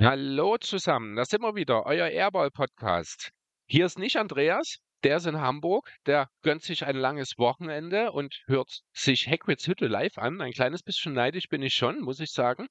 Hallo 0.00 0.56
zusammen, 0.58 1.16
da 1.16 1.24
sind 1.26 1.42
wir 1.42 1.54
wieder, 1.54 1.84
euer 1.84 2.08
Airball-Podcast. 2.08 3.32
Hier 3.66 3.84
ist 3.84 3.98
nicht 3.98 4.16
Andreas, 4.16 4.78
der 5.04 5.18
ist 5.18 5.26
in 5.26 5.38
Hamburg, 5.38 5.90
der 6.06 6.30
gönnt 6.42 6.62
sich 6.62 6.86
ein 6.86 6.96
langes 6.96 7.36
Wochenende 7.36 8.12
und 8.12 8.42
hört 8.46 8.80
sich 8.94 9.28
Hagrids 9.28 9.66
Hütte 9.66 9.88
live 9.88 10.16
an. 10.16 10.40
Ein 10.40 10.52
kleines 10.52 10.82
bisschen 10.82 11.12
neidisch 11.12 11.48
bin 11.48 11.60
ich 11.60 11.74
schon, 11.74 12.00
muss 12.00 12.20
ich 12.20 12.30
sagen. 12.32 12.68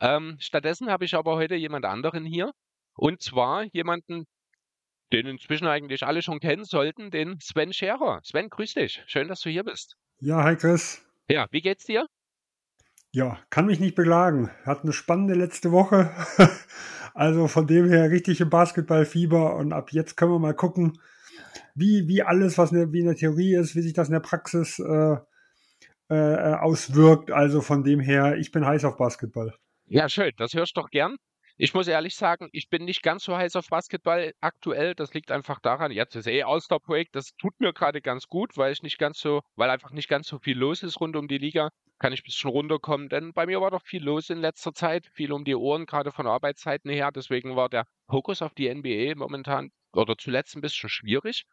Ähm, 0.00 0.36
stattdessen 0.40 0.88
habe 0.88 1.04
ich 1.04 1.14
aber 1.14 1.36
heute 1.36 1.56
jemand 1.56 1.84
anderen 1.84 2.24
hier. 2.24 2.52
Und 2.98 3.22
zwar 3.22 3.62
jemanden, 3.72 4.24
den 5.12 5.26
inzwischen 5.26 5.68
eigentlich 5.68 6.02
alle 6.02 6.20
schon 6.20 6.40
kennen 6.40 6.64
sollten, 6.64 7.12
den 7.12 7.38
Sven 7.40 7.72
Scherer. 7.72 8.20
Sven, 8.24 8.48
grüß 8.48 8.74
dich. 8.74 9.04
Schön, 9.06 9.28
dass 9.28 9.40
du 9.40 9.50
hier 9.50 9.62
bist. 9.62 9.96
Ja, 10.18 10.42
hi 10.42 10.56
Chris. 10.56 11.00
Ja, 11.30 11.46
wie 11.52 11.60
geht's 11.60 11.84
dir? 11.84 12.06
Ja, 13.12 13.38
kann 13.50 13.66
mich 13.66 13.78
nicht 13.78 13.94
beklagen. 13.94 14.50
Hat 14.66 14.82
eine 14.82 14.92
spannende 14.92 15.34
letzte 15.34 15.70
Woche. 15.70 16.10
also 17.14 17.46
von 17.46 17.68
dem 17.68 17.88
her 17.88 18.10
richtig 18.10 18.40
im 18.40 18.50
Basketballfieber 18.50 19.54
und 19.54 19.72
ab 19.72 19.92
jetzt 19.92 20.16
können 20.16 20.32
wir 20.32 20.40
mal 20.40 20.54
gucken, 20.54 21.00
wie, 21.76 22.08
wie 22.08 22.24
alles, 22.24 22.58
was 22.58 22.72
in 22.72 22.92
wie 22.92 22.98
in 22.98 23.06
der 23.06 23.14
Theorie 23.14 23.54
ist, 23.54 23.76
wie 23.76 23.82
sich 23.82 23.92
das 23.92 24.08
in 24.08 24.14
der 24.14 24.20
Praxis 24.20 24.80
äh, 24.80 25.16
äh, 26.08 26.54
auswirkt. 26.54 27.30
Also 27.30 27.60
von 27.60 27.84
dem 27.84 28.00
her, 28.00 28.36
ich 28.38 28.50
bin 28.50 28.66
heiß 28.66 28.84
auf 28.84 28.96
Basketball. 28.96 29.54
Ja, 29.86 30.08
schön, 30.08 30.32
das 30.36 30.52
hörst 30.54 30.76
du 30.76 30.80
doch 30.80 30.90
gern. 30.90 31.16
Ich 31.58 31.74
muss 31.74 31.88
ehrlich 31.88 32.14
sagen, 32.14 32.48
ich 32.52 32.70
bin 32.70 32.84
nicht 32.84 33.02
ganz 33.02 33.24
so 33.24 33.36
heiß 33.36 33.56
auf 33.56 33.68
Basketball 33.68 34.32
aktuell. 34.40 34.94
Das 34.94 35.12
liegt 35.12 35.30
einfach 35.32 35.60
daran, 35.60 35.90
jetzt 35.90 36.14
ist 36.14 36.28
eh 36.28 36.44
All-Star-Projekt, 36.44 37.16
das 37.16 37.34
tut 37.36 37.58
mir 37.58 37.72
gerade 37.72 38.00
ganz 38.00 38.28
gut, 38.28 38.56
weil 38.56 38.72
ich 38.72 38.82
nicht 38.82 38.98
ganz 38.98 39.18
so, 39.18 39.42
weil 39.56 39.68
einfach 39.68 39.90
nicht 39.90 40.08
ganz 40.08 40.28
so 40.28 40.38
viel 40.38 40.56
los 40.56 40.82
ist 40.82 41.00
rund 41.00 41.16
um 41.16 41.28
die 41.28 41.38
Liga 41.38 41.70
kann 41.98 42.12
ich 42.12 42.20
ein 42.20 42.24
bisschen 42.24 42.50
runterkommen, 42.50 43.08
denn 43.08 43.32
bei 43.32 43.46
mir 43.46 43.60
war 43.60 43.70
doch 43.70 43.82
viel 43.82 44.02
los 44.02 44.30
in 44.30 44.38
letzter 44.38 44.72
Zeit, 44.72 45.06
viel 45.12 45.32
um 45.32 45.44
die 45.44 45.54
Ohren, 45.54 45.86
gerade 45.86 46.12
von 46.12 46.26
Arbeitszeiten 46.26 46.90
her. 46.90 47.10
Deswegen 47.12 47.56
war 47.56 47.68
der 47.68 47.86
Fokus 48.08 48.42
auf 48.42 48.54
die 48.54 48.72
NBA 48.72 49.14
momentan 49.16 49.70
oder 49.92 50.16
zuletzt 50.16 50.56
ein 50.56 50.60
bisschen 50.60 50.88
schwierig. 50.88 51.44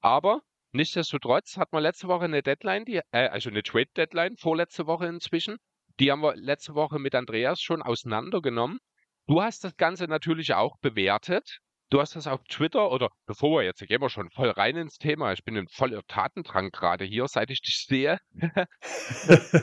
Aber 0.00 0.42
nichtsdestotrotz 0.72 1.56
hat 1.56 1.72
man 1.72 1.82
letzte 1.82 2.08
Woche 2.08 2.24
eine 2.24 2.42
Deadline, 2.42 2.84
die, 2.84 3.00
äh, 3.10 3.28
also 3.28 3.50
eine 3.50 3.62
Trade-Deadline, 3.62 4.36
vorletzte 4.36 4.86
Woche 4.86 5.06
inzwischen. 5.06 5.56
Die 5.98 6.10
haben 6.10 6.22
wir 6.22 6.36
letzte 6.36 6.74
Woche 6.74 6.98
mit 6.98 7.14
Andreas 7.14 7.60
schon 7.60 7.82
auseinandergenommen. 7.82 8.78
Du 9.26 9.40
hast 9.40 9.64
das 9.64 9.76
Ganze 9.76 10.04
natürlich 10.04 10.52
auch 10.54 10.76
bewertet. 10.80 11.60
Du 11.90 12.00
hast 12.00 12.16
das 12.16 12.26
auf 12.26 12.42
Twitter 12.44 12.90
oder 12.90 13.08
bevor 13.26 13.60
wir 13.60 13.64
jetzt, 13.64 13.80
gehen 13.86 14.00
wir 14.00 14.10
schon 14.10 14.30
voll 14.30 14.50
rein 14.50 14.76
ins 14.76 14.98
Thema. 14.98 15.32
Ich 15.32 15.44
bin 15.44 15.56
in 15.56 15.68
voller 15.68 16.02
Tatendrang 16.08 16.70
gerade 16.70 17.04
hier, 17.04 17.26
seit 17.28 17.50
ich 17.50 17.62
dich 17.62 17.86
sehe. 17.86 18.18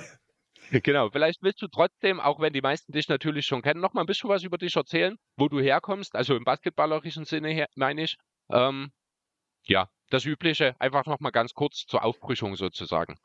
genau, 0.72 1.10
vielleicht 1.10 1.44
willst 1.44 1.62
du 1.62 1.68
trotzdem, 1.68 2.20
auch 2.20 2.40
wenn 2.40 2.54
die 2.54 2.62
meisten 2.62 2.92
dich 2.92 3.08
natürlich 3.08 3.46
schon 3.46 3.62
kennen, 3.62 3.82
noch 3.82 3.94
mal 3.94 4.02
ein 4.02 4.08
bisschen 4.08 4.30
was 4.30 4.44
über 4.44 4.58
dich 4.58 4.76
erzählen, 4.76 5.18
wo 5.36 5.48
du 5.48 5.60
herkommst. 5.60 6.16
Also 6.16 6.36
im 6.36 6.44
basketballerischen 6.44 7.26
Sinne 7.26 7.50
her, 7.50 7.68
meine 7.76 8.04
ich. 8.04 8.18
Ähm, 8.50 8.92
ja, 9.64 9.90
das 10.10 10.26
Übliche, 10.26 10.76
einfach 10.80 11.06
noch 11.06 11.20
mal 11.20 11.32
ganz 11.32 11.54
kurz 11.54 11.86
zur 11.86 12.04
Auffrischung 12.04 12.56
sozusagen. 12.56 13.18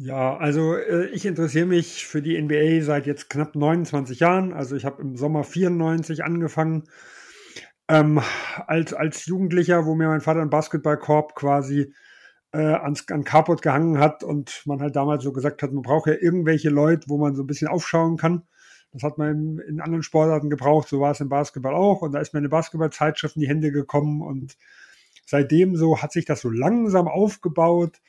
Ja, 0.00 0.36
also 0.36 0.76
äh, 0.76 1.06
ich 1.08 1.26
interessiere 1.26 1.66
mich 1.66 2.06
für 2.06 2.22
die 2.22 2.40
NBA 2.40 2.84
seit 2.84 3.06
jetzt 3.06 3.28
knapp 3.28 3.56
29 3.56 4.20
Jahren. 4.20 4.52
Also 4.52 4.76
ich 4.76 4.84
habe 4.84 5.02
im 5.02 5.16
Sommer 5.16 5.42
94 5.42 6.22
angefangen 6.24 6.84
ähm, 7.88 8.20
als, 8.66 8.94
als 8.94 9.26
Jugendlicher, 9.26 9.86
wo 9.86 9.96
mir 9.96 10.06
mein 10.06 10.20
Vater 10.20 10.40
einen 10.40 10.50
Basketballkorb 10.50 11.34
quasi 11.34 11.92
äh, 12.52 12.58
ans, 12.58 13.08
an 13.10 13.24
Carport 13.24 13.60
gehangen 13.60 13.98
hat 13.98 14.22
und 14.22 14.62
man 14.66 14.80
halt 14.80 14.94
damals 14.94 15.24
so 15.24 15.32
gesagt 15.32 15.62
hat, 15.64 15.72
man 15.72 15.82
braucht 15.82 16.06
ja 16.06 16.14
irgendwelche 16.14 16.70
Leute, 16.70 17.08
wo 17.08 17.18
man 17.18 17.34
so 17.34 17.42
ein 17.42 17.48
bisschen 17.48 17.68
aufschauen 17.68 18.16
kann. 18.16 18.44
Das 18.92 19.02
hat 19.02 19.18
man 19.18 19.30
in, 19.30 19.58
in 19.58 19.80
anderen 19.80 20.04
Sportarten 20.04 20.48
gebraucht, 20.48 20.88
so 20.88 21.00
war 21.00 21.10
es 21.10 21.20
im 21.20 21.28
Basketball 21.28 21.74
auch. 21.74 22.02
Und 22.02 22.12
da 22.12 22.20
ist 22.20 22.34
mir 22.34 22.38
eine 22.38 22.48
Basketballzeitschrift 22.48 23.34
in 23.34 23.42
die 23.42 23.48
Hände 23.48 23.72
gekommen 23.72 24.22
und 24.22 24.56
seitdem 25.26 25.74
so 25.74 26.00
hat 26.00 26.12
sich 26.12 26.24
das 26.24 26.40
so 26.40 26.50
langsam 26.50 27.08
aufgebaut. 27.08 28.00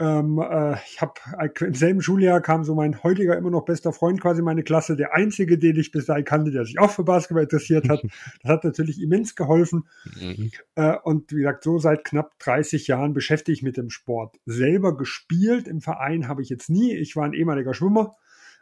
Ähm, 0.00 0.38
äh, 0.38 0.76
ich 0.86 1.00
habe 1.00 1.14
im 1.60 1.74
selben 1.74 2.00
Schuljahr 2.00 2.40
kam 2.40 2.62
so 2.62 2.76
mein 2.76 3.02
heutiger 3.02 3.36
immer 3.36 3.50
noch 3.50 3.64
bester 3.64 3.92
Freund 3.92 4.20
quasi 4.20 4.42
meine 4.42 4.62
Klasse, 4.62 4.94
der 4.94 5.14
einzige, 5.14 5.58
den 5.58 5.76
ich 5.76 5.90
bis 5.90 6.06
dahin 6.06 6.24
kannte, 6.24 6.52
der 6.52 6.64
sich 6.64 6.78
auch 6.78 6.90
für 6.90 7.02
Basketball 7.02 7.42
interessiert 7.44 7.88
hat. 7.88 8.02
Das 8.42 8.52
hat 8.52 8.64
natürlich 8.64 9.00
immens 9.00 9.34
geholfen. 9.34 9.88
Mhm. 10.20 10.50
Äh, 10.76 10.96
und 11.02 11.32
wie 11.32 11.38
gesagt, 11.38 11.64
so 11.64 11.78
seit 11.78 12.04
knapp 12.04 12.38
30 12.38 12.86
Jahren 12.86 13.12
beschäftige 13.12 13.54
ich 13.54 13.62
mit 13.62 13.76
dem 13.76 13.90
Sport. 13.90 14.36
Selber 14.46 14.96
gespielt 14.96 15.66
im 15.66 15.80
Verein 15.80 16.28
habe 16.28 16.42
ich 16.42 16.48
jetzt 16.48 16.70
nie. 16.70 16.94
Ich 16.94 17.16
war 17.16 17.24
ein 17.24 17.32
ehemaliger 17.32 17.74
Schwimmer, 17.74 18.14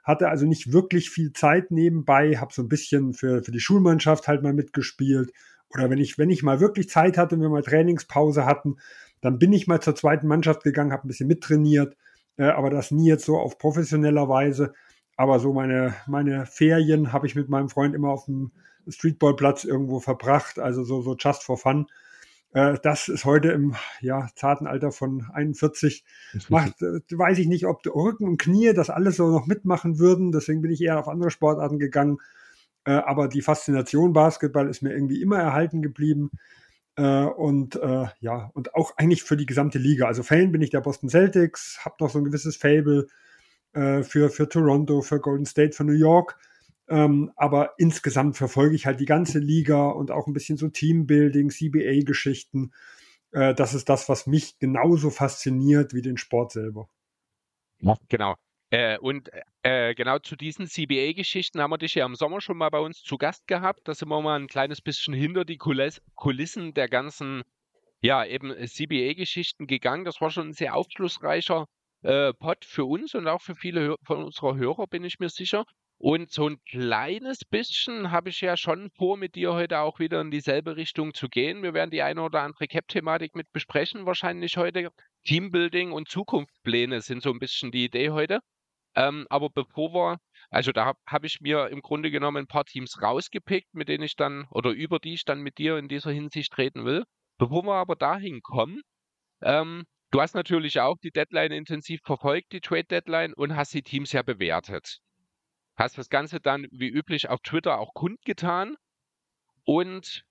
hatte 0.03 0.29
also 0.29 0.47
nicht 0.47 0.73
wirklich 0.73 1.11
viel 1.11 1.33
Zeit 1.33 1.71
nebenbei, 1.71 2.37
habe 2.37 2.55
so 2.55 2.63
ein 2.63 2.69
bisschen 2.69 3.13
für, 3.13 3.43
für 3.43 3.53
die 3.53 3.61
Schulmannschaft 3.61 4.29
halt 4.29 4.43
mal 4.43 4.55
mitgespielt. 4.55 5.33
Oder 5.75 5.91
wenn 5.91 5.99
ich, 5.99 6.17
wenn 6.17 6.31
ich 6.31 6.43
mal 6.43 6.61
wirklich 6.61 6.89
Zeit 6.89 7.19
hatte, 7.19 7.37
wenn 7.37 7.43
wir 7.43 7.49
mal 7.51 7.63
Trainingspause 7.63 8.47
hatten, 8.47 8.77
dann 9.21 9.39
bin 9.39 9.53
ich 9.53 9.67
mal 9.67 9.81
zur 9.81 9.95
zweiten 9.95 10.27
Mannschaft 10.27 10.63
gegangen, 10.63 10.93
habe 10.93 11.07
ein 11.07 11.09
bisschen 11.09 11.29
mittrainiert, 11.29 11.97
äh, 12.37 12.45
aber 12.45 12.71
das 12.71 12.91
nie 12.91 13.09
jetzt 13.09 13.25
so 13.25 13.39
auf 13.39 13.59
professioneller 13.59 14.29
Weise. 14.29 14.73
Aber 15.17 15.39
so 15.39 15.53
meine, 15.53 15.95
meine 16.07 16.47
Ferien 16.47 17.13
habe 17.13 17.27
ich 17.27 17.35
mit 17.35 17.49
meinem 17.49 17.69
Freund 17.69 17.95
immer 17.95 18.11
auf 18.11 18.27
dem 18.27 18.53
Streetballplatz 18.89 19.65
irgendwo 19.65 20.01
verbracht, 20.01 20.59
also 20.59 20.85
so, 20.85 21.01
so 21.01 21.17
just 21.17 21.43
for 21.43 21.57
fun. 21.57 21.87
Äh, 22.53 22.79
das 22.83 23.09
ist 23.09 23.25
heute 23.25 23.51
im 23.51 23.75
ja, 24.01 24.29
zarten 24.35 24.67
Alter 24.67 24.93
von 24.93 25.27
41. 25.33 26.05
Macht, 26.49 26.81
äh, 26.83 27.01
weiß 27.11 27.39
ich 27.39 27.49
nicht, 27.49 27.67
ob 27.67 27.85
Rücken 27.87 28.27
und 28.27 28.41
Knie 28.41 28.73
das 28.73 28.91
alles 28.91 29.17
so 29.17 29.29
noch 29.29 29.47
mitmachen 29.47 29.99
würden. 29.99 30.33
Deswegen 30.33 30.63
bin 30.63 30.71
ich 30.71 30.81
eher 30.81 30.99
auf 30.99 31.09
andere 31.09 31.31
Sportarten 31.31 31.79
gegangen. 31.79 32.19
Äh, 32.85 32.93
aber 32.93 33.29
die 33.29 33.43
Faszination 33.43 34.13
Basketball 34.13 34.69
ist 34.69 34.83
mir 34.83 34.95
irgendwie 34.95 35.21
immer 35.21 35.39
erhalten 35.39 35.83
geblieben. 35.83 36.31
Äh, 36.97 37.25
und 37.25 37.77
äh, 37.77 38.07
ja, 38.21 38.51
und 38.55 38.75
auch 38.75 38.97
eigentlich 38.97 39.23
für 39.23 39.37
die 39.37 39.47
gesamte 39.47 39.79
Liga. 39.79 40.07
Also 40.07 40.23
Fan 40.23 40.53
bin 40.53 40.63
ich 40.63 40.71
der 40.71 40.81
Boston 40.81 41.11
Celtics, 41.11 41.85
habe 41.85 41.97
noch 42.01 42.11
so 42.11 42.19
ein 42.19 42.25
gewisses 42.25 42.57
Fable 42.57 43.07
äh, 43.75 44.03
für, 44.03 44.31
für 44.31 44.49
Toronto, 44.49 45.03
für 45.03 45.21
Golden 45.21 45.47
State, 45.47 45.73
für 45.73 45.85
New 45.85 45.93
York. 45.93 46.39
Ähm, 46.89 47.33
aber 47.37 47.75
insgesamt 47.79 48.37
verfolge 48.37 48.77
ich 48.77 48.87
halt 48.87 49.01
die 49.01 49.07
ganze 49.07 49.39
Liga 49.39 49.89
und 49.89 50.11
auch 50.11 50.27
ein 50.27 50.33
bisschen 50.33 50.57
so 50.57 50.69
Teambuilding, 50.69 51.51
CBA-Geschichten. 51.51 52.73
Äh, 53.33 53.55
das 53.55 53.75
ist 53.75 53.89
das, 53.89 54.09
was 54.09 54.27
mich 54.27 54.59
genauso 54.59 55.11
fasziniert 55.11 55.93
wie 55.95 56.03
den 56.03 56.17
Sport 56.17 56.53
selber. 56.53 56.89
Ja, 57.81 57.97
genau. 58.09 58.37
Äh, 58.71 58.99
und 58.99 59.31
äh, 59.63 59.95
genau 59.95 60.19
zu 60.19 60.35
diesen 60.35 60.67
CBA-Geschichten 60.67 61.61
haben 61.61 61.71
wir 61.71 61.79
dich 61.79 61.95
ja 61.95 62.05
im 62.05 62.17
Sommer 62.17 62.41
schon 62.41 62.57
mal 62.57 62.71
bei 62.71 62.81
uns 62.81 63.03
zu 63.03 63.17
Gast 63.17 63.47
gehabt. 63.47 63.87
Da 63.87 63.95
sind 63.95 64.09
wir 64.09 64.21
mal 64.21 64.39
ein 64.39 64.49
kleines 64.49 64.81
bisschen 64.81 65.15
hinter 65.15 65.45
die 65.45 65.57
Kuliss 65.57 66.03
Kulissen 66.15 66.75
der 66.75 66.89
ganzen, 66.89 67.43
ja, 68.01 68.25
eben 68.25 68.53
CBA-Geschichten 68.53 69.67
gegangen. 69.69 70.05
Das 70.05 70.21
war 70.21 70.31
schon 70.31 70.49
ein 70.49 70.53
sehr 70.53 70.75
aufschlussreicher 70.75 71.67
äh, 72.03 72.33
Pod 72.35 72.65
für 72.65 72.85
uns 72.85 73.15
und 73.15 73.29
auch 73.29 73.41
für 73.41 73.55
viele 73.55 73.97
von 74.03 74.25
unserer 74.25 74.57
Hörer, 74.57 74.87
bin 74.89 75.05
ich 75.05 75.21
mir 75.21 75.29
sicher. 75.29 75.65
Und 75.99 76.31
so 76.31 76.49
ein 76.49 76.59
kleines 76.69 77.39
bisschen 77.49 78.11
habe 78.11 78.29
ich 78.29 78.41
ja 78.43 78.57
schon 78.57 78.91
vor, 78.91 79.17
mit 79.17 79.35
dir 79.35 79.55
heute 79.55 79.79
auch 79.79 79.99
wieder 79.99 80.21
in 80.21 80.31
dieselbe 80.31 80.77
Richtung 80.77 81.15
zu 81.15 81.29
gehen. 81.29 81.63
Wir 81.63 81.73
werden 81.73 81.91
die 81.91 82.03
eine 82.03 82.23
oder 82.23 82.43
andere 82.43 82.67
Cap-Thematik 82.67 83.35
mit 83.35 83.51
besprechen, 83.53 84.05
wahrscheinlich 84.05 84.57
heute. 84.57 84.91
Teambuilding 85.25 85.93
und 85.93 86.09
Zukunftspläne 86.09 87.01
sind 87.01 87.23
so 87.23 87.31
ein 87.31 87.39
bisschen 87.39 87.71
die 87.71 87.85
Idee 87.85 88.11
heute. 88.11 88.41
Ähm, 88.97 89.27
aber 89.29 89.51
bevor 89.51 89.93
wir, 89.93 90.19
also 90.51 90.73
da 90.73 90.87
habe 90.87 90.99
hab 91.07 91.25
ich 91.25 91.41
mir 91.43 91.69
im 91.69 91.83
Grunde 91.83 92.11
genommen 92.11 92.39
ein 92.39 92.47
paar 92.47 92.65
Teams 92.65 93.03
rausgepickt, 93.03 93.75
mit 93.75 93.89
denen 93.89 94.05
ich 94.05 94.17
dann 94.17 94.47
oder 94.51 94.71
über 94.71 94.99
die 94.99 95.15
ich 95.15 95.25
dann 95.25 95.43
mit 95.43 95.59
dir 95.59 95.77
in 95.77 95.89
dieser 95.89 96.11
Hinsicht 96.11 96.57
reden 96.57 96.87
will. 96.87 97.05
Bevor 97.37 97.63
wir 97.65 97.75
aber 97.75 97.95
dahin 97.97 98.41
kommen, 98.41 98.81
ähm, 99.43 99.85
du 100.11 100.21
hast 100.23 100.35
natürlich 100.35 100.81
auch 100.81 100.97
die 101.03 101.11
Deadline 101.11 101.53
intensiv 101.53 102.01
verfolgt, 102.05 102.53
die 102.53 102.61
Trade 102.61 102.85
Deadline, 102.85 103.35
und 103.35 103.55
hast 103.55 103.75
die 103.75 103.83
Teams 103.83 104.13
ja 104.13 104.23
bewertet. 104.23 105.01
Hast 105.77 105.99
das 105.99 106.09
Ganze 106.09 106.41
dann 106.41 106.67
wie 106.71 106.89
üblich 106.89 107.29
auf 107.29 107.41
Twitter 107.41 107.79
auch 107.79 107.93
kundgetan. 107.93 108.77
Und 109.65 110.25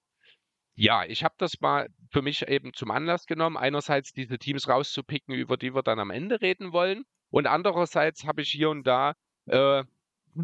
ja, 0.73 1.05
ich 1.05 1.23
habe 1.23 1.35
das 1.37 1.61
mal 1.61 1.87
für 2.11 2.23
mich 2.23 2.47
eben 2.47 2.73
zum 2.73 2.89
Anlass 2.89 3.27
genommen, 3.27 3.57
einerseits 3.57 4.11
diese 4.11 4.39
Teams 4.39 4.67
rauszupicken, 4.67 5.35
über 5.35 5.55
die 5.55 5.75
wir 5.75 5.83
dann 5.83 5.99
am 5.99 6.09
Ende 6.09 6.41
reden 6.41 6.73
wollen. 6.73 7.05
Und 7.35 7.47
andererseits 7.47 8.23
habe 8.23 8.43
ich 8.43 8.49
hier 8.49 8.69
und 8.69 8.87
da 8.87 9.13
äh, 9.47 9.79
ein 9.79 9.85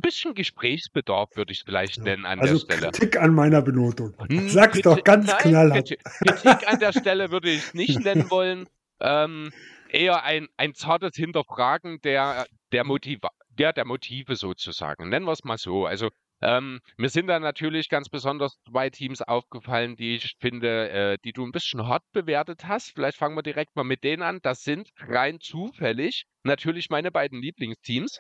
bisschen 0.02 0.34
Gesprächsbedarf, 0.34 1.30
würde 1.38 1.54
ich 1.54 1.60
es 1.60 1.64
vielleicht 1.64 1.96
ja. 1.96 2.04
nennen, 2.04 2.26
an 2.26 2.42
also 2.42 2.66
der 2.66 2.76
Stelle. 2.76 2.92
Kritik 2.92 3.18
an 3.18 3.34
meiner 3.34 3.62
Benotung. 3.62 4.14
Hm, 4.28 4.50
Sag's 4.50 4.74
Kritik, 4.74 4.84
doch 4.84 5.04
ganz 5.06 5.34
knallhart. 5.38 5.88
Kritik 5.88 6.68
an 6.68 6.80
der 6.80 6.92
Stelle 6.92 7.32
würde 7.32 7.50
ich 7.50 7.74
nicht 7.74 8.02
nennen 8.02 8.30
wollen. 8.30 8.68
Ähm, 9.00 9.54
eher 9.90 10.26
ein, 10.26 10.50
ein 10.58 10.74
zartes 10.74 11.16
Hinterfragen 11.16 12.02
der, 12.02 12.46
der, 12.74 12.84
Motiva 12.84 13.30
der, 13.58 13.72
der 13.72 13.86
Motive 13.86 14.36
sozusagen. 14.36 15.08
Nennen 15.08 15.26
wir 15.26 15.32
es 15.32 15.46
mal 15.46 15.58
so. 15.58 15.86
Also 15.86 16.10
Ähm, 16.42 16.80
mir 16.98 17.10
sind 17.10 17.28
da 17.28 17.40
natürlich 17.40 17.90
ganz 17.90 18.10
besonders 18.10 18.58
zwei 18.70 18.90
Teams 18.90 19.22
aufgefallen, 19.22 19.96
die 19.96 20.16
ich 20.16 20.36
finde, 20.40 20.90
äh, 20.90 21.18
die 21.24 21.34
du 21.34 21.46
ein 21.46 21.52
bisschen 21.52 21.88
hart 21.88 22.04
bewertet 22.12 22.66
hast. 22.66 22.92
Vielleicht 22.94 23.18
fangen 23.18 23.36
wir 23.36 23.44
direkt 23.44 23.76
mal 23.76 23.84
mit 23.84 24.04
denen 24.04 24.24
an. 24.24 24.40
Das 24.42 24.64
sind 24.64 24.90
rein 25.08 25.40
zufällig 25.40 26.26
natürlich 26.44 26.90
meine 26.90 27.12
beiden 27.12 27.42
Lieblingsteams. 27.42 28.20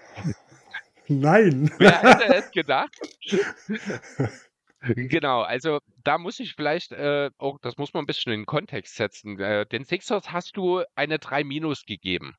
Nein. 1.07 1.71
Wer 1.77 2.01
hätte 2.01 2.35
es 2.35 2.51
gedacht? 2.51 2.95
Genau, 4.83 5.41
also 5.41 5.79
da 6.03 6.17
muss 6.17 6.39
ich 6.39 6.55
vielleicht 6.55 6.91
äh, 6.91 7.29
auch, 7.37 7.59
das 7.61 7.77
muss 7.77 7.93
man 7.93 8.03
ein 8.03 8.07
bisschen 8.07 8.33
in 8.33 8.39
den 8.41 8.45
Kontext 8.47 8.95
setzen. 8.95 9.39
Äh, 9.39 9.67
den 9.67 9.85
Sixers 9.85 10.31
hast 10.31 10.57
du 10.57 10.83
eine 10.95 11.19
3 11.19 11.43
Minus 11.43 11.85
gegeben 11.85 12.33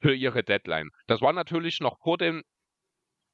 für 0.00 0.12
ihre 0.12 0.42
Deadline. 0.42 0.90
Das 1.06 1.20
war 1.20 1.32
natürlich 1.32 1.78
noch 1.78 2.00
vor 2.02 2.18
dem 2.18 2.42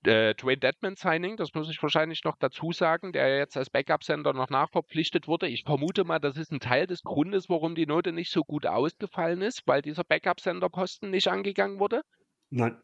äh, 0.05 0.35
Dwayne 0.35 0.58
Deadman 0.58 0.97
Signing, 0.97 1.37
das 1.37 1.55
muss 1.55 1.70
ich 1.70 1.82
wahrscheinlich 1.82 2.25
noch 2.25 2.37
dazu 2.38 2.73
sagen, 2.73 3.12
der 3.12 3.38
jetzt 3.38 3.56
als 3.56 3.70
Backup-Sender 3.70 4.32
noch 4.32 4.50
nachverpflichtet 4.50 5.29
wurde. 5.29 5.49
Ich 5.49 5.64
vermute 5.64 6.05
mal, 6.05 6.19
das 6.19 6.37
ist 6.37 6.52
ein 6.52 6.61
Teil 6.61 6.87
des 6.87 7.02
Grundes, 7.02 7.49
warum 7.49 7.75
die 7.75 7.87
Note 7.87 8.12
nicht 8.12 8.31
so 8.31 8.43
gut 8.43 8.67
ausgefallen 8.67 9.43
ist, 9.43 9.62
weil 9.67 9.82
dieser 9.82 10.05
Backup-Sender-Posten 10.05 11.11
nicht 11.11 11.29
angegangen 11.29 11.79
wurde. 11.79 12.02
Nein. 12.50 12.76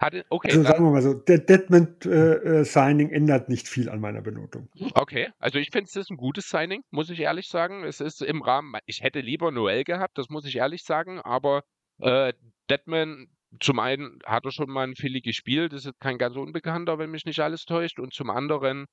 Hatte, 0.00 0.24
okay, 0.30 0.50
also 0.50 0.62
sagen 0.62 0.84
wir 0.84 0.92
mal 0.92 1.02
so, 1.02 1.14
der 1.14 1.38
Deadman-Signing 1.38 3.10
äh, 3.10 3.14
ändert 3.14 3.48
nicht 3.48 3.66
viel 3.66 3.88
an 3.88 3.98
meiner 3.98 4.20
Benotung. 4.20 4.68
Okay, 4.94 5.30
also 5.40 5.58
ich 5.58 5.70
finde 5.72 5.86
es 5.88 5.96
ist 5.96 6.10
ein 6.10 6.16
gutes 6.16 6.48
Signing, 6.48 6.82
muss 6.90 7.10
ich 7.10 7.18
ehrlich 7.18 7.48
sagen. 7.48 7.82
Es 7.82 8.00
ist 8.00 8.22
im 8.22 8.42
Rahmen, 8.42 8.76
ich 8.86 9.02
hätte 9.02 9.20
lieber 9.20 9.50
Noel 9.50 9.82
gehabt, 9.82 10.16
das 10.16 10.28
muss 10.28 10.44
ich 10.44 10.56
ehrlich 10.56 10.84
sagen, 10.84 11.20
aber 11.20 11.64
äh, 12.00 12.32
Deadman, 12.70 13.26
zum 13.60 13.78
einen 13.78 14.18
hat 14.24 14.44
er 14.44 14.52
schon 14.52 14.70
mal 14.70 14.86
ein 14.86 14.96
Philly 14.96 15.20
gespielt, 15.20 15.72
das 15.72 15.86
ist 15.86 15.98
kein 16.00 16.18
ganz 16.18 16.36
Unbekannter, 16.36 16.98
wenn 16.98 17.10
mich 17.10 17.24
nicht 17.24 17.40
alles 17.40 17.64
täuscht, 17.64 17.98
und 17.98 18.12
zum 18.12 18.30
anderen 18.30 18.86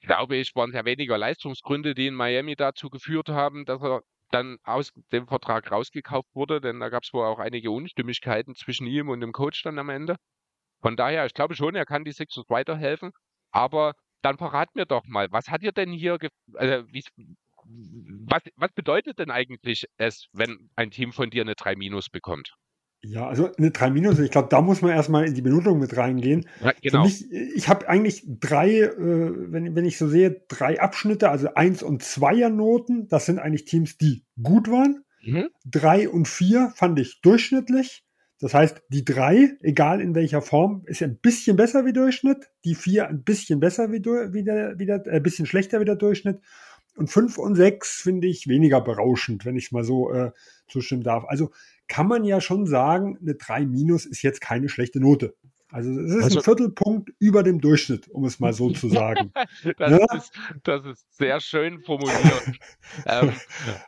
glaube 0.00 0.36
ich, 0.36 0.54
waren 0.54 0.70
es 0.70 0.76
ja 0.76 0.84
weniger 0.84 1.16
Leistungsgründe, 1.16 1.94
die 1.94 2.08
in 2.08 2.14
Miami 2.14 2.56
dazu 2.56 2.90
geführt 2.90 3.28
haben, 3.28 3.64
dass 3.64 3.82
er 3.82 4.02
dann 4.30 4.58
aus 4.64 4.92
dem 5.12 5.26
Vertrag 5.26 5.70
rausgekauft 5.70 6.28
wurde, 6.34 6.60
denn 6.60 6.80
da 6.80 6.88
gab 6.88 7.04
es 7.04 7.12
wohl 7.12 7.24
auch 7.24 7.38
einige 7.38 7.70
Unstimmigkeiten 7.70 8.54
zwischen 8.54 8.86
ihm 8.86 9.08
und 9.08 9.20
dem 9.20 9.32
Coach 9.32 9.62
dann 9.62 9.78
am 9.78 9.90
Ende. 9.90 10.16
Von 10.80 10.96
daher, 10.96 11.26
ich 11.26 11.34
glaube 11.34 11.54
schon, 11.54 11.74
er 11.74 11.86
kann 11.86 12.04
die 12.04 12.12
Sixers 12.12 12.48
weiterhelfen, 12.48 13.12
aber 13.52 13.94
dann 14.22 14.38
verrat 14.38 14.74
mir 14.74 14.86
doch 14.86 15.04
mal, 15.06 15.30
was 15.30 15.48
hat 15.48 15.62
ihr 15.62 15.72
denn 15.72 15.92
hier, 15.92 16.18
also 16.54 16.86
was, 17.64 18.42
was 18.56 18.72
bedeutet 18.72 19.18
denn 19.18 19.30
eigentlich 19.30 19.84
es, 19.98 20.26
wenn 20.32 20.70
ein 20.74 20.90
Team 20.90 21.12
von 21.12 21.30
dir 21.30 21.42
eine 21.42 21.54
3 21.54 21.76
Minus 21.76 22.08
bekommt? 22.08 22.54
Ja, 23.04 23.26
also 23.26 23.50
eine 23.56 23.72
3 23.72 23.90
Minus, 23.90 24.18
ich 24.20 24.30
glaube, 24.30 24.48
da 24.48 24.62
muss 24.62 24.80
man 24.80 24.92
erstmal 24.92 25.26
in 25.26 25.34
die 25.34 25.42
Benotung 25.42 25.80
mit 25.80 25.96
reingehen. 25.96 26.46
Ja, 26.62 26.72
genau. 26.80 27.04
Mich, 27.04 27.30
ich 27.32 27.68
habe 27.68 27.88
eigentlich 27.88 28.24
drei, 28.26 28.82
äh, 28.82 28.92
wenn, 28.96 29.74
wenn 29.74 29.84
ich 29.84 29.98
so 29.98 30.06
sehe, 30.06 30.42
drei 30.48 30.80
Abschnitte, 30.80 31.28
also 31.28 31.52
1 31.54 31.82
und 31.82 32.02
2er 32.02 32.48
Noten. 32.48 33.08
Das 33.08 33.26
sind 33.26 33.40
eigentlich 33.40 33.64
Teams, 33.64 33.98
die 33.98 34.24
gut 34.40 34.70
waren. 34.70 35.04
Mhm. 35.24 35.48
Drei 35.64 36.08
und 36.08 36.28
vier 36.28 36.72
fand 36.76 36.98
ich 37.00 37.20
durchschnittlich. 37.22 38.04
Das 38.38 38.54
heißt, 38.54 38.82
die 38.88 39.04
drei, 39.04 39.56
egal 39.60 40.00
in 40.00 40.14
welcher 40.16 40.42
Form, 40.42 40.82
ist 40.86 41.02
ein 41.02 41.16
bisschen 41.16 41.56
besser 41.56 41.84
wie 41.86 41.92
Durchschnitt. 41.92 42.50
Die 42.64 42.74
vier 42.74 43.08
ein 43.08 43.22
bisschen 43.22 43.60
besser 43.60 43.92
wie, 43.92 44.04
wie 44.04 44.42
der, 44.42 44.78
wie 44.78 44.86
der, 44.86 45.06
äh, 45.06 45.20
bisschen 45.20 45.46
schlechter 45.46 45.80
wie 45.80 45.84
der 45.84 45.96
Durchschnitt. 45.96 46.40
Und 46.96 47.08
fünf 47.08 47.38
und 47.38 47.54
sechs 47.54 48.00
finde 48.02 48.26
ich 48.26 48.48
weniger 48.48 48.80
berauschend, 48.80 49.46
wenn 49.46 49.56
ich 49.56 49.66
es 49.66 49.72
mal 49.72 49.84
so 49.84 50.12
äh, 50.12 50.32
zustimmen 50.68 51.04
darf. 51.04 51.24
Also 51.26 51.52
kann 51.88 52.08
man 52.08 52.24
ja 52.24 52.40
schon 52.40 52.66
sagen, 52.66 53.18
eine 53.20 53.34
3 53.34 53.66
minus 53.66 54.06
ist 54.06 54.22
jetzt 54.22 54.40
keine 54.40 54.68
schlechte 54.68 55.00
Note. 55.00 55.34
Also 55.72 55.90
es 55.90 56.14
ist 56.14 56.24
also, 56.24 56.38
ein 56.38 56.42
Viertelpunkt 56.44 57.10
über 57.18 57.42
dem 57.42 57.58
Durchschnitt, 57.58 58.06
um 58.08 58.26
es 58.26 58.38
mal 58.38 58.52
so 58.52 58.70
zu 58.70 58.88
sagen. 58.90 59.32
das, 59.78 59.90
ja? 59.90 60.16
ist, 60.16 60.32
das, 60.64 60.84
ist, 60.84 61.16
sehr 61.16 61.40
schön 61.40 61.80
formuliert. 61.80 62.60
ähm, 63.06 63.32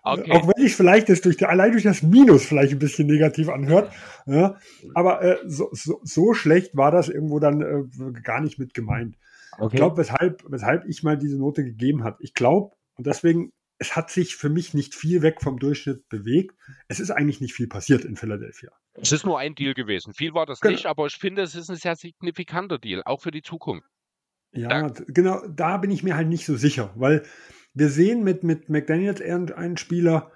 okay. 0.03 0.33
Auch 0.33 0.49
wenn 0.49 0.65
ich 0.65 0.75
vielleicht 0.75 1.11
das 1.11 1.21
durch, 1.21 1.47
allein 1.47 1.73
durch 1.73 1.85
das 1.85 2.03
Minus 2.03 2.47
vielleicht 2.47 2.73
ein 2.73 2.79
bisschen 2.79 3.07
negativ 3.07 3.51
anhört. 3.51 3.93
Ja? 4.25 4.57
Aber 4.95 5.23
äh, 5.23 5.37
so, 5.47 5.69
so, 5.73 6.01
so, 6.03 6.33
schlecht 6.33 6.75
war 6.75 6.91
das 6.91 7.11
irgendwo 7.11 7.39
dann 7.39 7.61
äh, 7.61 8.21
gar 8.23 8.41
nicht 8.41 8.59
mit 8.59 8.73
gemeint. 8.73 9.17
Okay. 9.59 9.67
Ich 9.67 9.77
glaube, 9.77 9.99
weshalb, 9.99 10.43
weshalb 10.49 10.87
ich 10.87 11.03
mal 11.03 11.19
diese 11.19 11.39
Note 11.39 11.65
gegeben 11.65 12.03
habe. 12.03 12.17
Ich 12.21 12.33
glaube, 12.33 12.75
und 12.97 13.07
deswegen 13.07 13.53
es 13.79 13.97
hat 13.97 14.11
sich 14.11 14.37
für 14.37 14.49
mich 14.49 14.75
nicht 14.75 14.95
viel 14.95 15.23
weg 15.23 15.43
vom 15.43 15.59
Durchschnitt 15.59 16.09
bewegt. 16.09 16.57
Es 16.89 17.01
ist 17.01 17.11
eigentlich 17.11 17.41
nicht 17.41 17.55
viel 17.55 17.67
passiert 17.67 18.05
in 18.05 18.17
Philadelphia. 18.17 18.71
Es 18.95 19.13
ist 19.13 19.27
nur 19.27 19.39
ein 19.39 19.55
Deal 19.55 19.75
gewesen. 19.75 20.15
Viel 20.15 20.35
war 20.35 20.47
das 20.47 20.61
genau. 20.61 20.73
nicht, 20.73 20.87
aber 20.87 21.07
ich 21.07 21.17
finde, 21.17 21.43
es 21.43 21.55
ist 21.55 21.71
ein 21.71 21.77
sehr 21.77 21.97
signifikanter 21.97 22.79
Deal, 22.79 23.03
auch 23.05 23.21
für 23.21 23.33
die 23.33 23.43
Zukunft. 23.43 23.89
Ja, 24.53 24.69
da, 24.69 25.03
genau, 25.09 25.45
da 25.49 25.79
bin 25.79 25.91
ich 25.91 26.05
mir 26.05 26.17
halt 26.17 26.29
nicht 26.29 26.47
so 26.47 26.57
sicher, 26.57 26.93
weil 26.95 27.25
wir 27.75 27.89
sehen 27.89 28.23
mit, 28.23 28.45
mit 28.45 28.69
McDaniels 28.69 29.21
einen 29.21 29.77
Spieler, 29.77 30.31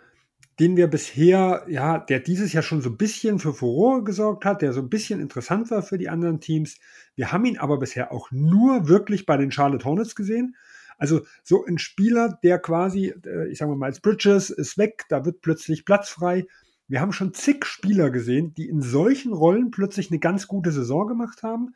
den 0.58 0.76
wir 0.76 0.88
bisher, 0.88 1.64
ja, 1.69 1.99
der 1.99 2.19
dieses 2.19 2.52
Jahr 2.52 2.64
schon 2.64 2.81
so 2.81 2.90
ein 2.90 2.96
bisschen 2.96 3.38
für 3.38 3.55
Furore 3.55 4.02
gesorgt 4.02 4.44
hat, 4.44 4.61
der 4.61 4.73
so 4.73 4.81
ein 4.81 4.88
bisschen 4.88 5.20
interessant 5.20 5.70
war 5.70 5.82
für 5.82 5.99
die 5.99 6.08
anderen 6.08 6.40
Teams. 6.40 6.79
Wir 7.14 7.31
haben 7.31 7.44
ihn 7.44 7.58
aber 7.58 7.79
bisher 7.79 8.11
auch 8.11 8.32
nur 8.32 8.88
wirklich 8.88 9.25
bei 9.25 9.37
den 9.37 9.52
Charlotte 9.52 9.85
Hornets 9.85 10.17
gesehen. 10.17 10.56
Also 10.99 11.23
so 11.43 11.65
ein 11.65 11.79
Spieler, 11.79 12.39
der 12.43 12.59
quasi, 12.59 13.15
äh, 13.25 13.49
ich 13.49 13.59
sage 13.59 13.75
mal, 13.75 13.87
als 13.87 14.00
Bridges 14.00 14.50
ist 14.50 14.77
weg, 14.77 15.05
da 15.09 15.25
wird 15.25 15.41
plötzlich 15.41 15.85
Platz 15.85 16.11
frei. 16.11 16.47
Wir 16.89 17.00
haben 17.00 17.12
schon 17.12 17.35
zig 17.35 17.65
Spieler 17.65 18.11
gesehen, 18.11 18.55
die 18.55 18.69
in 18.69 18.83
solchen 18.83 19.33
Rollen 19.33 19.71
plötzlich 19.71 20.11
eine 20.11 20.19
ganz 20.19 20.49
gute 20.49 20.73
Saison 20.73 21.06
gemacht 21.06 21.43
haben. 21.43 21.75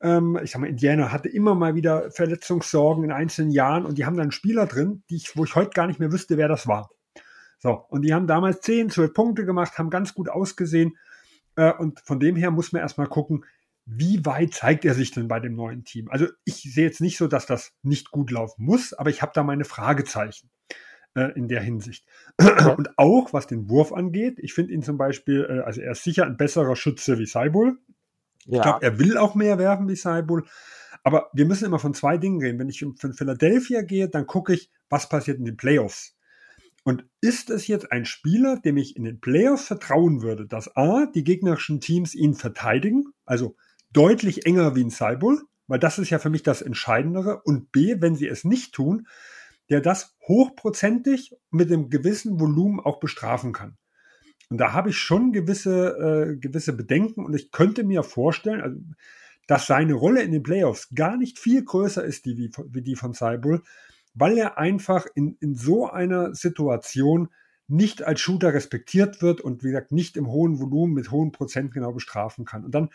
Ähm, 0.00 0.38
ich 0.42 0.50
sag 0.50 0.60
mal, 0.60 0.68
Indiana 0.68 1.12
hatte 1.12 1.28
immer 1.28 1.54
mal 1.54 1.74
wieder 1.74 2.10
Verletzungssorgen 2.10 3.04
in 3.04 3.12
einzelnen 3.12 3.50
Jahren 3.50 3.84
und 3.84 3.98
die 3.98 4.06
haben 4.06 4.16
dann 4.16 4.30
Spieler 4.30 4.66
drin, 4.66 5.02
die 5.10 5.16
ich, 5.16 5.36
wo 5.36 5.44
ich 5.44 5.54
heute 5.54 5.70
gar 5.70 5.86
nicht 5.86 6.00
mehr 6.00 6.12
wüsste, 6.12 6.36
wer 6.36 6.48
das 6.48 6.66
war. 6.66 6.90
So, 7.58 7.84
und 7.88 8.02
die 8.02 8.14
haben 8.14 8.26
damals 8.26 8.60
10, 8.60 8.90
12 8.90 9.12
Punkte 9.12 9.44
gemacht, 9.44 9.78
haben 9.78 9.90
ganz 9.90 10.14
gut 10.14 10.28
ausgesehen. 10.28 10.96
Äh, 11.56 11.72
und 11.72 12.00
von 12.00 12.20
dem 12.20 12.36
her 12.36 12.50
muss 12.50 12.72
man 12.72 12.82
erstmal 12.82 13.08
gucken, 13.08 13.44
wie 13.86 14.26
weit 14.26 14.52
zeigt 14.52 14.84
er 14.84 14.94
sich 14.94 15.12
denn 15.12 15.28
bei 15.28 15.38
dem 15.38 15.54
neuen 15.54 15.84
Team? 15.84 16.08
Also 16.10 16.26
ich 16.44 16.56
sehe 16.56 16.84
jetzt 16.84 17.00
nicht 17.00 17.16
so, 17.16 17.28
dass 17.28 17.46
das 17.46 17.72
nicht 17.82 18.10
gut 18.10 18.32
laufen 18.32 18.64
muss, 18.64 18.92
aber 18.92 19.10
ich 19.10 19.22
habe 19.22 19.32
da 19.34 19.44
meine 19.44 19.64
Fragezeichen 19.64 20.50
äh, 21.14 21.32
in 21.36 21.46
der 21.46 21.62
Hinsicht. 21.62 22.04
Und 22.76 22.98
auch 22.98 23.32
was 23.32 23.46
den 23.46 23.70
Wurf 23.70 23.92
angeht, 23.92 24.38
ich 24.38 24.54
finde 24.54 24.74
ihn 24.74 24.82
zum 24.82 24.98
Beispiel, 24.98 25.46
äh, 25.48 25.60
also 25.60 25.80
er 25.80 25.92
ist 25.92 26.02
sicher 26.02 26.26
ein 26.26 26.36
besserer 26.36 26.74
Schütze 26.74 27.18
wie 27.18 27.26
Seibul. 27.26 27.78
Ja. 28.44 28.56
Ich 28.56 28.62
glaube, 28.62 28.84
er 28.84 28.98
will 28.98 29.16
auch 29.16 29.36
mehr 29.36 29.58
werfen 29.58 29.88
wie 29.88 29.96
Seibul. 29.96 30.44
Aber 31.04 31.30
wir 31.32 31.46
müssen 31.46 31.66
immer 31.66 31.78
von 31.78 31.94
zwei 31.94 32.18
Dingen 32.18 32.40
reden. 32.40 32.58
Wenn 32.58 32.68
ich 32.68 32.80
von 32.80 33.14
Philadelphia 33.14 33.82
gehe, 33.82 34.08
dann 34.08 34.26
gucke 34.26 34.52
ich, 34.52 34.70
was 34.88 35.08
passiert 35.08 35.38
in 35.38 35.44
den 35.44 35.56
Playoffs. 35.56 36.16
Und 36.82 37.04
ist 37.20 37.50
es 37.50 37.66
jetzt 37.66 37.90
ein 37.92 38.04
Spieler, 38.04 38.58
dem 38.58 38.76
ich 38.76 38.96
in 38.96 39.04
den 39.04 39.20
Playoffs 39.20 39.66
vertrauen 39.66 40.22
würde, 40.22 40.46
dass 40.46 40.76
A, 40.76 41.06
die 41.06 41.24
gegnerischen 41.24 41.80
Teams 41.80 42.14
ihn 42.14 42.34
verteidigen, 42.34 43.12
also 43.24 43.56
deutlich 43.96 44.44
enger 44.44 44.76
wie 44.76 44.84
ein 44.84 44.90
Cybull, 44.90 45.42
weil 45.66 45.78
das 45.78 45.98
ist 45.98 46.10
ja 46.10 46.18
für 46.18 46.30
mich 46.30 46.42
das 46.42 46.62
Entscheidendere. 46.62 47.42
Und 47.42 47.72
B, 47.72 47.96
wenn 48.00 48.14
sie 48.14 48.28
es 48.28 48.44
nicht 48.44 48.74
tun, 48.74 49.08
der 49.70 49.80
das 49.80 50.16
hochprozentig 50.28 51.34
mit 51.50 51.72
einem 51.72 51.88
gewissen 51.88 52.38
Volumen 52.38 52.78
auch 52.78 53.00
bestrafen 53.00 53.52
kann. 53.52 53.76
Und 54.48 54.58
da 54.58 54.72
habe 54.72 54.90
ich 54.90 54.98
schon 54.98 55.32
gewisse, 55.32 55.96
äh, 55.96 56.36
gewisse 56.36 56.72
Bedenken 56.72 57.24
und 57.24 57.34
ich 57.34 57.50
könnte 57.50 57.82
mir 57.82 58.02
vorstellen, 58.04 58.60
also, 58.60 58.78
dass 59.48 59.66
seine 59.66 59.94
Rolle 59.94 60.22
in 60.22 60.32
den 60.32 60.42
Playoffs 60.42 60.88
gar 60.94 61.16
nicht 61.16 61.38
viel 61.38 61.64
größer 61.64 62.04
ist 62.04 62.26
die, 62.26 62.36
wie, 62.36 62.50
wie 62.68 62.82
die 62.82 62.96
von 62.96 63.14
Cybull, 63.14 63.62
weil 64.14 64.38
er 64.38 64.58
einfach 64.58 65.06
in, 65.14 65.36
in 65.40 65.54
so 65.54 65.88
einer 65.88 66.34
Situation 66.34 67.28
nicht 67.68 68.02
als 68.04 68.20
Shooter 68.20 68.54
respektiert 68.54 69.22
wird 69.22 69.40
und 69.40 69.64
wie 69.64 69.68
gesagt 69.68 69.90
nicht 69.90 70.16
im 70.16 70.28
hohen 70.28 70.60
Volumen 70.60 70.94
mit 70.94 71.10
hohen 71.10 71.32
Prozent 71.32 71.72
genau 71.72 71.92
bestrafen 71.92 72.44
kann. 72.44 72.64
Und 72.64 72.74
dann 72.74 72.90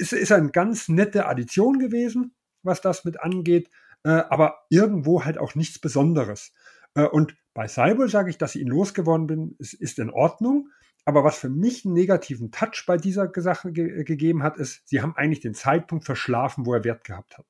ist, 0.00 0.12
ist 0.12 0.32
eine 0.32 0.50
ganz 0.50 0.88
nette 0.88 1.26
Addition 1.26 1.78
gewesen, 1.78 2.34
was 2.62 2.80
das 2.80 3.04
mit 3.04 3.20
angeht, 3.20 3.70
äh, 4.04 4.10
aber 4.10 4.60
irgendwo 4.70 5.24
halt 5.24 5.38
auch 5.38 5.54
nichts 5.54 5.78
Besonderes. 5.78 6.52
Äh, 6.94 7.04
und 7.04 7.36
bei 7.54 7.68
Cyber 7.68 8.08
sage 8.08 8.30
ich, 8.30 8.38
dass 8.38 8.54
ich 8.54 8.62
ihn 8.62 8.68
losgeworden 8.68 9.26
bin, 9.26 9.56
ist, 9.58 9.74
ist 9.74 9.98
in 9.98 10.10
Ordnung. 10.10 10.68
Aber 11.04 11.24
was 11.24 11.38
für 11.38 11.48
mich 11.48 11.84
einen 11.84 11.94
negativen 11.94 12.50
Touch 12.50 12.84
bei 12.86 12.96
dieser 12.96 13.30
Sache 13.34 13.72
ge 13.72 14.04
gegeben 14.04 14.42
hat, 14.42 14.58
ist, 14.58 14.86
sie 14.86 15.00
haben 15.02 15.16
eigentlich 15.16 15.40
den 15.40 15.54
Zeitpunkt 15.54 16.04
verschlafen, 16.04 16.66
wo 16.66 16.74
er 16.74 16.84
Wert 16.84 17.04
gehabt 17.04 17.38
hat. 17.38 17.46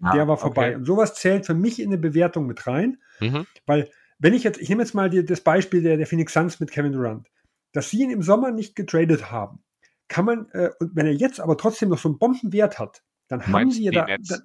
Ah, 0.00 0.12
Der 0.14 0.28
war 0.28 0.36
vorbei. 0.36 0.68
Okay. 0.68 0.76
Und 0.76 0.84
sowas 0.84 1.14
zählt 1.14 1.46
für 1.46 1.54
mich 1.54 1.80
in 1.80 1.88
eine 1.88 1.98
Bewertung 1.98 2.46
mit 2.46 2.66
rein, 2.66 2.98
mhm. 3.20 3.46
weil 3.66 3.90
wenn 4.18 4.34
ich 4.34 4.44
jetzt, 4.44 4.60
ich 4.60 4.68
nehme 4.68 4.82
jetzt 4.82 4.94
mal 4.94 5.10
die, 5.10 5.24
das 5.24 5.40
Beispiel 5.40 5.82
der, 5.82 5.96
der 5.96 6.06
Phoenix 6.06 6.32
Suns 6.32 6.60
mit 6.60 6.70
Kevin 6.70 6.92
Durant, 6.92 7.28
dass 7.72 7.90
sie 7.90 8.02
ihn 8.02 8.10
im 8.10 8.22
Sommer 8.22 8.50
nicht 8.50 8.76
getradet 8.76 9.30
haben, 9.30 9.63
kann 10.08 10.24
man, 10.24 10.48
äh, 10.52 10.70
und 10.80 10.94
wenn 10.94 11.06
er 11.06 11.12
jetzt 11.12 11.40
aber 11.40 11.56
trotzdem 11.56 11.88
noch 11.88 11.98
so 11.98 12.08
einen 12.08 12.18
Bombenwert 12.18 12.78
hat, 12.78 13.02
dann 13.28 13.38
Meinst 13.40 13.54
haben 13.54 13.70
sie 13.70 13.84
ja 13.84 13.92
da, 13.92 14.06
dann, 14.06 14.42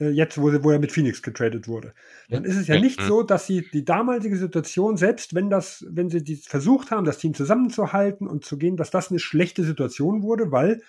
äh, 0.00 0.10
jetzt, 0.10 0.40
wo, 0.40 0.52
wo 0.62 0.70
er 0.70 0.78
mit 0.78 0.92
Phoenix 0.92 1.22
getradet 1.22 1.66
wurde, 1.66 1.94
dann 2.28 2.44
ist 2.44 2.56
es 2.56 2.68
ja 2.68 2.78
nicht 2.80 3.00
so, 3.00 3.22
dass 3.22 3.46
sie 3.46 3.68
die 3.72 3.84
damalige 3.84 4.36
Situation, 4.36 4.96
selbst 4.96 5.34
wenn 5.34 5.50
das, 5.50 5.84
wenn 5.90 6.08
sie 6.08 6.22
die 6.22 6.36
versucht 6.36 6.90
haben, 6.90 7.04
das 7.04 7.18
Team 7.18 7.34
zusammenzuhalten 7.34 8.28
und 8.28 8.44
zu 8.44 8.58
gehen, 8.58 8.76
dass 8.76 8.90
das 8.90 9.10
eine 9.10 9.18
schlechte 9.18 9.64
Situation 9.64 10.22
wurde, 10.22 10.52
weil 10.52 10.82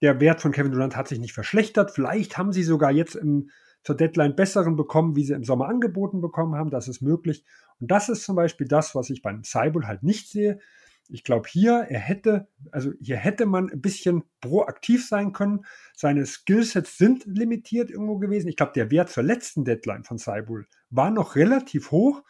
der 0.00 0.20
Wert 0.20 0.40
von 0.40 0.52
Kevin 0.52 0.72
Durant 0.72 0.96
hat 0.96 1.08
sich 1.08 1.18
nicht 1.18 1.32
verschlechtert. 1.32 1.90
Vielleicht 1.90 2.38
haben 2.38 2.52
sie 2.52 2.62
sogar 2.62 2.90
jetzt 2.90 3.16
im, 3.16 3.50
zur 3.82 3.96
Deadline 3.96 4.36
besseren 4.36 4.76
bekommen, 4.76 5.16
wie 5.16 5.24
sie 5.24 5.34
im 5.34 5.44
Sommer 5.44 5.68
angeboten 5.68 6.20
bekommen 6.20 6.54
haben. 6.54 6.70
Das 6.70 6.88
ist 6.88 7.02
möglich. 7.02 7.44
Und 7.80 7.90
das 7.90 8.08
ist 8.08 8.24
zum 8.24 8.36
Beispiel 8.36 8.68
das, 8.68 8.94
was 8.94 9.10
ich 9.10 9.22
beim 9.22 9.42
Cyborg 9.44 9.86
halt 9.86 10.02
nicht 10.02 10.28
sehe. 10.30 10.60
Ich 11.08 11.24
glaube 11.24 11.48
hier, 11.48 11.86
er 11.88 12.00
hätte, 12.00 12.48
also 12.70 12.92
hier 13.00 13.16
hätte 13.16 13.46
man 13.46 13.70
ein 13.70 13.80
bisschen 13.80 14.24
proaktiv 14.40 15.06
sein 15.06 15.32
können. 15.32 15.64
Seine 15.96 16.26
Skillsets 16.26 16.98
sind 16.98 17.24
limitiert 17.24 17.90
irgendwo 17.90 18.18
gewesen. 18.18 18.48
Ich 18.48 18.56
glaube, 18.56 18.72
der 18.74 18.90
Wert 18.90 19.08
zur 19.08 19.22
letzten 19.22 19.64
Deadline 19.64 20.04
von 20.04 20.18
Cyborg 20.18 20.66
war 20.90 21.10
noch 21.10 21.34
relativ 21.34 21.90
hoch. 21.90 22.22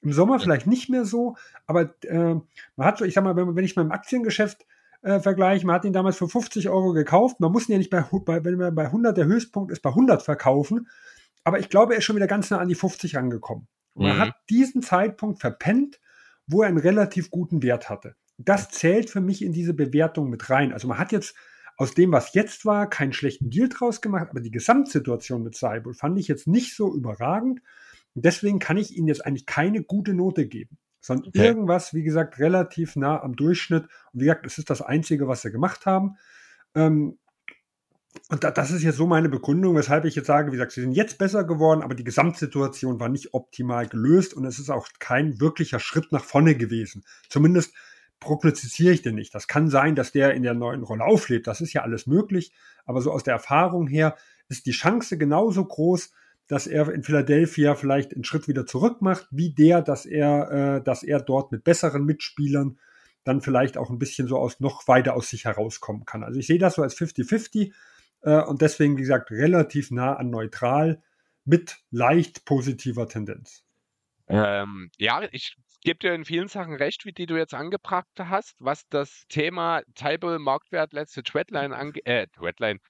Im 0.00 0.12
Sommer 0.12 0.38
vielleicht 0.38 0.66
nicht 0.66 0.90
mehr 0.90 1.04
so, 1.04 1.36
aber 1.66 1.94
äh, 2.02 2.34
man 2.76 2.86
hat 2.86 2.98
so, 2.98 3.04
ich 3.06 3.14
sag 3.14 3.24
mal, 3.24 3.36
wenn, 3.36 3.56
wenn 3.56 3.64
ich 3.64 3.74
mal 3.74 3.82
im 3.82 3.92
Aktiengeschäft 3.92 4.66
äh, 5.00 5.20
vergleiche, 5.20 5.66
man 5.66 5.76
hat 5.76 5.84
ihn 5.84 5.94
damals 5.94 6.18
für 6.18 6.28
50 6.28 6.68
Euro 6.68 6.92
gekauft, 6.92 7.40
man 7.40 7.52
muss 7.52 7.68
ihn 7.68 7.72
ja 7.72 7.78
nicht 7.78 7.90
bei, 7.90 8.02
bei, 8.02 8.44
wenn 8.44 8.56
man 8.56 8.74
bei 8.74 8.86
100 8.86 9.16
der 9.16 9.24
Höchstpunkt 9.26 9.72
ist, 9.72 9.80
bei 9.80 9.90
100 9.90 10.22
verkaufen, 10.22 10.88
aber 11.44 11.58
ich 11.58 11.68
glaube, 11.68 11.94
er 11.94 11.98
ist 11.98 12.04
schon 12.04 12.16
wieder 12.16 12.26
ganz 12.26 12.50
nah 12.50 12.58
an 12.58 12.68
die 12.68 12.74
50 12.74 13.16
rangekommen. 13.16 13.68
Und 13.94 14.06
man 14.06 14.16
mhm. 14.16 14.20
hat 14.20 14.34
diesen 14.50 14.82
Zeitpunkt 14.82 15.40
verpennt, 15.40 16.00
wo 16.46 16.62
er 16.62 16.68
einen 16.68 16.78
relativ 16.78 17.30
guten 17.30 17.62
Wert 17.62 17.88
hatte. 17.88 18.16
Das 18.36 18.68
zählt 18.70 19.10
für 19.10 19.20
mich 19.20 19.42
in 19.42 19.52
diese 19.52 19.74
Bewertung 19.74 20.28
mit 20.28 20.50
rein. 20.50 20.72
Also 20.72 20.88
man 20.88 20.98
hat 20.98 21.12
jetzt 21.12 21.34
aus 21.76 21.94
dem, 21.94 22.12
was 22.12 22.34
jetzt 22.34 22.64
war, 22.64 22.88
keinen 22.88 23.12
schlechten 23.12 23.50
Deal 23.50 23.68
draus 23.68 24.00
gemacht, 24.00 24.28
aber 24.30 24.40
die 24.40 24.50
Gesamtsituation 24.50 25.42
mit 25.42 25.56
Cyborg 25.56 25.96
fand 25.96 26.18
ich 26.18 26.28
jetzt 26.28 26.46
nicht 26.46 26.76
so 26.76 26.94
überragend. 26.94 27.60
Und 28.14 28.24
deswegen 28.24 28.58
kann 28.58 28.76
ich 28.76 28.96
Ihnen 28.96 29.08
jetzt 29.08 29.26
eigentlich 29.26 29.46
keine 29.46 29.82
gute 29.82 30.14
Note 30.14 30.46
geben, 30.46 30.78
sondern 31.00 31.28
okay. 31.28 31.46
irgendwas, 31.46 31.92
wie 31.94 32.04
gesagt, 32.04 32.38
relativ 32.38 32.96
nah 32.96 33.20
am 33.20 33.34
Durchschnitt. 33.34 33.84
Und 34.12 34.20
wie 34.20 34.24
gesagt, 34.24 34.46
das 34.46 34.58
ist 34.58 34.70
das 34.70 34.82
Einzige, 34.82 35.26
was 35.26 35.42
sie 35.42 35.50
gemacht 35.50 35.84
haben. 35.84 36.16
Ähm, 36.76 37.18
und 38.30 38.42
da, 38.42 38.50
das 38.50 38.70
ist 38.70 38.82
jetzt 38.82 38.96
so 38.96 39.06
meine 39.06 39.28
Begründung, 39.28 39.76
weshalb 39.76 40.04
ich 40.04 40.14
jetzt 40.14 40.26
sage, 40.26 40.48
wie 40.48 40.56
gesagt, 40.56 40.72
sie 40.72 40.80
sind 40.80 40.92
jetzt 40.92 41.18
besser 41.18 41.44
geworden, 41.44 41.82
aber 41.82 41.94
die 41.94 42.04
Gesamtsituation 42.04 42.98
war 43.00 43.08
nicht 43.08 43.34
optimal 43.34 43.86
gelöst 43.86 44.34
und 44.34 44.44
es 44.44 44.58
ist 44.58 44.70
auch 44.70 44.88
kein 44.98 45.40
wirklicher 45.40 45.80
Schritt 45.80 46.10
nach 46.10 46.24
vorne 46.24 46.54
gewesen. 46.54 47.04
Zumindest 47.28 47.74
prognostiziere 48.20 48.94
ich 48.94 49.02
den 49.02 49.14
nicht. 49.14 49.34
Das 49.34 49.46
kann 49.46 49.68
sein, 49.68 49.94
dass 49.94 50.12
der 50.12 50.34
in 50.34 50.42
der 50.42 50.54
neuen 50.54 50.82
Rolle 50.82 51.04
auflebt. 51.04 51.46
Das 51.46 51.60
ist 51.60 51.72
ja 51.72 51.82
alles 51.82 52.06
möglich. 52.06 52.52
Aber 52.86 53.02
so 53.02 53.12
aus 53.12 53.22
der 53.22 53.34
Erfahrung 53.34 53.86
her 53.86 54.16
ist 54.48 54.66
die 54.66 54.72
Chance 54.72 55.18
genauso 55.18 55.64
groß, 55.64 56.12
dass 56.46 56.66
er 56.66 56.88
in 56.90 57.02
Philadelphia 57.02 57.74
vielleicht 57.74 58.14
einen 58.14 58.24
Schritt 58.24 58.48
wieder 58.48 58.66
zurück 58.66 59.02
macht, 59.02 59.28
wie 59.30 59.52
der, 59.52 59.82
dass 59.82 60.06
er, 60.06 60.50
äh, 60.50 60.82
dass 60.82 61.02
er 61.02 61.20
dort 61.20 61.52
mit 61.52 61.64
besseren 61.64 62.04
Mitspielern 62.04 62.78
dann 63.24 63.40
vielleicht 63.40 63.78
auch 63.78 63.90
ein 63.90 63.98
bisschen 63.98 64.28
so 64.28 64.38
aus 64.38 64.60
noch 64.60 64.86
weiter 64.86 65.14
aus 65.14 65.30
sich 65.30 65.46
herauskommen 65.46 66.04
kann. 66.04 66.22
Also 66.22 66.38
ich 66.38 66.46
sehe 66.46 66.58
das 66.58 66.74
so 66.74 66.82
als 66.82 66.96
50-50 66.96 67.72
äh, 68.24 68.42
und 68.42 68.62
deswegen, 68.62 68.96
wie 68.96 69.02
gesagt, 69.02 69.30
relativ 69.30 69.90
nah 69.90 70.14
an 70.14 70.30
neutral 70.30 71.02
mit 71.44 71.78
leicht 71.90 72.44
positiver 72.44 73.08
Tendenz. 73.08 73.64
Ähm, 74.26 74.90
ja, 74.96 75.22
ich 75.32 75.56
gebe 75.82 75.98
dir 75.98 76.14
in 76.14 76.24
vielen 76.24 76.48
Sachen 76.48 76.74
recht, 76.74 77.04
wie 77.04 77.12
die 77.12 77.26
du 77.26 77.36
jetzt 77.36 77.52
angebracht 77.52 78.08
hast, 78.18 78.56
was 78.58 78.88
das 78.88 79.24
Thema 79.28 79.82
Table 79.94 80.38
Marktwert 80.38 80.94
letzte 80.94 81.22
Deadline 81.22 81.74
angeht, 81.74 82.06
äh, 82.06 82.26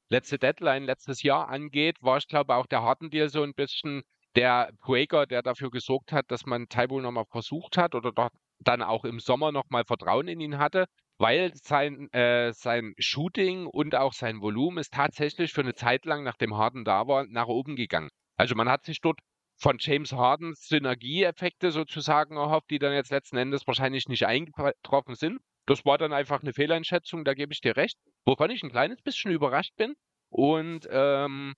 letzte 0.08 0.38
Deadline 0.38 0.84
letztes 0.84 1.22
Jahr 1.22 1.48
angeht, 1.48 1.96
war 2.00 2.18
ich 2.18 2.28
glaube 2.28 2.54
auch 2.54 2.66
der 2.66 2.82
Harden 2.82 3.10
Deal 3.10 3.28
so 3.28 3.42
ein 3.42 3.54
bisschen 3.54 4.04
der 4.36 4.70
Breaker, 4.80 5.26
der 5.26 5.42
dafür 5.42 5.70
gesorgt 5.70 6.12
hat, 6.12 6.30
dass 6.30 6.46
man 6.46 6.68
Taibo 6.68 7.00
nochmal 7.00 7.26
versucht 7.30 7.76
hat 7.76 7.96
oder 7.96 8.12
dort 8.12 8.32
dann 8.60 8.82
auch 8.82 9.04
im 9.04 9.18
Sommer 9.18 9.50
nochmal 9.50 9.84
Vertrauen 9.84 10.28
in 10.28 10.40
ihn 10.40 10.58
hatte, 10.58 10.86
weil 11.18 11.52
sein, 11.54 12.10
äh, 12.12 12.52
sein 12.52 12.94
Shooting 12.98 13.66
und 13.66 13.94
auch 13.94 14.12
sein 14.12 14.40
Volumen 14.40 14.78
ist 14.78 14.92
tatsächlich 14.92 15.52
für 15.52 15.60
eine 15.60 15.74
Zeit 15.74 16.04
lang, 16.04 16.24
nachdem 16.24 16.56
Harden 16.56 16.84
da 16.84 17.06
war, 17.06 17.24
nach 17.28 17.46
oben 17.46 17.76
gegangen. 17.76 18.10
Also 18.36 18.54
man 18.54 18.68
hat 18.68 18.84
sich 18.84 19.00
dort 19.00 19.20
von 19.56 19.76
James 19.78 20.12
Hardens 20.12 20.66
Synergieeffekte 20.66 21.70
sozusagen 21.70 22.36
erhofft, 22.36 22.70
die 22.70 22.78
dann 22.78 22.92
jetzt 22.92 23.10
letzten 23.10 23.36
Endes 23.36 23.66
wahrscheinlich 23.66 24.08
nicht 24.08 24.26
eingetroffen 24.26 25.14
sind. 25.14 25.38
Das 25.66 25.84
war 25.84 25.96
dann 25.96 26.12
einfach 26.12 26.42
eine 26.42 26.52
Fehleinschätzung, 26.52 27.24
da 27.24 27.34
gebe 27.34 27.52
ich 27.52 27.60
dir 27.60 27.76
recht. 27.76 27.96
Wovon 28.26 28.50
ich 28.50 28.62
ein 28.62 28.70
kleines 28.70 29.00
bisschen 29.02 29.30
überrascht 29.30 29.74
bin. 29.76 29.94
Und 30.30 30.86
ähm, 30.90 31.54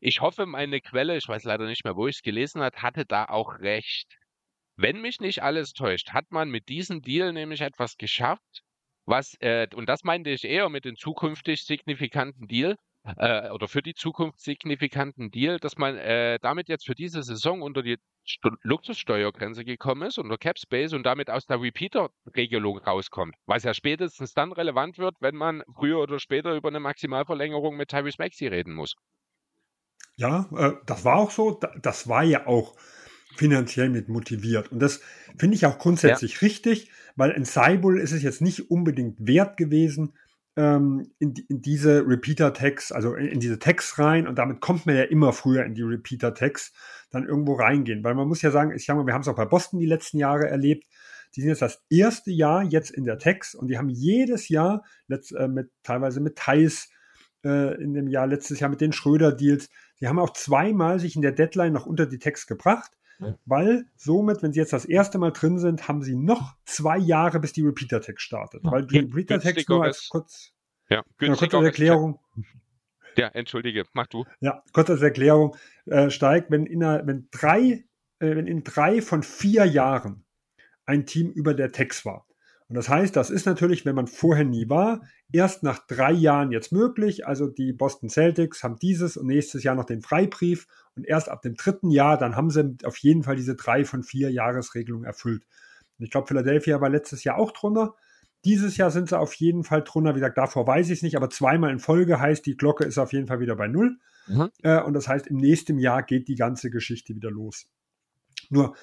ich 0.00 0.20
hoffe, 0.20 0.46
meine 0.46 0.80
Quelle, 0.80 1.16
ich 1.16 1.28
weiß 1.28 1.44
leider 1.44 1.66
nicht 1.66 1.84
mehr, 1.84 1.96
wo 1.96 2.08
ich 2.08 2.16
es 2.16 2.22
gelesen 2.22 2.62
habe, 2.62 2.82
hatte 2.82 3.04
da 3.06 3.26
auch 3.26 3.58
recht. 3.60 4.18
Wenn 4.76 5.00
mich 5.00 5.20
nicht 5.20 5.42
alles 5.42 5.72
täuscht, 5.72 6.10
hat 6.10 6.30
man 6.30 6.50
mit 6.50 6.68
diesem 6.68 7.02
Deal 7.02 7.32
nämlich 7.32 7.60
etwas 7.60 7.96
geschafft, 7.96 8.61
was, 9.06 9.34
äh, 9.40 9.66
und 9.74 9.88
das 9.88 10.04
meinte 10.04 10.30
ich 10.30 10.44
eher 10.44 10.68
mit 10.68 10.84
dem 10.84 10.96
zukünftig 10.96 11.64
signifikanten 11.64 12.46
Deal, 12.48 12.76
äh, 13.04 13.50
oder 13.50 13.68
für 13.68 13.82
die 13.82 13.94
Zukunft 13.94 14.40
signifikanten 14.40 15.30
Deal, 15.30 15.58
dass 15.58 15.76
man 15.76 15.96
äh, 15.96 16.38
damit 16.40 16.68
jetzt 16.68 16.86
für 16.86 16.94
diese 16.94 17.22
Saison 17.22 17.62
unter 17.62 17.82
die 17.82 17.98
St 18.26 18.46
Luxussteuergrenze 18.62 19.64
gekommen 19.64 20.02
ist, 20.02 20.18
unter 20.18 20.38
Cap 20.38 20.58
Space 20.58 20.92
und 20.92 21.02
damit 21.04 21.28
aus 21.28 21.46
der 21.46 21.60
Repeater-Regelung 21.60 22.78
rauskommt. 22.78 23.34
Was 23.46 23.64
ja 23.64 23.74
spätestens 23.74 24.34
dann 24.34 24.52
relevant 24.52 24.98
wird, 24.98 25.16
wenn 25.20 25.34
man 25.34 25.64
früher 25.74 25.98
oder 25.98 26.20
später 26.20 26.54
über 26.54 26.68
eine 26.68 26.78
Maximalverlängerung 26.78 27.76
mit 27.76 27.88
Tyrese 27.88 28.16
Maxi 28.18 28.46
reden 28.46 28.74
muss. 28.74 28.94
Ja, 30.16 30.48
äh, 30.56 30.74
das 30.86 31.04
war 31.04 31.16
auch 31.16 31.30
so. 31.30 31.58
Das 31.80 32.08
war 32.08 32.22
ja 32.22 32.46
auch 32.46 32.76
finanziell 33.36 33.88
mit 33.88 34.08
motiviert. 34.08 34.70
Und 34.72 34.80
das 34.80 35.00
finde 35.36 35.56
ich 35.56 35.66
auch 35.66 35.78
grundsätzlich 35.78 36.34
ja. 36.34 36.38
richtig, 36.40 36.90
weil 37.16 37.30
in 37.30 37.44
Cybul 37.44 38.00
ist 38.00 38.12
es 38.12 38.22
jetzt 38.22 38.40
nicht 38.40 38.70
unbedingt 38.70 39.26
wert 39.26 39.56
gewesen, 39.56 40.14
ähm, 40.56 41.10
in, 41.18 41.34
in, 41.48 41.62
diese 41.62 42.06
Repeater-Tags, 42.06 42.92
also 42.92 43.14
in, 43.14 43.26
in, 43.26 43.40
diese 43.40 43.58
Tags 43.58 43.98
rein 43.98 44.26
und 44.26 44.36
damit 44.38 44.60
kommt 44.60 44.84
man 44.86 44.96
ja 44.96 45.04
immer 45.04 45.32
früher 45.32 45.64
in 45.64 45.74
die 45.74 45.82
Repeater-Tags 45.82 46.72
dann 47.10 47.26
irgendwo 47.26 47.54
reingehen. 47.54 48.04
Weil 48.04 48.14
man 48.14 48.28
muss 48.28 48.42
ja 48.42 48.50
sagen, 48.50 48.72
ich 48.74 48.86
mal, 48.88 49.06
wir 49.06 49.14
haben 49.14 49.22
es 49.22 49.28
auch 49.28 49.36
bei 49.36 49.46
Boston 49.46 49.80
die 49.80 49.86
letzten 49.86 50.18
Jahre 50.18 50.48
erlebt. 50.48 50.84
Die 51.34 51.40
sind 51.40 51.48
jetzt 51.48 51.62
das 51.62 51.82
erste 51.88 52.30
Jahr 52.30 52.62
jetzt 52.62 52.90
in 52.90 53.04
der 53.04 53.18
Tags 53.18 53.54
und 53.54 53.68
die 53.68 53.78
haben 53.78 53.88
jedes 53.88 54.50
Jahr, 54.50 54.84
letzt, 55.08 55.32
äh, 55.32 55.48
mit, 55.48 55.70
teilweise 55.82 56.20
mit 56.20 56.36
Thais 56.36 56.90
äh, 57.44 57.82
in 57.82 57.94
dem 57.94 58.08
Jahr, 58.08 58.26
letztes 58.26 58.60
Jahr 58.60 58.68
mit 58.68 58.82
den 58.82 58.92
Schröder-Deals, 58.92 59.70
die 60.00 60.08
haben 60.08 60.18
auch 60.18 60.34
zweimal 60.34 61.00
sich 61.00 61.16
in 61.16 61.22
der 61.22 61.32
Deadline 61.32 61.72
noch 61.72 61.86
unter 61.86 62.04
die 62.04 62.18
Tags 62.18 62.46
gebracht 62.46 62.92
weil 63.44 63.86
somit, 63.96 64.42
wenn 64.42 64.52
sie 64.52 64.60
jetzt 64.60 64.72
das 64.72 64.84
erste 64.84 65.18
Mal 65.18 65.30
drin 65.30 65.58
sind, 65.58 65.88
haben 65.88 66.02
sie 66.02 66.16
noch 66.16 66.54
zwei 66.64 66.98
Jahre, 66.98 67.40
bis 67.40 67.52
die 67.52 67.62
Repeater-Tag 67.62 68.20
startet. 68.20 68.62
Weil 68.64 68.86
die 68.86 68.98
Repeater-Tags 68.98 69.68
nur 69.68 69.84
als 69.84 70.08
kurz, 70.08 70.52
ja, 70.88 71.02
genau, 71.18 71.36
kurz 71.36 71.54
als 71.54 71.64
Erklärung. 71.64 72.18
Ja, 73.16 73.28
entschuldige, 73.28 73.84
mach 73.92 74.06
du. 74.06 74.24
Ja, 74.40 74.62
kurz 74.72 74.90
als 74.90 75.02
Erklärung 75.02 75.56
äh, 75.86 76.10
steigt, 76.10 76.50
wenn 76.50 76.66
in, 76.66 76.82
einer, 76.82 77.06
wenn 77.06 77.28
drei, 77.30 77.84
äh, 78.18 78.36
wenn 78.36 78.46
in 78.46 78.64
drei 78.64 79.02
von 79.02 79.22
vier 79.22 79.64
Jahren 79.64 80.24
ein 80.86 81.06
Team 81.06 81.30
über 81.30 81.54
der 81.54 81.72
Tex 81.72 82.04
war. 82.04 82.26
Und 82.72 82.76
das 82.76 82.88
heißt, 82.88 83.14
das 83.14 83.28
ist 83.28 83.44
natürlich, 83.44 83.84
wenn 83.84 83.94
man 83.94 84.06
vorher 84.06 84.46
nie 84.46 84.70
war, 84.70 85.02
erst 85.30 85.62
nach 85.62 85.86
drei 85.86 86.10
Jahren 86.10 86.52
jetzt 86.52 86.72
möglich. 86.72 87.26
Also 87.26 87.46
die 87.46 87.74
Boston 87.74 88.08
Celtics 88.08 88.64
haben 88.64 88.78
dieses 88.78 89.18
und 89.18 89.26
nächstes 89.26 89.62
Jahr 89.62 89.74
noch 89.74 89.84
den 89.84 90.00
Freibrief 90.00 90.66
und 90.96 91.06
erst 91.06 91.28
ab 91.28 91.42
dem 91.42 91.54
dritten 91.54 91.90
Jahr, 91.90 92.16
dann 92.16 92.34
haben 92.34 92.48
sie 92.48 92.78
auf 92.84 92.96
jeden 92.96 93.24
Fall 93.24 93.36
diese 93.36 93.56
drei 93.56 93.84
von 93.84 94.02
vier 94.02 94.30
Jahresregelung 94.30 95.04
erfüllt. 95.04 95.44
Und 95.98 96.06
ich 96.06 96.10
glaube, 96.10 96.28
Philadelphia 96.28 96.80
war 96.80 96.88
letztes 96.88 97.24
Jahr 97.24 97.36
auch 97.36 97.50
drunter. 97.50 97.94
Dieses 98.46 98.78
Jahr 98.78 98.90
sind 98.90 99.10
sie 99.10 99.18
auf 99.18 99.34
jeden 99.34 99.64
Fall 99.64 99.84
drunter. 99.84 100.14
Wie 100.14 100.20
gesagt, 100.20 100.38
davor 100.38 100.66
weiß 100.66 100.86
ich 100.86 101.00
es 101.00 101.02
nicht, 101.02 101.16
aber 101.16 101.28
zweimal 101.28 101.72
in 101.72 101.78
Folge 101.78 102.20
heißt, 102.20 102.46
die 102.46 102.56
Glocke 102.56 102.84
ist 102.84 102.96
auf 102.96 103.12
jeden 103.12 103.26
Fall 103.26 103.40
wieder 103.40 103.54
bei 103.54 103.68
Null. 103.68 103.98
Mhm. 104.28 104.48
Äh, 104.62 104.80
und 104.80 104.94
das 104.94 105.08
heißt, 105.08 105.26
im 105.26 105.36
nächsten 105.36 105.78
Jahr 105.78 106.02
geht 106.02 106.26
die 106.26 106.36
ganze 106.36 106.70
Geschichte 106.70 107.14
wieder 107.14 107.30
los. 107.30 107.66
Nur 108.48 108.74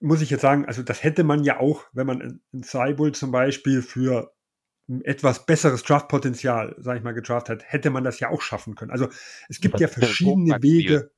muss 0.00 0.22
ich 0.22 0.30
jetzt 0.30 0.42
sagen, 0.42 0.66
also 0.66 0.82
das 0.82 1.02
hätte 1.02 1.24
man 1.24 1.44
ja 1.44 1.58
auch, 1.60 1.84
wenn 1.92 2.06
man 2.06 2.40
in 2.52 2.62
Cybull 2.62 3.12
zum 3.12 3.32
Beispiel 3.32 3.82
für 3.82 4.32
etwas 5.04 5.44
besseres 5.44 5.82
Draftpotenzial, 5.82 6.74
sage 6.78 6.98
ich 6.98 7.04
mal, 7.04 7.12
gedraftet 7.12 7.62
hat, 7.62 7.72
hätte 7.72 7.90
man 7.90 8.04
das 8.04 8.20
ja 8.20 8.30
auch 8.30 8.40
schaffen 8.40 8.74
können. 8.74 8.90
Also 8.90 9.08
es 9.48 9.60
gibt 9.60 9.80
ja 9.80 9.88
verschiedene 9.88 10.62
Wege. 10.62 11.10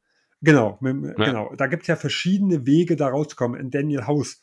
Genau, 0.43 0.79
mit, 0.81 1.19
ja. 1.19 1.25
genau. 1.25 1.55
Da 1.55 1.67
gibt 1.67 1.83
es 1.83 1.87
ja 1.87 1.97
verschiedene 1.97 2.67
Wege, 2.67 2.97
da 2.97 3.09
rauszukommen. 3.09 3.61
In 3.61 3.71
Daniel 3.71 4.07
House 4.07 4.41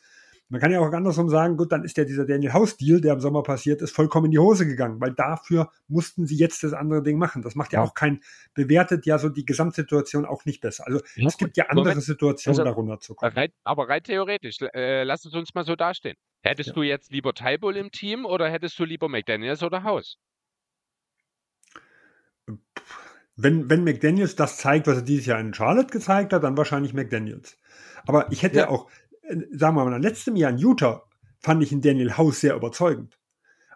man 0.50 0.60
kann 0.60 0.70
ja 0.70 0.80
auch 0.80 0.90
andersrum 0.90 1.28
sagen, 1.28 1.56
gut, 1.56 1.72
dann 1.72 1.84
ist 1.84 1.96
ja 1.98 2.04
dieser 2.04 2.24
Daniel 2.24 2.54
House-Deal, 2.54 3.00
der 3.00 3.12
im 3.12 3.20
Sommer 3.20 3.42
passiert 3.42 3.82
ist, 3.82 3.94
vollkommen 3.94 4.26
in 4.26 4.30
die 4.32 4.38
Hose 4.38 4.66
gegangen, 4.66 5.00
weil 5.00 5.12
dafür 5.12 5.70
mussten 5.88 6.26
sie 6.26 6.36
jetzt 6.36 6.62
das 6.62 6.72
andere 6.72 7.02
Ding 7.02 7.18
machen. 7.18 7.42
Das 7.42 7.54
macht 7.54 7.72
ja, 7.72 7.80
ja. 7.80 7.86
auch 7.86 7.94
kein, 7.94 8.20
bewertet 8.54 9.04
ja 9.04 9.18
so 9.18 9.28
die 9.28 9.44
Gesamtsituation 9.44 10.24
auch 10.24 10.46
nicht 10.46 10.60
besser. 10.60 10.86
Also 10.86 11.00
ja, 11.16 11.26
es 11.26 11.36
gibt 11.36 11.56
ja 11.58 11.66
andere 11.66 11.88
Moment. 11.90 12.02
Situationen, 12.02 12.60
also, 12.60 12.70
darunter 12.70 12.98
zu 13.00 13.14
kommen. 13.14 13.32
Rein, 13.32 13.50
aber 13.64 13.88
rein 13.88 14.02
theoretisch, 14.02 14.58
äh, 14.74 15.04
lass 15.04 15.24
es 15.26 15.34
uns 15.34 15.54
mal 15.54 15.64
so 15.64 15.76
dastehen. 15.76 16.16
Hättest 16.42 16.68
ja. 16.68 16.74
du 16.74 16.82
jetzt 16.82 17.12
lieber 17.12 17.34
Tybull 17.34 17.76
im 17.76 17.90
Team 17.90 18.24
oder 18.24 18.48
hättest 18.48 18.78
du 18.78 18.84
lieber 18.84 19.08
McDaniels 19.08 19.62
oder 19.62 19.82
House? 19.82 20.18
Wenn, 23.36 23.68
wenn 23.68 23.84
McDaniels 23.84 24.34
das 24.34 24.56
zeigt, 24.56 24.86
was 24.86 24.96
er 24.96 25.02
dieses 25.02 25.26
Jahr 25.26 25.40
in 25.40 25.52
Charlotte 25.52 25.92
gezeigt 25.92 26.32
hat, 26.32 26.42
dann 26.42 26.56
wahrscheinlich 26.56 26.94
McDaniels. 26.94 27.58
Aber 28.06 28.32
ich 28.32 28.42
hätte 28.42 28.58
ja 28.58 28.68
auch, 28.68 28.90
sagen 29.50 29.76
wir 29.76 29.84
mal, 29.84 29.96
in 29.96 30.02
letztem 30.02 30.36
Jahr 30.36 30.50
in 30.50 30.58
Utah 30.58 31.02
fand 31.38 31.62
ich 31.62 31.72
in 31.72 31.80
Daniel 31.80 32.16
House 32.16 32.40
sehr 32.40 32.54
überzeugend. 32.54 33.18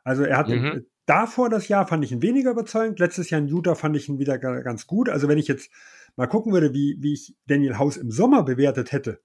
Also 0.05 0.25
er 0.25 0.37
hat, 0.37 0.49
mhm. 0.49 0.87
davor 1.07 1.49
das 1.49 1.69
Jahr 1.69 1.87
fand 1.87 2.05
ich 2.05 2.13
ihn 2.13 2.23
weniger 2.23 2.51
überzeugend. 2.51 2.99
Letztes 2.99 3.31
Jahr 3.31 3.41
in 3.41 3.49
Utah 3.49 3.75
fand 3.75 3.97
ich 3.97 4.09
ihn 4.09 4.19
wieder 4.19 4.39
ganz 4.39 4.87
gut. 4.87 5.09
Also 5.09 5.29
wenn 5.29 5.39
ich 5.39 5.49
jetzt 5.49 5.71
mal 6.17 6.27
gucken 6.27 6.53
würde, 6.53 6.75
wie, 6.75 6.97
wie 7.01 7.15
ich 7.15 7.37
Daniel 7.47 7.79
House 7.79 7.97
im 7.97 8.11
Sommer 8.11 8.43
bewertet 8.43 8.93
hätte, 8.93 9.21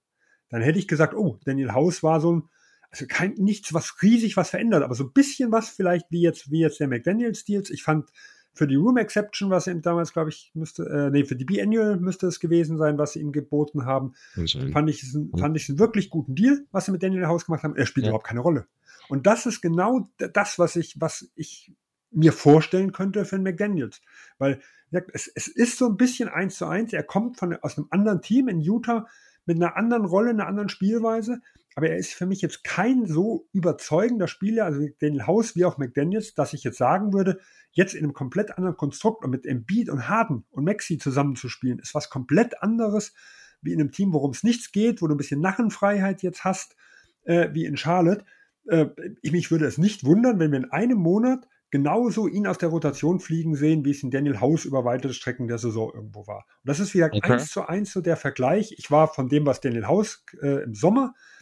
dann 0.49 0.61
hätte 0.61 0.79
ich 0.79 0.87
gesagt, 0.87 1.13
oh, 1.13 1.39
Daniel 1.45 1.73
House 1.73 2.03
war 2.03 2.21
so 2.21 2.33
ein, 2.33 2.43
also 2.89 3.05
kein, 3.07 3.33
nichts, 3.33 3.73
was 3.73 4.01
riesig 4.01 4.37
was 4.37 4.51
verändert, 4.51 4.83
aber 4.83 4.95
so 4.95 5.03
ein 5.03 5.11
bisschen 5.11 5.51
was 5.51 5.69
vielleicht 5.69 6.05
wie 6.09 6.21
jetzt, 6.21 6.51
wie 6.51 6.59
jetzt 6.59 6.79
der 6.79 6.87
McDaniels-Deals. 6.87 7.69
Ich 7.69 7.83
fand 7.83 8.09
für 8.57 8.67
die 8.67 8.75
Room 8.75 8.97
Exception, 8.97 9.49
was 9.49 9.67
ihm 9.67 9.81
damals, 9.81 10.13
glaube 10.13 10.29
ich, 10.29 10.51
müsste, 10.53 10.83
äh, 10.83 11.09
nee, 11.11 11.23
für 11.23 11.35
die 11.35 11.45
Biannual 11.45 11.97
müsste 11.97 12.27
es 12.27 12.39
gewesen 12.39 12.77
sein, 12.77 12.97
was 12.97 13.13
sie 13.13 13.19
ihm 13.19 13.31
geboten 13.31 13.85
haben. 13.85 14.13
Fand 14.73 14.89
ich, 14.89 15.05
fand 15.37 15.57
ich 15.57 15.69
einen 15.69 15.79
wirklich 15.79 16.09
guten 16.09 16.35
Deal, 16.35 16.65
was 16.71 16.85
sie 16.85 16.91
mit 16.91 17.03
Daniel 17.03 17.27
House 17.27 17.45
gemacht 17.45 17.63
haben. 17.63 17.75
Er 17.75 17.85
spielt 17.85 18.05
ja. 18.05 18.09
überhaupt 18.09 18.27
keine 18.27 18.41
Rolle. 18.41 18.67
Und 19.09 19.27
das 19.27 19.45
ist 19.45 19.61
genau 19.61 20.09
das, 20.17 20.59
was 20.59 20.75
ich, 20.75 20.99
was 20.99 21.29
ich 21.35 21.71
mir 22.11 22.33
vorstellen 22.33 22.91
könnte 22.91 23.25
für 23.25 23.35
einen 23.35 23.43
McDaniels. 23.43 24.01
Weil 24.37 24.59
es, 25.13 25.27
es 25.33 25.47
ist 25.47 25.77
so 25.77 25.87
ein 25.87 25.97
bisschen 25.97 26.29
eins 26.29 26.57
zu 26.57 26.65
eins. 26.65 26.93
Er 26.93 27.03
kommt 27.03 27.37
von, 27.37 27.55
aus 27.61 27.77
einem 27.77 27.87
anderen 27.91 28.21
Team 28.21 28.47
in 28.47 28.59
Utah 28.59 29.07
mit 29.45 29.57
einer 29.57 29.77
anderen 29.77 30.05
Rolle, 30.05 30.31
einer 30.31 30.47
anderen 30.47 30.69
Spielweise. 30.69 31.41
Aber 31.77 31.91
er 31.91 31.97
ist 31.97 32.15
für 32.15 32.25
mich 32.25 32.41
jetzt 32.41 32.63
kein 32.63 33.05
so 33.05 33.47
überzeugender 33.53 34.27
Spieler, 34.27 34.65
also 34.65 34.87
Daniel 34.99 35.27
House 35.27 35.55
wie 35.55 35.63
auch 35.63 35.77
McDaniels, 35.77 36.33
dass 36.33 36.53
ich 36.53 36.63
jetzt 36.63 36.79
sagen 36.79 37.13
würde, 37.13 37.39
jetzt 37.69 37.93
in 37.93 38.03
einem 38.03 38.13
komplett 38.13 38.57
anderen 38.57 38.75
Konstrukt 38.75 39.23
und 39.23 39.29
mit 39.29 39.45
Embiid 39.45 39.91
und 39.91 40.09
Harden 40.09 40.43
und 40.49 40.65
Maxi 40.65 40.97
zusammenzuspielen, 40.97 41.77
ist 41.77 41.93
was 41.93 42.09
komplett 42.09 42.63
anderes 42.63 43.13
wie 43.61 43.73
in 43.73 43.79
einem 43.79 43.91
Team, 43.91 44.11
worum 44.11 44.31
es 44.31 44.41
nichts 44.41 44.71
geht, 44.71 45.03
wo 45.03 45.07
du 45.07 45.13
ein 45.13 45.19
bisschen 45.19 45.39
Narrenfreiheit 45.39 46.23
jetzt 46.23 46.43
hast, 46.43 46.75
äh, 47.25 47.49
wie 47.53 47.65
in 47.65 47.77
Charlotte. 47.77 48.25
Äh, 48.67 48.87
ich 49.21 49.31
mich 49.31 49.51
würde 49.51 49.67
es 49.67 49.77
nicht 49.77 50.03
wundern, 50.03 50.39
wenn 50.39 50.49
wir 50.49 50.57
in 50.57 50.71
einem 50.71 50.97
Monat 50.97 51.47
genauso 51.69 52.27
ihn 52.27 52.47
aus 52.47 52.57
der 52.57 52.69
Rotation 52.69 53.19
fliegen 53.19 53.53
sehen, 53.53 53.85
wie 53.85 53.91
es 53.91 54.01
in 54.01 54.09
Daniel 54.09 54.41
House 54.41 54.65
über 54.65 54.83
weite 54.83 55.13
Strecken 55.13 55.47
der 55.47 55.59
Saison 55.59 55.91
irgendwo 55.93 56.25
war. 56.25 56.47
Und 56.63 56.69
das 56.69 56.79
ist 56.79 56.95
wieder 56.95 57.11
okay. 57.13 57.33
eins 57.33 57.51
zu 57.51 57.67
eins 57.67 57.93
so 57.93 58.01
der 58.01 58.17
Vergleich. 58.17 58.73
Ich 58.79 58.89
war 58.89 59.07
von 59.07 59.29
dem, 59.29 59.45
was 59.45 59.61
Daniel 59.61 59.85
House 59.85 60.25
äh, 60.41 60.63
im 60.63 60.73
Sommer 60.73 61.13
äh, 61.13 61.36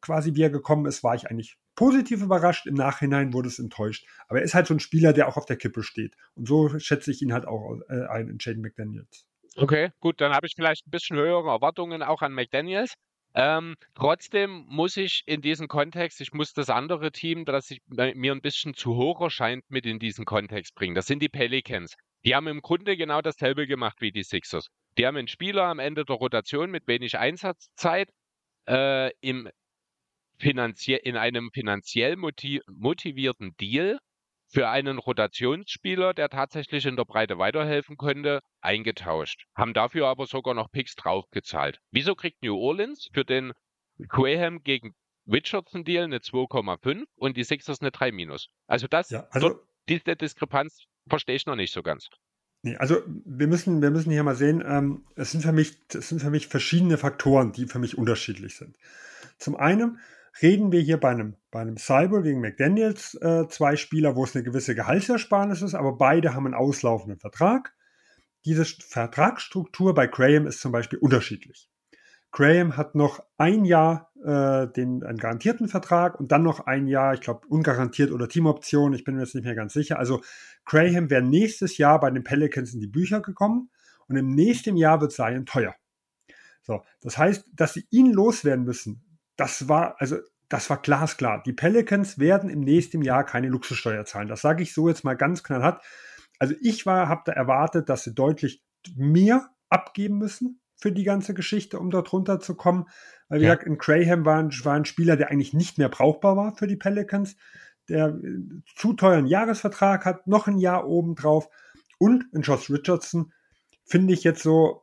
quasi 0.00 0.34
wie 0.34 0.42
er 0.42 0.50
gekommen 0.50 0.86
ist, 0.86 1.04
war 1.04 1.14
ich 1.14 1.30
eigentlich 1.30 1.58
positiv 1.74 2.22
überrascht. 2.22 2.66
Im 2.66 2.74
Nachhinein 2.74 3.32
wurde 3.32 3.48
es 3.48 3.58
enttäuscht. 3.58 4.06
Aber 4.28 4.38
er 4.38 4.44
ist 4.44 4.54
halt 4.54 4.66
so 4.66 4.74
ein 4.74 4.80
Spieler, 4.80 5.12
der 5.12 5.28
auch 5.28 5.36
auf 5.36 5.46
der 5.46 5.56
Kippe 5.56 5.82
steht. 5.82 6.16
Und 6.34 6.48
so 6.48 6.78
schätze 6.78 7.10
ich 7.10 7.22
ihn 7.22 7.32
halt 7.32 7.46
auch 7.46 7.78
äh, 7.88 8.06
ein 8.06 8.28
in 8.28 8.38
Jaden 8.40 8.62
McDaniels. 8.62 9.26
Okay, 9.56 9.90
gut, 10.00 10.20
dann 10.20 10.32
habe 10.32 10.46
ich 10.46 10.54
vielleicht 10.54 10.86
ein 10.86 10.90
bisschen 10.90 11.16
höhere 11.16 11.48
Erwartungen 11.48 12.02
auch 12.02 12.22
an 12.22 12.32
McDaniels. 12.32 12.94
Ähm, 13.34 13.74
trotzdem 13.94 14.64
muss 14.68 14.96
ich 14.96 15.22
in 15.26 15.42
diesem 15.42 15.68
Kontext, 15.68 16.22
ich 16.22 16.32
muss 16.32 16.54
das 16.54 16.70
andere 16.70 17.12
Team, 17.12 17.44
das 17.44 17.70
ich, 17.70 17.80
mir 17.86 18.32
ein 18.32 18.40
bisschen 18.40 18.72
zu 18.72 18.96
hoch 18.96 19.20
erscheint, 19.20 19.64
mit 19.68 19.84
in 19.84 19.98
diesen 19.98 20.24
Kontext 20.24 20.74
bringen. 20.74 20.94
Das 20.94 21.06
sind 21.06 21.20
die 21.20 21.28
Pelicans. 21.28 21.96
Die 22.24 22.34
haben 22.34 22.48
im 22.48 22.62
Grunde 22.62 22.96
genau 22.96 23.20
dasselbe 23.20 23.66
gemacht 23.66 24.00
wie 24.00 24.10
die 24.10 24.22
Sixers. 24.22 24.68
Die 24.96 25.06
haben 25.06 25.16
einen 25.16 25.28
Spieler 25.28 25.64
am 25.64 25.78
Ende 25.78 26.06
der 26.06 26.16
Rotation 26.16 26.70
mit 26.70 26.86
wenig 26.86 27.18
Einsatzzeit 27.18 28.10
äh, 28.68 29.10
im 29.20 29.48
in 30.38 31.16
einem 31.16 31.50
finanziell 31.50 32.16
motivierten 32.16 33.56
Deal 33.56 33.98
für 34.48 34.68
einen 34.68 34.98
Rotationsspieler, 34.98 36.14
der 36.14 36.28
tatsächlich 36.28 36.86
in 36.86 36.96
der 36.96 37.04
Breite 37.04 37.38
weiterhelfen 37.38 37.96
könnte, 37.96 38.40
eingetauscht. 38.60 39.44
Haben 39.54 39.74
dafür 39.74 40.08
aber 40.08 40.26
sogar 40.26 40.54
noch 40.54 40.70
Picks 40.70 40.94
draufgezahlt. 40.94 41.80
Wieso 41.90 42.14
kriegt 42.14 42.42
New 42.42 42.56
Orleans 42.56 43.08
für 43.12 43.24
den 43.24 43.52
Graham 44.08 44.62
gegen 44.62 44.94
Richardson 45.26 45.84
Deal 45.84 46.04
eine 46.04 46.18
2,5 46.18 47.04
und 47.16 47.36
die 47.36 47.44
Sixers 47.44 47.80
eine 47.80 47.90
3 47.90 48.12
minus? 48.12 48.48
Also 48.66 48.86
das, 48.86 49.10
ja, 49.10 49.26
also, 49.30 49.60
diese 49.88 50.16
Diskrepanz 50.16 50.84
verstehe 51.08 51.36
ich 51.36 51.46
noch 51.46 51.56
nicht 51.56 51.72
so 51.72 51.82
ganz. 51.82 52.08
Nee, 52.66 52.76
also 52.78 53.00
wir 53.24 53.46
müssen, 53.46 53.80
wir 53.80 53.92
müssen 53.92 54.10
hier 54.10 54.24
mal 54.24 54.34
sehen, 54.34 54.60
ähm, 54.66 55.04
es, 55.14 55.30
sind 55.30 55.42
für 55.42 55.52
mich, 55.52 55.78
es 55.94 56.08
sind 56.08 56.20
für 56.20 56.30
mich 56.30 56.48
verschiedene 56.48 56.98
Faktoren, 56.98 57.52
die 57.52 57.66
für 57.66 57.78
mich 57.78 57.96
unterschiedlich 57.96 58.56
sind. 58.56 58.76
Zum 59.38 59.54
einen 59.54 60.00
reden 60.42 60.72
wir 60.72 60.80
hier 60.80 60.98
bei 60.98 61.10
einem, 61.10 61.36
bei 61.52 61.60
einem 61.60 61.76
Cyber 61.76 62.22
gegen 62.22 62.40
McDaniels 62.40 63.14
äh, 63.22 63.46
zwei 63.46 63.76
Spieler, 63.76 64.16
wo 64.16 64.24
es 64.24 64.34
eine 64.34 64.42
gewisse 64.42 64.74
Gehaltsersparnis 64.74 65.62
ist, 65.62 65.76
aber 65.76 65.96
beide 65.96 66.34
haben 66.34 66.44
einen 66.44 66.56
auslaufenden 66.56 67.20
Vertrag. 67.20 67.72
Diese 68.44 68.64
Vertragsstruktur 68.64 69.94
bei 69.94 70.08
Graham 70.08 70.48
ist 70.48 70.60
zum 70.60 70.72
Beispiel 70.72 70.98
unterschiedlich. 70.98 71.70
Graham 72.32 72.76
hat 72.76 72.96
noch 72.96 73.22
ein 73.38 73.64
Jahr 73.64 74.05
äh, 74.24 74.66
den 74.68 75.02
einen 75.02 75.18
garantierten 75.18 75.68
Vertrag 75.68 76.18
und 76.18 76.32
dann 76.32 76.42
noch 76.42 76.60
ein 76.66 76.86
Jahr, 76.86 77.14
ich 77.14 77.20
glaube, 77.20 77.46
ungarantiert 77.48 78.10
oder 78.10 78.28
Teamoption, 78.28 78.92
ich 78.92 79.04
bin 79.04 79.16
mir 79.16 79.22
jetzt 79.22 79.34
nicht 79.34 79.44
mehr 79.44 79.54
ganz 79.54 79.72
sicher. 79.72 79.98
Also 79.98 80.22
Graham 80.64 81.10
wäre 81.10 81.22
nächstes 81.22 81.78
Jahr 81.78 82.00
bei 82.00 82.10
den 82.10 82.24
Pelicans 82.24 82.74
in 82.74 82.80
die 82.80 82.86
Bücher 82.86 83.20
gekommen 83.20 83.70
und 84.08 84.16
im 84.16 84.28
nächsten 84.28 84.76
Jahr 84.76 85.00
wird 85.00 85.12
Zion 85.12 85.46
teuer. 85.46 85.74
So, 86.62 86.82
das 87.00 87.16
heißt, 87.16 87.50
dass 87.54 87.74
sie 87.74 87.86
ihn 87.90 88.12
loswerden 88.12 88.64
müssen, 88.64 89.18
das 89.36 89.68
war, 89.68 89.96
also 90.00 90.16
das 90.48 90.70
war 90.70 90.80
glasklar. 90.80 91.42
Die 91.44 91.52
Pelicans 91.52 92.18
werden 92.18 92.50
im 92.50 92.60
nächsten 92.60 93.02
Jahr 93.02 93.24
keine 93.24 93.48
Luxussteuer 93.48 94.04
zahlen. 94.04 94.28
Das 94.28 94.40
sage 94.40 94.62
ich 94.62 94.72
so 94.72 94.88
jetzt 94.88 95.04
mal 95.04 95.16
ganz 95.16 95.42
knallhart. 95.42 95.82
Also 96.38 96.54
ich 96.60 96.86
war, 96.86 97.08
habe 97.08 97.22
da 97.26 97.32
erwartet, 97.32 97.88
dass 97.88 98.04
sie 98.04 98.14
deutlich 98.14 98.62
mehr 98.94 99.50
abgeben 99.68 100.18
müssen 100.18 100.60
für 100.76 100.92
die 100.92 101.04
ganze 101.04 101.34
Geschichte, 101.34 101.78
um 101.78 101.90
dort 101.90 102.12
runterzukommen. 102.12 102.86
Weil, 103.28 103.40
wie 103.40 103.44
ja. 103.44 103.54
gesagt, 103.54 103.66
in 103.66 103.78
Graham 103.78 104.24
war 104.24 104.38
ein, 104.38 104.50
war 104.64 104.74
ein 104.74 104.84
Spieler, 104.84 105.16
der 105.16 105.30
eigentlich 105.30 105.54
nicht 105.54 105.78
mehr 105.78 105.88
brauchbar 105.88 106.36
war 106.36 106.56
für 106.56 106.66
die 106.66 106.76
Pelicans, 106.76 107.36
der 107.88 108.08
äh, 108.08 108.62
zu 108.76 108.92
teuren 108.92 109.26
Jahresvertrag 109.26 110.04
hat, 110.04 110.26
noch 110.26 110.46
ein 110.46 110.58
Jahr 110.58 110.86
obendrauf. 110.86 111.48
Und 111.98 112.26
in 112.32 112.42
Josh 112.42 112.70
Richardson 112.70 113.32
finde 113.84 114.12
ich 114.12 114.24
jetzt 114.24 114.42
so 114.42 114.82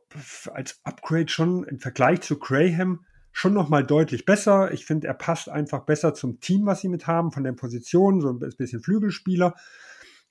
als 0.52 0.80
Upgrade 0.84 1.28
schon 1.28 1.64
im 1.64 1.78
Vergleich 1.78 2.22
zu 2.22 2.38
Graham 2.38 3.04
schon 3.32 3.52
nochmal 3.52 3.84
deutlich 3.84 4.24
besser. 4.24 4.72
Ich 4.72 4.86
finde, 4.86 5.08
er 5.08 5.14
passt 5.14 5.48
einfach 5.48 5.84
besser 5.84 6.14
zum 6.14 6.40
Team, 6.40 6.66
was 6.66 6.80
sie 6.80 6.88
mit 6.88 7.06
haben, 7.06 7.32
von 7.32 7.44
den 7.44 7.56
Positionen, 7.56 8.20
so 8.20 8.30
ein 8.30 8.38
bisschen 8.38 8.80
Flügelspieler. 8.80 9.54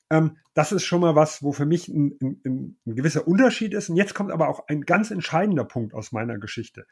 Ähm, 0.10 0.38
das 0.54 0.72
ist 0.72 0.84
schon 0.84 1.02
mal 1.02 1.16
was, 1.16 1.42
wo 1.44 1.52
für 1.52 1.66
mich 1.66 1.88
ein, 1.88 2.18
ein, 2.22 2.42
ein, 2.86 2.96
gewisser 2.96 3.28
Unterschied 3.28 3.74
ist. 3.74 3.90
Und 3.90 3.96
jetzt 3.96 4.14
kommt 4.14 4.32
aber 4.32 4.50
auch 4.50 4.68
ein 4.68 4.82
ganz 4.82 5.12
entscheidender 5.12 5.66
Punkt 5.66 5.94
aus 5.94 6.12
meiner 6.12 6.38
Geschichte. 6.38 6.86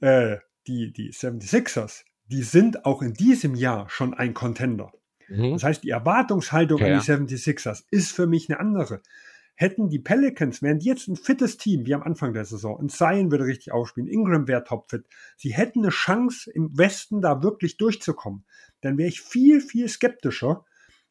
Äh, 0.00 0.38
die, 0.66 0.92
die 0.92 1.12
76ers, 1.12 2.04
die 2.26 2.42
sind 2.42 2.84
auch 2.84 3.02
in 3.02 3.14
diesem 3.14 3.54
Jahr 3.54 3.88
schon 3.88 4.14
ein 4.14 4.34
Contender. 4.34 4.92
Mhm. 5.28 5.52
Das 5.52 5.64
heißt, 5.64 5.84
die 5.84 5.90
Erwartungshaltung 5.90 6.80
ja. 6.80 6.86
an 6.86 7.00
die 7.00 7.04
76ers 7.36 7.84
ist 7.90 8.12
für 8.12 8.26
mich 8.26 8.50
eine 8.50 8.60
andere 8.60 9.00
hätten 9.56 9.88
die 9.88 9.98
Pelicans, 9.98 10.62
wären 10.62 10.78
die 10.78 10.86
jetzt 10.86 11.08
ein 11.08 11.16
fittes 11.16 11.56
Team 11.56 11.86
wie 11.86 11.94
am 11.94 12.02
Anfang 12.02 12.32
der 12.34 12.44
Saison, 12.44 12.76
und 12.76 12.92
Zion 12.92 13.30
würde 13.30 13.46
richtig 13.46 13.72
aufspielen, 13.72 14.08
Ingram 14.08 14.46
wäre 14.46 14.62
topfit, 14.62 15.06
sie 15.36 15.54
hätten 15.54 15.80
eine 15.80 15.88
Chance 15.88 16.50
im 16.50 16.76
Westen 16.76 17.22
da 17.22 17.42
wirklich 17.42 17.78
durchzukommen, 17.78 18.44
dann 18.82 18.98
wäre 18.98 19.08
ich 19.08 19.22
viel, 19.22 19.60
viel 19.60 19.88
skeptischer, 19.88 20.64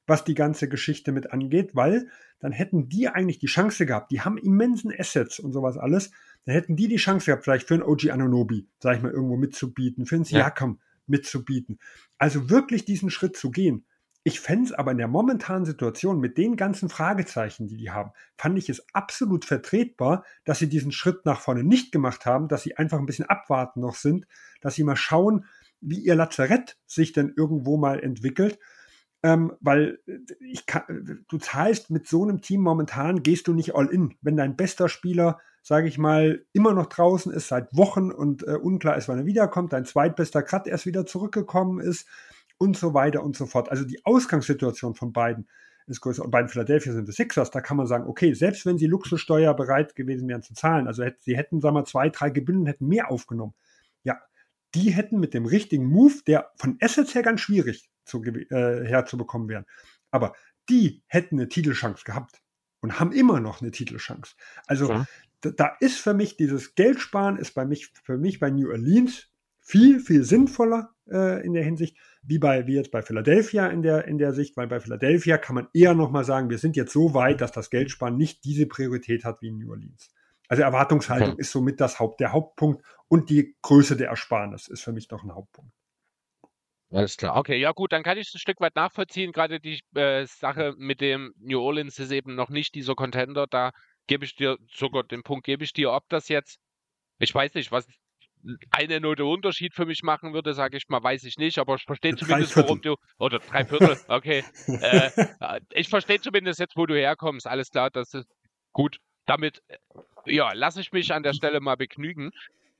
was 0.07 0.23
die 0.23 0.35
ganze 0.35 0.69
Geschichte 0.69 1.11
mit 1.11 1.31
angeht, 1.31 1.75
weil 1.75 2.07
dann 2.39 2.51
hätten 2.51 2.89
die 2.89 3.07
eigentlich 3.07 3.39
die 3.39 3.47
Chance 3.47 3.85
gehabt, 3.85 4.11
die 4.11 4.21
haben 4.21 4.37
immensen 4.37 4.93
Assets 4.97 5.39
und 5.39 5.51
sowas 5.51 5.77
alles, 5.77 6.11
dann 6.45 6.53
hätten 6.53 6.75
die 6.75 6.87
die 6.87 6.97
Chance 6.97 7.25
gehabt, 7.25 7.43
vielleicht 7.43 7.67
für 7.67 7.73
einen 7.73 7.83
OG 7.83 8.09
Anonobi, 8.11 8.67
sag 8.79 8.97
ich 8.97 9.03
mal, 9.03 9.11
irgendwo 9.11 9.37
mitzubieten, 9.37 10.05
für 10.05 10.15
einen 10.15 10.25
Siakam 10.25 10.79
ja. 10.79 10.85
mitzubieten. 11.07 11.79
Also 12.17 12.49
wirklich 12.49 12.85
diesen 12.85 13.09
Schritt 13.09 13.35
zu 13.35 13.51
gehen. 13.51 13.85
Ich 14.27 14.39
fände 14.39 14.65
es 14.65 14.71
aber 14.71 14.91
in 14.91 14.97
der 14.97 15.07
momentanen 15.07 15.65
Situation 15.65 16.19
mit 16.19 16.39
den 16.39 16.55
ganzen 16.55 16.89
Fragezeichen, 16.89 17.67
die 17.67 17.77
die 17.77 17.91
haben, 17.91 18.11
fand 18.35 18.57
ich 18.57 18.69
es 18.69 18.83
absolut 18.91 19.45
vertretbar, 19.45 20.25
dass 20.45 20.57
sie 20.57 20.67
diesen 20.67 20.91
Schritt 20.91 21.25
nach 21.25 21.41
vorne 21.41 21.63
nicht 21.63 21.91
gemacht 21.91 22.25
haben, 22.25 22.47
dass 22.47 22.63
sie 22.63 22.75
einfach 22.75 22.97
ein 22.97 23.05
bisschen 23.05 23.29
abwarten 23.29 23.81
noch 23.81 23.93
sind, 23.93 24.25
dass 24.61 24.73
sie 24.73 24.83
mal 24.83 24.95
schauen, 24.95 25.45
wie 25.79 25.99
ihr 25.99 26.15
Lazarett 26.15 26.77
sich 26.87 27.13
denn 27.13 27.33
irgendwo 27.37 27.77
mal 27.77 27.99
entwickelt. 27.99 28.57
Ähm, 29.25 29.53
weil 29.59 29.97
äh, 30.05 30.19
ich 30.39 30.67
kann, 30.67 31.25
du 31.27 31.37
zahlst 31.39 31.89
mit 31.89 32.07
so 32.07 32.21
einem 32.21 32.41
Team 32.41 32.61
momentan, 32.61 33.23
gehst 33.23 33.47
du 33.47 33.53
nicht 33.53 33.73
all 33.73 33.87
in. 33.87 34.15
Wenn 34.21 34.37
dein 34.37 34.55
bester 34.55 34.87
Spieler, 34.87 35.39
sage 35.63 35.87
ich 35.87 35.97
mal, 35.97 36.45
immer 36.53 36.73
noch 36.73 36.85
draußen 36.85 37.33
ist 37.33 37.47
seit 37.47 37.75
Wochen 37.75 38.11
und 38.11 38.47
äh, 38.47 38.51
unklar 38.51 38.97
ist, 38.97 39.07
wann 39.07 39.17
er 39.17 39.25
wiederkommt, 39.25 39.73
dein 39.73 39.85
zweitbester 39.85 40.43
gerade 40.43 40.69
erst 40.69 40.85
wieder 40.85 41.07
zurückgekommen 41.07 41.79
ist, 41.79 42.07
und 42.57 42.77
so 42.77 42.93
weiter 42.93 43.23
und 43.23 43.35
so 43.35 43.45
fort. 43.45 43.69
Also 43.69 43.83
die 43.83 44.05
Ausgangssituation 44.05 44.95
von 44.95 45.11
beiden 45.11 45.47
ist 45.87 46.01
größer. 46.01 46.23
Und 46.23 46.31
bei 46.31 46.41
den 46.41 46.49
Philadelphia 46.49 46.93
sind 46.93 47.07
es 47.09 47.15
Sixers, 47.15 47.51
da 47.51 47.61
kann 47.61 47.77
man 47.77 47.87
sagen, 47.87 48.07
okay, 48.07 48.33
selbst 48.33 48.65
wenn 48.65 48.77
sie 48.77 48.87
Luxussteuer 48.87 49.53
bereit 49.53 49.95
gewesen 49.95 50.27
wären 50.27 50.41
zu 50.41 50.53
zahlen, 50.53 50.87
also 50.87 51.03
sie 51.19 51.37
hätten, 51.37 51.61
sagen 51.61 51.75
wir, 51.75 51.85
zwei, 51.85 52.09
drei 52.09 52.29
Gebühren 52.29 52.65
hätten 52.65 52.87
mehr 52.87 53.11
aufgenommen. 53.11 53.53
Ja, 54.03 54.19
die 54.73 54.91
hätten 54.91 55.19
mit 55.19 55.33
dem 55.33 55.45
richtigen 55.45 55.85
Move, 55.85 56.15
der 56.25 56.51
von 56.55 56.77
Assets 56.81 57.13
her 57.13 57.21
ganz 57.21 57.41
schwierig 57.41 57.89
zu, 58.05 58.23
äh, 58.23 58.85
herzubekommen 58.85 59.49
wäre, 59.49 59.65
aber 60.11 60.33
die 60.69 61.03
hätten 61.07 61.39
eine 61.39 61.49
Titelchance 61.49 62.03
gehabt 62.05 62.41
und 62.81 62.99
haben 62.99 63.11
immer 63.11 63.39
noch 63.39 63.61
eine 63.61 63.71
Titelchance. 63.71 64.35
Also 64.67 64.89
ja. 64.89 65.05
da, 65.41 65.49
da, 65.51 65.77
ist 65.79 65.99
für 65.99 66.13
mich 66.13 66.37
dieses 66.37 66.75
Geldsparen 66.75 67.37
ist 67.37 67.53
bei 67.53 67.65
mich, 67.65 67.91
für 68.03 68.17
mich 68.17 68.39
bei 68.39 68.49
New 68.49 68.69
Orleans 68.69 69.29
viel, 69.59 69.99
viel 69.99 70.23
sinnvoller 70.23 70.93
äh, 71.09 71.43
in 71.45 71.53
der 71.53 71.63
Hinsicht, 71.63 71.97
wie 72.21 72.37
bei, 72.37 72.67
wie 72.67 72.75
jetzt 72.75 72.91
bei 72.91 73.01
Philadelphia 73.01 73.67
in 73.67 73.81
der, 73.81 74.07
in 74.07 74.17
der 74.17 74.33
Sicht, 74.33 74.55
weil 74.57 74.67
bei 74.67 74.79
Philadelphia 74.79 75.37
kann 75.37 75.55
man 75.55 75.67
eher 75.73 75.95
nochmal 75.95 76.23
sagen, 76.23 76.49
wir 76.49 76.59
sind 76.59 76.75
jetzt 76.75 76.93
so 76.93 77.13
weit, 77.13 77.41
dass 77.41 77.51
das 77.51 77.69
Geldsparen 77.69 78.17
nicht 78.17 78.45
diese 78.45 78.67
Priorität 78.67 79.25
hat 79.25 79.41
wie 79.41 79.47
in 79.47 79.57
New 79.57 79.71
Orleans. 79.71 80.09
Also 80.47 80.61
Erwartungshaltung 80.61 81.31
okay. 81.31 81.41
ist 81.41 81.51
somit 81.51 81.81
das 81.81 81.99
Haupt, 81.99 82.19
der 82.19 82.31
Hauptpunkt 82.31 82.83
und 83.07 83.29
die 83.29 83.55
Größe 83.63 83.97
der 83.97 84.09
Ersparnis 84.09 84.67
ist 84.67 84.83
für 84.83 84.93
mich 84.93 85.07
doch 85.07 85.23
ein 85.23 85.33
Hauptpunkt. 85.33 85.71
Alles 86.95 87.17
klar. 87.17 87.35
Okay, 87.35 87.57
ja 87.57 87.73
gut, 87.73 87.91
dann 87.91 88.03
kann 88.03 88.17
ich 88.17 88.29
es 88.29 88.35
ein 88.35 88.39
Stück 88.39 88.61
weit 88.61 88.77
nachvollziehen. 88.77 89.33
Gerade 89.33 89.59
die 89.59 89.81
äh, 89.95 90.25
Sache 90.25 90.73
mit 90.77 91.01
dem 91.01 91.33
New 91.39 91.59
Orleans 91.59 91.99
ist 91.99 92.11
eben 92.11 92.35
noch 92.35 92.47
nicht 92.47 92.73
dieser 92.73 92.95
Contender. 92.95 93.47
Da 93.47 93.71
gebe 94.07 94.23
ich 94.23 94.35
dir 94.35 94.57
sogar 94.71 95.03
den 95.03 95.21
Punkt, 95.21 95.45
gebe 95.45 95.65
ich 95.65 95.73
dir, 95.73 95.91
ob 95.91 96.07
das 96.07 96.29
jetzt, 96.29 96.57
ich 97.19 97.35
weiß 97.35 97.53
nicht, 97.55 97.73
was 97.73 97.85
eine 98.71 99.01
Note 99.01 99.25
Unterschied 99.25 99.73
für 99.73 99.85
mich 99.85 100.03
machen 100.03 100.33
würde, 100.33 100.53
sage 100.53 100.77
ich 100.77 100.87
mal, 100.87 101.03
weiß 101.03 101.25
ich 101.25 101.37
nicht, 101.37 101.57
aber 101.57 101.75
ich 101.75 101.83
verstehe 101.83 102.15
zumindest, 102.15 102.55
warum 102.55 102.81
du, 102.81 102.95
oder 103.17 103.39
drei 103.39 103.65
Viertel, 103.65 103.97
okay. 104.07 104.45
äh, 104.67 105.59
ich 105.71 105.89
verstehe 105.89 106.21
zumindest 106.21 106.61
jetzt, 106.61 106.77
wo 106.77 106.85
du 106.85 106.95
herkommst. 106.95 107.45
Alles 107.45 107.71
klar, 107.71 107.89
das 107.89 108.13
ist 108.13 108.29
gut. 108.71 108.99
Damit, 109.25 109.61
ja, 110.25 110.53
lasse 110.53 110.79
ich 110.79 110.93
mich 110.93 111.11
an 111.13 111.23
der 111.23 111.33
Stelle 111.33 111.59
mal 111.59 111.75
begnügen. 111.75 112.31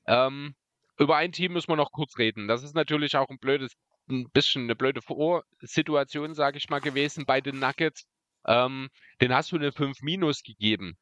Ähm, 0.06 0.54
über 0.98 1.16
ein 1.16 1.32
Team 1.32 1.52
müssen 1.52 1.68
wir 1.68 1.76
noch 1.76 1.92
kurz 1.92 2.16
reden. 2.16 2.48
Das 2.48 2.62
ist 2.62 2.74
natürlich 2.74 3.16
auch 3.16 3.28
ein 3.28 3.38
blödes, 3.38 3.72
ein 4.08 4.30
bisschen 4.30 4.64
eine 4.64 4.76
blöde 4.76 5.02
Vorsituation, 5.02 6.34
sage 6.34 6.58
ich 6.58 6.68
mal, 6.68 6.80
gewesen 6.80 7.26
bei 7.26 7.40
den 7.40 7.58
Nuggets. 7.58 8.06
Ähm, 8.46 8.88
den 9.20 9.34
hast 9.34 9.52
du 9.52 9.56
eine 9.56 9.72
5 9.72 10.02
Minus 10.02 10.42
gegeben. 10.42 10.96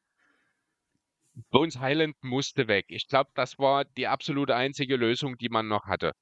Bones 1.51 1.79
Highland 1.79 2.15
musste 2.23 2.67
weg. 2.67 2.85
Ich 2.89 3.07
glaube, 3.07 3.29
das 3.35 3.59
war 3.59 3.85
die 3.85 4.07
absolute 4.07 4.55
einzige 4.55 4.95
Lösung, 4.95 5.37
die 5.37 5.49
man 5.49 5.67
noch 5.67 5.85
hatte. 5.85 6.13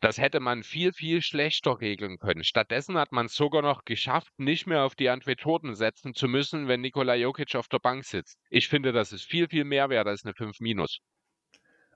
Das 0.00 0.18
hätte 0.18 0.40
man 0.40 0.64
viel, 0.64 0.92
viel 0.92 1.22
schlechter 1.22 1.80
regeln 1.80 2.18
können. 2.18 2.42
Stattdessen 2.42 2.98
hat 2.98 3.12
man 3.12 3.26
es 3.26 3.34
sogar 3.34 3.62
noch 3.62 3.84
geschafft, 3.84 4.32
nicht 4.36 4.66
mehr 4.66 4.82
auf 4.82 4.96
die 4.96 5.04
Jordan 5.04 5.76
setzen 5.76 6.14
zu 6.14 6.26
müssen, 6.26 6.66
wenn 6.66 6.80
Nikola 6.80 7.14
Jokic 7.14 7.54
auf 7.54 7.68
der 7.68 7.78
Bank 7.78 8.04
sitzt. 8.04 8.36
Ich 8.50 8.68
finde, 8.68 8.90
das 8.90 9.12
ist 9.12 9.22
viel, 9.22 9.48
viel 9.48 9.64
mehr 9.64 9.90
wert 9.90 10.08
als 10.08 10.24
eine 10.24 10.34
5 10.34 10.58
minus. 10.58 10.98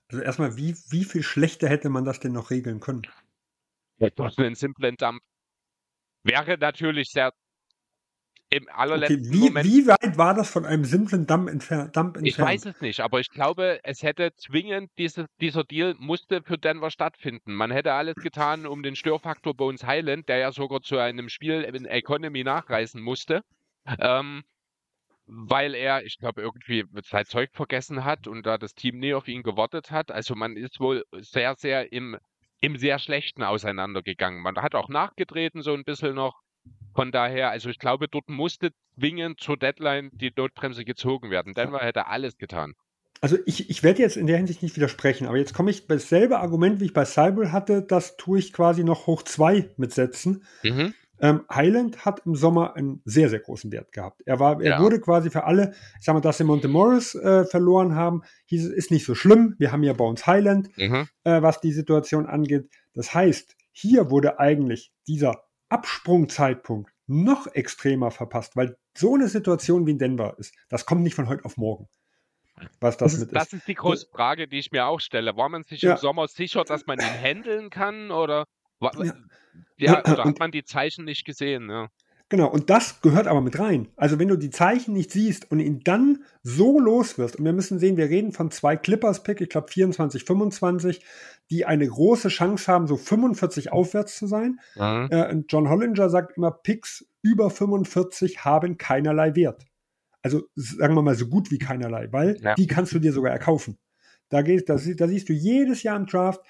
Also 0.08 0.22
erstmal, 0.22 0.56
wie, 0.56 0.76
wie 0.90 1.04
viel 1.04 1.24
schlechter 1.24 1.68
hätte 1.68 1.88
man 1.88 2.04
das 2.04 2.20
denn 2.20 2.32
noch 2.32 2.50
regeln 2.50 2.78
können? 2.78 3.08
Durch 3.98 4.38
einen 4.38 4.54
simplen 4.54 4.96
Dump. 4.96 5.20
Wäre 6.22 6.58
natürlich 6.58 7.08
sehr 7.10 7.32
im 8.50 8.68
allerletzten 8.68 9.20
okay, 9.20 9.32
wie, 9.32 9.40
Moment. 9.40 9.66
Wie 9.66 9.86
weit 9.86 10.18
war 10.18 10.34
das 10.34 10.50
von 10.50 10.64
einem 10.64 10.84
simplen 10.84 11.26
Dump, 11.26 11.48
entfer 11.48 11.88
Dump 11.88 12.16
entfernt? 12.16 12.26
Ich 12.26 12.38
weiß 12.38 12.66
es 12.66 12.80
nicht, 12.80 13.00
aber 13.00 13.18
ich 13.20 13.28
glaube, 13.30 13.80
es 13.82 14.02
hätte 14.02 14.32
zwingend, 14.36 14.90
diese, 14.98 15.26
dieser 15.40 15.64
Deal 15.64 15.94
musste 15.98 16.42
für 16.42 16.56
Denver 16.56 16.90
stattfinden. 16.90 17.54
Man 17.54 17.70
hätte 17.70 17.92
alles 17.92 18.14
getan, 18.14 18.66
um 18.66 18.82
den 18.82 18.94
Störfaktor 18.94 19.54
Bones 19.54 19.84
Highland, 19.84 20.28
der 20.28 20.38
ja 20.38 20.52
sogar 20.52 20.80
zu 20.80 20.98
einem 20.98 21.28
Spiel 21.28 21.62
in 21.62 21.86
Economy 21.86 22.44
nachreisen 22.44 23.02
musste, 23.02 23.42
ähm, 23.98 24.44
weil 25.26 25.74
er, 25.74 26.04
ich 26.04 26.18
glaube, 26.18 26.42
irgendwie 26.42 26.84
sein 27.02 27.24
Zeug 27.24 27.50
vergessen 27.52 28.04
hat 28.04 28.28
und 28.28 28.46
da 28.46 28.58
das 28.58 28.74
Team 28.74 28.98
nie 28.98 29.14
auf 29.14 29.26
ihn 29.26 29.42
gewartet 29.42 29.90
hat. 29.90 30.12
Also 30.12 30.36
man 30.36 30.56
ist 30.56 30.78
wohl 30.78 31.04
sehr, 31.18 31.56
sehr 31.56 31.92
im, 31.92 32.16
im 32.60 32.76
sehr 32.76 32.98
Schlechten 32.98 33.42
auseinandergegangen. 33.42 34.42
Man 34.42 34.56
hat 34.56 34.74
auch 34.74 34.88
nachgetreten 34.88 35.62
so 35.62 35.74
ein 35.74 35.84
bisschen 35.84 36.14
noch. 36.14 36.40
Von 36.94 37.12
daher, 37.12 37.50
also 37.50 37.68
ich 37.68 37.78
glaube, 37.78 38.08
dort 38.08 38.28
musste 38.28 38.70
zwingend 38.98 39.40
zur 39.40 39.56
Deadline 39.56 40.10
die 40.14 40.32
Notbremse 40.34 40.84
gezogen 40.84 41.30
werden. 41.30 41.52
Denver 41.52 41.80
hätte 41.80 42.06
alles 42.06 42.38
getan. 42.38 42.74
Also 43.20 43.36
ich, 43.46 43.70
ich 43.70 43.82
werde 43.82 44.02
jetzt 44.02 44.16
in 44.16 44.26
der 44.26 44.36
Hinsicht 44.36 44.62
nicht 44.62 44.76
widersprechen, 44.76 45.26
aber 45.26 45.36
jetzt 45.36 45.54
komme 45.54 45.70
ich 45.70 45.86
dasselbe 45.86 46.38
Argument, 46.38 46.80
wie 46.80 46.86
ich 46.86 46.92
bei 46.92 47.04
Cybel 47.04 47.52
hatte, 47.52 47.82
das 47.82 48.16
tue 48.16 48.38
ich 48.38 48.52
quasi 48.52 48.84
noch 48.84 49.06
hoch 49.06 49.22
zwei 49.22 49.70
mitsetzen. 49.76 50.44
Mhm. 50.62 50.94
Ähm, 51.20 51.42
Highland 51.52 52.04
hat 52.04 52.22
im 52.26 52.34
Sommer 52.34 52.74
einen 52.74 53.00
sehr, 53.04 53.28
sehr 53.28 53.40
großen 53.40 53.72
Wert 53.72 53.92
gehabt. 53.92 54.22
Er, 54.26 54.38
war, 54.38 54.60
er 54.60 54.72
ja. 54.72 54.80
wurde 54.80 55.00
quasi 55.00 55.30
für 55.30 55.44
alle, 55.44 55.72
ich 55.98 56.04
sag 56.04 56.14
mal, 56.14 56.20
dass 56.20 56.38
sie 56.38 56.44
Monte 56.44 56.68
Morris 56.68 57.14
äh, 57.14 57.44
verloren 57.44 57.94
haben, 57.94 58.22
hieß 58.46 58.66
es, 58.66 58.72
ist 58.72 58.90
nicht 58.90 59.04
so 59.04 59.14
schlimm. 59.14 59.54
Wir 59.58 59.72
haben 59.72 59.82
ja 59.82 59.92
bei 59.92 60.04
uns 60.04 60.26
Highland, 60.26 60.68
mhm. 60.76 61.08
äh, 61.24 61.42
was 61.42 61.60
die 61.60 61.72
Situation 61.72 62.26
angeht. 62.26 62.68
Das 62.94 63.14
heißt, 63.14 63.56
hier 63.72 64.10
wurde 64.10 64.38
eigentlich 64.38 64.92
dieser 65.06 65.44
Absprungzeitpunkt 65.68 66.90
noch 67.06 67.46
extremer 67.54 68.10
verpasst, 68.10 68.56
weil 68.56 68.76
so 68.96 69.14
eine 69.14 69.28
Situation 69.28 69.86
wie 69.86 69.92
in 69.92 69.98
Denver 69.98 70.34
ist, 70.38 70.54
das 70.68 70.86
kommt 70.86 71.02
nicht 71.02 71.14
von 71.14 71.28
heute 71.28 71.44
auf 71.44 71.56
morgen. 71.56 71.88
Was 72.80 72.96
das, 72.96 73.12
das, 73.12 73.22
ist, 73.22 73.36
das 73.36 73.52
ist 73.52 73.68
die 73.68 73.74
große 73.74 74.06
Frage, 74.10 74.48
die 74.48 74.58
ich 74.58 74.72
mir 74.72 74.86
auch 74.86 75.00
stelle. 75.00 75.36
War 75.36 75.48
man 75.48 75.64
sich 75.64 75.82
ja. 75.82 75.92
im 75.92 75.98
Sommer 75.98 76.26
sicher, 76.26 76.64
dass 76.64 76.86
man 76.86 76.98
ihn 76.98 77.04
handeln 77.04 77.68
kann 77.68 78.10
oder, 78.10 78.46
ja. 78.80 79.14
ja 79.76 80.00
oder 80.00 80.24
hat 80.24 80.38
man 80.38 80.50
die 80.50 80.64
Zeichen 80.64 81.04
nicht 81.04 81.24
gesehen? 81.24 81.70
Ja. 81.70 81.88
Genau, 82.28 82.48
und 82.48 82.70
das 82.70 83.02
gehört 83.02 83.28
aber 83.28 83.40
mit 83.40 83.58
rein. 83.60 83.86
Also 83.94 84.18
wenn 84.18 84.26
du 84.26 84.36
die 84.36 84.50
Zeichen 84.50 84.94
nicht 84.94 85.12
siehst 85.12 85.48
und 85.50 85.60
ihn 85.60 85.80
dann 85.84 86.24
so 86.42 86.80
los 86.80 87.18
wirst, 87.18 87.36
und 87.36 87.44
wir 87.44 87.52
müssen 87.52 87.78
sehen, 87.78 87.96
wir 87.96 88.08
reden 88.10 88.32
von 88.32 88.50
zwei 88.50 88.76
Clippers-Pick, 88.76 89.40
ich 89.40 89.48
glaube 89.48 89.68
24, 89.68 90.24
25, 90.24 91.04
die 91.50 91.66
eine 91.66 91.86
große 91.86 92.28
Chance 92.28 92.72
haben, 92.72 92.88
so 92.88 92.96
45 92.96 93.70
aufwärts 93.70 94.16
zu 94.16 94.26
sein. 94.26 94.58
Mhm. 94.74 95.08
Äh, 95.10 95.42
John 95.48 95.68
Hollinger 95.68 96.10
sagt 96.10 96.36
immer, 96.36 96.50
Picks 96.50 97.06
über 97.22 97.48
45 97.48 98.44
haben 98.44 98.76
keinerlei 98.76 99.36
Wert. 99.36 99.64
Also 100.22 100.42
sagen 100.56 100.96
wir 100.96 101.02
mal 101.02 101.14
so 101.14 101.28
gut 101.28 101.52
wie 101.52 101.58
keinerlei, 101.58 102.08
weil 102.10 102.40
ja. 102.42 102.56
die 102.56 102.66
kannst 102.66 102.92
du 102.92 102.98
dir 102.98 103.12
sogar 103.12 103.30
erkaufen. 103.30 103.78
Da, 104.30 104.42
geht, 104.42 104.68
da, 104.68 104.74
da 104.74 105.06
siehst 105.06 105.28
du 105.28 105.32
jedes 105.32 105.84
Jahr 105.84 105.96
im 105.96 106.06
Draft, 106.06 106.40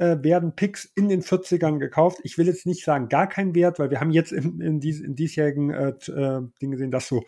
äh, 0.00 0.22
werden 0.22 0.56
Picks 0.56 0.86
in 0.96 1.10
den 1.10 1.22
40ern 1.22 1.78
gekauft. 1.78 2.20
Ich 2.22 2.38
will 2.38 2.46
jetzt 2.46 2.64
nicht 2.64 2.84
sagen, 2.84 3.10
gar 3.10 3.28
keinen 3.28 3.54
Wert, 3.54 3.78
weil 3.78 3.90
wir 3.90 4.00
haben 4.00 4.10
jetzt 4.10 4.32
in, 4.32 4.60
in, 4.60 4.80
dies, 4.80 5.00
in 5.00 5.14
diesjährigen 5.14 5.70
äh, 5.70 5.88
äh, 5.90 6.40
Ding 6.60 6.70
gesehen, 6.70 6.90
dass 6.90 7.06
so 7.06 7.24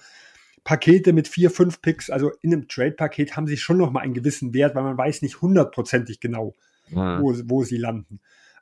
Pakete 0.64 1.12
mit 1.12 1.28
vier, 1.28 1.50
fünf 1.50 1.82
Picks, 1.82 2.08
also 2.08 2.30
in 2.40 2.52
einem 2.52 2.68
Trade-Paket, 2.68 3.36
haben 3.36 3.46
sie 3.46 3.58
schon 3.58 3.76
noch 3.76 3.90
mal 3.90 4.00
einen 4.00 4.14
gewissen 4.14 4.54
Wert, 4.54 4.74
weil 4.74 4.84
man 4.84 4.96
weiß 4.96 5.20
nicht 5.20 5.42
hundertprozentig 5.42 6.20
genau, 6.20 6.54
mhm. 6.88 7.18
wo, 7.20 7.34
wo 7.44 7.64
sie 7.64 7.76
landen. 7.76 8.20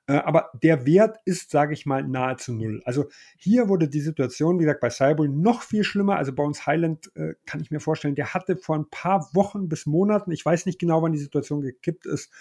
Äh, 0.08 0.14
aber 0.14 0.50
der 0.60 0.86
Wert 0.86 1.18
ist, 1.24 1.52
sage 1.52 1.72
ich 1.72 1.86
mal, 1.86 2.02
nahezu 2.02 2.52
null. 2.52 2.82
Also 2.84 3.08
hier 3.36 3.68
wurde 3.68 3.88
die 3.88 4.00
Situation, 4.00 4.58
wie 4.58 4.64
gesagt, 4.64 4.80
bei 4.80 4.90
Cyber 4.90 5.28
noch 5.28 5.62
viel 5.62 5.84
schlimmer. 5.84 6.16
Also 6.16 6.32
bei 6.32 6.42
uns 6.42 6.66
Highland 6.66 7.12
äh, 7.14 7.34
kann 7.46 7.60
ich 7.60 7.70
mir 7.70 7.78
vorstellen, 7.78 8.16
der 8.16 8.34
hatte 8.34 8.56
vor 8.56 8.76
ein 8.76 8.90
paar 8.90 9.30
Wochen 9.34 9.68
bis 9.68 9.86
Monaten, 9.86 10.32
ich 10.32 10.44
weiß 10.44 10.66
nicht 10.66 10.80
genau, 10.80 11.00
wann 11.00 11.12
die 11.12 11.18
Situation 11.18 11.60
gekippt 11.60 12.06
ist, 12.06 12.32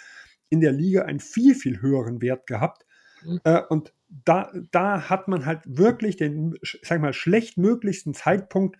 in 0.50 0.60
der 0.60 0.72
Liga 0.72 1.02
einen 1.02 1.20
viel, 1.20 1.54
viel 1.54 1.80
höheren 1.80 2.20
Wert 2.20 2.46
gehabt. 2.46 2.86
Mhm. 3.24 3.40
Äh, 3.44 3.62
und 3.68 3.94
da, 4.08 4.52
da 4.70 5.08
hat 5.08 5.28
man 5.28 5.46
halt 5.46 5.60
wirklich 5.64 6.16
den, 6.16 6.58
sag 6.82 7.00
mal, 7.00 7.12
schlechtmöglichsten 7.12 8.12
Zeitpunkt 8.12 8.76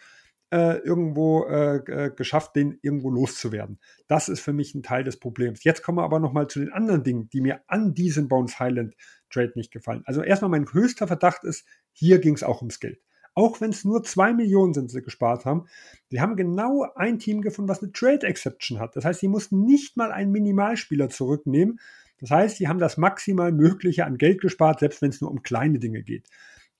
äh, 0.52 0.78
irgendwo 0.78 1.44
äh, 1.44 1.76
äh, 1.76 2.10
geschafft, 2.10 2.56
den 2.56 2.78
irgendwo 2.82 3.10
loszuwerden. 3.10 3.78
Das 4.08 4.28
ist 4.28 4.40
für 4.40 4.52
mich 4.52 4.74
ein 4.74 4.82
Teil 4.82 5.04
des 5.04 5.18
Problems. 5.18 5.62
Jetzt 5.62 5.82
kommen 5.82 5.98
wir 5.98 6.02
aber 6.02 6.18
nochmal 6.18 6.48
zu 6.48 6.58
den 6.58 6.72
anderen 6.72 7.04
Dingen, 7.04 7.28
die 7.30 7.40
mir 7.40 7.60
an 7.68 7.94
diesem 7.94 8.28
Bones 8.28 8.58
Highland 8.58 8.94
Trade 9.30 9.52
nicht 9.54 9.70
gefallen. 9.70 10.02
Also 10.06 10.22
erstmal 10.22 10.50
mein 10.50 10.66
höchster 10.72 11.06
Verdacht 11.06 11.44
ist, 11.44 11.66
hier 11.92 12.18
ging 12.18 12.34
es 12.34 12.42
auch 12.42 12.60
ums 12.62 12.80
Geld. 12.80 13.00
Auch 13.40 13.62
wenn 13.62 13.70
es 13.70 13.86
nur 13.86 14.02
zwei 14.02 14.34
Millionen 14.34 14.74
sind, 14.74 14.90
sie 14.90 15.00
gespart 15.00 15.46
haben. 15.46 15.64
Die 16.12 16.20
haben 16.20 16.36
genau 16.36 16.84
ein 16.94 17.18
Team 17.18 17.40
gefunden, 17.40 17.70
was 17.70 17.82
eine 17.82 17.90
Trade 17.90 18.26
Exception 18.26 18.78
hat. 18.78 18.96
Das 18.96 19.06
heißt, 19.06 19.20
sie 19.20 19.28
mussten 19.28 19.64
nicht 19.64 19.96
mal 19.96 20.12
einen 20.12 20.30
Minimalspieler 20.30 21.08
zurücknehmen. 21.08 21.80
Das 22.20 22.30
heißt, 22.30 22.58
sie 22.58 22.68
haben 22.68 22.78
das 22.78 22.98
maximal 22.98 23.50
Mögliche 23.50 24.04
an 24.04 24.18
Geld 24.18 24.42
gespart, 24.42 24.80
selbst 24.80 25.00
wenn 25.00 25.08
es 25.08 25.22
nur 25.22 25.30
um 25.30 25.42
kleine 25.42 25.78
Dinge 25.78 26.02
geht. 26.02 26.28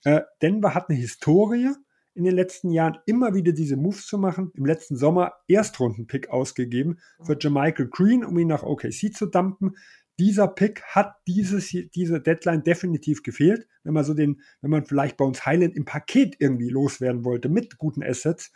Äh, 0.03 0.21
Denver 0.43 0.75
hat 0.75 0.87
eine 0.87 0.99
Historie 0.99 1.71
in 2.13 2.25
den 2.25 2.35
letzten 2.35 2.69
Jahren 2.69 2.99
immer 3.07 3.33
wieder 3.33 3.53
diese 3.53 3.75
Moves 3.75 4.05
zu 4.05 4.19
machen. 4.19 4.51
Im 4.53 4.67
letzten 4.67 4.97
Sommer 4.97 5.33
Erstrunden-Pick 5.47 6.29
ausgegeben 6.29 6.99
für 7.23 7.37
Jermichael 7.39 7.87
Green, 7.87 8.23
um 8.23 8.37
ihn 8.37 8.49
nach 8.49 8.61
OKC 8.61 9.11
zu 9.11 9.25
dumpen 9.25 9.77
dieser 10.21 10.47
Pick 10.47 10.83
hat 10.83 11.15
dieses, 11.25 11.75
diese 11.95 12.21
Deadline 12.21 12.63
definitiv 12.63 13.23
gefehlt. 13.23 13.67
Wenn 13.83 13.95
man 13.95 14.03
so 14.03 14.13
den, 14.13 14.41
wenn 14.61 14.69
man 14.69 14.85
vielleicht 14.85 15.17
bei 15.17 15.25
uns 15.25 15.47
Highland 15.47 15.75
im 15.75 15.83
Paket 15.83 16.35
irgendwie 16.37 16.69
loswerden 16.69 17.25
wollte 17.25 17.49
mit 17.49 17.79
guten 17.79 18.03
Assets. 18.03 18.51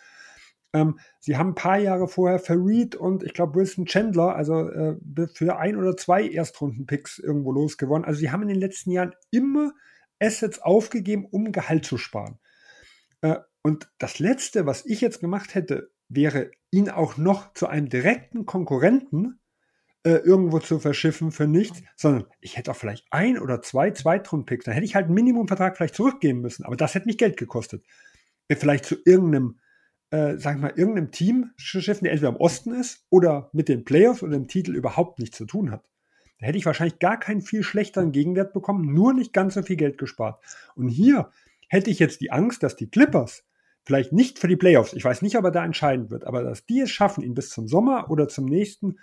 Ähm, 0.73 0.99
sie 1.19 1.38
haben 1.38 1.49
ein 1.49 1.56
paar 1.56 1.80
Jahre 1.80 2.08
vorher 2.08 2.38
Farid 2.38 2.95
und 2.95 3.23
ich 3.23 3.34
glaube 3.34 3.56
Wilson 3.56 3.88
Chandler, 3.88 4.36
also 4.36 4.69
äh, 4.69 4.97
für 5.34 5.58
ein 5.58 5.75
oder 5.75 5.97
zwei 5.97 6.30
Erstrunden-Picks 6.30 7.17
irgendwo 7.17 7.51
losgewonnen. 7.51 8.06
Also 8.06 8.19
sie 8.19 8.30
haben 8.30 8.43
in 8.43 8.49
den 8.49 8.60
letzten 8.60 8.91
Jahren 8.91 9.15
immer 9.32 9.71
Assets 10.19 10.60
aufgegeben, 10.60 11.25
um 11.25 11.51
Gehalt 11.51 11.84
zu 11.84 11.97
sparen. 11.97 12.38
Äh, 13.21 13.38
und 13.63 13.91
das 13.97 14.19
letzte, 14.19 14.67
was 14.67 14.86
ich 14.86 15.01
jetzt 15.01 15.19
gemacht 15.19 15.56
hätte, 15.56 15.89
wäre 16.10 16.51
ihn 16.69 16.91
auch 16.91 17.17
noch 17.17 17.56
zu 17.56 17.65
einem 17.65 17.89
direkten 17.89 18.45
Konkurrenten 18.45 19.39
äh, 20.06 20.18
irgendwo 20.18 20.60
zu 20.60 20.80
verschiffen 20.80 21.32
für 21.32 21.48
nichts, 21.48 21.82
sondern 21.96 22.28
ich 22.39 22.58
hätte 22.58 22.70
auch 22.70 22.76
vielleicht 22.76 23.08
ein 23.10 23.39
oder 23.39 23.63
zwei 23.63 23.89
Zweitrundpicks. 23.89 24.65
Dann 24.65 24.76
hätte 24.76 24.86
ich 24.86 24.94
halt 24.94 25.06
einen 25.06 25.15
Minimumvertrag 25.15 25.76
vielleicht 25.76 25.96
zurückgeben 25.96 26.41
müssen, 26.41 26.63
aber 26.63 26.76
das 26.76 26.94
hätte 26.94 27.08
mich 27.08 27.18
Geld 27.18 27.38
gekostet. 27.38 27.84
Vielleicht 28.52 28.86
zu 28.86 28.98
irgendeinem, 29.04 29.60
äh, 30.12 30.38
sag 30.38 30.58
ich 30.58 30.62
mal, 30.62 30.74
irgendeinem 30.76 31.10
Team 31.10 31.50
schiffen, 31.58 32.04
der 32.04 32.12
entweder 32.12 32.30
im 32.30 32.36
Osten 32.36 32.72
ist 32.72 33.08
oder 33.10 33.50
mit 33.52 33.68
den 33.68 33.84
Playoffs 33.84 34.22
oder 34.22 34.34
dem 34.34 34.48
Titel 34.48 34.76
überhaupt 34.76 35.18
nichts 35.18 35.38
zu 35.38 35.46
tun 35.46 35.72
hat. 35.72 35.89
da 36.39 36.46
hätte 36.46 36.60
ich 36.60 36.68
wahrscheinlich 36.68 37.00
gar 37.00 37.20
keinen 37.20 37.41
viel 37.41 37.63
schlechteren 37.63 38.12
Gegenwert 38.12 38.54
bekommen, 38.54 38.94
nur 38.94 39.12
nicht 39.12 39.34
ganz 39.34 39.56
so 39.56 39.63
viel 39.63 39.76
Geld 39.76 39.98
gespart. 39.98 40.39
Und 40.76 40.89
hier 40.89 41.32
hätte 41.68 41.89
ich 41.89 41.98
jetzt 41.98 42.22
die 42.22 42.32
Angst, 42.32 42.62
dass 42.62 42.76
die 42.76 42.91
Clippers 42.91 43.44
vielleicht 43.84 44.13
nicht 44.13 44.38
für 44.38 44.48
die 44.48 44.56
Playoffs, 44.56 44.94
ich 44.94 45.04
weiß 45.04 45.24
nicht, 45.24 45.36
ob 45.36 45.46
er 45.46 45.52
da 45.52 45.65
entscheiden 45.65 46.12
wird, 46.12 46.26
aber 46.28 46.44
dass 46.44 46.68
die 46.68 46.82
es 46.82 46.91
schaffen, 46.91 47.24
ihn 47.24 47.34
bis 47.34 47.50
zum 47.50 47.68
Sommer 47.68 48.12
oder 48.12 48.28
zum 48.28 48.46
nächsten 48.46 48.98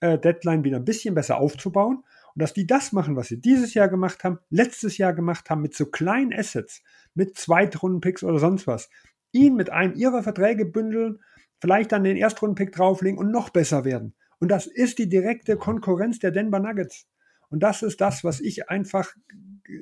Deadline 0.00 0.64
wieder 0.64 0.76
ein 0.76 0.84
bisschen 0.84 1.14
besser 1.14 1.38
aufzubauen 1.38 2.04
und 2.34 2.42
dass 2.42 2.54
die 2.54 2.66
das 2.66 2.92
machen, 2.92 3.16
was 3.16 3.28
sie 3.28 3.40
dieses 3.40 3.74
Jahr 3.74 3.88
gemacht 3.88 4.22
haben, 4.24 4.38
letztes 4.48 4.96
Jahr 4.98 5.12
gemacht 5.12 5.50
haben, 5.50 5.62
mit 5.62 5.74
so 5.74 5.86
kleinen 5.86 6.32
Assets, 6.32 6.82
mit 7.14 7.36
Zweitrunden-Picks 7.36 8.22
oder 8.22 8.38
sonst 8.38 8.66
was, 8.66 8.90
ihn 9.32 9.56
mit 9.56 9.70
einem 9.70 9.94
ihrer 9.94 10.22
Verträge 10.22 10.64
bündeln, 10.64 11.18
vielleicht 11.60 11.92
dann 11.92 12.04
den 12.04 12.16
Erstrunden-Pick 12.16 12.72
drauflegen 12.72 13.18
und 13.18 13.32
noch 13.32 13.50
besser 13.50 13.84
werden. 13.84 14.14
Und 14.38 14.50
das 14.50 14.66
ist 14.66 14.98
die 14.98 15.08
direkte 15.08 15.56
Konkurrenz 15.56 16.20
der 16.20 16.30
Denver 16.30 16.60
Nuggets. 16.60 17.08
Und 17.50 17.62
das 17.62 17.82
ist 17.82 18.00
das, 18.00 18.22
was 18.22 18.40
ich 18.40 18.68
einfach 18.70 19.14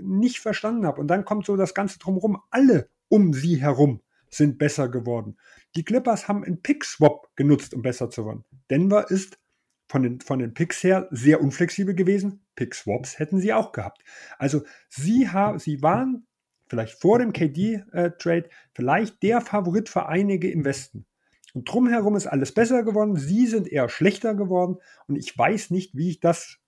nicht 0.03 0.39
verstanden 0.39 0.87
habe. 0.87 1.01
Und 1.01 1.09
dann 1.09 1.25
kommt 1.25 1.45
so 1.47 1.57
das 1.57 1.75
Ganze 1.75 1.99
drumherum. 1.99 2.41
Alle 2.51 2.89
um 3.09 3.35
sie 3.35 3.61
herum 3.61 4.01
sind 4.31 4.59
besser 4.59 4.89
geworden. 4.89 5.37
Die 5.75 5.85
Clippers 5.85 6.27
haben 6.27 6.43
einen 6.43 6.63
Pick-Swap 6.63 7.29
genutzt, 7.37 7.75
um 7.75 7.83
besser 7.83 8.09
zu 8.09 8.25
werden. 8.25 8.45
Denver 8.71 9.11
ist 9.11 9.39
von 9.89 10.03
den, 10.03 10.21
von 10.21 10.39
den 10.39 10.55
Picks 10.55 10.83
her 10.83 11.09
sehr 11.11 11.41
unflexibel 11.41 11.95
gewesen. 11.95 12.45
Pick-Swaps 12.57 13.19
hätten 13.19 13.41
sie 13.41 13.53
auch 13.53 13.73
gehabt. 13.73 14.03
Also 14.39 14.63
sie, 14.89 15.29
haben, 15.29 15.59
sie 15.59 15.83
waren 15.83 16.27
vielleicht 16.69 17.01
vor 17.01 17.19
dem 17.19 17.33
KD-Trade 17.33 18.47
äh, 18.47 18.51
vielleicht 18.75 19.23
der 19.23 19.41
Favorit 19.41 19.89
für 19.89 20.07
einige 20.07 20.51
im 20.51 20.65
Westen. 20.65 21.07
Und 21.55 21.71
drumherum 21.73 22.17
ist 22.17 22.27
alles 22.27 22.53
besser 22.53 22.83
geworden. 22.83 23.17
Sie 23.17 23.47
sind 23.47 23.69
eher 23.69 23.89
schlechter 23.89 24.35
geworden. 24.35 24.77
Und 25.07 25.17
ich 25.17 25.37
weiß 25.37 25.71
nicht, 25.71 25.97
wie 25.97 26.11
ich 26.11 26.21
das 26.21 26.59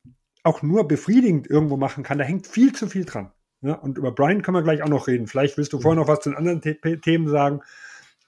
auch 0.44 0.62
nur 0.62 0.88
befriedigend 0.88 1.48
irgendwo 1.48 1.76
machen 1.76 2.04
kann. 2.04 2.18
Da 2.18 2.24
hängt 2.24 2.46
viel 2.46 2.72
zu 2.72 2.86
viel 2.86 3.04
dran. 3.04 3.32
Ja, 3.60 3.74
und 3.74 3.98
über 3.98 4.12
Brian 4.12 4.42
können 4.42 4.56
wir 4.56 4.62
gleich 4.62 4.82
auch 4.82 4.88
noch 4.88 5.08
reden. 5.08 5.26
Vielleicht 5.26 5.58
willst 5.58 5.72
du 5.72 5.80
vorher 5.80 6.00
noch 6.00 6.08
was 6.08 6.20
zu 6.20 6.30
den 6.30 6.38
anderen 6.38 6.62
The 6.62 6.96
Themen 7.00 7.28
sagen. 7.28 7.60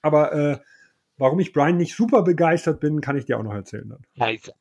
Aber 0.03 0.33
äh, 0.33 0.59
warum 1.21 1.39
ich 1.39 1.53
Brian 1.53 1.77
nicht 1.77 1.95
super 1.95 2.23
begeistert 2.23 2.81
bin, 2.81 3.01
kann 3.01 3.17
ich 3.17 3.27
dir 3.27 3.39
auch 3.39 3.43
noch 3.43 3.55
erzählen. 3.55 3.89
Dann. 3.89 4.05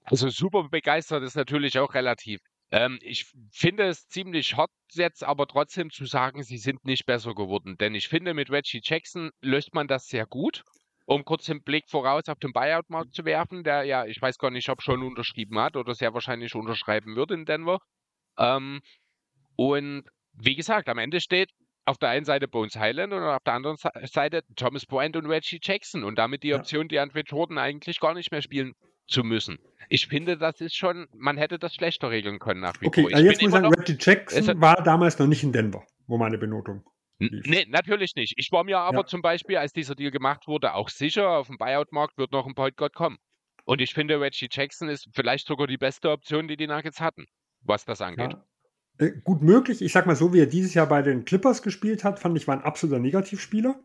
Also 0.03 0.29
super 0.29 0.67
begeistert 0.69 1.23
ist 1.23 1.35
natürlich 1.35 1.79
auch 1.79 1.93
relativ. 1.93 2.39
Ähm, 2.71 2.99
ich 3.01 3.25
finde 3.51 3.87
es 3.87 4.07
ziemlich 4.07 4.55
hot 4.57 4.69
jetzt, 4.91 5.23
aber 5.23 5.47
trotzdem 5.47 5.89
zu 5.89 6.05
sagen, 6.05 6.43
sie 6.43 6.57
sind 6.57 6.85
nicht 6.85 7.05
besser 7.05 7.33
geworden. 7.33 7.77
Denn 7.79 7.95
ich 7.95 8.07
finde, 8.07 8.33
mit 8.33 8.51
Reggie 8.51 8.81
Jackson 8.83 9.31
löst 9.41 9.73
man 9.73 9.87
das 9.87 10.07
sehr 10.07 10.25
gut. 10.25 10.63
Um 11.05 11.25
kurz 11.25 11.45
den 11.45 11.63
Blick 11.63 11.89
voraus 11.89 12.27
auf 12.27 12.37
den 12.37 12.53
Buyout-Markt 12.53 13.15
zu 13.15 13.25
werfen, 13.25 13.63
der 13.63 13.83
ja, 13.83 14.05
ich 14.05 14.21
weiß 14.21 14.37
gar 14.37 14.51
nicht, 14.51 14.69
ob 14.69 14.83
schon 14.83 15.01
unterschrieben 15.01 15.57
hat 15.57 15.75
oder 15.75 15.95
sehr 15.95 16.13
wahrscheinlich 16.13 16.53
unterschreiben 16.53 17.15
wird 17.15 17.31
in 17.31 17.45
Denver. 17.45 17.79
Ähm, 18.37 18.81
und 19.55 20.03
wie 20.33 20.55
gesagt, 20.55 20.87
am 20.87 20.99
Ende 20.99 21.19
steht 21.19 21.49
auf 21.89 21.97
der 21.97 22.09
einen 22.09 22.25
Seite 22.25 22.47
Bones 22.47 22.75
Highland 22.75 23.13
und 23.13 23.23
auf 23.23 23.43
der 23.43 23.53
anderen 23.53 23.77
Seite 24.03 24.43
Thomas 24.55 24.85
Bryant 24.85 25.15
und 25.15 25.25
Reggie 25.25 25.59
Jackson 25.61 26.03
und 26.03 26.19
damit 26.19 26.43
die 26.43 26.53
Option, 26.53 26.87
die 26.87 26.99
Andre 26.99 27.21
Jordan 27.21 27.57
eigentlich 27.57 27.99
gar 27.99 28.13
nicht 28.13 28.31
mehr 28.31 28.43
spielen 28.43 28.73
zu 29.07 29.23
müssen. 29.23 29.57
Ich 29.89 30.05
finde, 30.05 30.37
das 30.37 30.61
ist 30.61 30.75
schon, 30.75 31.07
man 31.13 31.37
hätte 31.37 31.57
das 31.57 31.73
schlechter 31.73 32.11
regeln 32.11 32.37
können 32.37 32.61
nach 32.61 32.79
wie 32.79 32.85
okay, 32.85 33.01
vor. 33.01 33.07
Okay, 33.07 33.15
also 33.15 33.27
jetzt 33.27 33.41
muss 33.41 33.49
ich 33.49 33.53
sagen, 33.53 33.73
Reggie 33.73 33.97
Jackson 33.99 34.61
war 34.61 34.83
damals 34.83 35.17
noch 35.17 35.25
nicht 35.25 35.41
in 35.41 35.51
Denver, 35.51 35.83
wo 36.05 36.19
meine 36.19 36.37
Benotung 36.37 36.83
lief. 37.17 37.45
Nee, 37.47 37.65
natürlich 37.67 38.13
nicht. 38.15 38.35
Ich 38.37 38.51
war 38.51 38.63
mir 38.63 38.77
aber 38.77 38.99
ja. 38.99 39.05
zum 39.07 39.23
Beispiel, 39.23 39.57
als 39.57 39.73
dieser 39.73 39.95
Deal 39.95 40.11
gemacht 40.11 40.47
wurde, 40.47 40.75
auch 40.75 40.89
sicher, 40.89 41.27
auf 41.29 41.47
dem 41.47 41.57
Buyout-Markt 41.57 42.19
wird 42.19 42.31
noch 42.31 42.45
ein 42.45 42.53
Point 42.53 42.77
Guard 42.77 42.93
kommen. 42.93 43.17
Und 43.65 43.81
ich 43.81 43.95
finde, 43.95 44.21
Reggie 44.21 44.47
Jackson 44.51 44.89
ist 44.89 45.09
vielleicht 45.13 45.47
sogar 45.47 45.65
die 45.65 45.77
beste 45.77 46.11
Option, 46.11 46.47
die 46.47 46.55
die 46.55 46.67
Nuggets 46.67 47.01
hatten, 47.01 47.25
was 47.61 47.83
das 47.85 48.01
angeht. 48.01 48.33
Ja. 48.33 48.45
Äh, 48.99 49.11
gut 49.23 49.41
möglich. 49.41 49.81
Ich 49.81 49.93
sag 49.93 50.05
mal 50.05 50.15
so, 50.15 50.33
wie 50.33 50.41
er 50.41 50.45
dieses 50.45 50.73
Jahr 50.73 50.87
bei 50.87 51.01
den 51.01 51.25
Clippers 51.25 51.61
gespielt 51.61 52.03
hat, 52.03 52.19
fand 52.19 52.37
ich, 52.37 52.47
war 52.47 52.55
ein 52.55 52.63
absoluter 52.63 52.99
Negativspieler. 52.99 53.79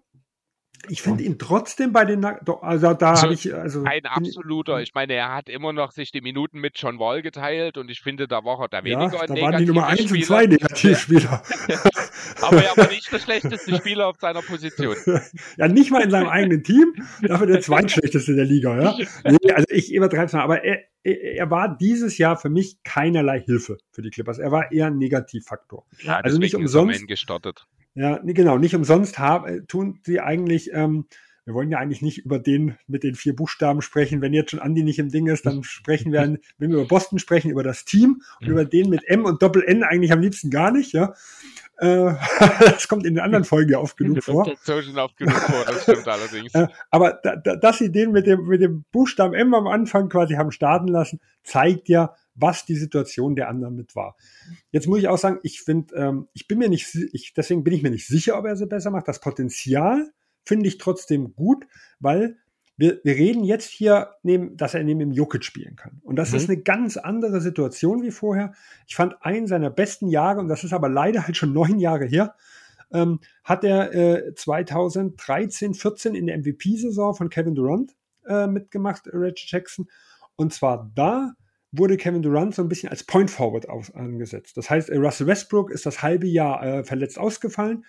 Ich 0.88 1.00
finde 1.00 1.24
ihn 1.24 1.38
trotzdem 1.38 1.92
bei 1.92 2.04
den, 2.04 2.22
also 2.24 2.92
da 2.92 3.10
also, 3.10 3.22
habe 3.22 3.32
ich, 3.32 3.54
also. 3.54 3.84
Ein 3.84 4.04
absoluter. 4.04 4.82
Ich 4.82 4.92
meine, 4.92 5.14
er 5.14 5.32
hat 5.32 5.48
immer 5.48 5.72
noch 5.72 5.92
sich 5.92 6.12
die 6.12 6.20
Minuten 6.20 6.60
mit 6.60 6.76
John 6.76 6.98
Wall 6.98 7.22
geteilt 7.22 7.78
und 7.78 7.90
ich 7.90 8.00
finde, 8.00 8.28
da 8.28 8.44
war 8.44 8.60
er 8.60 8.68
da 8.68 8.84
weniger 8.84 9.20
ja, 9.20 9.26
da 9.26 9.34
waren 9.40 9.56
die 9.56 9.64
Nummer 9.64 9.86
1 9.86 10.12
und 10.12 10.24
2 10.24 10.46
Negativspieler. 10.46 11.42
aber 12.46 12.64
er 12.64 12.76
war 12.76 12.88
nicht 12.88 13.12
der 13.12 13.18
schlechteste 13.18 13.76
Spieler 13.76 14.06
auf 14.06 14.16
seiner 14.20 14.42
Position. 14.42 14.96
ja, 15.56 15.68
nicht 15.68 15.90
mal 15.90 16.02
in 16.02 16.10
seinem 16.10 16.28
eigenen 16.28 16.62
Team, 16.62 16.94
dafür 17.22 17.46
der 17.46 17.60
zweitschlechteste 17.60 18.34
der 18.34 18.44
Liga, 18.44 18.80
ja. 18.80 18.96
Nee, 19.24 19.52
also 19.52 19.66
ich 19.70 19.92
übertreibe 19.92 20.26
es 20.26 20.32
mal, 20.32 20.42
aber 20.42 20.64
er, 20.64 20.80
er 21.02 21.50
war 21.50 21.76
dieses 21.76 22.18
Jahr 22.18 22.36
für 22.36 22.48
mich 22.48 22.82
keinerlei 22.82 23.40
Hilfe 23.40 23.78
für 23.90 24.02
die 24.02 24.10
Clippers. 24.10 24.38
Er 24.38 24.50
war 24.50 24.72
eher 24.72 24.86
ein 24.86 24.98
Negativfaktor. 24.98 25.84
Ja, 26.02 26.18
also 26.18 26.38
nicht 26.38 26.54
umsonst. 26.54 27.06
gestartet. 27.06 27.66
Ja, 27.94 28.18
genau, 28.24 28.58
nicht 28.58 28.74
umsonst 28.74 29.18
haben, 29.18 29.46
äh, 29.46 29.64
tun 29.66 30.00
sie 30.02 30.20
eigentlich, 30.20 30.72
ähm, 30.72 31.06
wir 31.44 31.54
wollen 31.54 31.70
ja 31.70 31.78
eigentlich 31.78 32.02
nicht 32.02 32.24
über 32.24 32.38
den 32.38 32.76
mit 32.86 33.02
den 33.04 33.14
vier 33.14 33.36
Buchstaben 33.36 33.82
sprechen. 33.82 34.22
Wenn 34.22 34.32
jetzt 34.32 34.50
schon 34.50 34.60
Andi 34.60 34.82
nicht 34.82 34.98
im 34.98 35.10
Ding 35.10 35.26
ist, 35.26 35.44
dann 35.44 35.62
sprechen 35.62 36.10
wir, 36.10 36.20
wenn 36.58 36.70
wir 36.70 36.78
über 36.78 36.88
Boston 36.88 37.18
sprechen, 37.18 37.50
über 37.50 37.62
das 37.62 37.84
Team 37.84 38.22
und 38.40 38.48
über 38.48 38.64
den 38.64 38.88
mit 38.88 39.06
M 39.06 39.24
und 39.26 39.42
Doppel 39.42 39.62
N 39.62 39.82
eigentlich 39.82 40.12
am 40.12 40.20
liebsten 40.20 40.50
gar 40.50 40.70
nicht, 40.70 40.92
ja. 40.92 41.14
Äh, 41.78 42.14
das 42.60 42.88
kommt 42.88 43.04
in 43.04 43.14
den 43.14 43.22
anderen 43.22 43.44
Folgen 43.44 43.70
ja 43.70 43.78
oft 43.78 43.96
genug 43.96 44.22
vor. 44.22 44.44
Das 44.44 44.62
kommt 44.64 44.84
schon 44.84 44.98
oft 44.98 45.16
genug 45.16 45.34
vor, 45.34 45.64
das 45.66 45.82
stimmt 45.82 46.08
allerdings. 46.08 46.54
Äh, 46.54 46.68
aber 46.90 47.18
da, 47.22 47.36
da, 47.36 47.56
dass 47.56 47.78
sie 47.78 47.90
den 47.90 48.12
mit 48.12 48.26
dem, 48.26 48.46
mit 48.46 48.60
dem 48.60 48.84
Buchstaben 48.92 49.34
M 49.34 49.54
am 49.54 49.66
Anfang 49.66 50.08
quasi 50.08 50.34
haben 50.34 50.52
starten 50.52 50.88
lassen, 50.88 51.20
zeigt 51.42 51.88
ja, 51.88 52.14
was 52.34 52.64
die 52.64 52.76
Situation 52.76 53.36
der 53.36 53.48
anderen 53.48 53.76
mit 53.76 53.94
war. 53.94 54.16
Jetzt 54.70 54.86
muss 54.86 54.98
ich 54.98 55.08
auch 55.08 55.18
sagen, 55.18 55.38
ich 55.42 55.62
finde, 55.62 55.94
ähm, 55.94 56.28
ich 56.32 56.48
bin 56.48 56.58
mir 56.58 56.68
nicht, 56.68 56.94
ich, 57.12 57.32
deswegen 57.34 57.64
bin 57.64 57.74
ich 57.74 57.82
mir 57.82 57.90
nicht 57.90 58.06
sicher, 58.06 58.38
ob 58.38 58.44
er 58.44 58.56
sie 58.56 58.66
besser 58.66 58.90
macht. 58.90 59.08
Das 59.08 59.20
Potenzial 59.20 60.10
finde 60.44 60.68
ich 60.68 60.78
trotzdem 60.78 61.34
gut, 61.34 61.66
weil 62.00 62.36
wir, 62.76 63.00
wir 63.04 63.14
reden 63.14 63.44
jetzt 63.44 63.70
hier, 63.70 64.14
neben, 64.22 64.56
dass 64.56 64.74
er 64.74 64.82
neben 64.82 64.98
dem 64.98 65.12
Jokic 65.12 65.44
spielen 65.44 65.76
kann. 65.76 66.00
Und 66.02 66.16
das 66.16 66.30
mhm. 66.30 66.36
ist 66.36 66.48
eine 66.48 66.60
ganz 66.60 66.96
andere 66.96 67.40
Situation 67.40 68.02
wie 68.02 68.10
vorher. 68.10 68.52
Ich 68.86 68.96
fand 68.96 69.14
einen 69.24 69.46
seiner 69.46 69.70
besten 69.70 70.08
Jahre, 70.08 70.40
und 70.40 70.48
das 70.48 70.64
ist 70.64 70.72
aber 70.72 70.88
leider 70.88 71.26
halt 71.26 71.36
schon 71.36 71.52
neun 71.52 71.78
Jahre 71.78 72.06
her, 72.06 72.34
ähm, 72.92 73.20
hat 73.44 73.64
er 73.64 73.94
äh, 73.94 74.34
2013, 74.34 75.74
14 75.74 76.14
in 76.14 76.26
der 76.26 76.38
MVP-Saison 76.38 77.14
von 77.14 77.30
Kevin 77.30 77.54
Durant 77.54 77.94
äh, 78.26 78.46
mitgemacht, 78.46 79.06
Reggie 79.12 79.46
Jackson. 79.46 79.88
Und 80.36 80.52
zwar 80.52 80.90
da 80.94 81.34
wurde 81.70 81.96
Kevin 81.96 82.22
Durant 82.22 82.54
so 82.54 82.62
ein 82.62 82.68
bisschen 82.68 82.88
als 82.88 83.04
Point 83.04 83.30
Forward 83.30 83.68
aus, 83.68 83.92
angesetzt. 83.92 84.56
Das 84.56 84.70
heißt, 84.70 84.90
Russell 84.90 85.26
Westbrook 85.26 85.70
ist 85.70 85.86
das 85.86 86.02
halbe 86.02 86.26
Jahr 86.26 86.62
äh, 86.62 86.84
verletzt 86.84 87.18
ausgefallen 87.18 87.84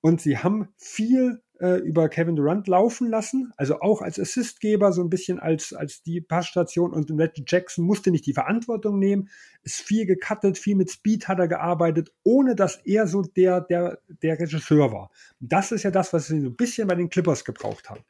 und 0.00 0.20
sie 0.20 0.38
haben 0.38 0.68
viel 0.76 1.42
äh, 1.60 1.76
über 1.76 2.08
Kevin 2.08 2.36
Durant 2.36 2.66
laufen 2.68 3.08
lassen, 3.08 3.52
also 3.56 3.80
auch 3.80 4.02
als 4.02 4.18
Assistgeber, 4.18 4.92
so 4.92 5.02
ein 5.02 5.10
bisschen 5.10 5.38
als, 5.38 5.72
als 5.72 6.02
die 6.02 6.20
Passstation 6.20 6.92
und 6.92 7.10
Reggie 7.10 7.44
Jackson 7.46 7.84
musste 7.84 8.10
nicht 8.10 8.26
die 8.26 8.32
Verantwortung 8.32 8.98
nehmen, 8.98 9.28
ist 9.62 9.80
viel 9.80 10.06
gecuttet, 10.06 10.58
viel 10.58 10.76
mit 10.76 10.90
Speed 10.90 11.28
hat 11.28 11.38
er 11.38 11.48
gearbeitet, 11.48 12.12
ohne 12.22 12.54
dass 12.54 12.76
er 12.84 13.06
so 13.06 13.22
der, 13.22 13.60
der, 13.60 13.98
der 14.22 14.38
Regisseur 14.38 14.92
war. 14.92 15.10
das 15.38 15.72
ist 15.72 15.82
ja 15.82 15.90
das, 15.90 16.12
was 16.12 16.28
sie 16.28 16.40
so 16.40 16.48
ein 16.48 16.56
bisschen 16.56 16.88
bei 16.88 16.94
den 16.94 17.10
Clippers 17.10 17.44
gebraucht 17.44 17.90
haben. 17.90 18.04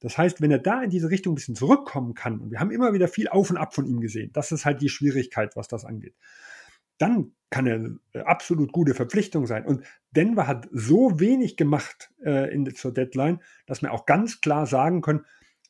Das 0.00 0.18
heißt, 0.18 0.40
wenn 0.40 0.50
er 0.50 0.58
da 0.58 0.82
in 0.82 0.90
diese 0.90 1.10
Richtung 1.10 1.32
ein 1.32 1.36
bisschen 1.36 1.54
zurückkommen 1.54 2.14
kann, 2.14 2.40
und 2.40 2.50
wir 2.50 2.58
haben 2.58 2.72
immer 2.72 2.92
wieder 2.92 3.06
viel 3.06 3.28
auf 3.28 3.50
und 3.50 3.56
ab 3.56 3.74
von 3.74 3.86
ihm 3.86 4.00
gesehen, 4.00 4.30
das 4.32 4.50
ist 4.50 4.64
halt 4.64 4.80
die 4.80 4.88
Schwierigkeit, 4.88 5.54
was 5.54 5.68
das 5.68 5.84
angeht, 5.84 6.14
dann 7.02 7.32
kann 7.50 7.66
er 7.66 7.74
eine 7.74 8.26
absolut 8.26 8.72
gute 8.72 8.94
Verpflichtung 8.94 9.46
sein. 9.46 9.66
Und 9.66 9.84
Denver 10.12 10.46
hat 10.46 10.68
so 10.72 11.20
wenig 11.20 11.56
gemacht 11.56 12.10
äh, 12.24 12.52
in, 12.52 12.74
zur 12.74 12.94
Deadline, 12.94 13.40
dass 13.66 13.82
wir 13.82 13.92
auch 13.92 14.06
ganz 14.06 14.40
klar 14.40 14.66
sagen 14.66 15.02
können, 15.02 15.26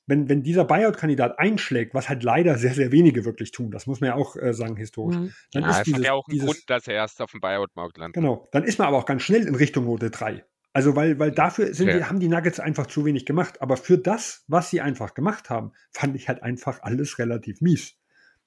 wenn, 0.06 0.28
wenn 0.28 0.42
dieser 0.42 0.64
Buyout-Kandidat 0.64 1.38
einschlägt, 1.38 1.94
was 1.94 2.08
halt 2.08 2.22
leider 2.22 2.58
sehr, 2.58 2.74
sehr 2.74 2.92
wenige 2.92 3.24
wirklich 3.24 3.50
tun, 3.50 3.70
das 3.70 3.86
muss 3.86 4.00
man 4.00 4.08
ja 4.08 4.14
auch 4.14 4.36
äh, 4.36 4.52
sagen 4.52 4.76
historisch, 4.76 5.16
mhm. 5.16 5.32
dann 5.52 5.62
ja, 5.62 5.70
ist 5.70 5.86
dieses, 5.86 5.98
hat 5.98 6.06
ja 6.06 6.12
auch 6.12 6.26
einen 6.28 6.34
dieses, 6.34 6.46
Grund, 6.46 6.70
dass 6.70 6.86
er 6.86 6.94
erst 6.94 7.20
auf 7.20 7.30
dem 7.30 7.40
Buyout-Markt 7.40 7.98
landet. 7.98 8.14
Genau, 8.14 8.48
dann 8.52 8.64
ist 8.64 8.78
man 8.78 8.88
aber 8.88 8.98
auch 8.98 9.06
ganz 9.06 9.22
schnell 9.22 9.46
in 9.46 9.54
Richtung 9.54 9.84
Note 9.84 10.10
3. 10.10 10.44
Also, 10.74 10.96
weil, 10.96 11.18
weil 11.18 11.32
dafür 11.32 11.74
sind 11.74 11.88
ja. 11.88 11.98
die, 11.98 12.04
haben 12.04 12.18
die 12.18 12.28
Nuggets 12.28 12.58
einfach 12.58 12.86
zu 12.86 13.04
wenig 13.04 13.26
gemacht. 13.26 13.60
Aber 13.60 13.76
für 13.76 13.98
das, 13.98 14.44
was 14.48 14.70
sie 14.70 14.80
einfach 14.80 15.14
gemacht 15.14 15.50
haben, 15.50 15.72
fand 15.90 16.16
ich 16.16 16.28
halt 16.28 16.42
einfach 16.42 16.82
alles 16.82 17.18
relativ 17.18 17.60
mies. 17.60 17.94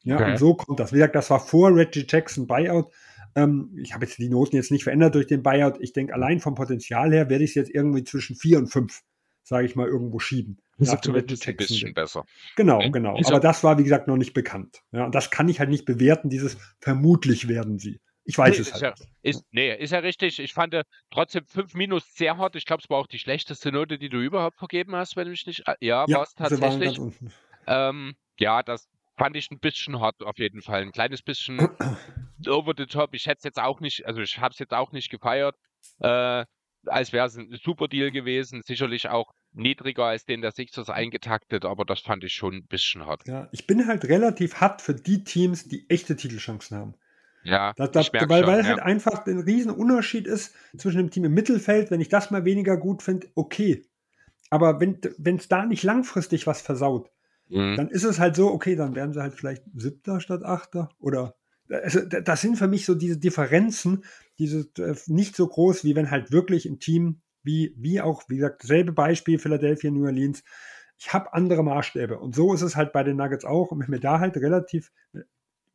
Ja, 0.06 0.16
okay. 0.16 0.32
und 0.32 0.38
so 0.38 0.54
kommt 0.54 0.80
das. 0.80 0.92
Wie 0.94 0.98
gesagt, 0.98 1.16
das 1.16 1.30
war 1.30 1.40
vor 1.40 1.76
Reggie 1.76 2.06
Jackson 2.08 2.48
Buyout. 2.48 2.92
Ähm, 3.36 3.76
ich 3.82 3.94
habe 3.94 4.06
jetzt 4.06 4.18
die 4.18 4.30
Noten 4.30 4.56
jetzt 4.56 4.72
nicht 4.72 4.84
verändert 4.84 5.16
durch 5.16 5.28
den 5.28 5.44
Buyout. 5.44 5.78
Ich 5.80 5.94
denke, 5.94 6.14
allein 6.14 6.40
vom 6.40 6.56
Potenzial 6.56 7.12
her 7.12 7.30
werde 7.30 7.44
ich 7.44 7.52
es 7.52 7.56
jetzt 7.56 7.72
irgendwie 7.72 8.04
zwischen 8.04 8.36
vier 8.36 8.60
und 8.60 8.68
fünf, 8.68 9.02
sage 9.44 9.66
ich 9.66 9.76
mal, 9.76 9.88
irgendwo 9.88 10.20
schieben. 10.20 10.60
Das 10.78 10.94
ist 10.94 11.08
ein 11.08 11.56
bisschen 11.58 11.94
besser. 11.94 12.26
Genau, 12.56 12.80
genau. 12.92 13.18
Aber 13.26 13.40
das 13.40 13.64
war, 13.64 13.78
wie 13.80 13.84
gesagt, 13.84 14.08
noch 14.08 14.18
nicht 14.18 14.34
bekannt. 14.34 14.84
Ja, 14.92 15.06
und 15.06 15.16
das 15.16 15.32
kann 15.32 15.50
ich 15.50 15.60
halt 15.60 15.70
nicht 15.70 15.86
bewerten, 15.86 16.30
dieses 16.30 16.58
vermutlich 16.80 17.48
werden 17.48 17.80
sie. 17.80 18.00
Ich 18.26 18.38
weiß 18.38 18.56
nee, 18.56 18.62
es 18.62 18.74
halt. 18.74 18.82
Ja, 18.82 18.94
ist, 19.22 19.46
nee, 19.52 19.76
ist 19.76 19.92
ja 19.92 20.00
richtig. 20.00 20.40
Ich 20.40 20.54
fand 20.54 20.76
trotzdem 21.12 21.46
5 21.46 21.74
minus 21.76 22.14
sehr 22.14 22.38
hart. 22.38 22.56
Ich 22.56 22.66
glaube, 22.66 22.82
es 22.84 22.90
war 22.90 22.98
auch 22.98 23.08
die 23.08 23.20
schlechteste 23.20 23.72
Note, 23.72 23.98
die 23.98 24.10
du 24.10 24.20
überhaupt 24.20 24.58
vergeben 24.58 24.96
hast, 24.96 25.16
wenn 25.16 25.26
du 25.26 25.32
mich 25.32 25.46
nicht. 25.46 25.64
Ja, 25.80 26.06
ja 26.08 26.18
war 26.18 26.24
es 26.24 26.34
tatsächlich. 26.34 27.00
Ähm, 27.68 28.16
ja, 28.38 28.64
das 28.64 28.88
fand 29.18 29.36
ich 29.36 29.50
ein 29.52 29.60
bisschen 29.60 30.00
hart 30.00 30.22
auf 30.24 30.38
jeden 30.38 30.62
Fall. 30.62 30.82
Ein 30.82 30.92
kleines 30.92 31.22
bisschen 31.22 31.58
over 32.48 32.74
the 32.78 32.86
top. 32.86 33.14
Ich 33.14 33.26
hätte 33.26 33.40
es 33.40 33.44
jetzt 33.44 33.60
auch 33.60 33.80
nicht, 33.80 34.06
also 34.06 34.22
ich 34.22 34.40
habe 34.40 34.54
es 34.54 34.60
jetzt 34.60 34.74
auch 34.74 34.92
nicht 34.92 35.10
gefeiert, 35.10 35.56
äh, 36.00 36.46
als 36.86 37.14
wäre 37.14 37.26
es 37.28 37.36
ein 37.38 37.58
super 37.64 37.88
Deal 37.88 38.12
gewesen. 38.12 38.62
Sicherlich 38.64 39.10
auch 39.10 39.32
niedriger 39.54 40.06
als 40.06 40.26
den 40.26 40.42
der 40.42 40.52
Sixers 40.52 40.90
eingetaktet, 40.90 41.66
aber 41.66 41.86
das 41.86 42.02
fand 42.02 42.24
ich 42.24 42.34
schon 42.34 42.56
ein 42.56 42.68
bisschen 42.68 43.06
hart. 43.06 43.28
Ja, 43.28 43.48
ich 43.52 43.68
bin 43.68 43.88
halt 43.88 44.06
relativ 44.06 44.56
hart 44.56 44.82
für 44.82 44.94
die 44.94 45.24
Teams, 45.24 45.68
die 45.68 45.90
echte 45.90 46.16
Titelchancen 46.16 46.78
haben. 46.78 46.96
Ja, 47.44 47.74
da, 47.76 47.88
da, 47.88 48.00
weil, 48.12 48.20
schon, 48.20 48.30
weil 48.30 48.60
ja. 48.60 48.66
halt 48.66 48.80
einfach 48.80 49.26
ein 49.28 49.40
Riesenunterschied 49.40 50.26
ist 50.26 50.56
zwischen 50.78 50.98
dem 50.98 51.12
Team 51.12 51.26
im 51.26 51.34
Mittelfeld, 51.34 51.92
wenn 51.92 52.02
ich 52.02 52.10
das 52.10 52.32
mal 52.32 52.44
weniger 52.44 52.76
gut 52.76 53.04
finde, 53.04 53.28
okay. 53.36 53.86
Aber 54.50 54.80
wenn 54.80 55.38
es 55.38 55.48
da 55.48 55.66
nicht 55.66 55.84
langfristig 55.84 56.48
was 56.48 56.62
versaut, 56.62 57.12
mhm. 57.50 57.76
dann 57.76 57.90
ist 57.90 58.04
es 58.04 58.20
halt 58.20 58.36
so, 58.36 58.52
okay, 58.52 58.76
dann 58.76 58.96
werden 58.96 59.14
sie 59.14 59.22
halt 59.22 59.34
vielleicht 59.34 59.64
Siebter 59.76 60.20
statt 60.20 60.44
Achter 60.44 60.90
oder 61.00 61.36
also, 61.68 62.02
das 62.02 62.42
sind 62.42 62.58
für 62.58 62.68
mich 62.68 62.86
so 62.86 62.94
diese 62.94 63.18
Differenzen, 63.18 64.06
diese 64.38 64.70
äh, 64.78 64.96
nicht 65.08 65.36
so 65.36 65.48
groß, 65.48 65.84
wie 65.84 65.96
wenn 65.96 66.12
halt 66.12 66.32
wirklich 66.32 66.66
ein 66.66 66.80
Team 66.80 67.22
wie, 67.46 67.74
wie 67.78 68.02
auch, 68.02 68.24
wie 68.28 68.38
gesagt, 68.38 68.64
selbe 68.64 68.92
Beispiel 68.92 69.40
Philadelphia, 69.40 69.92
New 69.92 70.06
Orleans. 70.06 70.44
Ich 70.98 71.14
habe 71.14 71.34
andere 71.34 71.64
Maßstäbe 71.64 72.18
und 72.18 72.36
so 72.36 72.54
ist 72.54 72.62
es 72.62 72.76
halt 72.76 72.92
bei 72.92 73.04
den 73.04 73.18
Nuggets 73.18 73.46
auch. 73.46 73.72
Und 73.72 73.82
wenn 73.82 73.90
mir 73.90 74.00
da 74.00 74.20
halt 74.20 74.38
relativ 74.38 74.92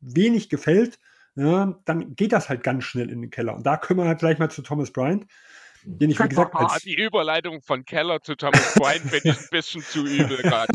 wenig 0.01 0.49
gefällt, 0.49 0.99
ja, 1.35 1.79
dann 1.85 2.15
geht 2.15 2.33
das 2.33 2.49
halt 2.49 2.63
ganz 2.63 2.83
schnell 2.83 3.09
in 3.09 3.21
den 3.21 3.29
Keller. 3.31 3.55
Und 3.55 3.65
da 3.65 3.77
können 3.77 3.99
wir 3.99 4.07
halt 4.07 4.19
gleich 4.19 4.37
mal 4.39 4.49
zu 4.49 4.61
Thomas 4.61 4.91
Bryant, 4.91 5.27
den 5.83 6.09
ich, 6.09 6.19
wie 6.19 6.29
gesagt, 6.29 6.55
als 6.55 6.83
Die 6.83 6.95
Überleitung 6.95 7.61
von 7.61 7.85
Keller 7.85 8.21
zu 8.21 8.35
Thomas 8.35 8.73
Bryant 8.75 9.09
finde 9.09 9.29
ich 9.29 9.37
ein 9.37 9.47
bisschen 9.51 9.81
zu 9.81 10.05
übel 10.05 10.37
gerade. 10.37 10.71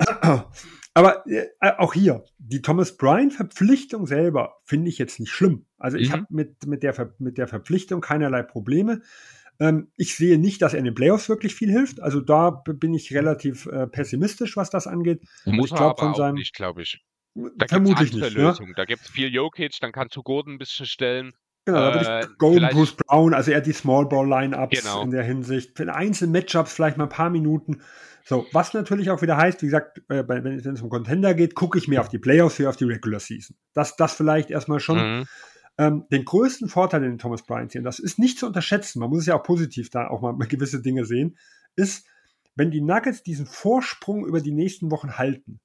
Aber 0.94 1.24
äh, 1.26 1.46
auch 1.78 1.94
hier, 1.94 2.24
die 2.38 2.62
Thomas 2.62 2.96
Bryant-Verpflichtung 2.96 4.06
selber 4.06 4.56
finde 4.64 4.88
ich 4.88 4.98
jetzt 4.98 5.20
nicht 5.20 5.30
schlimm. 5.30 5.66
Also 5.78 5.98
ich 5.98 6.08
mhm. 6.08 6.12
habe 6.12 6.26
mit, 6.30 6.66
mit, 6.66 6.82
der, 6.82 7.14
mit 7.18 7.38
der 7.38 7.46
Verpflichtung 7.46 8.00
keinerlei 8.00 8.42
Probleme. 8.42 9.02
Ähm, 9.60 9.92
ich 9.96 10.16
sehe 10.16 10.38
nicht, 10.38 10.62
dass 10.62 10.72
er 10.72 10.80
in 10.80 10.86
den 10.86 10.94
Playoffs 10.94 11.28
wirklich 11.28 11.54
viel 11.54 11.70
hilft. 11.70 12.00
Also 12.00 12.20
da 12.20 12.50
bin 12.50 12.92
ich 12.94 13.14
relativ 13.14 13.66
äh, 13.66 13.86
pessimistisch, 13.86 14.56
was 14.56 14.70
das 14.70 14.86
angeht. 14.86 15.22
Muss 15.44 15.70
ich 15.70 15.76
glaube 15.76 16.00
von 16.00 16.14
seinem 16.14 16.34
nicht, 16.34 16.54
glaube 16.54 16.82
ich. 16.82 17.04
Da 17.34 17.66
Vermutlich 17.68 18.12
nicht. 18.12 18.36
Ne? 18.36 18.42
Lösungen. 18.42 18.70
Ja? 18.70 18.76
Da 18.76 18.84
gibt 18.84 19.02
es 19.02 19.08
viel 19.08 19.32
Jokic, 19.32 19.76
dann 19.80 19.92
kannst 19.92 20.16
du 20.16 20.22
Gordon 20.22 20.54
ein 20.54 20.58
bisschen 20.58 20.86
stellen. 20.86 21.32
Genau, 21.64 21.78
da 21.78 21.94
würde 21.94 22.24
ich 22.24 22.30
äh, 22.30 22.34
Golden 22.38 22.68
Bruce 22.70 22.96
Brown, 22.96 23.34
also 23.34 23.50
eher 23.50 23.60
die 23.60 23.72
Small 23.72 24.06
Ball 24.06 24.26
Lineups 24.26 24.80
genau. 24.82 25.02
in 25.02 25.10
der 25.10 25.22
Hinsicht. 25.22 25.76
Für 25.76 25.94
einzelne 25.94 26.32
Matchups 26.32 26.72
vielleicht 26.72 26.96
mal 26.96 27.04
ein 27.04 27.10
paar 27.10 27.30
Minuten. 27.30 27.82
So, 28.24 28.46
was 28.52 28.72
natürlich 28.74 29.10
auch 29.10 29.22
wieder 29.22 29.36
heißt, 29.36 29.62
wie 29.62 29.66
gesagt, 29.66 29.98
äh, 30.08 30.24
wenn 30.26 30.58
es 30.58 30.82
um 30.82 30.88
Contender 30.88 31.34
geht, 31.34 31.54
gucke 31.54 31.78
ich 31.78 31.88
mehr 31.88 32.00
auf 32.00 32.08
die 32.08 32.18
Playoffs, 32.18 32.58
wie 32.58 32.66
auf 32.66 32.76
die 32.76 32.84
Regular 32.84 33.20
Season. 33.20 33.56
Das, 33.74 33.96
das 33.96 34.14
vielleicht 34.14 34.50
erstmal 34.50 34.80
schon. 34.80 34.98
Mhm. 34.98 35.26
Ähm, 35.78 36.04
den 36.10 36.24
größten 36.24 36.68
Vorteil, 36.68 37.00
den 37.00 37.18
Thomas 37.18 37.44
Bryant 37.44 37.72
sehen, 37.72 37.84
das 37.84 37.98
ist 37.98 38.18
nicht 38.18 38.38
zu 38.38 38.46
unterschätzen, 38.46 39.00
man 39.00 39.08
muss 39.08 39.20
es 39.20 39.26
ja 39.26 39.38
auch 39.38 39.42
positiv 39.42 39.88
da 39.88 40.08
auch 40.08 40.20
mal 40.20 40.34
gewisse 40.48 40.82
Dinge 40.82 41.06
sehen, 41.06 41.38
ist, 41.74 42.06
wenn 42.54 42.70
die 42.70 42.82
Nuggets 42.82 43.22
diesen 43.22 43.46
Vorsprung 43.46 44.26
über 44.26 44.40
die 44.40 44.52
nächsten 44.52 44.90
Wochen 44.90 45.16
halten, 45.16 45.60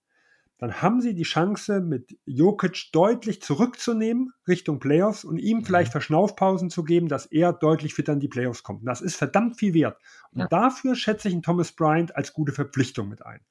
dann 0.57 0.81
haben 0.81 1.01
sie 1.01 1.13
die 1.13 1.23
Chance, 1.23 1.81
mit 1.81 2.17
Jokic 2.25 2.91
deutlich 2.93 3.41
zurückzunehmen 3.41 4.31
Richtung 4.47 4.79
Playoffs 4.79 5.25
und 5.25 5.37
ihm 5.37 5.57
mhm. 5.57 5.65
vielleicht 5.65 5.91
Verschnaufpausen 5.91 6.69
zu 6.69 6.83
geben, 6.83 7.09
dass 7.09 7.25
er 7.25 7.51
deutlich 7.51 7.93
fitter 7.93 8.13
in 8.13 8.21
die 8.21 8.29
Playoffs 8.29 8.63
kommt. 8.63 8.81
Und 8.81 8.85
das 8.85 9.01
ist 9.01 9.17
verdammt 9.17 9.57
viel 9.57 9.73
wert. 9.73 9.99
Und 10.31 10.41
ja. 10.41 10.47
dafür 10.47 10.95
schätze 10.95 11.27
ich 11.27 11.33
einen 11.33 11.43
Thomas 11.43 11.73
Bryant 11.73 12.15
als 12.15 12.31
gute 12.31 12.53
Verpflichtung 12.53 13.09
mit 13.09 13.25
ein. 13.25 13.41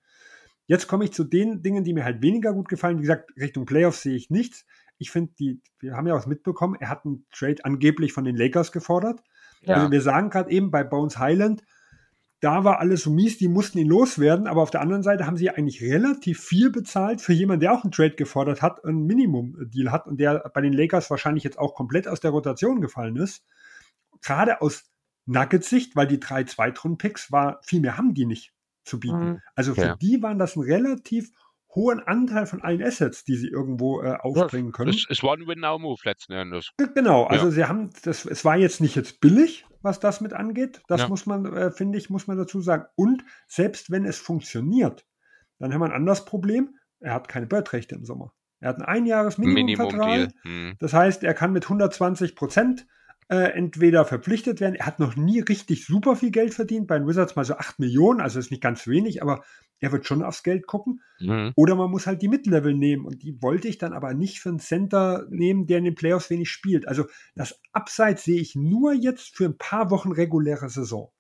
Jetzt 0.66 0.88
komme 0.88 1.04
ich 1.04 1.12
zu 1.12 1.24
den 1.24 1.62
Dingen, 1.62 1.84
die 1.84 1.92
mir 1.92 2.04
halt 2.04 2.22
weniger 2.22 2.54
gut 2.54 2.68
gefallen. 2.68 2.96
Wie 2.96 3.02
gesagt, 3.02 3.30
Richtung 3.36 3.66
Playoffs 3.66 4.00
sehe 4.00 4.16
ich 4.16 4.30
nichts. 4.30 4.64
Ich 4.96 5.10
finde, 5.10 5.32
die, 5.38 5.60
wir 5.80 5.96
haben 5.96 6.06
ja 6.06 6.14
was 6.14 6.26
mitbekommen, 6.26 6.76
er 6.80 6.88
hat 6.88 7.04
einen 7.04 7.26
Trade 7.30 7.64
angeblich 7.64 8.14
von 8.14 8.24
den 8.24 8.36
Lakers 8.36 8.72
gefordert. 8.72 9.22
Ja. 9.60 9.74
Also 9.74 9.90
wir 9.90 10.00
sagen 10.00 10.30
gerade 10.30 10.50
eben 10.50 10.70
bei 10.70 10.84
Bones 10.84 11.18
Highland, 11.18 11.62
da 12.44 12.62
war 12.62 12.78
alles 12.78 13.02
so 13.02 13.10
mies, 13.10 13.38
die 13.38 13.48
mussten 13.48 13.78
ihn 13.78 13.88
loswerden, 13.88 14.46
aber 14.46 14.60
auf 14.60 14.70
der 14.70 14.82
anderen 14.82 15.02
Seite 15.02 15.26
haben 15.26 15.38
sie 15.38 15.48
eigentlich 15.48 15.80
relativ 15.80 16.40
viel 16.40 16.70
bezahlt 16.70 17.22
für 17.22 17.32
jemanden, 17.32 17.60
der 17.60 17.72
auch 17.72 17.84
einen 17.84 17.90
Trade 17.90 18.16
gefordert 18.16 18.60
hat, 18.60 18.84
einen 18.84 19.06
Minimum-Deal 19.06 19.90
hat 19.90 20.06
und 20.06 20.20
der 20.20 20.50
bei 20.52 20.60
den 20.60 20.74
Lakers 20.74 21.08
wahrscheinlich 21.08 21.42
jetzt 21.42 21.58
auch 21.58 21.74
komplett 21.74 22.06
aus 22.06 22.20
der 22.20 22.32
Rotation 22.32 22.82
gefallen 22.82 23.16
ist. 23.16 23.46
Gerade 24.20 24.60
aus 24.60 24.84
Nuggets-Sicht, 25.24 25.96
weil 25.96 26.06
die 26.06 26.20
drei 26.20 26.44
Zweitrunden-Picks 26.44 27.32
war, 27.32 27.60
viel 27.62 27.80
mehr 27.80 27.96
haben 27.96 28.12
die 28.12 28.26
nicht 28.26 28.52
zu 28.84 29.00
bieten. 29.00 29.24
Mhm. 29.24 29.40
Also 29.54 29.74
für 29.74 29.80
ja. 29.80 29.96
die 29.96 30.22
waren 30.22 30.38
das 30.38 30.54
ein 30.56 30.62
relativ 30.62 31.30
hohen 31.74 32.00
Anteil 32.00 32.44
von 32.46 32.60
allen 32.60 32.82
Assets, 32.82 33.24
die 33.24 33.36
sie 33.36 33.48
irgendwo 33.48 34.02
äh, 34.02 34.16
aufbringen 34.20 34.72
können. 34.72 34.90
Es, 34.90 35.06
es 35.08 35.22
war 35.22 35.34
ein 35.34 35.46
Win-Now-Move 35.46 36.00
letzten 36.04 36.34
Endes. 36.34 36.72
Genau, 36.94 37.24
also 37.24 37.46
ja. 37.46 37.50
sie 37.50 37.64
haben, 37.64 37.88
das, 38.02 38.26
es 38.26 38.44
war 38.44 38.58
jetzt 38.58 38.82
nicht 38.82 38.96
jetzt 38.96 39.20
billig, 39.20 39.64
was 39.84 40.00
das 40.00 40.20
mit 40.20 40.32
angeht. 40.32 40.82
Das 40.88 41.02
ja. 41.02 41.08
muss 41.08 41.26
man, 41.26 41.44
äh, 41.46 41.70
finde 41.70 41.98
ich, 41.98 42.10
muss 42.10 42.26
man 42.26 42.36
dazu 42.36 42.60
sagen. 42.60 42.86
Und 42.96 43.24
selbst 43.46 43.90
wenn 43.90 44.04
es 44.04 44.18
funktioniert, 44.18 45.06
dann 45.58 45.72
haben 45.72 45.80
wir 45.80 45.86
ein 45.86 45.92
anderes 45.92 46.24
Problem. 46.24 46.76
Er 47.00 47.14
hat 47.14 47.28
keine 47.28 47.46
Bird-Rechte 47.46 47.94
im 47.94 48.04
Sommer. 48.04 48.32
Er 48.60 48.70
hat 48.70 48.78
ein 48.78 48.84
einjahres 48.84 49.38
Minimumvertrag. 49.38 50.08
Minimum 50.08 50.32
hm. 50.42 50.76
Das 50.78 50.94
heißt, 50.94 51.22
er 51.22 51.34
kann 51.34 51.52
mit 51.52 51.64
120 51.64 52.34
Prozent 52.34 52.86
äh, 53.28 53.52
entweder 53.52 54.04
verpflichtet 54.04 54.60
werden. 54.60 54.74
Er 54.74 54.86
hat 54.86 55.00
noch 55.00 55.16
nie 55.16 55.40
richtig 55.40 55.84
super 55.84 56.16
viel 56.16 56.30
Geld 56.30 56.54
verdient. 56.54 56.86
Bei 56.86 56.98
den 56.98 57.06
Wizards 57.06 57.36
mal 57.36 57.44
so 57.44 57.54
8 57.54 57.78
Millionen, 57.78 58.20
also 58.20 58.38
ist 58.38 58.50
nicht 58.50 58.62
ganz 58.62 58.86
wenig, 58.86 59.22
aber 59.22 59.44
er 59.84 59.92
wird 59.92 60.06
schon 60.06 60.22
aufs 60.22 60.42
Geld 60.42 60.66
gucken. 60.66 61.02
Mhm. 61.20 61.52
Oder 61.56 61.74
man 61.74 61.90
muss 61.90 62.06
halt 62.06 62.22
die 62.22 62.28
Mid-Level 62.28 62.72
nehmen. 62.72 63.04
Und 63.04 63.22
die 63.22 63.42
wollte 63.42 63.68
ich 63.68 63.76
dann 63.76 63.92
aber 63.92 64.14
nicht 64.14 64.40
für 64.40 64.48
einen 64.48 64.58
Center 64.58 65.26
nehmen, 65.28 65.66
der 65.66 65.76
in 65.76 65.84
den 65.84 65.94
Playoffs 65.94 66.30
wenig 66.30 66.48
spielt. 66.48 66.88
Also 66.88 67.04
das 67.34 67.60
Abseits 67.72 68.24
sehe 68.24 68.40
ich 68.40 68.54
nur 68.54 68.94
jetzt 68.94 69.36
für 69.36 69.44
ein 69.44 69.58
paar 69.58 69.90
Wochen 69.90 70.10
reguläre 70.10 70.70
Saison. 70.70 71.12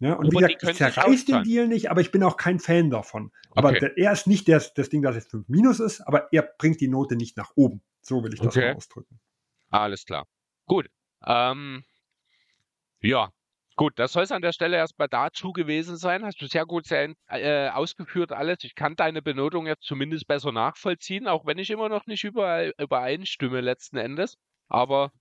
Ja, 0.00 0.14
und 0.14 0.34
aber 0.34 0.48
wie 0.48 0.54
gesagt, 0.54 0.62
ich 0.62 0.76
zerreiß 0.76 1.24
den 1.26 1.42
Deal 1.42 1.68
nicht, 1.68 1.90
aber 1.90 2.00
ich 2.00 2.10
bin 2.10 2.22
auch 2.22 2.38
kein 2.38 2.60
Fan 2.60 2.88
davon. 2.88 3.30
Aber 3.50 3.70
okay. 3.70 3.80
der, 3.80 3.98
er 3.98 4.12
ist 4.12 4.26
nicht 4.26 4.48
das, 4.48 4.72
das 4.72 4.88
Ding, 4.88 5.02
das 5.02 5.16
jetzt 5.16 5.30
5 5.30 5.46
Minus 5.48 5.78
ist, 5.78 6.00
aber 6.00 6.32
er 6.32 6.42
bringt 6.42 6.80
die 6.80 6.88
Note 6.88 7.14
nicht 7.14 7.36
nach 7.36 7.50
oben. 7.56 7.82
So 8.00 8.24
will 8.24 8.32
ich 8.32 8.40
das 8.40 8.56
okay. 8.56 8.72
ausdrücken. 8.72 9.20
Alles 9.68 10.06
klar. 10.06 10.26
Gut. 10.64 10.88
Ähm, 11.26 11.84
ja, 13.00 13.32
Gut, 13.78 13.92
das 13.96 14.12
soll 14.12 14.24
es 14.24 14.32
an 14.32 14.42
der 14.42 14.52
Stelle 14.52 14.76
erstmal 14.76 15.06
dazu 15.06 15.52
gewesen 15.52 15.96
sein. 15.96 16.24
Hast 16.24 16.42
du 16.42 16.48
sehr 16.48 16.66
gut 16.66 16.84
sehr, 16.84 17.14
äh, 17.28 17.68
ausgeführt 17.68 18.32
alles. 18.32 18.64
Ich 18.64 18.74
kann 18.74 18.96
deine 18.96 19.22
Benotung 19.22 19.68
jetzt 19.68 19.84
zumindest 19.84 20.26
besser 20.26 20.50
nachvollziehen, 20.50 21.28
auch 21.28 21.46
wenn 21.46 21.58
ich 21.58 21.70
immer 21.70 21.88
noch 21.88 22.04
nicht 22.06 22.24
überall 22.24 22.72
übereinstimme 22.76 23.60
letzten 23.60 23.96
Endes. 23.98 24.34
Aber 24.66 25.12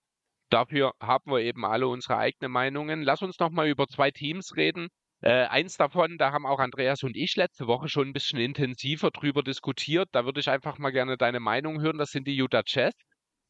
dafür 0.49 0.93
haben 0.99 1.29
wir 1.31 1.41
eben 1.41 1.65
alle 1.65 1.87
unsere 1.87 2.17
eigenen 2.17 2.51
Meinungen. 2.51 3.03
Lass 3.03 3.21
uns 3.21 3.37
noch 3.37 3.51
mal 3.51 3.67
über 3.67 3.85
zwei 3.87 4.09
Teams 4.09 4.55
reden. 4.55 4.87
Äh, 5.21 5.45
eins 5.45 5.77
davon, 5.77 6.17
da 6.17 6.31
haben 6.31 6.47
auch 6.47 6.59
Andreas 6.59 7.03
und 7.03 7.15
ich 7.15 7.35
letzte 7.35 7.67
Woche 7.67 7.89
schon 7.89 8.07
ein 8.07 8.13
bisschen 8.13 8.39
intensiver 8.39 9.11
drüber 9.11 9.43
diskutiert. 9.43 10.09
Da 10.13 10.25
würde 10.25 10.39
ich 10.39 10.49
einfach 10.49 10.79
mal 10.79 10.91
gerne 10.91 11.15
deine 11.15 11.39
Meinung 11.39 11.79
hören. 11.79 11.99
Das 11.99 12.09
sind 12.09 12.27
die 12.27 12.35
Utah 12.35 12.63
Jazz. 12.65 12.95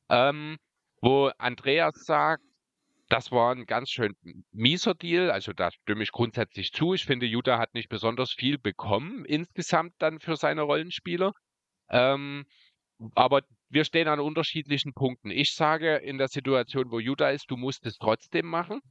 Ähm, 0.10 0.58
wo 1.02 1.32
Andreas 1.38 1.96
sagt, 2.04 2.44
das 3.10 3.32
war 3.32 3.56
ein 3.56 3.66
ganz 3.66 3.90
schön 3.90 4.16
mieser 4.52 4.94
Deal. 4.94 5.32
Also 5.32 5.54
da 5.54 5.72
stimme 5.72 6.04
ich 6.04 6.12
grundsätzlich 6.12 6.74
zu. 6.74 6.94
Ich 6.94 7.06
finde, 7.06 7.26
Utah 7.26 7.58
hat 7.58 7.74
nicht 7.74 7.90
besonders 7.90 8.32
viel 8.32 8.58
bekommen 8.58 9.26
insgesamt 9.26 9.94
dann 10.00 10.20
für 10.20 10.36
seine 10.36 10.64
Rollenspieler. 10.64 11.34
Ähm, 11.90 12.46
aber 13.16 13.42
wir 13.70 13.86
stehen 13.86 14.08
an 14.08 14.20
unterschiedlichen 14.20 14.94
Punkten. 14.94 15.30
Ich 15.30 15.54
sage 15.54 15.98
in 15.98 16.18
der 16.18 16.28
Situation, 16.28 16.92
wo 16.92 17.00
Utah 17.00 17.30
ist, 17.30 17.50
du 17.50 17.58
musst 17.58 17.86
es 17.86 17.98
trotzdem 17.98 18.48
machen. 18.48 18.82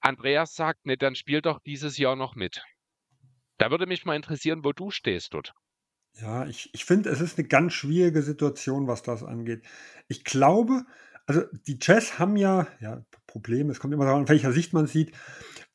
Andreas 0.00 0.54
sagt, 0.54 0.86
ne, 0.86 0.96
dann 0.96 1.14
spiel 1.14 1.40
doch 1.40 1.58
dieses 1.64 1.98
Jahr 1.98 2.16
noch 2.16 2.34
mit. 2.36 2.62
Da 3.58 3.70
würde 3.70 3.86
mich 3.86 4.04
mal 4.04 4.14
interessieren, 4.14 4.62
wo 4.64 4.72
du 4.72 4.90
stehst 4.90 5.34
dort. 5.34 5.52
Ja, 6.20 6.46
ich, 6.46 6.70
ich 6.72 6.84
finde, 6.84 7.10
es 7.10 7.20
ist 7.20 7.38
eine 7.38 7.48
ganz 7.48 7.72
schwierige 7.74 8.22
Situation, 8.22 8.86
was 8.86 9.02
das 9.02 9.22
angeht. 9.22 9.62
Ich 10.08 10.24
glaube, 10.24 10.84
also 11.26 11.42
die 11.66 11.78
Jazz 11.80 12.18
haben 12.18 12.36
ja, 12.36 12.66
ja, 12.80 13.02
Probleme, 13.26 13.72
es 13.72 13.80
kommt 13.80 13.92
immer 13.92 14.04
darauf 14.04 14.20
an, 14.20 14.28
welcher 14.28 14.52
Sicht 14.52 14.72
man 14.72 14.86
sieht, 14.86 15.12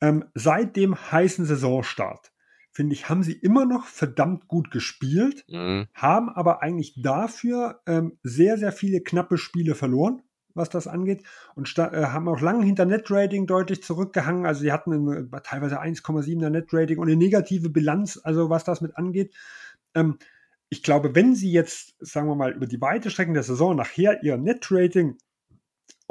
ähm, 0.00 0.24
seit 0.34 0.76
dem 0.76 0.96
heißen 0.96 1.44
Saisonstart, 1.44 2.32
finde 2.72 2.94
ich, 2.94 3.08
haben 3.08 3.22
sie 3.22 3.34
immer 3.34 3.66
noch 3.66 3.86
verdammt 3.86 4.48
gut 4.48 4.70
gespielt, 4.70 5.44
mhm. 5.48 5.86
haben 5.94 6.28
aber 6.30 6.62
eigentlich 6.62 7.00
dafür 7.02 7.80
ähm, 7.86 8.18
sehr, 8.22 8.58
sehr 8.58 8.72
viele 8.72 9.00
knappe 9.02 9.38
Spiele 9.38 9.74
verloren, 9.74 10.22
was 10.54 10.70
das 10.70 10.86
angeht, 10.86 11.22
und 11.54 11.72
äh, 11.78 12.06
haben 12.06 12.28
auch 12.28 12.40
lange 12.40 12.64
hinter 12.64 12.84
Netrating 12.84 13.46
deutlich 13.46 13.82
zurückgehangen. 13.82 14.46
Also 14.46 14.62
sie 14.62 14.72
hatten 14.72 14.92
eine, 14.92 15.42
teilweise 15.42 15.80
1,7er 15.80 16.50
Netrating 16.50 16.98
und 16.98 17.08
eine 17.08 17.16
negative 17.16 17.70
Bilanz, 17.70 18.20
also 18.22 18.50
was 18.50 18.64
das 18.64 18.80
mit 18.80 18.96
angeht. 18.96 19.34
Ähm, 19.94 20.18
ich 20.68 20.82
glaube, 20.82 21.14
wenn 21.14 21.34
sie 21.34 21.52
jetzt, 21.52 21.94
sagen 22.00 22.28
wir 22.28 22.34
mal, 22.34 22.52
über 22.52 22.66
die 22.66 22.80
weite 22.80 23.10
Strecken 23.10 23.34
der 23.34 23.42
Saison 23.42 23.76
nachher 23.76 24.22
ihr 24.22 24.38
Netrating 24.38 25.18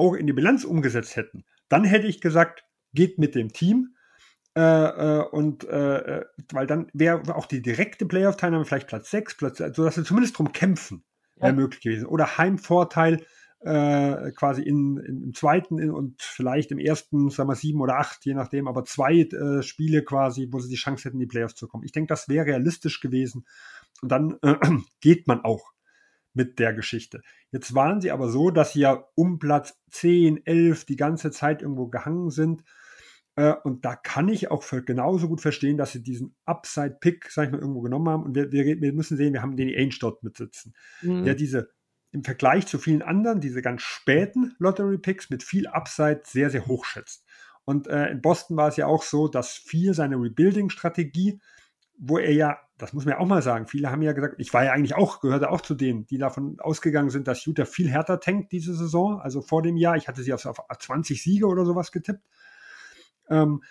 auch 0.01 0.15
in 0.15 0.27
die 0.27 0.33
Bilanz 0.33 0.63
umgesetzt 0.63 1.15
hätten, 1.15 1.45
dann 1.69 1.83
hätte 1.83 2.07
ich 2.07 2.19
gesagt, 2.19 2.65
geht 2.93 3.19
mit 3.19 3.35
dem 3.35 3.53
Team. 3.53 3.95
Äh, 4.57 4.61
äh, 4.61 5.23
und 5.31 5.63
äh, 5.63 6.19
äh 6.19 6.25
weil 6.51 6.67
dann 6.67 6.87
wäre 6.93 7.35
auch 7.35 7.45
die 7.45 7.61
direkte 7.61 8.05
Playoff-Teilnahme 8.05 8.65
vielleicht 8.65 8.87
Platz 8.87 9.09
6, 9.11 9.37
Platz, 9.37 9.57
sodass 9.57 9.95
sie 9.95 10.03
zumindest 10.03 10.37
drum 10.37 10.51
kämpfen, 10.51 11.03
wäre 11.37 11.51
ja. 11.51 11.55
möglich 11.55 11.81
gewesen. 11.81 12.05
Oder 12.05 12.37
Heimvorteil 12.37 13.25
äh, 13.61 14.31
quasi 14.31 14.63
in, 14.63 14.97
in, 14.97 15.23
im 15.23 15.33
zweiten 15.33 15.77
in, 15.77 15.91
und 15.91 16.21
vielleicht 16.21 16.71
im 16.71 16.79
ersten, 16.79 17.29
sagen 17.29 17.49
wir 17.49 17.55
sieben 17.55 17.79
oder 17.79 17.97
acht, 17.97 18.25
je 18.25 18.33
nachdem, 18.33 18.67
aber 18.67 18.83
zwei 18.85 19.19
äh, 19.19 19.61
Spiele 19.61 20.03
quasi, 20.03 20.47
wo 20.51 20.59
sie 20.59 20.69
die 20.69 20.75
Chance 20.75 21.05
hätten, 21.05 21.17
in 21.17 21.21
die 21.21 21.27
Playoffs 21.27 21.55
zu 21.55 21.67
kommen. 21.67 21.83
Ich 21.83 21.91
denke, 21.91 22.07
das 22.07 22.27
wäre 22.27 22.47
realistisch 22.47 22.99
gewesen. 22.99 23.45
Und 24.01 24.11
dann 24.11 24.37
äh, 24.41 24.55
geht 24.99 25.27
man 25.27 25.41
auch 25.45 25.71
mit 26.33 26.59
der 26.59 26.73
Geschichte. 26.73 27.21
Jetzt 27.51 27.73
waren 27.75 28.01
sie 28.01 28.11
aber 28.11 28.29
so, 28.29 28.51
dass 28.51 28.73
sie 28.73 28.81
ja 28.81 29.05
um 29.15 29.39
Platz 29.39 29.79
10, 29.91 30.45
11 30.45 30.85
die 30.85 30.95
ganze 30.95 31.31
Zeit 31.31 31.61
irgendwo 31.61 31.87
gehangen 31.87 32.29
sind. 32.29 32.63
Äh, 33.35 33.53
und 33.63 33.85
da 33.85 33.95
kann 33.95 34.29
ich 34.29 34.51
auch 34.51 34.63
genauso 34.85 35.27
gut 35.27 35.41
verstehen, 35.41 35.77
dass 35.77 35.91
sie 35.91 36.03
diesen 36.03 36.35
Upside-Pick, 36.45 37.29
sag 37.29 37.45
ich 37.45 37.51
mal, 37.51 37.59
irgendwo 37.59 37.81
genommen 37.81 38.09
haben. 38.09 38.23
Und 38.23 38.35
wir, 38.35 38.51
wir, 38.51 38.81
wir 38.81 38.93
müssen 38.93 39.17
sehen, 39.17 39.33
wir 39.33 39.41
haben 39.41 39.57
den 39.57 39.69
Ainge 39.69 39.95
dort 39.99 40.23
mitsitzen, 40.23 40.73
mhm. 41.01 41.23
der 41.25 41.35
diese 41.35 41.71
im 42.13 42.23
Vergleich 42.23 42.67
zu 42.67 42.77
vielen 42.77 43.01
anderen, 43.01 43.39
diese 43.39 43.61
ganz 43.61 43.81
späten 43.83 44.53
Lottery-Picks 44.59 45.29
mit 45.29 45.43
viel 45.43 45.67
Upside 45.67 46.23
sehr, 46.25 46.49
sehr 46.49 46.67
hoch 46.67 46.83
schätzt. 46.83 47.25
Und 47.63 47.87
äh, 47.87 48.09
in 48.09 48.21
Boston 48.21 48.57
war 48.57 48.67
es 48.67 48.75
ja 48.75 48.87
auch 48.87 49.03
so, 49.03 49.27
dass 49.27 49.53
viel 49.53 49.93
seine 49.93 50.17
Rebuilding-Strategie, 50.17 51.39
wo 52.01 52.17
er 52.17 52.33
ja 52.33 52.57
das 52.81 52.93
muss 52.93 53.05
man 53.05 53.13
ja 53.13 53.19
auch 53.19 53.27
mal 53.27 53.43
sagen. 53.43 53.67
Viele 53.67 53.91
haben 53.91 54.01
ja 54.01 54.11
gesagt, 54.11 54.35
ich 54.39 54.51
war 54.53 54.65
ja 54.65 54.71
eigentlich 54.71 54.95
auch, 54.95 55.19
gehörte 55.21 55.51
auch 55.51 55.61
zu 55.61 55.75
denen, 55.75 56.07
die 56.07 56.17
davon 56.17 56.59
ausgegangen 56.59 57.11
sind, 57.11 57.27
dass 57.27 57.45
Utah 57.45 57.65
viel 57.65 57.89
härter 57.89 58.19
tankt 58.19 58.51
diese 58.51 58.73
Saison. 58.73 59.21
Also 59.21 59.41
vor 59.41 59.61
dem 59.61 59.77
Jahr, 59.77 59.95
ich 59.97 60.07
hatte 60.07 60.23
sie 60.23 60.33
auf, 60.33 60.43
auf 60.45 60.77
20 60.79 61.21
Siege 61.21 61.45
oder 61.45 61.63
sowas 61.63 61.91
getippt, 61.91 62.23
ähm, 63.29 63.61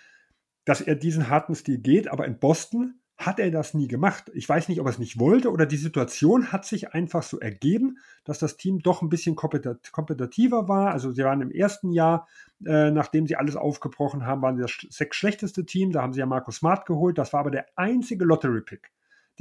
dass 0.63 0.79
er 0.79 0.95
diesen 0.95 1.27
harten 1.27 1.55
Stil 1.55 1.79
geht. 1.79 2.07
Aber 2.07 2.25
in 2.25 2.39
Boston 2.39 3.00
hat 3.25 3.39
er 3.39 3.51
das 3.51 3.73
nie 3.73 3.87
gemacht. 3.87 4.31
Ich 4.33 4.47
weiß 4.47 4.69
nicht, 4.69 4.79
ob 4.79 4.87
er 4.87 4.91
es 4.91 4.99
nicht 4.99 5.19
wollte 5.19 5.51
oder 5.51 5.65
die 5.65 5.77
Situation 5.77 6.51
hat 6.51 6.65
sich 6.65 6.93
einfach 6.93 7.23
so 7.23 7.39
ergeben, 7.39 7.97
dass 8.23 8.39
das 8.39 8.57
Team 8.57 8.79
doch 8.79 9.01
ein 9.01 9.09
bisschen 9.09 9.35
kompetitiver 9.35 10.67
war. 10.67 10.91
Also 10.91 11.11
sie 11.11 11.23
waren 11.23 11.41
im 11.41 11.51
ersten 11.51 11.91
Jahr, 11.91 12.27
äh, 12.65 12.91
nachdem 12.91 13.27
sie 13.27 13.35
alles 13.35 13.55
aufgebrochen 13.55 14.25
haben, 14.25 14.41
waren 14.41 14.55
sie 14.55 14.61
das 14.61 14.77
sechs 14.89 15.17
schlechteste 15.17 15.65
Team. 15.65 15.91
Da 15.91 16.01
haben 16.01 16.13
sie 16.13 16.19
ja 16.19 16.25
Markus 16.25 16.57
Smart 16.57 16.85
geholt. 16.85 17.17
Das 17.17 17.33
war 17.33 17.41
aber 17.41 17.51
der 17.51 17.65
einzige 17.75 18.25
Lottery-Pick 18.25 18.91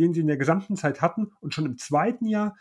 den 0.01 0.15
sie 0.15 0.21
in 0.21 0.27
der 0.27 0.37
gesamten 0.37 0.77
Zeit 0.77 1.01
hatten. 1.03 1.33
Und 1.41 1.55
schon 1.55 1.67
im 1.67 1.79
zweiten 1.79 2.27
Jahr 2.27 2.57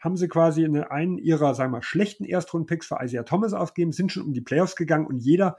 haben 0.00 0.16
sie 0.16 0.28
quasi 0.28 0.64
in 0.64 0.76
einen 0.76 1.18
ihrer, 1.18 1.54
sagen 1.54 1.72
wir, 1.72 1.82
schlechten 1.82 2.24
Erstrunden-Picks 2.24 2.86
für 2.86 2.98
Isaiah 3.02 3.24
Thomas 3.24 3.52
ausgegeben, 3.52 3.92
sind 3.92 4.12
schon 4.12 4.22
um 4.22 4.32
die 4.32 4.42
Playoffs 4.42 4.76
gegangen 4.76 5.06
und 5.06 5.18
jeder 5.18 5.56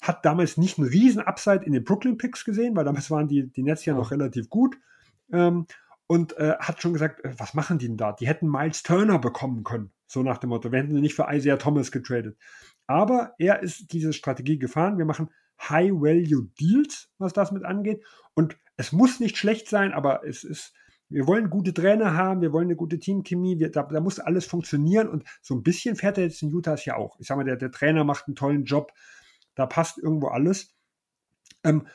hat 0.00 0.24
damals 0.24 0.56
nicht 0.56 0.78
einen 0.78 0.88
riesen 0.88 1.22
Upside 1.22 1.64
in 1.64 1.72
den 1.72 1.84
Brooklyn-Picks 1.84 2.44
gesehen, 2.44 2.74
weil 2.76 2.84
damals 2.84 3.10
waren 3.10 3.28
die, 3.28 3.50
die 3.52 3.62
Nets 3.62 3.84
ja 3.84 3.94
noch 3.94 4.10
relativ 4.10 4.48
gut. 4.48 4.76
Ähm, 5.32 5.66
und 6.06 6.36
äh, 6.38 6.56
hat 6.58 6.82
schon 6.82 6.92
gesagt, 6.92 7.24
äh, 7.24 7.34
was 7.38 7.54
machen 7.54 7.78
die 7.78 7.86
denn 7.86 7.96
da? 7.96 8.12
Die 8.12 8.26
hätten 8.26 8.48
Miles 8.50 8.82
Turner 8.82 9.18
bekommen 9.18 9.62
können. 9.62 9.92
So 10.06 10.22
nach 10.24 10.38
dem 10.38 10.50
Motto, 10.50 10.72
wir 10.72 10.80
hätten 10.80 10.92
sie 10.92 11.00
nicht 11.00 11.14
für 11.14 11.28
Isaiah 11.30 11.56
Thomas 11.56 11.92
getradet. 11.92 12.36
Aber 12.88 13.34
er 13.38 13.62
ist 13.62 13.92
diese 13.92 14.12
Strategie 14.12 14.58
gefahren. 14.58 14.98
Wir 14.98 15.04
machen 15.04 15.30
High-Value-Deals, 15.68 17.10
was 17.18 17.32
das 17.32 17.52
mit 17.52 17.64
angeht. 17.64 18.04
Und 18.34 18.56
es 18.76 18.90
muss 18.90 19.20
nicht 19.20 19.36
schlecht 19.36 19.68
sein, 19.68 19.92
aber 19.92 20.26
es 20.26 20.42
ist, 20.42 20.72
wir 21.10 21.26
wollen 21.26 21.50
gute 21.50 21.74
Trainer 21.74 22.14
haben, 22.14 22.40
wir 22.40 22.52
wollen 22.52 22.66
eine 22.66 22.76
gute 22.76 22.98
Teamchemie, 22.98 23.58
wir, 23.58 23.70
da, 23.70 23.82
da, 23.82 24.00
muss 24.00 24.18
alles 24.18 24.46
funktionieren 24.46 25.08
und 25.08 25.24
so 25.42 25.54
ein 25.54 25.62
bisschen 25.62 25.96
fährt 25.96 26.18
er 26.18 26.24
jetzt 26.24 26.42
in 26.42 26.50
Utah 26.50 26.76
ja 26.84 26.96
auch. 26.96 27.20
Ich 27.20 27.26
sag 27.26 27.36
mal, 27.36 27.44
der, 27.44 27.56
der 27.56 27.70
Trainer 27.70 28.04
macht 28.04 28.26
einen 28.26 28.36
tollen 28.36 28.64
Job, 28.64 28.92
da 29.60 29.66
passt 29.66 29.98
irgendwo 29.98 30.28
alles. 30.28 30.74
Ähm, 31.64 31.86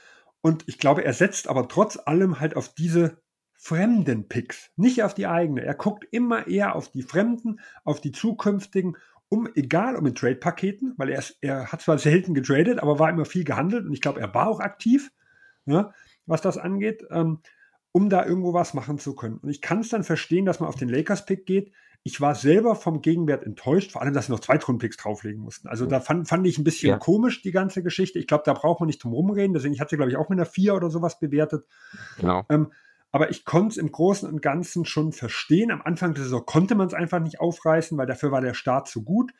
und 0.41 0.63
ich 0.68 0.78
glaube, 0.78 1.03
er 1.03 1.13
setzt 1.13 1.47
aber 1.47 1.68
trotz 1.68 1.97
allem 1.97 2.39
halt 2.39 2.55
auf 2.55 2.74
diese 2.74 3.22
fremden 3.53 4.28
Picks, 4.28 4.72
nicht 4.76 5.03
auf 5.03 5.13
die 5.13 5.28
eigene. 5.28 5.63
Er 5.63 5.74
guckt 5.74 6.05
immer 6.11 6.47
eher 6.47 6.76
auf 6.76 6.91
die 6.91 7.01
fremden, 7.01 7.59
auf 7.84 7.99
die 7.99 8.11
zukünftigen, 8.11 8.95
um, 9.28 9.49
egal 9.55 9.95
um 9.95 10.05
in 10.05 10.13
Trade-Paketen, 10.13 10.93
weil 10.97 11.09
er, 11.09 11.24
er 11.41 11.72
hat 11.72 11.82
zwar 11.82 11.97
selten 11.97 12.36
getradet, 12.36 12.80
aber 12.80 12.99
war 12.99 13.09
immer 13.09 13.26
viel 13.26 13.43
gehandelt 13.43 13.86
und 13.86 13.93
ich 13.93 14.01
glaube, 14.01 14.20
er 14.22 14.34
war 14.36 14.47
auch 14.47 14.59
aktiv. 14.59 15.11
Ne? 15.66 15.91
was 16.26 16.41
das 16.41 16.57
angeht, 16.57 17.05
ähm, 17.11 17.39
um 17.91 18.09
da 18.09 18.26
irgendwo 18.26 18.53
was 18.53 18.74
machen 18.74 18.99
zu 18.99 19.16
können. 19.16 19.38
Und 19.38 19.49
ich 19.49 19.61
kann 19.61 19.80
es 19.80 19.89
dann 19.89 20.03
verstehen, 20.03 20.45
dass 20.45 20.59
man 20.59 20.70
auf 20.70 20.76
den 20.76 20.89
Lakers-Pick 20.89 21.45
geht. 21.45 21.72
Ich 22.08 22.22
war 22.22 22.36
selber 22.36 22.76
vom 22.76 23.01
Gegenwert 23.01 23.43
enttäuscht, 23.43 23.91
vor 23.91 24.03
allem, 24.03 24.14
dass 24.14 24.28
sie 24.28 24.32
noch 24.32 24.39
zwei 24.39 24.60
Picks 24.60 24.95
drauflegen 24.95 25.41
mussten. 25.41 25.68
Also 25.68 25.88
da 25.88 25.99
fand, 25.99 26.28
fand 26.28 26.45
ich 26.45 26.60
ein 26.60 26.64
bisschen 26.64 26.89
ja. 26.89 26.97
komisch, 26.97 27.41
die 27.41 27.51
ganze 27.51 27.82
Geschichte. 27.82 28.20
Ich 28.20 28.28
glaube, 28.28 28.43
da 28.45 28.53
braucht 28.53 28.80
man 28.80 28.86
nicht 28.86 29.03
drum 29.03 29.14
rumreden. 29.14 29.56
Deswegen, 29.56 29.74
ich 29.74 29.82
hatte 29.82 29.89
sie, 29.89 29.95
glaube 29.97 30.12
ich, 30.12 30.18
auch 30.18 30.30
mit 30.30 30.38
einer 30.38 30.45
4 30.45 30.76
oder 30.76 30.91
sowas 30.91 31.20
bewertet. 31.20 31.66
Genau. 32.20 32.45
Ähm, 32.49 32.72
aber 33.12 33.32
ich 33.32 33.43
konnte 33.43 33.70
es 33.70 33.78
im 33.78 33.91
Großen 33.91 34.30
und 34.30 34.43
Ganzen 34.43 34.86
schon 34.86 35.14
verstehen. 35.14 35.72
Am 35.72 35.82
Anfang 35.82 36.14
der 36.14 36.26
Saison 36.26 36.45
konnte 36.45 36.76
man 36.76 36.86
es 36.88 36.93
einfach 36.93 37.20
nicht 37.20 37.39
aufreißen, 37.39 37.97
weil 37.97 38.06
dafür 38.06 38.32
war 38.32 38.41
der 38.41 38.53
Start 38.53 38.88
zu 38.88 39.03
gut. 39.03 39.32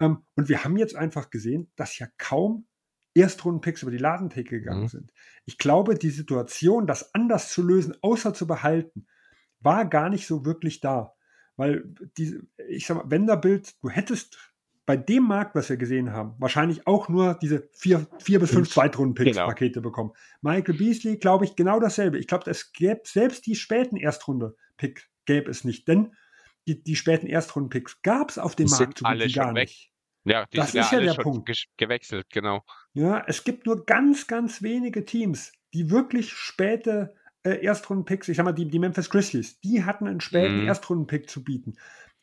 Ähm, 0.00 0.24
und 0.34 0.48
wir 0.48 0.64
haben 0.64 0.76
jetzt 0.76 0.96
einfach 0.96 1.30
gesehen, 1.30 1.70
dass 1.76 1.96
ja 1.96 2.08
kaum 2.18 2.66
Erstrundenpicks 3.14 3.82
über 3.82 3.92
die 3.92 3.98
Ladentheke 3.98 4.58
gegangen 4.58 4.82
mhm. 4.82 4.88
sind. 4.88 5.12
Ich 5.44 5.58
glaube, 5.58 5.94
die 5.94 6.10
Situation, 6.10 6.88
das 6.88 7.14
anders 7.14 7.50
zu 7.52 7.62
lösen, 7.62 7.94
außer 8.02 8.34
zu 8.34 8.48
behalten, 8.48 9.06
war 9.60 9.84
gar 9.84 10.08
nicht 10.08 10.26
so 10.26 10.44
wirklich 10.44 10.80
da. 10.80 11.14
Weil, 11.56 11.84
die, 12.16 12.40
ich 12.68 12.86
sag 12.86 12.96
mal, 12.96 13.10
Wenderbild, 13.10 13.74
du 13.82 13.90
hättest 13.90 14.38
bei 14.86 14.96
dem 14.96 15.24
Markt, 15.24 15.54
was 15.54 15.68
wir 15.68 15.76
gesehen 15.76 16.12
haben, 16.12 16.34
wahrscheinlich 16.38 16.86
auch 16.86 17.08
nur 17.08 17.34
diese 17.34 17.68
vier, 17.72 18.06
vier 18.18 18.40
bis 18.40 18.50
fünf 18.50 18.70
Zweitrunden-Picks-Pakete 18.70 19.74
genau. 19.74 19.88
bekommen. 19.88 20.12
Michael 20.40 20.74
Beasley, 20.74 21.16
glaube 21.16 21.44
ich, 21.44 21.54
genau 21.54 21.78
dasselbe. 21.78 22.18
Ich 22.18 22.26
glaube, 22.26 22.50
es 22.50 22.72
gäbe 22.72 23.02
selbst 23.04 23.46
die 23.46 23.54
späten 23.54 23.96
Erstrunde-Pick 23.96 25.08
gäbe 25.26 25.50
es 25.50 25.62
nicht, 25.62 25.86
denn 25.86 26.12
die, 26.66 26.82
die 26.82 26.96
späten 26.96 27.26
Erstrunden-Picks 27.28 28.02
gab 28.02 28.30
es 28.30 28.38
auf 28.38 28.56
dem 28.56 28.68
Markt 28.68 28.98
so 28.98 29.04
alle 29.04 29.28
gar 29.30 29.54
weg. 29.54 29.68
nicht. 29.68 29.92
Ja, 30.24 30.46
die 30.46 30.56
das 30.56 30.72
sind 30.72 30.80
ist 30.80 30.92
ja, 30.92 30.98
ja 30.98 31.14
der 31.14 31.22
Punkt. 31.22 31.48
gewechselt, 31.76 32.26
genau. 32.30 32.64
Ja, 32.92 33.22
es 33.26 33.44
gibt 33.44 33.66
nur 33.66 33.86
ganz, 33.86 34.26
ganz 34.26 34.60
wenige 34.60 35.04
Teams, 35.04 35.52
die 35.72 35.90
wirklich 35.90 36.32
späte 36.32 37.14
äh, 37.42 37.64
Erstrunden-Picks, 37.64 38.28
ich 38.28 38.36
sag 38.36 38.44
mal, 38.44 38.52
die, 38.52 38.68
die 38.68 38.78
Memphis 38.78 39.10
Grizzlies, 39.10 39.60
die 39.60 39.84
hatten 39.84 40.06
einen 40.06 40.20
späten 40.20 40.62
mhm. 40.62 40.68
Erstrunden-Pick 40.68 41.28
zu 41.28 41.42
bieten. 41.44 41.74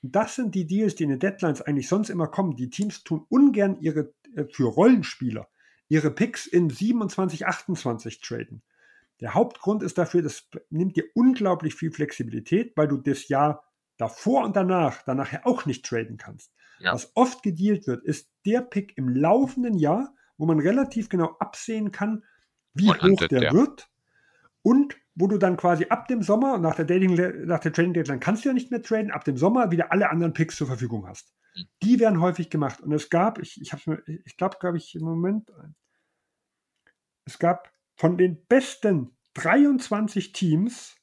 Das 0.02 0.36
sind 0.36 0.54
die 0.54 0.68
Deals, 0.68 0.96
die 0.96 1.04
in 1.04 1.10
den 1.10 1.20
Deadlines 1.20 1.62
eigentlich 1.62 1.88
sonst 1.88 2.10
immer 2.10 2.28
kommen. 2.28 2.56
Die 2.56 2.70
Teams 2.70 3.04
tun 3.04 3.26
ungern 3.30 3.80
ihre, 3.82 4.14
äh, 4.36 4.46
für 4.52 4.66
Rollenspieler, 4.66 5.48
ihre 5.90 6.12
Picks 6.12 6.46
in 6.46 6.70
27, 6.70 7.48
28 7.48 8.22
traden. 8.22 8.62
Der 9.20 9.34
Hauptgrund 9.34 9.82
ist 9.82 9.98
dafür, 9.98 10.22
das 10.22 10.48
nimmt 10.70 10.96
dir 10.96 11.06
unglaublich 11.16 11.74
viel 11.74 11.92
Flexibilität, 11.92 12.74
weil 12.78 12.88
du 12.88 12.98
das 12.98 13.28
Jahr 13.28 13.64
davor 13.98 14.46
und 14.46 14.56
danach, 14.56 15.02
danach 15.04 15.32
ja 15.32 15.42
auch 15.44 15.66
nicht 15.66 15.84
traden 15.84 16.18
kannst. 16.18 16.54
Ja. 16.80 16.94
Was 16.94 17.12
oft 17.16 17.42
gedealt 17.42 17.88
wird, 17.88 18.04
ist 18.04 18.30
der 18.46 18.62
Pick 18.62 18.96
im 18.98 19.10
laufenden 19.10 19.80
Jahr, 19.80 20.14
wo 20.38 20.46
man 20.46 20.60
relativ 20.60 21.10
genau 21.10 21.36
absehen 21.40 21.92
kann, 21.92 22.24
wie 22.76 22.90
und 22.90 23.02
hoch 23.02 23.28
der 23.28 23.42
ja. 23.42 23.54
wird 23.54 23.90
und 24.62 24.96
wo 25.20 25.26
du 25.26 25.40
dann 25.40 25.58
quasi 25.58 25.88
ab 25.90 26.08
dem 26.08 26.22
Sommer, 26.22 26.60
nach 26.60 26.76
der, 26.76 26.86
Dating, 26.86 27.16
nach 27.46 27.60
der 27.60 27.74
Trading 27.74 27.94
Deadline 27.94 28.20
kannst 28.20 28.46
du 28.46 28.50
ja 28.50 28.54
nicht 28.54 28.70
mehr 28.70 28.84
traden, 28.84 29.10
ab 29.10 29.24
dem 29.24 29.36
Sommer 29.36 29.72
wieder 29.72 29.92
alle 29.92 30.12
anderen 30.12 30.34
Picks 30.34 30.56
zur 30.56 30.68
Verfügung 30.68 31.08
hast. 31.08 31.34
Mhm. 31.56 31.64
Die 31.82 32.00
werden 32.00 32.22
häufig 32.22 32.52
gemacht. 32.52 32.82
Und 32.82 32.92
es 32.92 33.10
gab, 33.10 33.40
ich, 33.40 33.60
ich, 33.60 33.72
ich 34.26 34.38
glaube, 34.38 34.58
glaube 34.60 34.78
ich, 34.78 34.94
im 34.94 35.02
Moment, 35.02 35.52
es 37.26 37.40
gab 37.40 37.72
von 37.96 38.18
den 38.18 38.46
besten 38.46 39.18
23 39.34 40.34
Teams 40.34 40.96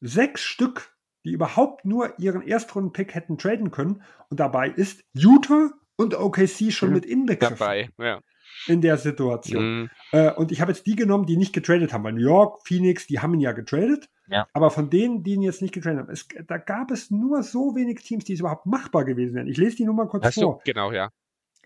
sechs 0.00 0.40
Stück, 0.40 0.96
die 1.24 1.32
überhaupt 1.32 1.84
nur 1.84 2.18
ihren 2.18 2.40
Erstrunden-Pick 2.40 3.14
hätten 3.14 3.36
traden 3.36 3.70
können. 3.70 4.02
Und 4.30 4.40
dabei 4.40 4.70
ist 4.70 5.04
Utah 5.12 5.70
und 5.96 6.14
OKC 6.14 6.72
schon 6.72 6.88
mhm. 6.88 6.94
mit 6.94 7.04
inbegriffen. 7.04 7.58
Dabei, 7.58 7.90
ja. 7.98 8.20
In 8.66 8.80
der 8.80 8.96
Situation. 8.96 9.82
Mhm. 9.82 9.90
Äh, 10.12 10.32
und 10.32 10.52
ich 10.52 10.60
habe 10.60 10.72
jetzt 10.72 10.86
die 10.86 10.96
genommen, 10.96 11.26
die 11.26 11.36
nicht 11.36 11.52
getradet 11.52 11.92
haben, 11.92 12.04
weil 12.04 12.12
New 12.12 12.20
York, 12.20 12.60
Phoenix, 12.64 13.06
die 13.06 13.20
haben 13.20 13.34
ihn 13.34 13.40
ja 13.40 13.52
getradet. 13.52 14.08
Ja. 14.28 14.46
Aber 14.52 14.70
von 14.70 14.88
denen, 14.88 15.22
die 15.22 15.34
ihn 15.34 15.42
jetzt 15.42 15.62
nicht 15.62 15.74
getradet 15.74 16.00
haben, 16.00 16.10
es, 16.10 16.28
da 16.46 16.58
gab 16.58 16.90
es 16.90 17.10
nur 17.10 17.42
so 17.42 17.74
wenig 17.74 18.02
Teams, 18.02 18.24
die 18.24 18.34
es 18.34 18.40
überhaupt 18.40 18.66
machbar 18.66 19.04
gewesen 19.04 19.34
wären. 19.34 19.48
Ich 19.48 19.56
lese 19.56 19.76
die 19.76 19.84
nur 19.84 19.94
mal 19.94 20.06
kurz 20.06 20.24
Hast 20.24 20.34
vor. 20.34 20.58
Du? 20.58 20.72
Genau, 20.72 20.92
ja. 20.92 21.10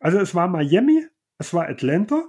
Also 0.01 0.19
es 0.19 0.35
war 0.35 0.49
Miami, 0.49 1.07
es 1.39 1.53
war 1.53 1.69
Atlanta, 1.69 2.25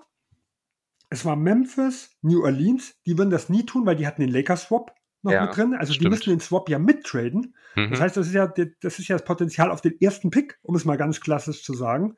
es 1.10 1.26
war 1.26 1.36
Memphis, 1.36 2.18
New 2.22 2.44
Orleans. 2.44 2.96
Die 3.06 3.18
würden 3.18 3.30
das 3.30 3.50
nie 3.50 3.66
tun, 3.66 3.86
weil 3.86 3.96
die 3.96 4.06
hatten 4.06 4.22
den 4.22 4.32
Lakers-Swap 4.32 4.94
noch 5.24 5.32
ja, 5.32 5.46
mit 5.46 5.56
drin. 5.56 5.74
Also 5.74 5.94
stimmt. 5.94 6.06
die 6.06 6.10
müssen 6.10 6.30
den 6.32 6.40
Swap 6.40 6.70
ja 6.70 6.80
mittraden. 6.80 7.56
Mhm. 7.76 7.92
Das 7.92 8.02
heißt, 8.02 8.18
das 8.18 8.28
ist 8.28 8.34
ja, 8.34 8.48
das 8.48 9.00
ist 9.00 9.08
ja 9.08 9.16
das 9.16 9.26
Potenzial 9.26 9.72
auf 9.72 9.82
den 9.82 10.00
ersten 10.02 10.30
Pick, 10.30 10.60
um 10.64 10.76
es 10.76 10.86
mal 10.86 10.98
ganz 10.98 11.22
klassisch 11.22 11.64
zu 11.64 11.74
sagen. 11.74 12.16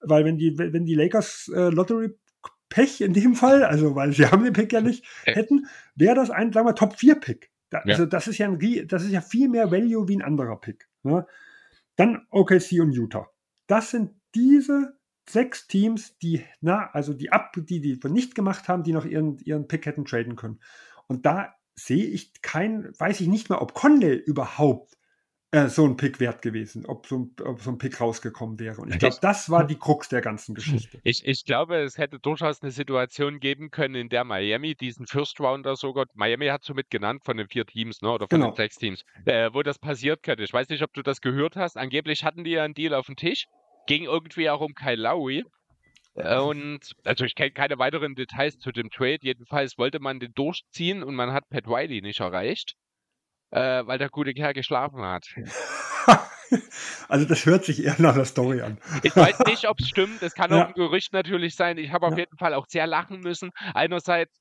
Weil 0.00 0.24
wenn 0.24 0.38
die, 0.38 0.56
wenn 0.58 0.84
die 0.84 0.94
Lakers 0.94 1.50
äh, 1.54 1.70
Lottery 1.70 2.10
Pech 2.68 3.00
in 3.00 3.14
dem 3.14 3.34
Fall, 3.34 3.64
also 3.64 3.94
weil 3.94 4.12
sie 4.12 4.26
haben 4.26 4.44
den 4.44 4.52
Pick 4.52 4.72
ja 4.72 4.80
nicht, 4.80 5.04
hätten, 5.24 5.66
wäre 5.94 6.14
das 6.14 6.30
ein, 6.30 6.52
sagen 6.52 6.66
wir, 6.66 6.74
Top 6.74 6.96
4 6.96 7.14
Pick. 7.16 7.50
Da, 7.70 7.78
ja. 7.84 7.94
Also 7.94 8.06
das 8.06 8.28
ist 8.28 8.38
ja 8.38 8.46
ein, 8.46 8.88
das 8.88 9.04
ist 9.04 9.10
ja 9.10 9.20
viel 9.20 9.48
mehr 9.48 9.70
Value 9.70 10.08
wie 10.08 10.16
ein 10.16 10.22
anderer 10.22 10.56
Pick. 10.56 10.88
Ne? 11.02 11.26
Dann 11.96 12.26
OKC 12.30 12.80
und 12.80 12.92
Utah. 12.92 13.28
Das 13.66 13.90
sind 13.90 14.12
diese 14.34 14.98
sechs 15.28 15.66
Teams, 15.66 16.18
die, 16.18 16.44
na, 16.60 16.90
also 16.92 17.12
die 17.12 17.32
ab, 17.32 17.52
die, 17.56 17.80
die 17.80 17.98
nicht 18.08 18.34
gemacht 18.34 18.68
haben, 18.68 18.82
die 18.82 18.92
noch 18.92 19.04
ihren, 19.04 19.38
ihren 19.38 19.68
Pick 19.68 19.86
hätten 19.86 20.04
traden 20.04 20.36
können. 20.36 20.60
Und 21.06 21.26
da 21.26 21.54
sehe 21.74 22.04
ich 22.04 22.40
kein, 22.42 22.92
weiß 22.98 23.20
ich 23.20 23.28
nicht 23.28 23.50
mehr, 23.50 23.62
ob 23.62 23.74
Conley 23.74 24.14
überhaupt 24.14 24.97
äh, 25.50 25.68
so 25.68 25.86
ein 25.86 25.96
Pick 25.96 26.20
wert 26.20 26.42
gewesen, 26.42 26.84
ob 26.84 27.06
so, 27.06 27.30
ob 27.42 27.62
so 27.62 27.70
ein 27.70 27.78
Pick 27.78 28.00
rausgekommen 28.00 28.58
wäre. 28.58 28.82
Und 28.82 28.90
ich 28.90 28.98
glaube, 28.98 29.16
das 29.22 29.48
war 29.48 29.66
die 29.66 29.78
Krux 29.78 30.08
der 30.08 30.20
ganzen 30.20 30.54
Geschichte. 30.54 31.00
Ich, 31.04 31.26
ich 31.26 31.44
glaube, 31.44 31.76
es 31.78 31.96
hätte 31.96 32.18
durchaus 32.18 32.60
eine 32.60 32.70
Situation 32.70 33.40
geben 33.40 33.70
können, 33.70 33.94
in 33.94 34.08
der 34.10 34.24
Miami 34.24 34.74
diesen 34.74 35.06
First 35.06 35.40
Rounder 35.40 35.76
sogar, 35.76 36.04
Miami 36.14 36.48
hat 36.48 36.64
somit 36.64 36.90
genannt 36.90 37.22
von 37.24 37.38
den 37.38 37.48
vier 37.48 37.64
Teams, 37.64 38.02
ne, 38.02 38.10
oder 38.10 38.28
von 38.28 38.40
genau. 38.40 38.50
den 38.50 38.56
sechs 38.56 38.76
Teams, 38.76 39.04
äh, 39.24 39.50
wo 39.52 39.62
das 39.62 39.78
passiert 39.78 40.22
könnte. 40.22 40.42
Ich 40.42 40.52
weiß 40.52 40.68
nicht, 40.68 40.82
ob 40.82 40.92
du 40.92 41.02
das 41.02 41.22
gehört 41.22 41.56
hast. 41.56 41.78
Angeblich 41.78 42.24
hatten 42.24 42.44
die 42.44 42.50
ja 42.50 42.64
einen 42.64 42.74
Deal 42.74 42.92
auf 42.92 43.06
dem 43.06 43.16
Tisch, 43.16 43.46
ging 43.86 44.04
irgendwie 44.04 44.50
auch 44.50 44.60
um 44.60 44.74
Kyle 44.74 45.00
Lowry. 45.00 45.44
Äh, 46.14 46.38
und 46.38 46.92
also 47.04 47.24
ich 47.24 47.34
kenne 47.34 47.52
keine 47.52 47.78
weiteren 47.78 48.14
Details 48.14 48.58
zu 48.58 48.70
dem 48.70 48.90
Trade. 48.90 49.20
Jedenfalls 49.22 49.78
wollte 49.78 50.00
man 50.00 50.20
den 50.20 50.32
durchziehen 50.34 51.02
und 51.02 51.14
man 51.14 51.32
hat 51.32 51.48
Pat 51.48 51.66
Wiley 51.66 52.02
nicht 52.02 52.20
erreicht 52.20 52.74
äh, 53.50 53.86
weil 53.86 53.98
der 53.98 54.08
gute 54.08 54.34
Kerl 54.34 54.54
geschlafen 54.54 55.02
hat. 55.02 55.26
Also 57.08 57.26
das 57.26 57.44
hört 57.44 57.64
sich 57.64 57.84
eher 57.84 57.96
nach 57.98 58.14
der 58.14 58.24
Story 58.24 58.62
an. 58.62 58.78
Ich 59.02 59.14
weiß 59.14 59.40
nicht, 59.40 59.68
ob 59.68 59.80
es 59.80 59.88
stimmt. 59.88 60.22
Es 60.22 60.34
kann 60.34 60.50
ja. 60.50 60.64
auch 60.64 60.68
ein 60.68 60.74
Gerücht 60.74 61.12
natürlich 61.12 61.54
sein. 61.54 61.76
Ich 61.76 61.92
habe 61.92 62.06
auf 62.06 62.12
ja. 62.12 62.20
jeden 62.20 62.36
Fall 62.38 62.54
auch 62.54 62.66
sehr 62.66 62.86
lachen 62.86 63.20
müssen. 63.20 63.50
Einerseits 63.74 64.32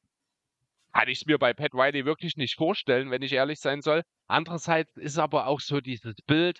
kann 0.94 1.10
ich 1.10 1.20
es 1.20 1.26
mir 1.26 1.38
bei 1.38 1.54
Pat 1.54 1.74
Wiley 1.74 2.06
wirklich 2.06 2.38
nicht 2.38 2.56
vorstellen, 2.56 3.12
wenn 3.12 3.22
ich 3.22 3.34
ehrlich 3.34 3.60
sein 3.60 3.82
soll. 3.82 4.04
Andererseits 4.28 4.96
ist 4.98 5.18
aber 5.18 5.48
auch 5.48 5.60
so 5.60 5.80
dieses 5.80 6.16
Bild, 6.26 6.60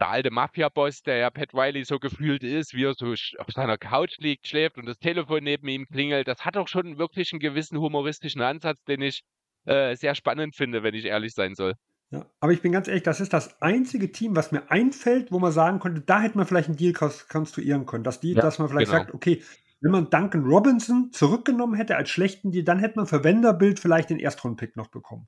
der 0.00 0.08
alte 0.08 0.30
Mafia-Boss, 0.30 1.02
der 1.02 1.18
ja 1.18 1.30
Pat 1.30 1.54
Wiley 1.54 1.84
so 1.84 1.98
gefühlt 1.98 2.42
ist, 2.42 2.74
wie 2.74 2.84
er 2.84 2.94
so 2.94 3.14
auf 3.38 3.46
seiner 3.54 3.78
Couch 3.78 4.18
liegt, 4.18 4.48
schläft 4.48 4.78
und 4.78 4.86
das 4.86 4.98
Telefon 4.98 5.44
neben 5.44 5.68
ihm 5.68 5.86
klingelt, 5.86 6.26
das 6.28 6.44
hat 6.44 6.56
auch 6.56 6.66
schon 6.68 6.98
wirklich 6.98 7.32
einen 7.32 7.40
gewissen 7.40 7.78
humoristischen 7.78 8.42
Ansatz, 8.42 8.82
den 8.84 9.02
ich 9.02 9.22
äh, 9.64 9.96
sehr 9.96 10.14
spannend 10.14 10.56
finde, 10.56 10.82
wenn 10.82 10.94
ich 10.94 11.04
ehrlich 11.04 11.34
sein 11.34 11.54
soll. 11.54 11.74
Ja, 12.10 12.26
aber 12.40 12.52
ich 12.52 12.60
bin 12.60 12.72
ganz 12.72 12.88
ehrlich, 12.88 13.04
das 13.04 13.20
ist 13.20 13.32
das 13.32 13.62
einzige 13.62 14.12
Team, 14.12 14.36
was 14.36 14.52
mir 14.52 14.70
einfällt, 14.70 15.32
wo 15.32 15.38
man 15.38 15.50
sagen 15.50 15.80
könnte, 15.80 16.02
da 16.02 16.20
hätte 16.20 16.36
man 16.36 16.46
vielleicht 16.46 16.68
einen 16.68 16.76
Deal 16.76 16.92
konstruieren 16.92 17.86
können. 17.86 18.04
Dass, 18.04 18.20
die, 18.20 18.32
ja, 18.32 18.42
dass 18.42 18.58
man 18.58 18.68
vielleicht 18.68 18.90
genau. 18.90 19.04
sagt, 19.04 19.14
okay, 19.14 19.42
wenn 19.80 19.92
man 19.92 20.10
Duncan 20.10 20.44
Robinson 20.44 21.10
zurückgenommen 21.12 21.74
hätte 21.74 21.96
als 21.96 22.10
schlechten 22.10 22.52
Deal, 22.52 22.64
dann 22.64 22.78
hätte 22.78 22.96
man 22.96 23.06
für 23.06 23.24
Wenderbild 23.24 23.80
vielleicht 23.80 24.10
den 24.10 24.18
Erstrundpick 24.18 24.76
noch 24.76 24.88
bekommen. 24.88 25.26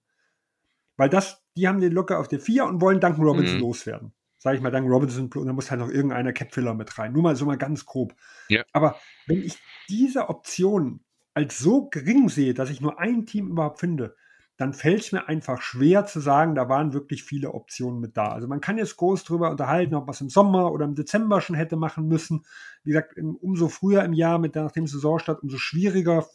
Weil 0.97 1.09
das, 1.09 1.43
die 1.57 1.66
haben 1.66 1.80
den 1.80 1.93
locker 1.93 2.20
auf 2.20 2.28
der 2.28 2.39
4 2.39 2.66
und 2.66 2.80
wollen 2.82 3.01
Duncan 3.01 3.24
Robinson 3.24 3.57
mhm. 3.57 3.62
loswerden. 3.62 4.12
Sag 4.37 4.55
ich 4.55 4.61
mal, 4.61 4.70
Duncan 4.70 4.93
Robinson, 4.93 5.30
und 5.32 5.47
da 5.47 5.53
muss 5.55 5.70
halt 5.70 5.80
noch 5.80 5.89
irgendeiner 5.89 6.35
Capfiller 6.35 6.74
mit 6.74 6.99
rein. 6.99 7.14
Nur 7.14 7.22
mal 7.22 7.35
so 7.35 7.47
mal 7.47 7.57
ganz 7.57 7.87
grob. 7.87 8.14
Ja. 8.49 8.62
Aber 8.72 9.01
wenn 9.26 9.43
ich 9.43 9.57
diese 9.89 10.28
Option 10.28 11.01
als 11.32 11.59
so 11.59 11.89
gering 11.89 12.28
sehe, 12.28 12.53
dass 12.53 12.68
ich 12.68 12.82
nur 12.82 13.01
ein 13.01 13.24
Team 13.24 13.49
überhaupt 13.49 13.80
finde, 13.80 14.14
dann 14.57 14.72
fällt 14.72 15.00
es 15.00 15.12
mir 15.12 15.28
einfach 15.28 15.61
schwer 15.61 16.07
zu 16.07 16.20
sagen, 16.20 16.55
da 16.55 16.68
waren 16.68 16.92
wirklich 16.92 17.24
viele 17.24 17.52
Optionen 17.52 18.00
mit 18.00 18.16
da. 18.16 18.28
Also 18.28 18.46
man 18.46 18.61
kann 18.61 18.78
jetzt 18.78 18.96
groß 18.96 19.24
drüber 19.24 19.50
unterhalten, 19.50 19.94
ob 19.94 20.07
man 20.07 20.14
es 20.14 20.20
im 20.20 20.28
Sommer 20.28 20.70
oder 20.70 20.84
im 20.84 20.94
Dezember 20.94 21.40
schon 21.40 21.57
hätte 21.57 21.76
machen 21.76 22.07
müssen. 22.07 22.44
Wie 22.84 22.90
gesagt, 22.90 23.18
umso 23.18 23.68
früher 23.68 24.05
im 24.05 24.12
Jahr 24.12 24.38
mit 24.38 24.55
nach 24.55 24.70
dem 24.70 24.86
Saisonstart, 24.86 25.42
umso 25.42 25.57
schwieriger. 25.57 26.26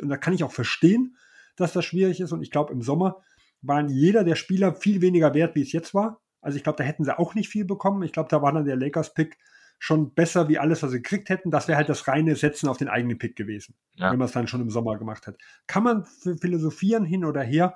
Und 0.00 0.08
da 0.08 0.16
kann 0.16 0.34
ich 0.34 0.42
auch 0.42 0.52
verstehen, 0.52 1.16
dass 1.54 1.72
das 1.72 1.84
schwierig 1.84 2.20
ist. 2.20 2.32
Und 2.32 2.42
ich 2.42 2.50
glaube, 2.50 2.72
im 2.72 2.82
Sommer 2.82 3.18
waren 3.62 3.88
jeder 3.88 4.24
der 4.24 4.34
Spieler 4.34 4.74
viel 4.74 5.00
weniger 5.00 5.32
wert, 5.34 5.54
wie 5.54 5.62
es 5.62 5.72
jetzt 5.72 5.94
war. 5.94 6.20
Also 6.40 6.56
ich 6.56 6.64
glaube, 6.64 6.78
da 6.78 6.84
hätten 6.84 7.04
sie 7.04 7.16
auch 7.16 7.34
nicht 7.34 7.50
viel 7.50 7.64
bekommen. 7.64 8.02
Ich 8.02 8.12
glaube, 8.12 8.30
da 8.30 8.42
war 8.42 8.52
dann 8.52 8.64
der 8.64 8.76
Lakers-Pick 8.76 9.38
schon 9.80 10.14
besser 10.14 10.48
wie 10.48 10.58
alles, 10.58 10.82
was 10.82 10.92
sie 10.92 10.98
gekriegt 10.98 11.30
hätten. 11.30 11.50
Das 11.50 11.66
wäre 11.66 11.78
halt 11.78 11.88
das 11.88 12.06
reine 12.06 12.36
Setzen 12.36 12.68
auf 12.68 12.76
den 12.76 12.88
eigenen 12.88 13.18
Pick 13.18 13.34
gewesen, 13.34 13.74
ja. 13.94 14.12
wenn 14.12 14.18
man 14.18 14.26
es 14.26 14.32
dann 14.32 14.46
schon 14.46 14.60
im 14.60 14.70
Sommer 14.70 14.96
gemacht 14.98 15.26
hat. 15.26 15.36
Kann 15.66 15.82
man 15.82 16.04
philosophieren 16.04 17.04
hin 17.04 17.24
oder 17.24 17.42
her, 17.42 17.74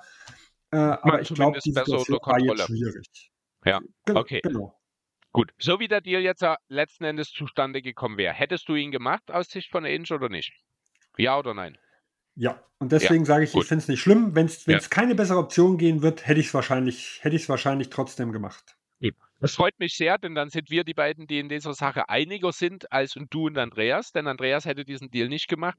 äh, 0.70 0.76
aber 0.76 1.22
ich 1.22 1.34
glaube, 1.34 1.58
die 1.64 1.72
Situation 1.72 2.18
war 2.22 2.38
jetzt 2.38 2.66
schwierig. 2.66 3.32
Ja, 3.64 3.80
okay. 4.12 4.40
Genau. 4.42 4.78
Gut, 5.32 5.50
so 5.58 5.80
wie 5.80 5.88
der 5.88 6.02
Deal 6.02 6.20
jetzt 6.20 6.44
letzten 6.68 7.04
Endes 7.04 7.32
zustande 7.32 7.82
gekommen 7.82 8.18
wäre, 8.18 8.34
hättest 8.34 8.68
du 8.68 8.76
ihn 8.76 8.92
gemacht 8.92 9.32
aus 9.32 9.48
Sicht 9.48 9.70
von 9.70 9.84
Ainge 9.84 10.12
oder 10.12 10.28
nicht? 10.28 10.52
Ja 11.16 11.38
oder 11.38 11.54
nein? 11.54 11.78
Ja, 12.36 12.62
und 12.78 12.92
deswegen 12.92 13.24
ja, 13.24 13.26
sage 13.26 13.44
ich, 13.44 13.52
gut. 13.52 13.62
ich 13.62 13.68
finde 13.68 13.82
es 13.82 13.88
nicht 13.88 14.00
schlimm. 14.00 14.34
Wenn 14.34 14.46
es 14.46 14.66
ja. 14.66 14.78
keine 14.78 15.14
bessere 15.14 15.38
Option 15.38 15.78
gehen 15.78 16.02
wird, 16.02 16.26
hätte 16.26 16.40
ich 16.40 16.48
es 16.48 16.54
wahrscheinlich, 16.54 17.20
hätte 17.22 17.36
ich 17.36 17.48
wahrscheinlich 17.48 17.88
trotzdem 17.88 18.30
gemacht. 18.30 18.76
Das 19.44 19.56
freut 19.56 19.78
mich 19.78 19.94
sehr, 19.94 20.16
denn 20.16 20.34
dann 20.34 20.48
sind 20.48 20.70
wir 20.70 20.84
die 20.84 20.94
beiden, 20.94 21.26
die 21.26 21.38
in 21.38 21.50
dieser 21.50 21.74
Sache 21.74 22.08
einiger 22.08 22.50
sind 22.50 22.90
als 22.90 23.12
du 23.28 23.44
und 23.44 23.58
Andreas, 23.58 24.10
denn 24.10 24.26
Andreas 24.26 24.64
hätte 24.64 24.86
diesen 24.86 25.10
Deal 25.10 25.28
nicht 25.28 25.48
gemacht. 25.48 25.76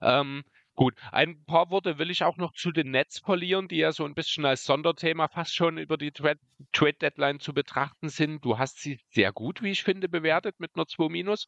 Ähm, 0.00 0.42
gut, 0.74 0.96
ein 1.12 1.44
paar 1.44 1.70
Worte 1.70 1.98
will 1.98 2.10
ich 2.10 2.24
auch 2.24 2.38
noch 2.38 2.52
zu 2.54 2.72
den 2.72 2.90
Nets 2.90 3.20
verlieren, 3.20 3.68
die 3.68 3.76
ja 3.76 3.92
so 3.92 4.04
ein 4.04 4.14
bisschen 4.14 4.44
als 4.44 4.64
Sonderthema 4.64 5.28
fast 5.28 5.54
schon 5.54 5.78
über 5.78 5.96
die 5.96 6.10
Trade 6.10 6.40
Deadline 6.72 7.38
zu 7.38 7.54
betrachten 7.54 8.08
sind. 8.08 8.44
Du 8.44 8.58
hast 8.58 8.80
sie 8.80 8.98
sehr 9.10 9.30
gut, 9.30 9.62
wie 9.62 9.70
ich 9.70 9.84
finde, 9.84 10.08
bewertet 10.08 10.58
mit 10.58 10.74
nur 10.74 10.88
2 10.88 11.08
Minus. 11.08 11.46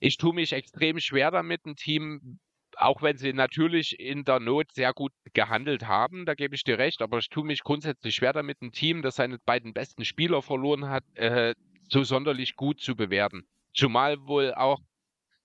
Ich 0.00 0.16
tue 0.16 0.34
mich 0.34 0.52
extrem 0.54 0.98
schwer 0.98 1.30
damit, 1.30 1.66
ein 1.66 1.76
Team 1.76 2.40
auch 2.76 3.02
wenn 3.02 3.16
sie 3.16 3.32
natürlich 3.32 3.98
in 3.98 4.24
der 4.24 4.40
Not 4.40 4.72
sehr 4.72 4.92
gut 4.92 5.12
gehandelt 5.32 5.86
haben, 5.86 6.26
da 6.26 6.34
gebe 6.34 6.54
ich 6.54 6.64
dir 6.64 6.78
recht, 6.78 7.02
aber 7.02 7.18
ich 7.18 7.28
tue 7.28 7.44
mich 7.44 7.62
grundsätzlich 7.62 8.14
schwer 8.14 8.32
damit, 8.32 8.60
ein 8.62 8.72
Team, 8.72 9.02
das 9.02 9.16
seine 9.16 9.38
beiden 9.38 9.72
besten 9.72 10.04
Spieler 10.04 10.42
verloren 10.42 10.88
hat, 10.88 11.04
äh, 11.14 11.54
so 11.88 12.02
sonderlich 12.02 12.56
gut 12.56 12.80
zu 12.80 12.94
bewerten. 12.94 13.46
Zumal 13.74 14.18
wohl 14.26 14.54
auch 14.54 14.80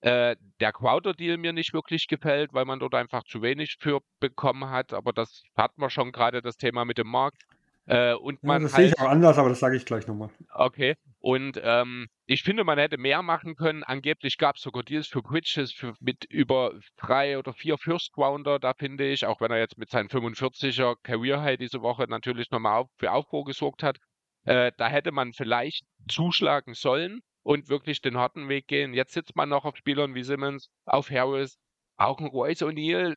äh, 0.02 0.36
der 0.60 0.74
Crowder-Deal 0.74 1.38
mir 1.38 1.54
nicht 1.54 1.74
wirklich 1.74 2.08
gefällt, 2.08 2.54
weil 2.54 2.66
man 2.66 2.80
dort 2.80 2.96
einfach 2.96 3.24
zu 3.24 3.42
wenig 3.42 3.78
für 3.80 4.02
bekommen 4.20 4.70
hat, 4.70 4.94
aber 4.94 5.14
das 5.14 5.44
hat 5.56 5.78
man 5.78 5.90
schon 5.90 6.12
gerade 6.12 6.42
das 6.42 6.58
Thema 6.58 6.86
mit 6.86 6.98
dem 6.98 7.08
Markt. 7.08 7.44
Äh, 7.88 8.14
und 8.14 8.44
man 8.44 8.62
ja, 8.62 8.68
das 8.68 8.74
halt, 8.74 8.86
sehe 8.86 8.94
ich 8.96 9.02
auch 9.02 9.10
anders, 9.10 9.38
aber 9.38 9.50
das 9.50 9.60
sage 9.60 9.76
ich 9.76 9.86
gleich 9.86 10.08
nochmal. 10.08 10.30
Okay. 10.54 10.96
Und 11.20 11.60
ähm, 11.64 12.08
ich 12.26 12.44
finde, 12.44 12.64
man 12.64 12.80
hätte 12.80 12.98
mehr 12.98 13.22
machen 13.22 13.56
können. 13.56 13.84
Angeblich 13.84 14.38
gab 14.38 14.56
es 14.56 14.62
sogar 14.62 14.84
Deals 14.84 15.08
für 15.08 15.22
Bridges 15.22 15.72
für, 15.72 15.94
mit 16.00 16.26
über 16.26 16.74
drei 16.98 17.38
oder 17.38 17.54
vier 17.54 17.78
First 17.78 18.18
Rounder. 18.18 18.60
Da 18.60 18.74
finde 18.74 19.08
ich, 19.08 19.26
auch 19.26 19.42
wenn 19.42 19.52
er 19.52 19.60
jetzt 19.60 19.78
mit 19.78 19.90
seinen 19.90 20.10
45er 20.10 20.96
Career 21.04 21.42
High 21.42 21.58
diese 21.58 21.82
Woche 21.82 22.06
natürlich 22.08 22.50
nochmal 22.52 22.82
auf, 22.82 22.88
für 22.98 23.12
Aufruhr 23.12 23.46
gesorgt 23.46 23.84
hat, 23.84 23.98
äh, 24.46 24.72
da 24.78 24.88
hätte 24.88 25.12
man 25.12 25.34
vielleicht 25.34 25.86
zuschlagen 26.08 26.74
sollen 26.74 27.22
und 27.44 27.70
wirklich 27.70 28.02
den 28.02 28.18
harten 28.18 28.50
Weg 28.50 28.68
gehen. 28.68 28.94
Jetzt 28.94 29.14
sitzt 29.14 29.36
man 29.36 29.50
noch 29.50 29.66
auf 29.66 29.76
Spielern 29.76 30.16
wie 30.16 30.24
Simmons, 30.24 30.70
auf 30.86 31.10
Harris, 31.10 31.58
auch 31.98 32.20
ein 32.20 32.28
Royce 32.28 32.64
O'Neill, 32.64 33.16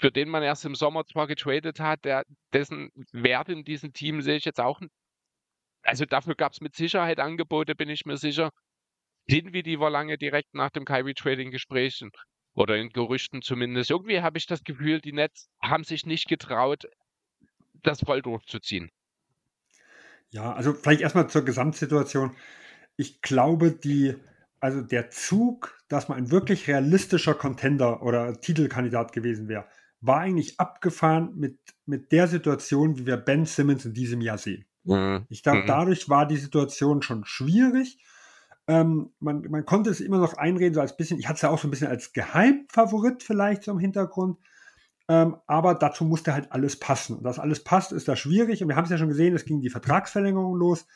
für 0.00 0.10
den 0.10 0.28
man 0.28 0.42
erst 0.42 0.64
im 0.64 0.74
Sommer 0.74 1.04
zwar 1.06 1.26
getradet 1.26 1.80
hat, 1.80 2.04
der, 2.04 2.24
dessen 2.52 2.90
Wert 3.12 3.48
in 3.48 3.64
diesem 3.64 3.92
Team 3.92 4.22
sehe 4.22 4.36
ich 4.36 4.44
jetzt 4.44 4.60
auch. 4.60 4.80
Also 5.82 6.04
dafür 6.04 6.34
gab 6.34 6.52
es 6.52 6.60
mit 6.60 6.74
Sicherheit 6.74 7.20
Angebote, 7.20 7.74
bin 7.74 7.88
ich 7.88 8.04
mir 8.04 8.16
sicher. 8.16 8.50
Sind 9.28 9.52
wie 9.52 9.62
die 9.62 9.80
war 9.80 9.90
lange 9.90 10.18
direkt 10.18 10.54
nach 10.54 10.70
dem 10.70 10.84
Kyrie-Trading-Gesprächen 10.84 12.10
oder 12.54 12.76
in 12.76 12.90
Gerüchten 12.90 13.42
zumindest. 13.42 13.90
Irgendwie 13.90 14.20
habe 14.20 14.38
ich 14.38 14.46
das 14.46 14.64
Gefühl, 14.64 15.00
die 15.00 15.12
Nets 15.12 15.48
haben 15.60 15.84
sich 15.84 16.06
nicht 16.06 16.28
getraut, 16.28 16.84
das 17.82 18.00
voll 18.00 18.22
durchzuziehen. 18.22 18.90
Ja, 20.30 20.52
also 20.52 20.74
vielleicht 20.74 21.00
erstmal 21.00 21.28
zur 21.28 21.44
Gesamtsituation. 21.44 22.34
Ich 22.96 23.20
glaube, 23.20 23.72
die, 23.72 24.16
also 24.60 24.80
der 24.80 25.10
Zug, 25.10 25.78
dass 25.88 26.08
man 26.08 26.18
ein 26.18 26.30
wirklich 26.30 26.68
realistischer 26.68 27.34
Contender 27.34 28.02
oder 28.02 28.40
Titelkandidat 28.40 29.12
gewesen 29.12 29.48
wäre, 29.48 29.66
war 30.00 30.20
eigentlich 30.20 30.60
abgefahren 30.60 31.32
mit, 31.36 31.58
mit 31.84 32.12
der 32.12 32.28
Situation, 32.28 32.98
wie 32.98 33.06
wir 33.06 33.16
Ben 33.16 33.46
Simmons 33.46 33.84
in 33.84 33.94
diesem 33.94 34.20
Jahr 34.20 34.38
sehen. 34.38 34.64
Mhm. 34.84 35.26
Ich 35.28 35.42
glaube, 35.42 35.62
mhm. 35.62 35.66
dadurch 35.66 36.08
war 36.08 36.26
die 36.26 36.36
Situation 36.36 37.02
schon 37.02 37.24
schwierig. 37.24 37.98
Ähm, 38.68 39.10
man, 39.20 39.42
man 39.42 39.64
konnte 39.64 39.90
es 39.90 40.00
immer 40.00 40.18
noch 40.18 40.34
einreden, 40.34 40.74
so 40.74 40.80
als 40.80 40.96
bisschen, 40.96 41.18
ich 41.18 41.28
hatte 41.28 41.36
es 41.36 41.42
ja 41.42 41.50
auch 41.50 41.58
so 41.58 41.68
ein 41.68 41.70
bisschen 41.70 41.88
als 41.88 42.12
Geheimfavorit 42.12 43.22
vielleicht 43.22 43.64
so 43.64 43.72
im 43.72 43.78
Hintergrund. 43.78 44.38
Ähm, 45.08 45.36
aber 45.46 45.74
dazu 45.74 46.04
musste 46.04 46.34
halt 46.34 46.50
alles 46.50 46.78
passen. 46.78 47.18
Und 47.18 47.24
dass 47.24 47.38
alles 47.38 47.62
passt, 47.62 47.92
ist 47.92 48.08
da 48.08 48.16
schwierig. 48.16 48.62
Und 48.62 48.68
wir 48.68 48.76
haben 48.76 48.84
es 48.84 48.90
ja 48.90 48.98
schon 48.98 49.08
gesehen, 49.08 49.34
es 49.34 49.44
ging 49.44 49.60
die 49.60 49.70
Vertragsverlängerung 49.70 50.56
los. 50.56 50.86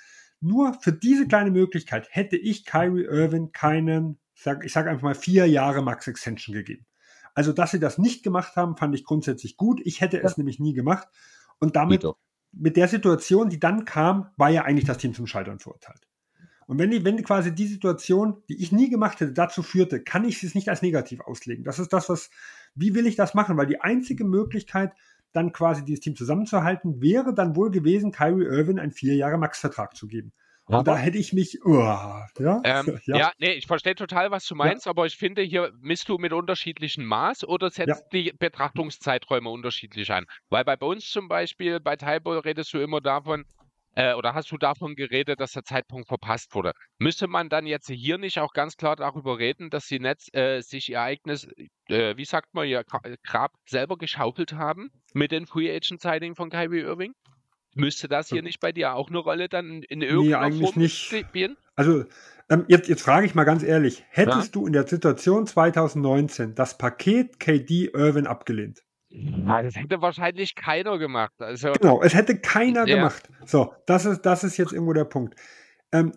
Nur 0.41 0.75
für 0.81 0.93
diese 0.93 1.29
kleine 1.29 1.51
Möglichkeit 1.51 2.09
hätte 2.11 2.37
ich 2.37 2.65
Kyrie 2.65 3.05
Irving 3.05 3.53
keinen, 3.53 4.19
sag, 4.35 4.65
ich 4.65 4.73
sage 4.73 4.91
einfach 4.91 5.03
mal, 5.03 5.15
vier 5.15 5.47
Jahre 5.47 5.83
Max 5.83 6.07
Extension 6.09 6.55
gegeben. 6.55 6.87
Also, 7.35 7.53
dass 7.53 7.71
sie 7.71 7.81
das 7.81 7.99
nicht 7.99 8.23
gemacht 8.23 8.57
haben, 8.57 8.77
fand 8.77 8.95
ich 8.95 9.05
grundsätzlich 9.05 9.57
gut. 9.57 9.81
Ich 9.85 10.01
hätte 10.01 10.23
es 10.23 10.37
nämlich 10.37 10.59
nie 10.59 10.73
gemacht. 10.73 11.09
Und 11.59 11.77
damit, 11.77 12.05
mit 12.53 12.77
der 12.77 12.89
Situation, 12.89 13.51
die 13.51 13.61
dann 13.61 13.85
kam, 13.85 14.31
war 14.37 14.51
ja 14.51 14.65
eigentlich 14.65 14.87
das 14.87 14.99
Team 14.99 15.15
zum 15.15 15.27
Scheitern 15.27 15.59
verurteilt. 15.59 16.07
Und 16.67 16.79
wenn, 16.79 16.91
die, 16.91 17.05
wenn 17.05 17.23
quasi 17.25 17.55
die 17.55 17.67
Situation, 17.67 18.43
die 18.49 18.63
ich 18.63 18.71
nie 18.71 18.91
gemacht 18.91 19.21
hätte, 19.21 19.33
dazu 19.33 19.63
führte, 19.63 20.03
kann 20.03 20.25
ich 20.25 20.43
es 20.43 20.55
nicht 20.55 20.69
als 20.69 20.83
negativ 20.83 21.21
auslegen. 21.21 21.65
Das 21.65 21.79
ist 21.79 21.93
das, 21.93 22.09
was, 22.09 22.31
wie 22.75 22.95
will 22.95 23.07
ich 23.07 23.17
das 23.17 23.35
machen? 23.35 23.57
Weil 23.57 23.67
die 23.67 23.81
einzige 23.81 24.25
Möglichkeit, 24.25 24.93
dann 25.33 25.53
quasi 25.53 25.85
dieses 25.85 26.01
Team 26.01 26.17
zusammenzuhalten, 26.17 27.01
wäre 27.01 27.35
dann 27.35 27.57
wohl 27.57 27.71
gewesen, 27.71 28.13
Kyrie 28.13 28.45
Irving 28.45 28.79
einen 28.79 28.93
vier 28.93 29.15
Jahre 29.15 29.39
Max-Vertrag 29.39 29.97
zu 29.97 30.07
geben. 30.07 30.33
Und 30.67 30.87
da 30.87 30.97
hätte 30.97 31.19
ich 31.19 31.33
mich, 31.33 31.59
oh, 31.65 31.81
ja, 32.39 32.61
ähm, 32.63 33.01
ja. 33.05 33.17
ja, 33.17 33.33
nee, 33.39 33.53
ich 33.53 33.67
verstehe 33.67 33.97
total, 33.97 34.31
was 34.31 34.47
du 34.47 34.55
meinst, 34.55 34.87
ja. 34.87 34.91
aber 34.91 35.05
ich 35.07 35.17
finde, 35.17 35.43
hier 35.43 35.73
misst 35.81 36.09
du 36.09 36.17
mit 36.17 36.33
unterschiedlichem 36.33 37.05
Maß 37.05 37.45
oder 37.45 37.71
setzt 37.71 37.89
ja. 37.89 38.09
die 38.13 38.33
Betrachtungszeiträume 38.39 39.51
unterschiedlich 39.51 40.13
an. 40.13 40.27
Weil 40.49 40.65
bei 40.65 40.77
uns 40.77 41.11
zum 41.11 41.27
Beispiel, 41.27 41.81
bei 41.81 41.97
Typo 41.97 42.39
redest 42.39 42.73
du 42.73 42.79
immer 42.79 43.01
davon, 43.01 43.45
äh, 43.95 44.15
oder 44.15 44.35
hast 44.35 44.51
du 44.53 44.57
davon 44.57 44.95
geredet, 44.95 45.41
dass 45.41 45.53
der 45.53 45.65
Zeitpunkt 45.65 46.09
verpasst 46.09 46.55
wurde? 46.55 46.73
Müsste 46.99 47.27
man 47.27 47.49
dann 47.49 47.67
jetzt 47.67 47.89
hier 47.89 48.19
nicht 48.19 48.39
auch 48.39 48.53
ganz 48.53 48.77
klar 48.77 48.97
darüber 48.97 49.39
reden, 49.39 49.71
dass 49.71 49.87
sie 49.87 49.99
Netz, 49.99 50.29
äh, 50.33 50.61
sich 50.61 50.91
ihr 50.91 51.01
eigenes, 51.01 51.49
äh, 51.89 52.17
wie 52.17 52.25
sagt 52.25 52.55
man, 52.55 52.69
ihr 52.69 52.85
Grab 53.25 53.53
selber 53.67 53.97
geschaufelt 53.97 54.53
haben 54.53 54.91
mit 55.13 55.33
den 55.33 55.47
Free 55.47 55.75
Agent 55.75 56.01
Signing 56.01 56.35
von 56.35 56.51
Kyrie 56.51 56.81
Irving? 56.81 57.13
Müsste 57.75 58.09
das 58.09 58.29
hier 58.29 58.43
nicht 58.43 58.59
bei 58.61 58.73
dir 58.73 58.95
auch 58.95 59.09
eine 59.11 59.19
Rolle 59.19 59.49
dann 59.49 59.83
in 59.83 60.03
irgendeiner 60.03 60.41
nee, 60.41 60.55
eigentlich 60.55 60.71
Form 60.71 60.83
nicht. 60.83 60.99
spielen? 60.99 61.57
Also 61.77 62.05
ähm, 62.49 62.65
jetzt, 62.67 62.89
jetzt 62.89 63.03
frage 63.03 63.27
ich 63.27 63.35
mal 63.37 63.45
ganz 63.45 63.63
ehrlich, 63.63 64.05
hättest 64.11 64.55
ja? 64.55 64.61
du 64.61 64.67
in 64.67 64.73
der 64.73 64.87
Situation 64.87 65.47
2019 65.47 66.57
das 66.57 66.77
Paket 66.77 67.39
KD 67.39 67.91
Irvin 67.95 68.27
abgelehnt? 68.27 68.83
Ja, 69.11 69.63
das 69.63 69.75
hätte 69.75 70.01
wahrscheinlich 70.01 70.55
keiner 70.55 70.97
gemacht. 70.99 71.35
Also, 71.39 71.73
genau, 71.73 72.01
es 72.01 72.15
hätte 72.15 72.39
keiner 72.39 72.87
ja. 72.87 72.97
gemacht. 72.97 73.29
So, 73.45 73.75
das 73.87 74.07
ist, 74.07 74.23
das 74.23 74.45
ist 74.45 74.57
jetzt 74.57 74.73
irgendwo 74.73 74.93
der 74.93 75.05
Punkt. 75.05 75.35
Ähm, 75.91 76.13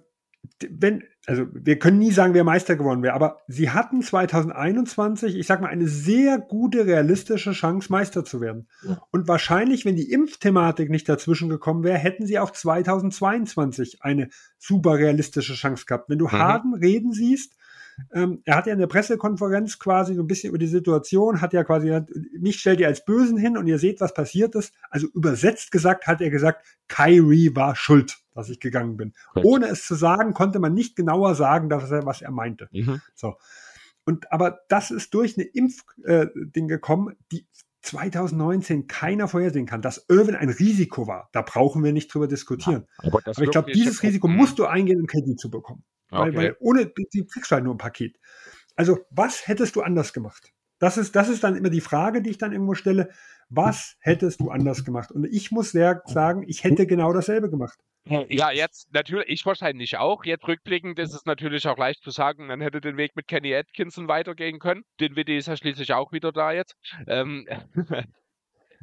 wenn, 0.69 1.03
also 1.25 1.45
wir 1.53 1.79
können 1.79 1.99
nie 1.99 2.11
sagen, 2.11 2.33
wer 2.33 2.43
Meister 2.43 2.75
geworden 2.75 3.01
wäre, 3.01 3.13
aber 3.13 3.39
sie 3.47 3.69
hatten 3.69 4.01
2021, 4.01 5.37
ich 5.37 5.47
sag 5.47 5.61
mal, 5.61 5.69
eine 5.69 5.87
sehr 5.87 6.37
gute, 6.37 6.85
realistische 6.85 7.53
Chance, 7.53 7.91
Meister 7.91 8.25
zu 8.25 8.41
werden. 8.41 8.67
Ja. 8.87 9.01
Und 9.11 9.27
wahrscheinlich, 9.27 9.85
wenn 9.85 9.95
die 9.95 10.11
Impfthematik 10.11 10.89
nicht 10.89 11.07
dazwischen 11.07 11.49
gekommen 11.49 11.83
wäre, 11.83 11.97
hätten 11.97 12.27
sie 12.27 12.39
auch 12.39 12.51
2022 12.51 14.03
eine 14.03 14.29
super 14.59 14.95
realistische 14.95 15.53
Chance 15.53 15.85
gehabt. 15.85 16.09
Wenn 16.09 16.19
du 16.19 16.25
mhm. 16.25 16.33
Harden 16.33 16.73
reden 16.75 17.13
siehst, 17.13 17.55
ähm, 18.13 18.41
er 18.45 18.55
hat 18.55 18.67
ja 18.67 18.73
in 18.73 18.79
der 18.79 18.87
Pressekonferenz 18.87 19.79
quasi 19.79 20.15
so 20.15 20.21
ein 20.21 20.27
bisschen 20.27 20.49
über 20.49 20.57
die 20.57 20.67
Situation, 20.67 21.41
hat 21.41 21.53
ja 21.53 21.63
quasi, 21.63 21.99
mich 22.39 22.59
stellt 22.59 22.79
ihr 22.79 22.87
als 22.87 23.05
Bösen 23.05 23.37
hin 23.37 23.57
und 23.57 23.67
ihr 23.67 23.79
seht, 23.79 24.01
was 24.01 24.13
passiert 24.13 24.55
ist. 24.55 24.73
Also 24.89 25.07
übersetzt 25.13 25.71
gesagt 25.71 26.07
hat 26.07 26.21
er 26.21 26.29
gesagt, 26.29 26.65
Kyrie 26.87 27.55
war 27.55 27.75
schuld, 27.75 28.17
dass 28.33 28.49
ich 28.49 28.59
gegangen 28.59 28.97
bin. 28.97 29.13
Gut. 29.33 29.45
Ohne 29.45 29.67
es 29.67 29.85
zu 29.85 29.95
sagen, 29.95 30.33
konnte 30.33 30.59
man 30.59 30.73
nicht 30.73 30.95
genauer 30.95 31.35
sagen, 31.35 31.69
dass 31.69 31.89
er, 31.91 32.05
was 32.05 32.21
er 32.21 32.31
meinte. 32.31 32.69
Mhm. 32.71 33.01
So. 33.15 33.35
Und 34.05 34.31
aber 34.31 34.59
das 34.67 34.91
ist 34.91 35.13
durch 35.13 35.37
eine 35.37 35.45
Impfding 35.45 36.65
äh, 36.65 36.67
gekommen, 36.67 37.15
die 37.31 37.47
2019 37.83 38.87
keiner 38.87 39.27
vorhersehen 39.27 39.65
kann, 39.65 39.81
dass 39.81 40.05
Irwin 40.07 40.35
ein 40.35 40.49
Risiko 40.49 41.05
war. 41.07 41.29
Da 41.33 41.41
brauchen 41.41 41.83
wir 41.83 41.91
nicht 41.91 42.13
drüber 42.13 42.27
diskutieren. 42.27 42.85
Ja, 43.01 43.09
aber, 43.09 43.19
aber, 43.25 43.41
ich 43.41 43.51
glaube, 43.51 43.71
dieses 43.71 44.01
Risiko 44.03 44.27
musst 44.27 44.57
du 44.57 44.65
eingehen, 44.65 45.01
um 45.01 45.05
Kredit 45.05 45.39
zu 45.39 45.49
bekommen. 45.49 45.83
Weil, 46.13 46.29
okay. 46.29 46.37
weil 46.37 46.57
ohne, 46.59 46.85
die 46.85 47.25
kriegst 47.25 47.51
du 47.51 47.55
halt 47.55 47.63
nur 47.63 47.73
ein 47.73 47.79
Paket. 47.79 48.17
Also, 48.75 48.99
was 49.09 49.47
hättest 49.47 49.75
du 49.75 49.81
anders 49.81 50.13
gemacht? 50.13 50.51
Das 50.79 50.97
ist, 50.97 51.15
das 51.15 51.29
ist 51.29 51.43
dann 51.43 51.55
immer 51.55 51.69
die 51.69 51.81
Frage, 51.81 52.21
die 52.21 52.31
ich 52.31 52.37
dann 52.37 52.51
irgendwo 52.51 52.73
stelle. 52.73 53.09
Was 53.49 53.95
hättest 53.99 54.41
du 54.41 54.49
anders 54.49 54.83
gemacht? 54.83 55.11
Und 55.11 55.25
ich 55.25 55.51
muss 55.51 55.71
sagen, 55.71 56.43
ich 56.47 56.63
hätte 56.63 56.87
genau 56.87 57.13
dasselbe 57.13 57.49
gemacht. 57.49 57.77
Ja, 58.05 58.51
jetzt 58.51 58.93
natürlich, 58.93 59.29
ich 59.29 59.45
wahrscheinlich 59.45 59.97
auch. 59.97 60.25
Jetzt 60.25 60.45
rückblickend 60.45 60.99
ist 60.99 61.13
es 61.13 61.25
natürlich 61.25 61.65
auch 61.67 61.77
leicht 61.77 62.03
zu 62.03 62.09
sagen, 62.09 62.47
man 62.47 62.59
hätte 62.59 62.81
den 62.81 62.97
Weg 62.97 63.15
mit 63.15 63.27
Kenny 63.27 63.55
Atkinson 63.55 64.09
weitergehen 64.09 64.59
können. 64.59 64.83
Den 64.99 65.15
Witty 65.15 65.37
ist 65.37 65.47
ja 65.47 65.55
schließlich 65.55 65.93
auch 65.93 66.11
wieder 66.11 66.33
da 66.33 66.51
jetzt. 66.51 66.75
Ähm, 67.07 67.47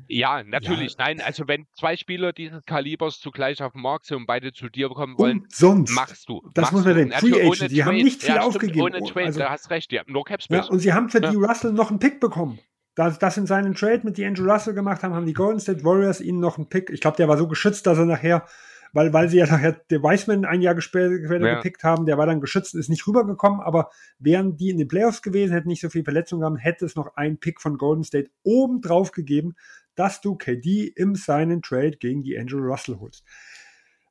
Ja, 0.08 0.42
natürlich. 0.42 0.96
Ja. 0.98 1.06
Nein, 1.06 1.20
also 1.20 1.46
wenn 1.48 1.66
zwei 1.78 1.96
Spieler 1.96 2.32
dieses 2.32 2.64
Kalibers 2.64 3.20
zugleich 3.20 3.62
auf 3.62 3.72
dem 3.72 3.82
Markt 3.82 4.06
sind 4.06 4.18
und 4.18 4.26
beide 4.26 4.52
zu 4.52 4.68
dir 4.68 4.88
kommen 4.88 5.18
wollen, 5.18 5.46
sonst 5.48 5.94
machst 5.94 6.28
du. 6.28 6.42
Das 6.54 6.62
machst 6.62 6.72
muss 6.72 6.84
man 6.84 6.96
denn. 6.96 7.12
Free 7.12 7.46
Agent, 7.46 7.70
die 7.70 7.84
haben 7.84 7.96
nicht 7.96 8.22
viel 8.22 8.34
ja, 8.34 8.42
aufgegeben. 8.42 8.82
Ohne 8.82 9.00
Trade, 9.00 9.26
also, 9.26 9.40
da 9.40 9.50
hast 9.50 9.70
recht, 9.70 9.92
ja. 9.92 10.02
Nur 10.06 10.24
Cap 10.24 10.40
Ja, 10.48 10.64
und 10.64 10.80
sie 10.80 10.92
haben 10.92 11.08
für 11.08 11.20
die 11.20 11.36
Russell 11.36 11.72
noch 11.72 11.90
einen 11.90 11.98
Pick 11.98 12.20
bekommen. 12.20 12.58
Da 12.94 13.08
das 13.10 13.36
in 13.36 13.46
seinen 13.46 13.74
Trade 13.74 14.00
mit 14.04 14.18
die 14.18 14.26
Andrew 14.26 14.50
Russell 14.50 14.74
gemacht 14.74 15.02
haben, 15.02 15.14
haben 15.14 15.26
die 15.26 15.32
Golden 15.32 15.60
State 15.60 15.84
Warriors 15.84 16.20
ihnen 16.20 16.40
noch 16.40 16.58
einen 16.58 16.68
Pick. 16.68 16.90
Ich 16.90 17.00
glaube, 17.00 17.16
der 17.16 17.28
war 17.28 17.38
so 17.38 17.46
geschützt, 17.46 17.86
dass 17.86 17.98
er 17.98 18.04
nachher, 18.04 18.44
weil, 18.92 19.12
weil 19.12 19.28
sie 19.28 19.38
ja 19.38 19.46
nachher 19.46 19.80
der 19.90 20.02
Wiseman 20.02 20.44
ein 20.44 20.60
Jahr 20.60 20.78
später 20.80 21.10
ja. 21.12 21.54
gepickt 21.54 21.84
haben, 21.84 22.04
der 22.04 22.18
war 22.18 22.26
dann 22.26 22.40
geschützt, 22.40 22.74
ist 22.74 22.90
nicht 22.90 23.06
rübergekommen, 23.06 23.60
aber 23.60 23.90
wären 24.18 24.56
die 24.56 24.70
in 24.70 24.78
den 24.78 24.88
Playoffs 24.88 25.22
gewesen, 25.22 25.52
hätten 25.52 25.68
nicht 25.68 25.80
so 25.80 25.88
viel 25.88 26.02
Verletzungen 26.02 26.42
gehabt, 26.42 26.64
hätte 26.64 26.84
es 26.84 26.96
noch 26.96 27.14
einen 27.16 27.38
Pick 27.38 27.60
von 27.60 27.78
Golden 27.78 28.02
State 28.02 28.30
oben 28.42 28.80
drauf 28.80 29.12
gegeben 29.12 29.54
dass 29.94 30.20
du 30.20 30.36
KD 30.36 30.92
im 30.94 31.14
seinen 31.14 31.62
Trade 31.62 31.96
gegen 31.98 32.22
die 32.22 32.38
Angel 32.38 32.60
Russell 32.60 32.98
holst. 32.98 33.24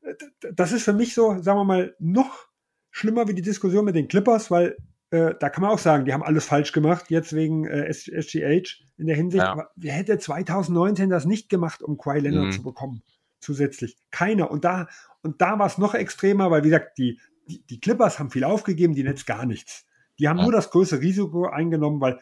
Äh, 0.02 0.14
das 0.54 0.72
ist 0.72 0.84
für 0.84 0.94
mich 0.94 1.14
so, 1.14 1.42
sagen 1.42 1.60
wir 1.60 1.66
mal, 1.66 1.96
noch 2.00 2.48
schlimmer 2.92 3.28
wie 3.28 3.34
die 3.34 3.42
Diskussion 3.42 3.86
mit 3.86 3.96
den 3.96 4.08
Clippers, 4.08 4.52
weil 4.52 4.78
äh, 5.12 5.34
da 5.40 5.50
kann 5.50 5.64
man 5.64 5.72
auch 5.72 5.80
sagen, 5.80 6.06
die 6.06 6.14
haben 6.14 6.24
alles 6.24 6.46
falsch 6.46 6.72
gemacht, 6.72 7.06
jetzt 7.10 7.34
wegen 7.34 7.66
äh, 7.66 7.90
SGH 7.90 8.82
in 8.98 9.08
der 9.08 9.16
Hinsicht. 9.16 9.44
Ja. 9.44 9.52
Aber 9.52 9.72
wer 9.76 9.94
hätte 9.94 10.18
2019 10.18 11.10
das 11.10 11.26
nicht 11.26 11.50
gemacht, 11.50 11.82
um 11.82 11.98
Kawhi 11.98 12.20
Leonard 12.20 12.48
mhm. 12.48 12.52
zu 12.52 12.64
bekommen? 12.64 13.04
Zusätzlich. 13.40 13.98
Keiner. 14.12 14.52
Und 14.52 14.66
da, 14.66 14.88
und 15.22 15.42
da 15.42 15.58
war 15.58 15.66
es 15.66 15.78
noch 15.78 15.96
extremer, 15.96 16.52
weil, 16.52 16.64
wie 16.64 16.70
gesagt, 16.70 16.98
die, 16.98 17.20
die, 17.48 17.66
die 17.66 17.80
Clippers 17.80 18.20
haben 18.20 18.30
viel 18.30 18.44
aufgegeben, 18.44 18.94
die 18.94 19.04
Netz 19.04 19.26
gar 19.26 19.46
nichts. 19.46 19.86
Die 20.20 20.28
haben 20.28 20.38
ja. 20.38 20.44
nur 20.44 20.52
das 20.52 20.70
größte 20.70 21.00
Risiko 21.00 21.48
eingenommen, 21.48 22.02
weil 22.02 22.20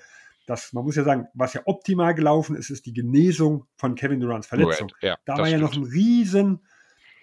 das, 0.48 0.74
man 0.74 0.86
muss 0.86 0.96
ja 0.96 1.04
sagen, 1.04 1.28
was 1.34 1.54
ja 1.54 1.62
optimal 1.66 2.16
gelaufen 2.16 2.56
ist, 2.56 2.70
ist 2.70 2.86
die 2.86 2.94
Genesung 2.94 3.66
von 3.76 3.96
Kevin 3.96 4.22
Durants 4.22 4.48
Verletzung. 4.48 4.90
Right. 4.90 5.04
Ja, 5.04 5.18
da 5.26 5.38
war 5.38 5.48
ja 5.48 5.58
noch 5.58 5.76
ein 5.76 5.84
riesen 5.84 6.62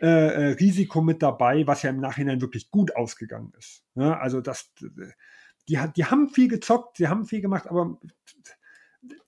äh, 0.01 0.07
äh, 0.07 0.47
Risiko 0.53 1.01
mit 1.01 1.23
dabei, 1.23 1.67
was 1.67 1.83
ja 1.83 1.91
im 1.91 2.01
Nachhinein 2.01 2.43
wirklich 2.43 2.71
gut 2.71 2.95
ausgegangen 2.95 3.53
ist. 3.59 3.83
Ja, 3.95 4.19
also 4.19 4.43
das, 4.43 4.73
die, 5.69 5.79
die 5.97 6.05
haben 6.05 6.29
viel 6.29 6.49
gezockt, 6.49 6.99
sie 6.99 7.09
haben 7.09 7.25
viel 7.25 7.41
gemacht, 7.41 7.67
aber 7.67 7.99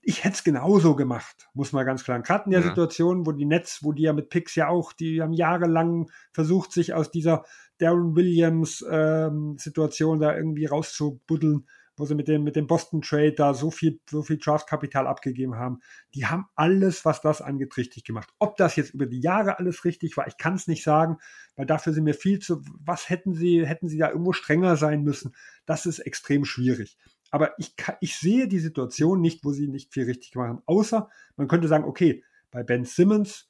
ich 0.01 0.23
hätte 0.23 0.35
es 0.35 0.43
genauso 0.43 0.95
gemacht, 0.95 1.49
muss 1.53 1.71
man 1.71 1.85
ganz 1.85 2.03
klar. 2.03 2.21
Gerade 2.21 2.45
in 2.45 2.51
der 2.51 2.61
ja. 2.61 2.67
Situation, 2.67 3.25
wo 3.25 3.31
die 3.31 3.45
Nets, 3.45 3.83
wo 3.83 3.93
die 3.93 4.03
ja 4.03 4.13
mit 4.13 4.29
Picks 4.29 4.53
ja 4.55 4.67
auch, 4.67 4.93
die 4.93 5.21
haben 5.21 5.33
jahrelang 5.33 6.11
versucht, 6.31 6.71
sich 6.71 6.93
aus 6.93 7.09
dieser 7.09 7.45
Darren 7.79 8.15
Williams 8.15 8.85
ähm, 8.89 9.57
Situation 9.57 10.19
da 10.19 10.35
irgendwie 10.35 10.65
rauszubuddeln 10.65 11.67
wo 11.97 12.05
sie 12.05 12.15
mit 12.15 12.27
dem, 12.27 12.43
mit 12.43 12.55
dem 12.55 12.67
Boston 12.67 13.01
Trade 13.01 13.33
da 13.33 13.55
so 13.55 13.71
viel, 13.71 13.99
so 14.09 14.21
viel 14.21 14.37
Draftkapital 14.37 15.07
abgegeben 15.07 15.55
haben. 15.55 15.79
Die 16.13 16.27
haben 16.27 16.45
alles, 16.55 17.03
was 17.03 17.21
das 17.21 17.41
angeht, 17.41 17.75
richtig 17.75 18.03
gemacht. 18.03 18.29
Ob 18.37 18.55
das 18.55 18.75
jetzt 18.75 18.93
über 18.93 19.07
die 19.07 19.19
Jahre 19.19 19.57
alles 19.57 19.83
richtig 19.83 20.15
war, 20.15 20.27
ich 20.27 20.37
kann 20.37 20.53
es 20.53 20.67
nicht 20.67 20.83
sagen, 20.83 21.17
weil 21.55 21.65
dafür 21.65 21.93
sind 21.93 22.03
mir 22.03 22.13
viel 22.13 22.39
zu, 22.39 22.61
was 22.79 23.09
hätten 23.09 23.33
sie, 23.33 23.65
hätten 23.65 23.89
sie 23.89 23.97
da 23.97 24.09
irgendwo 24.09 24.31
strenger 24.31 24.77
sein 24.77 25.03
müssen? 25.03 25.35
Das 25.65 25.87
ist 25.87 25.99
extrem 25.99 26.45
schwierig. 26.45 26.97
Aber 27.31 27.57
ich, 27.57 27.75
ich 27.99 28.15
sehe 28.15 28.47
die 28.47 28.59
Situation 28.59 29.19
nicht, 29.19 29.43
wo 29.43 29.51
sie 29.51 29.67
nicht 29.67 29.91
viel 29.91 30.05
richtig 30.05 30.31
gemacht 30.31 30.49
haben. 30.49 30.63
Außer, 30.65 31.09
man 31.35 31.47
könnte 31.47 31.67
sagen, 31.67 31.83
okay, 31.83 32.23
bei 32.51 32.63
Ben 32.63 32.85
Simmons 32.85 33.49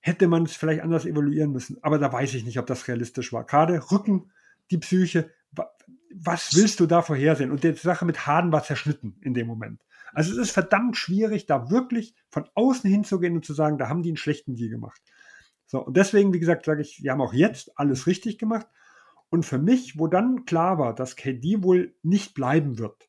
hätte 0.00 0.28
man 0.28 0.44
es 0.44 0.56
vielleicht 0.56 0.82
anders 0.82 1.04
evaluieren 1.04 1.52
müssen. 1.52 1.76
Aber 1.82 1.98
da 1.98 2.12
weiß 2.12 2.34
ich 2.34 2.44
nicht, 2.44 2.58
ob 2.58 2.66
das 2.66 2.88
realistisch 2.88 3.32
war. 3.32 3.44
Gerade 3.44 3.90
Rücken, 3.90 4.32
die 4.70 4.78
Psyche, 4.78 5.30
was 6.14 6.54
willst 6.54 6.80
du 6.80 6.86
da 6.86 7.02
vorhersehen? 7.02 7.50
Und 7.50 7.64
die 7.64 7.72
Sache 7.72 8.04
mit 8.04 8.26
Harden 8.26 8.52
war 8.52 8.62
zerschnitten 8.62 9.18
in 9.22 9.34
dem 9.34 9.46
Moment. 9.46 9.82
Also 10.12 10.32
es 10.32 10.38
ist 10.38 10.50
verdammt 10.52 10.96
schwierig, 10.96 11.46
da 11.46 11.70
wirklich 11.70 12.14
von 12.30 12.48
außen 12.54 12.88
hinzugehen 12.88 13.34
und 13.34 13.44
zu 13.44 13.54
sagen, 13.54 13.78
da 13.78 13.88
haben 13.88 14.02
die 14.02 14.10
einen 14.10 14.16
schlechten 14.16 14.54
Deal 14.54 14.70
gemacht. 14.70 15.00
So, 15.66 15.84
und 15.84 15.96
deswegen, 15.96 16.32
wie 16.32 16.38
gesagt, 16.38 16.64
sage 16.64 16.82
ich, 16.82 17.02
wir 17.02 17.12
haben 17.12 17.20
auch 17.20 17.34
jetzt 17.34 17.78
alles 17.78 18.06
richtig 18.06 18.38
gemacht. 18.38 18.66
Und 19.28 19.44
für 19.44 19.58
mich, 19.58 19.98
wo 19.98 20.06
dann 20.06 20.44
klar 20.44 20.78
war, 20.78 20.94
dass 20.94 21.16
KD 21.16 21.62
wohl 21.62 21.94
nicht 22.02 22.34
bleiben 22.34 22.78
wird, 22.78 23.08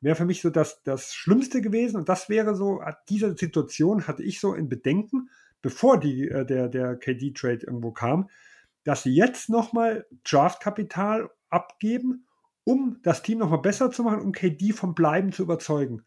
wäre 0.00 0.14
für 0.14 0.26
mich 0.26 0.42
so 0.42 0.50
das, 0.50 0.82
das 0.82 1.14
Schlimmste 1.14 1.62
gewesen. 1.62 1.96
Und 1.96 2.08
das 2.10 2.28
wäre 2.28 2.54
so, 2.54 2.82
diese 3.08 3.34
Situation 3.36 4.06
hatte 4.06 4.22
ich 4.22 4.38
so 4.38 4.54
in 4.54 4.68
Bedenken, 4.68 5.30
bevor 5.62 5.98
die, 5.98 6.28
äh, 6.28 6.44
der, 6.44 6.68
der 6.68 6.96
KD-Trade 6.96 7.66
irgendwo 7.66 7.90
kam, 7.90 8.28
dass 8.84 9.02
sie 9.02 9.14
jetzt 9.14 9.48
nochmal 9.48 10.06
Draftkapital 10.24 11.30
abgeben 11.48 12.26
um 12.64 12.98
das 13.02 13.22
Team 13.22 13.38
nochmal 13.38 13.60
besser 13.60 13.90
zu 13.90 14.02
machen, 14.02 14.20
um 14.20 14.32
KD 14.32 14.72
vom 14.72 14.94
Bleiben 14.94 15.32
zu 15.32 15.42
überzeugen. 15.42 16.02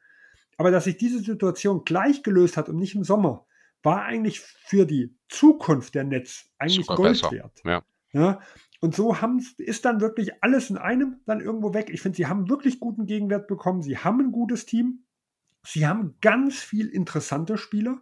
Aber 0.58 0.72
dass 0.72 0.86
sich 0.86 0.98
diese 0.98 1.20
Situation 1.20 1.84
gleich 1.86 2.24
gelöst 2.24 2.58
hat 2.58 2.68
und 2.68 2.78
nicht 2.78 2.96
im 2.96 3.04
Sommer, 3.04 3.46
war 3.84 4.04
eigentlich 4.04 4.40
für 4.40 4.86
die 4.86 5.16
Zukunft 5.30 5.96
der 5.96 6.04
Netz 6.04 6.50
eigentlich 6.58 6.88
Gold 6.88 7.14
besser. 7.14 7.32
wert. 7.32 7.62
Ja. 7.64 7.84
ja. 8.12 8.40
Und 8.80 8.96
so 8.96 9.16
ist 9.58 9.86
dann 9.86 10.02
wirklich 10.02 10.44
alles 10.44 10.70
in 10.70 10.78
einem 10.78 11.22
dann 11.26 11.42
irgendwo 11.42 11.74
weg. 11.74 11.90
Ich 11.92 12.02
finde, 12.02 12.16
sie 12.16 12.28
haben 12.28 12.50
wirklich 12.50 12.80
guten 12.80 13.06
Gegenwert 13.06 13.48
bekommen. 13.48 13.82
Sie 13.82 13.98
haben 13.98 14.20
ein 14.20 14.32
gutes 14.32 14.66
Team. 14.66 15.06
Sie 15.64 15.88
haben 15.88 16.18
ganz 16.22 16.58
viel 16.60 16.88
interessante 16.88 17.58
Spieler 17.58 18.02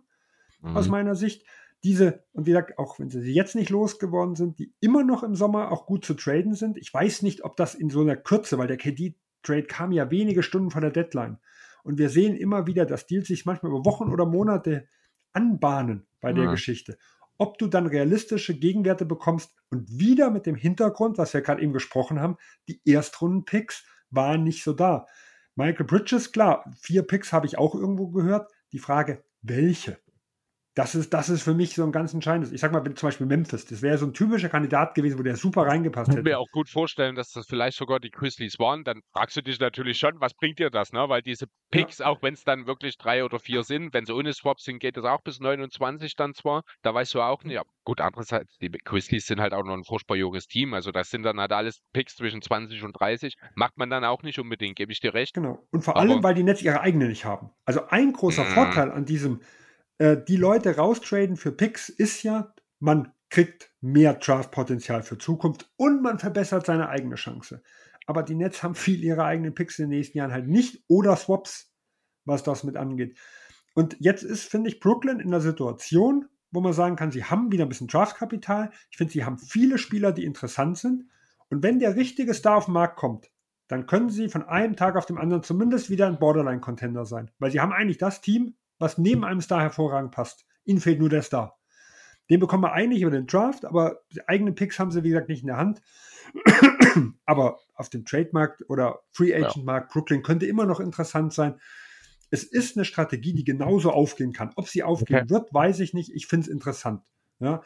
mhm. 0.61 0.77
aus 0.77 0.87
meiner 0.87 1.15
Sicht 1.15 1.45
diese, 1.85 2.23
und 2.33 2.47
wie 2.47 2.49
gesagt, 2.49 2.79
auch 2.79 2.97
wenn 2.97 3.11
sie 3.11 3.19
jetzt 3.31 3.53
nicht 3.53 3.69
losgeworden 3.69 4.35
sind, 4.35 4.57
die 4.57 4.73
immer 4.81 5.03
noch 5.03 5.21
im 5.21 5.35
Sommer 5.35 5.71
auch 5.71 5.85
gut 5.85 6.03
zu 6.03 6.15
traden 6.15 6.55
sind. 6.55 6.77
Ich 6.79 6.91
weiß 6.91 7.21
nicht, 7.21 7.45
ob 7.45 7.55
das 7.57 7.75
in 7.75 7.91
so 7.91 8.01
einer 8.01 8.15
Kürze, 8.15 8.57
weil 8.57 8.67
der 8.67 8.77
KD-Trade 8.77 9.63
kam 9.63 9.91
ja 9.91 10.09
wenige 10.09 10.41
Stunden 10.41 10.71
vor 10.71 10.81
der 10.81 10.89
Deadline. 10.89 11.37
Und 11.83 11.99
wir 11.99 12.09
sehen 12.09 12.35
immer 12.35 12.65
wieder, 12.65 12.87
dass 12.87 13.05
Deals 13.05 13.27
sich 13.27 13.45
manchmal 13.45 13.71
über 13.71 13.85
Wochen 13.85 14.11
oder 14.11 14.25
Monate 14.25 14.87
anbahnen 15.31 16.07
bei 16.21 16.33
der. 16.33 16.49
Geschichte. 16.49 16.97
ob 17.37 17.59
du 17.59 17.67
dann 17.67 17.85
realistische 17.85 18.57
Gegenwerte 18.57 19.05
bekommst 19.05 19.53
und 19.69 19.99
wieder 19.99 20.31
mit 20.31 20.47
dem 20.47 20.55
Hintergrund, 20.55 21.19
was 21.19 21.33
wir 21.35 21.41
gerade 21.41 21.61
eben 21.61 21.73
gesprochen 21.73 22.19
haben, 22.19 22.37
die 22.67 22.81
Erstrunden-Picks 22.85 23.85
waren 24.09 24.43
nicht 24.43 24.63
so 24.63 24.73
da. 24.73 25.05
Michael 25.55 25.85
Bridges, 25.85 26.31
klar, 26.31 26.65
vier 26.79 27.03
Picks 27.03 27.31
habe 27.31 27.45
ich 27.45 27.59
auch 27.59 27.75
irgendwo 27.75 28.07
gehört. 28.07 28.51
Die 28.71 28.79
Frage, 28.79 29.23
welche? 29.41 29.99
Das 30.75 30.93
ist, 30.93 31.13
das 31.13 31.29
ist 31.29 31.41
für 31.41 31.53
mich 31.53 31.73
so 31.73 31.83
ein 31.83 31.93
ganz 31.93 32.13
entscheidendes. 32.13 32.51
Ich 32.51 32.59
sag 32.59 32.73
mal, 32.73 32.83
zum 32.83 33.07
Beispiel 33.07 33.25
Memphis, 33.25 33.65
das 33.65 33.81
wäre 33.81 33.97
so 33.97 34.05
ein 34.05 34.13
typischer 34.13 34.49
Kandidat 34.49 34.93
gewesen, 34.93 35.17
wo 35.17 35.23
der 35.23 35.37
super 35.37 35.65
reingepasst 35.65 36.09
hätte. 36.09 36.19
Ich 36.19 36.25
kann 36.25 36.31
mir 36.31 36.37
auch 36.37 36.51
gut 36.51 36.67
vorstellen, 36.67 37.15
dass 37.15 37.31
das 37.31 37.47
vielleicht 37.47 37.77
sogar 37.77 38.01
die 38.01 38.11
Grizzlies 38.11 38.59
waren. 38.59 38.83
Dann 38.83 38.99
fragst 39.13 39.37
du 39.37 39.41
dich 39.41 39.57
natürlich 39.57 39.97
schon, 39.97 40.19
was 40.19 40.33
bringt 40.33 40.59
dir 40.59 40.69
das, 40.69 40.91
ne? 40.91 41.07
Weil 41.07 41.21
diese 41.21 41.45
Picks, 41.71 41.99
ja. 41.99 42.07
auch 42.07 42.21
wenn 42.21 42.33
es 42.33 42.43
dann 42.43 42.67
wirklich 42.67 42.97
drei 42.97 43.23
oder 43.23 43.39
vier 43.39 43.63
sind, 43.63 43.93
wenn 43.93 44.05
sie 44.05 44.13
ohne 44.13 44.33
Swaps 44.33 44.65
sind, 44.65 44.79
geht 44.79 44.97
das 44.97 45.05
auch 45.05 45.21
bis 45.21 45.39
29 45.39 46.13
dann 46.17 46.33
zwar. 46.33 46.63
Da 46.81 46.93
weißt 46.93 47.13
du 47.13 47.21
auch 47.21 47.45
nicht. 47.45 47.55
Ja, 47.55 47.63
gut, 47.85 48.01
andererseits, 48.01 48.57
die 48.57 48.69
Grizzlies 48.69 49.27
sind 49.27 49.39
halt 49.39 49.53
auch 49.53 49.63
noch 49.63 49.75
ein 49.75 49.85
furchtbar 49.85 50.17
junges 50.17 50.47
Team. 50.47 50.73
Also 50.73 50.91
das 50.91 51.09
sind 51.09 51.23
dann 51.23 51.39
halt 51.39 51.53
alles 51.53 51.79
Picks 51.93 52.17
zwischen 52.17 52.41
20 52.41 52.83
und 52.83 52.91
30. 52.99 53.35
Macht 53.55 53.77
man 53.77 53.89
dann 53.89 54.03
auch 54.03 54.23
nicht 54.23 54.39
unbedingt, 54.39 54.75
gebe 54.75 54.91
ich 54.91 54.99
dir 54.99 55.13
recht. 55.13 55.35
Genau. 55.35 55.65
Und 55.71 55.85
vor 55.85 55.95
Aber, 55.95 56.01
allem, 56.01 56.21
weil 56.21 56.33
die 56.33 56.43
Netz 56.43 56.61
ihre 56.61 56.81
eigene 56.81 57.07
nicht 57.07 57.23
haben. 57.23 57.51
Also 57.63 57.87
ein 57.87 58.11
großer 58.11 58.43
mm. 58.43 58.47
Vorteil 58.47 58.91
an 58.91 59.05
diesem 59.05 59.39
äh, 59.97 60.17
die 60.27 60.37
Leute 60.37 60.75
raustraden 60.75 61.37
für 61.37 61.51
Picks 61.51 61.89
ist 61.89 62.23
ja, 62.23 62.53
man 62.79 63.11
kriegt 63.29 63.71
mehr 63.81 64.13
Draft-Potenzial 64.13 65.03
für 65.03 65.17
Zukunft 65.17 65.71
und 65.77 66.01
man 66.01 66.19
verbessert 66.19 66.65
seine 66.65 66.89
eigene 66.89 67.15
Chance. 67.15 67.61
Aber 68.05 68.23
die 68.23 68.35
Nets 68.35 68.61
haben 68.63 68.75
viel 68.75 69.03
ihre 69.03 69.23
eigenen 69.23 69.55
Picks 69.55 69.79
in 69.79 69.89
den 69.89 69.97
nächsten 69.97 70.17
Jahren 70.17 70.31
halt 70.31 70.47
nicht 70.47 70.83
oder 70.87 71.15
Swaps, 71.15 71.71
was 72.23 72.43
das 72.43 72.63
mit 72.63 72.77
angeht. 72.77 73.17
Und 73.73 73.97
jetzt 73.99 74.23
ist, 74.23 74.45
finde 74.45 74.69
ich, 74.69 74.79
Brooklyn 74.79 75.19
in 75.19 75.31
der 75.31 75.41
Situation, 75.41 76.27
wo 76.51 76.61
man 76.61 76.73
sagen 76.73 76.95
kann, 76.95 77.11
sie 77.11 77.25
haben 77.25 77.51
wieder 77.51 77.65
ein 77.65 77.69
bisschen 77.69 77.87
Draftkapital. 77.87 78.71
Ich 78.89 78.97
finde, 78.97 79.11
sie 79.11 79.25
haben 79.25 79.37
viele 79.37 79.77
Spieler, 79.77 80.11
die 80.11 80.23
interessant 80.23 80.77
sind. 80.77 81.09
Und 81.49 81.63
wenn 81.63 81.79
der 81.79 81.95
richtige 81.95 82.33
Star 82.33 82.57
auf 82.57 82.65
den 82.65 82.73
Markt 82.73 82.97
kommt, 82.97 83.29
dann 83.67 83.87
können 83.87 84.09
sie 84.09 84.29
von 84.29 84.43
einem 84.43 84.75
Tag 84.75 84.95
auf 84.95 85.05
den 85.05 85.17
anderen 85.17 85.43
zumindest 85.43 85.89
wieder 85.89 86.07
ein 86.07 86.19
Borderline-Contender 86.19 87.05
sein. 87.05 87.31
Weil 87.39 87.51
sie 87.51 87.59
haben 87.59 87.73
eigentlich 87.73 87.97
das 87.97 88.21
Team, 88.21 88.55
was 88.79 88.97
neben 88.97 89.23
einem 89.23 89.41
Star 89.41 89.61
hervorragend 89.61 90.11
passt. 90.11 90.45
Ihnen 90.65 90.79
fehlt 90.79 90.99
nur 90.99 91.09
der 91.09 91.21
Star. 91.21 91.57
Den 92.29 92.39
bekommen 92.39 92.63
wir 92.63 92.73
eigentlich 92.73 93.03
über 93.03 93.11
den 93.11 93.27
Draft, 93.27 93.65
aber 93.65 94.01
die 94.11 94.27
eigenen 94.27 94.55
Picks 94.55 94.79
haben 94.79 94.91
sie, 94.91 95.03
wie 95.03 95.09
gesagt, 95.09 95.29
nicht 95.29 95.41
in 95.41 95.47
der 95.47 95.57
Hand. 95.57 95.81
aber 97.25 97.59
auf 97.75 97.89
dem 97.89 98.05
Trademarkt 98.05 98.63
oder 98.67 98.99
Free 99.11 99.33
Agent 99.35 99.63
Markt 99.63 99.89
ja. 99.89 99.93
Brooklyn 99.93 100.23
könnte 100.23 100.47
immer 100.47 100.65
noch 100.65 100.79
interessant 100.79 101.33
sein. 101.33 101.59
Es 102.31 102.43
ist 102.43 102.75
eine 102.75 102.85
Strategie, 102.85 103.33
die 103.33 103.43
genauso 103.43 103.91
aufgehen 103.91 104.33
kann. 104.33 104.51
Ob 104.55 104.67
sie 104.67 104.81
aufgehen 104.81 105.23
okay. 105.23 105.29
wird, 105.29 105.53
weiß 105.53 105.79
ich 105.81 105.93
nicht. 105.93 106.11
Ich 106.13 106.25
finde 106.25 106.45
es 106.45 106.51
interessant. 106.51 107.03
Ja. 107.39 107.61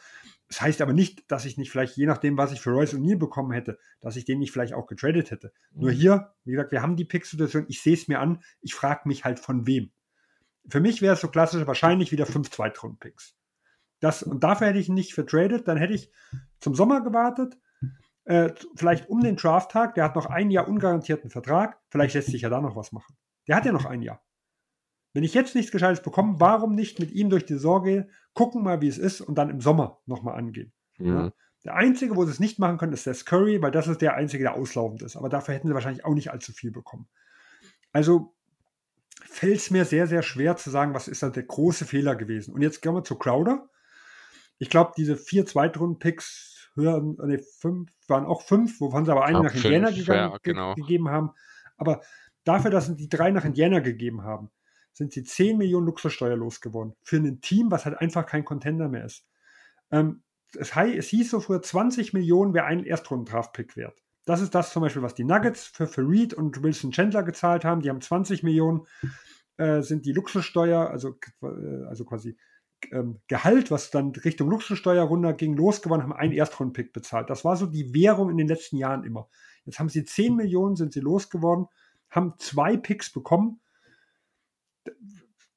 Das 0.49 0.61
heißt 0.61 0.81
aber 0.81 0.93
nicht, 0.93 1.31
dass 1.31 1.45
ich 1.45 1.57
nicht 1.57 1.71
vielleicht, 1.71 1.95
je 1.95 2.07
nachdem, 2.07 2.37
was 2.37 2.51
ich 2.51 2.59
für 2.59 2.71
Royce 2.71 2.95
O'Neill 2.95 3.17
bekommen 3.17 3.51
hätte, 3.51 3.77
dass 4.01 4.15
ich 4.15 4.25
den 4.25 4.39
nicht 4.39 4.51
vielleicht 4.51 4.73
auch 4.73 4.87
getradet 4.87 5.31
hätte. 5.31 5.53
Mhm. 5.71 5.81
Nur 5.81 5.91
hier, 5.91 6.33
wie 6.43 6.51
gesagt, 6.51 6.71
wir 6.71 6.81
haben 6.81 6.95
die 6.95 7.05
Pick-Situation, 7.05 7.65
ich 7.69 7.81
sehe 7.81 7.93
es 7.93 8.07
mir 8.07 8.19
an, 8.19 8.41
ich 8.61 8.73
frage 8.73 9.07
mich 9.07 9.23
halt 9.23 9.39
von 9.39 9.67
wem. 9.67 9.91
Für 10.69 10.79
mich 10.79 11.01
wäre 11.01 11.13
es 11.13 11.21
so 11.21 11.27
klassisch 11.27 11.65
wahrscheinlich 11.65 12.11
wieder 12.11 12.25
fünf 12.25 12.49
Zweitrunden-Picks. 12.49 13.35
Das, 13.99 14.23
und 14.23 14.43
dafür 14.43 14.67
hätte 14.67 14.79
ich 14.79 14.89
nicht 14.89 15.13
vertradet, 15.13 15.67
dann 15.67 15.77
hätte 15.77 15.93
ich 15.93 16.11
zum 16.59 16.75
Sommer 16.75 17.01
gewartet, 17.01 17.57
äh, 18.25 18.53
vielleicht 18.75 19.09
um 19.09 19.21
den 19.21 19.35
Drafttag, 19.35 19.95
der 19.95 20.03
hat 20.03 20.15
noch 20.15 20.27
ein 20.27 20.51
Jahr 20.51 20.67
ungarantierten 20.67 21.29
Vertrag, 21.29 21.79
vielleicht 21.89 22.13
lässt 22.13 22.29
sich 22.29 22.41
ja 22.41 22.49
da 22.49 22.61
noch 22.61 22.75
was 22.75 22.91
machen. 22.91 23.17
Der 23.47 23.55
hat 23.55 23.65
ja 23.65 23.71
noch 23.71 23.85
ein 23.85 24.01
Jahr. 24.01 24.23
Wenn 25.13 25.23
ich 25.23 25.33
jetzt 25.33 25.55
nichts 25.55 25.71
Gescheites 25.71 26.03
bekomme, 26.03 26.39
warum 26.39 26.75
nicht 26.75 26.99
mit 26.99 27.11
ihm 27.11 27.29
durch 27.29 27.45
die 27.45 27.57
Sorge 27.57 28.07
gucken 28.33 28.63
mal, 28.63 28.81
wie 28.81 28.87
es 28.87 28.99
ist 28.99 29.21
und 29.21 29.35
dann 29.35 29.49
im 29.49 29.59
Sommer 29.59 29.99
nochmal 30.05 30.35
angehen? 30.35 30.71
Mhm. 30.97 31.07
Ja. 31.07 31.31
Der 31.65 31.75
einzige, 31.75 32.15
wo 32.15 32.23
sie 32.25 32.31
es 32.31 32.39
nicht 32.39 32.59
machen 32.59 32.77
können, 32.77 32.93
ist 32.93 33.05
der 33.05 33.15
Curry, 33.15 33.61
weil 33.61 33.71
das 33.71 33.87
ist 33.87 34.01
der 34.01 34.13
einzige, 34.13 34.43
der 34.43 34.53
auslaufend 34.53 35.01
ist. 35.01 35.17
Aber 35.17 35.27
dafür 35.27 35.55
hätten 35.55 35.67
sie 35.67 35.73
wahrscheinlich 35.73 36.05
auch 36.05 36.13
nicht 36.13 36.31
allzu 36.31 36.53
viel 36.53 36.71
bekommen. 36.71 37.09
Also 37.91 38.35
fällt 39.25 39.57
es 39.57 39.71
mir 39.71 39.85
sehr, 39.85 40.07
sehr 40.07 40.21
schwer 40.21 40.57
zu 40.57 40.69
sagen, 40.69 40.93
was 40.93 41.07
ist 41.07 41.23
da 41.23 41.29
der 41.29 41.43
große 41.43 41.85
Fehler 41.85 42.15
gewesen. 42.15 42.53
Und 42.53 42.61
jetzt 42.61 42.81
gehen 42.81 42.93
wir 42.93 43.03
zu 43.03 43.17
Crowder. 43.17 43.69
Ich 44.57 44.69
glaube, 44.69 44.91
diese 44.97 45.17
vier 45.17 45.45
Zweitrunden-Picks 45.45 46.69
hören, 46.75 47.17
nee, 47.23 47.37
fünf, 47.37 47.91
waren 48.07 48.25
auch 48.25 48.41
fünf, 48.41 48.79
wovon 48.81 49.05
sie 49.05 49.11
aber 49.11 49.25
einen 49.25 49.43
nach 49.43 49.55
Indiana 49.55 49.91
gegangen, 49.91 50.31
ja, 50.31 50.37
genau. 50.41 50.73
ge 50.75 50.83
gegeben 50.83 51.09
haben. 51.09 51.31
Aber 51.77 52.01
dafür, 52.43 52.71
dass 52.71 52.87
sie 52.87 52.95
die 52.95 53.09
drei 53.09 53.31
nach 53.31 53.45
Indiana 53.45 53.79
gegeben 53.79 54.23
haben, 54.23 54.51
sind 54.93 55.13
sie 55.13 55.23
10 55.23 55.57
Millionen 55.57 55.85
Luxussteuer 55.85 56.35
losgeworden. 56.35 56.93
Für 57.03 57.17
ein 57.17 57.41
Team, 57.41 57.71
was 57.71 57.85
halt 57.85 57.97
einfach 57.99 58.25
kein 58.25 58.43
Contender 58.43 58.89
mehr 58.89 59.05
ist. 59.05 59.25
Ähm, 59.91 60.23
es, 60.57 60.75
es, 60.75 61.07
hieß 61.07 61.29
so 61.29 61.39
früher, 61.39 61.61
20 61.61 62.13
Millionen 62.13 62.53
wäre 62.53 62.65
ein 62.65 62.83
Erstrunden-Draft-Pick 62.83 63.77
wert. 63.77 64.03
Das 64.29 64.41
ist 64.41 64.53
das 64.53 64.71
zum 64.71 64.83
Beispiel, 64.83 65.01
was 65.01 65.15
die 65.15 65.23
Nuggets 65.23 65.65
für 65.65 65.87
Farid 65.87 66.35
und 66.35 66.61
Wilson 66.61 66.91
Chandler 66.91 67.23
gezahlt 67.23 67.65
haben. 67.65 67.81
Die 67.81 67.89
haben 67.89 67.99
20 67.99 68.43
Millionen, 68.43 68.85
äh, 69.57 69.81
sind 69.81 70.05
die 70.05 70.11
Luxussteuer, 70.11 70.87
also, 70.87 71.17
äh, 71.41 71.85
also 71.87 72.05
quasi 72.05 72.37
ähm, 72.91 73.21
Gehalt, 73.27 73.71
was 73.71 73.89
dann 73.89 74.11
Richtung 74.11 74.47
Luxussteuer 74.51 75.03
runterging, 75.03 75.57
losgewonnen, 75.57 76.03
haben 76.03 76.13
einen 76.13 76.33
Erstrundpick 76.33 76.93
bezahlt. 76.93 77.31
Das 77.31 77.43
war 77.43 77.57
so 77.57 77.65
die 77.65 77.91
Währung 77.95 78.29
in 78.29 78.37
den 78.37 78.47
letzten 78.47 78.77
Jahren 78.77 79.03
immer. 79.03 79.27
Jetzt 79.65 79.79
haben 79.79 79.89
sie 79.89 80.05
10 80.05 80.35
Millionen, 80.35 80.75
sind 80.75 80.93
sie 80.93 80.99
losgeworden, 80.99 81.65
haben 82.11 82.35
zwei 82.37 82.77
Picks 82.77 83.11
bekommen. 83.11 83.59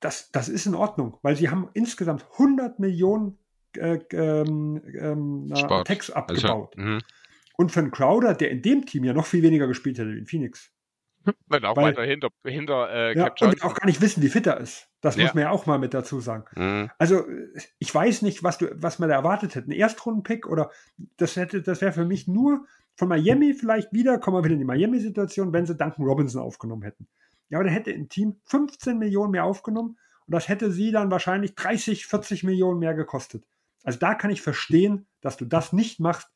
Das, 0.01 0.31
das 0.33 0.49
ist 0.49 0.65
in 0.65 0.75
Ordnung, 0.75 1.19
weil 1.21 1.37
sie 1.37 1.51
haben 1.51 1.69
insgesamt 1.75 2.25
100 2.33 2.79
Millionen 2.79 3.39
äh, 3.77 3.99
ähm, 4.13 4.81
ähm, 4.99 5.53
Tax 5.85 6.11
abgebaut. 6.11 6.75
Also, 6.79 7.01
und 7.63 7.73
für 7.73 7.81
einen 7.81 7.91
Crowder, 7.91 8.35
der 8.35 8.51
in 8.51 8.63
dem 8.63 8.85
Team 8.87 9.05
ja 9.05 9.13
noch 9.13 9.27
viel 9.27 9.43
weniger 9.43 9.67
gespielt 9.67 9.99
hätte 9.99 10.13
wie 10.13 10.19
in 10.19 10.27
Phoenix. 10.27 10.71
Wenn 11.49 11.65
auch 11.65 11.77
Weil, 11.77 11.93
weiter 11.93 12.03
hinter, 12.03 12.31
hinter 12.45 12.91
äh, 12.91 13.17
ja, 13.17 13.33
Und 13.41 13.63
auch 13.63 13.75
gar 13.75 13.87
nicht 13.87 14.01
wissen, 14.01 14.23
wie 14.23 14.29
fit 14.29 14.47
er 14.47 14.59
ist. 14.59 14.89
Das 15.01 15.17
ja. 15.17 15.23
muss 15.23 15.35
man 15.35 15.43
ja 15.45 15.51
auch 15.51 15.67
mal 15.67 15.79
mit 15.79 15.95
dazu 15.95 16.21
sagen. 16.21 16.45
Mhm. 16.57 16.91
Also, 16.99 17.25
ich 17.79 17.95
weiß 17.95 18.23
nicht, 18.23 18.43
was, 18.43 18.59
du, 18.59 18.69
was 18.75 18.99
man 18.99 19.09
da 19.09 19.15
erwartet 19.15 19.55
hätte. 19.55 19.69
Ein 19.69 19.73
Erstrunden-Pick 19.73 20.49
oder 20.49 20.71
das 21.17 21.37
hätte, 21.37 21.63
das 21.63 21.81
wäre 21.81 21.93
für 21.93 22.05
mich 22.05 22.27
nur 22.27 22.67
von 22.97 23.09
Miami 23.09 23.55
vielleicht 23.55 23.93
wieder, 23.93 24.19
kommen 24.19 24.37
wir 24.37 24.45
wieder 24.45 24.55
in 24.55 24.59
die 24.59 24.65
Miami-Situation, 24.65 25.53
wenn 25.53 25.67
sie 25.67 25.77
Duncan 25.77 26.05
Robinson 26.05 26.43
aufgenommen 26.43 26.83
hätten. 26.83 27.07
Ja, 27.49 27.59
aber 27.59 27.65
dann 27.65 27.75
hätte 27.75 27.93
ein 27.93 28.09
Team 28.09 28.41
15 28.47 28.99
Millionen 28.99 29.31
mehr 29.31 29.45
aufgenommen 29.45 29.99
und 30.27 30.35
das 30.35 30.49
hätte 30.49 30.73
sie 30.73 30.91
dann 30.91 31.11
wahrscheinlich 31.11 31.55
30, 31.55 32.07
40 32.07 32.45
Millionen 32.45 32.81
mehr 32.81 32.95
gekostet. 32.95 33.47
Also 33.85 33.99
da 33.99 34.15
kann 34.15 34.31
ich 34.31 34.43
verstehen, 34.43 35.07
dass 35.21 35.37
du 35.37 35.45
das 35.45 35.73
nicht 35.73 36.01
machst, 36.01 36.29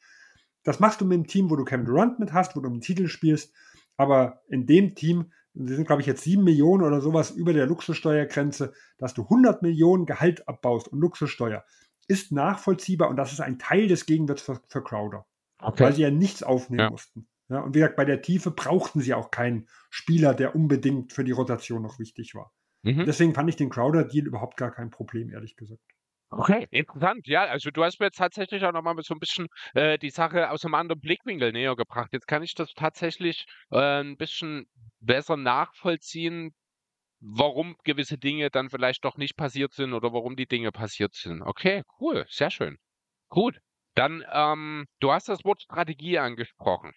das 0.66 0.80
machst 0.80 1.00
du 1.00 1.04
mit 1.04 1.14
dem 1.14 1.26
Team, 1.28 1.48
wo 1.48 1.54
du 1.54 1.64
Kevin 1.64 1.86
Durant 1.86 2.18
mit 2.18 2.32
hast, 2.32 2.56
wo 2.56 2.60
du 2.60 2.68
einen 2.68 2.80
Titel 2.80 3.06
spielst. 3.06 3.54
Aber 3.96 4.42
in 4.48 4.66
dem 4.66 4.96
Team, 4.96 5.32
die 5.54 5.72
sind, 5.72 5.86
glaube 5.86 6.02
ich, 6.02 6.08
jetzt 6.08 6.22
sieben 6.22 6.42
Millionen 6.42 6.82
oder 6.82 7.00
sowas 7.00 7.30
über 7.30 7.52
der 7.52 7.66
Luxussteuergrenze, 7.66 8.72
dass 8.98 9.14
du 9.14 9.22
100 9.22 9.62
Millionen 9.62 10.06
Gehalt 10.06 10.48
abbaust 10.48 10.88
und 10.88 10.98
Luxussteuer, 10.98 11.64
ist 12.08 12.32
nachvollziehbar 12.32 13.08
und 13.08 13.16
das 13.16 13.32
ist 13.32 13.40
ein 13.40 13.60
Teil 13.60 13.86
des 13.86 14.06
Gegenwirts 14.06 14.42
für, 14.42 14.60
für 14.68 14.82
Crowder. 14.82 15.24
Okay. 15.60 15.84
Weil 15.84 15.92
sie 15.92 16.02
ja 16.02 16.10
nichts 16.10 16.42
aufnehmen 16.42 16.80
ja. 16.80 16.90
mussten. 16.90 17.28
Ja, 17.48 17.60
und 17.60 17.76
wie 17.76 17.78
gesagt, 17.78 17.94
bei 17.94 18.04
der 18.04 18.20
Tiefe 18.20 18.50
brauchten 18.50 19.00
sie 19.00 19.14
auch 19.14 19.30
keinen 19.30 19.68
Spieler, 19.88 20.34
der 20.34 20.56
unbedingt 20.56 21.12
für 21.12 21.22
die 21.22 21.30
Rotation 21.30 21.80
noch 21.80 22.00
wichtig 22.00 22.34
war. 22.34 22.52
Mhm. 22.82 23.04
Deswegen 23.06 23.34
fand 23.34 23.48
ich 23.48 23.56
den 23.56 23.70
Crowder-Deal 23.70 24.26
überhaupt 24.26 24.56
gar 24.56 24.72
kein 24.72 24.90
Problem, 24.90 25.30
ehrlich 25.30 25.54
gesagt. 25.54 25.95
Okay, 26.30 26.66
interessant. 26.70 27.26
Ja, 27.28 27.44
also 27.44 27.70
du 27.70 27.84
hast 27.84 28.00
mir 28.00 28.06
jetzt 28.06 28.18
tatsächlich 28.18 28.64
auch 28.64 28.72
nochmal 28.72 28.96
so 29.02 29.14
ein 29.14 29.20
bisschen 29.20 29.46
äh, 29.74 29.96
die 29.98 30.10
Sache 30.10 30.50
aus 30.50 30.64
einem 30.64 30.74
anderen 30.74 31.00
Blickwinkel 31.00 31.52
näher 31.52 31.76
gebracht. 31.76 32.10
Jetzt 32.12 32.26
kann 32.26 32.42
ich 32.42 32.54
das 32.54 32.74
tatsächlich 32.74 33.46
äh, 33.70 34.00
ein 34.00 34.16
bisschen 34.16 34.66
besser 35.00 35.36
nachvollziehen, 35.36 36.52
warum 37.20 37.76
gewisse 37.84 38.18
Dinge 38.18 38.50
dann 38.50 38.70
vielleicht 38.70 39.04
doch 39.04 39.16
nicht 39.16 39.36
passiert 39.36 39.72
sind 39.72 39.94
oder 39.94 40.12
warum 40.12 40.36
die 40.36 40.46
Dinge 40.46 40.72
passiert 40.72 41.14
sind. 41.14 41.42
Okay, 41.42 41.82
cool, 42.00 42.26
sehr 42.28 42.50
schön. 42.50 42.76
Gut. 43.28 43.60
Dann, 43.94 44.24
ähm, 44.30 44.86
du 45.00 45.12
hast 45.12 45.28
das 45.28 45.44
Wort 45.44 45.62
Strategie 45.62 46.18
angesprochen. 46.18 46.92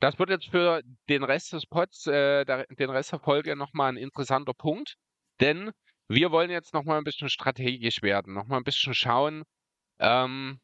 Das 0.00 0.18
wird 0.18 0.30
jetzt 0.30 0.46
für 0.50 0.82
den 1.08 1.24
Rest 1.24 1.52
des 1.52 1.66
Pods, 1.66 2.06
äh, 2.06 2.44
den 2.44 2.90
Rest 2.90 3.12
der 3.12 3.18
Folge 3.20 3.56
nochmal 3.56 3.92
ein 3.92 3.96
interessanter 3.96 4.54
Punkt, 4.54 4.96
denn 5.40 5.72
wir 6.08 6.30
wollen 6.30 6.50
jetzt 6.50 6.74
noch 6.74 6.84
mal 6.84 6.98
ein 6.98 7.04
bisschen 7.04 7.28
strategisch 7.28 8.02
werden, 8.02 8.34
noch 8.34 8.46
mal 8.46 8.58
ein 8.58 8.64
bisschen 8.64 8.94
schauen, 8.94 9.44
ähm, 9.98 10.60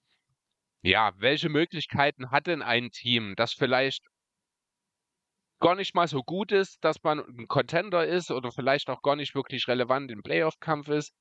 ja, 0.83 1.13
welche 1.19 1.49
Möglichkeiten 1.49 2.31
hat 2.31 2.47
denn 2.47 2.63
ein 2.63 2.91
Team, 2.91 3.35
das 3.37 3.53
vielleicht 3.53 4.03
gar 5.61 5.75
nicht 5.75 5.95
mal 5.95 6.09
so 6.09 6.23
gut 6.23 6.53
ist, 6.53 6.83
dass 6.83 7.03
man 7.03 7.21
ein 7.21 7.47
Contender 7.47 8.07
ist 8.07 8.31
oder 8.31 8.51
vielleicht 8.51 8.89
auch 8.89 9.03
gar 9.03 9.17
nicht 9.17 9.35
wirklich 9.35 9.69
relevant 9.69 10.11
im 10.11 10.23
Playoff-Kampf 10.23 10.89
ist, 10.89 11.13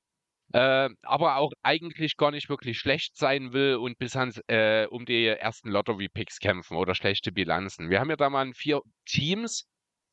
äh, 0.53 0.89
aber 1.03 1.35
auch 1.35 1.51
eigentlich 1.61 2.15
gar 2.17 2.31
nicht 2.31 2.49
wirklich 2.49 2.79
schlecht 2.79 3.17
sein 3.17 3.53
will 3.53 3.75
und 3.75 3.97
bis 3.99 4.15
ans, 4.15 4.39
äh, 4.47 4.87
um 4.89 5.05
die 5.05 5.25
ersten 5.25 5.69
Lottery-Picks 5.69 6.39
kämpfen 6.39 6.77
oder 6.77 6.95
schlechte 6.95 7.31
Bilanzen. 7.31 7.89
Wir 7.89 7.99
haben 7.99 8.09
ja 8.09 8.15
da 8.15 8.29
mal 8.29 8.51
vier 8.53 8.81
Teams, 9.05 9.67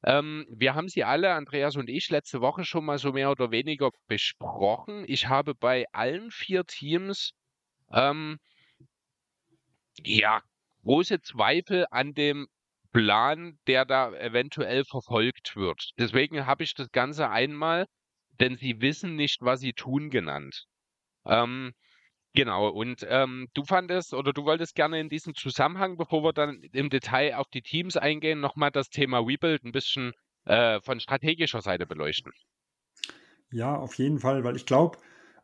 ähm, 0.07 0.47
wir 0.51 0.75
haben 0.75 0.89
sie 0.89 1.05
alle, 1.05 1.35
Andreas 1.35 1.77
und 1.77 1.89
ich, 1.91 2.11
letzte 2.11 2.41
Woche 2.41 2.65
schon 2.65 2.85
mal 2.87 2.99
so 2.99 3.13
mehr 3.13 3.31
oder 3.31 3.51
weniger 3.51 3.91
besprochen. 4.09 5.05
Ich 5.09 5.29
habe 5.29 5.55
bei 5.55 5.87
allen 5.93 6.31
vier 6.31 6.65
Teams 6.67 7.33
Ähm, 7.93 8.39
ja, 10.05 10.43
große 10.85 11.21
Zweifel 11.23 11.87
an 11.91 12.15
dem 12.15 12.47
Plan, 12.93 13.59
der 13.67 13.85
da 13.85 14.13
eventuell 14.15 14.85
verfolgt 14.85 15.57
wird. 15.57 15.91
Deswegen 15.99 16.47
habe 16.47 16.65
ich 16.65 16.75
das 16.75 16.91
Ganze 16.93 17.29
einmal, 17.31 17.87
denn 18.41 18.57
sie 18.57 18.81
wissen 18.81 19.17
nicht, 19.17 19.43
was 19.43 19.61
sie 19.61 19.73
tun, 19.75 20.11
genannt. 20.11 20.67
Ähm, 21.27 21.75
genau, 22.37 22.69
und 22.69 23.05
ähm, 23.09 23.49
du 23.55 23.65
fandest 23.65 24.15
oder 24.15 24.33
du 24.33 24.45
wolltest 24.45 24.77
gerne 24.77 25.01
in 25.01 25.09
diesem 25.09 25.35
Zusammenhang, 25.35 25.97
bevor 25.97 26.23
wir 26.23 26.33
dann 26.33 26.63
im 26.73 26.91
Detail 26.91 27.35
auf 27.35 27.49
die 27.49 27.63
Teams 27.63 27.97
eingehen, 27.97 28.41
nochmal 28.41 28.71
das 28.71 28.91
Thema 28.91 29.19
Rebuild 29.19 29.65
ein 29.65 29.73
bisschen 29.73 30.13
äh, 30.45 30.81
von 30.81 31.01
strategischer 31.01 31.63
Seite 31.63 31.87
beleuchten. 31.87 32.33
Ja, 33.51 33.75
auf 33.77 33.95
jeden 33.95 34.21
Fall, 34.21 34.45
weil 34.45 34.57
ich 34.57 34.67
glaube, 34.67 34.99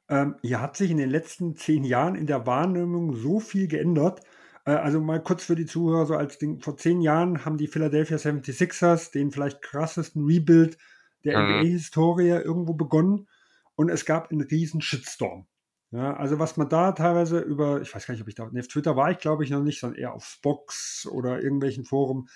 ähm, 0.08 0.36
hier 0.42 0.60
hat 0.60 0.76
sich 0.76 0.90
in 0.90 0.96
den 0.96 1.10
letzten 1.10 1.56
zehn 1.56 1.84
Jahren 1.84 2.14
in 2.14 2.26
der 2.26 2.46
Wahrnehmung 2.46 3.16
so 3.16 3.40
viel 3.40 3.68
geändert. 3.68 4.20
Äh, 4.64 4.72
also 4.72 5.00
mal 5.00 5.22
kurz 5.22 5.44
für 5.44 5.56
die 5.56 5.66
Zuhörer, 5.66 6.06
so 6.06 6.14
als 6.14 6.38
Ding, 6.38 6.60
vor 6.60 6.76
zehn 6.76 7.00
Jahren 7.00 7.44
haben 7.44 7.56
die 7.56 7.68
Philadelphia 7.68 8.16
76ers 8.16 9.12
den 9.12 9.30
vielleicht 9.30 9.62
krassesten 9.62 10.24
Rebuild 10.24 10.78
der 11.24 11.38
mhm. 11.38 11.60
NBA-Historie 11.60 12.28
irgendwo 12.28 12.74
begonnen 12.74 13.28
und 13.74 13.88
es 13.88 14.04
gab 14.04 14.30
einen 14.30 14.42
riesen 14.42 14.80
Shitstorm. 14.80 15.46
Ja, 15.92 16.16
also 16.16 16.38
was 16.38 16.56
man 16.56 16.70
da 16.70 16.92
teilweise 16.92 17.40
über, 17.40 17.82
ich 17.82 17.94
weiß 17.94 18.06
gar 18.06 18.14
nicht, 18.14 18.22
ob 18.22 18.28
ich 18.28 18.34
da, 18.34 18.48
ne, 18.50 18.60
auf 18.60 18.68
Twitter 18.68 18.96
war 18.96 19.10
ich 19.10 19.18
glaube 19.18 19.44
ich 19.44 19.50
noch 19.50 19.62
nicht, 19.62 19.78
sondern 19.78 20.00
eher 20.00 20.14
auf 20.14 20.24
Spox 20.24 21.06
oder 21.06 21.42
irgendwelchen 21.42 21.84
Foren, 21.84 22.28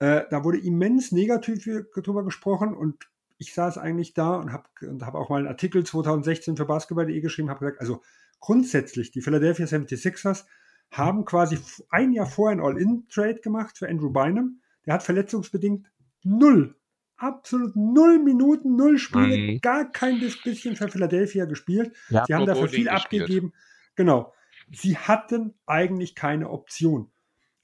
äh, 0.00 0.24
da 0.30 0.44
wurde 0.44 0.58
immens 0.58 1.10
negativ 1.10 1.66
darüber 1.94 2.24
gesprochen 2.24 2.74
und 2.74 3.08
ich 3.38 3.54
saß 3.54 3.78
eigentlich 3.78 4.12
da 4.12 4.36
und 4.36 4.52
habe 4.52 4.64
und 4.82 5.04
hab 5.04 5.14
auch 5.14 5.30
mal 5.30 5.38
einen 5.38 5.48
Artikel 5.48 5.82
2016 5.82 6.58
für 6.58 6.66
Basketball.de 6.66 7.20
geschrieben, 7.22 7.48
habe 7.48 7.60
gesagt, 7.60 7.80
also 7.80 8.02
grundsätzlich, 8.38 9.12
die 9.12 9.22
Philadelphia 9.22 9.64
76ers 9.64 10.44
haben 10.90 11.24
quasi 11.24 11.58
ein 11.88 12.12
Jahr 12.12 12.26
vorher 12.26 12.58
ein 12.58 12.64
All-In-Trade 12.64 13.40
gemacht 13.40 13.78
für 13.78 13.88
Andrew 13.88 14.10
Bynum. 14.10 14.60
Der 14.84 14.94
hat 14.94 15.02
verletzungsbedingt 15.02 15.90
null, 16.22 16.76
absolut 17.20 17.76
null 17.76 18.18
Minuten, 18.18 18.76
null 18.76 18.98
Spiele, 18.98 19.36
mhm. 19.36 19.60
gar 19.60 19.90
kein 19.90 20.20
bisschen 20.20 20.76
für 20.76 20.88
Philadelphia 20.88 21.44
gespielt. 21.44 21.94
Ja, 22.08 22.24
Sie 22.26 22.34
haben 22.34 22.46
dafür 22.46 22.68
viel 22.68 22.84
gespielt. 22.84 23.22
abgegeben. 23.22 23.52
Genau. 23.94 24.32
Sie 24.72 24.96
hatten 24.96 25.54
eigentlich 25.66 26.14
keine 26.14 26.50
Option. 26.50 27.10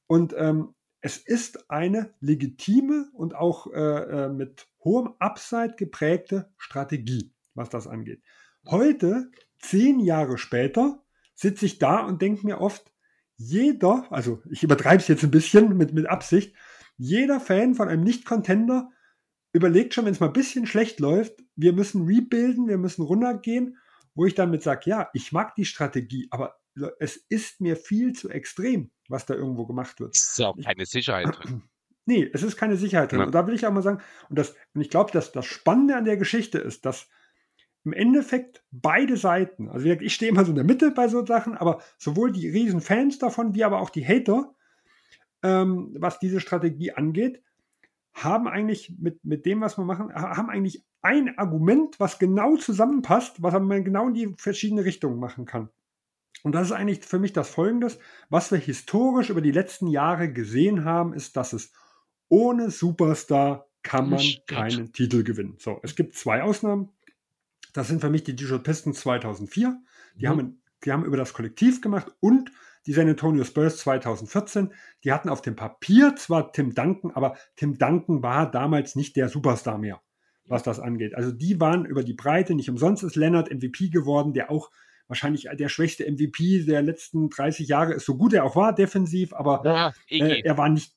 Und 0.07 0.35
ähm, 0.37 0.75
es 1.01 1.19
ist 1.19 1.71
eine 1.71 2.15
legitime 2.21 3.09
und 3.13 3.35
auch 3.35 3.73
äh, 3.73 3.81
äh, 3.81 4.29
mit 4.29 4.67
hohem 4.85 5.15
Upside 5.19 5.75
geprägte 5.77 6.51
Strategie, 6.59 7.33
was 7.55 7.69
das 7.69 7.87
angeht. 7.87 8.23
Heute, 8.67 9.31
zehn 9.61 10.01
Jahre 10.01 10.39
später, 10.39 11.03
sitze 11.35 11.67
ich 11.67 11.79
da 11.79 12.01
und 12.01 12.23
denke 12.23 12.45
mir 12.45 12.61
oft, 12.61 12.93
jeder, 13.37 14.07
also 14.11 14.43
ich 14.51 14.63
übertreibe 14.63 15.01
es 15.01 15.09
jetzt 15.09 15.23
ein 15.23 15.31
bisschen 15.31 15.77
mit, 15.77 15.93
mit 15.93 16.09
Absicht, 16.09 16.55
jeder 16.97 17.39
Fan 17.39 17.75
von 17.75 17.89
einem 17.89 18.03
Nicht-Contender 18.03 18.91
überlegt 19.57 19.95
schon, 19.95 20.05
wenn 20.05 20.13
es 20.13 20.21
mal 20.21 20.29
ein 20.29 20.33
bisschen 20.33 20.67
schlecht 20.67 21.01
läuft, 21.01 21.43
wir 21.57 21.73
müssen 21.73 22.07
rebuilden, 22.07 22.69
wir 22.69 22.79
müssen 22.79 23.03
runtergehen, 23.03 23.79
wo 24.15 24.25
ich 24.25 24.35
damit 24.35 24.63
sage, 24.63 24.91
ja, 24.91 25.09
ich 25.13 25.33
mag 25.33 25.55
die 25.55 25.65
Strategie, 25.65 26.29
aber 26.31 26.57
es 26.99 27.17
ist 27.29 27.61
mir 27.61 27.77
viel 27.77 28.13
zu 28.13 28.29
extrem, 28.29 28.91
was 29.09 29.27
da 29.27 29.35
irgendwo 29.35 29.67
gemacht 29.67 30.01
wird. 30.01 30.15
Es 30.15 30.31
ist 30.31 30.41
auch 30.41 30.57
keine 30.63 30.87
Sicherheit 30.87 31.39
drin. 31.39 31.63
Nee, 32.09 32.31
es 32.33 32.45
ist 32.45 32.57
keine 32.57 32.77
Sicherheit 32.77 33.11
drin. 33.11 33.19
Ja. 33.19 33.27
Und 33.27 33.35
da 33.35 33.49
will 33.49 33.55
ich 33.55 33.67
auch 33.67 33.73
mal 33.73 33.83
sagen, 33.83 34.01
und, 34.29 34.39
das, 34.39 34.55
und 34.75 34.81
ich 34.81 34.91
glaube, 34.91 35.11
dass 35.11 35.33
das 35.33 35.45
Spannende 35.45 35.97
an 35.97 36.05
der 36.05 36.17
Geschichte 36.17 36.57
ist, 36.57 36.87
dass 36.87 37.09
im 37.85 37.93
Endeffekt 37.93 38.63
beide 38.71 39.17
Seiten, 39.17 39.69
also 39.69 39.87
ich 39.87 40.15
stehe 40.15 40.31
immer 40.31 40.45
so 40.45 40.51
in 40.51 40.55
der 40.55 40.65
Mitte 40.65 40.93
bei 40.93 41.09
so 41.09 41.27
Sachen, 41.27 41.57
aber 41.57 41.83
sowohl 41.99 42.31
die 42.31 42.49
riesen 42.49 42.81
Fans 42.81 43.19
davon, 43.19 43.57
wie 43.57 43.65
aber 43.65 43.81
auch 43.81 43.91
die 43.91 44.07
Hater, 44.07 44.55
ähm, 45.43 45.97
was 45.99 46.21
diese 46.21 46.39
Strategie 46.39 46.93
angeht, 46.93 47.43
haben 48.17 48.49
eigentlich 48.49 48.95
mit, 48.99 49.23
mit 49.25 49.45
dem, 49.45 49.61
was 49.61 49.77
wir 49.77 49.85
machen, 49.85 50.12
haben 50.14 50.49
eigentlich 50.49 50.85
ein 51.03 51.39
Argument, 51.39 52.01
was 52.01 52.19
genau 52.19 52.57
zusammenpasst, 52.57 53.43
was 53.43 53.53
man 53.61 53.85
genau 53.85 54.09
in 54.09 54.14
die 54.14 54.35
verschiedene 54.39 54.85
Richtungen 54.85 55.21
machen 55.21 55.45
kann. 55.45 55.69
Und 56.43 56.53
das 56.55 56.69
ist 56.69 56.73
eigentlich 56.73 57.05
für 57.05 57.19
mich 57.19 57.35
das 57.35 57.51
Folgendes, 57.51 57.99
was 58.31 58.51
wir 58.51 58.59
historisch 58.59 59.29
über 59.31 59.43
die 59.43 59.53
letzten 59.53 59.87
Jahre 59.87 60.33
gesehen 60.33 60.85
haben, 60.85 61.12
ist, 61.12 61.37
dass 61.37 61.53
es 61.53 61.73
ohne 62.29 62.71
Superstar 62.71 63.67
kann 63.83 64.11
man 64.11 64.23
keinen 64.47 64.93
Titel 64.93 65.23
gewinnen. 65.23 65.57
So, 65.59 65.79
es 65.83 65.95
gibt 65.95 66.14
zwei 66.14 66.43
Ausnahmen. 66.43 66.89
Das 67.73 67.89
sind 67.89 68.01
für 68.01 68.11
mich 68.11 68.25
die 68.25 68.35
Detroit 68.35 68.64
Pistons 68.64 69.01
2004. 69.01 69.79
Die, 70.14 70.25
mhm. 70.25 70.31
haben, 70.31 70.62
die 70.85 70.93
haben 70.93 71.05
über 71.05 71.17
das 71.19 71.35
Kollektiv 71.35 71.83
gemacht 71.83 72.11
und 72.21 72.51
die 72.87 72.93
San 72.93 73.09
Antonio 73.09 73.45
Spurs 73.45 73.78
2014. 73.78 74.72
Die 75.05 75.12
hatten 75.12 75.28
auf 75.28 75.43
dem 75.43 75.57
Papier 75.57 76.14
zwar 76.16 76.53
Tim 76.53 76.74
Duncan, 76.74 77.11
aber 77.12 77.37
Tim 77.57 77.78
Duncan 77.78 78.22
war 78.22 78.51
damals 78.51 78.97
nicht 78.97 79.16
der 79.16 79.28
Superstar 79.28 79.78
mehr, 79.78 80.01
was 80.47 80.62
das 80.62 80.80
angeht. 80.80 81.14
Also 81.14 81.32
die 81.32 81.61
waren 81.61 81.84
über 81.84 82.03
die 82.03 82.14
Breite. 82.14 82.55
Nicht 82.55 82.70
umsonst 82.70 83.03
ist 83.03 83.16
Leonard 83.16 83.53
MVP 83.53 83.89
geworden, 83.89 84.32
der 84.32 84.51
auch 84.51 84.70
wahrscheinlich 85.09 85.49
der 85.53 85.68
schwächste 85.68 86.11
MVP 86.11 86.64
der 86.64 86.82
letzten 86.82 87.30
30 87.30 87.68
Jahre 87.68 87.95
ist, 87.95 88.07
so 88.07 88.16
gut 88.16 88.32
er 88.32 88.45
auch 88.45 88.57
war 88.57 88.74
defensiv, 88.74 89.32
aber 89.34 89.62
ja, 89.64 89.93
äh, 90.09 90.41
er 90.43 90.59
war 90.59 90.68
nicht, 90.68 90.93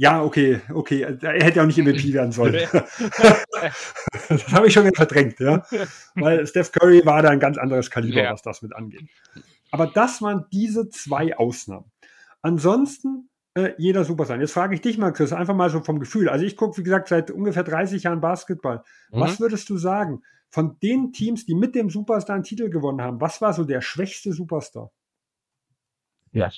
ja, 0.00 0.22
okay, 0.22 0.60
okay. 0.72 1.02
Er 1.02 1.44
hätte 1.44 1.60
auch 1.60 1.66
nicht 1.66 1.76
MVP 1.76 2.12
werden 2.14 2.30
sollen. 2.30 2.54
das 4.28 4.52
habe 4.52 4.68
ich 4.68 4.72
schon 4.72 4.94
verdrängt, 4.94 5.40
ja. 5.40 5.66
Weil 6.14 6.46
Steph 6.46 6.70
Curry 6.72 7.04
war 7.04 7.20
da 7.22 7.30
ein 7.30 7.40
ganz 7.40 7.58
anderes 7.58 7.90
Kaliber, 7.90 8.22
ja. 8.22 8.32
was 8.32 8.42
das 8.42 8.62
mit 8.62 8.74
angeht. 8.76 9.02
Aber 9.70 9.86
das 9.86 10.22
waren 10.22 10.46
diese 10.52 10.88
zwei 10.88 11.36
Ausnahmen. 11.36 11.90
Ansonsten 12.42 13.28
äh, 13.54 13.74
jeder 13.78 14.04
super 14.04 14.24
sein. 14.24 14.40
Jetzt 14.40 14.52
frage 14.52 14.74
ich 14.74 14.80
dich 14.80 14.98
mal, 14.98 15.12
Chris, 15.12 15.32
einfach 15.32 15.54
mal 15.54 15.70
so 15.70 15.80
vom 15.80 15.98
Gefühl. 15.98 16.28
Also 16.28 16.44
ich 16.44 16.56
gucke, 16.56 16.78
wie 16.78 16.82
gesagt, 16.82 17.08
seit 17.08 17.30
ungefähr 17.30 17.64
30 17.64 18.04
Jahren 18.04 18.20
Basketball. 18.20 18.82
Mhm. 19.10 19.20
Was 19.20 19.40
würdest 19.40 19.68
du 19.68 19.76
sagen 19.76 20.22
von 20.50 20.78
den 20.80 21.12
Teams, 21.12 21.44
die 21.44 21.54
mit 21.54 21.74
dem 21.74 21.90
Superstar 21.90 22.34
einen 22.34 22.44
Titel 22.44 22.70
gewonnen 22.70 23.02
haben? 23.02 23.20
Was 23.20 23.40
war 23.40 23.52
so 23.52 23.64
der 23.64 23.80
schwächste 23.80 24.32
Superstar? 24.32 24.90
Ja, 26.32 26.50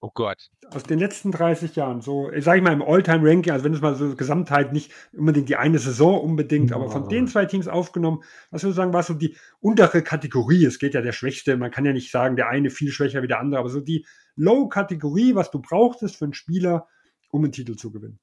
oh 0.00 0.10
Gott. 0.14 0.50
Aus 0.70 0.82
den 0.82 0.98
letzten 0.98 1.32
30 1.32 1.76
Jahren, 1.76 2.00
so, 2.00 2.30
sag 2.38 2.56
ich 2.56 2.62
mal, 2.62 2.72
im 2.72 2.82
All-Time-Ranking, 2.82 3.52
also 3.52 3.64
wenn 3.64 3.74
es 3.74 3.80
mal 3.80 3.94
so 3.94 4.14
Gesamtheit 4.14 4.72
nicht 4.72 4.92
unbedingt 5.12 5.48
die 5.48 5.56
eine 5.56 5.78
Saison 5.78 6.20
unbedingt, 6.20 6.72
aber 6.72 6.90
von 6.90 7.08
den 7.08 7.28
zwei 7.28 7.46
Teams 7.46 7.68
aufgenommen, 7.68 8.22
was 8.50 8.62
würde 8.62 8.70
ich 8.70 8.76
sagen, 8.76 8.92
war 8.92 9.02
so 9.02 9.14
die 9.14 9.36
untere 9.60 10.02
Kategorie. 10.02 10.64
Es 10.64 10.78
geht 10.78 10.94
ja 10.94 11.02
der 11.02 11.12
Schwächste, 11.12 11.56
man 11.56 11.70
kann 11.70 11.84
ja 11.84 11.92
nicht 11.92 12.10
sagen, 12.10 12.36
der 12.36 12.48
eine 12.48 12.70
viel 12.70 12.90
schwächer 12.90 13.22
wie 13.22 13.28
der 13.28 13.40
andere, 13.40 13.60
aber 13.60 13.68
so 13.68 13.80
die 13.80 14.06
Low-Kategorie, 14.36 15.34
was 15.34 15.50
du 15.50 15.60
brauchtest 15.60 16.16
für 16.16 16.24
einen 16.24 16.34
Spieler, 16.34 16.86
um 17.30 17.44
einen 17.44 17.52
Titel 17.52 17.76
zu 17.76 17.90
gewinnen. 17.90 18.18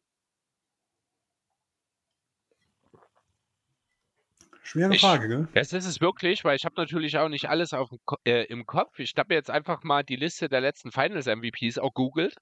Schwere 4.63 4.93
Frage, 4.95 5.27
gell? 5.27 5.47
Das 5.53 5.73
ist 5.73 5.85
es 5.85 6.01
wirklich, 6.01 6.43
weil 6.45 6.55
ich 6.55 6.65
habe 6.65 6.75
natürlich 6.77 7.17
auch 7.17 7.29
nicht 7.29 7.49
alles 7.49 7.73
auf, 7.73 7.89
äh, 8.23 8.45
im 8.45 8.65
Kopf. 8.65 8.97
Ich 8.99 9.13
habe 9.17 9.33
jetzt 9.33 9.49
einfach 9.49 9.83
mal 9.83 10.03
die 10.03 10.15
Liste 10.15 10.47
der 10.47 10.61
letzten 10.61 10.91
Finals-MVPs 10.91 11.77
auch 11.77 11.93
googelt. 11.93 12.35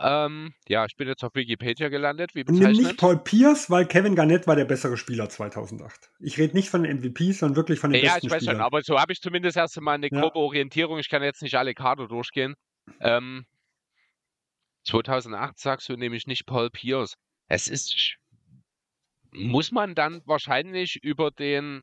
Ähm, 0.00 0.54
ja, 0.68 0.84
ich 0.86 0.94
bin 0.96 1.08
jetzt 1.08 1.24
auf 1.24 1.34
Wikipedia 1.34 1.88
gelandet. 1.88 2.34
Wie 2.34 2.44
bezeichnet? 2.44 2.76
Nimm 2.76 2.86
nicht 2.86 2.98
Paul 2.98 3.18
Pierce, 3.18 3.68
weil 3.68 3.84
Kevin 3.84 4.14
Garnett 4.14 4.46
war 4.46 4.54
der 4.54 4.64
bessere 4.64 4.96
Spieler 4.96 5.28
2008. 5.28 6.10
Ich 6.20 6.38
rede 6.38 6.56
nicht 6.56 6.70
von 6.70 6.84
den 6.84 6.98
MVPs, 6.98 7.40
sondern 7.40 7.56
wirklich 7.56 7.80
von 7.80 7.90
den 7.90 8.04
ja, 8.04 8.14
besten 8.14 8.28
Spielern. 8.28 8.30
Ja, 8.30 8.36
ich 8.36 8.42
weiß 8.42 8.42
Spielern. 8.42 8.56
schon, 8.56 8.64
aber 8.64 8.82
so 8.82 9.00
habe 9.00 9.12
ich 9.12 9.20
zumindest 9.20 9.56
erst 9.56 9.80
mal 9.80 9.94
eine 9.94 10.08
grobe 10.08 10.38
ja. 10.38 10.44
Orientierung. 10.44 10.98
Ich 11.00 11.08
kann 11.08 11.22
jetzt 11.24 11.42
nicht 11.42 11.56
alle 11.56 11.74
Kader 11.74 12.06
durchgehen. 12.06 12.54
Ähm, 13.00 13.44
2008 14.84 15.58
sagst 15.58 15.88
du 15.88 15.96
nämlich 15.96 16.28
nicht 16.28 16.46
Paul 16.46 16.70
Pierce. 16.70 17.14
Es 17.48 17.66
ist 17.66 18.18
muss 19.32 19.72
man 19.72 19.94
dann 19.94 20.22
wahrscheinlich 20.24 21.02
über 21.02 21.30
den 21.30 21.82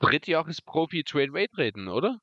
Drittjahresprofi 0.00 1.04
Train 1.04 1.32
Wade 1.32 1.56
reden, 1.56 1.88
oder? 1.88 2.20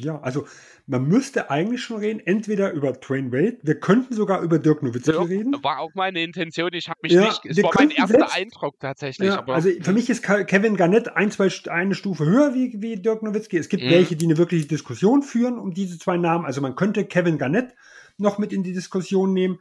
Ja, 0.00 0.20
also 0.20 0.46
man 0.86 1.06
müsste 1.06 1.50
eigentlich 1.50 1.82
schon 1.82 1.98
reden, 1.98 2.20
entweder 2.20 2.72
über 2.72 2.98
Train 2.98 3.30
Wade, 3.30 3.58
wir 3.62 3.78
könnten 3.78 4.14
sogar 4.14 4.42
über 4.42 4.58
Dirk 4.58 4.82
Nowitzki 4.82 5.12
ja, 5.12 5.22
reden. 5.22 5.52
War 5.62 5.78
auch 5.78 5.94
meine 5.94 6.22
Intention, 6.22 6.70
ich 6.72 6.88
habe 6.88 6.98
mich 7.02 7.12
ja, 7.12 7.24
nicht, 7.24 7.44
es 7.44 7.62
war 7.62 7.70
mein 7.74 7.90
erster 7.90 8.18
selbst, 8.18 8.36
Eindruck 8.36 8.80
tatsächlich. 8.80 9.28
Ja, 9.28 9.44
also 9.46 9.68
für 9.80 9.92
mich 9.92 10.10
ist 10.10 10.22
Kevin 10.22 10.76
Garnett 10.76 11.08
ein, 11.14 11.30
zwei, 11.30 11.50
eine 11.70 11.94
Stufe 11.94 12.24
höher 12.24 12.54
wie, 12.54 12.74
wie 12.80 12.96
Dirk 12.96 13.22
Nowitzki. 13.22 13.58
Es 13.58 13.68
gibt 13.68 13.84
mhm. 13.84 13.90
welche, 13.90 14.16
die 14.16 14.24
eine 14.24 14.38
wirkliche 14.38 14.66
Diskussion 14.66 15.22
führen 15.22 15.58
um 15.58 15.72
diese 15.72 15.98
zwei 15.98 16.16
Namen. 16.16 16.46
Also 16.46 16.60
man 16.60 16.74
könnte 16.74 17.04
Kevin 17.04 17.38
Garnett 17.38 17.74
noch 18.18 18.38
mit 18.38 18.52
in 18.52 18.62
die 18.62 18.72
Diskussion 18.72 19.32
nehmen. 19.32 19.60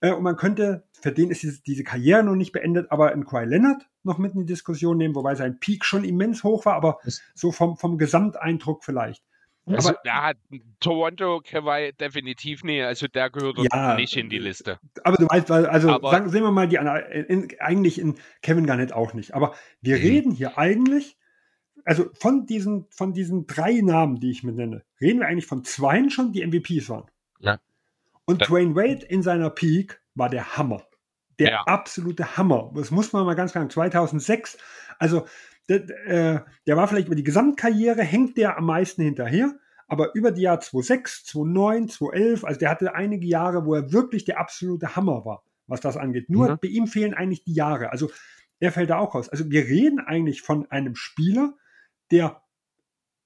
Äh, 0.00 0.12
und 0.12 0.22
man 0.22 0.36
könnte, 0.36 0.84
für 0.92 1.12
den 1.12 1.30
ist 1.30 1.42
diese, 1.42 1.62
diese 1.62 1.84
Karriere 1.84 2.22
noch 2.22 2.36
nicht 2.36 2.52
beendet, 2.52 2.90
aber 2.90 3.12
einen 3.12 3.24
Kawhi 3.24 3.44
Leonard 3.44 3.88
noch 4.02 4.18
mit 4.18 4.34
in 4.34 4.40
die 4.40 4.46
Diskussion 4.46 4.96
nehmen, 4.96 5.14
wobei 5.14 5.34
sein 5.34 5.60
Peak 5.60 5.84
schon 5.84 6.04
immens 6.04 6.42
hoch 6.42 6.64
war, 6.64 6.74
aber 6.74 6.98
so 7.34 7.52
vom, 7.52 7.76
vom 7.76 7.98
Gesamteindruck 7.98 8.84
vielleicht. 8.84 9.22
Also, 9.66 9.90
aber, 9.90 9.98
ja, 10.04 10.32
Toronto 10.80 11.42
Kawhi 11.44 11.92
definitiv 11.92 12.64
nicht, 12.64 12.82
also 12.82 13.06
der 13.06 13.30
gehört 13.30 13.58
ja, 13.72 13.94
nicht 13.94 14.16
in 14.16 14.30
die 14.30 14.38
Liste. 14.38 14.78
Aber 15.04 15.16
du 15.16 15.26
weißt, 15.26 15.50
also 15.50 15.90
aber, 15.90 16.10
sagen, 16.10 16.30
sehen 16.30 16.42
wir 16.42 16.50
mal, 16.50 16.66
die 16.66 16.76
in, 16.76 17.48
eigentlich 17.60 17.98
in 17.98 18.16
Kevin 18.42 18.66
Garnett 18.66 18.92
auch 18.92 19.12
nicht. 19.12 19.34
Aber 19.34 19.54
wir 19.82 19.96
mhm. 19.96 20.02
reden 20.02 20.32
hier 20.32 20.58
eigentlich 20.58 21.18
also 21.84 22.10
von 22.14 22.46
diesen, 22.46 22.86
von 22.90 23.12
diesen 23.12 23.46
drei 23.46 23.80
Namen, 23.80 24.20
die 24.20 24.30
ich 24.30 24.42
mir 24.42 24.52
nenne, 24.52 24.84
reden 25.00 25.20
wir 25.20 25.26
eigentlich 25.26 25.46
von 25.46 25.64
zweien 25.64 26.10
schon, 26.10 26.32
die 26.32 26.46
MVPs 26.46 26.88
waren. 26.88 27.10
Ja. 27.40 27.58
Und. 28.38 28.48
Dwayne 28.48 28.74
Wade 28.76 29.04
in 29.06 29.22
seiner 29.22 29.50
Peak 29.50 30.00
war 30.14 30.28
der 30.28 30.56
Hammer. 30.56 30.82
Der 31.38 31.50
Ja. 31.50 31.62
absolute 31.62 32.36
Hammer. 32.36 32.70
Das 32.74 32.90
muss 32.90 33.12
man 33.12 33.24
mal 33.24 33.34
ganz 33.34 33.52
klar 33.52 33.62
sagen. 33.62 33.70
2006, 33.70 34.58
also 34.98 35.26
der, 35.68 35.88
äh, 36.06 36.40
der 36.66 36.76
war 36.76 36.86
vielleicht 36.88 37.06
über 37.06 37.16
die 37.16 37.22
Gesamtkarriere, 37.24 38.02
hängt 38.02 38.36
der 38.36 38.58
am 38.58 38.66
meisten 38.66 39.02
hinterher. 39.02 39.54
Aber 39.86 40.14
über 40.14 40.30
die 40.30 40.42
Jahre 40.42 40.60
2006, 40.60 41.24
2009, 41.24 41.88
2011, 41.88 42.44
also 42.44 42.60
der 42.60 42.70
hatte 42.70 42.94
einige 42.94 43.26
Jahre, 43.26 43.64
wo 43.66 43.74
er 43.74 43.92
wirklich 43.92 44.24
der 44.24 44.38
absolute 44.38 44.94
Hammer 44.94 45.24
war, 45.24 45.42
was 45.66 45.80
das 45.80 45.96
angeht. 45.96 46.28
Nur 46.30 46.50
Mhm. 46.52 46.58
bei 46.62 46.68
ihm 46.68 46.86
fehlen 46.86 47.14
eigentlich 47.14 47.42
die 47.44 47.54
Jahre. 47.54 47.90
Also 47.90 48.10
er 48.60 48.70
fällt 48.72 48.90
da 48.90 48.98
auch 48.98 49.14
raus. 49.14 49.28
Also 49.28 49.50
wir 49.50 49.64
reden 49.64 49.98
eigentlich 49.98 50.42
von 50.42 50.70
einem 50.70 50.94
Spieler, 50.94 51.54
der 52.10 52.42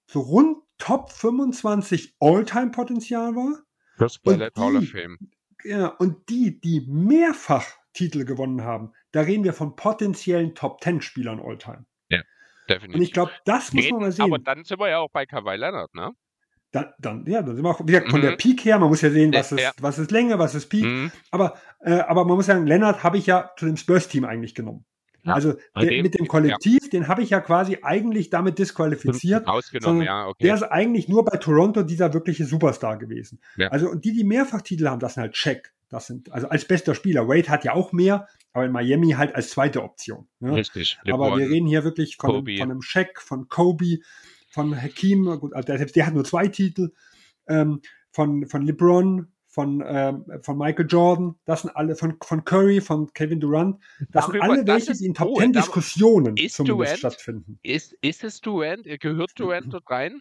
so 0.07 0.21
rund 0.21 0.59
Top 0.79 1.11
25 1.11 2.15
All-Time-Potenzial 2.21 3.35
war. 3.37 3.59
Und 3.99 4.23
Ballot 4.23 4.57
Hall 4.57 4.77
of 4.77 4.81
die- 4.83 4.87
Fame. 4.87 5.19
Ja, 5.65 5.87
und 5.89 6.29
die, 6.29 6.61
die 6.61 6.85
mehrfach 6.89 7.65
Titel 7.95 8.25
gewonnen 8.25 8.63
haben, 8.65 8.93
da 9.13 9.23
reden 9.23 9.45
wir 9.45 9.53
von 9.55 9.77
potenziellen 9.77 10.55
Top 10.55 10.83
10 10.83 11.01
Spielern 11.01 11.41
All-Time. 11.41 11.87
Definitiv. 12.67 12.97
Und 12.97 13.03
ich 13.03 13.13
glaube, 13.13 13.31
das 13.45 13.75
muss 13.75 13.91
man 13.91 14.01
mal 14.01 14.11
sehen. 14.13 14.25
aber 14.25 14.39
dann 14.39 14.65
sind 14.65 14.81
wir 14.81 14.89
ja 14.89 14.99
auch 14.99 15.11
bei 15.11 15.27
Kawhi 15.27 15.55
Leonard, 15.57 15.95
ne? 15.95 16.13
dann, 16.73 16.95
dann, 16.99 17.27
ja, 17.27 17.43
dann 17.43 17.55
sind 17.57 17.63
wir 17.63 17.69
auch, 17.71 17.81
wie 17.81 17.93
gesagt, 17.93 18.09
von 18.11 18.21
Mhm. 18.21 18.25
der 18.25 18.37
Peak 18.37 18.65
her, 18.65 18.79
man 18.79 18.89
muss 18.89 19.03
ja 19.03 19.11
sehen, 19.11 19.35
was 19.35 19.51
Ja, 19.51 19.57
ist, 19.59 19.63
ja. 19.63 19.73
was 19.83 19.99
ist 19.99 20.11
Länge, 20.11 20.39
was 20.39 20.55
ist 20.55 20.71
Peak. 20.71 20.85
Mhm. 20.85 21.13
Aber, 21.31 21.59
äh, 21.81 21.93
aber 22.01 22.25
man 22.25 22.37
muss 22.37 22.47
sagen, 22.47 22.67
Lennart 22.67 23.03
habe 23.05 23.19
ich 23.19 23.27
ja 23.27 23.51
zu 23.59 23.67
dem 23.67 23.77
Spurs-Team 23.77 24.25
eigentlich 24.25 24.55
genommen. 24.55 24.87
Ja, 25.25 25.35
also 25.35 25.55
der, 25.75 26.03
mit 26.03 26.19
dem 26.19 26.29
Kollektiv, 26.29 26.91
den 26.91 27.09
habe 27.09 27.23
ich 27.23 27.31
ja 27.31 27.41
quasi 27.41 27.79
eigentlich 27.83 28.29
damit 28.29 28.59
disqualifiziert. 28.59 29.47
Ausgenommen, 29.47 30.03
ja, 30.03 30.27
okay. 30.27 30.45
Der 30.45 30.55
ist 30.55 30.63
eigentlich 30.65 31.09
nur 31.09 31.25
bei 31.25 31.39
Toronto 31.39 31.83
dieser 31.83 32.13
wirkliche 32.13 32.45
Superstar 32.45 32.99
gewesen. 32.99 33.41
Ja. 33.57 33.69
Also, 33.69 33.89
und 33.89 34.05
die, 34.05 34.13
die 34.13 34.25
mehrfach 34.25 34.61
Titel 34.61 34.87
haben, 34.87 35.01
das 35.01 35.15
sind 35.15 35.23
halt 35.23 35.33
Check. 35.33 35.73
Das 35.89 36.07
sind, 36.07 36.31
also 36.33 36.49
als 36.49 36.67
bester 36.67 36.95
Spieler. 36.95 37.27
Wade 37.29 37.49
hat 37.49 37.65
ja 37.65 37.73
auch 37.73 37.93
mehr, 37.93 38.29
aber 38.53 38.67
in 38.67 38.73
Miami 38.73 39.13
halt 39.13 39.35
als 39.35 39.51
zweite 39.51 39.83
Option. 39.83 40.29
Ja? 40.41 40.53
Richtig. 40.53 40.99
Aber 41.05 41.27
LeBron. 41.27 41.39
wir 41.39 41.51
reden 41.51 41.67
hier 41.67 41.85
wirklich 41.85 42.17
von, 42.17 42.31
Kobe. 42.31 42.57
von 42.59 42.71
einem 42.71 42.83
Shaq, 42.83 43.21
von 43.23 43.49
Kobe, 43.49 44.01
von 44.51 44.77
Hakim, 44.81 45.25
gut, 45.41 45.55
also 45.55 45.67
der, 45.67 45.79
selbst 45.79 45.97
der 45.97 46.07
hat 46.07 46.15
nur 46.15 46.25
zwei 46.25 46.49
Titel, 46.49 46.93
ähm, 47.49 47.81
von, 48.11 48.47
von 48.47 48.63
LeBron, 48.63 49.29
von, 49.55 49.85
ähm, 49.87 50.25
von 50.43 50.59
Michael 50.59 50.87
Jordan, 50.89 51.37
das 51.45 51.63
sind 51.63 51.71
alle, 51.77 51.95
von, 51.95 52.17
von 52.23 52.45
Curry, 52.45 52.81
von 52.81 53.13
Kevin 53.13 53.39
Durant, 53.39 53.79
das 54.11 54.27
sind 54.27 54.35
Darüber- 54.35 54.45
alle 54.53 54.65
das 54.65 54.89
welche, 54.89 54.99
die 54.99 55.07
in 55.07 55.15
Top 55.15 55.37
10 55.39 55.53
da- 55.53 55.61
Diskussionen 55.61 56.37
zumindest 56.37 56.59
Durant- 56.69 56.99
stattfinden. 56.99 57.59
Ist, 57.63 57.93
ist 58.01 58.25
es 58.25 58.41
Durant? 58.41 58.85
Gehört 59.01 59.31
Durant 59.39 59.73
dort 59.73 59.89
rein? 59.89 60.21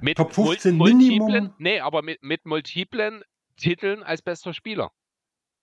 Mit 0.00 0.16
Top 0.16 0.32
15 0.32 0.74
mul- 0.76 0.92
multiplen, 0.92 1.26
Minimum. 1.26 1.54
Nee, 1.58 1.80
aber 1.80 2.00
mit, 2.02 2.22
mit 2.22 2.46
multiplen 2.46 3.22
Titeln 3.58 4.02
als 4.02 4.22
bester 4.22 4.54
Spieler. 4.54 4.90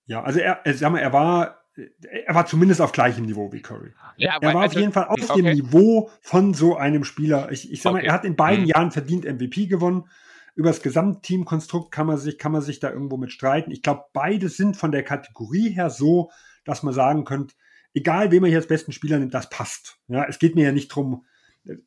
Ja, 0.05 0.21
also 0.23 0.39
er, 0.39 0.61
er, 0.65 0.73
sag 0.75 0.91
mal, 0.91 0.99
er 0.99 1.13
war, 1.13 1.63
er 1.75 2.35
war 2.35 2.45
zumindest 2.45 2.79
auf 2.81 2.91
gleichem 2.91 3.25
Niveau 3.25 3.51
wie 3.51 3.61
Curry. 3.61 3.91
Ja, 4.17 4.37
Er 4.39 4.53
war 4.53 4.61
also, 4.63 4.75
auf 4.75 4.79
jeden 4.81 4.91
Fall 4.93 5.05
auf 5.05 5.29
okay. 5.31 5.41
dem 5.41 5.53
Niveau 5.55 6.11
von 6.21 6.53
so 6.53 6.75
einem 6.77 7.03
Spieler. 7.03 7.51
Ich, 7.51 7.71
ich 7.71 7.81
sag 7.81 7.93
mal, 7.93 7.99
Okay. 7.99 8.07
er 8.07 8.13
hat 8.13 8.25
in 8.25 8.35
beiden 8.35 8.65
Mhm. 8.65 8.69
Jahren 8.69 8.91
verdient 8.91 9.25
MVP 9.25 9.65
gewonnen. 9.67 10.07
Über 10.55 10.69
das 10.69 10.81
Gesamtteamkonstrukt 10.81 11.91
kann 11.91 12.07
man 12.07 12.17
sich, 12.17 12.37
kann 12.37 12.51
man 12.51 12.61
sich 12.61 12.79
da 12.79 12.91
irgendwo 12.91 13.17
mit 13.17 13.31
streiten. 13.31 13.71
Ich 13.71 13.81
glaube, 13.81 14.03
beide 14.13 14.49
sind 14.49 14.77
von 14.77 14.91
der 14.91 15.03
Kategorie 15.03 15.69
her 15.69 15.89
so, 15.89 16.29
dass 16.63 16.83
man 16.83 16.93
sagen 16.93 17.25
könnte, 17.25 17.55
egal 17.93 18.31
wen 18.31 18.41
man 18.41 18.49
hier 18.49 18.59
als 18.59 18.67
besten 18.67 18.91
Spieler 18.91 19.19
nimmt, 19.19 19.33
das 19.33 19.49
passt. 19.49 19.99
Ja, 20.07 20.25
es 20.25 20.39
geht 20.39 20.55
mir 20.55 20.65
ja 20.65 20.71
nicht 20.71 20.89
drum. 20.89 21.25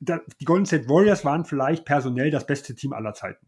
da, 0.00 0.20
die 0.40 0.44
Golden 0.44 0.66
State 0.66 0.88
Warriors 0.88 1.24
waren 1.24 1.44
vielleicht 1.44 1.84
personell 1.84 2.30
das 2.30 2.46
beste 2.46 2.74
Team 2.74 2.92
aller 2.92 3.14
Zeiten. 3.14 3.46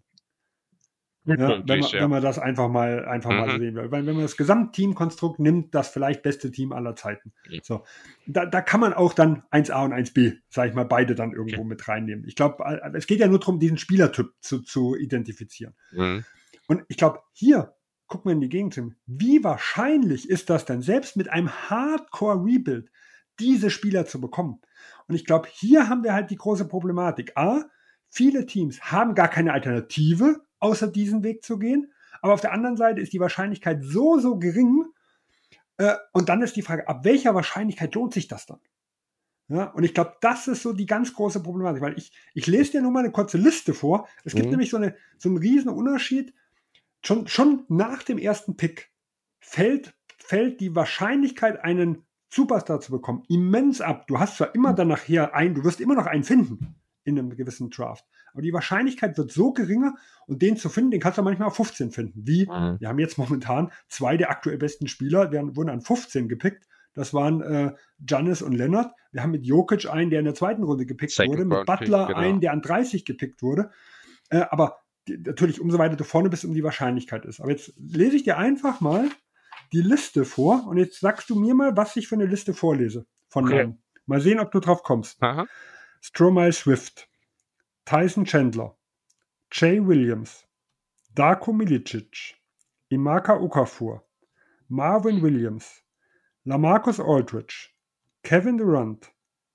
Ja, 1.29 1.63
wenn, 1.67 1.81
man, 1.81 1.91
ja. 1.91 2.01
wenn 2.01 2.11
man 2.11 2.23
das 2.23 2.39
einfach 2.39 2.69
mal, 2.69 3.05
einfach 3.05 3.31
mal 3.31 3.47
Mhm. 3.47 3.51
so 3.53 3.59
sehen 3.59 3.75
will. 3.75 3.91
Weil 3.91 4.07
wenn 4.07 4.15
man 4.15 4.23
das 4.23 4.37
Gesamtteamkonstrukt 4.37 5.39
nimmt, 5.39 5.75
das 5.75 5.89
vielleicht 5.89 6.23
beste 6.23 6.51
Team 6.51 6.73
aller 6.73 6.97
Zeiten. 6.97 7.33
Ja. 7.49 7.61
So. 7.63 7.85
Da, 8.27 8.47
da 8.47 8.61
kann 8.61 8.81
man 8.81 8.95
auch 8.95 9.13
dann 9.13 9.43
1A 9.51 9.85
und 9.85 9.93
1B, 9.93 10.39
sage 10.49 10.71
ich 10.71 10.75
mal, 10.75 10.85
beide 10.85 11.15
dann 11.15 11.33
irgendwo 11.33 11.65
mit 11.65 11.87
reinnehmen. 11.87 12.25
Ich 12.27 12.37
glaube, 12.37 12.65
es 12.95 13.07
geht 13.07 13.21
ja 13.21 13.29
nur 13.29 13.41
darum, 13.41 13.59
diesen 13.59 13.79
Spielertyp 13.79 14.33
zu, 14.41 14.61
zu 14.63 14.97
identifizieren. 14.97 15.75
Mhm. 15.93 16.25
Und 16.67 16.85
ich 16.89 16.97
glaube, 16.97 17.21
hier 17.33 17.75
gucken 18.07 18.31
wir 18.31 18.33
in 18.35 18.41
die 18.41 18.49
Gegend. 18.49 18.81
Wie 19.07 19.45
wahrscheinlich 19.45 20.29
ist 20.29 20.49
das 20.51 20.65
denn, 20.65 20.83
selbst 20.83 21.17
mit 21.17 21.29
einem 21.29 21.51
Hardcore-Rebuild, 21.51 22.91
diese 23.39 23.71
Spieler 23.71 24.07
zu 24.07 24.21
bekommen? 24.21 24.61
Und 25.07 25.15
ich 25.15 25.25
glaube, 25.25 25.49
hier 25.53 25.89
haben 25.89 26.05
wir 26.05 26.13
halt 26.15 26.31
die 26.31 26.37
große 26.37 26.67
Problematik. 26.69 27.37
A, 27.37 27.65
viele 28.09 28.47
Teams 28.47 28.81
haben 28.81 29.15
gar 29.15 29.29
keine 29.29 29.53
Alternative, 29.53 30.41
außer 30.61 30.89
diesen 30.89 31.23
Weg 31.23 31.45
zu 31.45 31.59
gehen. 31.59 31.93
Aber 32.21 32.35
auf 32.35 32.41
der 32.41 32.53
anderen 32.53 32.77
Seite 32.77 33.01
ist 33.01 33.13
die 33.13 33.21
Wahrscheinlichkeit 33.21 33.83
so, 33.83 34.19
so 34.19 34.39
gering. 34.39 34.85
Äh, 35.77 35.95
und 36.13 36.29
dann 36.29 36.43
ist 36.43 36.57
die 36.57 36.63
Frage, 36.63 36.89
ab 36.89 37.05
welcher 37.05 37.35
Wahrscheinlichkeit 37.35 37.95
lohnt 37.95 38.15
sich 38.15 38.29
das 38.29 38.47
dann? 38.47 38.61
Ja, 39.49 39.65
und 39.71 39.83
ich 39.83 39.95
glaube, 39.95 40.17
das 40.21 40.47
ist 40.47 40.63
so 40.63 40.75
die 40.75 40.85
ganz 40.85 41.15
große 41.15 41.43
Problematik, 41.43 41.81
weil 41.81 41.97
ich, 41.97 42.13
ich 42.35 42.47
lese 42.47 42.73
dir 42.73 42.83
nur 42.83 42.91
mal 42.91 43.01
eine 43.01 43.13
kurze 43.13 43.39
Liste 43.39 43.73
vor. 43.73 44.07
Es 44.25 44.35
gibt 44.35 44.47
Mhm. 44.47 44.51
nämlich 44.51 44.71
so, 44.71 44.77
eine, 44.77 44.95
so 45.17 45.29
einen 45.31 45.39
riesen 45.39 45.71
Unterschied. 45.71 46.35
Schon, 47.03 47.29
schon 47.29 47.65
nach 47.69 48.03
dem 48.03 48.19
ersten 48.19 48.57
Pick 48.57 48.91
fällt, 49.41 49.95
fällt 50.19 50.61
die 50.61 50.75
Wahrscheinlichkeit, 50.75 51.65
einen 51.65 52.05
Superstar 52.29 52.81
zu 52.81 52.93
bekommen, 52.93 53.23
immens 53.29 53.81
ab. 53.81 54.07
Du 54.07 54.19
hast 54.19 54.37
zwar 54.37 54.55
immer 54.55 54.75
dann 54.75 54.89
nachher 54.89 55.35
einen, 55.35 55.55
du 55.55 55.65
wirst 55.65 55.81
immer 55.81 55.95
noch 55.95 56.07
einen 56.07 56.25
finden 56.25 56.78
in 57.17 57.19
einem 57.19 57.37
gewissen 57.37 57.71
Draft. 57.71 58.05
Aber 58.33 58.43
die 58.43 58.53
Wahrscheinlichkeit 58.53 59.17
wird 59.19 59.33
so 59.33 59.53
geringer 59.53 59.95
und 60.27 60.43
den 60.43 60.57
zu 60.57 60.69
finden, 60.69 60.91
den 60.93 61.01
kannst 61.01 61.19
du 61.19 61.23
manchmal 61.23 61.49
auf 61.49 61.57
15 61.57 61.91
finden. 61.91 62.23
Wie, 62.27 62.47
Mhm. 62.47 62.77
wir 62.81 62.89
haben 62.89 62.99
jetzt 62.99 63.19
momentan 63.19 63.73
zwei 63.89 64.17
der 64.17 64.31
aktuell 64.31 64.59
besten 64.59 64.87
Spieler, 64.89 65.33
werden, 65.33 65.57
wurden 65.57 65.71
an 65.71 65.81
15 65.81 66.29
gepickt. 66.29 66.67
Das 66.95 67.15
waren 67.15 67.41
äh, 67.43 67.75
Giannis 68.01 68.43
und 68.43 68.53
Leonard. 68.53 68.93
Wir 69.13 69.23
haben 69.23 69.31
mit 69.31 69.45
Jokic 69.45 69.89
einen, 69.89 70.11
der 70.11 70.19
in 70.19 70.25
der 70.25 70.35
zweiten 70.35 70.63
Runde 70.65 70.85
gepickt 70.87 71.13
Second 71.13 71.33
wurde, 71.35 71.45
mit 71.45 71.57
round 71.59 71.67
pick, 71.69 71.79
Butler 71.79 72.07
genau. 72.09 72.19
einen, 72.19 72.41
der 72.41 72.53
an 72.53 72.61
30 72.63 73.05
gepickt 73.05 73.43
wurde. 73.43 73.71
Äh, 74.31 74.45
aber 74.51 74.79
die, 75.07 75.17
natürlich, 75.19 75.61
umso 75.61 75.79
weiter 75.79 75.97
du 75.97 76.05
vorne 76.05 76.29
bist, 76.29 76.45
um 76.45 76.55
die 76.55 76.65
Wahrscheinlichkeit 76.65 77.25
ist. 77.25 77.41
Aber 77.41 77.51
jetzt 77.51 77.73
lese 77.79 78.17
ich 78.17 78.25
dir 78.25 78.37
einfach 78.37 78.81
mal 78.81 79.09
die 79.73 79.81
Liste 79.83 80.25
vor 80.25 80.67
und 80.67 80.77
jetzt 80.79 81.01
sagst 81.01 81.31
du 81.31 81.39
mir 81.39 81.55
mal, 81.55 81.77
was 81.77 81.95
ich 81.97 82.09
für 82.09 82.15
eine 82.17 82.27
Liste 82.27 82.53
vorlese. 82.55 83.07
Von 83.29 83.45
Okay. 83.45 83.59
Namen. 83.65 83.83
Mal 84.07 84.21
sehen, 84.21 84.41
ob 84.41 84.51
du 84.51 84.59
drauf 84.61 84.83
kommst. 84.83 85.23
Aha. 85.23 85.47
Stromae 86.03 86.55
Swift, 86.55 87.07
Tyson 87.85 88.25
Chandler, 88.25 88.71
Jay 89.51 89.81
Williams, 89.81 90.45
Darko 91.15 91.53
Milicic, 91.53 92.35
Imaka 92.93 93.37
Okafor, 93.41 94.03
Marvin 94.69 95.21
Williams, 95.21 95.83
Lamarcus 96.47 96.99
Aldridge, 96.99 97.71
Kevin 98.23 98.59
Durant, 98.59 99.11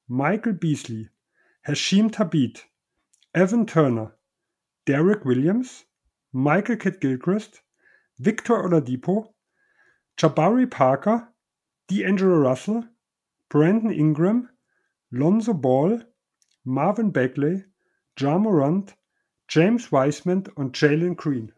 Michael 0.08 0.54
Beasley, 0.54 1.10
Hashim 1.68 2.12
Tabit, 2.12 2.64
Evan 3.34 3.66
Turner, 3.66 4.16
Derek 4.86 5.24
Williams, 5.24 5.86
Michael 6.34 6.76
Kidd 6.76 7.00
Gilchrist, 7.00 7.62
Victor 8.20 8.64
Oladipo, 8.64 9.34
Jabari 10.18 10.70
Parker, 10.70 11.30
D'Angelo 11.88 12.38
Russell, 12.38 12.84
Brandon 13.50 13.92
Ingram, 13.92 14.50
Lonzo 15.12 15.54
Ball, 15.54 16.02
Marvin 16.64 17.12
Bagley, 17.12 17.66
Ja 18.18 18.38
Morant, 18.38 18.96
James 19.50 19.92
Wiseman 19.92 20.46
und 20.56 20.80
Jalen 20.80 21.16
Green. 21.16 21.52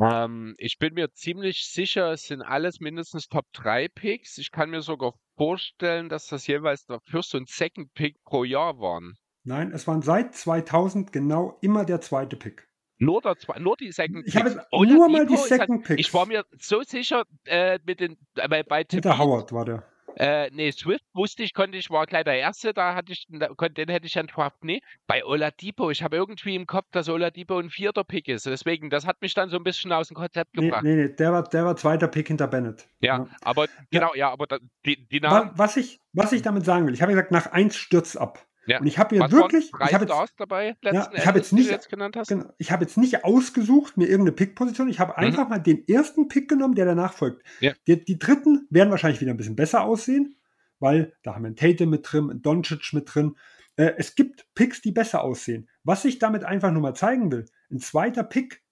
Ähm, 0.00 0.54
ich 0.58 0.78
bin 0.78 0.94
mir 0.94 1.12
ziemlich 1.12 1.66
sicher, 1.66 2.12
es 2.12 2.22
sind 2.26 2.42
alles 2.42 2.80
mindestens 2.80 3.28
Top 3.28 3.46
3 3.52 3.88
Picks. 3.88 4.38
Ich 4.38 4.50
kann 4.50 4.70
mir 4.70 4.80
sogar 4.82 5.14
vorstellen, 5.36 6.08
dass 6.08 6.26
das 6.26 6.46
jeweils 6.46 6.86
der 6.86 7.00
First 7.04 7.34
und 7.34 7.48
Second 7.48 7.92
Pick 7.94 8.22
pro 8.24 8.44
Jahr 8.44 8.78
waren. 8.80 9.14
Nein, 9.44 9.72
es 9.72 9.86
waren 9.86 10.02
seit 10.02 10.34
2000 10.34 11.12
genau 11.12 11.58
immer 11.60 11.84
der 11.84 12.00
zweite 12.00 12.36
Pick. 12.36 12.68
Nur, 12.98 13.20
der, 13.20 13.36
nur 13.58 13.76
die 13.76 13.90
Second 13.90 14.26
Ich 14.26 14.36
habe 14.36 14.50
Picks. 14.50 14.66
nur 14.70 15.08
mal 15.08 15.26
die 15.26 15.34
ist 15.34 15.50
halt- 15.50 15.60
Second 15.62 15.84
Picks. 15.84 16.00
Ich 16.00 16.14
war 16.14 16.26
mir 16.26 16.44
so 16.58 16.82
sicher 16.82 17.24
äh, 17.44 17.78
mit 17.84 18.00
den 18.00 18.12
äh, 18.36 18.48
bei, 18.48 18.62
bei 18.62 18.84
Peter 18.84 19.02
Tibet, 19.10 19.18
Howard 19.18 19.52
war 19.52 19.64
der. 19.64 19.91
Äh, 20.16 20.50
nee, 20.52 20.70
Swift 20.72 21.04
wusste 21.14 21.42
ich, 21.42 21.54
konnte 21.54 21.78
ich, 21.78 21.90
war 21.90 22.06
gleich 22.06 22.24
der 22.24 22.38
Erste, 22.38 22.72
da 22.74 22.94
hatte 22.94 23.12
ich, 23.12 23.26
da, 23.28 23.48
den 23.48 23.88
hätte 23.88 24.06
ich 24.06 24.12
dann 24.12 24.26
draft. 24.26 24.62
Nee, 24.62 24.80
bei 25.06 25.24
Oladipo, 25.24 25.90
ich 25.90 26.02
habe 26.02 26.16
irgendwie 26.16 26.54
im 26.54 26.66
Kopf, 26.66 26.86
dass 26.92 27.08
Oladipo 27.08 27.58
ein 27.58 27.70
vierter 27.70 28.04
Pick 28.04 28.28
ist. 28.28 28.46
Deswegen, 28.46 28.90
das 28.90 29.06
hat 29.06 29.20
mich 29.22 29.34
dann 29.34 29.48
so 29.48 29.56
ein 29.56 29.64
bisschen 29.64 29.92
aus 29.92 30.08
dem 30.08 30.14
Konzept 30.16 30.56
Nee, 30.56 30.66
gebracht. 30.66 30.84
nee, 30.84 30.94
nee, 30.94 31.08
der 31.08 31.32
war, 31.32 31.42
der 31.44 31.64
war 31.64 31.76
zweiter 31.76 32.08
Pick 32.08 32.28
hinter 32.28 32.46
Bennett. 32.48 32.86
Ja, 33.00 33.26
aber 33.42 33.66
genau, 33.90 34.14
ja, 34.14 34.30
aber 34.30 34.46
da, 34.46 34.58
die, 34.84 35.06
die 35.08 35.20
Namen, 35.20 35.50
Was 35.54 35.76
ich, 35.76 36.00
was 36.12 36.32
ich 36.32 36.42
damit 36.42 36.64
sagen 36.64 36.86
will, 36.86 36.94
ich 36.94 37.02
habe 37.02 37.12
gesagt, 37.12 37.30
nach 37.32 37.46
eins 37.52 37.76
stürzt 37.76 38.18
ab. 38.18 38.46
Ja. 38.66 38.80
Und 38.80 38.86
ich 38.86 38.98
habe 38.98 39.14
mir 39.16 39.22
was 39.22 39.32
wirklich, 39.32 39.72
ich 39.86 39.94
habe 39.94 40.04
jetzt, 40.04 40.34
dabei 40.36 40.76
letzten 40.82 41.16
ich 41.16 41.26
habe 41.26 41.38
jetzt 41.38 41.52
nicht- 41.52 41.70
jetzt? 41.70 41.88
Genau. 41.88 42.44
Ich 42.58 42.70
habe 42.70 42.84
jetzt 42.84 42.96
nicht 42.96 43.24
ausgesucht, 43.24 43.96
mir 43.96 44.06
irgendeine 44.06 44.32
Pick-Position. 44.32 44.88
Ich 44.88 45.00
habe 45.00 45.18
einfach 45.18 45.48
mal 45.48 45.58
den 45.58 45.86
ersten 45.88 46.28
Pick 46.28 46.48
genommen, 46.48 46.74
der 46.74 46.84
danach 46.84 47.12
folgt. 47.12 47.38
Mhm. 47.60 47.66
Ja. 47.66 47.72
Die, 47.86 48.04
die 48.04 48.18
dritten 48.18 48.66
werden 48.70 48.90
wahrscheinlich 48.90 49.20
wieder 49.20 49.32
ein 49.32 49.36
bisschen 49.36 49.56
besser 49.56 49.82
aussehen, 49.82 50.36
weil 50.78 51.12
da 51.22 51.34
haben 51.34 51.42
wir 51.42 51.48
einen 51.48 51.56
Tatum 51.56 51.90
mit 51.90 52.10
drin, 52.10 52.30
einen 52.30 52.42
Doncic 52.42 52.92
mit 52.92 53.12
drin. 53.12 53.36
Äh, 53.76 53.94
es 53.96 54.14
gibt 54.14 54.46
Picks, 54.54 54.80
die 54.80 54.92
besser 54.92 55.22
aussehen. 55.24 55.68
Was 55.82 56.04
ich 56.04 56.18
damit 56.18 56.44
einfach 56.44 56.70
nur 56.70 56.82
mal 56.82 56.94
zeigen 56.94 57.32
will, 57.32 57.46
ein 57.70 57.78
zweiter 57.80 58.22
Pick, 58.22 58.62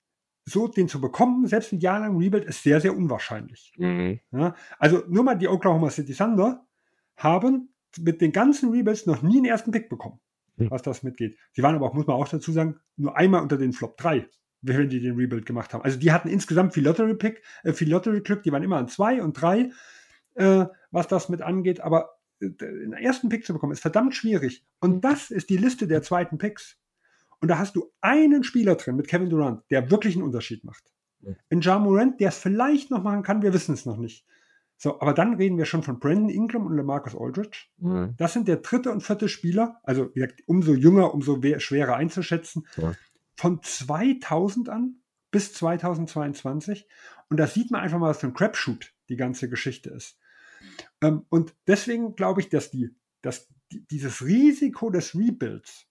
so 0.45 0.68
den 0.68 0.88
zu 0.88 1.01
bekommen, 1.01 1.47
selbst 1.47 1.72
ein 1.72 1.80
Jahr 1.80 2.01
lang 2.01 2.16
Rebuild, 2.16 2.45
ist 2.45 2.62
sehr, 2.62 2.80
sehr 2.80 2.97
unwahrscheinlich. 2.97 3.72
Mhm. 3.76 4.20
Ja, 4.30 4.55
also 4.78 5.03
nur 5.09 5.24
mal 5.24 5.34
die 5.36 5.49
Oklahoma 5.49 5.91
City 5.91 6.14
Thunder 6.14 6.64
haben 7.16 7.70
mit 7.99 8.20
den 8.20 8.32
ganzen 8.32 8.70
Rebuilds 8.70 9.07
noch 9.07 9.22
nie 9.22 9.38
einen 9.38 9.47
ersten 9.47 9.70
Pick 9.70 9.88
bekommen, 9.88 10.20
mhm. 10.57 10.70
was 10.70 10.82
das 10.82 11.03
mitgeht. 11.03 11.36
Sie 11.53 11.62
waren 11.62 11.74
aber 11.74 11.86
auch, 11.86 11.95
muss 11.95 12.07
man 12.07 12.16
auch 12.16 12.28
dazu 12.28 12.53
sagen, 12.53 12.78
nur 12.97 13.16
einmal 13.16 13.43
unter 13.43 13.57
den 13.57 13.72
Flop 13.72 13.97
3, 13.97 14.28
wenn 14.62 14.88
die 14.88 15.01
den 15.01 15.16
Rebuild 15.16 15.47
gemacht 15.47 15.74
haben. 15.74 15.82
Also 15.82 15.99
die 15.99 16.12
hatten 16.12 16.28
insgesamt 16.28 16.74
viel 16.74 16.84
Lottery-Pick, 16.84 17.43
äh, 17.64 17.72
viel 17.72 17.91
Lottery-Glück, 17.91 18.43
die 18.43 18.53
waren 18.53 18.62
immer 18.62 18.78
an 18.78 18.88
2 18.88 19.22
und 19.22 19.34
3, 19.34 19.70
äh, 20.34 20.66
was 20.91 21.09
das 21.09 21.28
mit 21.28 21.43
angeht, 21.43 21.80
aber 21.80 22.11
den 22.41 22.93
ersten 22.95 23.28
Pick 23.28 23.45
zu 23.45 23.53
bekommen, 23.53 23.72
ist 23.72 23.82
verdammt 23.82 24.14
schwierig. 24.14 24.64
Und 24.80 24.97
mhm. 24.97 25.01
das 25.01 25.30
ist 25.30 25.51
die 25.51 25.59
Liste 25.59 25.86
der 25.86 26.03
zweiten 26.03 26.38
Picks. 26.38 26.78
Und 27.41 27.49
da 27.49 27.59
hast 27.59 27.76
du 27.76 27.91
einen 28.01 28.45
Spieler 28.45 28.76
drin 28.76 28.97
mit 28.97 29.09
Kevin 29.09 29.30
Durant, 29.30 29.62
der 29.70 29.91
wirklich 29.91 30.14
einen 30.14 30.24
Unterschied 30.24 30.64
macht. 30.64 30.84
Ja. 31.20 31.32
In 31.49 31.61
Ja 31.61 31.78
Morant, 31.78 32.20
der 32.20 32.28
es 32.28 32.38
vielleicht 32.38 32.91
noch 32.91 33.03
machen 33.03 33.22
kann, 33.22 33.43
wir 33.43 33.53
wissen 33.53 33.74
es 33.74 33.86
noch 33.86 33.97
nicht. 33.97 34.24
So, 34.83 34.99
aber 34.99 35.12
dann 35.12 35.35
reden 35.35 35.59
wir 35.59 35.66
schon 35.66 35.83
von 35.83 36.01
Brandon 36.01 36.31
Ingram 36.31 36.64
und 36.64 36.74
LaMarcus 36.74 37.14
Aldridge. 37.14 37.66
Mhm. 37.76 38.14
Das 38.16 38.33
sind 38.33 38.49
der 38.49 38.57
dritte 38.57 38.91
und 38.91 39.03
vierte 39.03 39.28
Spieler, 39.28 39.78
also 39.83 40.09
wie 40.14 40.20
gesagt, 40.20 40.43
umso 40.47 40.72
jünger, 40.72 41.12
umso 41.12 41.39
schwerer 41.59 41.97
einzuschätzen, 41.97 42.66
ja. 42.78 42.95
von 43.37 43.62
2000 43.62 44.70
an 44.70 44.95
bis 45.31 45.53
2022. 45.53 46.89
Und 47.28 47.37
da 47.37 47.47
sieht 47.47 47.70
man 47.70 47.83
einfach 47.83 47.99
mal, 47.99 48.09
was 48.09 48.20
für 48.20 48.28
ein 48.28 48.33
Crapshoot 48.33 48.95
die 49.11 49.16
ganze 49.16 49.51
Geschichte 49.51 49.91
ist. 49.91 50.18
Ähm, 51.03 51.26
und 51.28 51.55
deswegen 51.66 52.16
glaube 52.16 52.41
ich, 52.41 52.49
dass, 52.49 52.70
die, 52.70 52.97
dass 53.20 53.49
die, 53.70 53.87
dieses 53.89 54.24
Risiko 54.24 54.89
des 54.89 55.14
Rebuilds 55.14 55.89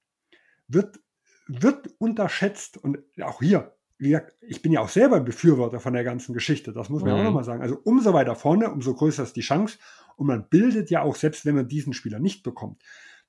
wird, 0.68 1.00
wird 1.48 1.94
unterschätzt. 2.00 2.78
Und 2.78 2.98
auch 3.22 3.40
hier, 3.40 3.78
wie 4.00 4.10
gesagt, 4.10 4.34
ich 4.40 4.62
bin 4.62 4.72
ja 4.72 4.80
auch 4.80 4.90
selber 4.90 5.18
ein 5.18 5.26
Befürworter 5.26 5.82
von 5.82 5.94
der 5.94 6.06
ganzen 6.06 6.34
Geschichte. 6.34 6.72
Das 6.72 6.90
muss 6.90 7.04
man 7.04 7.14
mhm. 7.14 7.20
auch 7.20 7.24
nochmal 7.26 7.44
sagen. 7.44 7.62
Also 7.62 7.80
umso 7.84 8.14
weiter 8.14 8.34
vorne, 8.34 8.72
umso 8.72 8.96
größer 8.96 9.24
ist 9.24 9.36
die 9.36 9.42
Chance. 9.42 9.78
Und 10.16 10.28
man 10.28 10.48
bildet 10.48 10.90
ja 10.90 11.02
auch, 11.02 11.16
selbst 11.16 11.46
wenn 11.46 11.56
man 11.56 11.68
diesen 11.68 11.94
Spieler 11.94 12.20
nicht 12.20 12.42
bekommt, 12.42 12.82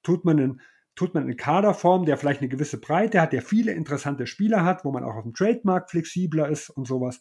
tut 0.04 0.24
man 0.24 0.38
einen, 0.38 0.60
tut 0.94 1.12
man 1.12 1.24
einen 1.24 1.36
Kaderform, 1.36 2.06
der 2.06 2.16
vielleicht 2.16 2.40
eine 2.40 2.48
gewisse 2.48 2.80
Breite 2.80 3.20
hat, 3.20 3.32
der 3.32 3.42
viele 3.42 3.72
interessante 3.72 4.28
Spieler 4.28 4.64
hat, 4.64 4.84
wo 4.84 4.92
man 4.92 5.02
auch 5.02 5.16
auf 5.16 5.24
dem 5.24 5.34
Trademark 5.34 5.90
flexibler 5.90 6.48
ist 6.48 6.70
und 6.70 6.86
sowas. 6.86 7.20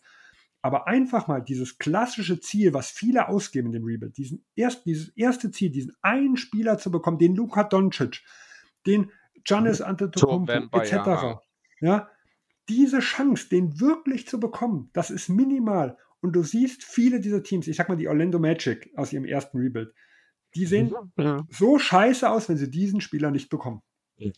Aber 0.61 0.87
einfach 0.87 1.27
mal 1.27 1.41
dieses 1.41 1.79
klassische 1.79 2.39
Ziel, 2.39 2.73
was 2.75 2.91
viele 2.91 3.29
ausgeben 3.29 3.67
in 3.67 3.73
dem 3.73 3.85
Rebuild, 3.85 4.15
diesen 4.17 4.45
erst, 4.55 4.85
dieses 4.85 5.09
erste 5.09 5.49
Ziel, 5.49 5.71
diesen 5.71 5.93
einen 6.01 6.37
Spieler 6.37 6.77
zu 6.77 6.91
bekommen, 6.91 7.17
den 7.17 7.35
Luka 7.35 7.63
Doncic, 7.63 8.21
den 8.85 9.11
Giannis 9.43 9.81
Antetokounmpo 9.81 10.77
etc. 10.79 11.39
Ja. 11.79 12.09
Diese 12.69 12.99
Chance, 12.99 13.49
den 13.49 13.79
wirklich 13.79 14.27
zu 14.27 14.39
bekommen, 14.39 14.89
das 14.93 15.09
ist 15.09 15.27
minimal. 15.27 15.97
Und 16.21 16.33
du 16.35 16.43
siehst 16.43 16.83
viele 16.83 17.19
dieser 17.19 17.43
Teams, 17.43 17.67
ich 17.67 17.75
sag 17.75 17.89
mal 17.89 17.95
die 17.95 18.07
Orlando 18.07 18.39
Magic 18.39 18.91
aus 18.95 19.11
ihrem 19.11 19.25
ersten 19.25 19.57
Rebuild, 19.57 19.93
die 20.55 20.65
sehen 20.65 20.93
ja. 21.17 21.45
so 21.49 21.77
scheiße 21.79 22.29
aus, 22.29 22.49
wenn 22.49 22.57
sie 22.57 22.69
diesen 22.69 23.01
Spieler 23.01 23.31
nicht 23.31 23.49
bekommen. 23.49 23.81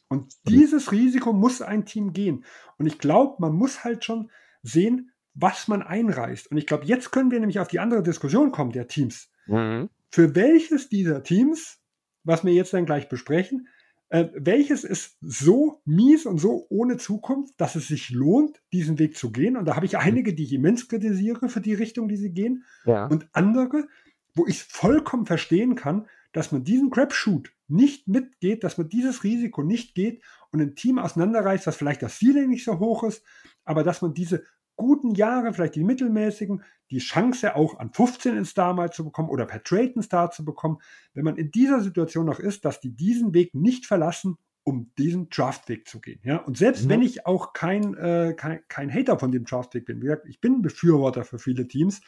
Und 0.10 0.34
dieses 0.48 0.92
Risiko 0.92 1.34
muss 1.34 1.62
ein 1.62 1.86
Team 1.86 2.14
gehen. 2.14 2.46
Und 2.78 2.86
ich 2.86 3.00
glaube, 3.00 3.38
man 3.40 3.54
muss 3.54 3.84
halt 3.84 4.06
schon 4.06 4.30
sehen, 4.62 5.12
was 5.34 5.68
man 5.68 5.82
einreißt. 5.82 6.52
Und 6.52 6.58
ich 6.58 6.68
glaube, 6.68 6.86
jetzt 6.86 7.12
können 7.12 7.32
wir 7.32 7.40
nämlich 7.40 7.60
auf 7.60 7.68
die 7.68 7.80
andere 7.80 8.04
Diskussion 8.04 8.52
kommen 8.52 8.72
der 8.72 8.88
Teams. 8.88 9.32
Mhm. 9.48 9.90
Für 10.10 10.36
welches 10.36 10.90
dieser 10.90 11.24
Teams, 11.24 11.80
was 12.24 12.44
wir 12.44 12.54
jetzt 12.54 12.74
dann 12.74 12.86
gleich 12.86 13.10
besprechen, 13.10 13.68
äh, 14.12 14.30
welches 14.36 14.84
ist 14.84 15.18
so 15.22 15.82
mies 15.86 16.26
und 16.26 16.38
so 16.38 16.68
ohne 16.70 16.98
Zukunft, 16.98 17.54
dass 17.58 17.76
es 17.76 17.88
sich 17.88 18.10
lohnt, 18.10 18.62
diesen 18.74 19.00
Weg 19.00 19.18
zu 19.18 19.32
gehen? 19.32 19.56
Und 19.56 19.64
da 19.64 19.78
habe 19.78 19.86
ich 19.86 19.98
einige, 19.98 20.34
die 20.34 20.44
ich 20.44 20.52
immens 20.52 20.90
kritisiere 20.90 21.48
für 21.48 21.62
die 21.62 21.74
Richtung, 21.74 22.10
die 22.10 22.18
sie 22.18 22.34
gehen. 22.34 22.66
Ja. 22.84 23.06
Und 23.06 23.30
andere, 23.32 23.88
wo 24.36 24.46
ich 24.46 24.64
vollkommen 24.64 25.26
verstehen 25.26 25.76
kann, 25.76 26.08
dass 26.34 26.52
man 26.52 26.66
diesen 26.66 26.90
Crapshoot 26.90 27.54
nicht 27.70 28.10
mitgeht, 28.10 28.66
dass 28.66 28.78
man 28.78 28.90
dieses 28.90 29.24
Risiko 29.24 29.64
nicht 29.64 29.96
geht 29.96 30.22
und 30.52 30.62
ein 30.62 30.76
Team 30.76 31.00
auseinanderreißt, 31.00 31.66
dass 31.66 31.78
vielleicht 31.78 32.02
das 32.02 32.20
Ceiling 32.20 32.50
nicht 32.50 32.66
so 32.66 32.80
hoch 32.80 33.04
ist, 33.04 33.24
aber 33.64 33.84
dass 33.84 34.02
man 34.02 34.14
diese 34.14 34.44
guten 34.82 35.14
Jahre, 35.14 35.54
vielleicht 35.54 35.76
die 35.76 35.84
mittelmäßigen, 35.84 36.64
die 36.90 36.98
Chance 36.98 37.56
auch 37.56 37.78
an 37.78 37.94
15 37.94 38.36
in 38.36 38.46
Star 38.46 38.74
mal 38.74 38.92
zu 38.92 39.06
bekommen 39.06 39.30
oder 39.30 39.46
per 39.46 39.64
Trade 39.64 39.94
einen 39.94 40.04
Star 40.04 40.32
zu 40.32 40.44
bekommen, 40.44 40.80
wenn 41.14 41.24
man 41.24 41.38
in 41.38 41.52
dieser 41.52 41.82
Situation 41.82 42.26
noch 42.26 42.40
ist, 42.40 42.66
dass 42.66 42.80
die 42.80 42.90
diesen 42.90 43.34
Weg 43.36 43.54
nicht 43.54 43.86
verlassen, 43.86 44.38
um 44.64 44.92
diesen 44.98 45.30
Draftweg 45.30 45.88
zu 45.88 46.02
gehen. 46.02 46.20
Ja? 46.24 46.38
Und 46.38 46.58
selbst 46.58 46.86
mhm. 46.86 46.90
wenn 46.90 47.02
ich 47.04 47.28
auch 47.28 47.54
kein, 47.54 47.96
äh, 47.96 48.34
kein, 48.36 48.62
kein 48.68 48.92
Hater 48.92 49.20
von 49.20 49.32
dem 49.32 49.46
Draftweg 49.46 49.86
bin, 49.86 50.02
wie 50.02 50.06
gesagt, 50.06 50.28
ich 50.28 50.42
bin 50.42 50.64
Befürworter 50.64 51.24
für 51.24 51.40
viele 51.40 51.68
Teams, 51.68 52.02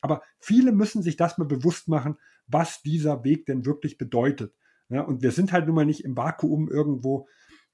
aber 0.00 0.22
viele 0.38 0.72
müssen 0.72 1.02
sich 1.02 1.16
das 1.16 1.36
mal 1.36 1.46
bewusst 1.46 1.88
machen, 1.88 2.16
was 2.46 2.82
dieser 2.82 3.24
Weg 3.24 3.46
denn 3.46 3.66
wirklich 3.66 3.98
bedeutet. 3.98 4.54
Ja? 4.88 5.02
Und 5.02 5.22
wir 5.22 5.32
sind 5.32 5.52
halt 5.52 5.66
nun 5.66 5.74
mal 5.74 5.86
nicht 5.86 6.04
im 6.04 6.16
Vakuum 6.16 6.68
irgendwo 6.68 7.28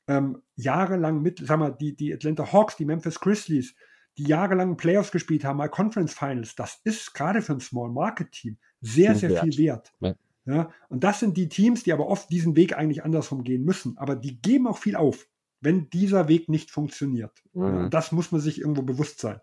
ähm, 0.08 0.42
jahrelang 0.54 1.22
mit, 1.22 1.42
sag 1.44 1.58
mal, 1.58 1.70
die, 1.70 1.96
die 1.96 2.12
Atlanta 2.12 2.52
Hawks, 2.52 2.76
die 2.76 2.84
Memphis 2.84 3.20
Grizzlies, 3.20 3.74
die 4.18 4.24
jahrelang 4.24 4.76
Playoffs 4.76 5.10
gespielt 5.10 5.44
haben, 5.44 5.58
mal 5.58 5.68
Conference 5.68 6.14
Finals, 6.14 6.54
das 6.54 6.80
ist 6.84 7.14
gerade 7.14 7.42
für 7.42 7.52
ein 7.52 7.60
Small 7.60 7.90
Market 7.90 8.32
Team 8.32 8.56
sehr, 8.80 9.14
sehr 9.14 9.30
wert. 9.30 9.44
viel 9.44 9.58
wert. 9.58 9.92
Ja. 10.00 10.14
ja. 10.46 10.70
und 10.88 11.04
das 11.04 11.20
sind 11.20 11.36
die 11.36 11.48
Teams, 11.48 11.82
die 11.82 11.92
aber 11.92 12.06
oft 12.06 12.30
diesen 12.30 12.56
Weg 12.56 12.76
eigentlich 12.76 13.04
andersrum 13.04 13.44
gehen 13.44 13.64
müssen. 13.64 13.98
Aber 13.98 14.16
die 14.16 14.40
geben 14.40 14.66
auch 14.66 14.78
viel 14.78 14.96
auf, 14.96 15.28
wenn 15.60 15.90
dieser 15.90 16.28
Weg 16.28 16.48
nicht 16.48 16.70
funktioniert. 16.70 17.42
Mhm. 17.52 17.90
Das 17.90 18.12
muss 18.12 18.32
man 18.32 18.40
sich 18.40 18.60
irgendwo 18.60 18.82
bewusst 18.82 19.20
sein. 19.20 19.40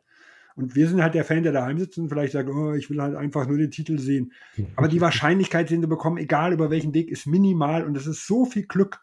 Und 0.55 0.75
wir 0.75 0.87
sind 0.87 1.01
halt 1.01 1.15
der 1.15 1.25
Fan, 1.25 1.43
der 1.43 1.51
daheim 1.51 1.79
sitzt 1.79 1.97
und 1.97 2.09
vielleicht 2.09 2.33
sagt, 2.33 2.47
oh, 2.47 2.73
ich 2.73 2.89
will 2.89 3.01
halt 3.01 3.15
einfach 3.15 3.47
nur 3.47 3.57
den 3.57 3.71
Titel 3.71 3.97
sehen. 3.97 4.33
Aber 4.75 4.87
die 4.87 5.01
Wahrscheinlichkeit, 5.01 5.69
den 5.69 5.81
sie 5.81 5.87
bekommen, 5.87 6.17
egal 6.17 6.53
über 6.53 6.69
welchen 6.69 6.93
Weg, 6.93 7.09
ist 7.09 7.25
minimal 7.25 7.83
und 7.83 7.97
es 7.97 8.05
ist 8.05 8.27
so 8.27 8.45
viel 8.45 8.67
Glück 8.67 9.01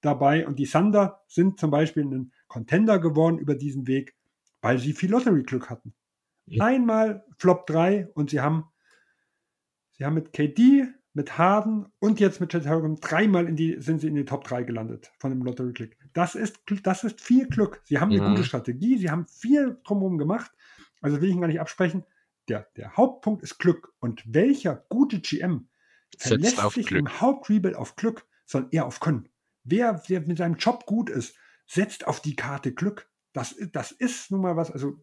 dabei. 0.00 0.46
Und 0.46 0.60
die 0.60 0.66
Thunder 0.66 1.20
sind 1.26 1.58
zum 1.58 1.70
Beispiel 1.72 2.04
ein 2.04 2.32
Contender 2.46 3.00
geworden 3.00 3.38
über 3.38 3.54
diesen 3.56 3.88
Weg 3.88 4.14
weil 4.62 4.78
sie 4.78 4.94
viel 4.94 5.10
Lottery-Glück 5.10 5.68
hatten. 5.68 5.92
Ja. 6.46 6.64
Einmal 6.64 7.24
Flop 7.36 7.66
3 7.66 8.08
und 8.14 8.30
sie 8.30 8.40
haben, 8.40 8.64
sie 9.92 10.04
haben 10.04 10.14
mit 10.14 10.32
KD, 10.32 10.88
mit 11.14 11.36
Harden 11.36 11.86
und 11.98 12.20
jetzt 12.20 12.40
mit 12.40 12.52
Chet 12.52 12.66
Holmgren 12.66 12.96
dreimal 13.00 13.46
in 13.46 13.56
die, 13.56 13.76
sind 13.80 14.00
sie 14.00 14.08
in 14.08 14.14
die 14.14 14.24
Top 14.24 14.44
3 14.44 14.62
gelandet 14.62 15.12
von 15.18 15.30
dem 15.30 15.42
Lottery-Glück. 15.42 15.96
Das 16.14 16.34
ist, 16.34 16.62
das 16.82 17.04
ist 17.04 17.20
viel 17.20 17.48
Glück. 17.48 17.82
Sie 17.84 17.98
haben 17.98 18.10
eine 18.10 18.22
ja. 18.22 18.28
gute 18.28 18.44
Strategie, 18.44 18.96
sie 18.96 19.10
haben 19.10 19.26
viel 19.26 19.78
drumherum 19.84 20.16
gemacht. 20.16 20.50
Also 21.00 21.20
will 21.20 21.28
ich 21.28 21.34
ihn 21.34 21.40
gar 21.40 21.48
nicht 21.48 21.60
absprechen. 21.60 22.04
Der, 22.48 22.68
der 22.76 22.96
Hauptpunkt 22.96 23.42
ist 23.42 23.58
Glück. 23.58 23.92
Und 24.00 24.22
welcher 24.26 24.84
gute 24.88 25.20
GM 25.20 25.68
verlässt 26.18 26.58
sich 26.70 26.86
Glück. 26.86 27.00
im 27.00 27.20
Hauptrebuild 27.20 27.76
auf 27.76 27.96
Glück, 27.96 28.26
sondern 28.46 28.70
eher 28.70 28.86
auf 28.86 29.00
Können. 29.00 29.28
Wer, 29.64 30.02
wer 30.06 30.20
mit 30.22 30.38
seinem 30.38 30.56
Job 30.56 30.86
gut 30.86 31.10
ist, 31.10 31.36
setzt 31.66 32.06
auf 32.06 32.20
die 32.20 32.36
Karte 32.36 32.72
Glück. 32.72 33.08
Das, 33.32 33.56
das 33.72 33.92
ist 33.92 34.30
nun 34.30 34.42
mal 34.42 34.56
was, 34.56 34.70
also 34.70 34.94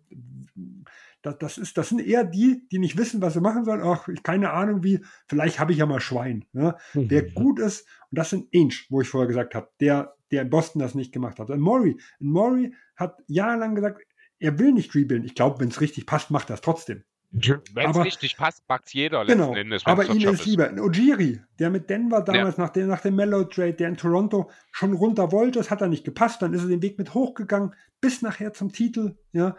das, 1.22 1.38
das, 1.40 1.58
ist, 1.58 1.78
das 1.78 1.90
sind 1.90 2.00
eher 2.00 2.24
die, 2.24 2.68
die 2.72 2.80
nicht 2.80 2.98
wissen, 2.98 3.22
was 3.22 3.34
sie 3.34 3.42
machen 3.42 3.66
sollen. 3.66 3.82
Ach, 3.82 4.08
ich 4.08 4.24
keine 4.24 4.52
Ahnung 4.52 4.84
wie, 4.84 5.04
vielleicht 5.28 5.60
habe 5.60 5.72
ich 5.72 5.80
ja 5.80 5.86
mal 5.86 6.00
Schwein. 6.00 6.46
Ne? 6.54 6.76
Mhm. 6.94 7.08
Der 7.08 7.24
gut 7.24 7.60
ist, 7.60 7.88
und 8.10 8.18
das 8.18 8.30
sind 8.30 8.48
Ainge, 8.54 8.76
wo 8.90 9.02
ich 9.02 9.10
vorher 9.10 9.28
gesagt 9.28 9.56
habe, 9.56 9.70
der, 9.80 10.16
der 10.32 10.44
in 10.44 10.50
Boston 10.50 10.80
das 10.80 10.96
nicht 10.96 11.12
gemacht 11.12 11.40
hat. 11.40 11.50
Und 11.50 11.60
Maury, 11.60 12.00
Maury 12.20 12.74
hat 12.96 13.18
jahrelang 13.28 13.76
gesagt, 13.76 14.02
er 14.40 14.58
will 14.58 14.72
nicht 14.72 14.96
rebuilden. 14.96 15.26
Ich 15.26 15.36
glaube, 15.36 15.60
wenn 15.60 15.70
es 15.70 15.82
richtig 15.82 16.06
passt, 16.06 16.32
macht 16.32 16.50
er 16.50 16.56
es 16.56 16.62
trotzdem. 16.62 17.04
Wenn 17.32 17.92
es 17.92 18.04
richtig 18.04 18.38
passt, 18.38 18.66
packt 18.68 18.92
jeder 18.94 19.24
genau, 19.24 19.54
Endes, 19.54 19.86
Aber 19.86 20.06
ihn 20.06 20.22
ist 20.22 20.46
lieber. 20.46 20.72
Ojiri, 20.82 21.40
der 21.60 21.70
mit 21.70 21.90
Denver 21.90 22.22
damals 22.22 22.58
ja. 22.58 22.64
nach, 22.64 22.70
dem, 22.72 22.88
nach 22.88 23.02
dem 23.02 23.16
Mellow-Trade, 23.16 23.74
der 23.74 23.90
in 23.90 23.98
Toronto 23.98 24.50
schon 24.72 24.94
runter 24.94 25.32
wollte, 25.32 25.60
das 25.60 25.70
hat 25.70 25.82
er 25.82 25.90
nicht 25.90 26.04
gepasst, 26.04 26.42
dann 26.42 26.54
ist 26.54 26.64
er 26.64 26.70
den 26.70 26.82
Weg 26.82 26.98
mit 26.98 27.14
hochgegangen, 27.14 27.76
bis 28.02 28.24
nachher 28.24 28.54
zum 28.54 28.72
Titel. 28.72 29.16
Ja, 29.32 29.56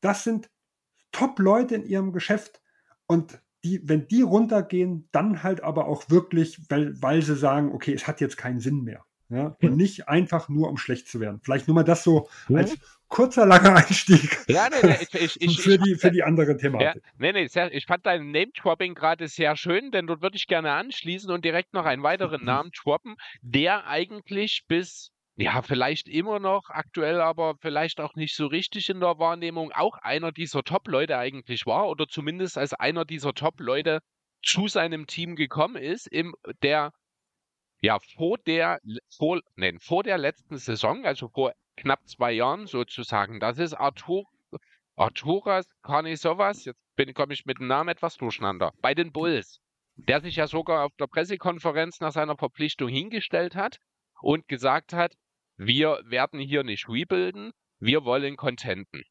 Das 0.00 0.24
sind 0.24 0.50
Top-Leute 1.12 1.76
in 1.76 1.84
ihrem 1.84 2.12
Geschäft 2.12 2.60
und 3.06 3.40
die, 3.64 3.80
wenn 3.84 4.08
die 4.08 4.22
runtergehen, 4.22 5.08
dann 5.12 5.44
halt 5.44 5.62
aber 5.62 5.86
auch 5.86 6.10
wirklich, 6.10 6.58
weil, 6.68 7.00
weil 7.00 7.22
sie 7.22 7.36
sagen, 7.36 7.72
okay, 7.72 7.92
es 7.92 8.08
hat 8.08 8.20
jetzt 8.20 8.36
keinen 8.36 8.58
Sinn 8.58 8.82
mehr. 8.82 9.04
Ja, 9.32 9.56
und 9.62 9.76
nicht 9.78 10.10
einfach 10.10 10.50
nur, 10.50 10.68
um 10.68 10.76
schlecht 10.76 11.08
zu 11.08 11.18
werden. 11.18 11.40
Vielleicht 11.42 11.66
nur 11.66 11.74
mal 11.74 11.84
das 11.84 12.04
so 12.04 12.28
als 12.52 12.76
kurzer, 13.08 13.46
langer 13.46 13.76
Einstieg. 13.88 14.44
Ja, 14.46 14.68
nee, 14.68 14.86
nee, 14.86 15.06
ich, 15.18 15.40
ich, 15.40 15.58
für, 15.58 15.78
die, 15.78 15.94
für 15.94 16.10
die 16.10 16.22
andere 16.22 16.58
Thematik. 16.58 17.02
Ja, 17.02 17.10
nee, 17.16 17.32
nee, 17.32 17.46
sehr, 17.46 17.72
ich 17.72 17.86
fand 17.86 18.04
dein 18.04 18.30
Name-Dropping 18.30 18.94
gerade 18.94 19.28
sehr 19.28 19.56
schön, 19.56 19.90
denn 19.90 20.06
dort 20.06 20.20
würde 20.20 20.36
ich 20.36 20.46
gerne 20.48 20.72
anschließen 20.72 21.30
und 21.30 21.46
direkt 21.46 21.72
noch 21.72 21.86
einen 21.86 22.02
weiteren 22.02 22.44
Namen 22.44 22.72
droppen, 22.72 23.16
der 23.40 23.86
eigentlich 23.86 24.64
bis, 24.68 25.12
ja, 25.36 25.62
vielleicht 25.62 26.08
immer 26.08 26.38
noch 26.38 26.68
aktuell, 26.68 27.22
aber 27.22 27.54
vielleicht 27.58 28.00
auch 28.00 28.14
nicht 28.14 28.36
so 28.36 28.46
richtig 28.46 28.90
in 28.90 29.00
der 29.00 29.18
Wahrnehmung, 29.18 29.72
auch 29.72 29.96
einer 30.02 30.30
dieser 30.30 30.62
Top-Leute 30.62 31.16
eigentlich 31.16 31.64
war 31.64 31.88
oder 31.88 32.06
zumindest 32.06 32.58
als 32.58 32.74
einer 32.74 33.06
dieser 33.06 33.32
Top-Leute 33.32 34.00
zu 34.42 34.68
seinem 34.68 35.06
Team 35.06 35.36
gekommen 35.36 35.76
ist, 35.76 36.06
im, 36.06 36.34
der 36.62 36.92
ja 37.82 37.98
vor 38.16 38.38
der, 38.38 38.80
vor, 39.16 39.40
nein, 39.56 39.78
vor 39.80 40.02
der 40.02 40.16
letzten 40.16 40.56
Saison, 40.56 41.04
also 41.04 41.28
vor 41.28 41.52
knapp 41.76 42.08
zwei 42.08 42.32
Jahren 42.32 42.66
sozusagen. 42.66 43.40
Das 43.40 43.58
ist 43.58 43.74
Artur, 43.74 44.24
Arturas 44.96 45.66
Karnisovas, 45.82 46.64
jetzt 46.64 46.80
komme 47.14 47.34
ich 47.34 47.44
mit 47.44 47.58
dem 47.58 47.66
Namen 47.66 47.88
etwas 47.88 48.16
durcheinander, 48.16 48.72
bei 48.80 48.94
den 48.94 49.12
Bulls, 49.12 49.60
der 49.96 50.20
sich 50.20 50.36
ja 50.36 50.46
sogar 50.46 50.84
auf 50.84 50.94
der 50.98 51.08
Pressekonferenz 51.08 52.00
nach 52.00 52.12
seiner 52.12 52.36
Verpflichtung 52.36 52.88
hingestellt 52.88 53.56
hat 53.56 53.78
und 54.20 54.46
gesagt 54.48 54.92
hat, 54.92 55.14
wir 55.56 56.00
werden 56.04 56.40
hier 56.40 56.62
nicht 56.62 56.88
rebuilden, 56.88 57.52
wir 57.80 58.04
wollen 58.04 58.36
contenten. 58.36 59.02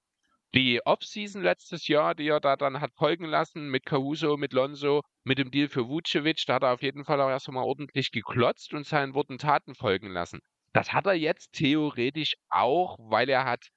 Die 0.53 0.85
Offseason 0.85 1.41
letztes 1.41 1.87
Jahr, 1.87 2.13
die 2.13 2.27
er 2.27 2.41
da 2.41 2.57
dann 2.57 2.81
hat 2.81 2.93
folgen 2.95 3.25
lassen 3.25 3.69
mit 3.69 3.85
Caruso, 3.85 4.35
mit 4.35 4.51
Lonzo, 4.51 5.01
mit 5.23 5.37
dem 5.37 5.49
Deal 5.49 5.69
für 5.69 5.87
Vucevic, 5.87 6.43
da 6.45 6.55
hat 6.55 6.63
er 6.63 6.73
auf 6.73 6.81
jeden 6.81 7.05
Fall 7.05 7.21
auch 7.21 7.29
erst 7.29 7.47
einmal 7.47 7.63
ordentlich 7.63 8.11
geklotzt 8.11 8.73
und 8.73 8.85
seinen 8.85 9.13
Worten 9.13 9.37
Taten 9.37 9.75
folgen 9.75 10.09
lassen. 10.09 10.41
Das 10.73 10.91
hat 10.91 11.05
er 11.05 11.13
jetzt 11.13 11.53
theoretisch 11.53 12.35
auch, 12.49 12.97
weil 12.99 13.29
er 13.29 13.45
hat 13.45 13.69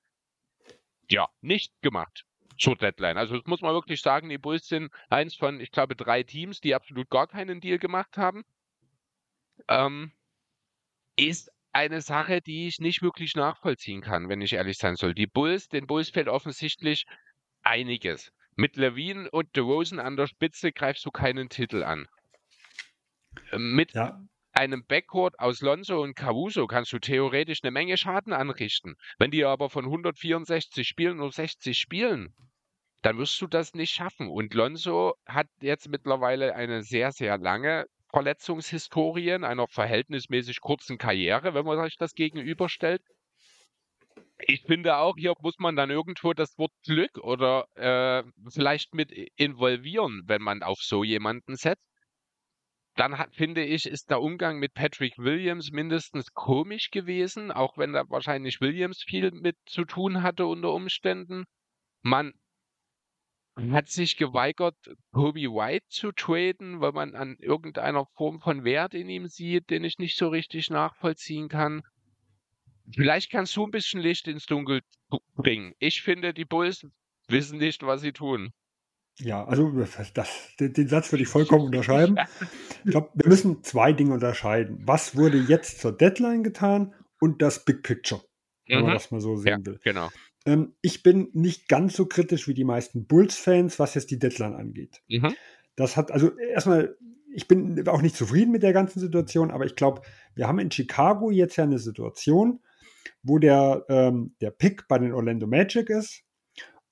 ja 1.08 1.28
nicht 1.40 1.72
gemacht 1.80 2.24
zur 2.58 2.76
Deadline. 2.76 3.18
Also 3.18 3.36
das 3.36 3.46
muss 3.46 3.60
man 3.60 3.72
wirklich 3.72 4.00
sagen, 4.00 4.28
die 4.28 4.38
Bulls 4.38 4.66
sind 4.66 4.92
eins 5.10 5.36
von, 5.36 5.60
ich 5.60 5.70
glaube, 5.70 5.94
drei 5.94 6.24
Teams, 6.24 6.60
die 6.60 6.74
absolut 6.74 7.08
gar 7.08 7.28
keinen 7.28 7.60
Deal 7.60 7.78
gemacht 7.78 8.16
haben. 8.16 8.42
Ähm, 9.68 10.12
ist 11.16 11.52
eine 11.74 12.00
Sache, 12.00 12.40
die 12.40 12.68
ich 12.68 12.78
nicht 12.78 13.02
wirklich 13.02 13.34
nachvollziehen 13.34 14.00
kann, 14.00 14.28
wenn 14.28 14.40
ich 14.40 14.52
ehrlich 14.52 14.78
sein 14.78 14.96
soll. 14.96 15.14
Die 15.14 15.26
Bulls, 15.26 15.68
den 15.68 15.86
Bulls 15.86 16.10
fehlt 16.10 16.28
offensichtlich 16.28 17.04
einiges. 17.62 18.30
Mit 18.56 18.76
Levine 18.76 19.28
und 19.30 19.56
DeRozan 19.56 19.98
an 19.98 20.16
der 20.16 20.28
Spitze 20.28 20.72
greifst 20.72 21.04
du 21.04 21.10
keinen 21.10 21.48
Titel 21.48 21.82
an. 21.82 22.06
Mit 23.56 23.92
ja. 23.94 24.20
einem 24.52 24.84
Backcourt 24.86 25.40
aus 25.40 25.60
Lonzo 25.60 26.00
und 26.00 26.14
Caruso 26.14 26.68
kannst 26.68 26.92
du 26.92 27.00
theoretisch 27.00 27.58
eine 27.64 27.72
Menge 27.72 27.96
Schaden 27.96 28.32
anrichten. 28.32 28.94
Wenn 29.18 29.32
die 29.32 29.44
aber 29.44 29.68
von 29.68 29.84
164 29.84 30.86
Spielen 30.86 31.16
nur 31.16 31.32
60 31.32 31.76
spielen, 31.76 32.32
dann 33.02 33.18
wirst 33.18 33.40
du 33.40 33.48
das 33.48 33.74
nicht 33.74 33.92
schaffen. 33.92 34.28
Und 34.28 34.54
Lonzo 34.54 35.14
hat 35.26 35.48
jetzt 35.60 35.88
mittlerweile 35.88 36.54
eine 36.54 36.84
sehr, 36.84 37.10
sehr 37.10 37.36
lange 37.38 37.86
Verletzungshistorien 38.14 39.42
einer 39.42 39.66
verhältnismäßig 39.66 40.60
kurzen 40.60 40.98
Karriere, 40.98 41.52
wenn 41.52 41.64
man 41.66 41.84
sich 41.84 41.96
das 41.96 42.14
gegenüberstellt. 42.14 43.02
Ich 44.38 44.62
finde 44.62 44.98
auch, 44.98 45.16
hier 45.16 45.34
muss 45.40 45.58
man 45.58 45.74
dann 45.74 45.90
irgendwo 45.90 46.32
das 46.32 46.56
Wort 46.56 46.72
Glück 46.84 47.18
oder 47.18 47.66
äh, 47.74 48.22
vielleicht 48.52 48.94
mit 48.94 49.10
involvieren, 49.36 50.22
wenn 50.26 50.42
man 50.42 50.62
auf 50.62 50.78
so 50.80 51.02
jemanden 51.02 51.56
setzt. 51.56 51.82
Dann 52.94 53.18
hat, 53.18 53.34
finde 53.34 53.64
ich, 53.64 53.86
ist 53.86 54.10
der 54.10 54.20
Umgang 54.20 54.60
mit 54.60 54.74
Patrick 54.74 55.18
Williams 55.18 55.72
mindestens 55.72 56.32
komisch 56.32 56.90
gewesen, 56.90 57.50
auch 57.50 57.76
wenn 57.76 57.94
da 57.94 58.04
wahrscheinlich 58.08 58.60
Williams 58.60 59.02
viel 59.02 59.32
mit 59.32 59.56
zu 59.66 59.84
tun 59.84 60.22
hatte 60.22 60.46
unter 60.46 60.72
Umständen. 60.72 61.46
Man 62.02 62.32
hat 63.56 63.88
sich 63.88 64.16
geweigert, 64.16 64.76
Kobe 65.12 65.40
White 65.40 65.86
zu 65.88 66.12
traden, 66.12 66.80
weil 66.80 66.92
man 66.92 67.14
an 67.14 67.36
irgendeiner 67.38 68.06
Form 68.16 68.40
von 68.40 68.64
Wert 68.64 68.94
in 68.94 69.08
ihm 69.08 69.26
sieht, 69.28 69.70
den 69.70 69.84
ich 69.84 69.98
nicht 69.98 70.16
so 70.16 70.28
richtig 70.28 70.70
nachvollziehen 70.70 71.48
kann. 71.48 71.82
Vielleicht 72.92 73.30
kannst 73.30 73.56
du 73.56 73.64
ein 73.64 73.70
bisschen 73.70 74.00
Licht 74.00 74.28
ins 74.28 74.46
Dunkel 74.46 74.80
bringen. 75.36 75.74
Ich 75.78 76.02
finde, 76.02 76.34
die 76.34 76.44
Bulls 76.44 76.86
wissen 77.28 77.58
nicht, 77.58 77.82
was 77.82 78.00
sie 78.00 78.12
tun. 78.12 78.52
Ja, 79.18 79.44
also 79.44 79.70
das, 80.14 80.56
den 80.58 80.88
Satz 80.88 81.12
würde 81.12 81.22
ich 81.22 81.28
vollkommen 81.28 81.66
unterschreiben. 81.66 82.16
Ich 82.86 82.90
glaube, 82.90 83.08
wir 83.14 83.28
müssen 83.30 83.64
zwei 83.64 83.94
Dinge 83.94 84.12
unterscheiden. 84.12 84.82
Was 84.84 85.16
wurde 85.16 85.38
jetzt 85.38 85.80
zur 85.80 85.96
Deadline 85.96 86.42
getan 86.42 86.92
und 87.18 87.40
das 87.40 87.64
Big 87.64 87.82
Picture, 87.82 88.20
wenn 88.66 88.80
mhm. 88.80 88.84
man 88.84 88.92
das 88.92 89.10
mal 89.10 89.22
so 89.22 89.36
sehen 89.36 89.60
ja, 89.60 89.64
will. 89.64 89.80
Genau. 89.82 90.10
Ähm, 90.46 90.74
ich 90.82 91.02
bin 91.02 91.30
nicht 91.32 91.68
ganz 91.68 91.96
so 91.96 92.06
kritisch 92.06 92.48
wie 92.48 92.54
die 92.54 92.64
meisten 92.64 93.06
Bulls-Fans, 93.06 93.78
was 93.78 93.94
jetzt 93.94 94.10
die 94.10 94.18
Deadline 94.18 94.54
angeht. 94.54 95.02
Mhm. 95.08 95.34
Das 95.76 95.96
hat, 95.96 96.10
also 96.10 96.36
erstmal, 96.38 96.96
ich 97.32 97.48
bin 97.48 97.86
auch 97.88 98.02
nicht 98.02 98.16
zufrieden 98.16 98.52
mit 98.52 98.62
der 98.62 98.72
ganzen 98.72 99.00
Situation, 99.00 99.50
aber 99.50 99.64
ich 99.64 99.74
glaube, 99.74 100.02
wir 100.34 100.46
haben 100.46 100.58
in 100.58 100.70
Chicago 100.70 101.30
jetzt 101.30 101.56
ja 101.56 101.64
eine 101.64 101.78
Situation, 101.78 102.60
wo 103.22 103.38
der, 103.38 103.84
ähm, 103.88 104.34
der 104.40 104.50
Pick 104.50 104.86
bei 104.88 104.98
den 104.98 105.12
Orlando 105.12 105.46
Magic 105.46 105.90
ist 105.90 106.22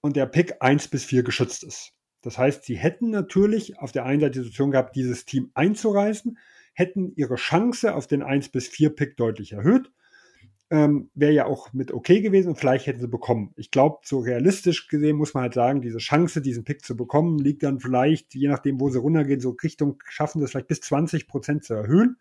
und 0.00 0.16
der 0.16 0.26
Pick 0.26 0.56
1 0.60 0.88
bis 0.88 1.04
4 1.04 1.22
geschützt 1.22 1.62
ist. 1.62 1.92
Das 2.22 2.38
heißt, 2.38 2.64
sie 2.64 2.76
hätten 2.76 3.10
natürlich 3.10 3.78
auf 3.78 3.92
der 3.92 4.04
einen 4.04 4.20
Seite 4.20 4.32
die 4.32 4.44
Situation 4.44 4.70
gehabt, 4.70 4.96
dieses 4.96 5.24
Team 5.24 5.50
einzureißen, 5.54 6.38
hätten 6.74 7.12
ihre 7.16 7.34
Chance 7.34 7.94
auf 7.94 8.06
den 8.06 8.22
1 8.22 8.48
bis 8.48 8.68
4 8.68 8.90
Pick 8.90 9.16
deutlich 9.16 9.52
erhöht 9.52 9.90
ähm, 10.72 11.10
wäre 11.14 11.32
ja 11.32 11.44
auch 11.44 11.74
mit 11.74 11.92
okay 11.92 12.22
gewesen 12.22 12.48
und 12.48 12.56
vielleicht 12.56 12.86
hätten 12.86 13.02
sie 13.02 13.06
bekommen. 13.06 13.52
Ich 13.56 13.70
glaube, 13.70 13.98
so 14.04 14.20
realistisch 14.20 14.88
gesehen 14.88 15.18
muss 15.18 15.34
man 15.34 15.42
halt 15.42 15.52
sagen, 15.52 15.82
diese 15.82 15.98
Chance, 15.98 16.40
diesen 16.40 16.64
Pick 16.64 16.82
zu 16.82 16.96
bekommen, 16.96 17.38
liegt 17.38 17.62
dann 17.62 17.78
vielleicht, 17.78 18.34
je 18.34 18.48
nachdem, 18.48 18.80
wo 18.80 18.88
sie 18.88 18.98
runtergehen, 18.98 19.38
so 19.38 19.50
Richtung 19.62 20.02
schaffen 20.08 20.40
das 20.40 20.50
vielleicht 20.50 20.68
bis 20.68 20.80
20 20.80 21.28
Prozent 21.28 21.64
zu 21.64 21.74
erhöhen. 21.74 22.16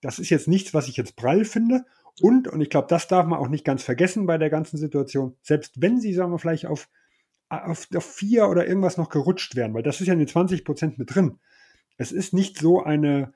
Das 0.00 0.18
ist 0.18 0.30
jetzt 0.30 0.48
nichts, 0.48 0.74
was 0.74 0.88
ich 0.88 0.96
jetzt 0.96 1.14
prall 1.14 1.44
finde. 1.44 1.84
Und, 2.20 2.48
und 2.48 2.60
ich 2.60 2.70
glaube, 2.70 2.88
das 2.88 3.06
darf 3.06 3.24
man 3.24 3.38
auch 3.38 3.48
nicht 3.48 3.64
ganz 3.64 3.84
vergessen 3.84 4.26
bei 4.26 4.36
der 4.36 4.50
ganzen 4.50 4.76
Situation, 4.76 5.36
selbst 5.40 5.80
wenn 5.80 6.00
sie, 6.00 6.12
sagen 6.12 6.32
wir, 6.32 6.40
vielleicht 6.40 6.66
auf, 6.66 6.88
auf, 7.48 7.86
auf 7.94 8.04
vier 8.04 8.48
oder 8.48 8.66
irgendwas 8.66 8.96
noch 8.96 9.10
gerutscht 9.10 9.54
wären, 9.54 9.74
weil 9.74 9.84
das 9.84 10.00
ist 10.00 10.08
ja 10.08 10.14
in 10.14 10.18
den 10.18 10.28
20 10.28 10.64
Prozent 10.64 10.98
mit 10.98 11.14
drin. 11.14 11.38
Es 11.98 12.10
ist 12.10 12.34
nicht 12.34 12.58
so 12.58 12.82
eine, 12.82 13.32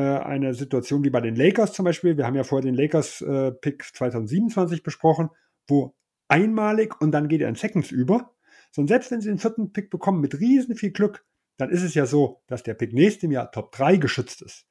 eine 0.00 0.54
Situation 0.54 1.04
wie 1.04 1.10
bei 1.10 1.20
den 1.20 1.36
Lakers 1.36 1.72
zum 1.72 1.84
Beispiel. 1.84 2.16
Wir 2.16 2.26
haben 2.26 2.34
ja 2.34 2.44
vorher 2.44 2.64
den 2.64 2.74
Lakers-Pick 2.74 3.82
äh, 3.82 3.92
2027 3.92 4.82
besprochen, 4.82 5.28
wo 5.68 5.94
einmalig 6.28 7.00
und 7.00 7.12
dann 7.12 7.28
geht 7.28 7.42
er 7.42 7.48
in 7.48 7.54
Seconds 7.54 7.90
über. 7.90 8.34
So, 8.70 8.80
und 8.80 8.88
selbst 8.88 9.10
wenn 9.10 9.20
sie 9.20 9.28
den 9.28 9.38
vierten 9.38 9.72
Pick 9.72 9.90
bekommen 9.90 10.20
mit 10.20 10.40
riesen 10.40 10.76
viel 10.76 10.92
Glück, 10.92 11.26
dann 11.58 11.70
ist 11.70 11.82
es 11.82 11.94
ja 11.94 12.06
so, 12.06 12.42
dass 12.46 12.62
der 12.62 12.74
Pick 12.74 12.94
nächstem 12.94 13.30
Jahr 13.30 13.52
Top 13.52 13.72
3 13.72 13.98
geschützt 13.98 14.40
ist. 14.40 14.66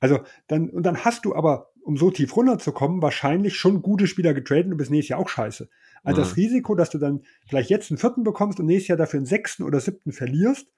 Also 0.00 0.20
dann, 0.46 0.68
und 0.68 0.84
dann 0.84 1.04
hast 1.04 1.24
du 1.24 1.34
aber, 1.34 1.70
um 1.82 1.96
so 1.96 2.10
tief 2.10 2.36
runterzukommen, 2.36 3.00
wahrscheinlich 3.00 3.56
schon 3.56 3.80
gute 3.80 4.06
Spieler 4.06 4.34
getradet 4.34 4.66
und 4.66 4.76
bis 4.76 4.90
nächstes 4.90 5.10
Jahr 5.10 5.20
auch 5.20 5.28
scheiße. 5.28 5.70
Also 6.04 6.20
mhm. 6.20 6.24
das 6.24 6.36
Risiko, 6.36 6.74
dass 6.74 6.90
du 6.90 6.98
dann 6.98 7.22
vielleicht 7.48 7.70
jetzt 7.70 7.90
einen 7.90 7.98
vierten 7.98 8.24
bekommst 8.24 8.60
und 8.60 8.66
nächstes 8.66 8.88
Jahr 8.88 8.98
dafür 8.98 9.18
einen 9.18 9.26
sechsten 9.26 9.62
oder 9.62 9.80
siebten 9.80 10.12
verlierst, 10.12 10.68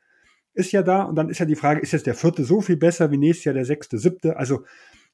ist 0.54 0.72
ja 0.72 0.82
da 0.82 1.02
und 1.02 1.16
dann 1.16 1.28
ist 1.28 1.38
ja 1.38 1.46
die 1.46 1.56
Frage, 1.56 1.80
ist 1.80 1.92
jetzt 1.92 2.06
der 2.06 2.14
vierte 2.14 2.44
so 2.44 2.60
viel 2.60 2.76
besser 2.76 3.10
wie 3.10 3.16
nächstes 3.18 3.44
Jahr 3.44 3.54
der 3.54 3.64
sechste, 3.64 3.98
siebte? 3.98 4.36
Also 4.36 4.64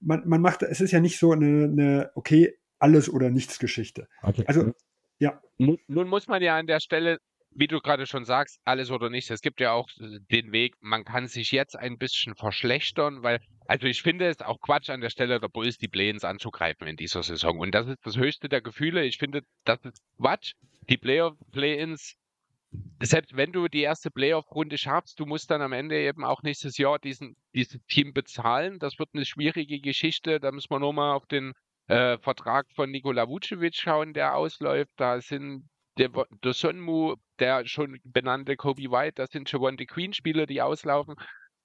man, 0.01 0.27
man 0.27 0.41
macht, 0.41 0.63
es 0.63 0.81
ist 0.81 0.93
ja 0.93 1.01
nicht 1.01 1.19
so 1.19 1.33
eine, 1.33 1.65
eine 1.65 2.11
okay, 2.15 2.59
alles 2.79 3.09
oder 3.09 3.31
nichts 3.31 3.59
Geschichte. 3.59 4.09
Okay. 4.23 4.45
Also 4.47 4.73
ja. 5.19 5.41
Nun, 5.59 5.79
nun 5.89 6.09
muss 6.09 6.29
man 6.29 6.43
ja 6.43 6.57
an 6.57 6.67
der 6.67 6.81
Stelle 6.81 7.19
wie 7.59 7.67
du 7.67 7.81
gerade 7.81 8.07
schon 8.07 8.25
sagst, 8.25 8.61
alles 8.65 8.91
oder 8.91 9.11
nichts. 9.11 9.31
Es 9.31 9.41
gibt 9.41 9.61
ja 9.61 9.73
auch 9.73 9.89
den 10.31 10.53
Weg, 10.53 10.75
man 10.81 11.05
kann 11.05 11.27
sich 11.27 11.51
jetzt 11.53 11.77
ein 11.77 11.99
bisschen 11.99 12.35
verschlechtern, 12.35 13.23
weil, 13.23 13.41
also 13.67 13.87
ich 13.87 14.03
finde 14.03 14.29
es 14.29 14.41
auch 14.41 14.61
Quatsch 14.61 14.91
an 14.91 15.01
der 15.01 15.11
Stelle 15.11 15.41
der 15.41 15.49
Bulls, 15.49 15.79
die 15.79 15.89
Play-ins 15.89 16.25
anzugreifen 16.25 16.87
in 16.87 16.97
dieser 16.97 17.23
Saison. 17.23 17.59
Und 17.59 17.75
das 17.75 17.89
ist 17.89 17.99
das 18.05 18.17
höchste 18.17 18.49
der 18.49 18.61
Gefühle. 18.61 19.05
Ich 19.05 19.19
finde, 19.19 19.43
das 19.65 19.81
ist 19.85 20.03
Quatsch. 20.19 20.53
Die 20.89 20.99
Play-ins 20.99 22.15
selbst 23.03 23.37
wenn 23.37 23.53
du 23.53 23.69
die 23.69 23.83
erste 23.83 24.11
Playoff-Runde 24.11 24.79
schaffst, 24.79 25.21
du 25.21 25.27
musst 25.27 25.51
dann 25.51 25.63
am 25.63 25.73
Ende 25.73 25.99
eben 26.01 26.25
auch 26.25 26.43
nächstes 26.43 26.79
Jahr 26.79 26.99
diesen, 26.99 27.37
dieses 27.55 27.81
Team 27.89 28.13
bezahlen. 28.13 28.79
Das 28.79 28.99
wird 28.99 29.11
eine 29.13 29.25
schwierige 29.25 29.81
Geschichte. 29.81 30.41
Da 30.41 30.51
müssen 30.53 30.71
wir 30.71 30.81
nur 30.81 30.93
mal 30.93 31.15
auf 31.15 31.27
den 31.27 31.53
äh, 31.89 32.19
Vertrag 32.19 32.67
von 32.75 32.91
Nikola 32.91 33.29
Vucevic 33.29 33.75
schauen, 33.77 34.15
der 34.15 34.35
ausläuft. 34.35 34.93
Da 34.97 35.21
sind 35.21 35.69
der, 35.99 36.11
der 36.43 36.53
Sonmu, 36.53 37.17
der 37.39 37.67
schon 37.67 37.99
benannte 38.05 38.57
Kobe 38.57 38.91
White, 38.91 39.15
das 39.17 39.31
sind 39.31 39.51
Javonte 39.51 39.87
Queen-Spieler, 39.87 40.47
die 40.47 40.63
auslaufen. 40.63 41.15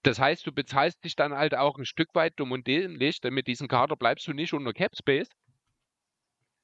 Das 0.03 0.19
heißt, 0.19 0.47
du 0.47 0.51
bezahlst 0.51 1.03
dich 1.03 1.15
dann 1.15 1.33
halt 1.33 1.53
auch 1.53 1.77
ein 1.77 1.85
Stück 1.85 2.09
weit 2.13 2.33
dumm 2.37 2.51
und 2.51 2.65
dämlich, 2.65 3.19
denn 3.21 3.33
mit 3.33 3.47
diesem 3.47 3.67
Kader 3.67 3.95
bleibst 3.95 4.27
du 4.27 4.33
nicht 4.33 4.53
unter 4.53 4.73
Cap 4.73 4.95
Space. 4.97 5.29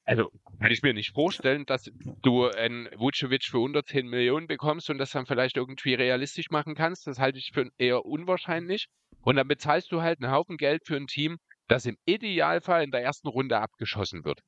Also 0.08 0.30
kann 0.58 0.72
ich 0.72 0.80
mir 0.80 0.94
nicht 0.94 1.12
vorstellen, 1.12 1.66
dass 1.66 1.90
du 2.22 2.46
einen 2.46 2.88
Vucevic 2.96 3.44
für 3.44 3.58
110 3.58 4.08
Millionen 4.08 4.46
bekommst 4.46 4.88
und 4.88 4.96
das 4.96 5.10
dann 5.10 5.26
vielleicht 5.26 5.58
irgendwie 5.58 5.92
realistisch 5.92 6.48
machen 6.48 6.74
kannst. 6.74 7.06
Das 7.06 7.18
halte 7.18 7.36
ich 7.36 7.50
für 7.52 7.68
eher 7.76 8.06
unwahrscheinlich. 8.06 8.86
Und 9.20 9.36
dann 9.36 9.46
bezahlst 9.46 9.92
du 9.92 10.00
halt 10.00 10.22
einen 10.22 10.32
Haufen 10.32 10.56
Geld 10.56 10.86
für 10.86 10.96
ein 10.96 11.08
Team, 11.08 11.36
das 11.68 11.84
im 11.84 11.98
Idealfall 12.06 12.84
in 12.84 12.90
der 12.90 13.02
ersten 13.02 13.28
Runde 13.28 13.58
abgeschossen 13.58 14.24
wird. 14.24 14.40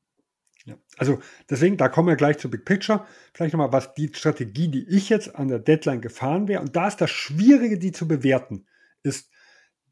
Ja, 0.65 0.77
also 0.97 1.21
deswegen, 1.51 1.77
da 1.77 1.91
kommen 1.91 2.09
wir 2.09 2.17
gleich 2.17 2.39
zu 2.39 2.51
Big 2.51 2.65
Picture. 2.65 3.07
Vielleicht 3.35 3.53
nochmal, 3.53 3.71
was 3.71 3.93
die 3.93 4.11
Strategie, 4.15 4.69
die 4.69 4.89
ich 4.89 5.11
jetzt 5.11 5.35
an 5.37 5.49
der 5.49 5.59
Deadline 5.59 6.01
gefahren 6.01 6.49
wäre. 6.49 6.63
Und 6.63 6.75
da 6.75 6.89
ist 6.89 7.03
das 7.03 7.11
Schwierige, 7.11 7.79
die 7.79 7.93
zu 7.93 8.09
bewerten, 8.09 8.67
ist 9.03 9.31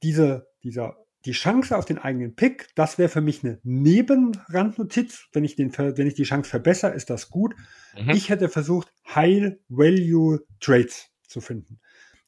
diese, 0.02 0.48
dieser 0.62 0.96
die 1.24 1.32
Chance 1.32 1.76
auf 1.76 1.84
den 1.84 1.98
eigenen 1.98 2.34
Pick, 2.34 2.68
das 2.74 2.98
wäre 2.98 3.08
für 3.08 3.20
mich 3.20 3.44
eine 3.44 3.58
Nebenrandnotiz. 3.64 5.28
Wenn 5.32 5.44
ich, 5.44 5.56
den, 5.56 5.76
wenn 5.76 6.06
ich 6.06 6.14
die 6.14 6.24
Chance 6.24 6.48
verbessere, 6.48 6.94
ist 6.94 7.10
das 7.10 7.30
gut. 7.30 7.54
Mhm. 8.00 8.10
Ich 8.10 8.28
hätte 8.28 8.48
versucht, 8.48 8.92
High-Value 9.14 10.40
Trades 10.60 11.10
zu 11.26 11.40
finden. 11.40 11.80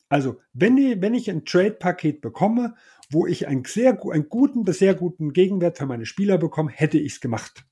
Also, 0.09 0.41
wenn, 0.53 0.77
wenn 1.01 1.15
ich 1.15 1.31
ein 1.31 1.45
Trade-Paket 1.45 2.21
bekomme 2.21 2.75
wo 3.11 3.27
ich 3.27 3.49
einen 3.49 3.65
sehr 3.65 3.99
einen 4.11 4.29
guten 4.29 4.65
bis 4.65 4.79
sehr 4.79 4.95
guten 4.95 5.33
Gegenwert 5.33 5.77
für 5.77 5.87
meine 5.87 6.07
Spieler 6.07 6.39
bekomme, 6.39 6.71
hätte 6.71 6.99
ich 6.99 7.15
es 7.15 7.21
gemacht. 7.21 7.65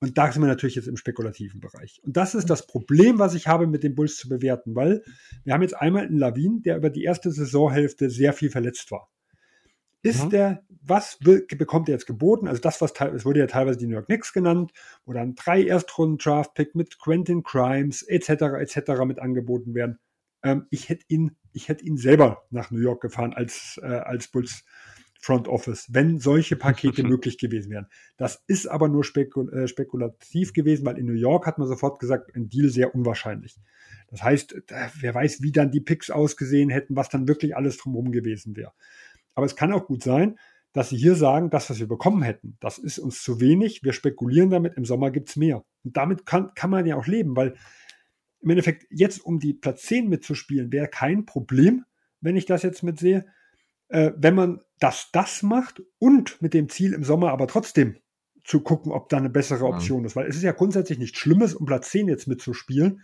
Und 0.00 0.18
da 0.18 0.30
sind 0.30 0.42
wir 0.42 0.46
natürlich 0.46 0.74
jetzt 0.74 0.88
im 0.88 0.96
spekulativen 0.96 1.60
Bereich. 1.60 2.00
Und 2.04 2.16
das 2.16 2.34
ist 2.34 2.50
das 2.50 2.66
Problem, 2.66 3.18
was 3.18 3.34
ich 3.34 3.46
habe, 3.46 3.66
mit 3.66 3.82
den 3.82 3.94
Bulls 3.94 4.16
zu 4.16 4.28
bewerten, 4.28 4.74
weil 4.74 5.02
wir 5.44 5.54
haben 5.54 5.62
jetzt 5.62 5.76
einmal 5.76 6.04
einen 6.04 6.18
Lawin, 6.18 6.62
der 6.62 6.76
über 6.76 6.90
die 6.90 7.04
erste 7.04 7.30
Saisonhälfte 7.30 8.10
sehr 8.10 8.32
viel 8.32 8.50
verletzt 8.50 8.90
war. 8.90 9.08
Ist 10.04 10.26
mhm. 10.26 10.30
der, 10.30 10.62
was 10.82 11.16
will, 11.22 11.46
bekommt 11.56 11.88
er 11.88 11.94
jetzt 11.94 12.06
geboten? 12.06 12.46
Also 12.46 12.60
das, 12.60 12.82
was 12.82 12.92
es 12.92 13.24
wurde 13.24 13.40
ja 13.40 13.46
teilweise 13.46 13.78
die 13.78 13.86
New 13.86 13.94
York 13.94 14.06
Knicks 14.06 14.34
genannt, 14.34 14.70
wo 15.06 15.14
dann 15.14 15.34
drei 15.34 15.64
Erstrunden-Draft-Pick 15.64 16.74
mit 16.74 16.98
Quentin 16.98 17.42
Crimes 17.42 18.02
etc. 18.02 18.28
etc. 18.60 19.04
mit 19.06 19.18
angeboten 19.18 19.74
werden. 19.74 19.98
Ähm, 20.42 20.66
ich 20.70 20.90
hätte 20.90 21.06
ihn, 21.08 21.36
ich 21.52 21.68
hätte 21.68 21.86
ihn 21.86 21.96
selber 21.96 22.44
nach 22.50 22.70
New 22.70 22.80
York 22.80 23.00
gefahren 23.00 23.32
als, 23.32 23.80
äh, 23.82 23.86
als 23.86 24.28
Bulls 24.28 24.64
Front 25.18 25.48
Office, 25.48 25.86
wenn 25.90 26.18
solche 26.18 26.54
Pakete 26.54 27.02
möglich 27.08 27.38
gewesen 27.38 27.70
wären. 27.70 27.86
Das 28.18 28.44
ist 28.46 28.66
aber 28.66 28.88
nur 28.88 29.04
spekul 29.04 29.50
äh, 29.54 29.68
spekulativ 29.68 30.52
gewesen, 30.52 30.84
weil 30.84 30.98
in 30.98 31.06
New 31.06 31.14
York 31.14 31.46
hat 31.46 31.56
man 31.56 31.66
sofort 31.66 31.98
gesagt, 31.98 32.36
ein 32.36 32.50
Deal 32.50 32.68
sehr 32.68 32.94
unwahrscheinlich. 32.94 33.56
Das 34.08 34.22
heißt, 34.22 34.54
wer 35.00 35.14
weiß, 35.14 35.40
wie 35.40 35.50
dann 35.50 35.70
die 35.70 35.80
Picks 35.80 36.10
ausgesehen 36.10 36.68
hätten, 36.68 36.94
was 36.94 37.08
dann 37.08 37.26
wirklich 37.26 37.56
alles 37.56 37.78
drumherum 37.78 38.12
gewesen 38.12 38.54
wäre. 38.54 38.74
Aber 39.34 39.46
es 39.46 39.56
kann 39.56 39.72
auch 39.72 39.86
gut 39.86 40.02
sein, 40.02 40.38
dass 40.72 40.90
sie 40.90 40.96
hier 40.96 41.14
sagen, 41.14 41.50
das, 41.50 41.70
was 41.70 41.78
wir 41.78 41.86
bekommen 41.86 42.22
hätten, 42.22 42.56
das 42.60 42.78
ist 42.78 42.98
uns 42.98 43.22
zu 43.22 43.40
wenig, 43.40 43.84
wir 43.84 43.92
spekulieren 43.92 44.50
damit, 44.50 44.74
im 44.76 44.84
Sommer 44.84 45.10
gibt 45.10 45.28
es 45.28 45.36
mehr. 45.36 45.64
Und 45.84 45.96
damit 45.96 46.26
kann, 46.26 46.52
kann 46.54 46.70
man 46.70 46.86
ja 46.86 46.96
auch 46.96 47.06
leben, 47.06 47.36
weil 47.36 47.54
im 48.40 48.50
Endeffekt 48.50 48.86
jetzt 48.90 49.24
um 49.24 49.38
die 49.38 49.54
Platz 49.54 49.82
10 49.82 50.08
mitzuspielen, 50.08 50.72
wäre 50.72 50.88
kein 50.88 51.26
Problem, 51.26 51.84
wenn 52.20 52.36
ich 52.36 52.46
das 52.46 52.62
jetzt 52.62 52.82
mitsehe 52.82 53.24
äh, 53.88 54.12
wenn 54.16 54.34
man 54.34 54.60
das, 54.80 55.10
das 55.12 55.42
macht 55.42 55.82
und 55.98 56.40
mit 56.42 56.54
dem 56.54 56.68
Ziel 56.68 56.92
im 56.92 57.04
Sommer 57.04 57.30
aber 57.30 57.46
trotzdem 57.46 57.96
zu 58.42 58.60
gucken, 58.60 58.92
ob 58.92 59.08
da 59.08 59.16
eine 59.16 59.30
bessere 59.30 59.64
Option 59.64 60.00
ja. 60.00 60.06
ist. 60.06 60.16
Weil 60.16 60.26
es 60.26 60.36
ist 60.36 60.42
ja 60.42 60.52
grundsätzlich 60.52 60.98
nichts 60.98 61.18
Schlimmes, 61.18 61.54
um 61.54 61.64
Platz 61.64 61.90
10 61.90 62.08
jetzt 62.08 62.26
mitzuspielen, 62.26 63.02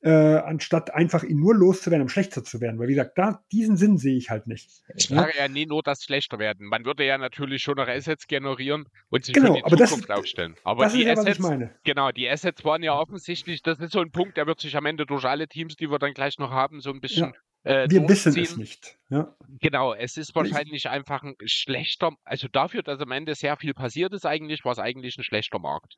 äh, 0.00 0.10
anstatt 0.10 0.94
einfach 0.94 1.24
ihn 1.24 1.40
nur 1.40 1.54
loszuwerden, 1.54 2.02
um 2.02 2.08
schlechter 2.08 2.44
zu 2.44 2.60
werden. 2.60 2.78
Weil, 2.78 2.88
wie 2.88 2.94
gesagt, 2.94 3.18
da, 3.18 3.42
diesen 3.50 3.76
Sinn 3.76 3.98
sehe 3.98 4.16
ich 4.16 4.30
halt 4.30 4.46
nicht. 4.46 4.70
Ich 4.94 5.08
sage 5.08 5.32
ja 5.36 5.48
nie 5.48 5.66
nur 5.66 5.82
das 5.82 6.04
schlechter 6.04 6.38
werden. 6.38 6.66
Man 6.66 6.84
würde 6.84 7.04
ja 7.04 7.18
natürlich 7.18 7.62
schon 7.62 7.76
noch 7.76 7.88
Assets 7.88 8.26
generieren 8.26 8.88
und 9.10 9.24
sich 9.24 9.34
genau, 9.34 9.54
für 9.54 9.58
die 9.58 9.64
aber 9.64 9.76
Zukunft 9.76 10.08
das, 10.08 10.18
aufstellen. 10.18 10.54
Aber 10.62 10.84
das 10.84 10.92
die 10.92 11.00
ist 11.00 11.06
ja, 11.06 11.12
Assets, 11.12 11.26
was 11.26 11.36
ich 11.36 11.42
meine. 11.42 11.74
genau, 11.84 12.12
die 12.12 12.28
Assets 12.28 12.64
waren 12.64 12.82
ja 12.82 12.94
offensichtlich, 12.94 13.62
das 13.62 13.80
ist 13.80 13.92
so 13.92 14.00
ein 14.00 14.12
Punkt, 14.12 14.36
der 14.36 14.46
wird 14.46 14.60
sich 14.60 14.76
am 14.76 14.86
Ende 14.86 15.04
durch 15.04 15.24
alle 15.24 15.48
Teams, 15.48 15.76
die 15.76 15.90
wir 15.90 15.98
dann 15.98 16.14
gleich 16.14 16.38
noch 16.38 16.50
haben, 16.50 16.80
so 16.80 16.90
ein 16.90 17.00
bisschen 17.00 17.32
ja. 17.32 17.32
Äh, 17.64 17.90
wir 17.90 18.08
wissen 18.08 18.38
es 18.38 18.56
nicht. 18.56 18.96
Ja. 19.10 19.34
Genau, 19.60 19.92
es 19.92 20.16
ist 20.16 20.34
wahrscheinlich 20.34 20.84
ich, 20.84 20.88
einfach 20.88 21.22
ein 21.22 21.34
schlechter, 21.44 22.12
also 22.24 22.48
dafür, 22.48 22.82
dass 22.82 23.00
am 23.00 23.10
Ende 23.10 23.34
sehr 23.34 23.56
viel 23.56 23.74
passiert 23.74 24.12
ist 24.12 24.24
eigentlich, 24.24 24.64
war 24.64 24.72
es 24.72 24.78
eigentlich 24.78 25.18
ein 25.18 25.24
schlechter 25.24 25.58
Markt. 25.58 25.96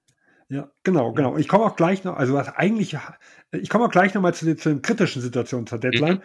Ja, 0.50 0.68
genau, 0.82 1.12
genau. 1.12 1.36
Ich 1.36 1.46
komme 1.46 1.64
auch 1.64 1.76
gleich 1.76 2.02
noch, 2.02 2.16
also 2.16 2.34
was 2.34 2.48
eigentlich, 2.48 2.98
ich 3.52 3.68
komme 3.68 3.84
auch 3.84 3.90
gleich 3.90 4.14
nochmal 4.14 4.34
zu, 4.34 4.56
zu 4.56 4.68
den 4.68 4.82
kritischen 4.82 5.22
Situationen 5.22 5.68
zur 5.68 5.78
Deadline. 5.78 6.16
Mhm. 6.16 6.22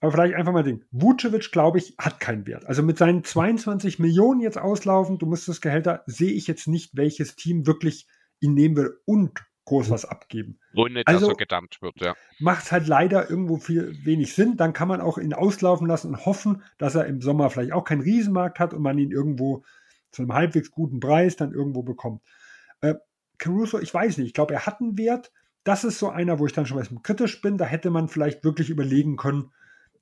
Aber 0.00 0.12
vielleicht 0.12 0.34
einfach 0.34 0.52
mal 0.52 0.64
den. 0.64 0.84
Vucevic, 0.90 1.52
glaube 1.52 1.78
ich, 1.78 1.94
hat 1.98 2.18
keinen 2.18 2.46
Wert. 2.46 2.66
Also 2.66 2.82
mit 2.82 2.98
seinen 2.98 3.22
22 3.22 3.98
Millionen 3.98 4.40
jetzt 4.40 4.58
auslaufen, 4.58 5.18
du 5.18 5.26
musst 5.26 5.46
das 5.46 5.60
Gehälter, 5.60 6.02
sehe 6.06 6.32
ich 6.32 6.48
jetzt 6.48 6.66
nicht, 6.66 6.96
welches 6.96 7.36
Team 7.36 7.66
wirklich 7.66 8.08
ihn 8.40 8.54
nehmen 8.54 8.76
will 8.76 8.98
und 9.04 9.44
groß 9.66 9.90
was 9.90 10.04
abgeben. 10.04 10.58
Ohne 10.74 11.04
dass 11.04 11.14
also, 11.14 11.28
er 11.28 11.36
gedammt 11.36 11.80
wird, 11.80 12.00
ja. 12.00 12.16
Macht 12.40 12.72
halt 12.72 12.88
leider 12.88 13.30
irgendwo 13.30 13.58
viel 13.58 13.94
wenig 14.04 14.34
Sinn. 14.34 14.56
Dann 14.56 14.72
kann 14.72 14.88
man 14.88 15.00
auch 15.00 15.16
ihn 15.16 15.34
auslaufen 15.34 15.86
lassen 15.86 16.08
und 16.08 16.26
hoffen, 16.26 16.62
dass 16.78 16.96
er 16.96 17.06
im 17.06 17.20
Sommer 17.20 17.50
vielleicht 17.50 17.72
auch 17.72 17.84
keinen 17.84 18.00
Riesenmarkt 18.00 18.58
hat 18.58 18.74
und 18.74 18.82
man 18.82 18.98
ihn 18.98 19.12
irgendwo 19.12 19.62
zu 20.10 20.22
einem 20.22 20.32
halbwegs 20.32 20.72
guten 20.72 20.98
Preis 20.98 21.36
dann 21.36 21.52
irgendwo 21.52 21.82
bekommt. 21.84 22.22
Äh, 22.80 22.94
Caruso, 23.40 23.80
ich 23.80 23.92
weiß 23.92 24.18
nicht, 24.18 24.28
ich 24.28 24.34
glaube, 24.34 24.54
er 24.54 24.66
hat 24.66 24.80
einen 24.80 24.96
Wert. 24.96 25.32
Das 25.64 25.82
ist 25.82 25.98
so 25.98 26.10
einer, 26.10 26.38
wo 26.38 26.46
ich 26.46 26.52
dann 26.52 26.66
schon 26.66 26.76
mal 26.76 26.86
kritisch 27.02 27.40
bin. 27.40 27.58
Da 27.58 27.64
hätte 27.64 27.90
man 27.90 28.08
vielleicht 28.08 28.44
wirklich 28.44 28.70
überlegen 28.70 29.16
können, 29.16 29.50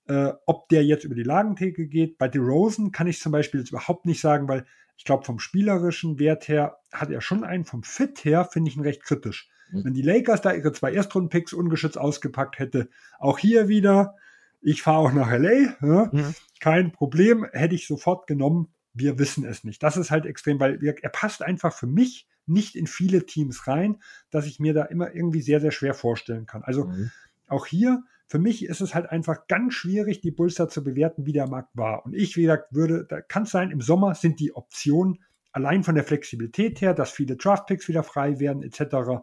äh, 0.08 0.32
ob 0.44 0.68
der 0.68 0.84
jetzt 0.84 1.04
über 1.04 1.14
die 1.14 1.22
Lagentheke 1.22 1.86
geht. 1.86 2.18
Bei 2.18 2.28
DeRozan 2.28 2.92
kann 2.92 3.06
ich 3.06 3.20
zum 3.20 3.32
Beispiel 3.32 3.60
jetzt 3.60 3.70
überhaupt 3.70 4.06
nicht 4.06 4.20
sagen, 4.20 4.48
weil 4.48 4.66
ich 4.96 5.04
glaube, 5.04 5.24
vom 5.24 5.38
spielerischen 5.38 6.18
Wert 6.18 6.48
her 6.48 6.78
hat 6.92 7.10
er 7.10 7.20
schon 7.20 7.44
einen, 7.44 7.64
vom 7.64 7.84
Fit 7.84 8.24
her 8.24 8.44
finde 8.44 8.70
ich 8.70 8.76
ihn 8.76 8.82
recht 8.82 9.04
kritisch. 9.04 9.48
Mhm. 9.70 9.84
Wenn 9.84 9.94
die 9.94 10.02
Lakers 10.02 10.42
da 10.42 10.52
ihre 10.52 10.72
zwei 10.72 10.92
Erstrunden-Picks 10.92 11.52
ungeschützt 11.52 11.98
ausgepackt 11.98 12.58
hätte, 12.58 12.88
auch 13.20 13.38
hier 13.38 13.68
wieder, 13.68 14.16
ich 14.60 14.82
fahre 14.82 14.98
auch 14.98 15.12
nach 15.12 15.30
LA, 15.30 15.76
ja, 15.80 16.10
mhm. 16.12 16.34
kein 16.58 16.90
Problem, 16.90 17.46
hätte 17.52 17.76
ich 17.76 17.86
sofort 17.86 18.26
genommen. 18.26 18.74
Wir 18.92 19.18
wissen 19.20 19.44
es 19.44 19.62
nicht. 19.62 19.80
Das 19.84 19.96
ist 19.96 20.10
halt 20.10 20.26
extrem, 20.26 20.58
weil 20.58 20.82
er 20.82 21.10
passt 21.10 21.42
einfach 21.42 21.72
für 21.72 21.86
mich 21.86 22.26
nicht 22.48 22.76
in 22.76 22.86
viele 22.86 23.26
Teams 23.26 23.66
rein, 23.66 24.00
dass 24.30 24.46
ich 24.46 24.60
mir 24.60 24.74
da 24.74 24.84
immer 24.84 25.14
irgendwie 25.14 25.42
sehr, 25.42 25.60
sehr 25.60 25.70
schwer 25.70 25.94
vorstellen 25.94 26.46
kann. 26.46 26.62
Also 26.62 26.86
mhm. 26.86 27.10
auch 27.46 27.66
hier, 27.66 28.02
für 28.26 28.38
mich 28.38 28.64
ist 28.64 28.80
es 28.80 28.94
halt 28.94 29.10
einfach 29.10 29.46
ganz 29.46 29.74
schwierig, 29.74 30.20
die 30.20 30.30
Bulls 30.30 30.56
da 30.56 30.68
zu 30.68 30.84
bewerten, 30.84 31.26
wie 31.26 31.32
der 31.32 31.48
Markt 31.48 31.76
war. 31.76 32.04
Und 32.04 32.14
ich, 32.14 32.36
wie 32.36 32.42
gesagt, 32.42 32.74
würde, 32.74 33.06
da 33.08 33.20
kann 33.20 33.44
es 33.44 33.50
sein, 33.50 33.70
im 33.70 33.80
Sommer 33.80 34.14
sind 34.14 34.40
die 34.40 34.54
Optionen 34.54 35.22
allein 35.52 35.82
von 35.82 35.94
der 35.94 36.04
Flexibilität 36.04 36.80
her, 36.80 36.94
dass 36.94 37.10
viele 37.10 37.36
Draftpicks 37.36 37.88
wieder 37.88 38.02
frei 38.02 38.38
werden, 38.38 38.62
etc 38.62 39.22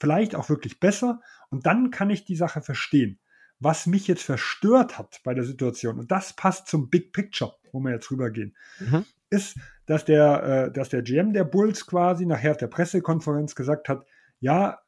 vielleicht 0.00 0.34
auch 0.34 0.48
wirklich 0.48 0.80
besser. 0.80 1.20
Und 1.50 1.66
dann 1.66 1.90
kann 1.90 2.10
ich 2.10 2.24
die 2.24 2.36
Sache 2.36 2.62
verstehen. 2.62 3.18
Was 3.58 3.86
mich 3.86 4.06
jetzt 4.06 4.22
verstört 4.22 4.98
hat 4.98 5.20
bei 5.24 5.32
der 5.32 5.44
Situation, 5.44 5.98
und 5.98 6.10
das 6.10 6.34
passt 6.34 6.68
zum 6.68 6.90
Big 6.90 7.12
Picture, 7.12 7.56
wo 7.72 7.80
wir 7.80 7.92
jetzt 7.92 8.10
rübergehen, 8.10 8.54
mhm. 8.80 9.04
Ist, 9.30 9.58
dass 9.86 10.04
der, 10.04 10.42
äh, 10.42 10.72
dass 10.72 10.88
der 10.88 11.02
GM 11.02 11.32
der 11.32 11.44
Bulls 11.44 11.86
quasi 11.86 12.26
nachher 12.26 12.52
auf 12.52 12.56
der 12.56 12.66
Pressekonferenz 12.66 13.54
gesagt 13.54 13.88
hat, 13.88 14.04
ja, 14.40 14.78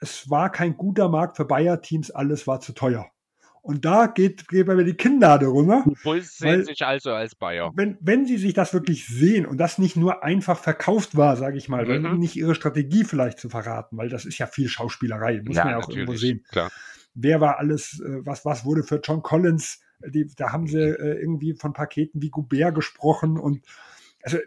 es 0.00 0.30
war 0.30 0.50
kein 0.50 0.76
guter 0.76 1.08
Markt 1.08 1.36
für 1.36 1.44
Bayer-Teams, 1.44 2.10
alles 2.10 2.46
war 2.46 2.60
zu 2.60 2.72
teuer. 2.72 3.10
Und 3.60 3.84
da 3.84 4.06
geht, 4.06 4.48
geht 4.48 4.66
mir 4.66 4.84
die 4.84 4.94
Kinnlade 4.94 5.46
runter. 5.46 5.84
Die 5.86 5.96
Bulls 6.02 6.38
sehen 6.38 6.64
sich 6.64 6.86
also 6.86 7.10
als 7.12 7.34
Bayer. 7.34 7.70
Wenn, 7.74 7.98
wenn 8.00 8.24
sie 8.24 8.38
sich 8.38 8.54
das 8.54 8.72
wirklich 8.72 9.06
sehen 9.06 9.44
und 9.44 9.58
das 9.58 9.78
nicht 9.78 9.96
nur 9.96 10.24
einfach 10.24 10.58
verkauft 10.58 11.16
war, 11.16 11.36
sage 11.36 11.58
ich 11.58 11.68
mal, 11.68 11.84
mhm. 11.84 12.18
nicht 12.18 12.36
ihre 12.36 12.54
Strategie 12.54 13.04
vielleicht 13.04 13.38
zu 13.38 13.50
verraten, 13.50 13.98
weil 13.98 14.08
das 14.08 14.24
ist 14.24 14.38
ja 14.38 14.46
viel 14.46 14.68
Schauspielerei, 14.68 15.42
muss 15.44 15.56
ja, 15.56 15.64
man 15.64 15.72
ja 15.72 15.78
auch 15.78 15.88
irgendwo 15.88 16.14
sehen. 16.14 16.44
Klar. 16.50 16.70
Wer 17.14 17.40
war 17.40 17.58
alles, 17.58 18.00
äh, 18.00 18.24
was, 18.24 18.44
was 18.44 18.64
wurde 18.64 18.84
für 18.84 19.00
John 19.02 19.22
Collins, 19.22 19.80
die, 20.06 20.26
da 20.36 20.52
haben 20.52 20.66
sie 20.66 20.80
äh, 20.80 21.20
irgendwie 21.20 21.54
von 21.54 21.72
Paketen 21.72 22.22
wie 22.22 22.30
Goubert 22.30 22.74
gesprochen 22.74 23.38
und 23.38 23.64
also 24.22 24.38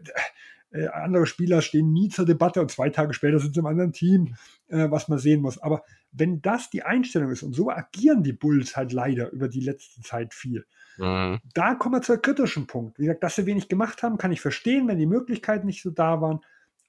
äh, 0.72 0.88
andere 0.88 1.26
Spieler 1.26 1.62
stehen 1.62 1.92
nie 1.92 2.10
zur 2.10 2.26
Debatte 2.26 2.62
und 2.62 2.72
zwei 2.72 2.90
Tage 2.90 3.14
später 3.14 3.40
sind 3.40 3.54
sie 3.54 3.60
im 3.60 3.66
anderen 3.66 3.94
Team, 3.94 4.36
äh, 4.68 4.90
was 4.90 5.08
man 5.08 5.20
sehen 5.20 5.42
muss. 5.42 5.58
Aber 5.58 5.84
wenn 6.12 6.42
das 6.42 6.70
die 6.70 6.84
Einstellung 6.84 7.32
ist, 7.32 7.44
und 7.44 7.54
so 7.54 7.70
agieren 7.70 8.24
die 8.24 8.34
Bulls 8.34 8.76
halt 8.76 8.94
leider 8.94 9.32
über 9.32 9.48
die 9.48 9.60
letzte 9.60 10.02
Zeit 10.02 10.34
viel, 10.34 10.66
mhm. 10.98 11.40
da 11.54 11.76
kommen 11.76 11.96
wir 11.96 12.02
zu 12.02 12.14
einem 12.14 12.22
kritischen 12.22 12.68
Punkt. 12.68 13.00
Wie 13.00 13.04
gesagt, 13.04 13.24
dass 13.24 13.36
sie 13.36 13.46
wenig 13.46 13.68
gemacht 13.68 14.02
haben, 14.04 14.18
kann 14.18 14.32
ich 14.32 14.42
verstehen, 14.42 14.88
wenn 14.88 14.98
die 14.98 15.06
Möglichkeiten 15.06 15.68
nicht 15.68 15.82
so 15.82 15.90
da 15.90 16.22
waren. 16.22 16.40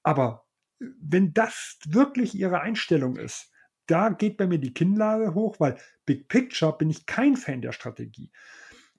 Aber 0.02 0.44
äh, 0.80 0.86
wenn 1.00 1.32
das 1.32 1.78
wirklich 1.86 2.34
ihre 2.34 2.60
Einstellung 2.60 3.16
ist, 3.16 3.51
da 3.92 4.08
geht 4.08 4.38
bei 4.38 4.46
mir 4.46 4.58
die 4.58 4.72
Kinnlage 4.72 5.34
hoch, 5.34 5.60
weil 5.60 5.76
Big 6.06 6.26
Picture 6.28 6.76
bin 6.76 6.88
ich 6.88 7.04
kein 7.04 7.36
Fan 7.36 7.60
der 7.60 7.72
Strategie. 7.72 8.32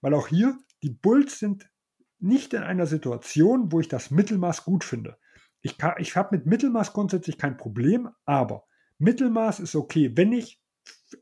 Weil 0.02 0.14
auch 0.14 0.28
hier, 0.28 0.56
die 0.84 0.92
Bulls 0.92 1.40
sind 1.40 1.68
nicht 2.20 2.54
in 2.54 2.62
einer 2.62 2.86
Situation, 2.86 3.72
wo 3.72 3.80
ich 3.80 3.88
das 3.88 4.12
Mittelmaß 4.12 4.64
gut 4.66 4.84
finde. 4.84 5.18
Ich, 5.62 5.78
ich 5.98 6.16
habe 6.16 6.38
mit 6.38 6.46
Mittelmaß 6.46 6.94
grundsätzlich 6.94 7.40
kein 7.40 7.58
Problem, 7.58 8.10
aber 8.26 8.66
Mittelmaß 9.00 9.62
ist 9.62 9.76
okay, 9.76 10.12
wenn 10.16 10.32
ich 10.32 10.62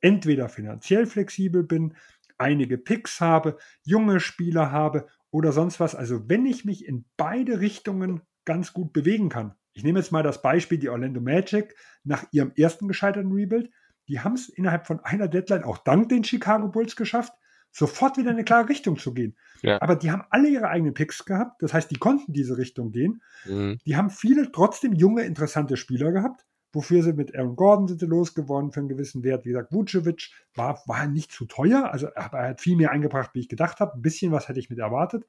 entweder 0.02 0.49
finanziell 0.49 1.06
flexibel 1.06 1.64
bin, 1.64 1.95
einige 2.38 2.77
Picks 2.77 3.22
habe, 3.22 3.57
junge 3.84 4.19
Spieler 4.19 4.72
habe 4.72 5.07
oder 5.30 5.53
sonst 5.53 5.80
was. 5.80 5.95
Also 5.95 6.27
wenn 6.27 6.45
ich 6.45 6.65
mich 6.65 6.85
in 6.85 7.06
beide 7.15 7.61
Richtungen 7.61 8.22
ganz 8.43 8.73
gut 8.73 8.91
bewegen 8.91 9.30
kann. 9.30 9.56
Ich 9.73 9.84
nehme 9.84 9.99
jetzt 9.99 10.11
mal 10.11 10.23
das 10.23 10.41
Beispiel, 10.41 10.77
die 10.77 10.89
Orlando 10.89 11.22
Magic 11.22 11.76
nach 12.03 12.26
ihrem 12.31 12.52
ersten 12.56 12.88
gescheiterten 12.88 13.31
Rebuild. 13.31 13.72
Die 14.07 14.19
haben 14.19 14.34
es 14.34 14.49
innerhalb 14.49 14.88
von 14.88 14.99
einer 15.02 15.27
Deadline 15.27 15.64
auch 15.64 15.77
dank 15.77 16.10
den 16.10 16.23
Chicago 16.23 16.68
Bulls 16.68 16.95
geschafft, 16.95 17.34
sofort 17.72 18.18
wieder 18.18 18.31
in 18.31 18.35
eine 18.35 18.43
klare 18.43 18.68
Richtung 18.68 18.98
zu 18.98 19.14
gehen. 19.14 19.38
Ja. 19.61 19.81
Aber 19.81 19.95
die 19.95 20.11
haben 20.11 20.23
alle 20.30 20.49
ihre 20.49 20.68
eigenen 20.68 20.93
Picks 20.93 21.23
gehabt. 21.23 21.61
Das 21.61 21.73
heißt, 21.73 21.89
die 21.89 21.98
konnten 21.98 22.34
diese 22.34 22.57
Richtung 22.57 22.91
gehen. 22.91 23.22
Mhm. 23.45 23.80
Die 23.85 23.95
haben 23.95 24.10
viele 24.10 24.52
trotzdem 24.52 24.93
junge, 24.93 25.23
interessante 25.23 25.77
Spieler 25.77 26.11
gehabt. 26.11 26.45
Wofür 26.73 27.03
sie 27.03 27.14
mit 27.14 27.35
Aaron 27.35 27.57
Gordon 27.57 27.88
sind 27.89 27.99
sie 27.99 28.06
losgeworden 28.06 28.72
für 28.72 28.80
einen 28.80 28.88
gewissen 28.88 29.23
Wert. 29.23 29.43
Wie 29.43 29.49
gesagt, 29.49 29.73
Vucevic 29.73 30.30
war, 30.56 30.81
war 30.88 31.06
nicht 31.06 31.31
zu 31.31 31.45
teuer. 31.45 31.91
Also 31.91 32.07
er 32.07 32.31
hat 32.31 32.61
viel 32.61 32.77
mehr 32.77 32.91
eingebracht, 32.91 33.31
wie 33.34 33.41
ich 33.41 33.49
gedacht 33.49 33.81
habe. 33.81 33.93
Ein 33.95 34.02
bisschen 34.02 34.31
was 34.31 34.48
hätte 34.48 34.60
ich 34.60 34.69
mit 34.69 34.80
erwartet. 34.80 35.26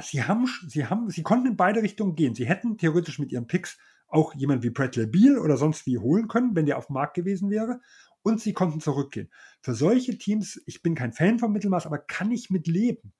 Sie 0.00 0.22
haben, 0.22 0.48
sie 0.68 0.86
haben, 0.86 1.10
sie 1.10 1.22
konnten 1.22 1.48
in 1.48 1.56
beide 1.56 1.82
Richtungen 1.82 2.14
gehen. 2.14 2.34
Sie 2.34 2.46
hätten 2.46 2.78
theoretisch 2.78 3.18
mit 3.18 3.32
ihren 3.32 3.46
Picks 3.46 3.78
auch 4.08 4.34
jemand 4.34 4.62
wie 4.62 4.70
Bradley 4.70 5.06
Beal 5.06 5.38
oder 5.38 5.56
sonst 5.56 5.86
wie 5.86 5.98
holen 5.98 6.28
können, 6.28 6.54
wenn 6.54 6.66
der 6.66 6.78
auf 6.78 6.86
dem 6.86 6.94
Markt 6.94 7.14
gewesen 7.14 7.50
wäre. 7.50 7.80
Und 8.22 8.40
sie 8.40 8.52
konnten 8.52 8.80
zurückgehen. 8.80 9.30
Für 9.62 9.74
solche 9.74 10.16
Teams, 10.16 10.62
ich 10.66 10.82
bin 10.82 10.94
kein 10.94 11.12
Fan 11.12 11.38
vom 11.38 11.52
Mittelmaß, 11.52 11.86
aber 11.86 11.98
kann 11.98 12.30
ich 12.30 12.50
mit 12.50 12.66
leben. 12.66 13.12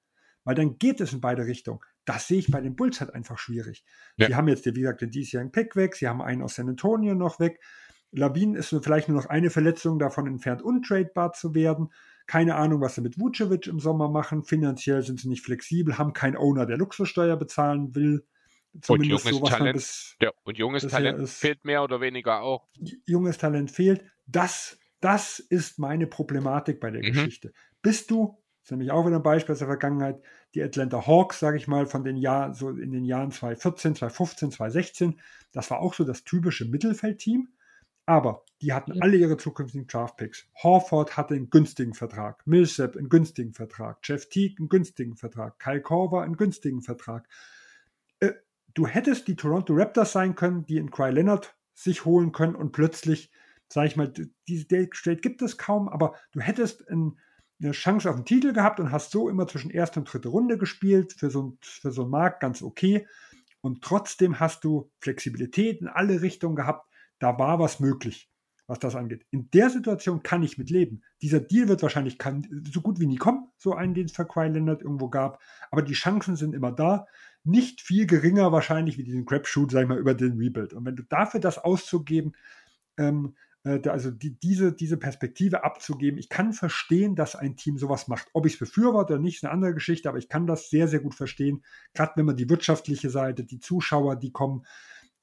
Weil 0.45 0.55
dann 0.55 0.77
geht 0.77 1.01
es 1.01 1.13
in 1.13 1.21
beide 1.21 1.45
Richtungen. 1.45 1.79
Das 2.05 2.27
sehe 2.27 2.39
ich 2.39 2.51
bei 2.51 2.61
den 2.61 2.75
Bulls 2.75 3.01
halt 3.01 3.13
einfach 3.13 3.37
schwierig. 3.37 3.83
Ja. 4.17 4.27
Sie 4.27 4.35
haben 4.35 4.47
jetzt, 4.47 4.65
wie 4.65 4.71
gesagt, 4.71 5.01
den 5.01 5.09
diesjährigen 5.09 5.51
Pick 5.51 5.75
weg, 5.75 5.95
sie 5.95 6.07
haben 6.07 6.21
einen 6.21 6.41
aus 6.41 6.55
San 6.55 6.69
Antonio 6.69 7.15
noch 7.15 7.39
weg. 7.39 7.59
Labine 8.11 8.57
ist 8.57 8.69
vielleicht 8.69 9.09
nur 9.09 9.17
noch 9.17 9.29
eine 9.29 9.49
Verletzung 9.49 9.99
davon 9.99 10.27
entfernt, 10.27 10.61
untradebar 10.61 11.33
zu 11.33 11.55
werden. 11.55 11.89
Keine 12.25 12.55
Ahnung, 12.55 12.81
was 12.81 12.95
sie 12.95 13.01
mit 13.01 13.19
Vucevic 13.19 13.67
im 13.67 13.79
Sommer 13.79 14.09
machen. 14.09 14.43
Finanziell 14.43 15.01
sind 15.01 15.19
sie 15.19 15.27
nicht 15.27 15.43
flexibel, 15.43 15.97
haben 15.97 16.13
keinen 16.13 16.37
Owner, 16.37 16.65
der 16.65 16.77
Luxussteuer 16.77 17.35
bezahlen 17.35 17.95
will. 17.95 18.25
Zumindest 18.81 19.25
und 19.25 19.31
junges 19.31 19.49
so, 19.49 19.55
Talent, 19.57 19.73
bis, 19.73 20.15
ja, 20.19 20.31
und 20.43 20.57
junges 20.57 20.87
Talent 20.87 21.19
ist, 21.19 21.37
fehlt 21.37 21.63
mehr 21.63 21.83
oder 21.83 22.01
weniger 22.01 22.41
auch. 22.41 22.67
Junges 23.05 23.37
Talent 23.37 23.69
fehlt. 23.69 24.03
Das, 24.25 24.79
das 24.99 25.39
ist 25.39 25.77
meine 25.77 26.07
Problematik 26.07 26.79
bei 26.79 26.89
der 26.89 27.03
mhm. 27.03 27.07
Geschichte. 27.13 27.53
Bist 27.83 28.09
du, 28.09 28.39
das 28.61 28.67
ist 28.67 28.71
nämlich 28.71 28.91
auch 28.91 29.05
wieder 29.05 29.17
ein 29.17 29.23
Beispiel 29.23 29.53
aus 29.53 29.59
der 29.59 29.67
Vergangenheit, 29.67 30.21
die 30.55 30.63
Atlanta 30.63 31.05
Hawks, 31.05 31.39
sage 31.39 31.57
ich 31.57 31.67
mal, 31.67 31.85
von 31.85 32.03
den 32.03 32.17
Jahren, 32.17 32.53
so 32.53 32.69
in 32.69 32.91
den 32.91 33.05
Jahren 33.05 33.31
2014, 33.31 33.95
2015, 33.95 34.51
2016, 34.51 35.19
das 35.51 35.69
war 35.69 35.79
auch 35.79 35.93
so 35.93 36.03
das 36.03 36.23
typische 36.23 36.65
Mittelfeldteam. 36.65 37.49
Aber 38.05 38.43
die 38.61 38.73
hatten 38.73 39.01
alle 39.01 39.17
ihre 39.17 39.37
zukünftigen 39.37 39.87
Draftpicks. 39.87 40.47
Horford 40.61 41.15
hatte 41.15 41.35
einen 41.35 41.49
günstigen 41.49 41.93
Vertrag, 41.93 42.45
Millsap 42.45 42.97
einen 42.97 43.09
günstigen 43.09 43.53
Vertrag, 43.53 43.99
Jeff 44.03 44.27
Teague 44.29 44.55
einen 44.59 44.69
günstigen 44.69 45.15
Vertrag, 45.15 45.59
Kyle 45.59 45.81
Korver 45.81 46.23
einen 46.23 46.37
günstigen 46.37 46.81
Vertrag. 46.81 47.27
Äh, 48.19 48.33
du 48.73 48.87
hättest 48.87 49.27
die 49.27 49.35
Toronto 49.35 49.73
Raptors 49.73 50.11
sein 50.11 50.35
können, 50.35 50.65
die 50.65 50.77
in 50.77 50.91
Cry 50.91 51.11
Leonard 51.11 51.55
sich 51.73 52.05
holen 52.05 52.31
können 52.31 52.55
und 52.55 52.71
plötzlich, 52.71 53.31
sag 53.69 53.87
ich 53.87 53.95
mal, 53.95 54.11
diese 54.47 54.65
Date 54.65 55.21
gibt 55.21 55.41
es 55.41 55.57
kaum, 55.57 55.87
aber 55.87 56.15
du 56.31 56.41
hättest 56.41 56.87
ein, 56.89 57.19
eine 57.61 57.71
Chance 57.71 58.09
auf 58.09 58.17
den 58.17 58.25
Titel 58.25 58.51
gehabt 58.51 58.79
und 58.81 58.91
hast 58.91 59.11
so 59.11 59.29
immer 59.29 59.47
zwischen 59.47 59.71
erste 59.71 59.99
und 59.99 60.11
dritte 60.11 60.27
Runde 60.27 60.57
gespielt, 60.57 61.13
für 61.13 61.29
so, 61.29 61.57
für 61.61 61.91
so 61.91 62.03
einen 62.03 62.11
Markt 62.11 62.41
ganz 62.41 62.61
okay. 62.61 63.07
Und 63.61 63.81
trotzdem 63.81 64.41
hast 64.41 64.65
du 64.65 64.91
Flexibilität 64.99 65.79
in 65.79 65.87
alle 65.87 66.21
Richtungen 66.21 66.57
gehabt 66.57 66.92
da 67.19 67.37
war 67.37 67.59
was 67.59 67.79
möglich, 67.79 68.29
was 68.67 68.79
das 68.79 68.95
angeht. 68.95 69.25
In 69.31 69.49
der 69.51 69.69
Situation 69.69 70.23
kann 70.23 70.43
ich 70.43 70.57
mit 70.57 70.69
leben. 70.69 71.03
Dieser 71.21 71.39
Deal 71.39 71.67
wird 71.67 71.81
wahrscheinlich 71.81 72.17
kann, 72.17 72.47
so 72.71 72.81
gut 72.81 72.99
wie 72.99 73.07
nie 73.07 73.17
kommen, 73.17 73.47
so 73.57 73.73
einen, 73.73 73.93
den 73.93 74.05
es 74.05 74.13
für 74.13 74.25
Kawhi 74.25 74.49
Leonard 74.49 74.81
irgendwo 74.81 75.09
gab. 75.09 75.41
Aber 75.71 75.81
die 75.81 75.93
Chancen 75.93 76.35
sind 76.35 76.53
immer 76.55 76.71
da. 76.71 77.05
Nicht 77.43 77.81
viel 77.81 78.07
geringer 78.07 78.51
wahrscheinlich 78.51 78.97
wie 78.97 79.03
diesen 79.03 79.25
Crapshoot, 79.25 79.71
sag 79.71 79.83
ich 79.83 79.89
mal, 79.89 79.97
über 79.97 80.13
den 80.13 80.37
Rebuild. 80.37 80.73
Und 80.73 80.85
wenn 80.85 80.95
du 80.95 81.03
dafür 81.03 81.39
das 81.39 81.57
auszugeben, 81.57 82.33
ähm, 82.97 83.35
äh, 83.63 83.87
also 83.89 84.11
die, 84.11 84.37
diese, 84.39 84.73
diese 84.73 84.97
Perspektive 84.97 85.63
abzugeben. 85.63 86.19
Ich 86.19 86.29
kann 86.29 86.53
verstehen, 86.53 87.15
dass 87.15 87.35
ein 87.35 87.55
Team 87.55 87.77
sowas 87.77 88.07
macht. 88.07 88.27
Ob 88.33 88.45
ich 88.45 88.53
es 88.53 88.59
befürworte 88.59 89.13
oder 89.13 89.21
nicht, 89.21 89.37
ist 89.37 89.43
eine 89.43 89.53
andere 89.53 89.73
Geschichte, 89.73 90.09
aber 90.09 90.17
ich 90.17 90.29
kann 90.29 90.47
das 90.47 90.69
sehr, 90.69 90.87
sehr 90.87 90.99
gut 90.99 91.15
verstehen. 91.15 91.63
Gerade 91.93 92.13
wenn 92.15 92.25
man 92.25 92.37
die 92.37 92.49
wirtschaftliche 92.49 93.09
Seite, 93.09 93.43
die 93.43 93.59
Zuschauer, 93.59 94.15
die 94.15 94.31
kommen, 94.31 94.65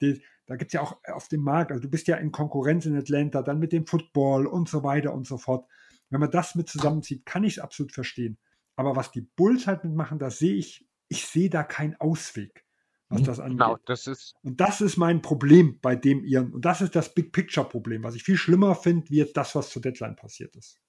die, 0.01 0.21
da 0.51 0.57
gibt 0.57 0.71
es 0.71 0.73
ja 0.73 0.81
auch 0.81 0.97
auf 1.05 1.29
dem 1.29 1.43
Markt, 1.43 1.71
also 1.71 1.81
du 1.81 1.89
bist 1.89 2.09
ja 2.09 2.17
in 2.17 2.33
Konkurrenz 2.33 2.85
in 2.85 2.97
Atlanta, 2.97 3.41
dann 3.41 3.57
mit 3.57 3.71
dem 3.71 3.87
Football 3.87 4.47
und 4.47 4.67
so 4.67 4.83
weiter 4.83 5.13
und 5.13 5.25
so 5.25 5.37
fort. 5.37 5.65
Wenn 6.09 6.19
man 6.19 6.29
das 6.29 6.55
mit 6.55 6.67
zusammenzieht, 6.67 7.25
kann 7.25 7.45
ich 7.45 7.53
es 7.53 7.59
absolut 7.59 7.93
verstehen. 7.93 8.37
Aber 8.75 8.97
was 8.97 9.11
die 9.11 9.21
Bulls 9.21 9.65
halt 9.65 9.85
mitmachen, 9.85 10.19
da 10.19 10.29
sehe 10.29 10.55
ich, 10.55 10.85
ich 11.07 11.25
sehe 11.25 11.49
da 11.49 11.63
keinen 11.63 11.95
Ausweg, 12.01 12.65
was 13.07 13.23
das 13.23 13.39
angeht. 13.39 13.59
Genau, 13.59 13.77
das 13.85 14.07
ist 14.07 14.35
und 14.43 14.59
das 14.59 14.81
ist 14.81 14.97
mein 14.97 15.21
Problem 15.21 15.79
bei 15.81 15.95
dem 15.95 16.25
ihren, 16.25 16.51
und 16.51 16.65
das 16.65 16.81
ist 16.81 16.97
das 16.97 17.13
Big 17.13 17.31
Picture 17.31 17.65
Problem, 17.65 18.03
was 18.03 18.15
ich 18.15 18.23
viel 18.23 18.35
schlimmer 18.35 18.75
finde, 18.75 19.09
wie 19.09 19.19
jetzt 19.19 19.37
das, 19.37 19.55
was 19.55 19.69
zur 19.69 19.81
Deadline 19.81 20.17
passiert 20.17 20.53
ist. 20.57 20.81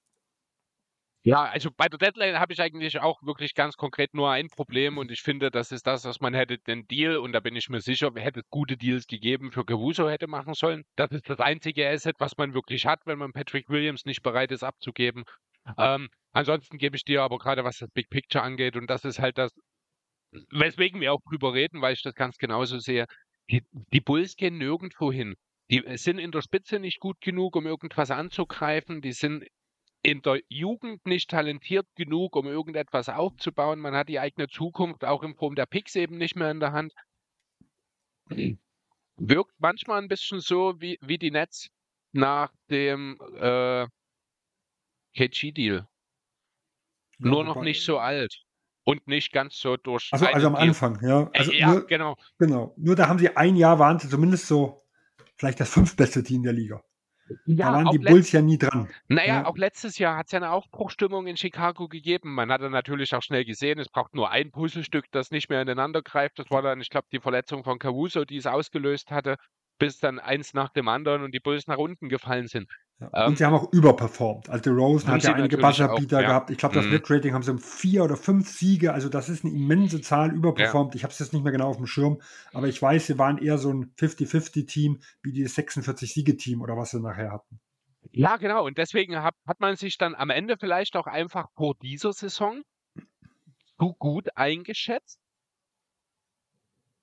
Ja, 1.25 1.45
also 1.45 1.69
bei 1.71 1.87
der 1.87 1.97
Deadline 1.99 2.37
habe 2.37 2.51
ich 2.51 2.61
eigentlich 2.61 2.99
auch 2.99 3.23
wirklich 3.23 3.55
ganz 3.55 3.77
konkret 3.77 4.13
nur 4.13 4.29
ein 4.29 4.49
Problem 4.49 4.97
und 4.97 5.09
ich 5.09 5.21
finde, 5.21 5.51
das 5.51 5.71
ist 5.71 5.87
das, 5.87 6.03
was 6.03 6.19
man 6.19 6.33
hätte 6.33 6.57
den 6.57 6.85
Deal 6.85 7.15
und 7.15 7.31
da 7.31 7.39
bin 7.39 7.55
ich 7.55 7.69
mir 7.69 7.79
sicher, 7.79 8.11
hätte 8.13 8.41
gute 8.49 8.75
Deals 8.75 9.07
gegeben 9.07 9.53
für 9.53 9.63
Caruso 9.63 10.09
hätte 10.09 10.27
machen 10.27 10.53
sollen. 10.53 10.83
Das 10.97 11.11
ist 11.11 11.29
das 11.29 11.39
einzige 11.39 11.87
Asset, 11.89 12.15
was 12.19 12.35
man 12.37 12.53
wirklich 12.53 12.85
hat, 12.85 12.99
wenn 13.05 13.19
man 13.19 13.31
Patrick 13.31 13.69
Williams 13.69 14.03
nicht 14.03 14.21
bereit 14.21 14.51
ist 14.51 14.63
abzugeben. 14.63 15.23
Ähm, 15.77 16.09
ansonsten 16.33 16.77
gebe 16.77 16.97
ich 16.97 17.05
dir 17.05 17.21
aber 17.21 17.37
gerade, 17.37 17.63
was 17.63 17.77
das 17.77 17.89
Big 17.91 18.09
Picture 18.09 18.43
angeht 18.43 18.75
und 18.75 18.89
das 18.89 19.05
ist 19.05 19.19
halt 19.19 19.37
das, 19.37 19.53
weswegen 20.51 20.99
wir 20.99 21.13
auch 21.13 21.21
drüber 21.21 21.53
reden, 21.53 21.81
weil 21.81 21.93
ich 21.93 22.01
das 22.01 22.15
ganz 22.15 22.37
genauso 22.37 22.79
sehe. 22.79 23.05
Die, 23.49 23.63
die 23.71 24.01
Bulls 24.01 24.35
gehen 24.35 24.57
nirgendwo 24.57 25.09
hin. 25.09 25.35
Die 25.71 25.81
sind 25.95 26.19
in 26.19 26.31
der 26.31 26.41
Spitze 26.41 26.79
nicht 26.79 26.99
gut 26.99 27.21
genug, 27.21 27.55
um 27.55 27.65
irgendwas 27.65 28.11
anzugreifen. 28.11 29.01
Die 29.01 29.13
sind 29.13 29.45
in 30.03 30.21
der 30.21 30.41
Jugend 30.49 31.05
nicht 31.05 31.29
talentiert 31.29 31.87
genug, 31.95 32.35
um 32.35 32.45
irgendetwas 32.45 33.07
aufzubauen. 33.09 33.79
Man 33.79 33.95
hat 33.95 34.09
die 34.09 34.19
eigene 34.19 34.49
Zukunft 34.49 35.05
auch 35.05 35.23
in 35.23 35.35
Form 35.35 35.55
der 35.55 35.65
Picks 35.65 35.95
eben 35.95 36.17
nicht 36.17 36.35
mehr 36.35 36.51
in 36.51 36.59
der 36.59 36.73
Hand. 36.73 36.93
Wirkt 39.15 39.53
manchmal 39.59 40.01
ein 40.01 40.09
bisschen 40.09 40.41
so 40.41 40.79
wie, 40.79 40.99
wie 41.01 41.17
die 41.17 41.31
Nets 41.31 41.69
nach 42.11 42.53
dem 42.69 43.17
äh, 43.37 43.87
KG-Deal. 45.15 45.87
Ja, 47.19 47.29
Nur 47.29 47.45
noch 47.45 47.61
nicht 47.61 47.83
so 47.83 47.97
alt 47.97 48.43
und 48.83 49.07
nicht 49.07 49.31
ganz 49.31 49.57
so 49.57 49.77
durch. 49.77 50.09
Also, 50.11 50.25
also 50.25 50.47
am 50.47 50.55
Anfang, 50.55 50.99
ja. 51.01 51.29
Also 51.33 51.51
äh, 51.51 51.59
ja, 51.59 51.71
nur, 51.71 51.87
genau. 51.87 52.17
Genau. 52.39 52.73
Nur 52.77 52.95
da 52.95 53.07
haben 53.07 53.19
sie 53.19 53.35
ein 53.35 53.55
Jahr 53.55 53.79
waren 53.79 53.99
sie 53.99 54.09
zumindest 54.09 54.47
so 54.47 54.85
vielleicht 55.37 55.59
das 55.59 55.69
fünftbeste 55.69 56.23
Team 56.23 56.43
der 56.43 56.53
Liga. 56.53 56.83
Ja, 57.45 57.71
da 57.71 57.73
waren 57.73 57.91
die 57.91 57.99
Bulls 57.99 58.31
ja 58.31 58.41
nie 58.41 58.57
dran. 58.57 58.89
Naja, 59.07 59.41
ja. 59.41 59.45
auch 59.45 59.57
letztes 59.57 59.97
Jahr 59.97 60.17
hat 60.17 60.27
es 60.27 60.31
ja 60.31 60.39
eine 60.39 60.51
Aufbruchstimmung 60.51 61.27
in 61.27 61.37
Chicago 61.37 61.87
gegeben. 61.87 62.33
Man 62.33 62.51
hat 62.51 62.61
dann 62.61 62.71
natürlich 62.71 63.13
auch 63.15 63.21
schnell 63.21 63.45
gesehen, 63.45 63.79
es 63.79 63.89
braucht 63.89 64.15
nur 64.15 64.31
ein 64.31 64.51
Puzzlestück, 64.51 65.05
das 65.11 65.31
nicht 65.31 65.49
mehr 65.49 65.61
ineinander 65.61 66.01
greift. 66.01 66.39
Das 66.39 66.49
war 66.49 66.61
dann, 66.61 66.81
ich 66.81 66.89
glaube, 66.89 67.07
die 67.11 67.19
Verletzung 67.19 67.63
von 67.63 67.79
Caruso, 67.79 68.25
die 68.25 68.37
es 68.37 68.45
ausgelöst 68.45 69.11
hatte, 69.11 69.37
bis 69.79 69.99
dann 69.99 70.19
eins 70.19 70.53
nach 70.53 70.69
dem 70.69 70.87
anderen 70.87 71.23
und 71.23 71.33
die 71.33 71.39
Bulls 71.39 71.67
nach 71.67 71.77
unten 71.77 72.09
gefallen 72.09 72.47
sind. 72.47 72.69
Ja. 72.99 73.25
Und 73.25 73.31
ähm, 73.31 73.35
sie 73.35 73.45
haben 73.45 73.53
auch 73.53 73.71
überperformt. 73.73 74.49
Also 74.49 74.71
Rosen 74.71 75.09
hat 75.09 75.23
ja 75.23 75.33
einige 75.33 75.57
Buzzerbeater 75.57 76.21
ja. 76.21 76.27
gehabt. 76.27 76.49
Ich 76.51 76.57
glaube, 76.57 76.75
das 76.75 76.85
mhm. 76.85 76.91
Net-Rating 76.91 77.33
haben 77.33 77.43
sie 77.43 77.51
um 77.51 77.59
vier 77.59 78.03
oder 78.03 78.15
fünf 78.15 78.49
Siege. 78.49 78.93
Also 78.93 79.09
das 79.09 79.29
ist 79.29 79.43
eine 79.43 79.53
immense 79.53 80.01
Zahl 80.01 80.33
überperformt. 80.33 80.93
Ja. 80.93 80.97
Ich 80.97 81.03
habe 81.03 81.11
es 81.11 81.19
jetzt 81.19 81.33
nicht 81.33 81.43
mehr 81.43 81.51
genau 81.51 81.69
auf 81.69 81.77
dem 81.77 81.87
Schirm, 81.87 82.21
aber 82.53 82.67
ich 82.67 82.81
weiß, 82.81 83.07
sie 83.07 83.17
waren 83.17 83.37
eher 83.37 83.57
so 83.57 83.71
ein 83.71 83.93
50-50-Team 83.97 85.01
wie 85.21 85.31
die 85.31 85.47
46-Siege-Team 85.47 86.61
oder 86.61 86.77
was 86.77 86.91
sie 86.91 87.01
nachher 87.01 87.31
hatten. 87.31 87.59
Ja, 88.11 88.37
genau. 88.37 88.65
Und 88.65 88.77
deswegen 88.77 89.21
hat, 89.21 89.35
hat 89.47 89.59
man 89.59 89.75
sich 89.75 89.97
dann 89.97 90.15
am 90.15 90.29
Ende 90.29 90.57
vielleicht 90.57 90.95
auch 90.95 91.07
einfach 91.07 91.49
vor 91.55 91.75
dieser 91.81 92.13
Saison 92.13 92.61
zu 93.79 93.93
gut 93.97 94.29
eingeschätzt 94.35 95.19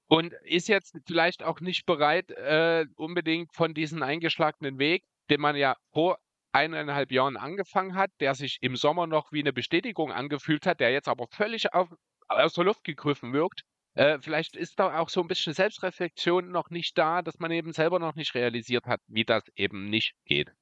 und 0.06 0.34
ist 0.44 0.68
jetzt 0.68 0.96
vielleicht 1.06 1.42
auch 1.42 1.60
nicht 1.60 1.86
bereit, 1.86 2.30
äh, 2.32 2.86
unbedingt 2.96 3.54
von 3.54 3.74
diesem 3.74 4.02
eingeschlagenen 4.02 4.78
Weg 4.78 5.04
den 5.30 5.40
man 5.40 5.56
ja 5.56 5.76
vor 5.92 6.18
eineinhalb 6.52 7.12
Jahren 7.12 7.36
angefangen 7.36 7.94
hat, 7.94 8.10
der 8.20 8.34
sich 8.34 8.58
im 8.60 8.76
Sommer 8.76 9.06
noch 9.06 9.32
wie 9.32 9.40
eine 9.40 9.52
Bestätigung 9.52 10.12
angefühlt 10.12 10.66
hat, 10.66 10.80
der 10.80 10.90
jetzt 10.90 11.08
aber 11.08 11.26
völlig 11.30 11.72
auf, 11.72 11.88
aus 12.28 12.54
der 12.54 12.64
Luft 12.64 12.84
gegriffen 12.84 13.32
wirkt. 13.32 13.62
Äh, 13.94 14.18
vielleicht 14.20 14.56
ist 14.56 14.78
da 14.78 14.98
auch 14.98 15.08
so 15.08 15.20
ein 15.20 15.28
bisschen 15.28 15.52
Selbstreflexion 15.52 16.50
noch 16.50 16.70
nicht 16.70 16.96
da, 16.96 17.22
dass 17.22 17.38
man 17.38 17.50
eben 17.50 17.72
selber 17.72 17.98
noch 17.98 18.14
nicht 18.14 18.34
realisiert 18.34 18.86
hat, 18.86 19.00
wie 19.06 19.24
das 19.24 19.44
eben 19.56 19.88
nicht 19.88 20.14
geht. 20.24 20.52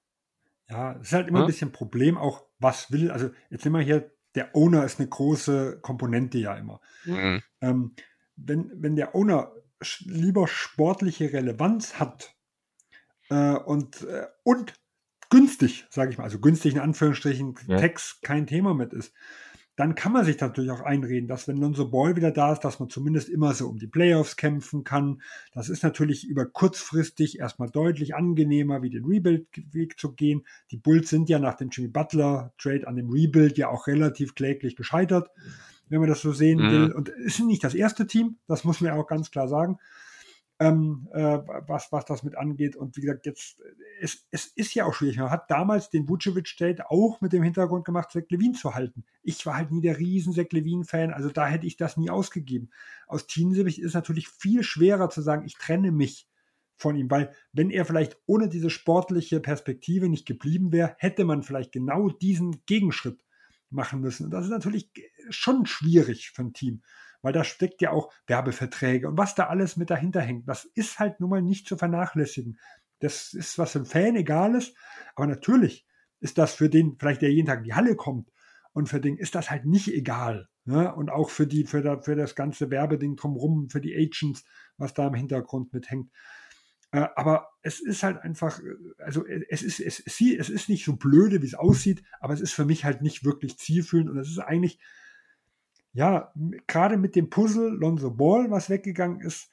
Ja, 0.68 0.92
es 0.92 1.08
ist 1.08 1.12
halt 1.12 1.28
immer 1.28 1.38
hm? 1.38 1.44
ein 1.44 1.48
bisschen 1.48 1.68
ein 1.68 1.72
Problem, 1.72 2.18
auch 2.18 2.44
was 2.58 2.90
will. 2.92 3.10
Also 3.10 3.30
jetzt 3.50 3.64
immer 3.64 3.80
hier, 3.80 4.10
der 4.34 4.54
Owner 4.54 4.84
ist 4.84 4.98
eine 4.98 5.08
große 5.08 5.80
Komponente 5.80 6.38
ja 6.38 6.54
immer. 6.54 6.80
Mhm. 7.04 7.42
Ähm, 7.60 7.94
wenn, 8.36 8.70
wenn 8.76 8.96
der 8.96 9.14
Owner 9.14 9.52
lieber 10.00 10.46
sportliche 10.46 11.32
Relevanz 11.32 11.98
hat, 11.98 12.34
äh, 13.30 13.54
und, 13.54 14.02
äh, 14.02 14.26
und 14.44 14.74
günstig, 15.30 15.86
sage 15.90 16.10
ich 16.10 16.18
mal, 16.18 16.24
also 16.24 16.38
günstig 16.38 16.74
in 16.74 16.80
Anführungsstrichen, 16.80 17.54
ja. 17.66 17.76
Text 17.78 18.22
kein 18.22 18.46
Thema 18.46 18.74
mit 18.74 18.92
ist, 18.92 19.12
dann 19.78 19.94
kann 19.94 20.10
man 20.10 20.24
sich 20.24 20.40
natürlich 20.40 20.72
auch 20.72 20.80
einreden, 20.80 21.28
dass 21.28 21.46
wenn 21.46 21.56
Lonzo 21.56 21.88
Ball 21.88 22.16
wieder 22.16 22.32
da 22.32 22.52
ist, 22.52 22.64
dass 22.64 22.80
man 22.80 22.90
zumindest 22.90 23.28
immer 23.28 23.54
so 23.54 23.68
um 23.68 23.78
die 23.78 23.86
Playoffs 23.86 24.34
kämpfen 24.34 24.82
kann. 24.82 25.22
Das 25.52 25.68
ist 25.68 25.84
natürlich 25.84 26.26
über 26.26 26.46
kurzfristig 26.46 27.38
erstmal 27.38 27.70
deutlich 27.70 28.16
angenehmer, 28.16 28.82
wie 28.82 28.90
den 28.90 29.04
Rebuild-Weg 29.04 29.96
zu 29.96 30.14
gehen. 30.14 30.44
Die 30.72 30.78
Bulls 30.78 31.10
sind 31.10 31.28
ja 31.28 31.38
nach 31.38 31.54
dem 31.54 31.68
Jimmy 31.70 31.86
Butler-Trade 31.86 32.88
an 32.88 32.96
dem 32.96 33.08
Rebuild 33.08 33.56
ja 33.56 33.68
auch 33.68 33.86
relativ 33.86 34.34
kläglich 34.34 34.74
gescheitert, 34.74 35.30
wenn 35.88 36.00
man 36.00 36.08
das 36.08 36.22
so 36.22 36.32
sehen 36.32 36.58
mhm. 36.58 36.70
will. 36.72 36.92
Und 36.92 37.10
es 37.10 37.38
ist 37.38 37.46
nicht 37.46 37.62
das 37.62 37.74
erste 37.74 38.08
Team, 38.08 38.38
das 38.48 38.64
muss 38.64 38.80
man 38.80 38.92
ja 38.92 39.00
auch 39.00 39.06
ganz 39.06 39.30
klar 39.30 39.46
sagen 39.46 39.78
ähm, 40.60 41.08
äh, 41.12 41.38
was, 41.66 41.92
was 41.92 42.04
das 42.04 42.22
mit 42.22 42.36
angeht. 42.36 42.74
Und 42.74 42.96
wie 42.96 43.02
gesagt, 43.02 43.26
jetzt, 43.26 43.60
es, 44.00 44.26
es 44.30 44.46
ist 44.46 44.74
ja 44.74 44.84
auch 44.86 44.94
schwierig. 44.94 45.18
Man 45.18 45.30
hat 45.30 45.50
damals 45.50 45.90
den 45.90 46.08
Vucevic-Trade 46.08 46.90
auch 46.90 47.20
mit 47.20 47.32
dem 47.32 47.42
Hintergrund 47.42 47.84
gemacht, 47.84 48.10
Zach 48.10 48.22
Levine 48.28 48.54
zu 48.54 48.74
halten. 48.74 49.04
Ich 49.22 49.44
war 49.46 49.56
halt 49.56 49.70
nie 49.70 49.80
der 49.80 49.98
riesen 49.98 50.32
Zach 50.32 50.50
Levine-Fan, 50.50 51.12
also 51.12 51.28
da 51.30 51.46
hätte 51.46 51.66
ich 51.66 51.76
das 51.76 51.96
nie 51.96 52.10
ausgegeben. 52.10 52.70
Aus 53.06 53.26
Teamsicht 53.26 53.78
ist 53.78 53.94
natürlich 53.94 54.28
viel 54.28 54.62
schwerer 54.62 55.10
zu 55.10 55.22
sagen, 55.22 55.46
ich 55.46 55.54
trenne 55.54 55.92
mich 55.92 56.28
von 56.76 56.96
ihm, 56.96 57.10
weil 57.10 57.32
wenn 57.52 57.70
er 57.70 57.84
vielleicht 57.84 58.16
ohne 58.26 58.48
diese 58.48 58.70
sportliche 58.70 59.40
Perspektive 59.40 60.08
nicht 60.08 60.26
geblieben 60.26 60.72
wäre, 60.72 60.94
hätte 60.98 61.24
man 61.24 61.42
vielleicht 61.42 61.72
genau 61.72 62.08
diesen 62.08 62.64
Gegenschritt 62.66 63.24
machen 63.70 64.00
müssen. 64.00 64.24
Und 64.24 64.30
das 64.30 64.44
ist 64.44 64.50
natürlich 64.50 64.90
schon 65.30 65.66
schwierig 65.66 66.30
für 66.30 66.42
ein 66.42 66.52
Team. 66.52 66.82
Weil 67.22 67.32
da 67.32 67.44
steckt 67.44 67.82
ja 67.82 67.90
auch 67.90 68.12
Werbeverträge 68.26 69.08
und 69.08 69.18
was 69.18 69.34
da 69.34 69.46
alles 69.46 69.76
mit 69.76 69.90
dahinter 69.90 70.20
hängt. 70.20 70.48
Das 70.48 70.64
ist 70.64 70.98
halt 70.98 71.20
nun 71.20 71.30
mal 71.30 71.42
nicht 71.42 71.66
zu 71.66 71.76
vernachlässigen. 71.76 72.58
Das 73.00 73.32
ist, 73.32 73.58
was 73.58 73.72
für 73.72 73.80
ein 73.80 73.86
Fan 73.86 74.16
egal 74.16 74.54
ist, 74.54 74.76
aber 75.14 75.26
natürlich 75.26 75.86
ist 76.20 76.38
das 76.38 76.54
für 76.54 76.68
den, 76.68 76.96
vielleicht 76.98 77.22
der 77.22 77.32
jeden 77.32 77.46
Tag 77.46 77.58
in 77.58 77.64
die 77.64 77.74
Halle 77.74 77.96
kommt 77.96 78.30
und 78.72 78.88
für 78.88 79.00
den 79.00 79.16
ist 79.16 79.34
das 79.34 79.50
halt 79.50 79.66
nicht 79.66 79.88
egal. 79.88 80.48
Ne? 80.64 80.94
Und 80.94 81.10
auch 81.10 81.30
für 81.30 81.46
die, 81.46 81.64
für, 81.64 81.82
da, 81.82 82.00
für 82.00 82.16
das 82.16 82.34
ganze 82.34 82.70
Werbeding 82.70 83.16
drumherum, 83.16 83.70
für 83.70 83.80
die 83.80 83.96
Agents, 83.96 84.44
was 84.76 84.94
da 84.94 85.06
im 85.06 85.14
Hintergrund 85.14 85.72
mithängt. 85.72 86.10
Äh, 86.90 87.06
aber 87.16 87.48
es 87.62 87.80
ist 87.80 88.02
halt 88.02 88.18
einfach, 88.18 88.60
äh, 88.60 88.74
also 88.98 89.26
äh, 89.26 89.44
es 89.48 89.62
ist, 89.62 89.80
es, 89.80 90.00
es 90.06 90.48
ist 90.48 90.68
nicht 90.68 90.84
so 90.84 90.96
blöde, 90.96 91.42
wie 91.42 91.46
es 91.46 91.54
aussieht, 91.54 92.02
aber 92.20 92.34
es 92.34 92.40
ist 92.40 92.52
für 92.52 92.64
mich 92.64 92.84
halt 92.84 93.02
nicht 93.02 93.24
wirklich 93.24 93.58
zielführend 93.58 94.10
und 94.10 94.18
es 94.18 94.28
ist 94.28 94.38
eigentlich, 94.38 94.78
ja, 95.92 96.32
gerade 96.66 96.96
mit 96.96 97.16
dem 97.16 97.30
Puzzle 97.30 97.70
Lonzo 97.70 98.10
Ball, 98.10 98.50
was 98.50 98.70
weggegangen 98.70 99.20
ist, 99.20 99.50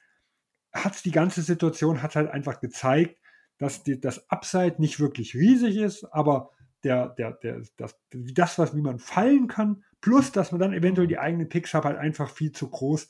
hat 0.72 1.04
die 1.04 1.10
ganze 1.10 1.42
Situation 1.42 2.02
hat 2.02 2.16
halt 2.16 2.30
einfach 2.30 2.60
gezeigt, 2.60 3.18
dass 3.58 3.82
die, 3.82 4.00
das 4.00 4.30
Upside 4.30 4.76
nicht 4.78 5.00
wirklich 5.00 5.34
riesig 5.34 5.76
ist, 5.76 6.04
aber 6.04 6.50
der, 6.84 7.08
der, 7.08 7.32
der, 7.32 7.62
das, 7.76 7.98
das, 8.10 8.58
was, 8.58 8.76
wie 8.76 8.82
man 8.82 8.98
fallen 8.98 9.48
kann, 9.48 9.82
plus, 10.00 10.32
dass 10.32 10.52
man 10.52 10.60
dann 10.60 10.74
eventuell 10.74 11.08
die 11.08 11.18
eigenen 11.18 11.48
Picks 11.48 11.74
hat, 11.74 11.84
halt 11.84 11.98
einfach 11.98 12.30
viel 12.30 12.52
zu 12.52 12.68
groß. 12.68 13.08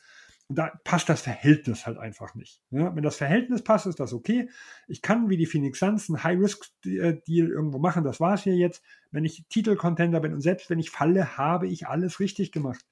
Und 0.48 0.56
da 0.56 0.72
passt 0.84 1.08
das 1.08 1.22
Verhältnis 1.22 1.86
halt 1.86 1.98
einfach 1.98 2.36
nicht. 2.36 2.62
Ja, 2.70 2.94
wenn 2.94 3.02
das 3.02 3.16
Verhältnis 3.16 3.62
passt, 3.62 3.86
ist 3.86 3.98
das 3.98 4.12
okay. 4.12 4.48
Ich 4.86 5.02
kann 5.02 5.28
wie 5.28 5.36
die 5.36 5.46
Phoenix 5.46 5.80
Suns 5.80 6.08
einen 6.08 6.22
High-Risk-Deal 6.22 7.48
irgendwo 7.48 7.78
machen. 7.80 8.04
Das 8.04 8.20
war 8.20 8.34
es 8.34 8.44
hier 8.44 8.54
jetzt. 8.54 8.80
Wenn 9.10 9.24
ich 9.24 9.44
Titelcontender 9.48 10.20
bin 10.20 10.32
und 10.32 10.40
selbst 10.40 10.70
wenn 10.70 10.78
ich 10.78 10.90
falle, 10.90 11.36
habe 11.36 11.66
ich 11.66 11.88
alles 11.88 12.20
richtig 12.20 12.52
gemacht. 12.52 12.84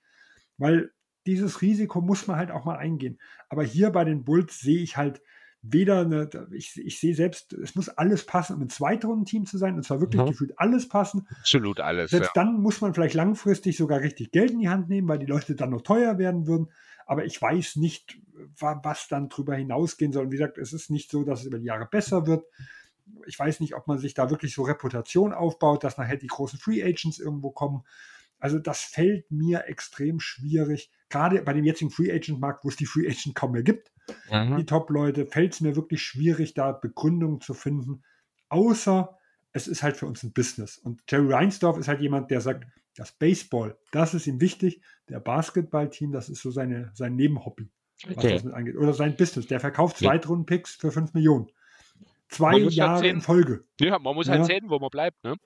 Weil 0.58 0.90
dieses 1.26 1.62
Risiko 1.62 2.00
muss 2.00 2.26
man 2.26 2.36
halt 2.36 2.50
auch 2.50 2.64
mal 2.64 2.76
eingehen. 2.76 3.18
Aber 3.48 3.62
hier 3.62 3.90
bei 3.90 4.04
den 4.04 4.24
Bulls 4.24 4.60
sehe 4.60 4.82
ich 4.82 4.96
halt 4.96 5.22
weder 5.66 6.00
eine, 6.00 6.28
ich, 6.52 6.76
ich 6.76 7.00
sehe 7.00 7.14
selbst, 7.14 7.54
es 7.54 7.74
muss 7.74 7.88
alles 7.88 8.26
passen, 8.26 8.54
um 8.54 8.62
ein 8.62 8.68
Zweitrunden-Team 8.68 9.46
zu 9.46 9.56
sein, 9.56 9.76
und 9.76 9.82
zwar 9.82 10.00
wirklich 10.00 10.20
mhm. 10.20 10.26
gefühlt 10.26 10.52
alles 10.58 10.88
passen. 10.88 11.26
Absolut 11.40 11.80
alles. 11.80 12.10
Selbst 12.10 12.32
ja. 12.34 12.42
dann 12.42 12.60
muss 12.60 12.82
man 12.82 12.92
vielleicht 12.92 13.14
langfristig 13.14 13.76
sogar 13.78 14.00
richtig 14.00 14.30
Geld 14.30 14.50
in 14.50 14.58
die 14.58 14.68
Hand 14.68 14.90
nehmen, 14.90 15.08
weil 15.08 15.18
die 15.18 15.26
Leute 15.26 15.54
dann 15.54 15.70
noch 15.70 15.80
teuer 15.80 16.18
werden 16.18 16.46
würden. 16.46 16.68
Aber 17.06 17.24
ich 17.24 17.40
weiß 17.40 17.76
nicht, 17.76 18.18
was 18.58 19.08
dann 19.08 19.28
drüber 19.28 19.54
hinausgehen 19.54 20.12
soll. 20.12 20.24
Und 20.24 20.32
wie 20.32 20.36
gesagt, 20.36 20.58
es 20.58 20.72
ist 20.72 20.90
nicht 20.90 21.10
so, 21.10 21.24
dass 21.24 21.40
es 21.40 21.46
über 21.46 21.58
die 21.58 21.66
Jahre 21.66 21.86
besser 21.86 22.26
wird. 22.26 22.44
Ich 23.26 23.38
weiß 23.38 23.60
nicht, 23.60 23.74
ob 23.74 23.86
man 23.86 23.98
sich 23.98 24.14
da 24.14 24.30
wirklich 24.30 24.54
so 24.54 24.62
Reputation 24.62 25.32
aufbaut, 25.32 25.84
dass 25.84 25.98
nachher 25.98 26.16
die 26.16 26.26
großen 26.26 26.58
Free 26.58 26.82
Agents 26.82 27.18
irgendwo 27.18 27.50
kommen. 27.50 27.84
Also 28.44 28.58
das 28.58 28.82
fällt 28.82 29.30
mir 29.30 29.64
extrem 29.68 30.20
schwierig, 30.20 30.90
gerade 31.08 31.40
bei 31.40 31.54
dem 31.54 31.64
jetzigen 31.64 31.90
Free 31.90 32.12
Agent 32.12 32.40
Markt, 32.40 32.64
wo 32.64 32.68
es 32.68 32.76
die 32.76 32.84
Free 32.84 33.08
Agent 33.08 33.34
kaum 33.34 33.52
mehr 33.52 33.62
gibt 33.62 33.90
mhm. 34.30 34.56
die 34.56 34.66
Top-Leute, 34.66 35.26
fällt 35.26 35.54
es 35.54 35.60
mir 35.60 35.76
wirklich 35.76 36.02
schwierig, 36.02 36.54
da 36.54 36.72
Begründungen 36.72 37.40
zu 37.40 37.54
finden, 37.54 38.02
außer 38.48 39.18
es 39.52 39.68
ist 39.68 39.82
halt 39.82 39.96
für 39.96 40.06
uns 40.06 40.22
ein 40.22 40.32
Business. 40.32 40.78
Und 40.78 41.02
Jerry 41.08 41.32
Reinsdorf 41.32 41.78
ist 41.78 41.88
halt 41.88 42.00
jemand, 42.00 42.30
der 42.30 42.40
sagt, 42.40 42.66
das 42.96 43.12
Baseball, 43.12 43.78
das 43.92 44.14
ist 44.14 44.26
ihm 44.26 44.40
wichtig, 44.40 44.80
der 45.08 45.20
Basketballteam, 45.20 46.12
das 46.12 46.28
ist 46.28 46.42
so 46.42 46.50
seine, 46.50 46.90
sein 46.94 47.16
Nebenhobby, 47.16 47.70
was 48.06 48.16
okay. 48.18 48.32
das 48.32 48.44
mit 48.44 48.54
angeht. 48.54 48.76
Oder 48.76 48.92
sein 48.92 49.16
Business. 49.16 49.46
Der 49.46 49.60
verkauft 49.60 49.96
okay. 49.96 50.06
Zweitrunden-Picks 50.06 50.76
für 50.76 50.92
5 50.92 51.14
Millionen. 51.14 51.48
Zwei 52.28 52.58
Jahre 52.58 53.02
halt 53.02 53.06
in 53.06 53.20
Folge. 53.20 53.64
Ja, 53.80 53.98
man 53.98 54.14
muss 54.14 54.28
halt 54.28 54.40
ja. 54.40 54.44
sehen, 54.44 54.64
wo 54.68 54.78
man 54.78 54.90
bleibt, 54.90 55.22
ne? 55.24 55.36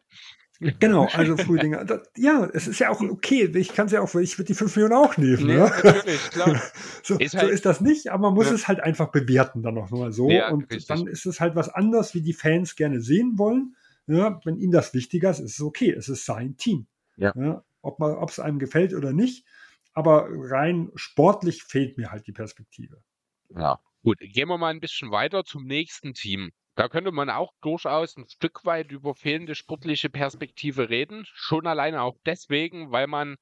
Genau, 0.60 1.06
also 1.12 1.36
Frühdinger. 1.36 1.86
ja, 2.16 2.48
es 2.52 2.66
ist 2.66 2.78
ja 2.80 2.90
auch 2.90 3.00
okay. 3.00 3.50
Ich 3.54 3.74
kann 3.74 3.86
es 3.86 3.92
ja 3.92 4.00
auch, 4.00 4.14
ich 4.16 4.38
würde 4.38 4.46
die 4.46 4.54
5 4.54 4.74
Millionen 4.76 4.94
auch 4.94 5.16
nehmen. 5.16 5.46
Nee, 5.46 5.54
ne? 5.54 5.72
natürlich, 5.82 6.30
klar. 6.30 6.60
so, 7.02 7.16
ist 7.16 7.34
halt, 7.34 7.48
so, 7.48 7.52
ist 7.52 7.66
das 7.66 7.80
nicht, 7.80 8.10
aber 8.10 8.22
man 8.28 8.34
muss 8.34 8.48
ja. 8.48 8.54
es 8.54 8.68
halt 8.68 8.80
einfach 8.80 9.08
bewerten 9.08 9.62
dann 9.62 9.74
noch 9.74 9.90
mal 9.90 10.12
so. 10.12 10.30
Ja, 10.30 10.50
und 10.50 10.70
richtig. 10.70 10.86
dann 10.86 11.06
ist 11.06 11.26
es 11.26 11.40
halt 11.40 11.54
was 11.54 11.68
anderes, 11.68 12.14
wie 12.14 12.22
die 12.22 12.32
Fans 12.32 12.76
gerne 12.76 13.00
sehen 13.00 13.38
wollen. 13.38 13.76
Ja, 14.06 14.40
wenn 14.44 14.56
ihnen 14.56 14.72
das 14.72 14.94
wichtiger 14.94 15.30
ist, 15.30 15.38
ist 15.38 15.54
es 15.54 15.60
okay. 15.60 15.90
Es 15.92 16.08
ist 16.08 16.24
sein 16.24 16.56
Team. 16.56 16.86
Ja. 17.16 17.32
ja 17.36 17.62
ob 17.82 18.30
es 18.30 18.40
einem 18.40 18.58
gefällt 18.58 18.94
oder 18.94 19.12
nicht. 19.12 19.44
Aber 19.92 20.28
rein 20.30 20.90
sportlich 20.94 21.64
fehlt 21.64 21.98
mir 21.98 22.10
halt 22.10 22.26
die 22.26 22.32
Perspektive. 22.32 23.02
Ja, 23.54 23.80
gut. 24.02 24.18
Gehen 24.20 24.48
wir 24.48 24.58
mal 24.58 24.68
ein 24.68 24.80
bisschen 24.80 25.10
weiter 25.10 25.44
zum 25.44 25.64
nächsten 25.64 26.14
Team. 26.14 26.50
Da 26.78 26.88
könnte 26.88 27.10
man 27.10 27.28
auch 27.28 27.52
durchaus 27.60 28.16
ein 28.16 28.28
Stück 28.28 28.64
weit 28.64 28.92
über 28.92 29.12
fehlende 29.12 29.56
sportliche 29.56 30.08
Perspektive 30.08 30.88
reden. 30.88 31.24
Schon 31.34 31.66
alleine 31.66 32.02
auch 32.02 32.16
deswegen, 32.24 32.92
weil 32.92 33.08
man, 33.08 33.34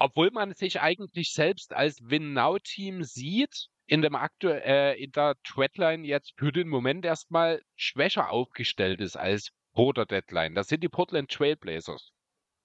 obwohl 0.00 0.32
man 0.32 0.52
sich 0.52 0.80
eigentlich 0.80 1.32
selbst 1.32 1.72
als 1.72 2.00
Win-Now-Team 2.02 3.04
sieht, 3.04 3.68
in, 3.86 4.02
dem 4.02 4.16
aktu 4.16 4.48
äh, 4.48 5.00
in 5.00 5.12
der 5.12 5.36
Threadline 5.44 6.04
jetzt 6.04 6.34
für 6.36 6.50
den 6.50 6.66
Moment 6.66 7.04
erstmal 7.04 7.62
schwächer 7.76 8.30
aufgestellt 8.30 9.00
ist 9.00 9.14
als 9.14 9.52
vor 9.72 9.94
der 9.94 10.06
Deadline. 10.06 10.56
Das 10.56 10.66
sind 10.66 10.82
die 10.82 10.88
Portland 10.88 11.30
Trailblazers. 11.30 12.10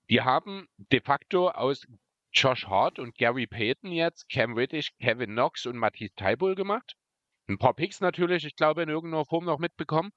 Die 0.09 0.21
haben 0.21 0.67
de 0.77 0.99
facto 0.99 1.51
aus 1.51 1.85
Josh 2.33 2.65
Hart 2.65 2.97
und 2.97 3.13
Gary 3.19 3.45
Payton 3.45 3.91
jetzt 3.91 4.27
Cam 4.29 4.55
Reddish, 4.55 4.97
Kevin 4.97 5.33
Knox 5.33 5.67
und 5.67 5.77
Matisse 5.77 6.15
Taibull 6.15 6.55
gemacht. 6.55 6.95
Ein 7.51 7.57
paar 7.57 7.73
Picks 7.73 7.99
natürlich, 7.99 8.45
ich 8.45 8.55
glaube, 8.55 8.81
in 8.83 8.89
irgendeiner 8.89 9.25
Form 9.25 9.45
noch 9.45 9.59
mitbekommen. 9.59 10.11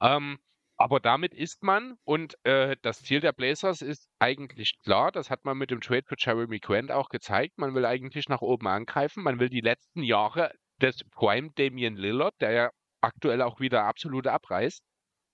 Ähm, 0.00 0.38
aber 0.78 1.00
damit 1.00 1.34
ist 1.34 1.62
man 1.62 1.96
und 2.04 2.36
äh, 2.44 2.76
das 2.82 3.02
Ziel 3.02 3.20
der 3.20 3.32
Blazers 3.32 3.82
ist 3.82 4.08
eigentlich 4.20 4.78
klar. 4.78 5.12
Das 5.12 5.28
hat 5.28 5.44
man 5.44 5.58
mit 5.58 5.70
dem 5.70 5.80
Trade 5.80 6.04
für 6.06 6.14
Jeremy 6.16 6.60
Grant 6.60 6.90
auch 6.92 7.08
gezeigt. 7.08 7.58
Man 7.58 7.74
will 7.74 7.84
eigentlich 7.84 8.28
nach 8.28 8.40
oben 8.40 8.68
angreifen. 8.68 9.22
Man 9.22 9.40
will 9.40 9.50
die 9.50 9.60
letzten 9.60 10.02
Jahre 10.02 10.52
des 10.80 11.04
Prime 11.10 11.50
Damian 11.56 11.96
Lillard, 11.96 12.34
der 12.40 12.52
ja 12.52 12.70
aktuell 13.00 13.42
auch 13.42 13.60
wieder 13.60 13.84
absolut 13.84 14.26
abreißt, 14.26 14.82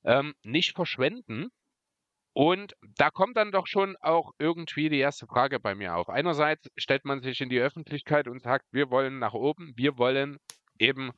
ähm, 0.05 0.35
nicht 0.43 0.75
verschwenden. 0.75 1.51
Und 2.33 2.75
da 2.97 3.11
kommt 3.11 3.37
dann 3.37 3.53
doch 3.53 3.69
schon 3.69 3.97
auch 4.01 4.33
irgendwie 4.39 4.89
die 4.89 4.99
erste 4.99 5.27
Frage 5.27 5.61
bei 5.61 5.77
mir 5.77 5.95
auf. 5.95 6.09
Einerseits 6.09 6.69
stellt 6.77 7.05
man 7.05 7.23
sich 7.23 7.41
in 7.41 7.49
die 7.49 7.61
Öffentlichkeit 7.61 8.27
und 8.27 8.43
sagt, 8.43 8.67
wir 8.73 8.91
wollen 8.91 9.21
nach 9.21 9.35
oben, 9.35 9.73
wir 9.77 9.99
wollen 9.99 10.39
eben 10.79 11.13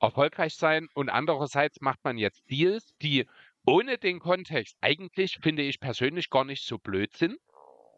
erfolgreich 0.00 0.54
sein 0.54 0.88
und 0.94 1.08
andererseits 1.08 1.80
macht 1.80 2.02
man 2.04 2.18
jetzt 2.18 2.42
Deals, 2.50 2.94
die 3.02 3.26
ohne 3.66 3.98
den 3.98 4.18
Kontext 4.20 4.76
eigentlich, 4.80 5.38
finde 5.42 5.62
ich 5.62 5.80
persönlich, 5.80 6.30
gar 6.30 6.44
nicht 6.44 6.64
so 6.64 6.78
blöd 6.78 7.16
sind, 7.16 7.38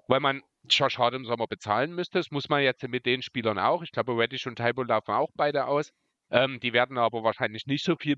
weil 0.09 0.21
man 0.21 0.43
Josh 0.69 0.99
Hart 0.99 1.15
im 1.15 1.25
Sommer 1.25 1.47
bezahlen 1.47 1.95
müsste. 1.95 2.19
Das 2.19 2.31
muss 2.31 2.49
man 2.49 2.63
jetzt 2.63 2.87
mit 2.89 3.07
den 3.07 3.23
Spielern 3.23 3.59
auch. 3.59 3.83
Ich 3.83 3.93
glaube, 3.93 4.17
Reddish 4.17 4.47
und 4.47 4.57
Taibo 4.57 4.83
laufen 4.83 5.13
auch 5.13 5.31
beide 5.35 5.67
aus. 5.67 5.93
Ähm, 6.31 6.61
die 6.61 6.73
werden 6.73 6.99
aber 6.99 7.23
wahrscheinlich 7.23 7.67
nicht 7.67 7.85
so 7.85 7.97
viel 7.97 8.17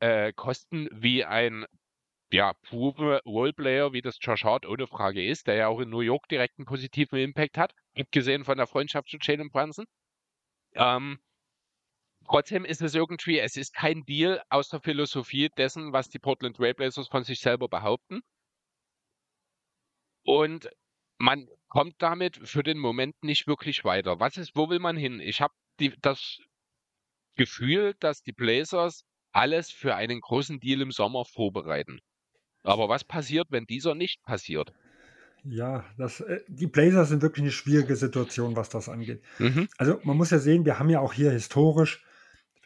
äh, 0.00 0.32
kosten 0.32 0.88
wie 0.92 1.24
ein 1.24 1.66
ja, 2.32 2.52
proven 2.62 3.18
Roleplayer, 3.26 3.92
wie 3.92 4.02
das 4.02 4.18
Josh 4.20 4.44
Hart 4.44 4.66
ohne 4.66 4.86
Frage 4.86 5.24
ist, 5.24 5.46
der 5.46 5.54
ja 5.54 5.68
auch 5.68 5.80
in 5.80 5.90
New 5.90 6.00
York 6.00 6.28
direkt 6.28 6.58
einen 6.58 6.66
positiven 6.66 7.18
Impact 7.18 7.58
hat, 7.58 7.72
abgesehen 7.96 8.44
von 8.44 8.56
der 8.56 8.66
Freundschaft 8.66 9.08
zu 9.08 9.18
Jalen 9.20 9.50
Brunson. 9.50 9.84
Ähm, 10.74 11.18
Trotzdem 12.26 12.64
ist 12.64 12.82
es 12.82 12.94
irgendwie, 12.94 13.38
es 13.38 13.56
ist 13.56 13.74
kein 13.74 14.04
Deal 14.04 14.42
aus 14.48 14.68
der 14.68 14.80
Philosophie 14.80 15.50
dessen, 15.56 15.92
was 15.92 16.08
die 16.08 16.18
Portland 16.18 16.56
Trailblazers 16.56 17.08
von 17.08 17.24
sich 17.24 17.40
selber 17.40 17.68
behaupten. 17.68 18.20
Und 20.24 20.70
man 21.18 21.48
kommt 21.68 21.94
damit 21.98 22.36
für 22.48 22.62
den 22.62 22.78
Moment 22.78 23.14
nicht 23.22 23.46
wirklich 23.46 23.84
weiter. 23.84 24.20
Was 24.20 24.36
ist, 24.36 24.52
wo 24.54 24.68
will 24.70 24.78
man 24.78 24.96
hin? 24.96 25.20
Ich 25.20 25.40
habe 25.40 25.54
das 26.00 26.38
Gefühl, 27.36 27.94
dass 28.00 28.22
die 28.22 28.32
Blazers 28.32 29.04
alles 29.32 29.70
für 29.70 29.94
einen 29.96 30.20
großen 30.20 30.60
Deal 30.60 30.80
im 30.80 30.92
Sommer 30.92 31.24
vorbereiten. 31.24 31.98
Aber 32.62 32.88
was 32.88 33.04
passiert, 33.04 33.48
wenn 33.50 33.66
dieser 33.66 33.94
nicht 33.94 34.22
passiert? 34.22 34.72
Ja, 35.44 35.84
das, 35.98 36.20
äh, 36.20 36.40
die 36.48 36.66
Blazers 36.66 37.10
sind 37.10 37.20
wirklich 37.20 37.42
eine 37.42 37.52
schwierige 37.52 37.96
Situation, 37.96 38.56
was 38.56 38.70
das 38.70 38.88
angeht. 38.88 39.22
Mhm. 39.38 39.68
Also 39.76 40.00
man 40.02 40.16
muss 40.16 40.30
ja 40.30 40.38
sehen, 40.38 40.64
wir 40.64 40.78
haben 40.78 40.88
ja 40.88 41.00
auch 41.00 41.12
hier 41.12 41.30
historisch 41.30 42.02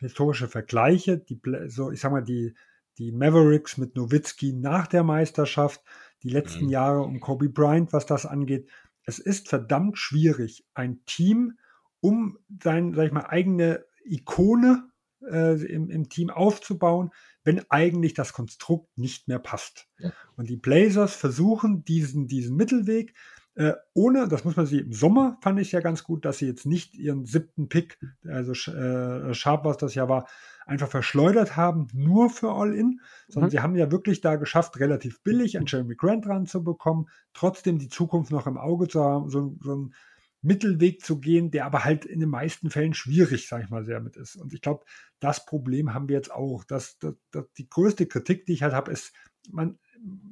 historische 0.01 0.49
Vergleiche, 0.49 1.19
die, 1.19 1.41
so 1.67 1.91
ich 1.91 2.01
sag 2.01 2.13
mal, 2.13 2.23
die, 2.23 2.55
die 2.99 3.13
Mavericks 3.13 3.79
mit 3.79 3.97
Nowitzki 3.97 4.53
nach 4.53 4.87
der 4.87 5.03
Meisterschaft, 5.03 5.83
die 6.23 6.31
letzten 6.31 6.65
mhm. 6.65 6.71
Jahre 6.71 7.03
um 7.03 7.21
Kobe 7.21 7.49
Bryant, 7.49 7.93
was 7.93 8.07
das 8.07 8.27
angeht. 8.27 8.69
Es 9.05 9.19
ist 9.19 9.49
verdammt 9.49 9.99
schwierig, 9.99 10.67
ein 10.75 11.05
Team 11.07 11.59
um 12.01 12.39
sein, 12.63 12.95
sag 12.95 13.07
ich 13.07 13.13
mal, 13.13 13.27
eigene 13.27 13.85
Ikone 14.05 14.89
äh, 15.23 15.61
im, 15.65 15.91
im, 15.91 16.09
Team 16.09 16.31
aufzubauen, 16.31 17.11
wenn 17.45 17.65
eigentlich 17.71 18.15
das 18.15 18.33
Konstrukt 18.33 18.97
nicht 18.97 19.29
mehr 19.29 19.39
passt. 19.39 19.89
Ja. 19.99 20.13
Und 20.37 20.49
die 20.49 20.57
Blazers 20.57 21.15
versuchen 21.15 21.85
diesen, 21.85 22.29
diesen 22.29 22.57
Mittelweg, 22.57 23.15
äh, 23.59 23.75
ohne, 23.93 24.29
das 24.29 24.45
muss 24.45 24.55
man 24.55 24.67
sie 24.67 24.79
im 24.79 24.93
Sommer 24.93 25.37
fand 25.41 25.59
ich 25.59 25.73
ja 25.73 25.81
ganz 25.81 26.05
gut, 26.05 26.25
dass 26.25 26.39
sie 26.39 26.47
jetzt 26.47 26.65
nicht 26.65 26.95
ihren 26.95 27.25
siebten 27.25 27.69
Pick, 27.69 27.99
also 28.25 28.53
äh, 28.71 29.35
Sharp, 29.35 29.65
was 29.65 29.79
das 29.79 29.97
ja 29.97 30.09
war, 30.09 30.29
einfach 30.65 30.89
verschleudert 30.89 31.57
haben, 31.57 31.89
nur 31.93 32.31
für 32.31 32.53
All-In, 32.53 33.01
sondern 33.27 33.49
mhm. 33.49 33.51
sie 33.51 33.61
haben 33.61 33.75
ja 33.75 33.91
wirklich 33.91 34.21
da 34.21 34.37
geschafft, 34.37 34.79
relativ 34.79 35.25
billig 35.25 35.59
an 35.59 35.65
Jeremy 35.67 35.97
Grant 35.97 36.29
ranzubekommen, 36.29 37.09
trotzdem 37.35 37.81
die 37.81 37.89
Zukunft 37.89 38.31
noch 38.31 38.47
im 38.47 38.59
Auge 38.59 38.87
zu 38.87 39.03
haben, 39.03 39.29
so, 39.29 39.57
so 39.61 39.75
ein 39.75 39.95
Mittelweg 40.41 41.05
zu 41.05 41.19
gehen, 41.19 41.51
der 41.51 41.67
aber 41.67 41.85
halt 41.85 42.05
in 42.05 42.21
den 42.21 42.29
meisten 42.29 42.71
Fällen 42.71 42.95
schwierig, 42.95 43.49
sag 43.49 43.65
ich 43.65 43.71
mal, 43.71 43.85
sehr 43.85 43.99
mit 43.99 44.17
ist. 44.17 44.37
Und 44.37 44.53
ich 44.53 44.61
glaube, 44.61 44.85
das 45.19 45.45
Problem 45.47 45.95
haben 45.95 46.09
wir 46.09 46.15
jetzt 46.15 46.31
auch. 46.31 46.63
Dass, 46.63 46.97
dass, 46.99 47.15
dass 47.33 47.53
die 47.55 47.69
größte 47.69 48.07
Kritik, 48.07 48.47
die 48.47 48.53
ich 48.53 48.63
halt 48.63 48.73
habe, 48.73 48.93
ist, 48.93 49.13
man, 49.51 49.81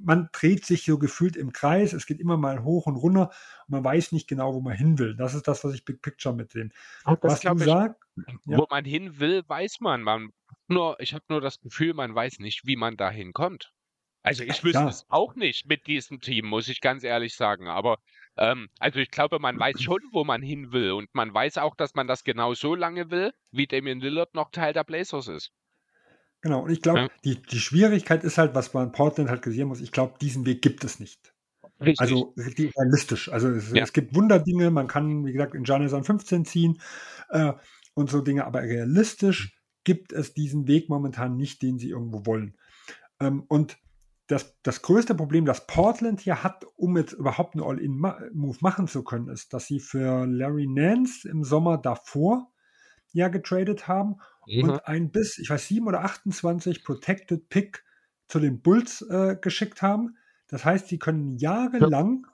man 0.04 0.28
dreht 0.32 0.64
sich 0.64 0.84
so 0.84 0.98
gefühlt 0.98 1.36
im 1.36 1.52
Kreis, 1.52 1.92
es 1.92 2.06
geht 2.06 2.20
immer 2.20 2.36
mal 2.36 2.62
hoch 2.62 2.86
und 2.86 2.96
runter 2.96 3.30
und 3.66 3.72
man 3.72 3.84
weiß 3.84 4.12
nicht 4.12 4.28
genau, 4.28 4.54
wo 4.54 4.60
man 4.60 4.76
hin 4.76 4.98
will. 4.98 5.16
Das 5.16 5.34
ist 5.34 5.48
das, 5.48 5.64
was 5.64 5.74
ich 5.74 5.84
Big 5.84 6.02
Picture 6.02 6.34
mit 6.34 6.54
dem. 6.54 6.70
Was 7.04 7.40
du 7.40 7.58
sagst, 7.58 7.66
ja. 7.66 7.94
wo 8.44 8.66
man 8.70 8.84
hin 8.84 9.18
will, 9.18 9.42
weiß 9.46 9.80
man. 9.80 10.02
man 10.02 10.30
nur, 10.68 10.98
ich 11.00 11.14
habe 11.14 11.24
nur 11.28 11.40
das 11.40 11.60
Gefühl, 11.60 11.94
man 11.94 12.14
weiß 12.14 12.38
nicht, 12.38 12.66
wie 12.66 12.76
man 12.76 12.96
dahin 12.96 13.32
kommt. 13.32 13.72
Also 14.22 14.42
ich 14.42 14.64
wüsste 14.64 14.80
ja. 14.80 14.88
es 14.88 15.06
auch 15.08 15.36
nicht 15.36 15.68
mit 15.68 15.86
diesem 15.86 16.20
Team, 16.20 16.46
muss 16.46 16.66
ich 16.66 16.80
ganz 16.80 17.04
ehrlich 17.04 17.36
sagen. 17.36 17.68
Aber 17.68 17.98
ähm, 18.36 18.68
also 18.80 18.98
ich 18.98 19.12
glaube, 19.12 19.38
man 19.38 19.56
weiß 19.56 19.80
schon, 19.80 20.00
wo 20.10 20.24
man 20.24 20.42
hin 20.42 20.72
will. 20.72 20.90
Und 20.92 21.14
man 21.14 21.32
weiß 21.32 21.58
auch, 21.58 21.76
dass 21.76 21.94
man 21.94 22.08
das 22.08 22.24
genau 22.24 22.52
so 22.54 22.74
lange 22.74 23.10
will, 23.12 23.32
wie 23.52 23.68
Damian 23.68 24.00
Lillard 24.00 24.34
noch 24.34 24.50
Teil 24.50 24.72
der 24.72 24.82
Blazers 24.82 25.28
ist. 25.28 25.52
Genau, 26.42 26.62
und 26.62 26.70
ich 26.70 26.82
glaube, 26.82 27.00
ja. 27.00 27.08
die, 27.24 27.42
die 27.42 27.58
Schwierigkeit 27.58 28.22
ist 28.24 28.38
halt, 28.38 28.54
was 28.54 28.72
man 28.74 28.86
in 28.86 28.92
Portland 28.92 29.30
halt 29.30 29.42
gesehen 29.42 29.68
muss, 29.68 29.80
ich 29.80 29.92
glaube, 29.92 30.14
diesen 30.20 30.46
Weg 30.46 30.62
gibt 30.62 30.84
es 30.84 31.00
nicht. 31.00 31.34
Richtig. 31.80 32.00
Also 32.00 32.34
realistisch. 32.36 33.30
Also 33.30 33.48
es, 33.48 33.72
ja. 33.72 33.82
es, 33.82 33.92
gibt 33.92 34.14
Wunderdinge, 34.14 34.70
man 34.70 34.86
kann, 34.86 35.26
wie 35.26 35.32
gesagt, 35.32 35.54
in 35.54 35.64
Giannis 35.64 35.92
an 35.92 36.04
15 36.04 36.44
ziehen 36.44 36.80
äh, 37.28 37.52
und 37.94 38.10
so 38.10 38.20
Dinge, 38.20 38.46
aber 38.46 38.62
realistisch 38.62 39.58
gibt 39.84 40.12
es 40.12 40.34
diesen 40.34 40.68
Weg 40.68 40.88
momentan 40.88 41.36
nicht, 41.36 41.62
den 41.62 41.78
sie 41.78 41.90
irgendwo 41.90 42.24
wollen. 42.24 42.56
Ähm, 43.20 43.44
und 43.48 43.78
das, 44.26 44.56
das 44.62 44.82
größte 44.82 45.14
Problem, 45.14 45.44
das 45.44 45.66
Portland 45.66 46.20
hier 46.20 46.42
hat, 46.42 46.64
um 46.76 46.96
jetzt 46.96 47.12
überhaupt 47.12 47.54
einen 47.54 47.64
All-In-Move 47.64 48.58
machen 48.60 48.88
zu 48.88 49.04
können, 49.04 49.28
ist, 49.28 49.52
dass 49.52 49.66
sie 49.66 49.78
für 49.78 50.26
Larry 50.26 50.66
Nance 50.66 51.28
im 51.28 51.44
Sommer 51.44 51.78
davor 51.78 52.50
ja 53.16 53.28
getradet 53.28 53.88
haben 53.88 54.16
mhm. 54.46 54.70
und 54.70 54.86
ein 54.86 55.10
bis, 55.10 55.38
ich 55.38 55.50
weiß, 55.50 55.68
7 55.68 55.86
oder 55.86 56.02
28 56.02 56.84
Protected 56.84 57.48
Pick 57.48 57.84
zu 58.28 58.40
den 58.40 58.60
Bulls 58.60 59.02
äh, 59.02 59.36
geschickt 59.40 59.82
haben. 59.82 60.16
Das 60.48 60.64
heißt, 60.64 60.88
sie 60.88 60.98
können 60.98 61.36
jahrelang. 61.36 62.26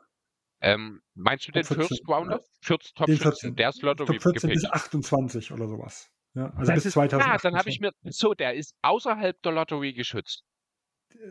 Ähm, 0.60 1.02
meinst 1.14 1.48
du 1.48 1.52
den 1.52 1.64
14, 1.64 1.86
First 1.86 2.08
Rounder? 2.08 2.42
First, 2.60 2.94
Top 2.94 3.06
den 3.06 3.16
14, 3.16 3.56
der 3.56 3.70
ist 3.70 3.82
Lottery 3.82 4.18
Top 4.18 4.22
14 4.22 4.50
bis 4.50 4.64
28 4.64 5.52
oder 5.52 5.68
sowas. 5.68 6.10
Ja, 6.34 6.52
also 6.54 6.72
das 6.72 6.84
bis 6.84 6.92
2000. 6.92 7.28
Ja, 7.28 7.36
dann 7.38 7.56
habe 7.56 7.68
ich 7.68 7.80
mir. 7.80 7.92
So, 8.04 8.34
der 8.34 8.54
ist 8.54 8.74
außerhalb 8.82 9.40
der 9.42 9.52
Lottery 9.52 9.92
geschützt. 9.92 10.44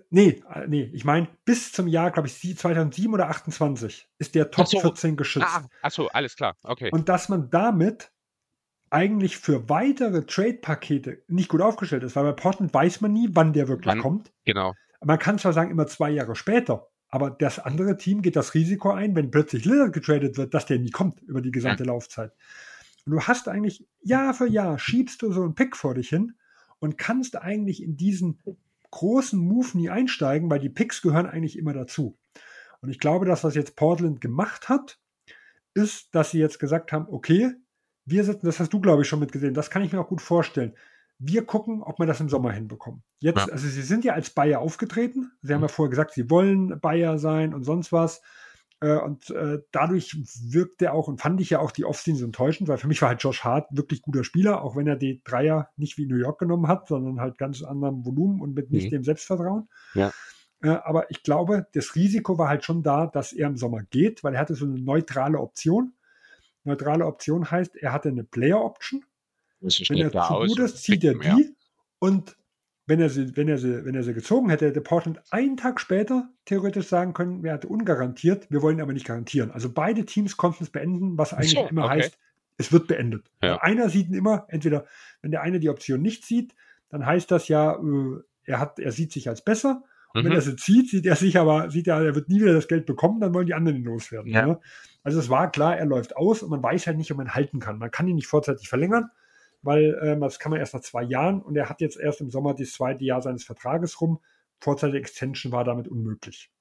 Nee, 0.10 0.44
äh, 0.54 0.68
nee, 0.68 0.92
ich 0.94 1.06
meine, 1.06 1.28
bis 1.46 1.72
zum 1.72 1.88
Jahr, 1.88 2.12
glaube 2.12 2.28
ich, 2.28 2.58
2007 2.58 3.14
oder 3.14 3.30
28 3.30 4.08
ist 4.20 4.36
der 4.36 4.52
Top 4.52 4.68
so. 4.68 4.80
14 4.80 5.18
geschützt. 5.18 5.48
Ah, 5.50 5.68
achso, 5.82 6.08
alles 6.08 6.36
klar, 6.36 6.56
okay. 6.64 6.90
Und 6.92 7.10
dass 7.10 7.30
man 7.30 7.50
damit 7.50 8.12
eigentlich 8.92 9.38
für 9.38 9.70
weitere 9.70 10.26
Trade-Pakete 10.26 11.24
nicht 11.28 11.50
gut 11.50 11.62
aufgestellt 11.62 12.04
ist, 12.04 12.16
weil 12.16 12.26
bei 12.26 12.34
Portland 12.34 12.74
weiß 12.74 13.02
man 13.02 13.14
nie, 13.14 13.30
wann 13.34 13.54
der 13.54 13.68
wirklich 13.68 13.88
wann, 13.88 14.00
kommt. 14.00 14.32
Genau. 14.46 14.76
Man 15.04 15.18
kann 15.18 15.40
zwar 15.40 15.54
sagen, 15.54 15.72
immer 15.72 15.88
zwei 15.88 16.12
Jahre 16.12 16.36
später, 16.36 16.88
aber 17.08 17.32
das 17.32 17.58
andere 17.60 17.98
Team 17.98 18.22
geht 18.22 18.36
das 18.36 18.54
Risiko 18.54 18.92
ein, 18.92 19.16
wenn 19.16 19.32
plötzlich 19.32 19.66
Lillard 19.66 19.94
getradet 19.94 20.38
wird, 20.38 20.54
dass 20.54 20.66
der 20.66 20.80
nie 20.80 20.92
kommt 20.92 21.22
über 21.22 21.42
die 21.42 21.52
gesamte 21.52 21.84
ja. 21.84 21.88
Laufzeit. 21.88 22.34
Und 23.06 23.14
du 23.14 23.22
hast 23.22 23.48
eigentlich 23.48 23.88
Jahr 24.02 24.34
für 24.34 24.48
Jahr 24.48 24.78
schiebst 24.78 25.22
du 25.22 25.32
so 25.32 25.42
einen 25.42 25.56
Pick 25.56 25.76
vor 25.76 25.96
dich 25.96 26.10
hin 26.10 26.36
und 26.80 26.98
kannst 26.98 27.42
eigentlich 27.42 27.82
in 27.82 27.96
diesen 27.96 28.40
großen 28.92 29.40
Move 29.40 29.70
nie 29.78 29.90
einsteigen, 29.90 30.52
weil 30.52 30.60
die 30.60 30.70
Picks 30.70 31.02
gehören 31.02 31.26
eigentlich 31.26 31.58
immer 31.58 31.74
dazu. 31.74 32.18
Und 32.82 32.90
ich 32.90 33.00
glaube, 33.00 33.26
dass 33.26 33.44
was 33.44 33.56
jetzt 33.56 33.76
Portland 33.76 34.22
gemacht 34.22 34.68
hat, 34.68 35.00
ist, 35.74 36.14
dass 36.14 36.32
sie 36.32 36.40
jetzt 36.40 36.60
gesagt 36.60 36.92
haben, 36.92 37.08
okay, 37.10 37.54
wir 38.12 38.24
sitzen, 38.24 38.46
das 38.46 38.60
hast 38.60 38.72
du, 38.72 38.80
glaube 38.80 39.02
ich, 39.02 39.08
schon 39.08 39.20
mitgesehen, 39.20 39.54
das 39.54 39.70
kann 39.70 39.84
ich 39.84 39.92
mir 39.92 40.00
auch 40.00 40.08
gut 40.08 40.22
vorstellen. 40.22 40.76
Wir 41.18 41.46
gucken, 41.46 41.84
ob 41.84 42.00
wir 42.00 42.06
das 42.06 42.20
im 42.20 42.30
Sommer 42.30 42.52
hinbekommen. 42.52 43.04
Jetzt, 43.20 43.48
ja. 43.48 43.54
also 43.54 43.68
sie 43.68 43.82
sind 43.82 44.06
ja 44.06 44.14
als 44.14 44.32
Bayer 44.32 44.60
aufgetreten. 44.60 45.32
Sie 45.42 45.54
haben 45.54 45.62
mhm. 45.62 45.66
ja 45.66 45.70
vorher 45.70 45.92
gesagt, 45.92 46.14
sie 46.14 46.30
wollen 46.30 46.80
Bayer 46.80 47.20
sein 47.20 47.54
und 47.54 47.64
sonst 47.64 47.92
was. 47.92 48.22
Äh, 48.82 48.98
und 48.98 49.30
äh, 49.30 49.60
dadurch 49.72 50.18
wirkt 50.50 50.82
er 50.82 50.94
auch 50.94 51.08
und 51.08 51.22
fand 51.22 51.40
ich 51.40 51.52
ja 51.52 51.60
auch 51.60 51.72
die 51.72 51.86
Offseason 51.86 52.20
so 52.20 52.26
enttäuschend, 52.26 52.68
weil 52.68 52.80
für 52.80 52.88
mich 52.88 53.02
war 53.02 53.10
halt 53.10 53.22
Josh 53.22 53.44
Hart 53.44 53.68
wirklich 53.72 54.02
guter 54.02 54.24
Spieler, 54.24 54.64
auch 54.64 54.76
wenn 54.76 54.88
er 54.88 54.96
die 54.96 55.22
Dreier 55.24 55.70
nicht 55.78 55.98
wie 55.98 56.08
New 56.08 56.18
York 56.18 56.40
genommen 56.40 56.68
hat, 56.68 56.88
sondern 56.88 57.22
halt 57.22 57.38
ganz 57.38 57.62
anderem 57.62 58.04
Volumen 58.04 58.42
und 58.42 58.56
mit 58.56 58.72
nicht 58.72 58.86
mhm. 58.86 58.98
dem 58.98 59.04
Selbstvertrauen. 59.04 59.70
Ja. 59.94 60.12
Äh, 60.64 60.70
aber 60.70 61.12
ich 61.12 61.22
glaube, 61.24 61.68
das 61.74 61.96
Risiko 61.96 62.38
war 62.38 62.50
halt 62.50 62.66
schon 62.66 62.82
da, 62.82 63.06
dass 63.08 63.34
er 63.34 63.48
im 63.48 63.58
Sommer 63.58 63.84
geht, 63.84 64.24
weil 64.24 64.34
er 64.34 64.42
hatte 64.42 64.56
so 64.56 64.66
eine 64.66 64.80
neutrale 64.80 65.40
Option. 65.40 65.94
Neutrale 66.64 67.06
Option 67.06 67.50
heißt, 67.50 67.76
er 67.78 67.92
hatte 67.92 68.10
eine 68.10 68.24
Player 68.24 68.64
Option. 68.64 69.04
Wenn 69.60 69.98
er 69.98 70.12
zu 70.12 70.34
gut 70.34 70.60
ist, 70.60 70.84
zieht 70.84 71.04
er 71.04 71.16
die. 71.16 71.56
Und 72.00 72.36
wenn 72.88 73.00
er, 73.00 73.10
sie, 73.10 73.38
wenn, 73.38 73.48
er 73.48 73.58
sie, 73.58 73.86
wenn 73.86 73.96
er 73.96 74.04
sie 74.04 74.14
gezogen 74.14 74.50
hätte, 74.50 74.68
hätte 74.68 74.82
Portland 74.82 75.22
einen 75.30 75.56
Tag 75.56 75.80
später 75.80 76.30
theoretisch 76.46 76.88
sagen 76.88 77.14
können, 77.14 77.46
er 77.46 77.54
hatte 77.54 77.68
ungarantiert, 77.68 78.50
wir 78.50 78.62
wollen 78.62 78.82
aber 78.82 78.92
nicht 78.92 79.06
garantieren. 79.06 79.52
Also 79.52 79.72
beide 79.72 80.06
Teams 80.06 80.36
konnten 80.36 80.64
es 80.64 80.72
beenden, 80.72 81.18
was 81.18 81.34
eigentlich 81.34 81.52
so, 81.52 81.68
immer 81.68 81.86
okay. 81.86 82.02
heißt, 82.02 82.18
es 82.58 82.72
wird 82.72 82.88
beendet. 82.88 83.32
Ja. 83.42 83.62
Einer 83.62 83.90
sieht 83.90 84.12
immer, 84.12 84.46
entweder, 84.50 84.86
wenn 85.22 85.32
der 85.32 85.42
eine 85.42 85.60
die 85.60 85.70
Option 85.70 86.02
nicht 86.02 86.26
sieht, 86.26 86.54
dann 86.90 87.06
heißt 87.06 87.32
das 87.32 87.48
ja, 87.48 87.76
äh, 87.76 88.20
er, 88.44 88.60
hat, 88.60 88.80
er 88.80 88.92
sieht 88.92 89.12
sich 89.12 89.30
als 89.30 89.42
besser. 89.42 89.84
Und 90.14 90.24
mhm. 90.24 90.26
wenn 90.28 90.34
er 90.34 90.42
sie 90.42 90.56
zieht, 90.56 90.90
sieht 90.90 91.06
er 91.06 91.16
sich 91.16 91.38
aber, 91.38 91.70
sieht 91.70 91.88
er, 91.88 92.02
er 92.02 92.16
wird 92.16 92.30
nie 92.30 92.42
wieder 92.42 92.54
das 92.54 92.68
Geld 92.68 92.86
bekommen, 92.86 93.20
dann 93.22 93.34
wollen 93.34 93.46
die 93.46 93.54
anderen 93.54 93.78
ihn 93.78 93.86
loswerden. 93.86 94.32
Ja. 94.32 94.46
Ne? 94.46 94.60
Also 95.04 95.20
es 95.20 95.30
war 95.30 95.52
klar, 95.52 95.78
er 95.78 95.86
läuft 95.86 96.16
aus 96.16 96.44
und 96.44 96.50
man 96.50 96.62
weiß 96.62 96.88
halt 96.88 96.98
nicht, 96.98 97.12
ob 97.12 97.18
man 97.18 97.34
halten 97.34 97.60
kann. 97.60 97.80
Man 97.80 97.92
kann 97.92 98.08
ihn 98.08 98.16
nicht 98.16 98.28
vorzeitig 98.28 98.70
verlängern, 98.70 99.10
weil 99.62 99.96
äh, 100.02 100.20
das 100.20 100.40
kann 100.40 100.52
man 100.52 100.60
erst 100.60 100.74
nach 100.74 100.82
zwei 100.82 101.04
Jahren 101.04 101.42
und 101.42 101.56
er 101.56 101.70
hat 101.70 101.82
jetzt 101.82 101.98
erst 101.98 102.22
im 102.22 102.30
Sommer 102.30 102.54
das 102.54 102.72
zweite 102.72 103.04
Jahr 103.04 103.22
seines 103.22 103.44
Vertrages 103.44 104.00
rum. 104.02 104.20
Vorzeitige 104.60 105.00
Extension 105.00 105.52
war 105.52 105.64
damit 105.64 105.88
unmöglich. 105.88 106.52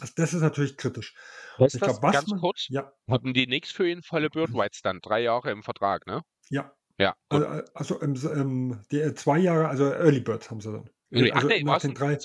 Also 0.00 0.12
das 0.16 0.34
ist 0.34 0.42
natürlich 0.42 0.76
kritisch. 0.76 1.14
Was 1.58 1.74
ich 1.74 1.80
glaub, 1.80 2.02
was 2.02 2.12
ganz 2.12 2.28
man, 2.28 2.40
kurz? 2.40 2.66
Ja. 2.68 2.92
Haben 3.08 3.32
die 3.32 3.46
nichts 3.46 3.70
für 3.70 3.88
ihn 3.88 4.02
volle 4.02 4.28
Bird 4.28 4.52
Whites 4.52 4.82
dann? 4.82 5.00
Drei 5.00 5.22
Jahre 5.22 5.50
im 5.50 5.62
Vertrag, 5.62 6.06
ne? 6.06 6.22
Ja. 6.50 6.72
Ja. 6.98 7.16
Also, 7.28 7.46
also 7.74 8.00
im, 8.00 8.14
im, 8.14 8.80
die, 8.90 9.14
zwei 9.14 9.38
Jahre, 9.38 9.68
also 9.68 9.84
Early 9.84 10.20
Bird 10.20 10.50
haben 10.50 10.60
sie 10.60 10.72
dann. 10.72 10.90
Also, 11.12 11.30
Ach, 11.32 11.44
nee, 11.44 11.62
nach 11.62 11.80
den 11.80 11.94
drei, 11.94 12.18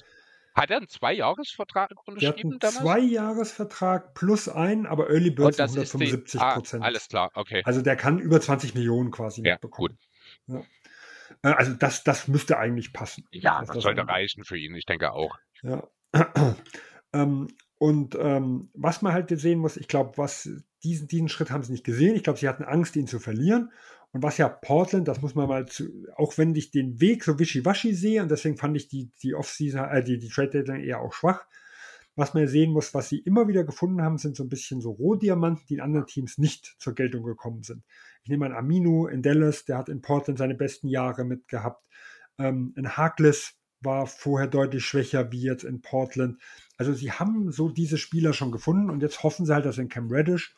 hat 0.59 0.71
er 0.71 0.77
einen 0.77 0.87
Zweijahresvertrag 0.87 1.91
unterschrieben 2.05 2.59
damals? 2.59 2.79
Zweijahresvertrag 2.79 4.13
plus 4.13 4.49
ein, 4.49 4.85
aber 4.85 5.09
Early 5.09 5.31
Bird 5.31 5.55
sind 5.55 5.65
175 5.65 6.39
Prozent. 6.39 6.83
Ah, 6.83 6.87
alles 6.87 7.07
klar, 7.07 7.31
okay. 7.33 7.61
Also 7.65 7.81
der 7.81 7.95
kann 7.95 8.19
über 8.19 8.39
20 8.39 8.75
Millionen 8.75 9.11
quasi 9.11 9.41
ja, 9.43 9.53
mitbekommen. 9.53 9.97
Gut. 10.47 10.55
Ja. 10.55 10.63
Äh, 11.43 11.55
also 11.55 11.73
das, 11.73 12.03
das 12.03 12.27
müsste 12.27 12.57
eigentlich 12.57 12.93
passen. 12.93 13.25
Ja, 13.31 13.59
das, 13.59 13.69
das 13.69 13.83
sollte 13.83 14.07
reichen 14.07 14.43
für 14.43 14.57
ihn, 14.57 14.75
ich 14.75 14.85
denke 14.85 15.11
auch. 15.11 15.37
Ja. 15.61 15.87
ähm, 17.13 17.47
und 17.77 18.15
ähm, 18.15 18.69
was 18.73 19.01
man 19.01 19.13
halt 19.13 19.29
sehen 19.39 19.59
muss, 19.59 19.77
ich 19.77 19.87
glaube, 19.87 20.17
was 20.17 20.49
diesen, 20.83 21.07
diesen 21.07 21.29
Schritt 21.29 21.51
haben 21.51 21.63
sie 21.63 21.71
nicht 21.71 21.85
gesehen. 21.85 22.15
Ich 22.15 22.23
glaube, 22.23 22.39
sie 22.39 22.47
hatten 22.47 22.63
Angst, 22.63 22.95
ihn 22.95 23.07
zu 23.07 23.19
verlieren. 23.19 23.71
Und 24.11 24.23
was 24.23 24.37
ja 24.37 24.49
Portland, 24.49 25.07
das 25.07 25.21
muss 25.21 25.35
man 25.35 25.47
mal 25.47 25.67
zu, 25.67 25.87
auch 26.15 26.37
wenn 26.37 26.55
ich 26.55 26.71
den 26.71 26.99
Weg 26.99 27.23
so 27.23 27.37
wischiwaschi 27.37 27.93
sehe, 27.93 28.23
und 28.23 28.31
deswegen 28.31 28.57
fand 28.57 28.75
ich 28.75 28.87
die, 28.87 29.11
die 29.21 29.35
Offseason, 29.35 29.85
äh, 29.85 30.03
die, 30.03 30.17
die 30.17 30.29
Trade 30.29 30.49
Deadline 30.49 30.83
eher 30.83 31.01
auch 31.01 31.13
schwach. 31.13 31.45
Was 32.15 32.33
man 32.33 32.47
sehen 32.47 32.73
muss, 32.73 32.93
was 32.93 33.07
sie 33.07 33.19
immer 33.19 33.47
wieder 33.47 33.63
gefunden 33.63 34.01
haben, 34.01 34.17
sind 34.17 34.35
so 34.35 34.43
ein 34.43 34.49
bisschen 34.49 34.81
so 34.81 34.91
Rohdiamanten, 34.91 35.65
die 35.69 35.75
in 35.75 35.81
anderen 35.81 36.07
Teams 36.07 36.37
nicht 36.37 36.75
zur 36.79 36.93
Geltung 36.93 37.23
gekommen 37.23 37.63
sind. 37.63 37.83
Ich 38.23 38.29
nehme 38.29 38.47
an 38.47 38.53
Aminu 38.53 39.07
in 39.07 39.21
Dallas, 39.21 39.63
der 39.65 39.77
hat 39.77 39.89
in 39.89 40.01
Portland 40.01 40.39
seine 40.39 40.55
besten 40.55 40.89
Jahre 40.89 41.23
mitgehabt. 41.23 41.85
Ähm, 42.37 42.73
ein 42.75 42.97
Harkless 42.97 43.53
war 43.81 44.07
vorher 44.07 44.47
deutlich 44.47 44.83
schwächer 44.83 45.31
wie 45.31 45.43
jetzt 45.43 45.63
in 45.63 45.81
Portland. 45.81 46.41
Also 46.77 46.93
sie 46.93 47.11
haben 47.11 47.51
so 47.51 47.69
diese 47.69 47.97
Spieler 47.97 48.33
schon 48.33 48.51
gefunden 48.51 48.89
und 48.89 49.01
jetzt 49.01 49.23
hoffen 49.23 49.45
sie 49.45 49.53
halt, 49.53 49.65
dass 49.65 49.77
in 49.77 49.87
Cam 49.87 50.11
Reddish 50.11 50.55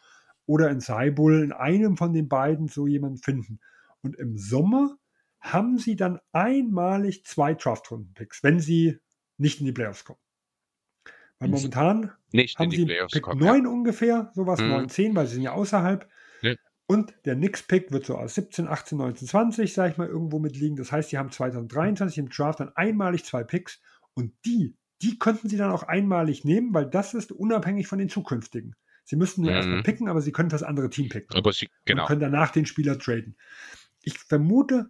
oder 0.51 0.69
in 0.69 0.81
Saibul 0.81 1.43
in 1.43 1.53
einem 1.53 1.95
von 1.95 2.11
den 2.11 2.27
beiden 2.27 2.67
so 2.67 2.85
jemanden 2.85 3.19
finden. 3.19 3.61
Und 4.01 4.17
im 4.17 4.37
Sommer 4.37 4.97
haben 5.39 5.77
sie 5.77 5.95
dann 5.95 6.19
einmalig 6.33 7.25
zwei 7.25 7.53
Draft-Runden-Picks, 7.53 8.43
wenn 8.43 8.59
sie 8.59 8.99
nicht 9.37 9.61
in 9.61 9.65
die 9.65 9.71
Playoffs 9.71 10.03
kommen. 10.03 10.19
Weil 11.39 11.49
momentan 11.49 12.11
nicht 12.33 12.59
haben 12.59 12.69
sie 12.69 12.85
Pick 12.85 13.21
kommen, 13.23 13.39
9 13.39 13.63
ja. 13.63 13.69
ungefähr, 13.69 14.31
sowas 14.35 14.59
hm. 14.59 14.69
9, 14.69 14.89
10, 14.89 15.15
weil 15.15 15.25
sie 15.25 15.35
sind 15.35 15.43
ja 15.43 15.53
außerhalb. 15.53 16.07
Ja. 16.41 16.53
Und 16.85 17.13
der 17.23 17.35
Nix-Pick 17.35 17.93
wird 17.93 18.05
so 18.05 18.17
aus 18.17 18.35
17, 18.35 18.67
18, 18.67 18.97
19, 18.97 19.27
20, 19.29 19.73
sag 19.73 19.91
ich 19.91 19.97
mal, 19.97 20.09
irgendwo 20.09 20.39
mitliegen. 20.39 20.75
Das 20.75 20.91
heißt, 20.91 21.11
sie 21.11 21.17
haben 21.17 21.31
2023 21.31 22.17
im 22.17 22.29
Draft 22.29 22.59
dann 22.59 22.75
einmalig 22.75 23.23
zwei 23.23 23.45
Picks 23.45 23.81
und 24.13 24.33
die, 24.45 24.75
die 25.01 25.17
könnten 25.17 25.47
sie 25.47 25.55
dann 25.55 25.71
auch 25.71 25.83
einmalig 25.83 26.43
nehmen, 26.43 26.73
weil 26.73 26.87
das 26.87 27.13
ist 27.13 27.31
unabhängig 27.31 27.87
von 27.87 27.99
den 27.99 28.09
zukünftigen. 28.09 28.75
Sie 29.03 29.15
müssten 29.15 29.41
nur 29.41 29.51
mhm. 29.51 29.57
erstmal 29.57 29.83
picken, 29.83 30.07
aber 30.07 30.21
sie 30.21 30.31
können 30.31 30.49
das 30.49 30.63
andere 30.63 30.89
Team 30.89 31.09
picken. 31.09 31.35
Aber 31.35 31.53
sie, 31.53 31.69
genau. 31.85 32.03
Und 32.03 32.07
können 32.07 32.21
danach 32.21 32.51
den 32.51 32.65
Spieler 32.65 32.97
traden. 32.97 33.35
Ich 34.01 34.17
vermute, 34.17 34.89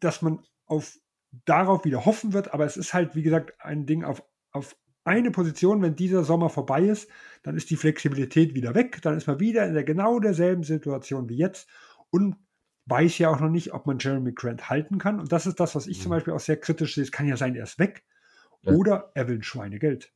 dass 0.00 0.22
man 0.22 0.40
auf, 0.66 0.98
darauf 1.44 1.84
wieder 1.84 2.04
hoffen 2.04 2.32
wird, 2.32 2.52
aber 2.52 2.64
es 2.64 2.76
ist 2.76 2.94
halt, 2.94 3.14
wie 3.14 3.22
gesagt, 3.22 3.54
ein 3.60 3.86
Ding 3.86 4.04
auf, 4.04 4.22
auf 4.50 4.76
eine 5.04 5.30
Position, 5.30 5.82
wenn 5.82 5.96
dieser 5.96 6.24
Sommer 6.24 6.48
vorbei 6.48 6.82
ist, 6.82 7.08
dann 7.42 7.56
ist 7.56 7.70
die 7.70 7.76
Flexibilität 7.76 8.54
wieder 8.54 8.74
weg, 8.74 9.00
dann 9.02 9.16
ist 9.16 9.26
man 9.26 9.40
wieder 9.40 9.66
in 9.66 9.74
der 9.74 9.84
genau 9.84 10.20
derselben 10.20 10.62
Situation 10.62 11.28
wie 11.28 11.36
jetzt 11.36 11.68
und 12.10 12.36
weiß 12.86 13.18
ja 13.18 13.28
auch 13.30 13.40
noch 13.40 13.48
nicht, 13.50 13.72
ob 13.72 13.86
man 13.86 13.98
Jeremy 13.98 14.32
Grant 14.32 14.68
halten 14.68 14.98
kann. 14.98 15.20
Und 15.20 15.32
das 15.32 15.46
ist 15.46 15.60
das, 15.60 15.74
was 15.74 15.86
ich 15.86 15.98
mhm. 15.98 16.02
zum 16.02 16.10
Beispiel 16.10 16.34
auch 16.34 16.40
sehr 16.40 16.56
kritisch 16.56 16.94
sehe. 16.94 17.04
Es 17.04 17.12
kann 17.12 17.26
ja 17.26 17.36
sein, 17.36 17.54
er 17.54 17.64
ist 17.64 17.78
weg 17.78 18.04
ja. 18.62 18.72
oder 18.72 19.10
er 19.14 19.28
will 19.28 19.36
ein 19.36 19.42
Schweinegeld. 19.42 20.12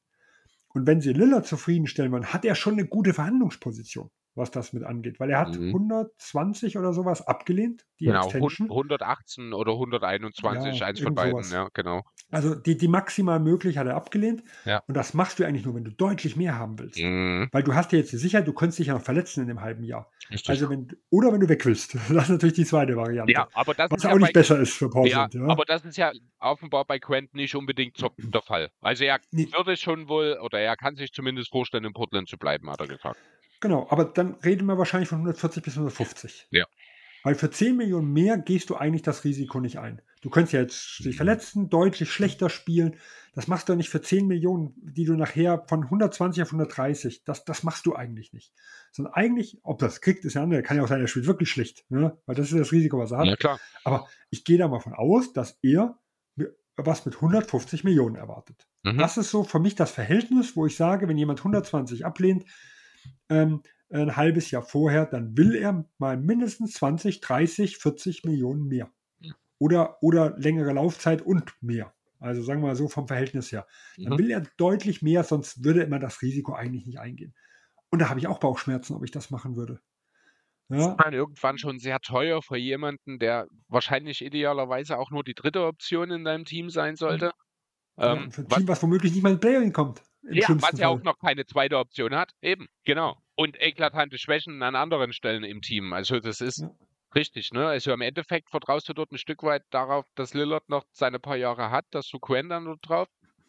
Und 0.76 0.86
wenn 0.86 1.00
sie 1.00 1.14
Lillard 1.14 1.46
zufriedenstellen 1.46 2.12
wollen, 2.12 2.34
hat 2.34 2.44
er 2.44 2.54
schon 2.54 2.74
eine 2.74 2.86
gute 2.86 3.14
Verhandlungsposition 3.14 4.10
was 4.36 4.50
das 4.50 4.72
mit 4.72 4.84
angeht, 4.84 5.18
weil 5.18 5.30
er 5.30 5.40
hat 5.40 5.58
mhm. 5.58 5.68
120 5.68 6.76
oder 6.78 6.92
sowas 6.92 7.26
abgelehnt, 7.26 7.86
die 7.98 8.06
genau, 8.06 8.24
Extension. 8.24 8.70
118 8.70 9.52
oder 9.52 9.72
121, 9.72 10.78
ja, 10.78 10.86
eins 10.86 11.00
von 11.00 11.14
beiden, 11.14 11.32
sowas. 11.32 11.52
ja, 11.52 11.68
genau. 11.72 12.02
Also 12.30 12.54
die, 12.54 12.76
die 12.76 12.88
maximal 12.88 13.38
möglich 13.38 13.78
hat 13.78 13.86
er 13.86 13.94
abgelehnt. 13.94 14.42
Ja. 14.64 14.82
Und 14.86 14.96
das 14.96 15.14
machst 15.14 15.38
du 15.38 15.44
eigentlich 15.44 15.64
nur, 15.64 15.74
wenn 15.74 15.84
du 15.84 15.92
deutlich 15.92 16.36
mehr 16.36 16.58
haben 16.58 16.78
willst. 16.78 16.98
Mhm. 16.98 17.48
Weil 17.52 17.62
du 17.62 17.74
hast 17.74 17.92
ja 17.92 17.98
jetzt 17.98 18.12
die 18.12 18.16
Sicherheit, 18.16 18.46
du 18.46 18.52
könntest 18.52 18.78
dich 18.78 18.88
ja 18.88 18.94
noch 18.94 19.02
verletzen 19.02 19.42
in 19.42 19.48
dem 19.48 19.60
halben 19.60 19.84
Jahr. 19.84 20.10
Richtig. 20.30 20.50
Also 20.50 20.68
wenn, 20.68 20.88
oder 21.10 21.32
wenn 21.32 21.40
du 21.40 21.48
weg 21.48 21.64
willst. 21.64 21.96
Das 22.16 22.24
ist 22.24 22.30
natürlich 22.30 22.54
die 22.54 22.64
zweite 22.64 22.96
Variante. 22.96 23.32
Ja, 23.32 23.48
aber 23.52 23.74
das 23.74 23.90
was 23.90 24.02
ja 24.02 24.12
auch 24.12 24.16
nicht 24.16 24.32
bei, 24.32 24.40
besser 24.40 24.58
ist 24.58 24.72
für 24.72 24.88
Portland. 24.88 25.34
Ja, 25.34 25.40
ja, 25.40 25.48
aber 25.48 25.64
das 25.64 25.84
ist 25.84 25.96
ja 25.96 26.12
offenbar 26.38 26.84
bei 26.84 26.98
Quent 26.98 27.34
nicht 27.34 27.54
unbedingt 27.54 27.98
der 28.18 28.42
Fall. 28.42 28.70
Also 28.80 29.04
er 29.04 29.20
nee. 29.32 29.48
würde 29.54 29.76
schon 29.76 30.08
wohl, 30.08 30.38
oder 30.42 30.58
er 30.58 30.76
kann 30.76 30.96
sich 30.96 31.12
zumindest 31.12 31.50
vorstellen, 31.50 31.84
in 31.84 31.92
Portland 31.92 32.28
zu 32.28 32.38
bleiben, 32.38 32.70
hat 32.70 32.80
er 32.80 32.86
gesagt. 32.86 33.18
Genau, 33.60 33.86
aber 33.90 34.04
dann 34.04 34.34
reden 34.34 34.66
wir 34.66 34.78
wahrscheinlich 34.78 35.08
von 35.08 35.18
140 35.18 35.62
bis 35.62 35.74
150. 35.74 36.48
Ja. 36.50 36.66
Weil 37.22 37.34
für 37.34 37.50
10 37.50 37.76
Millionen 37.76 38.12
mehr 38.12 38.38
gehst 38.38 38.70
du 38.70 38.76
eigentlich 38.76 39.02
das 39.02 39.24
Risiko 39.24 39.60
nicht 39.60 39.78
ein. 39.78 40.00
Du 40.22 40.30
könntest 40.30 40.52
ja 40.52 40.60
jetzt 40.60 41.00
dich 41.00 41.14
mhm. 41.14 41.16
verletzen, 41.16 41.70
deutlich 41.70 42.12
schlechter 42.12 42.48
spielen. 42.48 42.96
Das 43.34 43.48
machst 43.48 43.68
du 43.68 43.74
nicht 43.74 43.90
für 43.90 44.00
10 44.00 44.26
Millionen, 44.26 44.74
die 44.76 45.04
du 45.04 45.14
nachher 45.14 45.64
von 45.68 45.82
120 45.82 46.42
auf 46.42 46.48
130. 46.48 47.24
Das, 47.24 47.44
das 47.44 47.62
machst 47.64 47.84
du 47.86 47.94
eigentlich 47.94 48.32
nicht. 48.32 48.52
Sondern 48.92 49.14
eigentlich, 49.14 49.58
ob 49.62 49.78
das 49.78 50.00
kriegt, 50.00 50.24
ist 50.24 50.34
ja 50.34 50.42
andere. 50.42 50.62
Kann 50.62 50.76
ja 50.76 50.84
auch 50.84 50.88
sein, 50.88 51.00
er 51.00 51.08
spielt 51.08 51.26
wirklich 51.26 51.50
schlecht. 51.50 51.84
Ne? 51.88 52.16
Weil 52.26 52.36
das 52.36 52.52
ist 52.52 52.58
das 52.58 52.72
Risiko, 52.72 52.98
was 52.98 53.10
er 53.10 53.18
hat. 53.18 53.26
Ja, 53.26 53.36
klar. 53.36 53.60
Aber 53.84 54.08
ich 54.30 54.44
gehe 54.44 54.58
da 54.58 54.68
mal 54.68 54.80
von 54.80 54.94
aus, 54.94 55.32
dass 55.32 55.58
er 55.62 55.98
was 56.76 57.06
mit 57.06 57.16
150 57.16 57.84
Millionen 57.84 58.16
erwartet. 58.16 58.68
Mhm. 58.84 58.98
Das 58.98 59.16
ist 59.16 59.30
so 59.30 59.42
für 59.42 59.58
mich 59.58 59.74
das 59.74 59.90
Verhältnis, 59.90 60.56
wo 60.56 60.66
ich 60.66 60.76
sage, 60.76 61.08
wenn 61.08 61.18
jemand 61.18 61.40
120 61.40 62.04
ablehnt, 62.04 62.44
ähm, 63.28 63.62
ein 63.90 64.16
halbes 64.16 64.50
Jahr 64.50 64.62
vorher, 64.62 65.06
dann 65.06 65.36
will 65.36 65.54
er 65.54 65.84
mal 65.98 66.16
mindestens 66.16 66.72
20, 66.74 67.20
30, 67.20 67.78
40 67.78 68.24
Millionen 68.24 68.66
mehr. 68.66 68.90
Oder, 69.58 70.02
oder 70.02 70.36
längere 70.36 70.72
Laufzeit 70.74 71.22
und 71.22 71.54
mehr. 71.62 71.94
Also 72.18 72.42
sagen 72.42 72.60
wir 72.60 72.68
mal 72.68 72.76
so 72.76 72.88
vom 72.88 73.08
Verhältnis 73.08 73.52
her. 73.52 73.66
Dann 73.96 74.14
mhm. 74.14 74.18
will 74.18 74.30
er 74.30 74.42
deutlich 74.58 75.02
mehr, 75.02 75.24
sonst 75.24 75.64
würde 75.64 75.82
immer 75.82 75.98
das 75.98 76.20
Risiko 76.20 76.52
eigentlich 76.52 76.86
nicht 76.86 76.98
eingehen. 76.98 77.34
Und 77.90 78.00
da 78.00 78.08
habe 78.08 78.20
ich 78.20 78.26
auch 78.26 78.38
Bauchschmerzen, 78.38 78.94
ob 78.94 79.04
ich 79.04 79.10
das 79.10 79.30
machen 79.30 79.56
würde. 79.56 79.80
Ja. 80.68 80.76
Das 80.76 80.86
ist 80.88 80.96
dann 80.98 81.14
irgendwann 81.14 81.58
schon 81.58 81.78
sehr 81.78 82.00
teuer 82.00 82.42
für 82.42 82.56
jemanden, 82.56 83.18
der 83.18 83.46
wahrscheinlich 83.68 84.24
idealerweise 84.24 84.98
auch 84.98 85.10
nur 85.10 85.22
die 85.22 85.34
dritte 85.34 85.64
Option 85.64 86.10
in 86.10 86.24
deinem 86.24 86.44
Team 86.44 86.70
sein 86.70 86.96
sollte. 86.96 87.32
Ja, 87.96 88.14
ähm, 88.14 88.30
für 88.30 88.42
ein 88.42 88.48
Team, 88.48 88.68
was, 88.68 88.76
was 88.76 88.82
womöglich 88.82 89.12
nicht 89.12 89.22
mal 89.22 89.32
in 89.32 89.40
Play-In 89.40 89.72
kommt. 89.72 90.02
Ja, 90.30 90.48
was 90.48 90.78
ja 90.78 90.88
auch 90.88 91.02
noch 91.02 91.18
keine 91.18 91.46
zweite 91.46 91.78
Option 91.78 92.14
hat. 92.14 92.32
Eben, 92.42 92.68
genau. 92.84 93.16
Und 93.34 93.60
eklatante 93.60 94.18
Schwächen 94.18 94.62
an 94.62 94.74
anderen 94.74 95.12
Stellen 95.12 95.44
im 95.44 95.62
Team. 95.62 95.92
Also 95.92 96.20
das 96.20 96.40
ist 96.40 96.62
ja. 96.62 96.70
richtig, 97.14 97.52
ne? 97.52 97.66
Also 97.66 97.92
im 97.92 98.00
Endeffekt 98.00 98.50
vertraust 98.50 98.88
du 98.88 98.92
dort 98.92 99.12
ein 99.12 99.18
Stück 99.18 99.42
weit 99.42 99.62
darauf, 99.70 100.06
dass 100.14 100.34
Lillard 100.34 100.68
noch 100.68 100.84
seine 100.92 101.18
paar 101.18 101.36
Jahre 101.36 101.70
hat, 101.70 101.86
dass 101.90 102.08
du 102.08 102.18
Quen 102.18 102.48
dann 102.48 102.64
dort 102.64 102.80
drauf. 102.82 103.08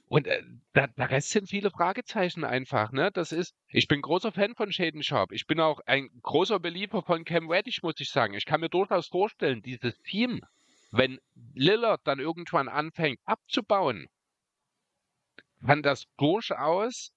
Und 0.10 0.28
äh, 0.28 0.42
der, 0.74 0.88
der 0.88 1.10
Rest 1.10 1.32
sind 1.32 1.50
viele 1.50 1.70
Fragezeichen 1.70 2.44
einfach, 2.44 2.92
ne? 2.92 3.12
Das 3.12 3.32
ist, 3.32 3.54
ich 3.70 3.88
bin 3.88 4.02
großer 4.02 4.32
Fan 4.32 4.56
von 4.56 4.72
Shaden 4.72 5.04
Sharp. 5.04 5.32
Ich 5.32 5.48
bin 5.48 5.60
auch 5.60 5.82
ein 5.86 6.10
großer 6.22 6.60
Belieber 6.60 7.02
von 7.02 7.26
Cam 7.26 7.50
Reddish, 7.50 7.84
muss 7.84 8.00
ich 8.00 8.10
sagen. 8.10 8.34
Ich 8.34 8.46
kann 8.46 8.62
mir 8.62 8.70
durchaus 8.70 9.08
vorstellen, 9.08 9.62
dieses 9.62 10.02
Team, 10.04 10.42
wenn 10.92 11.20
Lillard 11.54 12.02
dann 12.06 12.20
irgendwann 12.20 12.70
anfängt 12.70 13.20
abzubauen, 13.26 14.08
kann 15.66 15.82
das 15.82 16.06
durchaus 16.18 17.12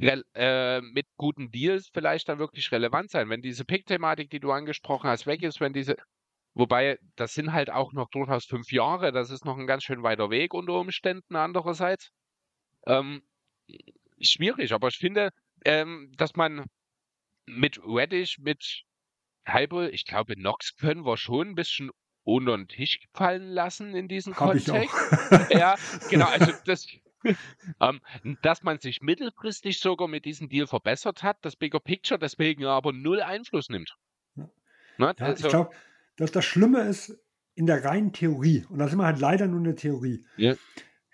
äh, 0.00 0.80
mit 0.80 1.06
guten 1.16 1.50
Deals 1.50 1.88
vielleicht 1.92 2.28
dann 2.28 2.38
wirklich 2.38 2.70
relevant 2.72 3.10
sein. 3.10 3.30
Wenn 3.30 3.42
diese 3.42 3.64
Pick-Thematik, 3.64 4.30
die 4.30 4.40
du 4.40 4.52
angesprochen 4.52 5.08
hast, 5.08 5.26
weg 5.26 5.42
ist, 5.42 5.60
wenn 5.60 5.72
diese, 5.72 5.96
wobei 6.54 6.98
das 7.16 7.34
sind 7.34 7.52
halt 7.52 7.70
auch 7.70 7.92
noch 7.92 8.10
durchaus 8.10 8.44
fünf 8.44 8.70
Jahre, 8.70 9.12
das 9.12 9.30
ist 9.30 9.44
noch 9.44 9.56
ein 9.56 9.66
ganz 9.66 9.84
schön 9.84 10.02
weiter 10.02 10.30
Weg 10.30 10.54
unter 10.54 10.74
Umständen 10.74 11.36
andererseits. 11.36 12.10
Ähm, 12.86 13.22
schwierig, 14.20 14.72
aber 14.72 14.88
ich 14.88 14.98
finde, 14.98 15.30
ähm, 15.64 16.12
dass 16.16 16.36
man 16.36 16.66
mit 17.46 17.80
Reddish, 17.82 18.38
mit 18.38 18.84
Halbe, 19.46 19.88
ich 19.90 20.04
glaube, 20.04 20.38
Nox 20.38 20.76
können 20.76 21.06
wir 21.06 21.16
schon 21.16 21.48
ein 21.48 21.54
bisschen 21.54 21.90
unter 22.24 22.56
den 22.56 22.68
Tisch 22.68 23.00
fallen 23.14 23.48
lassen 23.48 23.94
in 23.94 24.06
diesem 24.06 24.38
Hab 24.38 24.50
Kontext. 24.50 24.94
ja, 25.50 25.76
genau, 26.10 26.26
also 26.26 26.52
das, 26.66 26.86
ähm, 27.80 28.00
dass 28.42 28.62
man 28.62 28.78
sich 28.78 29.02
mittelfristig 29.02 29.80
sogar 29.80 30.08
mit 30.08 30.24
diesem 30.24 30.48
Deal 30.48 30.66
verbessert 30.66 31.22
hat, 31.22 31.38
das 31.42 31.56
Bigger 31.56 31.80
Picture 31.80 32.18
deswegen 32.18 32.64
aber 32.64 32.92
null 32.92 33.20
Einfluss 33.20 33.68
nimmt. 33.68 33.96
Ja. 34.36 34.48
Ne? 34.98 35.14
Ja, 35.18 35.26
also, 35.26 35.46
ich 35.46 35.50
glaube, 35.50 35.70
dass 36.16 36.32
das 36.32 36.44
Schlimme 36.44 36.82
ist 36.82 37.18
in 37.54 37.66
der 37.66 37.84
reinen 37.84 38.12
Theorie, 38.12 38.64
und 38.68 38.78
das 38.78 38.88
ist 38.88 38.94
immer 38.94 39.06
halt 39.06 39.18
leider 39.18 39.46
nur 39.46 39.60
eine 39.60 39.74
Theorie, 39.74 40.24
ja. 40.36 40.54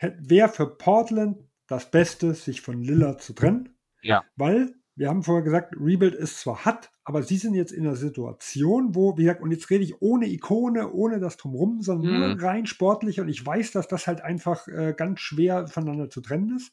wäre 0.01 0.49
für 0.49 0.77
Portland 0.77 1.39
das 1.67 1.91
Beste, 1.91 2.35
sich 2.35 2.61
von 2.61 2.83
Lillard 2.83 3.23
zu 3.23 3.33
trennen. 3.33 3.75
Ja. 4.03 4.23
Weil 4.37 4.75
wir 4.97 5.09
haben 5.09 5.23
vorher 5.23 5.43
gesagt, 5.43 5.75
Rebuild 5.79 6.15
ist 6.15 6.39
zwar 6.39 6.65
hart, 6.65 6.93
aber 7.03 7.23
sie 7.23 7.37
sind 7.37 7.55
jetzt 7.55 7.73
in 7.73 7.87
einer 7.87 7.97
Situation, 7.97 8.95
wo, 8.95 9.17
wie 9.17 9.23
gesagt, 9.23 9.43
und 9.43 9.51
jetzt 9.51 9.69
rede 9.71 9.83
ich 9.83 10.01
ohne 10.01 10.27
Ikone, 10.27 10.93
ohne 10.93 11.19
das 11.19 11.37
Drumrum, 11.37 11.83
sondern 11.83 12.13
mhm. 12.13 12.21
nur 12.21 12.43
rein 12.43 12.67
sportlich 12.67 13.21
und 13.21 13.29
ich 13.29 13.45
weiß, 13.45 13.73
dass 13.73 13.89
das 13.89 14.07
halt 14.07 14.21
einfach 14.21 14.69
äh, 14.69 14.95
ganz 14.97 15.21
schwer 15.21 15.67
voneinander 15.67 16.11
zu 16.11 16.21
trennen 16.21 16.57
ist. 16.57 16.73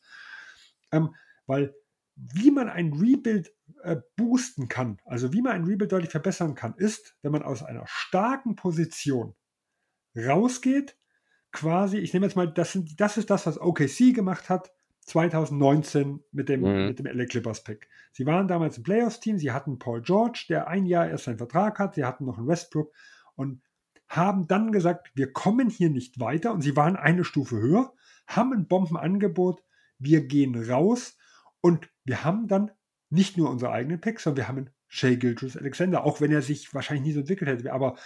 Ähm, 0.91 1.15
weil 1.47 1.73
wie 2.15 2.51
man 2.51 2.69
ein 2.69 2.93
Rebuild 2.93 3.53
äh, 3.83 3.97
boosten 4.15 4.67
kann, 4.67 4.99
also 5.05 5.33
wie 5.33 5.41
man 5.41 5.53
ein 5.53 5.63
Rebuild 5.63 5.91
deutlich 5.91 6.11
verbessern 6.11 6.53
kann, 6.53 6.75
ist, 6.75 7.15
wenn 7.23 7.31
man 7.31 7.41
aus 7.41 7.63
einer 7.63 7.85
starken 7.87 8.55
Position 8.55 9.33
rausgeht, 10.15 10.97
quasi, 11.51 11.97
ich 11.97 12.13
nehme 12.13 12.27
jetzt 12.27 12.35
mal, 12.35 12.51
das, 12.51 12.73
sind, 12.73 12.99
das 12.99 13.17
ist 13.17 13.29
das, 13.29 13.45
was 13.45 13.59
OKC 13.59 14.13
gemacht 14.13 14.49
hat, 14.49 14.71
2019 15.01 16.23
mit 16.31 16.49
dem, 16.49 16.61
mhm. 16.61 16.87
mit 16.87 16.99
dem 16.99 17.05
LA 17.05 17.25
Clippers 17.25 17.63
Pick. 17.63 17.89
Sie 18.11 18.25
waren 18.25 18.47
damals 18.47 18.77
im 18.77 18.83
Playoffs-Team, 18.83 19.37
sie 19.37 19.51
hatten 19.51 19.79
Paul 19.79 20.01
George, 20.01 20.45
der 20.49 20.67
ein 20.67 20.85
Jahr 20.85 21.09
erst 21.09 21.25
seinen 21.25 21.37
Vertrag 21.37 21.79
hat, 21.79 21.95
sie 21.95 22.05
hatten 22.05 22.25
noch 22.25 22.37
einen 22.37 22.47
Westbrook 22.47 22.93
und 23.35 23.61
haben 24.07 24.47
dann 24.47 24.71
gesagt, 24.71 25.11
wir 25.15 25.31
kommen 25.31 25.69
hier 25.69 25.89
nicht 25.89 26.19
weiter 26.19 26.51
und 26.51 26.61
sie 26.61 26.75
waren 26.75 26.95
eine 26.95 27.23
Stufe 27.23 27.57
höher, 27.57 27.93
haben 28.27 28.53
ein 28.53 28.67
Bombenangebot, 28.67 29.63
wir 29.97 30.27
gehen 30.27 30.55
raus 30.69 31.17
und 31.61 31.89
wir 32.03 32.23
haben 32.23 32.47
dann 32.47 32.71
nicht 33.09 33.37
nur 33.37 33.49
unsere 33.49 33.71
eigenen 33.71 34.01
Picks, 34.01 34.23
sondern 34.23 34.37
wir 34.37 34.47
haben 34.47 34.69
Shea 34.87 35.15
Gildress 35.15 35.55
Alexander, 35.55 36.03
auch 36.03 36.19
wenn 36.19 36.31
er 36.31 36.41
sich 36.41 36.73
wahrscheinlich 36.73 37.05
nie 37.05 37.13
so 37.13 37.21
entwickelt 37.21 37.49
hätte, 37.49 37.71
aber 37.71 37.97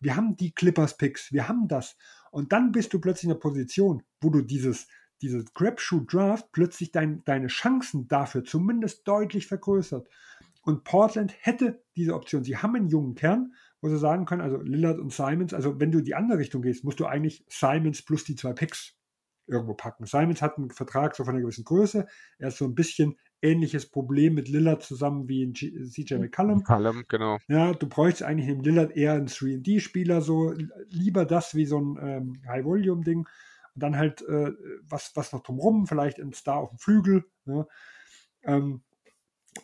wir 0.00 0.16
haben 0.16 0.36
die 0.36 0.52
Clippers 0.52 0.98
Picks, 0.98 1.32
wir 1.32 1.48
haben 1.48 1.66
das 1.66 1.96
und 2.30 2.52
dann 2.52 2.72
bist 2.72 2.92
du 2.92 3.00
plötzlich 3.00 3.24
in 3.24 3.30
der 3.30 3.36
Position, 3.40 4.02
wo 4.20 4.28
du 4.28 4.42
dieses 4.42 4.86
diese 5.22 5.44
Crapshoot 5.44 6.12
Draft 6.12 6.52
plötzlich 6.52 6.92
dein, 6.92 7.24
deine 7.24 7.46
Chancen 7.48 8.08
dafür 8.08 8.44
zumindest 8.44 9.06
deutlich 9.06 9.46
vergrößert. 9.46 10.08
Und 10.62 10.84
Portland 10.84 11.34
hätte 11.40 11.82
diese 11.96 12.14
Option. 12.14 12.42
Sie 12.42 12.56
haben 12.56 12.74
einen 12.74 12.88
jungen 12.88 13.14
Kern, 13.14 13.54
wo 13.80 13.88
sie 13.88 13.98
sagen 13.98 14.24
können, 14.24 14.40
also 14.40 14.56
Lillard 14.62 14.98
und 14.98 15.12
Simons, 15.12 15.52
also 15.52 15.78
wenn 15.78 15.92
du 15.92 16.00
die 16.00 16.14
andere 16.14 16.38
Richtung 16.38 16.62
gehst, 16.62 16.84
musst 16.84 17.00
du 17.00 17.06
eigentlich 17.06 17.44
Simons 17.48 18.02
plus 18.02 18.24
die 18.24 18.34
zwei 18.34 18.54
Picks 18.54 18.96
irgendwo 19.46 19.74
packen. 19.74 20.06
Simons 20.06 20.40
hat 20.40 20.56
einen 20.56 20.70
Vertrag 20.70 21.14
so 21.14 21.24
von 21.24 21.34
einer 21.34 21.42
gewissen 21.42 21.64
Größe. 21.64 22.06
Er 22.38 22.48
ist 22.48 22.56
so 22.56 22.64
ein 22.64 22.74
bisschen 22.74 23.16
ähnliches 23.42 23.90
Problem 23.90 24.34
mit 24.34 24.48
Lillard 24.48 24.82
zusammen 24.82 25.28
wie 25.28 25.42
in 25.42 25.54
CJ 25.54 26.14
McCallum. 26.14 26.58
McCallum, 26.58 27.04
genau. 27.08 27.38
Ja, 27.48 27.74
du 27.74 27.86
bräuchst 27.86 28.22
eigentlich 28.22 28.48
im 28.48 28.62
Lillard 28.62 28.96
eher 28.96 29.12
einen 29.12 29.28
3D-Spieler, 29.28 30.22
so 30.22 30.54
lieber 30.88 31.26
das 31.26 31.54
wie 31.54 31.66
so 31.66 31.78
ein 31.78 31.98
ähm, 32.00 32.42
High-Volume-Ding. 32.48 33.28
Und 33.74 33.82
dann 33.82 33.96
halt 33.96 34.22
äh, 34.22 34.52
was, 34.88 35.12
was 35.14 35.32
noch 35.32 35.42
drumrum, 35.42 35.86
vielleicht 35.86 36.18
ein 36.20 36.32
Star 36.32 36.56
auf 36.56 36.70
dem 36.70 36.78
Flügel, 36.78 37.24
ne? 37.44 37.66
ähm, 38.44 38.82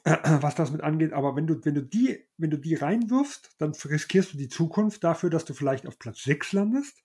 äh, 0.04 0.16
was 0.42 0.54
das 0.54 0.70
mit 0.70 0.82
angeht. 0.82 1.12
Aber 1.12 1.36
wenn 1.36 1.46
du, 1.46 1.64
wenn 1.64 1.74
du 1.74 1.82
die, 1.82 2.24
wenn 2.36 2.50
du 2.50 2.58
die 2.58 2.74
reinwirfst, 2.74 3.54
dann 3.58 3.72
riskierst 3.72 4.34
du 4.34 4.38
die 4.38 4.48
Zukunft 4.48 5.04
dafür, 5.04 5.30
dass 5.30 5.44
du 5.44 5.54
vielleicht 5.54 5.86
auf 5.86 5.98
Platz 5.98 6.22
6 6.24 6.52
landest. 6.52 7.02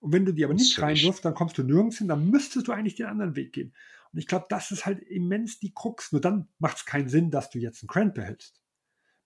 Und 0.00 0.12
wenn 0.12 0.24
du 0.24 0.32
die 0.32 0.44
aber 0.44 0.54
nicht 0.54 0.80
reinwirfst, 0.80 1.24
dann 1.24 1.34
kommst 1.34 1.58
du 1.58 1.62
nirgends 1.62 1.98
hin, 1.98 2.08
dann 2.08 2.30
müsstest 2.30 2.68
du 2.68 2.72
eigentlich 2.72 2.94
den 2.94 3.06
anderen 3.06 3.36
Weg 3.36 3.52
gehen. 3.52 3.74
Und 4.12 4.18
ich 4.18 4.26
glaube, 4.26 4.46
das 4.48 4.70
ist 4.70 4.86
halt 4.86 5.00
immens 5.02 5.60
die 5.60 5.72
Krux. 5.72 6.10
Nur 6.10 6.20
dann 6.20 6.48
macht 6.58 6.78
es 6.78 6.84
keinen 6.86 7.08
Sinn, 7.08 7.30
dass 7.30 7.50
du 7.50 7.58
jetzt 7.58 7.82
einen 7.82 7.88
Grant 7.88 8.14
behältst. 8.14 8.59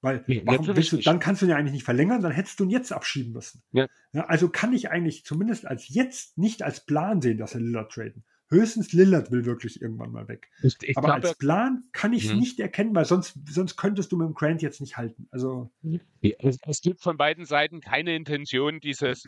Weil 0.04 0.22
warum 0.44 0.66
willst 0.66 0.92
du, 0.92 0.98
dann 0.98 1.18
kannst 1.18 1.40
du 1.40 1.46
ihn 1.46 1.50
ja 1.50 1.56
eigentlich 1.56 1.72
nicht 1.72 1.84
verlängern, 1.84 2.20
dann 2.20 2.30
hättest 2.30 2.60
du 2.60 2.64
ihn 2.64 2.70
jetzt 2.70 2.92
abschieben 2.92 3.32
müssen. 3.32 3.62
Ja. 3.72 3.88
ja. 4.12 4.26
also 4.26 4.50
kann 4.50 4.74
ich 4.74 4.90
eigentlich 4.90 5.24
zumindest 5.24 5.66
als 5.66 5.88
jetzt 5.88 6.36
nicht 6.36 6.62
als 6.62 6.84
Plan 6.84 7.22
sehen, 7.22 7.38
dass 7.38 7.54
er 7.54 7.60
Lillard 7.60 7.90
traden. 7.90 8.22
Höchstens 8.50 8.92
Lillard 8.92 9.30
will 9.30 9.46
wirklich 9.46 9.80
irgendwann 9.80 10.12
mal 10.12 10.28
weg. 10.28 10.50
Ich, 10.62 10.76
ich 10.82 10.98
Aber 10.98 11.06
glaube, 11.06 11.28
als 11.28 11.38
Plan 11.38 11.84
kann 11.92 12.12
ich 12.12 12.26
es 12.26 12.34
mhm. 12.34 12.40
nicht 12.40 12.60
erkennen, 12.60 12.94
weil 12.94 13.06
sonst, 13.06 13.38
sonst 13.48 13.76
könntest 13.76 14.12
du 14.12 14.18
mit 14.18 14.26
dem 14.26 14.34
Grant 14.34 14.60
jetzt 14.60 14.82
nicht 14.82 14.98
halten. 14.98 15.26
Also 15.30 15.72
es, 16.20 16.58
es 16.60 16.82
gibt 16.82 17.00
von 17.00 17.16
beiden 17.16 17.46
Seiten 17.46 17.80
keine 17.80 18.14
Intention, 18.14 18.80
dieses 18.80 19.26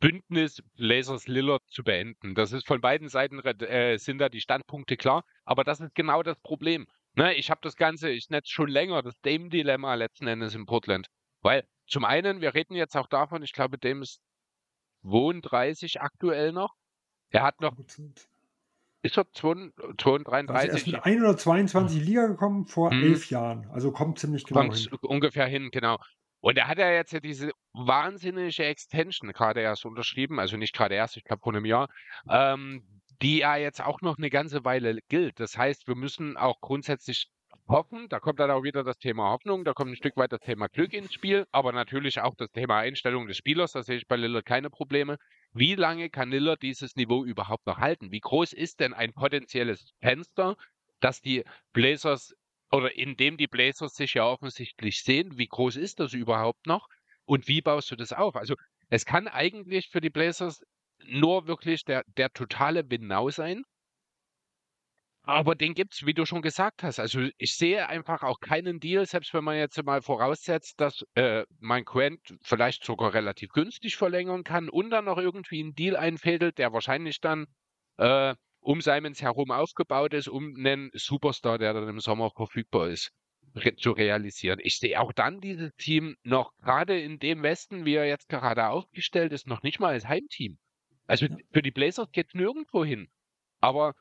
Bündnis 0.00 0.60
Lasers 0.74 1.28
Lillard 1.28 1.62
zu 1.68 1.84
beenden. 1.84 2.34
Das 2.34 2.52
ist 2.52 2.66
von 2.66 2.80
beiden 2.80 3.08
Seiten 3.08 3.38
äh, 3.38 3.96
sind 3.98 4.18
da 4.18 4.28
die 4.28 4.40
Standpunkte 4.40 4.96
klar. 4.96 5.24
Aber 5.44 5.62
das 5.62 5.78
ist 5.78 5.94
genau 5.94 6.24
das 6.24 6.40
Problem. 6.40 6.88
Ne, 7.14 7.34
ich 7.34 7.50
habe 7.50 7.60
das 7.62 7.76
Ganze, 7.76 8.10
ich 8.10 8.30
nenne 8.30 8.42
es 8.44 8.48
schon 8.48 8.68
länger, 8.68 9.02
das 9.02 9.20
Dame-Dilemma 9.20 9.94
letzten 9.94 10.26
Endes 10.26 10.54
in 10.54 10.66
Portland. 10.66 11.08
Weil 11.42 11.66
zum 11.86 12.04
einen, 12.04 12.40
wir 12.40 12.54
reden 12.54 12.74
jetzt 12.74 12.96
auch 12.96 13.06
davon, 13.06 13.42
ich 13.42 13.52
glaube, 13.52 13.78
Dame 13.78 14.02
ist 14.02 14.20
32 15.02 16.00
aktuell 16.00 16.52
noch. 16.52 16.74
Er 17.30 17.42
hat 17.42 17.60
noch. 17.60 17.76
Ist 19.02 19.18
er 19.18 19.26
32? 19.32 20.48
Also 20.48 20.68
er 20.68 20.74
ist 20.74 20.86
mit 20.86 21.04
1 21.04 21.20
oder 21.22 21.36
22 21.36 21.98
hm. 21.98 22.06
Liga 22.06 22.26
gekommen 22.28 22.66
vor 22.66 22.90
hm. 22.90 23.02
elf 23.02 23.30
Jahren. 23.30 23.68
Also 23.70 23.90
kommt 23.90 24.18
ziemlich 24.18 24.44
genau 24.44 24.60
kommt 24.60 24.76
hin. 24.76 24.98
ungefähr 25.02 25.46
hin, 25.46 25.70
genau. 25.70 25.98
Und 26.40 26.56
er 26.56 26.68
hat 26.68 26.78
ja 26.78 26.90
jetzt 26.90 27.12
ja 27.12 27.20
diese 27.20 27.52
wahnsinnige 27.72 28.64
Extension 28.64 29.32
gerade 29.32 29.60
erst 29.60 29.84
unterschrieben, 29.84 30.40
also 30.40 30.56
nicht 30.56 30.74
gerade 30.74 30.94
erst, 30.94 31.16
ich 31.16 31.24
glaube 31.24 31.42
vor 31.42 31.52
einem 31.52 31.64
Jahr, 31.64 31.88
ähm, 32.28 32.84
die 33.22 33.38
ja 33.38 33.56
jetzt 33.56 33.80
auch 33.80 34.00
noch 34.00 34.18
eine 34.18 34.30
ganze 34.30 34.64
Weile 34.64 34.98
gilt. 35.08 35.38
Das 35.38 35.56
heißt, 35.56 35.86
wir 35.86 35.94
müssen 35.94 36.36
auch 36.36 36.60
grundsätzlich 36.60 37.28
hoffen, 37.68 38.08
da 38.08 38.18
kommt 38.18 38.40
dann 38.40 38.50
auch 38.50 38.64
wieder 38.64 38.82
das 38.82 38.98
Thema 38.98 39.30
Hoffnung, 39.30 39.64
da 39.64 39.72
kommt 39.72 39.92
ein 39.92 39.96
Stück 39.96 40.16
weit 40.16 40.32
das 40.32 40.40
Thema 40.40 40.68
Glück 40.68 40.92
ins 40.92 41.14
Spiel, 41.14 41.46
aber 41.52 41.72
natürlich 41.72 42.20
auch 42.20 42.34
das 42.36 42.50
Thema 42.50 42.78
Einstellung 42.78 43.28
des 43.28 43.36
Spielers, 43.36 43.72
da 43.72 43.82
sehe 43.82 43.96
ich 43.96 44.08
bei 44.08 44.16
Lillard 44.16 44.44
keine 44.44 44.68
Probleme. 44.68 45.18
Wie 45.52 45.74
lange 45.74 46.10
kann 46.10 46.30
Lillard 46.30 46.62
dieses 46.62 46.96
Niveau 46.96 47.24
überhaupt 47.24 47.66
noch 47.66 47.78
halten? 47.78 48.10
Wie 48.10 48.20
groß 48.20 48.52
ist 48.52 48.80
denn 48.80 48.92
ein 48.92 49.12
potenzielles 49.12 49.92
Fenster, 50.00 50.56
dass 51.00 51.20
die 51.20 51.44
Blazers 51.72 52.34
oder 52.70 52.96
in 52.96 53.16
dem 53.16 53.36
die 53.36 53.46
Blazers 53.46 53.94
sich 53.94 54.14
ja 54.14 54.24
offensichtlich 54.24 55.02
sehen, 55.02 55.38
wie 55.38 55.46
groß 55.46 55.76
ist 55.76 56.00
das 56.00 56.14
überhaupt 56.14 56.66
noch 56.66 56.88
und 57.26 57.46
wie 57.48 57.60
baust 57.60 57.90
du 57.90 57.96
das 57.96 58.12
auf? 58.12 58.34
Also 58.34 58.56
es 58.88 59.04
kann 59.04 59.28
eigentlich 59.28 59.88
für 59.90 60.00
die 60.00 60.10
Blazers 60.10 60.62
nur 61.06 61.46
wirklich 61.46 61.84
der, 61.84 62.04
der 62.16 62.30
totale 62.30 62.88
Winnow 62.90 63.30
sein. 63.30 63.64
Aber 65.24 65.54
den 65.54 65.74
gibt 65.74 65.94
es, 65.94 66.04
wie 66.04 66.14
du 66.14 66.26
schon 66.26 66.42
gesagt 66.42 66.82
hast. 66.82 66.98
Also 66.98 67.28
ich 67.38 67.56
sehe 67.56 67.88
einfach 67.88 68.24
auch 68.24 68.40
keinen 68.40 68.80
Deal, 68.80 69.06
selbst 69.06 69.32
wenn 69.32 69.44
man 69.44 69.56
jetzt 69.56 69.80
mal 69.84 70.02
voraussetzt, 70.02 70.80
dass 70.80 71.04
äh, 71.14 71.44
mein 71.60 71.84
Quent 71.84 72.20
vielleicht 72.42 72.84
sogar 72.84 73.14
relativ 73.14 73.50
günstig 73.52 73.96
verlängern 73.96 74.42
kann 74.42 74.68
und 74.68 74.90
dann 74.90 75.04
noch 75.04 75.18
irgendwie 75.18 75.60
einen 75.60 75.74
Deal 75.74 75.96
einfädelt, 75.96 76.58
der 76.58 76.72
wahrscheinlich 76.72 77.20
dann 77.20 77.46
äh, 77.98 78.34
um 78.60 78.80
Simons 78.80 79.22
herum 79.22 79.52
aufgebaut 79.52 80.12
ist, 80.12 80.28
um 80.28 80.54
einen 80.56 80.90
Superstar, 80.94 81.58
der 81.58 81.72
dann 81.74 81.88
im 81.88 82.00
Sommer 82.00 82.30
verfügbar 82.30 82.88
ist, 82.88 83.12
re 83.54 83.76
zu 83.76 83.92
realisieren. 83.92 84.58
Ich 84.62 84.78
sehe 84.78 85.00
auch 85.00 85.12
dann 85.12 85.40
dieses 85.40 85.70
Team 85.76 86.16
noch 86.24 86.52
gerade 86.58 87.00
in 87.00 87.20
dem 87.20 87.44
Westen, 87.44 87.84
wie 87.84 87.94
er 87.94 88.06
jetzt 88.06 88.28
gerade 88.28 88.68
aufgestellt 88.68 89.32
ist, 89.32 89.46
noch 89.46 89.62
nicht 89.62 89.78
mal 89.78 89.92
als 89.92 90.06
Heimteam. 90.06 90.58
Also 91.06 91.26
für 91.52 91.62
die 91.62 91.70
Blazers 91.70 92.10
geht 92.12 92.28
es 92.28 92.34
nirgendwo 92.34 92.84
hin. 92.84 93.08
Aber 93.60 93.94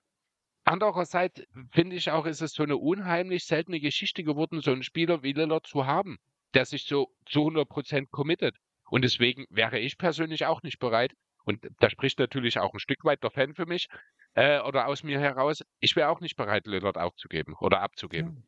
Andererseits 0.64 1.42
finde 1.72 1.96
ich 1.96 2.12
auch, 2.12 2.26
ist 2.26 2.42
es 2.42 2.54
so 2.54 2.64
eine 2.64 2.78
unheimlich 2.78 3.46
seltene 3.46 3.80
Geschichte 3.80 4.24
geworden, 4.24 4.62
so 4.62 4.72
einen 4.72 4.84
Spieler 4.84 5.24
wie 5.24 5.34
Lillard 5.34 5.66
zu 5.66 5.86
haben, 5.86 6.20
der 6.54 6.66
sich 6.66 6.86
so 6.86 7.12
zu 7.26 7.48
100% 7.48 8.10
committet. 8.12 8.56
Und 8.90 9.04
deswegen 9.04 9.46
wäre 9.50 9.80
ich 9.80 9.98
persönlich 9.98 10.46
auch 10.46 10.62
nicht 10.64 10.80
bereit, 10.80 11.14
und 11.44 11.68
da 11.80 11.90
spricht 11.90 12.20
natürlich 12.20 12.60
auch 12.60 12.74
ein 12.74 12.80
Stück 12.80 13.04
weit 13.04 13.24
der 13.24 13.32
Fan 13.32 13.56
für 13.56 13.66
mich, 13.66 13.88
äh, 14.36 14.60
oder 14.62 14.88
aus 14.88 15.04
mir 15.04 15.20
heraus, 15.20 15.64
ich 15.80 15.96
wäre 15.96 16.10
auch 16.10 16.20
nicht 16.20 16.36
bereit, 16.36 16.68
Lillard 16.68 16.98
aufzugeben 16.98 17.56
oder 17.60 17.82
abzugeben. 17.82 18.36
Ja. 18.36 18.44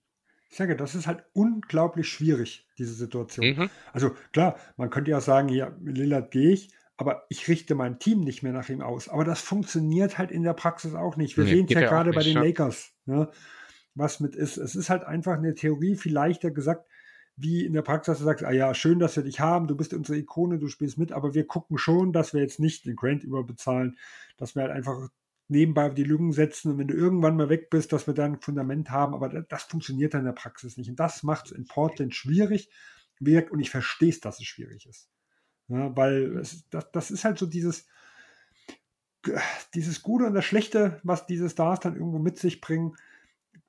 Ich 0.51 0.57
sage, 0.57 0.75
das 0.75 0.93
ist 0.93 1.07
halt 1.07 1.23
unglaublich 1.33 2.07
schwierig, 2.07 2.67
diese 2.77 2.93
Situation. 2.93 3.47
Mhm. 3.47 3.69
Also 3.91 4.11
klar, 4.31 4.59
man 4.77 4.91
könnte 4.91 5.09
ja 5.09 5.19
sagen, 5.19 5.49
ja, 5.49 5.75
Lillard 5.81 6.29
gehe 6.29 6.51
ich, 6.51 6.69
aber 6.97 7.25
ich 7.29 7.47
richte 7.47 7.75
mein 7.75 7.99
Team 7.99 8.21
nicht 8.21 8.43
mehr 8.43 8.53
nach 8.53 8.69
ihm 8.69 8.81
aus. 8.81 9.09
Aber 9.09 9.23
das 9.23 9.41
funktioniert 9.41 10.17
halt 10.17 10.31
in 10.31 10.43
der 10.43 10.53
Praxis 10.53 10.93
auch 10.93 11.15
nicht. 11.15 11.37
Wir 11.37 11.43
nee, 11.45 11.51
sehen 11.51 11.65
es 11.65 11.73
ja, 11.73 11.81
ja 11.81 11.89
gerade 11.89 12.11
bei 12.11 12.23
den 12.23 12.35
ja. 12.35 12.43
Lakers, 12.43 12.91
ne, 13.05 13.29
was 13.95 14.19
mit 14.19 14.35
ist. 14.35 14.57
Es 14.57 14.75
ist 14.75 14.89
halt 14.89 15.03
einfach 15.03 15.37
eine 15.37 15.55
Theorie 15.55 15.95
viel 15.95 16.13
leichter 16.13 16.51
gesagt, 16.51 16.87
wie 17.35 17.65
in 17.65 17.73
der 17.73 17.81
Praxis, 17.81 18.19
du 18.19 18.23
sagst, 18.23 18.45
ah 18.45 18.51
ja, 18.51 18.73
schön, 18.75 18.99
dass 18.99 19.15
wir 19.15 19.23
dich 19.23 19.39
haben, 19.39 19.67
du 19.67 19.75
bist 19.75 19.93
unsere 19.93 20.19
Ikone, 20.19 20.59
du 20.59 20.67
spielst 20.67 20.99
mit, 20.99 21.11
aber 21.11 21.33
wir 21.33 21.47
gucken 21.47 21.79
schon, 21.79 22.13
dass 22.13 22.33
wir 22.33 22.41
jetzt 22.41 22.59
nicht 22.59 22.85
den 22.85 22.95
Grant 22.95 23.23
überbezahlen, 23.23 23.97
dass 24.37 24.55
wir 24.55 24.61
halt 24.61 24.71
einfach 24.71 25.09
nebenbei 25.47 25.89
die 25.89 26.03
Lügen 26.03 26.31
setzen 26.31 26.71
und 26.71 26.77
wenn 26.77 26.87
du 26.87 26.93
irgendwann 26.93 27.35
mal 27.35 27.49
weg 27.49 27.69
bist, 27.69 27.91
dass 27.91 28.07
wir 28.07 28.13
dann 28.13 28.33
ein 28.33 28.41
Fundament 28.41 28.91
haben, 28.91 29.13
aber 29.15 29.29
das, 29.29 29.45
das 29.49 29.63
funktioniert 29.63 30.13
dann 30.13 30.21
in 30.21 30.27
der 30.27 30.33
Praxis 30.33 30.77
nicht. 30.77 30.89
Und 30.89 30.99
das 30.99 31.23
macht 31.23 31.47
es 31.47 31.51
in 31.51 31.65
Portland 31.65 32.13
schwierig. 32.13 32.69
Und 33.19 33.59
ich 33.59 33.69
verstehe 33.69 34.09
es, 34.09 34.19
dass 34.19 34.39
es 34.39 34.45
schwierig 34.45 34.85
ist. 34.85 35.09
Ja, 35.67 35.95
weil 35.95 36.37
es, 36.37 36.67
das, 36.69 36.91
das 36.91 37.11
ist 37.11 37.23
halt 37.25 37.37
so 37.37 37.45
dieses, 37.45 37.87
dieses 39.73 40.01
Gute 40.01 40.25
und 40.25 40.33
das 40.33 40.45
Schlechte, 40.45 40.99
was 41.03 41.25
diese 41.25 41.49
Stars 41.49 41.79
dann 41.79 41.95
irgendwo 41.95 42.19
mit 42.19 42.37
sich 42.37 42.61
bringen. 42.61 42.95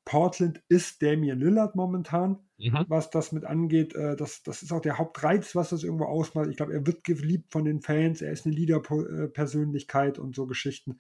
Portland 0.04 0.62
ist 0.68 1.02
Damian 1.02 1.38
Lillard 1.38 1.76
momentan, 1.76 2.38
mhm. 2.58 2.84
was 2.88 3.10
das 3.10 3.32
mit 3.32 3.44
angeht. 3.44 3.94
Äh, 3.94 4.16
das, 4.16 4.42
das 4.42 4.62
ist 4.62 4.72
auch 4.72 4.82
der 4.82 4.98
Hauptreiz, 4.98 5.54
was 5.54 5.70
das 5.70 5.82
irgendwo 5.82 6.04
ausmacht. 6.04 6.48
Ich 6.50 6.56
glaube, 6.56 6.74
er 6.74 6.86
wird 6.86 7.04
geliebt 7.04 7.52
von 7.52 7.64
den 7.64 7.80
Fans, 7.80 8.20
er 8.20 8.32
ist 8.32 8.44
eine 8.44 8.54
Leader-Persönlichkeit 8.54 10.18
und 10.18 10.34
so 10.34 10.46
Geschichten. 10.46 10.98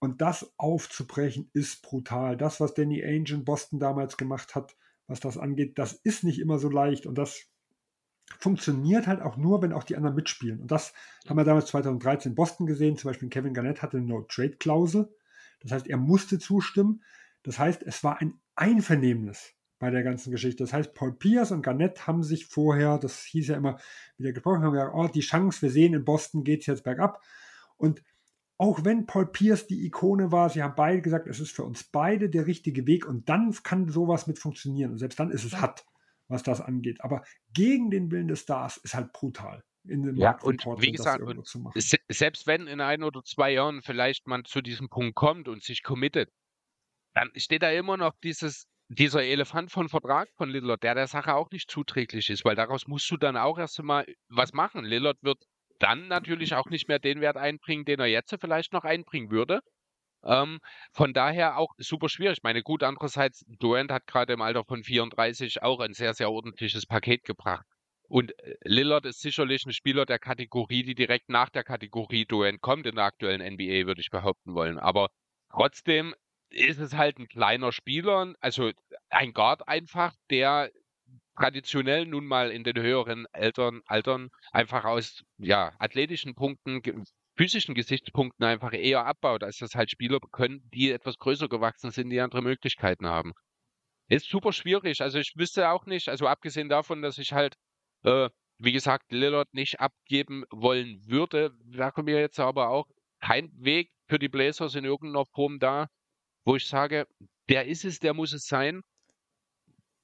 Und 0.00 0.20
das 0.20 0.52
aufzubrechen 0.56 1.50
ist 1.52 1.82
brutal. 1.82 2.36
Das, 2.36 2.60
was 2.60 2.74
Danny 2.74 3.02
Ainge 3.04 3.32
in 3.34 3.44
Boston 3.44 3.78
damals 3.78 4.16
gemacht 4.16 4.54
hat, 4.54 4.76
was 5.06 5.20
das 5.20 5.38
angeht, 5.38 5.78
das 5.78 5.92
ist 5.92 6.24
nicht 6.24 6.40
immer 6.40 6.58
so 6.58 6.68
leicht. 6.68 7.06
Und 7.06 7.16
das 7.16 7.46
funktioniert 8.38 9.06
halt 9.06 9.20
auch 9.20 9.36
nur, 9.36 9.62
wenn 9.62 9.72
auch 9.72 9.84
die 9.84 9.96
anderen 9.96 10.16
mitspielen. 10.16 10.60
Und 10.60 10.70
das 10.70 10.92
haben 11.28 11.36
wir 11.36 11.44
damals 11.44 11.66
2013 11.66 12.32
in 12.32 12.36
Boston 12.36 12.66
gesehen. 12.66 12.96
Zum 12.96 13.10
Beispiel 13.10 13.28
Kevin 13.28 13.54
Garnett 13.54 13.82
hatte 13.82 13.96
eine 13.96 14.06
No-Trade-Klausel. 14.06 15.14
Das 15.60 15.72
heißt, 15.72 15.86
er 15.88 15.96
musste 15.96 16.38
zustimmen. 16.38 17.02
Das 17.42 17.58
heißt, 17.58 17.82
es 17.82 18.04
war 18.04 18.20
ein 18.20 18.40
Einvernehmnis 18.54 19.54
bei 19.78 19.90
der 19.90 20.02
ganzen 20.02 20.30
Geschichte. 20.30 20.62
Das 20.62 20.72
heißt, 20.72 20.94
Paul 20.94 21.14
Pierce 21.14 21.52
und 21.52 21.62
Garnett 21.62 22.06
haben 22.06 22.22
sich 22.22 22.46
vorher, 22.46 22.98
das 22.98 23.22
hieß 23.22 23.48
ja 23.48 23.56
immer, 23.56 23.78
wieder 24.18 24.32
gesprochen, 24.32 24.62
haben 24.62 24.72
gesagt, 24.72 24.94
oh, 24.94 25.08
die 25.08 25.20
Chance, 25.20 25.62
wir 25.62 25.70
sehen, 25.70 25.94
in 25.94 26.04
Boston 26.04 26.44
geht 26.44 26.60
es 26.60 26.66
jetzt 26.66 26.84
bergab. 26.84 27.22
Und 27.76 28.02
auch 28.58 28.84
wenn 28.84 29.06
Paul 29.06 29.26
Pierce 29.26 29.66
die 29.66 29.86
Ikone 29.86 30.32
war, 30.32 30.50
sie 30.50 30.62
haben 30.62 30.74
beide 30.76 31.00
gesagt, 31.00 31.26
es 31.26 31.40
ist 31.40 31.52
für 31.52 31.64
uns 31.64 31.84
beide 31.84 32.28
der 32.28 32.46
richtige 32.46 32.86
Weg 32.86 33.06
und 33.06 33.30
dann 33.30 33.54
kann 33.62 33.88
sowas 33.88 34.26
mit 34.26 34.38
funktionieren. 34.38 34.92
Und 34.92 34.98
selbst 34.98 35.18
dann 35.18 35.30
ist 35.30 35.44
es 35.44 35.58
hart 35.58 35.86
was 36.30 36.42
das 36.42 36.60
angeht. 36.60 37.02
Aber 37.02 37.22
gegen 37.52 37.90
den 37.90 38.10
Willen 38.10 38.28
des 38.28 38.40
Stars 38.40 38.76
ist 38.78 38.94
halt 38.94 39.12
brutal. 39.12 39.62
In 39.84 40.02
den 40.02 40.16
ja, 40.16 40.38
und 40.42 40.62
Portland, 40.62 40.82
wie 40.82 40.92
gesagt, 40.92 41.22
und 41.22 41.48
selbst 42.08 42.46
wenn 42.46 42.66
in 42.66 42.80
ein 42.82 43.02
oder 43.02 43.22
zwei 43.22 43.52
Jahren 43.52 43.80
vielleicht 43.80 44.26
man 44.26 44.44
zu 44.44 44.60
diesem 44.60 44.90
Punkt 44.90 45.14
kommt 45.14 45.48
und 45.48 45.62
sich 45.62 45.82
committet, 45.82 46.30
dann 47.14 47.30
steht 47.34 47.62
da 47.62 47.70
immer 47.70 47.96
noch 47.96 48.14
dieses, 48.22 48.66
dieser 48.88 49.22
Elefant 49.22 49.70
von 49.70 49.88
Vertrag 49.88 50.28
von 50.36 50.50
Lillard, 50.50 50.82
der 50.82 50.94
der 50.94 51.06
Sache 51.06 51.34
auch 51.34 51.50
nicht 51.50 51.70
zuträglich 51.70 52.28
ist, 52.28 52.44
weil 52.44 52.56
daraus 52.56 52.86
musst 52.88 53.10
du 53.10 53.16
dann 53.16 53.36
auch 53.36 53.58
erst 53.58 53.80
einmal 53.80 54.06
was 54.28 54.52
machen. 54.52 54.84
Lillard 54.84 55.16
wird 55.22 55.42
dann 55.78 56.08
natürlich 56.08 56.54
auch 56.54 56.66
nicht 56.66 56.88
mehr 56.88 56.98
den 56.98 57.20
Wert 57.20 57.38
einbringen, 57.38 57.86
den 57.86 58.00
er 58.00 58.06
jetzt 58.06 58.34
vielleicht 58.38 58.72
noch 58.72 58.84
einbringen 58.84 59.30
würde. 59.30 59.60
Ähm, 60.24 60.58
von 60.92 61.12
daher 61.12 61.56
auch 61.58 61.74
super 61.78 62.08
schwierig. 62.08 62.38
Ich 62.38 62.42
meine, 62.42 62.62
gut, 62.62 62.82
andererseits, 62.82 63.44
Durant 63.58 63.90
hat 63.90 64.06
gerade 64.06 64.34
im 64.34 64.42
Alter 64.42 64.64
von 64.64 64.82
34 64.82 65.62
auch 65.62 65.80
ein 65.80 65.94
sehr, 65.94 66.14
sehr 66.14 66.30
ordentliches 66.30 66.86
Paket 66.86 67.24
gebracht. 67.24 67.64
Und 68.08 68.38
äh, 68.40 68.56
Lillard 68.64 69.06
ist 69.06 69.20
sicherlich 69.20 69.64
ein 69.64 69.72
Spieler 69.72 70.04
der 70.04 70.18
Kategorie, 70.18 70.82
die 70.82 70.94
direkt 70.94 71.28
nach 71.28 71.48
der 71.48 71.64
Kategorie 71.64 72.26
Durant 72.26 72.60
kommt 72.60 72.86
in 72.86 72.96
der 72.96 73.04
aktuellen 73.04 73.40
NBA, 73.40 73.86
würde 73.86 74.00
ich 74.00 74.10
behaupten 74.10 74.54
wollen. 74.54 74.78
Aber 74.78 75.08
trotzdem 75.50 76.14
ist 76.50 76.80
es 76.80 76.94
halt 76.94 77.18
ein 77.18 77.28
kleiner 77.28 77.72
Spieler, 77.72 78.34
also 78.40 78.72
ein 79.08 79.32
Guard 79.32 79.68
einfach, 79.68 80.14
der 80.30 80.70
traditionell 81.36 82.06
nun 82.06 82.26
mal 82.26 82.50
in 82.50 82.64
den 82.64 82.76
höheren 82.76 83.26
Eltern, 83.32 83.80
Altern 83.86 84.30
einfach 84.52 84.84
aus 84.84 85.22
ja, 85.38 85.72
athletischen 85.78 86.34
Punkten 86.34 86.82
physischen 87.40 87.74
Gesichtspunkten 87.74 88.44
einfach 88.44 88.74
eher 88.74 89.06
abbaut, 89.06 89.42
als 89.42 89.56
das 89.56 89.74
halt 89.74 89.90
Spieler 89.90 90.18
können, 90.30 90.60
die 90.74 90.90
etwas 90.90 91.16
größer 91.16 91.48
gewachsen 91.48 91.90
sind, 91.90 92.10
die 92.10 92.20
andere 92.20 92.42
Möglichkeiten 92.42 93.06
haben. 93.06 93.32
Ist 94.08 94.28
super 94.28 94.52
schwierig. 94.52 95.00
Also 95.00 95.18
ich 95.18 95.32
wüsste 95.36 95.70
auch 95.70 95.86
nicht, 95.86 96.10
also 96.10 96.26
abgesehen 96.26 96.68
davon, 96.68 97.00
dass 97.00 97.16
ich 97.16 97.32
halt, 97.32 97.54
äh, 98.04 98.28
wie 98.58 98.72
gesagt, 98.72 99.10
Lillard 99.10 99.54
nicht 99.54 99.80
abgeben 99.80 100.44
wollen 100.50 101.00
würde, 101.06 101.52
wäre 101.64 102.02
mir 102.02 102.20
jetzt 102.20 102.38
aber 102.38 102.68
auch 102.68 102.86
kein 103.22 103.50
Weg 103.54 103.90
für 104.06 104.18
die 104.18 104.28
Blazers 104.28 104.74
in 104.74 104.84
irgendeiner 104.84 105.24
Form 105.24 105.58
da, 105.58 105.86
wo 106.44 106.56
ich 106.56 106.66
sage, 106.66 107.06
der 107.48 107.68
ist 107.68 107.86
es, 107.86 108.00
der 108.00 108.12
muss 108.12 108.34
es 108.34 108.44
sein, 108.44 108.82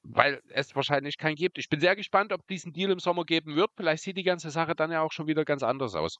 weil 0.04 0.40
es 0.48 0.74
wahrscheinlich 0.74 1.18
keinen 1.18 1.36
gibt. 1.36 1.58
Ich 1.58 1.68
bin 1.68 1.80
sehr 1.80 1.96
gespannt, 1.96 2.32
ob 2.32 2.46
diesen 2.46 2.72
Deal 2.72 2.92
im 2.92 2.98
Sommer 2.98 3.26
geben 3.26 3.56
wird. 3.56 3.72
Vielleicht 3.76 4.04
sieht 4.04 4.16
die 4.16 4.22
ganze 4.22 4.48
Sache 4.48 4.74
dann 4.74 4.90
ja 4.90 5.02
auch 5.02 5.12
schon 5.12 5.26
wieder 5.26 5.44
ganz 5.44 5.62
anders 5.62 5.94
aus. 5.94 6.16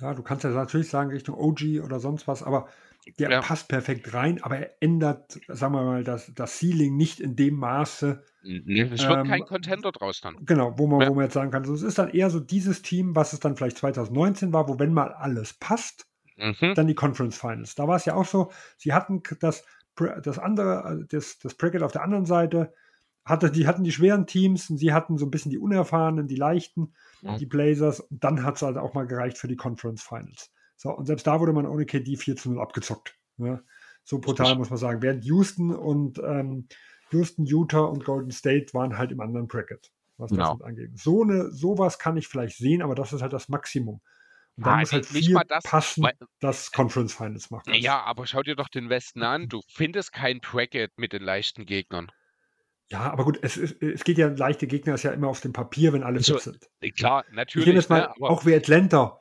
Ja, 0.00 0.14
du 0.14 0.22
kannst 0.22 0.44
ja 0.44 0.50
natürlich 0.50 0.88
sagen 0.88 1.10
Richtung 1.10 1.36
OG 1.36 1.82
oder 1.84 2.00
sonst 2.00 2.28
was, 2.28 2.42
aber 2.42 2.68
der 3.18 3.30
ja. 3.30 3.40
passt 3.40 3.68
perfekt 3.68 4.12
rein, 4.12 4.42
aber 4.42 4.58
er 4.58 4.82
ändert, 4.82 5.40
sagen 5.48 5.74
wir 5.74 5.82
mal, 5.82 6.04
das, 6.04 6.32
das 6.34 6.58
Ceiling 6.58 6.96
nicht 6.96 7.20
in 7.20 7.34
dem 7.34 7.54
Maße. 7.54 8.22
Es 8.42 8.46
wird 8.46 9.00
ähm, 9.00 9.26
kein 9.26 9.44
Contender 9.44 9.90
draus 9.90 10.20
dann. 10.20 10.36
Genau, 10.44 10.78
wo 10.78 10.86
man, 10.86 11.00
ja. 11.00 11.08
wo 11.08 11.14
man 11.14 11.24
jetzt 11.24 11.34
sagen 11.34 11.50
kann, 11.50 11.64
so, 11.64 11.74
es 11.74 11.82
ist 11.82 11.98
dann 11.98 12.10
eher 12.10 12.30
so 12.30 12.40
dieses 12.40 12.82
Team, 12.82 13.16
was 13.16 13.32
es 13.32 13.40
dann 13.40 13.56
vielleicht 13.56 13.78
2019 13.78 14.52
war, 14.52 14.68
wo 14.68 14.78
wenn 14.78 14.92
mal 14.92 15.12
alles 15.12 15.54
passt, 15.54 16.06
mhm. 16.36 16.74
dann 16.74 16.86
die 16.86 16.94
Conference 16.94 17.38
Finals. 17.38 17.74
Da 17.74 17.88
war 17.88 17.96
es 17.96 18.04
ja 18.04 18.14
auch 18.14 18.26
so, 18.26 18.50
sie 18.76 18.92
hatten 18.92 19.22
das, 19.40 19.64
das 20.22 20.38
andere, 20.38 21.06
das, 21.08 21.38
das 21.38 21.54
Bracket 21.54 21.82
auf 21.82 21.92
der 21.92 22.02
anderen 22.02 22.26
Seite, 22.26 22.72
hatte, 23.24 23.50
die 23.50 23.66
hatten 23.66 23.84
die 23.84 23.92
schweren 23.92 24.26
Teams 24.26 24.70
und 24.70 24.78
sie 24.78 24.92
hatten 24.92 25.18
so 25.18 25.26
ein 25.26 25.30
bisschen 25.30 25.50
die 25.50 25.58
unerfahrenen, 25.58 26.26
die 26.26 26.36
leichten, 26.36 26.94
ja. 27.22 27.36
die 27.36 27.46
Blazers. 27.46 28.00
Und 28.00 28.24
dann 28.24 28.44
hat 28.44 28.56
es 28.56 28.62
halt 28.62 28.76
auch 28.76 28.94
mal 28.94 29.06
gereicht 29.06 29.38
für 29.38 29.48
die 29.48 29.56
Conference 29.56 30.02
Finals. 30.02 30.50
So, 30.76 30.90
und 30.90 31.06
selbst 31.06 31.26
da 31.26 31.40
wurde 31.40 31.52
man 31.52 31.66
ohne 31.66 31.84
KD 31.84 32.16
4 32.16 32.36
zu 32.36 32.50
0 32.52 32.60
abgezockt. 32.60 33.18
Ne? 33.36 33.62
So 34.04 34.18
brutal 34.18 34.56
muss 34.56 34.70
man 34.70 34.78
sagen. 34.78 35.02
Während 35.02 35.24
Houston 35.24 35.74
und 35.74 36.18
ähm, 36.18 36.68
Houston, 37.12 37.44
Utah 37.44 37.84
und 37.84 38.04
Golden 38.04 38.30
State 38.30 38.72
waren 38.72 38.96
halt 38.96 39.12
im 39.12 39.20
anderen 39.20 39.46
Bracket, 39.46 39.90
was 40.16 40.30
das 40.30 40.38
no. 40.38 40.64
angeht. 40.64 40.98
So 40.98 41.22
eine, 41.22 41.50
sowas 41.50 41.98
kann 41.98 42.16
ich 42.16 42.28
vielleicht 42.28 42.56
sehen, 42.56 42.82
aber 42.82 42.94
das 42.94 43.12
ist 43.12 43.22
halt 43.22 43.32
das 43.32 43.48
Maximum. 43.48 44.00
Und 44.56 44.66
dann 44.66 44.74
ah, 44.74 44.80
muss 44.80 44.92
halt 44.92 45.06
viel 45.06 45.38
das, 45.48 45.64
passen, 45.64 46.02
weil, 46.02 46.14
das 46.40 46.72
Conference 46.72 47.14
Finals 47.14 47.50
macht. 47.50 47.68
Ja, 47.68 48.02
aber 48.02 48.26
schau 48.26 48.42
dir 48.42 48.56
doch 48.56 48.68
den 48.68 48.90
Westen 48.90 49.22
an. 49.22 49.48
Du 49.48 49.60
findest 49.68 50.12
kein 50.12 50.40
Bracket 50.40 50.98
mit 50.98 51.12
den 51.12 51.22
leichten 51.22 51.66
Gegnern. 51.66 52.10
Ja, 52.92 53.12
aber 53.12 53.24
gut, 53.24 53.38
es, 53.42 53.56
es 53.56 54.02
geht 54.02 54.18
ja, 54.18 54.28
leichte 54.28 54.66
Gegner 54.66 54.94
ist 54.94 55.04
ja 55.04 55.12
immer 55.12 55.28
auf 55.28 55.40
dem 55.40 55.52
Papier, 55.52 55.92
wenn 55.92 56.02
alle 56.02 56.20
so, 56.20 56.38
fit 56.38 56.60
sind. 56.80 56.96
Klar, 56.96 57.24
natürlich. 57.32 57.68
Ich 57.68 57.74
jetzt 57.74 57.88
mal, 57.88 58.00
ne, 58.00 58.28
auch 58.28 58.44
wie 58.44 58.54
Atlanta, 58.54 59.20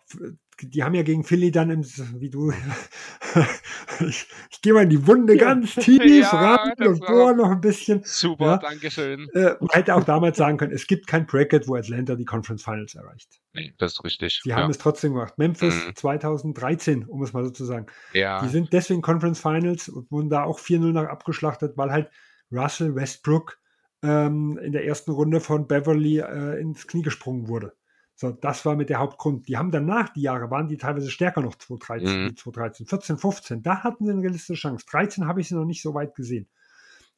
die 0.61 0.83
haben 0.83 0.95
ja 0.95 1.03
gegen 1.03 1.23
Philly 1.23 1.51
dann, 1.51 1.69
im, 1.69 1.83
wie 1.83 2.31
du, 2.31 2.51
ich, 3.99 4.27
ich 4.49 4.61
gehe 4.61 4.73
mal 4.73 4.83
in 4.83 4.89
die 4.89 5.05
Wunde 5.05 5.35
ja. 5.35 5.45
ganz 5.45 5.75
tief 5.75 6.03
ja, 6.03 6.29
rein 6.29 6.87
und 6.87 6.99
bohre 6.99 7.35
noch 7.35 7.51
ein 7.51 7.61
bisschen. 7.61 8.01
Super, 8.03 8.45
ja. 8.45 8.57
Dankeschön. 8.57 9.27
Äh, 9.33 9.55
man 9.59 9.69
hätte 9.71 9.95
auch 9.95 10.03
damals 10.03 10.37
sagen 10.37 10.57
können, 10.57 10.73
es 10.73 10.87
gibt 10.87 11.05
kein 11.05 11.27
Bracket, 11.27 11.67
wo 11.67 11.75
Atlanta 11.75 12.15
die 12.15 12.25
Conference 12.25 12.63
Finals 12.63 12.95
erreicht. 12.95 13.39
Nee, 13.53 13.73
das 13.77 13.93
ist 13.93 14.03
richtig. 14.03 14.41
Die 14.45 14.53
haben 14.53 14.69
es 14.71 14.79
trotzdem 14.79 15.13
gemacht. 15.13 15.37
Memphis 15.37 15.75
mhm. 15.85 15.95
2013, 15.95 17.05
um 17.05 17.21
es 17.23 17.33
mal 17.33 17.43
so 17.43 17.51
zu 17.51 17.65
sagen. 17.65 17.85
Ja. 18.13 18.41
Die 18.41 18.49
sind 18.49 18.73
deswegen 18.73 19.01
Conference 19.01 19.39
Finals 19.39 19.89
und 19.89 20.11
wurden 20.11 20.29
da 20.29 20.43
auch 20.43 20.59
4-0 20.59 20.91
nach 20.91 21.07
abgeschlachtet, 21.07 21.77
weil 21.77 21.91
halt 21.91 22.09
Russell 22.51 22.95
Westbrook 22.95 23.58
ähm, 24.03 24.57
in 24.57 24.71
der 24.71 24.85
ersten 24.85 25.11
Runde 25.11 25.39
von 25.41 25.67
Beverly 25.67 26.19
äh, 26.19 26.59
ins 26.59 26.87
Knie 26.87 27.01
gesprungen 27.01 27.47
wurde. 27.47 27.73
So, 28.15 28.31
das 28.31 28.65
war 28.65 28.75
mit 28.75 28.89
der 28.89 28.99
Hauptgrund. 28.99 29.47
Die 29.47 29.57
haben 29.57 29.71
danach, 29.71 30.09
die 30.09 30.21
Jahre, 30.21 30.51
waren 30.51 30.67
die 30.67 30.77
teilweise 30.77 31.09
stärker 31.09 31.41
noch, 31.41 31.55
2013, 31.55 32.23
mhm. 32.23 32.35
2013, 32.35 32.85
14, 32.85 33.17
15. 33.17 33.63
Da 33.63 33.83
hatten 33.83 34.05
sie 34.05 34.11
eine 34.11 34.21
realistische 34.21 34.59
Chance. 34.59 34.85
13 34.91 35.25
habe 35.25 35.39
ich 35.39 35.47
sie 35.47 35.55
noch 35.55 35.65
nicht 35.65 35.81
so 35.81 35.93
weit 35.93 36.15
gesehen 36.15 36.49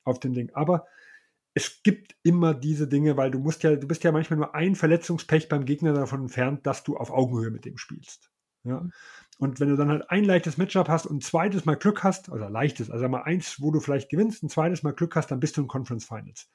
auf 0.04 0.20
dem 0.20 0.34
Ding. 0.34 0.52
Aber 0.54 0.86
es 1.54 1.82
gibt 1.84 2.16
immer 2.24 2.54
diese 2.54 2.88
Dinge, 2.88 3.18
weil 3.18 3.32
du 3.32 3.40
musst 3.40 3.64
ja, 3.64 3.76
du 3.76 3.88
bist 3.88 4.04
ja 4.04 4.12
manchmal 4.12 4.38
nur 4.38 4.56
ein 4.56 4.76
Verletzungspech 4.76 5.50
beim 5.50 5.66
Gegner 5.66 5.94
davon 5.94 6.22
entfernt, 6.22 6.66
dass 6.68 6.84
du 6.84 6.98
auf 6.98 7.12
Augenhöhe 7.12 7.52
mit 7.52 7.66
dem 7.66 7.78
spielst. 7.78 8.32
Ja. 8.64 8.88
Und 9.40 9.60
wenn 9.60 9.70
du 9.70 9.76
dann 9.76 9.90
halt 9.90 10.10
ein 10.12 10.24
leichtes 10.24 10.58
Matchup 10.58 10.88
hast 10.88 11.08
und 11.08 11.18
ein 11.18 11.22
zweites 11.22 11.66
Mal 11.66 11.76
Glück 11.76 12.04
hast, 12.04 12.32
also 12.32 12.46
leichtes, 12.48 12.92
also 12.92 13.10
mal 13.10 13.24
eins, 13.24 13.60
wo 13.60 13.72
du 13.72 13.80
vielleicht 13.80 14.10
gewinnst, 14.10 14.44
ein 14.44 14.50
zweites 14.50 14.84
Mal 14.84 14.94
Glück 14.94 15.16
hast, 15.16 15.32
dann 15.32 15.40
bist 15.40 15.58
du 15.58 15.62
in 15.62 15.68
Conference 15.68 16.06
Finals. 16.06 16.48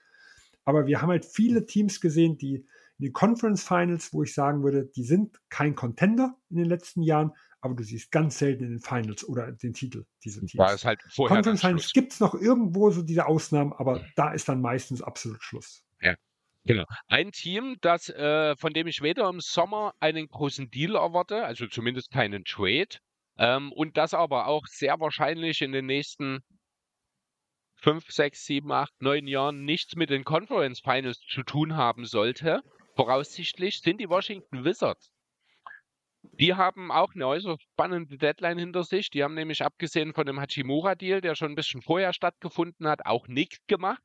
Aber 0.67 0.87
wir 0.87 1.01
haben 1.01 1.09
halt 1.09 1.25
viele 1.25 1.65
Teams 1.65 2.01
gesehen, 2.01 2.37
die 2.37 2.67
in 2.99 3.07
den 3.07 3.13
Conference 3.13 3.63
Finals, 3.63 4.13
wo 4.13 4.23
ich 4.23 4.35
sagen 4.35 4.63
würde, 4.63 4.85
die 4.85 5.05
sind 5.05 5.41
kein 5.49 5.75
Contender 5.75 6.37
in 6.51 6.57
den 6.57 6.67
letzten 6.67 7.03
Jahren, 7.03 7.33
aber 7.61 7.75
du 7.75 7.83
siehst 7.83 8.11
ganz 8.11 8.39
selten 8.39 8.65
in 8.65 8.71
den 8.71 8.81
Finals 8.81 9.27
oder 9.27 9.53
den 9.53 9.73
Titel 9.73 10.05
diese 10.25 10.41
Teams. 10.41 10.53
Da 10.55 10.73
ist 10.73 10.85
halt 10.85 11.01
vorher 11.09 11.37
Conference 11.37 11.61
Finals 11.61 11.93
gibt 11.93 12.13
es 12.13 12.21
noch 12.21 12.35
irgendwo 12.35 12.91
so 12.91 13.03
diese 13.03 13.27
Ausnahmen, 13.27 13.73
aber 13.73 14.05
da 14.17 14.33
ist 14.33 14.49
dann 14.49 14.61
meistens 14.61 15.01
absolut 15.03 15.43
Schluss. 15.43 15.85
Ja. 16.01 16.15
Genau. 16.65 16.85
Ein 17.07 17.31
Team, 17.31 17.77
das, 17.81 18.09
äh, 18.09 18.57
von 18.57 18.73
dem 18.73 18.89
ich 18.89 19.01
weder 19.01 19.29
im 19.29 19.41
Sommer 19.41 19.95
einen 20.01 20.27
großen 20.27 20.69
Deal 20.71 20.97
erwarte, 20.97 21.45
also 21.45 21.69
zumindest 21.69 22.11
keinen 22.11 22.45
Trade, 22.45 22.99
ähm, 23.39 23.73
und 23.73 23.97
das 23.97 24.15
aber 24.15 24.47
auch 24.49 24.67
sehr 24.67 24.99
wahrscheinlich 24.99 25.63
in 25.63 25.73
den 25.73 25.87
nächsten 25.87 26.41
fünf, 27.77 28.11
sechs, 28.11 28.45
sieben, 28.45 28.73
acht, 28.73 28.93
neun 29.01 29.27
Jahren 29.27 29.65
nichts 29.65 29.97
mit 29.97 30.11
den 30.11 30.25
Conference 30.25 30.81
Finals 30.81 31.21
zu 31.21 31.43
tun 31.43 31.77
haben 31.77 32.05
sollte, 32.05 32.63
voraussichtlich, 32.97 33.81
sind 33.81 34.01
die 34.01 34.09
Washington 34.09 34.65
Wizards. 34.65 35.13
Die 36.33 36.55
haben 36.55 36.91
auch 36.91 37.15
eine 37.15 37.27
äußerst 37.27 37.63
spannende 37.63 38.19
Deadline 38.19 38.59
hinter 38.59 38.85
sich. 38.85 39.11
Die 39.11 39.23
haben 39.23 39.35
nämlich 39.35 39.63
abgesehen 39.65 40.13
von 40.13 40.27
dem 40.27 40.41
Hachimura-Deal, 40.41 41.21
der 41.21 41.35
schon 41.35 41.53
ein 41.53 41.55
bisschen 41.55 41.83
vorher 41.83 42.13
stattgefunden 42.13 42.89
hat, 42.89 43.07
auch 43.07 43.29
nichts 43.29 43.65
gemacht, 43.67 44.03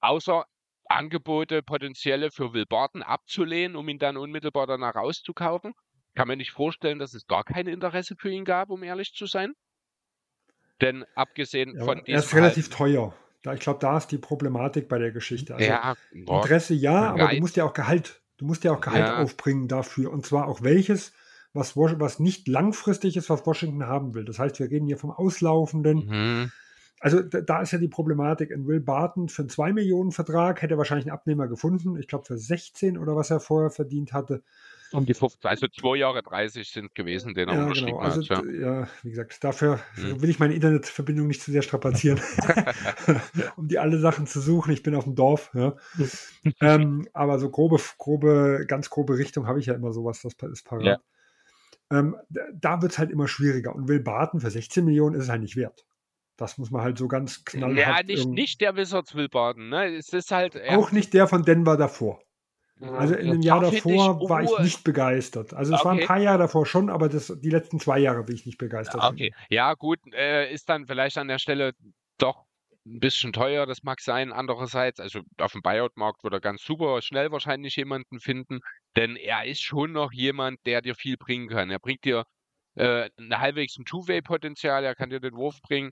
außer 0.00 0.46
Angebote 0.86 1.62
potenzielle 1.62 2.30
für 2.30 2.52
Will 2.52 2.66
Barton 2.66 3.02
abzulehnen, 3.02 3.76
um 3.76 3.88
ihn 3.88 3.98
dann 3.98 4.16
unmittelbar 4.16 4.66
danach 4.66 4.96
rauszukaufen. 4.96 5.74
Kann 6.14 6.26
man 6.26 6.38
nicht 6.38 6.50
vorstellen, 6.50 6.98
dass 6.98 7.14
es 7.14 7.26
gar 7.26 7.44
kein 7.44 7.68
Interesse 7.68 8.16
für 8.16 8.30
ihn 8.30 8.44
gab, 8.44 8.70
um 8.70 8.82
ehrlich 8.82 9.12
zu 9.12 9.26
sein. 9.26 9.52
Denn 10.80 11.04
abgesehen 11.14 11.76
ja, 11.76 11.84
von 11.84 11.98
diesem. 11.98 12.14
Er 12.14 12.18
ist 12.18 12.34
relativ 12.34 12.66
halt, 12.66 12.74
teuer. 12.74 13.14
Da, 13.42 13.54
ich 13.54 13.60
glaube, 13.60 13.78
da 13.80 13.96
ist 13.96 14.08
die 14.08 14.18
Problematik 14.18 14.88
bei 14.88 14.98
der 14.98 15.12
Geschichte. 15.12 15.54
Also 15.54 15.66
ja, 15.66 15.94
boah, 16.24 16.42
Interesse 16.42 16.74
ja, 16.74 17.12
aber 17.12 17.28
du 17.28 17.40
musst 17.40 17.56
ja 17.56 17.64
auch 17.64 17.72
Gehalt, 17.72 18.20
du 18.36 18.44
musst 18.44 18.64
ja 18.64 18.72
auch 18.72 18.80
Gehalt 18.80 19.06
ja. 19.06 19.22
aufbringen 19.22 19.68
dafür. 19.68 20.12
Und 20.12 20.26
zwar 20.26 20.46
auch 20.46 20.62
welches, 20.62 21.12
was, 21.54 21.76
was 21.76 22.18
nicht 22.18 22.48
langfristig 22.48 23.16
ist, 23.16 23.30
was 23.30 23.46
Washington 23.46 23.86
haben 23.86 24.14
will. 24.14 24.24
Das 24.24 24.38
heißt, 24.38 24.58
wir 24.58 24.70
reden 24.70 24.86
hier 24.86 24.98
vom 24.98 25.10
Auslaufenden. 25.10 26.06
Mhm. 26.06 26.52
Also 27.00 27.22
da, 27.22 27.40
da, 27.40 27.62
ist 27.62 27.72
ja 27.72 27.78
die 27.78 27.88
Problematik. 27.88 28.50
In 28.50 28.66
Will 28.66 28.80
Barton 28.80 29.30
für 29.30 29.42
einen 29.42 29.48
2 29.48 29.72
Millionen 29.72 30.12
Vertrag 30.12 30.60
hätte 30.60 30.74
er 30.74 30.78
wahrscheinlich 30.78 31.06
einen 31.06 31.16
Abnehmer 31.16 31.48
gefunden. 31.48 31.96
Ich 31.98 32.08
glaube 32.08 32.26
für 32.26 32.36
16 32.36 32.98
oder 32.98 33.16
was 33.16 33.30
er 33.30 33.40
vorher 33.40 33.70
verdient 33.70 34.12
hatte. 34.12 34.42
Um 34.92 35.06
die 35.06 35.14
15, 35.14 35.48
also 35.48 35.68
zwei 35.68 35.96
Jahre 35.96 36.22
30 36.22 36.68
sind 36.68 36.94
gewesen, 36.94 37.34
den 37.34 37.48
er 37.48 37.54
ja, 37.54 37.72
genau. 37.72 37.98
also, 37.98 38.20
hat. 38.22 38.44
Ja. 38.44 38.80
ja. 38.80 38.88
wie 39.02 39.10
gesagt, 39.10 39.42
dafür 39.44 39.80
hm. 39.94 40.20
will 40.20 40.30
ich 40.30 40.38
meine 40.38 40.54
Internetverbindung 40.54 41.28
nicht 41.28 41.42
zu 41.42 41.52
sehr 41.52 41.62
strapazieren, 41.62 42.20
um 43.56 43.68
die 43.68 43.78
alle 43.78 43.98
Sachen 43.98 44.26
zu 44.26 44.40
suchen. 44.40 44.72
Ich 44.72 44.82
bin 44.82 44.94
auf 44.94 45.04
dem 45.04 45.14
Dorf. 45.14 45.50
Ja. 45.54 45.76
ähm, 46.60 47.08
aber 47.12 47.38
so 47.38 47.50
grobe, 47.50 47.78
grobe, 47.98 48.64
ganz 48.66 48.90
grobe 48.90 49.16
Richtung 49.16 49.46
habe 49.46 49.60
ich 49.60 49.66
ja 49.66 49.74
immer 49.74 49.92
sowas, 49.92 50.22
das 50.22 50.34
ist 50.50 50.64
parat. 50.64 50.84
Ja. 50.84 50.98
Ähm, 51.92 52.16
da 52.54 52.82
wird 52.82 52.92
es 52.92 52.98
halt 52.98 53.10
immer 53.10 53.28
schwieriger. 53.28 53.74
Und 53.74 53.88
Will 53.88 54.00
Barton 54.00 54.40
für 54.40 54.50
16 54.50 54.84
Millionen 54.84 55.16
ist 55.16 55.24
es 55.24 55.30
halt 55.30 55.42
nicht 55.42 55.56
wert. 55.56 55.84
Das 56.36 56.56
muss 56.56 56.70
man 56.70 56.82
halt 56.82 56.98
so 56.98 57.06
ganz 57.06 57.44
knallhart. 57.44 57.76
Ja, 57.76 58.02
nicht, 58.02 58.28
nicht 58.28 58.60
der 58.60 58.76
Wizards 58.76 59.14
Will 59.14 59.28
Barton. 59.28 59.68
Ne? 59.68 59.96
Es 59.96 60.12
ist 60.12 60.30
halt, 60.30 60.58
Auch 60.68 60.92
nicht 60.92 61.12
der 61.12 61.26
von 61.26 61.42
Denver 61.42 61.76
davor. 61.76 62.22
Also 62.80 63.14
in 63.14 63.30
dem 63.30 63.42
Jahr 63.42 63.60
davor 63.60 64.20
ich, 64.22 64.28
war 64.28 64.42
ich 64.42 64.58
nicht 64.60 64.84
begeistert. 64.84 65.52
Also 65.52 65.74
es 65.74 65.80
okay. 65.80 65.88
waren 65.88 65.98
ein 66.00 66.06
paar 66.06 66.18
Jahre 66.18 66.38
davor 66.38 66.64
schon, 66.66 66.88
aber 66.88 67.08
das, 67.08 67.32
die 67.42 67.50
letzten 67.50 67.78
zwei 67.78 67.98
Jahre 67.98 68.24
bin 68.24 68.34
ich 68.34 68.46
nicht 68.46 68.58
begeistert. 68.58 69.02
Okay, 69.02 69.34
ja 69.50 69.74
gut, 69.74 69.98
äh, 70.14 70.52
ist 70.52 70.68
dann 70.68 70.86
vielleicht 70.86 71.18
an 71.18 71.28
der 71.28 71.38
Stelle 71.38 71.72
doch 72.18 72.46
ein 72.86 73.00
bisschen 73.00 73.32
teuer, 73.32 73.66
das 73.66 73.82
mag 73.82 74.00
sein. 74.00 74.32
Andererseits, 74.32 75.00
also 75.00 75.20
auf 75.38 75.52
dem 75.52 75.62
Buyout-Markt 75.62 76.24
wird 76.24 76.32
er 76.32 76.40
ganz 76.40 76.62
super 76.62 77.02
schnell 77.02 77.30
wahrscheinlich 77.30 77.76
jemanden 77.76 78.18
finden, 78.18 78.60
denn 78.96 79.16
er 79.16 79.44
ist 79.44 79.62
schon 79.62 79.92
noch 79.92 80.12
jemand, 80.12 80.64
der 80.64 80.80
dir 80.80 80.94
viel 80.94 81.16
bringen 81.18 81.48
kann. 81.48 81.70
Er 81.70 81.78
bringt 81.78 82.04
dir 82.04 82.24
äh, 82.76 83.10
halbwegs 83.30 83.76
ein 83.78 83.84
Two-Way-Potenzial, 83.84 84.84
er 84.84 84.94
kann 84.94 85.10
dir 85.10 85.20
den 85.20 85.34
Wurf 85.34 85.60
bringen 85.60 85.90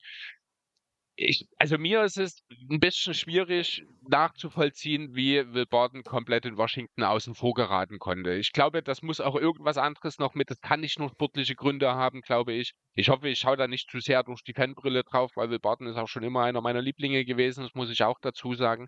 ich, 1.20 1.48
also 1.58 1.78
mir 1.78 2.04
ist 2.04 2.16
es 2.16 2.44
ein 2.70 2.78
bisschen 2.78 3.12
schwierig 3.12 3.84
nachzuvollziehen, 4.08 5.16
wie 5.16 5.52
Will 5.52 5.66
Barton 5.66 6.04
komplett 6.04 6.46
in 6.46 6.56
Washington 6.56 7.02
außen 7.02 7.34
vor 7.34 7.54
geraten 7.54 7.98
konnte. 7.98 8.34
Ich 8.34 8.52
glaube, 8.52 8.84
das 8.84 9.02
muss 9.02 9.20
auch 9.20 9.34
irgendwas 9.34 9.78
anderes 9.78 10.18
noch 10.20 10.34
mit, 10.34 10.48
das 10.48 10.60
kann 10.60 10.80
nicht 10.80 10.98
nur 11.00 11.08
sportliche 11.08 11.56
Gründe 11.56 11.92
haben, 11.92 12.20
glaube 12.20 12.52
ich. 12.52 12.72
Ich 12.94 13.08
hoffe, 13.08 13.28
ich 13.28 13.40
schaue 13.40 13.56
da 13.56 13.66
nicht 13.66 13.90
zu 13.90 13.98
sehr 13.98 14.22
durch 14.22 14.42
die 14.42 14.54
Fanbrille 14.54 15.02
drauf, 15.02 15.32
weil 15.34 15.50
Will 15.50 15.58
Barton 15.58 15.88
ist 15.88 15.96
auch 15.96 16.06
schon 16.06 16.22
immer 16.22 16.44
einer 16.44 16.60
meiner 16.60 16.82
Lieblinge 16.82 17.24
gewesen, 17.24 17.64
das 17.64 17.74
muss 17.74 17.90
ich 17.90 18.04
auch 18.04 18.20
dazu 18.20 18.54
sagen. 18.54 18.86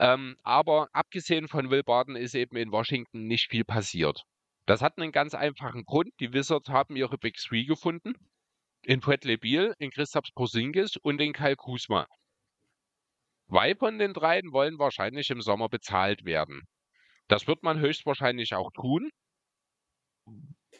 Ähm, 0.00 0.36
aber 0.42 0.88
abgesehen 0.92 1.46
von 1.46 1.70
Will 1.70 1.84
Barton 1.84 2.16
ist 2.16 2.34
eben 2.34 2.56
in 2.56 2.72
Washington 2.72 3.28
nicht 3.28 3.48
viel 3.50 3.64
passiert. 3.64 4.24
Das 4.66 4.82
hat 4.82 4.98
einen 4.98 5.12
ganz 5.12 5.34
einfachen 5.34 5.84
Grund. 5.84 6.10
Die 6.18 6.32
Wizards 6.32 6.68
haben 6.68 6.96
ihre 6.96 7.16
Big 7.16 7.36
Three 7.36 7.64
gefunden 7.64 8.14
in 8.88 9.00
Beal, 9.00 9.74
in 9.78 9.90
Christaps 9.90 10.32
Porzingis 10.32 10.96
und 10.96 11.20
in 11.20 11.34
Kyle 11.34 11.56
Kuzma. 11.56 12.06
Zwei 13.50 13.74
von 13.74 13.98
den 13.98 14.14
dreien 14.14 14.50
wollen 14.52 14.78
wahrscheinlich 14.78 15.28
im 15.28 15.42
Sommer 15.42 15.68
bezahlt 15.68 16.24
werden. 16.24 16.62
Das 17.28 17.46
wird 17.46 17.62
man 17.62 17.80
höchstwahrscheinlich 17.80 18.54
auch 18.54 18.70
tun. 18.72 19.10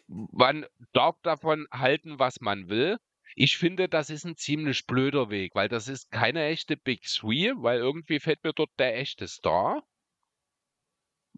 Man 0.07 0.65
darf 0.95 1.17
davon 1.23 1.67
halten, 1.71 2.19
was 2.19 2.41
man 2.41 2.71
will. 2.71 2.97
Ich 3.35 3.59
finde, 3.59 3.91
das 3.91 4.09
ist 4.09 4.25
ein 4.25 4.37
ziemlich 4.37 4.87
blöder 4.87 5.29
Weg, 5.29 5.55
weil 5.55 5.69
das 5.69 5.87
ist 5.87 6.11
keine 6.11 6.47
echte 6.47 6.79
Big 6.79 7.03
Three, 7.03 7.53
weil 7.57 7.79
irgendwie 7.79 8.21
fällt 8.21 8.43
mir 8.43 8.55
dort 8.55 8.71
der 8.79 8.97
echte 8.97 9.29
Star. 9.29 9.83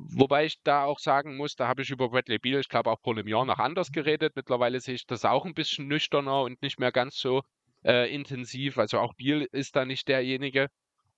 Wobei 0.09 0.47
ich 0.47 0.63
da 0.63 0.85
auch 0.85 0.99
sagen 0.99 1.37
muss, 1.37 1.57
da 1.57 1.69
habe 1.69 1.83
ich 1.83 1.91
über 1.91 2.09
Bradley 2.09 2.39
Beal, 2.39 2.61
ich 2.61 2.69
glaube 2.69 2.91
auch 2.91 3.01
vor 3.01 3.13
einem 3.13 3.29
Jahr 3.29 3.45
noch 3.45 3.59
anders 3.59 3.93
geredet. 3.93 4.35
Mittlerweile 4.35 4.81
sehe 4.81 4.95
ich 4.95 5.07
das 5.07 5.25
auch 5.25 5.45
ein 5.45 5.55
bisschen 5.55 5.89
nüchterner 5.89 6.43
und 6.43 6.63
nicht 6.63 6.81
mehr 6.81 6.91
ganz 6.91 7.17
so 7.17 7.43
äh, 7.85 8.13
intensiv. 8.13 8.79
Also 8.79 8.99
auch 8.99 9.15
Beal 9.15 9.47
ist 9.53 9.77
da 9.77 9.85
nicht 9.85 10.09
derjenige. 10.09 10.69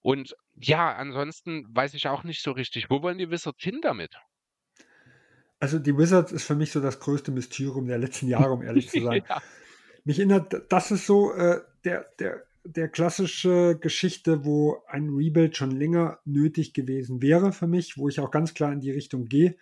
Und 0.00 0.34
ja, 0.56 0.92
ansonsten 0.94 1.64
weiß 1.70 1.94
ich 1.94 2.09
auch 2.09 2.24
nicht 2.24 2.42
so 2.42 2.50
richtig, 2.50 2.90
wo 2.90 3.02
wollen 3.02 3.18
die 3.18 3.30
Wizards 3.30 3.62
hin 3.62 3.78
damit? 3.82 4.16
Also 5.60 5.78
die 5.78 5.96
Wizards 5.96 6.32
ist 6.32 6.44
für 6.44 6.56
mich 6.56 6.72
so 6.72 6.80
das 6.80 6.98
größte 6.98 7.30
Mysterium 7.30 7.86
der 7.86 7.98
letzten 7.98 8.26
Jahre, 8.28 8.52
um 8.52 8.62
ehrlich 8.62 8.90
zu 8.90 9.00
sein. 9.00 9.22
ja. 9.28 9.40
Mich 10.04 10.18
erinnert, 10.18 10.72
das 10.72 10.90
ist 10.90 11.06
so 11.06 11.32
äh, 11.32 11.60
der, 11.84 12.10
der 12.18 12.42
der 12.64 12.89
klassische 12.89 13.76
Geschichte, 13.80 14.44
wo 14.44 14.82
ein 14.86 15.09
Rebuild 15.10 15.56
schon 15.56 15.70
länger 15.70 16.18
nötig 16.24 16.74
gewesen 16.74 17.22
wäre 17.22 17.52
für 17.52 17.66
mich, 17.66 17.98
wo 17.98 18.09
ich 18.09 18.20
auch 18.20 18.30
ganz 18.30 18.55
klar 18.55 18.72
in 18.72 18.80
die 18.80 18.90
Richtung 18.90 19.26
gehe. 19.26 19.56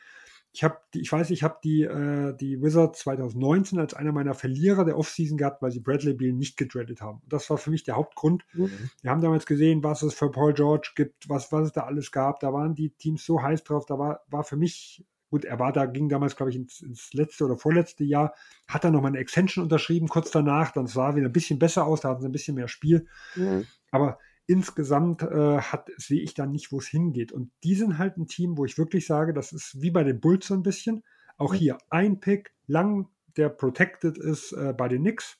Ich 0.53 0.65
habe, 0.65 0.79
ich 0.95 1.11
weiß, 1.11 1.31
ich 1.31 1.45
habe 1.45 1.59
die, 1.63 1.83
äh, 1.85 2.37
die 2.37 2.61
Wizards 2.61 3.01
2019 3.01 3.79
als 3.79 3.95
einer 3.95 4.11
meiner 4.11 4.35
Verlierer 4.35 4.85
der 4.85 4.99
Offseason 4.99 5.39
gehabt, 5.39 5.63
weil 5.63 5.71
sie 5.71 5.79
Bradley 5.79 6.13
Beal 6.13 6.33
nicht 6.33 6.57
getradet 6.57 7.01
haben. 7.01 7.23
Das 7.29 7.49
war 7.51 7.59
für 7.59 7.71
mich 7.71 7.85
der 7.85 7.95
Hauptgrund. 7.95 8.45
Mhm. 8.55 8.91
Wir 9.01 9.13
haben 9.13 9.21
damals 9.21 9.47
gesehen, 9.47 9.85
was 9.85 10.03
es 10.03 10.13
für 10.13 10.31
Paul 10.31 10.53
George 10.53 10.91
gibt, 10.97 11.29
was, 11.29 11.53
was 11.53 11.69
es 11.69 11.73
da 11.73 11.83
alles 11.83 12.11
gab. 12.11 12.41
Da 12.41 12.53
waren 12.53 12.75
die 12.75 12.91
Teams 12.91 13.25
so 13.25 13.41
heiß 13.41 13.63
drauf. 13.63 13.87
Da 13.87 13.97
war, 13.97 14.25
war 14.29 14.43
für 14.43 14.57
mich 14.57 15.05
Gut, 15.31 15.45
er 15.45 15.59
war 15.61 15.73
da, 15.73 15.87
ging 15.87 16.09
damals, 16.09 16.37
glaube 16.37 16.51
ich, 16.51 16.57
ins, 16.57 16.81
ins, 16.81 17.13
letzte 17.13 17.45
oder 17.45 17.57
vorletzte 17.57 18.05
Jahr, 18.05 18.35
hat 18.67 18.83
dann 18.83 18.93
nochmal 18.93 19.13
eine 19.13 19.21
Extension 19.21 19.63
unterschrieben, 19.63 20.09
kurz 20.09 20.31
danach, 20.33 20.73
dann 20.73 20.89
sah 20.89 21.15
wieder 21.15 21.27
ein 21.27 21.33
bisschen 21.33 21.59
besser 21.59 21.87
aus, 21.87 22.01
da 22.01 22.11
hatten 22.11 22.23
sie 22.23 22.29
ein 22.29 22.33
bisschen 22.33 22.57
mehr 22.57 22.69
Spiel. 22.69 23.07
Mhm. 23.37 23.67
Aber 23.93 24.19
insgesamt 24.47 25.23
äh, 25.23 25.59
hat, 25.59 25.89
sehe 25.97 26.21
ich 26.21 26.35
dann 26.35 26.51
nicht, 26.51 26.73
wo 26.73 26.79
es 26.79 26.89
hingeht. 26.89 27.31
Und 27.31 27.53
die 27.63 27.77
sind 27.77 27.99
halt 27.99 28.17
ein 28.17 28.27
Team, 28.27 28.59
wo 28.59 28.65
ich 28.65 28.77
wirklich 28.77 29.07
sage, 29.07 29.33
das 29.33 29.53
ist 29.53 29.81
wie 29.81 29.93
bei 29.93 30.03
den 30.03 30.21
Bulls 30.21 30.49
so 30.49 30.55
ein 30.55 30.65
bisschen. 30.65 31.05
Auch 31.39 31.53
mhm. 31.53 31.59
hier 31.59 31.79
ein 31.89 32.19
Pick, 32.19 32.53
lang, 32.67 33.09
der 33.37 33.49
protected 33.49 34.19
ist 34.19 34.53
äh, 34.53 34.75
bei 34.77 34.89
den 34.89 35.03
Knicks. 35.03 35.39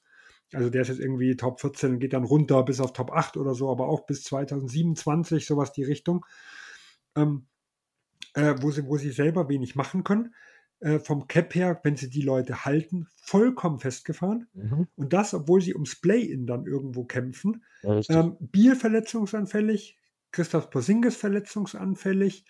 Also 0.53 0.71
der 0.71 0.83
ist 0.83 0.89
jetzt 0.89 1.01
irgendwie 1.01 1.37
Top 1.37 1.61
14 1.61 1.95
und 1.95 1.99
geht 1.99 2.13
dann 2.13 2.25
runter 2.25 2.63
bis 2.65 2.81
auf 2.81 2.93
Top 2.93 3.13
8 3.13 3.37
oder 3.37 3.55
so, 3.55 3.71
aber 3.71 3.89
auch 3.89 4.07
bis 4.07 4.23
2027, 4.25 5.47
sowas 5.47 5.73
die 5.73 5.85
Richtung. 5.85 6.25
Ähm, 7.17 7.47
äh, 8.35 8.55
wo, 8.61 8.71
sie, 8.71 8.87
wo 8.87 8.97
sie 8.97 9.11
selber 9.11 9.49
wenig 9.49 9.77
machen 9.77 10.05
können. 10.05 10.35
Äh, 10.81 10.99
vom 10.99 11.29
Cap 11.29 11.55
her, 11.55 11.79
wenn 11.85 11.97
sie 11.97 12.09
die 12.09 12.23
Leute 12.23 12.65
halten, 12.65 13.07
vollkommen 13.23 13.81
festgefahren. 13.81 14.49
Mhm. 14.55 14.87
Und 14.97 15.13
das, 15.13 15.35
obwohl 15.35 15.61
sie 15.61 15.75
ums 15.75 16.01
Play-In 16.01 16.47
dann 16.47 16.65
irgendwo 16.65 17.05
kämpfen. 17.05 17.65
ähm, 18.09 18.37
Biel 18.41 18.75
verletzungsanfällig, 18.77 19.99
Christoph 20.33 20.71
Porzingis 20.71 21.17
verletzungsanfällig. 21.17 22.47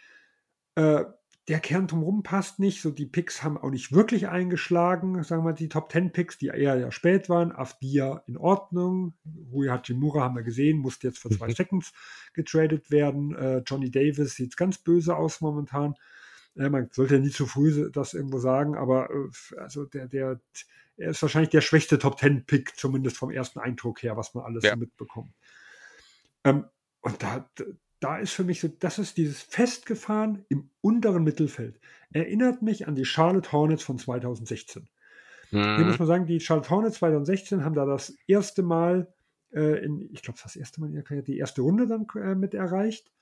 Äh, 0.77 1.05
der 1.51 1.59
Kern 1.59 1.89
drumherum 1.89 2.23
passt 2.23 2.61
nicht. 2.61 2.81
So 2.81 2.93
die 2.93 3.07
Picks 3.07 3.43
haben 3.43 3.59
auch 3.59 3.71
nicht 3.71 3.93
wirklich 3.93 4.29
eingeschlagen, 4.29 5.25
sagen 5.25 5.45
wir 5.45 5.53
die 5.53 5.69
Top 5.69 5.91
10 5.91 6.13
Picks, 6.13 6.39
die 6.39 6.47
eher 6.47 6.77
ja 6.77 6.93
spät 6.93 7.29
waren. 7.29 7.51
Afdia 7.51 8.23
in 8.29 8.37
Ordnung. 8.37 9.15
Rui 9.53 9.67
Hachimura 9.67 10.23
haben 10.23 10.37
wir 10.37 10.45
gesehen, 10.45 10.79
musste 10.79 11.09
jetzt 11.09 11.19
für 11.19 11.29
zwei 11.29 11.49
mhm. 11.49 11.55
Seconds 11.55 11.93
getradet 12.35 12.93
werden. 12.93 13.35
Äh, 13.35 13.63
Johnny 13.67 13.91
Davis 13.91 14.37
sieht 14.37 14.57
ganz 14.57 14.79
böse 14.79 15.17
aus 15.17 15.41
momentan. 15.41 15.97
Äh, 16.55 16.71
man 16.71 16.89
sollte 16.93 17.17
ja 17.17 17.21
nie 17.21 17.31
zu 17.31 17.47
früh 17.47 17.91
das 17.91 18.15
irgendwo 18.15 18.39
sagen, 18.39 18.77
aber 18.77 19.11
äh, 19.11 19.59
also 19.59 19.87
der, 19.87 20.07
der, 20.07 20.41
er 20.99 21.11
ist 21.11 21.21
wahrscheinlich 21.21 21.51
der 21.51 21.63
schwächste 21.63 21.99
Top 21.99 22.21
10 22.21 22.47
Pick, 22.47 22.77
zumindest 22.77 23.17
vom 23.17 23.33
ersten 23.33 23.59
Eindruck 23.59 24.05
her, 24.05 24.17
was 24.17 24.35
man 24.35 24.45
alles 24.45 24.63
ja. 24.63 24.77
mitbekommt. 24.77 25.35
Ähm, 26.45 26.67
und 27.01 27.21
da, 27.21 27.51
da 28.01 28.17
ist 28.17 28.33
für 28.33 28.45
mich 28.45 28.61
so, 28.61 28.69
das 28.69 28.99
ist 28.99 29.17
dieses 29.19 29.43
Festgefahren 29.43 30.45
im 30.49 30.71
unteren 30.81 31.23
Mittelfeld. 31.23 31.79
Erinnert 32.13 32.63
mich 32.63 32.89
an 32.89 32.95
die 32.95 33.05
Charlotte 33.05 33.53
Hornets 33.53 33.83
von 33.83 33.99
2016. 33.99 34.89
Mhm. 35.51 35.77
Hier 35.77 35.85
muss 35.85 35.99
man 35.99 36.09
sagen, 36.09 36.27
die 36.27 36.41
Charlotte 36.41 36.71
Hornets 36.71 36.99
2016 36.99 37.65
haben 37.65 37.75
da 37.75 37.85
das 37.85 38.15
erste 38.27 38.63
Mal, 38.63 39.13
äh, 39.53 39.85
in, 39.85 40.09
ich 40.13 40.23
glaube, 40.23 40.39
das 40.43 40.57
erste 40.57 40.81
Mal 40.81 40.89
in 40.89 40.95
ihrer 40.95 41.03
Karriere, 41.03 41.25
die 41.25 41.39
erste 41.39 41.61
Runde 41.63 41.87
dann 41.87 42.07
äh, 42.17 42.35
mit 42.35 42.55
erreicht 42.55 43.13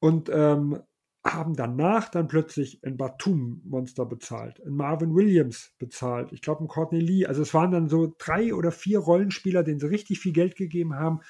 und 0.00 0.28
ähm, 0.32 0.80
haben 1.24 1.56
danach 1.56 2.10
dann 2.10 2.28
plötzlich 2.28 2.84
ein 2.84 2.98
Batum-Monster 2.98 4.04
bezahlt, 4.04 4.60
ein 4.66 4.74
Marvin 4.74 5.14
Williams 5.14 5.72
bezahlt, 5.78 6.32
ich 6.32 6.42
glaube 6.42 6.62
ein 6.62 6.68
Courtney 6.68 7.00
Lee. 7.00 7.24
Also 7.24 7.40
es 7.40 7.54
waren 7.54 7.70
dann 7.70 7.88
so 7.88 8.14
drei 8.18 8.52
oder 8.52 8.70
vier 8.70 8.98
Rollenspieler, 8.98 9.62
denen 9.62 9.80
sie 9.80 9.88
richtig 9.88 10.20
viel 10.20 10.34
Geld 10.34 10.56
gegeben 10.56 10.96
haben 10.96 11.20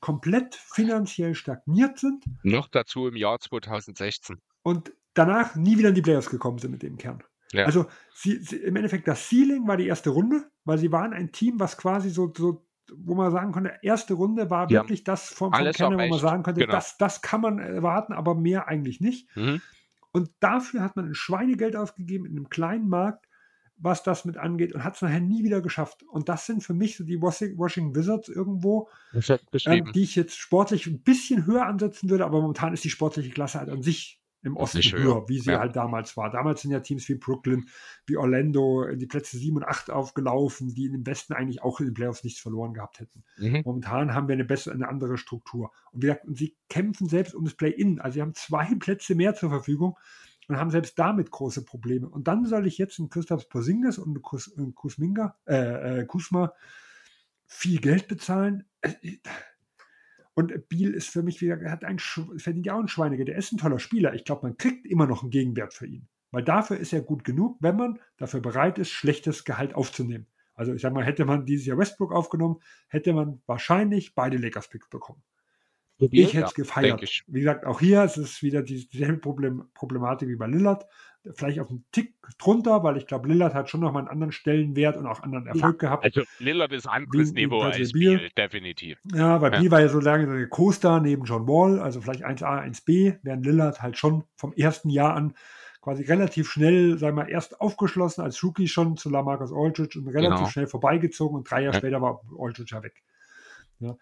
komplett 0.00 0.54
finanziell 0.54 1.34
stagniert 1.34 1.98
sind. 1.98 2.24
Noch 2.42 2.68
dazu 2.68 3.06
im 3.08 3.16
Jahr 3.16 3.38
2016. 3.40 4.38
Und 4.62 4.92
danach 5.14 5.54
nie 5.56 5.78
wieder 5.78 5.90
in 5.90 5.94
die 5.94 6.02
Playoffs 6.02 6.30
gekommen 6.30 6.58
sind 6.58 6.70
mit 6.70 6.82
dem 6.82 6.98
Kern. 6.98 7.22
Ja. 7.52 7.64
Also 7.64 7.86
sie, 8.14 8.38
sie, 8.38 8.56
im 8.56 8.76
Endeffekt 8.76 9.08
das 9.08 9.28
Ceiling 9.28 9.66
war 9.66 9.76
die 9.76 9.86
erste 9.86 10.10
Runde, 10.10 10.50
weil 10.64 10.78
sie 10.78 10.92
waren 10.92 11.12
ein 11.12 11.32
Team, 11.32 11.60
was 11.60 11.76
quasi 11.76 12.10
so, 12.10 12.32
so 12.36 12.66
wo 12.94 13.14
man 13.14 13.32
sagen 13.32 13.52
konnte, 13.52 13.78
erste 13.82 14.14
Runde 14.14 14.50
war 14.50 14.70
ja. 14.70 14.82
wirklich 14.82 15.04
das 15.04 15.28
vom, 15.28 15.52
vom 15.52 15.72
Kern, 15.72 15.94
wo 15.94 16.08
man 16.08 16.18
sagen 16.18 16.42
konnte, 16.42 16.60
genau. 16.60 16.72
das, 16.72 16.96
das 16.98 17.22
kann 17.22 17.40
man 17.40 17.58
erwarten, 17.58 18.12
aber 18.12 18.34
mehr 18.34 18.68
eigentlich 18.68 19.00
nicht. 19.00 19.34
Mhm. 19.36 19.60
Und 20.12 20.30
dafür 20.40 20.82
hat 20.82 20.96
man 20.96 21.06
ein 21.06 21.14
Schweinegeld 21.14 21.76
ausgegeben 21.76 22.26
in 22.26 22.36
einem 22.36 22.48
kleinen 22.48 22.88
Markt 22.88 23.26
was 23.78 24.02
das 24.02 24.24
mit 24.24 24.36
angeht 24.36 24.74
und 24.74 24.84
hat 24.84 24.96
es 24.96 25.02
nachher 25.02 25.20
nie 25.20 25.44
wieder 25.44 25.60
geschafft. 25.60 26.02
Und 26.04 26.28
das 26.28 26.46
sind 26.46 26.62
für 26.62 26.74
mich 26.74 26.96
so 26.96 27.04
die 27.04 27.20
Washington 27.20 27.94
Wizards 27.94 28.28
irgendwo, 28.28 28.88
ähm, 29.66 29.92
die 29.92 30.02
ich 30.02 30.16
jetzt 30.16 30.36
sportlich 30.36 30.86
ein 30.86 31.02
bisschen 31.02 31.46
höher 31.46 31.66
ansetzen 31.66 32.08
würde, 32.08 32.24
aber 32.24 32.40
momentan 32.40 32.72
ist 32.72 32.84
die 32.84 32.90
sportliche 32.90 33.30
Klasse 33.30 33.58
halt 33.58 33.70
an 33.70 33.82
sich 33.82 34.20
im 34.42 34.56
Osten 34.56 34.80
höher, 34.80 35.02
höher, 35.02 35.28
wie 35.28 35.40
sie 35.40 35.50
ja. 35.50 35.58
halt 35.58 35.74
damals 35.74 36.16
war. 36.16 36.30
Damals 36.30 36.62
sind 36.62 36.70
ja 36.70 36.80
Teams 36.80 37.08
wie 37.08 37.16
Brooklyn, 37.16 37.68
wie 38.06 38.16
Orlando 38.16 38.84
in 38.84 38.98
die 38.98 39.06
Plätze 39.06 39.36
7 39.36 39.56
und 39.56 39.64
8 39.64 39.90
aufgelaufen, 39.90 40.72
die 40.72 40.86
im 40.86 41.04
Westen 41.04 41.34
eigentlich 41.34 41.62
auch 41.62 41.80
in 41.80 41.86
den 41.86 41.94
Playoffs 41.94 42.22
nichts 42.22 42.40
verloren 42.40 42.72
gehabt 42.72 43.00
hätten. 43.00 43.24
Mhm. 43.38 43.62
Momentan 43.64 44.14
haben 44.14 44.28
wir 44.28 44.34
eine 44.34 44.44
bessere, 44.44 44.74
eine 44.74 44.88
andere 44.88 45.18
Struktur. 45.18 45.72
Und, 45.90 46.02
wir, 46.02 46.20
und 46.24 46.38
sie 46.38 46.56
kämpfen 46.68 47.08
selbst 47.08 47.34
um 47.34 47.44
das 47.44 47.54
Play-In. 47.54 48.00
Also 48.00 48.14
sie 48.14 48.22
haben 48.22 48.34
zwei 48.34 48.72
Plätze 48.78 49.16
mehr 49.16 49.34
zur 49.34 49.50
Verfügung 49.50 49.98
und 50.48 50.56
haben 50.56 50.70
selbst 50.70 50.98
damit 50.98 51.30
große 51.30 51.64
Probleme. 51.64 52.08
Und 52.08 52.28
dann 52.28 52.44
soll 52.44 52.66
ich 52.66 52.78
jetzt 52.78 52.98
einen 52.98 53.08
Christoph 53.08 53.48
Porzingis 53.48 53.98
und 53.98 54.22
einen 54.56 54.74
Kusminga, 54.74 55.36
äh, 55.46 56.00
äh, 56.00 56.06
Kusma 56.06 56.52
viel 57.46 57.80
Geld 57.80 58.08
bezahlen. 58.08 58.64
Äh, 58.80 59.18
und 60.34 60.68
Biel 60.68 60.92
ist 60.92 61.08
für 61.08 61.22
mich 61.22 61.40
wieder, 61.40 61.70
hat 61.70 61.84
ein, 61.84 61.98
verdient 61.98 62.66
ja 62.66 62.74
auch 62.74 62.80
ein 62.80 62.88
Schweinige. 62.88 63.24
Der 63.24 63.36
ist 63.36 63.52
ein 63.52 63.58
toller 63.58 63.78
Spieler. 63.78 64.14
Ich 64.14 64.24
glaube, 64.24 64.46
man 64.46 64.58
kriegt 64.58 64.86
immer 64.86 65.06
noch 65.06 65.22
einen 65.22 65.30
Gegenwert 65.30 65.72
für 65.72 65.86
ihn. 65.86 66.08
Weil 66.30 66.44
dafür 66.44 66.76
ist 66.76 66.92
er 66.92 67.00
gut 67.00 67.24
genug, 67.24 67.56
wenn 67.60 67.76
man 67.76 67.98
dafür 68.18 68.40
bereit 68.40 68.78
ist, 68.78 68.90
schlechtes 68.90 69.44
Gehalt 69.44 69.74
aufzunehmen. 69.74 70.26
Also 70.54 70.74
ich 70.74 70.82
sage 70.82 70.94
mal, 70.94 71.04
hätte 71.04 71.24
man 71.24 71.46
dieses 71.46 71.66
Jahr 71.66 71.78
Westbrook 71.78 72.12
aufgenommen, 72.12 72.60
hätte 72.88 73.12
man 73.12 73.40
wahrscheinlich 73.46 74.14
beide 74.14 74.36
Lakers-Picks 74.36 74.88
bekommen. 74.90 75.22
Ich 75.98 76.34
hätte 76.34 76.46
es 76.46 76.56
ja, 76.56 76.62
gefeiert. 76.62 77.22
Wie 77.26 77.40
gesagt, 77.40 77.64
auch 77.64 77.80
hier 77.80 78.04
ist 78.04 78.18
es 78.18 78.42
wieder 78.42 78.62
dieselbe 78.62 79.18
Problem, 79.18 79.64
Problematik 79.74 80.28
wie 80.28 80.36
bei 80.36 80.46
Lillard. 80.46 80.86
Vielleicht 81.34 81.58
auf 81.58 81.70
einen 81.70 81.84
Tick 81.90 82.14
drunter, 82.38 82.84
weil 82.84 82.96
ich 82.98 83.06
glaube, 83.06 83.28
Lillard 83.28 83.54
hat 83.54 83.68
schon 83.68 83.80
nochmal 83.80 84.02
einen 84.02 84.10
anderen 84.10 84.30
Stellenwert 84.30 84.96
und 84.96 85.06
auch 85.06 85.22
anderen 85.22 85.46
Erfolg 85.46 85.82
ja, 85.82 85.88
gehabt. 85.88 86.04
Also 86.04 86.22
Lillard 86.38 86.72
ist 86.72 86.86
ein 86.86 87.02
anderes 87.02 87.32
Niveau 87.32 87.60
als 87.60 87.92
Biel, 87.92 88.18
Biel, 88.18 88.30
definitiv. 88.36 88.98
Ja, 89.12 89.40
weil 89.40 89.52
ja. 89.52 89.60
Biel 89.60 89.70
war 89.70 89.80
ja 89.80 89.88
so 89.88 89.98
lange 89.98 90.26
der 90.26 90.48
Co-Star 90.48 91.00
neben 91.00 91.24
John 91.24 91.48
Wall, 91.48 91.80
also 91.80 92.00
vielleicht 92.00 92.24
1A, 92.24 92.62
1B, 92.62 93.18
während 93.22 93.44
Lillard 93.44 93.82
halt 93.82 93.98
schon 93.98 94.24
vom 94.36 94.52
ersten 94.52 94.88
Jahr 94.90 95.14
an 95.14 95.34
quasi 95.86 96.02
relativ 96.02 96.50
schnell, 96.50 96.98
sagen 96.98 97.16
wir, 97.16 97.28
erst 97.28 97.60
aufgeschlossen 97.60 98.22
als 98.22 98.42
Rookie 98.42 98.68
schon 98.68 98.96
zu 98.96 99.08
Lamarcus 99.08 99.52
Aldridge 99.52 99.98
und 99.98 100.08
relativ 100.08 100.38
genau. 100.38 100.50
schnell 100.50 100.66
vorbeigezogen 100.66 101.36
und 101.36 101.50
drei 101.50 101.62
Jahre 101.62 101.74
ja. 101.74 101.78
später 101.78 102.02
war 102.02 102.22
Aldridge 102.38 102.74
ja 102.74 102.82
weg. 102.82 103.02
Ja. 103.78 103.96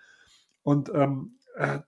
Und 0.62 0.91
ähm, 0.95 1.37
äh, 1.55 1.81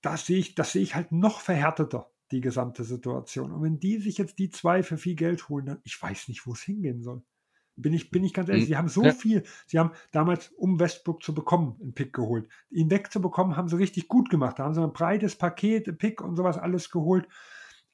das 0.00 0.26
sehe 0.26 0.38
ich, 0.38 0.54
das 0.54 0.72
sehe 0.72 0.82
ich 0.82 0.94
halt 0.94 1.12
noch 1.12 1.40
verhärteter, 1.40 2.10
die 2.30 2.40
gesamte 2.40 2.84
Situation. 2.84 3.52
Und 3.52 3.62
wenn 3.62 3.80
die 3.80 3.98
sich 3.98 4.18
jetzt 4.18 4.38
die 4.38 4.50
zwei 4.50 4.82
für 4.82 4.96
viel 4.96 5.16
Geld 5.16 5.48
holen, 5.48 5.66
dann 5.66 5.80
ich 5.84 6.00
weiß 6.00 6.28
nicht, 6.28 6.46
wo 6.46 6.52
es 6.52 6.62
hingehen 6.62 7.02
soll. 7.02 7.22
Bin 7.76 7.92
ich, 7.92 8.10
bin 8.10 8.24
ich 8.24 8.34
ganz 8.34 8.48
ehrlich, 8.48 8.64
hm. 8.64 8.68
sie 8.68 8.76
haben 8.76 8.88
so 8.88 9.04
ja. 9.04 9.12
viel, 9.12 9.44
sie 9.66 9.78
haben 9.78 9.92
damals, 10.10 10.48
um 10.48 10.80
Westbrook 10.80 11.22
zu 11.22 11.32
bekommen, 11.32 11.78
einen 11.80 11.94
Pick 11.94 12.12
geholt. 12.12 12.48
Ihn 12.70 12.90
wegzubekommen, 12.90 13.56
haben 13.56 13.68
sie 13.68 13.78
richtig 13.78 14.08
gut 14.08 14.30
gemacht. 14.30 14.58
Da 14.58 14.64
haben 14.64 14.74
sie 14.74 14.82
ein 14.82 14.92
breites 14.92 15.36
Paket, 15.36 15.96
Pick 15.98 16.20
und 16.20 16.34
sowas 16.34 16.58
alles 16.58 16.90
geholt. 16.90 17.28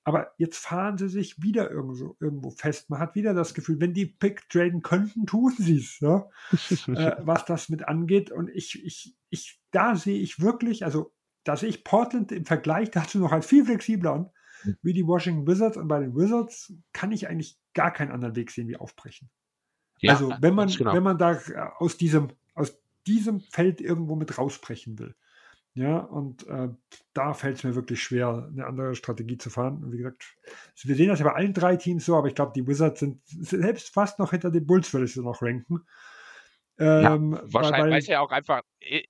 Aber 0.04 0.32
jetzt 0.36 0.58
fahren 0.58 0.98
sie 0.98 1.08
sich 1.08 1.42
wieder 1.42 1.70
irgendwo, 1.70 2.14
irgendwo 2.20 2.50
fest. 2.50 2.90
Man 2.90 3.00
hat 3.00 3.14
wieder 3.14 3.32
das 3.32 3.54
Gefühl, 3.54 3.80
wenn 3.80 3.94
die 3.94 4.04
Pick 4.04 4.48
traden 4.50 4.82
könnten, 4.82 5.24
tun 5.24 5.54
sie 5.56 5.78
es, 5.78 5.98
ja? 6.00 6.28
äh, 6.88 7.16
was 7.20 7.46
das 7.46 7.70
mit 7.70 7.88
angeht. 7.88 8.30
Und 8.30 8.50
ich, 8.50 8.84
ich, 8.84 9.16
ich, 9.30 9.60
da 9.70 9.96
sehe 9.96 10.20
ich 10.20 10.40
wirklich, 10.40 10.84
also 10.84 11.14
da 11.42 11.56
sehe 11.56 11.70
ich 11.70 11.84
Portland 11.84 12.32
im 12.32 12.44
Vergleich 12.44 12.90
dazu 12.90 13.18
noch 13.18 13.32
als 13.32 13.46
viel 13.46 13.64
flexibler 13.64 14.12
an, 14.12 14.30
hm. 14.62 14.76
wie 14.82 14.92
die 14.92 15.06
Washington 15.06 15.46
Wizards. 15.46 15.78
Und 15.78 15.88
bei 15.88 16.00
den 16.00 16.14
Wizards 16.14 16.74
kann 16.92 17.10
ich 17.10 17.28
eigentlich 17.28 17.58
gar 17.72 17.90
keinen 17.90 18.12
anderen 18.12 18.36
Weg 18.36 18.50
sehen 18.50 18.68
wie 18.68 18.76
aufbrechen. 18.76 19.30
Ja, 20.00 20.12
also 20.12 20.34
wenn 20.40 20.54
man, 20.54 20.68
genau. 20.68 20.92
wenn 20.92 21.02
man 21.02 21.16
da 21.16 21.38
aus 21.78 21.96
diesem, 21.96 22.28
aus 22.54 22.78
diesem 23.06 23.40
Feld 23.40 23.80
irgendwo 23.80 24.16
mit 24.16 24.36
rausbrechen 24.36 24.98
will, 24.98 25.14
Ja, 25.76 25.98
und 25.98 26.46
äh, 26.46 26.68
da 27.14 27.34
fällt 27.34 27.56
es 27.56 27.64
mir 27.64 27.74
wirklich 27.74 28.00
schwer, 28.00 28.48
eine 28.52 28.64
andere 28.64 28.94
Strategie 28.94 29.38
zu 29.38 29.50
fahren. 29.50 29.82
Und 29.82 29.92
wie 29.92 29.96
gesagt, 29.96 30.24
wir 30.84 30.94
sehen 30.94 31.08
das 31.08 31.18
ja 31.18 31.24
bei 31.24 31.34
allen 31.34 31.52
drei 31.52 31.74
Teams 31.74 32.04
so, 32.04 32.16
aber 32.16 32.28
ich 32.28 32.36
glaube, 32.36 32.52
die 32.54 32.66
Wizards 32.66 33.00
sind 33.00 33.20
selbst 33.26 33.92
fast 33.92 34.20
noch 34.20 34.30
hinter 34.30 34.52
den 34.52 34.66
Bulls, 34.66 34.92
würde 34.92 35.06
ich 35.06 35.14
sie 35.14 35.22
noch 35.22 35.42
ranken. 35.42 35.80
Ähm, 36.78 37.32
ja, 37.32 37.42
wahrscheinlich, 37.52 37.92
weil, 37.92 38.02
sie 38.02 38.12
ja 38.12 38.20
auch 38.20 38.30
einfach 38.30 38.62
äh, 38.80 39.02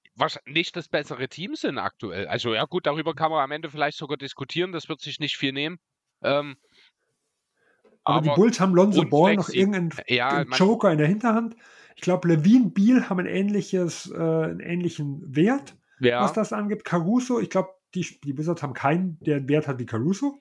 nicht 0.46 0.76
das 0.76 0.88
bessere 0.88 1.28
Team 1.28 1.54
sind 1.54 1.78
aktuell. 1.78 2.26
Also 2.28 2.54
ja 2.54 2.64
gut, 2.64 2.86
darüber 2.86 3.14
kann 3.14 3.30
man 3.30 3.42
am 3.42 3.50
Ende 3.50 3.70
vielleicht 3.70 3.98
sogar 3.98 4.16
diskutieren, 4.16 4.72
das 4.72 4.88
wird 4.88 5.00
sich 5.00 5.18
nicht 5.18 5.36
viel 5.36 5.52
nehmen. 5.52 5.78
Ähm, 6.22 6.56
aber, 8.04 8.18
aber, 8.18 8.22
die 8.22 8.40
Bulls 8.40 8.60
haben 8.60 8.74
Lonzo 8.74 9.04
Ball 9.04 9.36
noch 9.36 9.48
irgendeinen 9.48 9.90
ja, 10.08 10.42
Joker 10.42 10.92
in 10.92 10.98
der 10.98 11.06
Hinterhand. 11.06 11.56
Ich 11.96 12.02
glaube, 12.02 12.28
Levine 12.28 12.70
Beal 12.70 13.08
haben 13.08 13.20
ein 13.20 13.26
ähnliches, 13.26 14.10
äh, 14.10 14.16
einen 14.16 14.60
ähnlichen 14.60 15.34
Wert, 15.34 15.76
ja. 16.04 16.22
was 16.22 16.32
das 16.32 16.52
angeht. 16.52 16.84
Caruso, 16.84 17.40
ich 17.40 17.50
glaube, 17.50 17.70
die, 17.94 18.06
die 18.24 18.36
Wizards 18.36 18.62
haben 18.62 18.74
keinen, 18.74 19.18
der 19.20 19.36
einen 19.36 19.48
Wert 19.48 19.68
hat 19.68 19.78
wie 19.78 19.86
Caruso, 19.86 20.40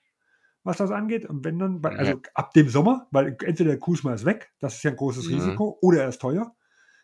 was 0.64 0.78
das 0.78 0.92
angeht. 0.92 1.26
Und 1.26 1.44
wenn 1.44 1.60
dann, 1.60 1.84
weil, 1.84 1.98
also 1.98 2.22
ab 2.34 2.54
dem 2.54 2.70
Sommer, 2.70 3.08
weil 3.12 3.38
entweder 3.44 3.72
der 3.72 3.80
Kuzma 3.80 4.14
ist 4.14 4.26
weg, 4.26 4.52
das 4.60 4.76
ist 4.76 4.84
ja 4.84 4.92
ein 4.92 4.98
großes 4.98 5.28
mhm. 5.28 5.36
Risiko, 5.36 5.78
oder 5.82 6.04
er 6.04 6.10
ist 6.10 6.22
teuer. 6.22 6.56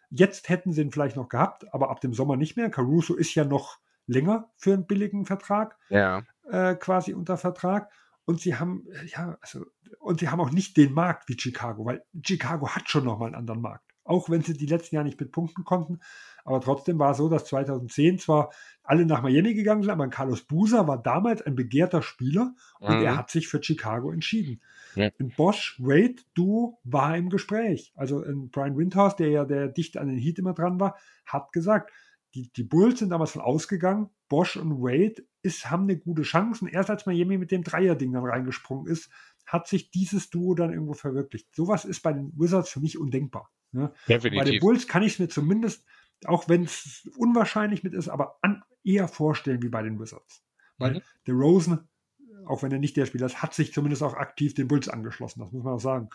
Jetzt 0.09 0.49
hätten 0.49 0.73
sie 0.73 0.81
ihn 0.81 0.91
vielleicht 0.91 1.15
noch 1.15 1.29
gehabt, 1.29 1.71
aber 1.73 1.91
ab 1.91 2.01
dem 2.01 2.13
Sommer 2.13 2.35
nicht 2.35 2.57
mehr. 2.57 2.69
Caruso 2.69 3.15
ist 3.15 3.35
ja 3.35 3.45
noch 3.45 3.77
länger 4.07 4.51
für 4.55 4.73
einen 4.73 4.87
billigen 4.87 5.25
Vertrag, 5.25 5.77
ja. 5.89 6.23
äh, 6.49 6.75
quasi 6.75 7.13
unter 7.13 7.37
Vertrag. 7.37 7.91
Und 8.25 8.41
sie 8.41 8.55
haben, 8.55 8.85
ja, 9.07 9.37
also, 9.41 9.65
und 9.99 10.19
sie 10.19 10.29
haben 10.29 10.39
auch 10.39 10.51
nicht 10.51 10.77
den 10.77 10.93
Markt 10.93 11.29
wie 11.29 11.39
Chicago, 11.39 11.85
weil 11.85 12.03
Chicago 12.25 12.69
hat 12.69 12.89
schon 12.89 13.03
nochmal 13.03 13.27
einen 13.27 13.35
anderen 13.35 13.61
Markt 13.61 13.89
auch 14.09 14.29
wenn 14.29 14.41
sie 14.41 14.57
die 14.57 14.65
letzten 14.65 14.95
Jahre 14.95 15.05
nicht 15.05 15.19
mit 15.19 15.31
punkten 15.31 15.63
konnten. 15.63 15.99
Aber 16.49 16.61
trotzdem 16.61 16.97
war 16.97 17.11
es 17.11 17.17
so, 17.17 17.29
dass 17.29 17.45
2010 17.45 18.17
zwar 18.17 18.49
alle 18.81 19.05
nach 19.05 19.21
Miami 19.21 19.53
gegangen 19.53 19.83
sind, 19.83 19.91
aber 19.91 20.07
Carlos 20.07 20.41
Busa 20.41 20.87
war 20.87 20.99
damals 20.99 21.43
ein 21.43 21.53
begehrter 21.53 22.01
Spieler 22.01 22.55
und 22.79 22.97
mhm. 22.97 23.05
er 23.05 23.17
hat 23.17 23.29
sich 23.29 23.47
für 23.47 23.61
Chicago 23.61 24.11
entschieden. 24.11 24.59
Ja. 24.95 25.11
Ein 25.19 25.29
Bosch-Wade-Duo 25.29 26.79
war 26.83 27.15
im 27.15 27.29
Gespräch. 27.29 27.93
Also 27.95 28.23
ein 28.23 28.49
Brian 28.49 28.75
Windhorst, 28.75 29.19
der 29.19 29.29
ja 29.29 29.45
der 29.45 29.67
dicht 29.67 29.95
an 29.95 30.07
den 30.07 30.17
Heat 30.17 30.39
immer 30.39 30.55
dran 30.55 30.79
war, 30.79 30.97
hat 31.23 31.51
gesagt, 31.51 31.91
die, 32.33 32.51
die 32.51 32.63
Bulls 32.63 32.97
sind 32.97 33.09
damals 33.09 33.29
von 33.29 33.43
ausgegangen, 33.43 34.09
Bosch 34.27 34.57
und 34.57 34.81
Wade 34.81 35.23
ist, 35.43 35.69
haben 35.69 35.83
eine 35.83 35.97
gute 35.99 36.23
Chance. 36.23 36.65
Und 36.65 36.71
erst 36.71 36.89
als 36.89 37.05
Miami 37.05 37.37
mit 37.37 37.51
dem 37.51 37.63
Dreier-Ding 37.63 38.11
dann 38.11 38.25
reingesprungen 38.25 38.91
ist, 38.91 39.11
hat 39.45 39.67
sich 39.67 39.91
dieses 39.91 40.31
Duo 40.31 40.55
dann 40.55 40.73
irgendwo 40.73 40.93
verwirklicht. 40.93 41.53
Sowas 41.53 41.85
ist 41.85 42.01
bei 42.01 42.11
den 42.11 42.33
Wizards 42.35 42.71
für 42.71 42.79
mich 42.79 42.97
undenkbar. 42.97 43.51
Ne? 43.71 43.91
Bei 44.07 44.17
den 44.17 44.59
Bulls 44.59 44.87
kann 44.87 45.03
ich 45.03 45.13
es 45.13 45.19
mir 45.19 45.27
zumindest, 45.27 45.85
auch 46.25 46.49
wenn 46.49 46.63
es 46.63 47.09
unwahrscheinlich 47.17 47.83
mit 47.83 47.93
ist, 47.93 48.09
aber 48.09 48.37
an, 48.41 48.63
eher 48.83 49.07
vorstellen 49.07 49.61
wie 49.61 49.69
bei 49.69 49.81
den 49.81 49.99
Wizards. 49.99 50.43
Weil 50.77 50.95
mhm. 50.95 51.01
der 51.27 51.33
Rosen, 51.35 51.89
auch 52.45 52.63
wenn 52.63 52.71
er 52.71 52.79
nicht 52.79 52.97
der 52.97 53.05
Spieler 53.05 53.25
ist, 53.25 53.41
hat 53.41 53.53
sich 53.53 53.73
zumindest 53.73 54.03
auch 54.03 54.13
aktiv 54.13 54.53
den 54.53 54.67
Bulls 54.67 54.89
angeschlossen. 54.89 55.39
Das 55.39 55.51
muss 55.51 55.63
man 55.63 55.73
auch 55.73 55.79
sagen. 55.79 56.09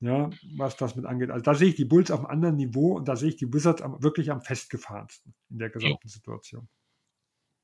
Ja, 0.00 0.30
was 0.56 0.76
das 0.76 0.96
mit 0.96 1.06
angeht. 1.06 1.30
Also 1.30 1.44
da 1.44 1.54
sehe 1.54 1.68
ich 1.68 1.76
die 1.76 1.84
Bulls 1.84 2.10
auf 2.10 2.18
einem 2.20 2.28
anderen 2.28 2.56
Niveau 2.56 2.96
und 2.96 3.06
da 3.06 3.14
sehe 3.14 3.28
ich 3.28 3.36
die 3.36 3.52
Wizards 3.52 3.82
am, 3.82 4.02
wirklich 4.02 4.32
am 4.32 4.42
festgefahrensten 4.42 5.32
in 5.48 5.58
der 5.58 5.70
gesamten 5.70 6.08
ja. 6.08 6.12
Situation. 6.12 6.68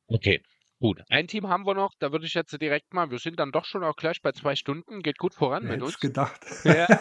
Okay. 0.07 0.41
Gut, 0.81 1.03
ein 1.09 1.27
Team 1.27 1.49
haben 1.49 1.67
wir 1.67 1.75
noch, 1.75 1.93
da 1.99 2.13
würde 2.13 2.27
ich 2.27 2.35
jetzt 2.35 2.53
direkt 2.61 2.95
mal, 2.95 3.11
wir 3.11 3.19
sind 3.19 3.41
dann 3.41 3.51
doch 3.51 3.65
schon 3.65 3.83
auch 3.83 3.97
gleich 3.97 4.23
bei 4.23 4.31
zwei 4.31 4.55
Stunden, 4.55 5.01
geht 5.03 5.19
gut 5.19 5.35
voran 5.35 5.65
Wer 5.65 5.73
mit 5.73 5.83
uns. 5.83 5.99
gedacht. 5.99 6.41
Ja. 6.63 6.87
Aber 6.89 7.01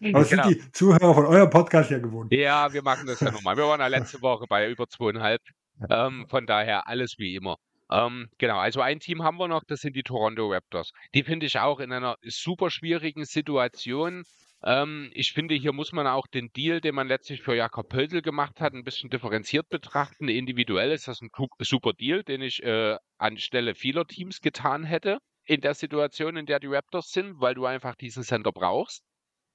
genau. 0.00 0.22
sind 0.24 0.46
die 0.46 0.72
Zuhörer 0.72 1.14
von 1.14 1.24
eurem 1.24 1.48
Podcast 1.48 1.90
ja 1.90 1.98
gewohnt. 1.98 2.30
Ja, 2.32 2.70
wir 2.72 2.82
machen 2.82 3.06
das 3.06 3.20
ja 3.20 3.30
nochmal. 3.30 3.56
Wir 3.56 3.64
waren 3.64 3.80
ja 3.80 3.86
letzte 3.86 4.20
Woche 4.20 4.44
bei 4.46 4.68
über 4.68 4.86
zweieinhalb. 4.88 5.40
Ähm, 5.88 6.26
von 6.28 6.46
daher 6.46 6.86
alles 6.86 7.14
wie 7.18 7.34
immer. 7.34 7.56
Ähm, 7.90 8.28
genau, 8.36 8.58
also 8.58 8.82
ein 8.82 9.00
Team 9.00 9.22
haben 9.22 9.38
wir 9.38 9.48
noch, 9.48 9.64
das 9.64 9.80
sind 9.80 9.96
die 9.96 10.02
Toronto 10.02 10.52
Raptors. 10.52 10.92
Die 11.14 11.22
finde 11.22 11.46
ich 11.46 11.58
auch 11.58 11.80
in 11.80 11.92
einer 11.92 12.16
super 12.22 12.70
schwierigen 12.70 13.24
Situation. 13.24 14.24
Ähm, 14.64 15.10
ich 15.14 15.32
finde, 15.32 15.54
hier 15.54 15.72
muss 15.72 15.92
man 15.92 16.06
auch 16.06 16.26
den 16.26 16.52
Deal, 16.52 16.80
den 16.80 16.94
man 16.94 17.08
letztlich 17.08 17.42
für 17.42 17.54
Jakob 17.54 17.88
Pöltl 17.88 18.22
gemacht 18.22 18.60
hat, 18.60 18.74
ein 18.74 18.84
bisschen 18.84 19.10
differenziert 19.10 19.68
betrachten. 19.68 20.28
Individuell 20.28 20.90
ist 20.90 21.06
das 21.06 21.20
ein 21.20 21.30
super 21.60 21.92
Deal, 21.92 22.24
den 22.24 22.42
ich 22.42 22.62
äh, 22.62 22.96
anstelle 23.18 23.74
vieler 23.74 24.06
Teams 24.06 24.40
getan 24.40 24.84
hätte 24.84 25.18
in 25.44 25.60
der 25.60 25.74
Situation, 25.74 26.36
in 26.36 26.46
der 26.46 26.60
die 26.60 26.66
Raptors 26.66 27.10
sind, 27.10 27.40
weil 27.40 27.54
du 27.54 27.66
einfach 27.66 27.94
diesen 27.94 28.22
Center 28.22 28.52
brauchst, 28.52 29.02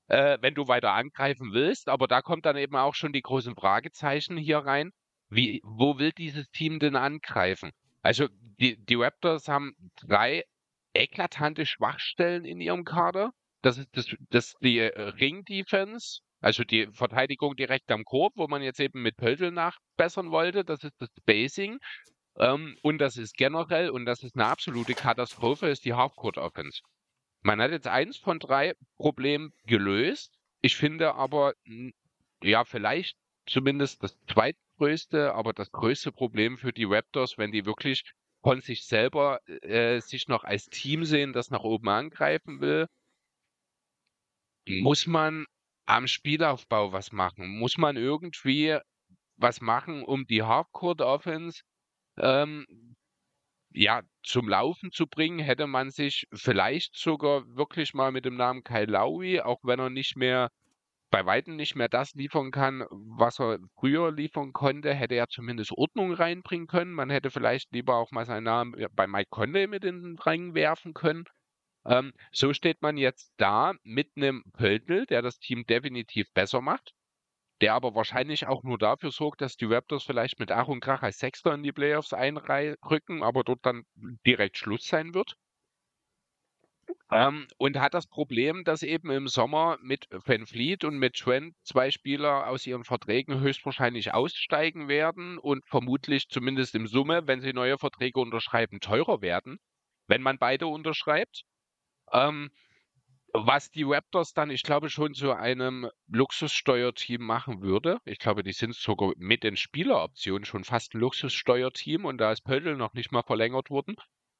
äh, 0.07 0.37
wenn 0.41 0.55
du 0.55 0.67
weiter 0.67 0.93
angreifen 0.93 1.53
willst. 1.53 1.89
Aber 1.89 2.07
da 2.07 2.21
kommt 2.21 2.45
dann 2.45 2.57
eben 2.57 2.75
auch 2.75 2.95
schon 2.95 3.13
die 3.13 3.21
großen 3.21 3.55
Fragezeichen 3.55 4.37
hier 4.37 4.59
rein. 4.59 4.91
Wie, 5.29 5.61
wo 5.63 5.97
will 5.99 6.11
dieses 6.11 6.49
Team 6.51 6.79
denn 6.79 6.95
angreifen? 6.95 7.71
Also 8.01 8.27
die, 8.59 8.77
die 8.77 8.95
Raptors 8.95 9.47
haben 9.47 9.73
drei 10.01 10.43
eklatante 10.93 11.65
Schwachstellen 11.65 12.45
in 12.45 12.61
ihrem 12.61 12.85
Kader. 12.85 13.31
Das 13.63 13.77
ist 13.77 13.87
das, 13.93 14.13
das 14.29 14.53
die 14.61 14.79
äh, 14.79 15.01
Ring-Defense, 15.01 16.19
also 16.41 16.63
die 16.65 16.87
Verteidigung 16.91 17.55
direkt 17.55 17.89
am 17.91 18.03
Korb, 18.03 18.33
wo 18.35 18.47
man 18.47 18.61
jetzt 18.61 18.81
eben 18.81 19.01
mit 19.01 19.15
Pöltl 19.15 19.51
nachbessern 19.51 20.31
wollte. 20.31 20.65
Das 20.65 20.83
ist 20.83 20.93
das 20.99 21.09
Basing. 21.25 21.79
Ähm, 22.37 22.77
und 22.81 22.97
das 22.99 23.15
ist 23.15 23.35
generell, 23.37 23.89
und 23.89 24.05
das 24.05 24.21
ist 24.21 24.35
eine 24.35 24.47
absolute 24.47 24.93
Katastrophe, 24.93 25.69
ist 25.69 25.85
die 25.85 25.93
Halfcourt-Offense. 25.93 26.81
Man 27.41 27.61
hat 27.61 27.71
jetzt 27.71 27.87
eins 27.87 28.17
von 28.17 28.37
drei 28.37 28.73
Problemen 28.97 29.53
gelöst. 29.65 30.35
Ich 30.61 30.75
finde 30.75 31.15
aber, 31.15 31.53
ja, 32.41 32.65
vielleicht 32.65 33.15
zumindest 33.45 34.03
das 34.03 34.17
zweitgrößte, 34.27 35.33
aber 35.33 35.53
das 35.53 35.71
größte 35.71 36.11
Problem 36.11 36.57
für 36.57 36.73
die 36.73 36.85
Raptors, 36.85 37.37
wenn 37.37 37.51
die 37.51 37.65
wirklich 37.65 38.03
von 38.41 38.59
sich 38.59 38.85
selber 38.85 39.39
äh, 39.47 40.01
sich 40.01 40.27
noch 40.27 40.43
als 40.43 40.65
Team 40.65 41.05
sehen, 41.05 41.31
das 41.31 41.49
nach 41.49 41.63
oben 41.63 41.87
angreifen 41.87 42.59
will, 42.59 42.87
muss 44.67 45.07
man 45.07 45.45
am 45.85 46.07
Spielaufbau 46.07 46.91
was 46.91 47.11
machen? 47.11 47.57
Muss 47.59 47.77
man 47.77 47.97
irgendwie 47.97 48.77
was 49.37 49.61
machen, 49.61 50.03
um 50.03 50.25
die 50.25 50.43
Halfcourt-Offense 50.43 51.61
ähm, 52.17 52.65
ja, 53.71 54.01
zum 54.23 54.47
Laufen 54.47 54.91
zu 54.91 55.07
bringen? 55.07 55.39
Hätte 55.39 55.67
man 55.67 55.91
sich 55.91 56.27
vielleicht 56.33 56.95
sogar 56.95 57.43
wirklich 57.55 57.93
mal 57.93 58.11
mit 58.11 58.25
dem 58.25 58.35
Namen 58.35 58.63
Kyle 58.63 58.85
Lowry, 58.85 59.41
auch 59.41 59.59
wenn 59.63 59.79
er 59.79 59.89
nicht 59.89 60.15
mehr 60.15 60.49
bei 61.13 61.27
Weitem 61.27 61.55
nicht 61.57 61.75
mehr 61.75 61.89
das 61.89 62.15
liefern 62.15 62.49
kann, 62.49 62.85
was 62.89 63.39
er 63.39 63.59
früher 63.79 64.11
liefern 64.11 64.51
konnte, 64.51 64.95
hätte 64.95 65.13
er 65.13 65.27
zumindest 65.27 65.71
Ordnung 65.71 66.11
reinbringen 66.11 66.65
können. 66.65 66.91
Man 66.91 67.11
hätte 67.11 67.29
vielleicht 67.29 67.71
lieber 67.71 67.97
auch 67.97 68.09
mal 68.09 68.25
seinen 68.25 68.45
Namen 68.45 68.73
bei 68.93 69.05
Mike 69.05 69.27
Conley 69.29 69.67
mit 69.67 69.85
in 69.85 70.01
den 70.01 70.17
Ring 70.17 70.55
werfen 70.55 70.95
können. 70.95 71.25
Ähm, 71.85 72.13
so 72.31 72.53
steht 72.53 72.81
man 72.81 72.97
jetzt 72.97 73.33
da 73.37 73.73
mit 73.83 74.11
einem 74.15 74.43
Pöltl, 74.53 75.05
der 75.05 75.21
das 75.21 75.39
Team 75.39 75.65
definitiv 75.65 76.31
besser 76.33 76.61
macht, 76.61 76.93
der 77.61 77.73
aber 77.73 77.95
wahrscheinlich 77.95 78.47
auch 78.47 78.63
nur 78.63 78.77
dafür 78.77 79.11
sorgt, 79.11 79.41
dass 79.41 79.57
die 79.57 79.65
Raptors 79.65 80.03
vielleicht 80.03 80.39
mit 80.39 80.51
Ach 80.51 80.67
und 80.67 80.81
Krach 80.81 81.03
als 81.03 81.19
Sechster 81.19 81.53
in 81.53 81.63
die 81.63 81.71
Playoffs 81.71 82.13
einrücken, 82.13 83.23
aber 83.23 83.43
dort 83.43 83.65
dann 83.65 83.83
direkt 84.25 84.57
Schluss 84.57 84.87
sein 84.87 85.13
wird. 85.13 85.35
Ähm, 87.11 87.47
und 87.57 87.79
hat 87.79 87.93
das 87.93 88.07
Problem, 88.07 88.63
dass 88.65 88.83
eben 88.83 89.09
im 89.11 89.27
Sommer 89.27 89.77
mit 89.81 90.07
Van 90.11 90.45
Fleet 90.45 90.83
und 90.83 90.97
mit 90.97 91.15
Trent 91.15 91.55
zwei 91.63 91.91
Spieler 91.91 92.47
aus 92.47 92.65
ihren 92.67 92.83
Verträgen 92.83 93.39
höchstwahrscheinlich 93.39 94.13
aussteigen 94.13 94.87
werden 94.87 95.37
und 95.37 95.65
vermutlich 95.65 96.27
zumindest 96.29 96.75
im 96.75 96.87
Summe, 96.87 97.27
wenn 97.27 97.41
sie 97.41 97.53
neue 97.53 97.77
Verträge 97.77 98.19
unterschreiben, 98.19 98.79
teurer 98.79 99.21
werden, 99.21 99.59
wenn 100.07 100.21
man 100.21 100.37
beide 100.37 100.67
unterschreibt. 100.67 101.43
Ähm, 102.13 102.51
was 103.33 103.71
die 103.71 103.83
Raptors 103.83 104.33
dann, 104.33 104.51
ich 104.51 104.61
glaube, 104.61 104.91
schon 104.91 105.15
zu 105.15 105.31
einem 105.31 105.89
Luxussteuerteam 106.07 107.21
machen 107.23 107.61
würde. 107.61 107.97
Ich 108.05 108.19
glaube, 108.19 108.43
die 108.43 108.53
sind 108.53 108.75
sogar 108.75 109.13
mit 109.17 109.43
den 109.43 109.57
Spieleroptionen 109.57 110.45
schon 110.45 110.63
fast 110.63 110.93
ein 110.93 110.99
Luxussteuerteam 110.99 112.05
und 112.05 112.19
da 112.19 112.31
ist 112.31 112.43
Pöttl 112.43 112.75
noch 112.75 112.93
nicht 112.93 113.11
mal 113.11 113.23
verlängert 113.23 113.71
worden. 113.71 113.95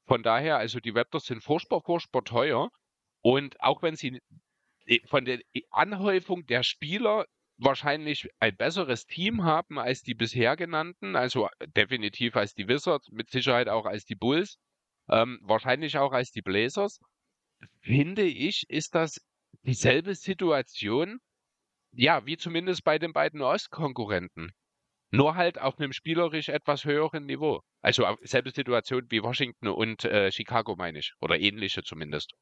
Von 0.05 0.21
daher, 0.21 0.57
also 0.57 0.79
die 0.79 0.91
Raptors 0.91 1.25
sind 1.25 1.43
furchtbar, 1.43 1.81
furchtbar 1.81 2.23
teuer. 2.23 2.69
Und 3.21 3.59
auch 3.61 3.81
wenn 3.81 3.95
sie 3.95 4.21
von 5.07 5.25
der 5.25 5.39
Anhäufung 5.71 6.45
der 6.45 6.61
Spieler 6.61 7.25
wahrscheinlich 7.57 8.29
ein 8.39 8.55
besseres 8.55 9.05
Team 9.05 9.43
haben 9.43 9.79
als 9.79 10.03
die 10.03 10.13
bisher 10.13 10.55
genannten, 10.55 11.15
also 11.15 11.49
definitiv 11.75 12.35
als 12.35 12.53
die 12.53 12.67
Wizards, 12.67 13.09
mit 13.11 13.31
Sicherheit 13.31 13.69
auch 13.69 13.85
als 13.85 14.05
die 14.05 14.15
Bulls, 14.15 14.57
ähm, 15.09 15.39
wahrscheinlich 15.41 15.97
auch 15.97 16.11
als 16.11 16.31
die 16.31 16.41
Blazers, 16.41 16.99
finde 17.81 18.23
ich, 18.23 18.65
ist 18.69 18.95
das 18.95 19.19
dieselbe 19.63 20.15
Situation, 20.15 21.19
ja, 21.93 22.25
wie 22.25 22.37
zumindest 22.37 22.83
bei 22.83 22.99
den 22.99 23.13
beiden 23.13 23.41
Ostkonkurrenten. 23.41 24.51
Nur 25.11 25.35
halt 25.35 25.59
auf 25.59 25.79
einem 25.79 25.93
spielerisch 25.93 26.49
etwas 26.49 26.85
höheren 26.85 27.27
Niveau. 27.27 27.61
Also 27.81 28.05
selbe 28.23 28.49
Situation 28.49 29.05
wie 29.09 29.21
Washington 29.21 29.67
und 29.67 30.05
äh, 30.05 30.31
Chicago, 30.31 30.75
meine 30.75 30.99
ich. 30.99 31.13
Oder 31.21 31.39
ähnliche 31.39 31.83
zumindest. 31.83 32.33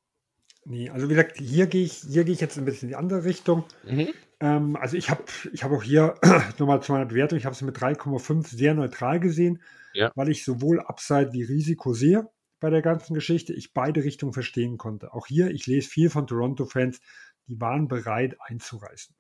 Nee, 0.64 0.89
also 0.89 1.10
wie 1.10 1.15
gesagt, 1.15 1.38
hier 1.38 1.68
gehe 1.68 1.84
ich, 1.84 1.93
hier 1.93 2.23
gehe 2.23 2.34
ich 2.34 2.39
jetzt 2.39 2.57
ein 2.57 2.65
bisschen 2.65 2.88
in 2.88 2.89
die 2.89 2.95
andere 2.95 3.26
Richtung. 3.26 3.65
Mhm. 3.84 4.10
Ähm, 4.39 4.76
also 4.77 4.95
ich 4.95 5.10
habe 5.10 5.23
ich 5.52 5.64
hab 5.64 5.72
auch 5.72 5.84
hier 5.84 6.15
nochmal 6.60 6.81
zu 6.81 6.93
meiner 6.93 7.07
Bewertung, 7.07 7.38
ich 7.38 7.45
habe 7.45 7.53
es 7.53 7.61
mit 7.61 7.76
3,5 7.76 8.48
sehr 8.48 8.73
neutral 8.73 9.19
gesehen, 9.19 9.61
ja. 9.93 10.11
weil 10.15 10.30
ich 10.30 10.45
sowohl 10.45 10.80
Upside 10.80 11.34
wie 11.34 11.43
Risiko 11.43 11.93
sehe 11.93 12.30
bei 12.61 12.69
der 12.69 12.81
ganzen 12.81 13.13
Geschichte, 13.13 13.53
ich 13.53 13.73
beide 13.73 14.05
Richtungen 14.05 14.31
verstehen 14.31 14.77
konnte. 14.77 15.13
Auch 15.13 15.27
hier, 15.27 15.51
ich 15.51 15.67
lese 15.67 15.89
viel 15.89 16.09
von 16.09 16.27
Toronto-Fans, 16.27 17.01
die 17.47 17.59
waren 17.59 17.89
bereit 17.89 18.38
einzureißen. 18.39 19.13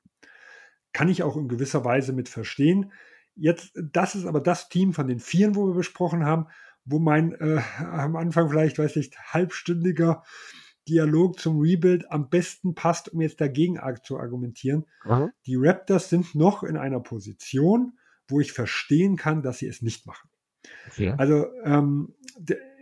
Kann 0.93 1.09
ich 1.09 1.23
auch 1.23 1.35
in 1.35 1.49
gewisser 1.49 1.83
Weise 1.83 2.13
mit 2.13 2.29
verstehen. 2.29 2.93
Jetzt, 3.35 3.71
das 3.75 4.15
ist 4.15 4.25
aber 4.25 4.39
das 4.39 4.69
Team 4.69 4.93
von 4.93 5.07
den 5.07 5.19
Vieren, 5.19 5.55
wo 5.55 5.67
wir 5.67 5.73
besprochen 5.73 6.23
haben, 6.23 6.47
wo 6.85 6.99
mein 6.99 7.33
äh, 7.33 7.61
am 7.79 8.15
Anfang 8.15 8.49
vielleicht, 8.49 8.77
weiß 8.77 8.95
ich, 8.97 9.11
halbstündiger 9.17 10.23
Dialog 10.87 11.39
zum 11.39 11.59
Rebuild 11.59 12.11
am 12.11 12.29
besten 12.29 12.75
passt, 12.75 13.09
um 13.09 13.21
jetzt 13.21 13.41
dagegen 13.41 13.79
zu 14.03 14.19
argumentieren. 14.19 14.85
Mhm. 15.03 15.31
Die 15.45 15.55
Raptors 15.55 16.09
sind 16.09 16.35
noch 16.35 16.63
in 16.63 16.77
einer 16.77 16.99
Position, 16.99 17.97
wo 18.27 18.39
ich 18.39 18.51
verstehen 18.51 19.15
kann, 19.15 19.41
dass 19.41 19.59
sie 19.59 19.67
es 19.67 19.81
nicht 19.81 20.05
machen. 20.05 20.29
Okay. 20.89 21.13
Also 21.17 21.47
ähm, 21.63 22.13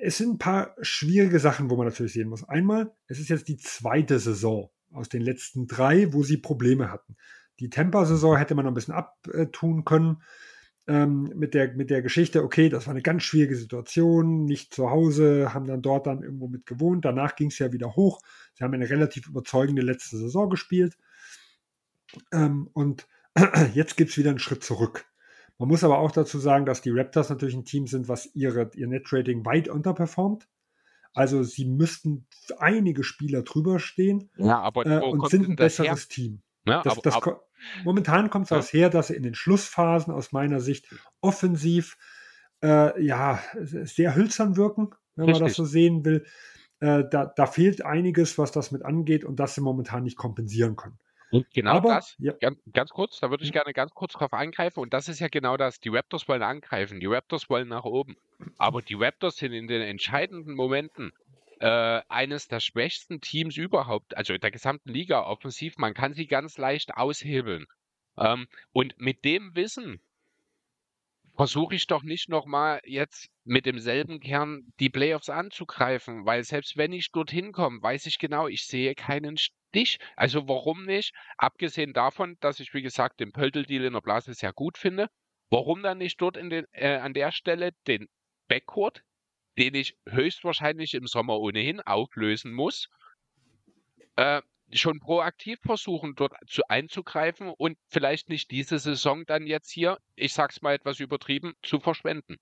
es 0.02 0.18
sind 0.18 0.36
ein 0.36 0.38
paar 0.38 0.76
schwierige 0.82 1.40
Sachen, 1.40 1.70
wo 1.70 1.76
man 1.76 1.88
natürlich 1.88 2.14
sehen 2.14 2.30
muss. 2.30 2.48
Einmal, 2.48 2.92
es 3.08 3.20
ist 3.20 3.30
jetzt 3.30 3.48
die 3.48 3.58
zweite 3.58 4.20
Saison 4.20 4.70
aus 4.92 5.10
den 5.10 5.22
letzten 5.22 5.68
drei, 5.68 6.14
wo 6.14 6.24
sie 6.24 6.38
Probleme 6.38 6.92
hatten. 6.92 7.16
Die 7.60 7.70
Tampa-Saison 7.70 8.38
hätte 8.38 8.56
man 8.56 8.66
noch 8.66 8.72
ein 8.72 8.76
bisschen 8.76 8.94
abtun 8.94 9.84
können 9.84 10.24
ähm, 10.88 11.32
mit, 11.36 11.54
der, 11.54 11.74
mit 11.74 11.90
der 11.90 12.02
Geschichte, 12.02 12.44
okay, 12.44 12.70
das 12.70 12.88
war 12.88 12.92
eine 12.92 13.04
ganz 13.04 13.24
schwierige 13.24 13.56
Situation, 13.56 14.46
nicht 14.46 14.74
zu 14.74 14.90
Hause, 14.90 15.54
haben 15.54 15.68
dann 15.68 15.82
dort 15.82 16.08
dann 16.08 16.24
irgendwo 16.24 16.48
mit 16.48 16.66
gewohnt. 16.66 17.06
Danach 17.06 17.36
ging 17.36 17.50
es 17.50 17.60
ja 17.60 17.72
wieder 17.72 17.96
hoch. 17.96 18.22
Sie 18.56 18.64
haben 18.64 18.74
eine 18.74 18.90
relativ 18.90 19.28
überzeugende 19.28 19.84
letzte 19.84 20.18
Saison 20.18 20.50
gespielt. 20.50 20.98
Ähm, 22.32 22.70
und 22.74 23.08
jetzt 23.74 23.98
gibt 23.98 24.12
es 24.12 24.18
wieder 24.18 24.32
einen 24.32 24.40
Schritt 24.40 24.64
zurück. 24.64 25.06
Man 25.60 25.68
muss 25.68 25.84
aber 25.84 25.99
auch 25.99 26.11
dazu 26.11 26.40
sagen, 26.40 26.65
dass 26.65 26.81
die 26.81 26.90
Raptors 26.90 27.30
natürlich 27.30 27.56
ein 27.56 27.65
Team 27.65 27.86
sind, 27.86 28.07
was 28.07 28.34
ihre, 28.34 28.72
ihr 28.76 28.88
Net-Rating 28.88 29.45
weit 29.45 29.68
unterperformt. 29.68 30.48
Also 31.14 31.44
sie 31.44 31.65
müssten 31.65 32.27
einige 32.60 33.03
Spieler 33.03 33.41
drüber 33.41 33.80
stehen 33.80 34.30
ja, 34.38 34.60
aber 34.60 34.86
äh, 34.86 34.99
und 34.99 35.30
sind 35.30 35.49
ein 35.49 35.56
besseres 35.57 36.03
her? 36.03 36.10
Team. 36.10 36.41
Ja, 36.65 36.81
das, 36.81 36.94
aber, 36.94 37.02
das, 37.02 37.15
aber, 37.15 37.44
momentan 37.84 38.30
kommt 38.30 38.49
es 38.52 38.72
ja. 38.72 38.80
her, 38.80 38.90
dass 38.90 39.07
sie 39.07 39.15
in 39.15 39.23
den 39.23 39.36
Schlussphasen 39.36 40.14
aus 40.14 40.31
meiner 40.31 40.61
Sicht 40.61 40.88
offensiv 41.19 41.98
äh, 42.64 43.03
ja 43.03 43.40
sehr 43.60 44.15
hölzern 44.15 44.56
wirken, 44.56 44.91
wenn 45.15 45.26
Richtig. 45.26 45.41
man 45.41 45.49
das 45.49 45.57
so 45.57 45.65
sehen 45.65 46.06
will. 46.06 46.26
Äh, 46.80 47.03
da, 47.10 47.26
da, 47.26 47.45
fehlt 47.48 47.84
einiges, 47.86 48.38
was 48.38 48.53
das 48.53 48.72
mit 48.72 48.86
angeht 48.86 49.26
und 49.26 49.41
das 49.41 49.56
sie 49.56 49.61
momentan 49.61 50.03
nicht 50.03 50.15
kompensieren 50.15 50.77
können. 50.77 50.99
Und 51.31 51.49
genau 51.53 51.72
Aber, 51.72 51.95
das, 51.95 52.15
ja. 52.18 52.34
ganz, 52.34 52.60
ganz, 52.73 52.89
kurz, 52.89 53.19
da 53.19 53.30
würde 53.30 53.43
ich 53.43 53.51
gerne 53.51 53.73
ganz 53.73 53.93
kurz 53.93 54.14
drauf 54.14 54.34
eingreifen. 54.34 54.80
Und 54.80 54.93
das 54.93 55.07
ist 55.07 55.19
ja 55.19 55.27
genau 55.27 55.57
das. 55.57 55.80
Die 55.80 55.89
Raptors 55.89 56.27
wollen 56.27 56.41
angreifen, 56.41 56.99
die 56.99 57.06
Raptors 57.06 57.49
wollen 57.49 57.68
nach 57.68 57.84
oben. 57.84 58.15
Aber 58.57 58.81
die 58.81 58.95
Raptors 58.95 59.38
sind 59.38 59.53
in 59.53 59.68
den 59.68 59.81
entscheidenden 59.81 60.56
Momenten 60.56 61.11
äh, 61.60 62.01
eines 62.07 62.47
der 62.47 62.60
schwächsten 62.60 63.22
Teams 63.22 63.57
überhaupt, 63.57 64.18
also 64.18 64.38
der 64.38 64.51
gesamten 64.51 64.89
Liga 64.89 65.23
offensiv. 65.23 65.77
Man 65.77 65.93
kann 65.93 66.14
sie 66.14 66.26
ganz 66.26 66.57
leicht 66.57 66.95
aushebeln. 66.95 67.65
Ähm, 68.18 68.47
und 68.72 68.99
mit 68.99 69.23
dem 69.23 69.56
Wissen 69.56 70.01
versuche 71.40 71.74
ich 71.76 71.88
doch 71.88 72.03
nicht 72.03 72.28
nochmal 72.28 72.82
jetzt 72.84 73.30
mit 73.45 73.66
demselben 73.66 74.20
Kern 74.20 74.74
die 74.82 74.90
Playoffs 74.90 75.30
anzugreifen, 75.30 76.26
weil 76.26 76.44
selbst 76.44 76.76
wenn 76.76 76.91
ich 76.91 77.14
dorthin 77.14 77.53
komme, 77.53 77.82
weiß 77.82 78.07
ich 78.07 78.20
genau, 78.20 78.49
ich 78.49 78.66
sehe 78.66 78.94
keinen 78.94 79.38
Stich. 79.38 79.99
Also 80.18 80.49
warum 80.49 80.84
nicht? 80.84 81.14
Abgesehen 81.38 81.94
davon, 81.94 82.36
dass 82.41 82.60
ich, 82.60 82.74
wie 82.74 82.82
gesagt, 82.82 83.22
den 83.22 83.32
Pöltl-Deal 83.32 83.86
in 83.86 83.94
der 83.94 84.02
Blase 84.02 84.34
sehr 84.34 84.52
gut 84.52 84.78
finde, 84.78 85.07
warum 85.49 85.82
dann 85.82 85.99
nicht 85.99 86.20
dort 86.20 86.36
den, 86.36 86.66
äh, 86.74 86.98
an 86.98 87.14
der 87.14 87.32
Stelle 87.32 87.72
den 87.88 88.10
Backcourt 88.49 89.06
den 89.57 89.76
ich 89.76 89.98
höchstwahrscheinlich 90.10 90.94
im 90.94 91.07
Sommer 91.07 91.40
ohnehin 91.40 91.80
auflösen 91.80 92.53
muss, 92.53 92.90
äh, 94.18 94.41
schon 94.72 95.00
proaktiv 95.00 95.60
versuchen, 95.62 96.14
dort 96.16 96.34
zu 96.48 96.64
einzugreifen 96.68 97.50
und 97.50 97.78
vielleicht 97.88 98.30
nicht 98.30 98.52
diese 98.52 98.80
Saison 98.80 99.24
dann 99.26 99.48
jetzt 99.48 99.70
hier, 99.70 99.98
ich 100.16 100.34
sag's 100.34 100.62
mal 100.62 100.76
etwas 100.76 101.00
übertrieben, 101.00 101.54
zu 101.62 101.80
verschwenden. 101.80 102.38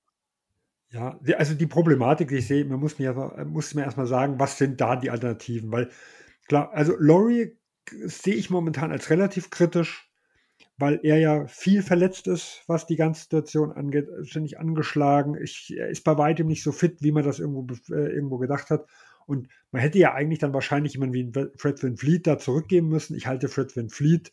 Ja, 0.90 1.20
also 1.38 1.54
die 1.54 1.68
Problematik, 1.68 2.30
die 2.30 2.38
ich 2.38 2.48
sehe, 2.48 2.64
man 2.64 2.80
muss 2.80 2.98
mir, 2.98 3.14
muss 3.45 3.74
mir 3.74 3.84
erstmal 3.84 4.08
sagen, 4.08 4.40
was 4.40 4.58
sind 4.58 4.80
da 4.80 4.95
die 4.95 5.10
Alternativen? 5.10 5.72
Weil 5.72 5.91
klar, 6.48 6.72
also 6.74 6.94
Laurie 6.98 7.58
sehe 7.90 8.36
ich 8.36 8.49
momentan 8.49 8.91
als 8.91 9.10
relativ 9.10 9.49
kritisch 9.49 10.08
weil 10.78 10.99
er 11.04 11.18
ja 11.18 11.48
viel 11.48 11.82
verletzt 11.82 12.28
ist, 12.28 12.64
was 12.68 12.86
die 12.86 12.95
ganze 12.95 13.22
Situation 13.22 13.72
angeht, 13.72 14.08
ständig 14.24 14.60
angeschlagen. 14.60 15.36
Ich, 15.41 15.76
er 15.76 15.90
ist 15.90 16.04
bei 16.04 16.18
weitem 16.18 16.48
nicht 16.48 16.64
so 16.64 16.72
fit, 16.72 17.02
wie 17.02 17.12
man 17.12 17.24
das 17.24 17.40
irgendwo, 17.40 17.66
äh, 17.94 18.14
irgendwo 18.14 18.38
gedacht 18.38 18.70
hat. 18.70 18.86
Und 19.28 19.49
man 19.72 19.82
hätte 19.82 19.99
ja 19.99 20.14
eigentlich 20.14 20.40
dann 20.40 20.54
wahrscheinlich 20.54 20.94
jemanden 20.94 21.14
wie 21.14 21.32
Fred 21.58 21.84
Van 21.84 21.98
Fleet 21.98 22.26
da 22.26 22.40
zurückgeben 22.40 22.88
müssen. 22.88 23.16
Ich 23.16 23.28
halte 23.28 23.49
Fred 23.49 23.76
Van 23.76 23.90
Fleet 23.90 24.32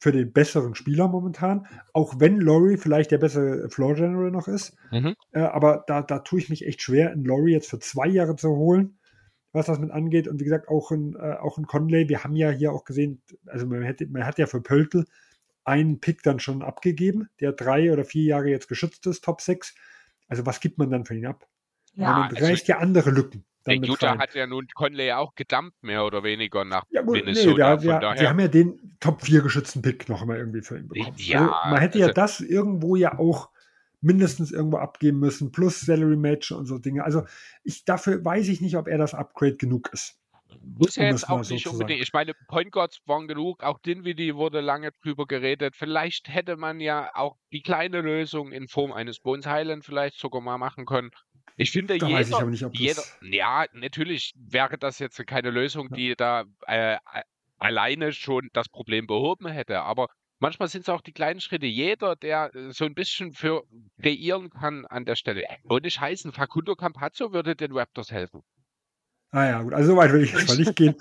für 0.00 0.12
den 0.12 0.32
besseren 0.32 0.74
Spieler 0.74 1.08
momentan, 1.08 1.66
auch 1.92 2.14
wenn 2.18 2.40
Laurie 2.40 2.78
vielleicht 2.78 3.10
der 3.10 3.18
bessere 3.18 3.68
Floor 3.68 3.94
General 3.94 4.30
noch 4.30 4.48
ist. 4.48 4.74
Mhm. 4.90 5.14
Äh, 5.32 5.40
aber 5.40 5.84
da, 5.86 6.00
da 6.00 6.20
tue 6.20 6.38
ich 6.38 6.48
mich 6.48 6.66
echt 6.66 6.80
schwer, 6.80 7.10
einen 7.10 7.26
Laurie 7.26 7.52
jetzt 7.52 7.68
für 7.68 7.78
zwei 7.78 8.08
Jahre 8.08 8.34
zu 8.34 8.48
holen, 8.48 8.98
was 9.52 9.66
das 9.66 9.78
mit 9.78 9.90
angeht. 9.90 10.26
Und 10.26 10.40
wie 10.40 10.44
gesagt, 10.44 10.68
auch 10.68 10.90
ein, 10.90 11.14
äh, 11.16 11.34
auch 11.34 11.58
ein 11.58 11.66
Conley, 11.66 12.08
wir 12.08 12.24
haben 12.24 12.34
ja 12.34 12.48
hier 12.48 12.72
auch 12.72 12.86
gesehen, 12.86 13.20
also 13.44 13.66
man, 13.66 13.82
hätte, 13.82 14.06
man 14.06 14.24
hat 14.24 14.38
ja 14.38 14.46
für 14.46 14.62
Pöltl 14.62 15.04
einen 15.64 16.00
Pick 16.00 16.22
dann 16.22 16.40
schon 16.40 16.62
abgegeben, 16.62 17.28
der 17.40 17.52
drei 17.52 17.92
oder 17.92 18.06
vier 18.06 18.24
Jahre 18.24 18.48
jetzt 18.48 18.68
geschützt 18.68 19.06
ist, 19.06 19.22
Top 19.22 19.42
6. 19.42 19.74
Also 20.28 20.46
was 20.46 20.60
gibt 20.60 20.78
man 20.78 20.90
dann 20.90 21.04
für 21.04 21.14
ihn 21.14 21.26
ab? 21.26 21.46
Ja, 21.94 22.20
man 22.20 22.30
also 22.30 22.44
reicht 22.44 22.68
ja 22.68 22.78
andere 22.78 23.10
Lücken. 23.10 23.44
Der 23.70 23.88
Utah 23.88 24.18
hat 24.18 24.34
ja 24.34 24.46
nun 24.46 24.66
Conley 24.74 25.12
auch 25.12 25.34
gedumpt, 25.34 25.82
mehr 25.82 26.04
oder 26.04 26.22
weniger 26.22 26.64
nach 26.64 26.84
ja, 26.90 27.02
gut, 27.02 27.16
Minnesota. 27.16 27.76
Nee, 27.76 27.82
wir, 27.82 28.00
wir, 28.00 28.28
haben 28.28 28.40
ja 28.40 28.48
den 28.48 28.96
Top 29.00 29.22
4 29.22 29.42
geschützten 29.42 29.82
Pick 29.82 30.08
noch 30.08 30.22
immer 30.22 30.36
irgendwie 30.36 30.62
für 30.62 30.78
ihn 30.78 30.88
bekommen. 30.88 31.14
Ja, 31.16 31.50
also 31.52 31.70
man 31.70 31.80
hätte 31.80 31.98
also, 31.98 32.08
ja 32.08 32.12
das 32.12 32.40
irgendwo 32.40 32.96
ja 32.96 33.18
auch 33.18 33.50
mindestens 34.00 34.50
irgendwo 34.50 34.78
abgeben 34.78 35.18
müssen, 35.18 35.52
plus 35.52 35.80
Salary 35.80 36.16
Match 36.16 36.52
und 36.52 36.66
so 36.66 36.78
Dinge. 36.78 37.04
Also 37.04 37.24
ich, 37.64 37.84
dafür 37.84 38.24
weiß 38.24 38.48
ich 38.48 38.60
nicht, 38.60 38.76
ob 38.76 38.88
er 38.88 38.98
das 38.98 39.14
Upgrade 39.14 39.56
genug 39.56 39.90
ist. 39.92 40.16
Muss 40.62 40.96
ja 40.96 41.04
jetzt 41.04 41.28
auch 41.28 41.48
nicht 41.48 41.66
unbedingt. 41.66 42.02
Ich 42.02 42.12
meine, 42.12 42.32
Point 42.48 42.72
Guards 42.72 43.00
waren 43.06 43.28
genug. 43.28 43.62
Auch 43.62 43.78
Dinwiddie 43.78 44.34
wurde 44.34 44.60
lange 44.60 44.90
drüber 45.02 45.26
geredet. 45.26 45.76
Vielleicht 45.76 46.28
hätte 46.28 46.56
man 46.56 46.80
ja 46.80 47.10
auch 47.14 47.36
die 47.52 47.62
kleine 47.62 48.00
Lösung 48.00 48.52
in 48.52 48.68
Form 48.68 48.92
eines 48.92 49.20
Bones 49.20 49.46
Highland 49.46 49.84
vielleicht 49.84 50.18
sogar 50.18 50.40
mal 50.40 50.58
machen 50.58 50.86
können. 50.86 51.10
Ich 51.56 51.70
finde, 51.70 51.98
da 51.98 52.06
jeder, 52.06 52.48
ich 52.48 52.62
nicht, 52.62 52.78
jeder 52.78 53.02
ja, 53.22 53.66
natürlich 53.72 54.32
wäre 54.36 54.78
das 54.78 54.98
jetzt 54.98 55.24
keine 55.26 55.50
Lösung, 55.50 55.88
ja. 55.90 55.96
die 55.96 56.14
da 56.16 56.44
äh, 56.66 56.96
alleine 57.58 58.12
schon 58.12 58.48
das 58.52 58.68
Problem 58.68 59.06
behoben 59.06 59.46
hätte. 59.48 59.82
Aber 59.82 60.08
manchmal 60.38 60.68
sind 60.68 60.82
es 60.82 60.88
auch 60.88 61.02
die 61.02 61.12
kleinen 61.12 61.40
Schritte. 61.40 61.66
Jeder, 61.66 62.16
der 62.16 62.54
äh, 62.54 62.72
so 62.72 62.84
ein 62.84 62.94
bisschen 62.94 63.32
für 63.32 63.64
kreieren 64.00 64.50
kann 64.50 64.86
an 64.86 65.04
der 65.04 65.16
Stelle. 65.16 65.44
Ohne 65.68 65.90
Scheißen, 65.90 66.32
Facundo 66.32 66.74
Campazzo 66.74 67.32
würde 67.32 67.54
den 67.54 67.72
Raptors 67.72 68.10
helfen. 68.10 68.42
Ah 69.32 69.46
ja, 69.46 69.62
gut. 69.62 69.74
Also 69.74 69.92
so 69.92 69.96
weit 69.96 70.12
will 70.12 70.24
ich 70.24 70.32
jetzt 70.32 70.48
mal 70.48 70.56
nicht 70.56 70.76
gehen. 70.76 70.96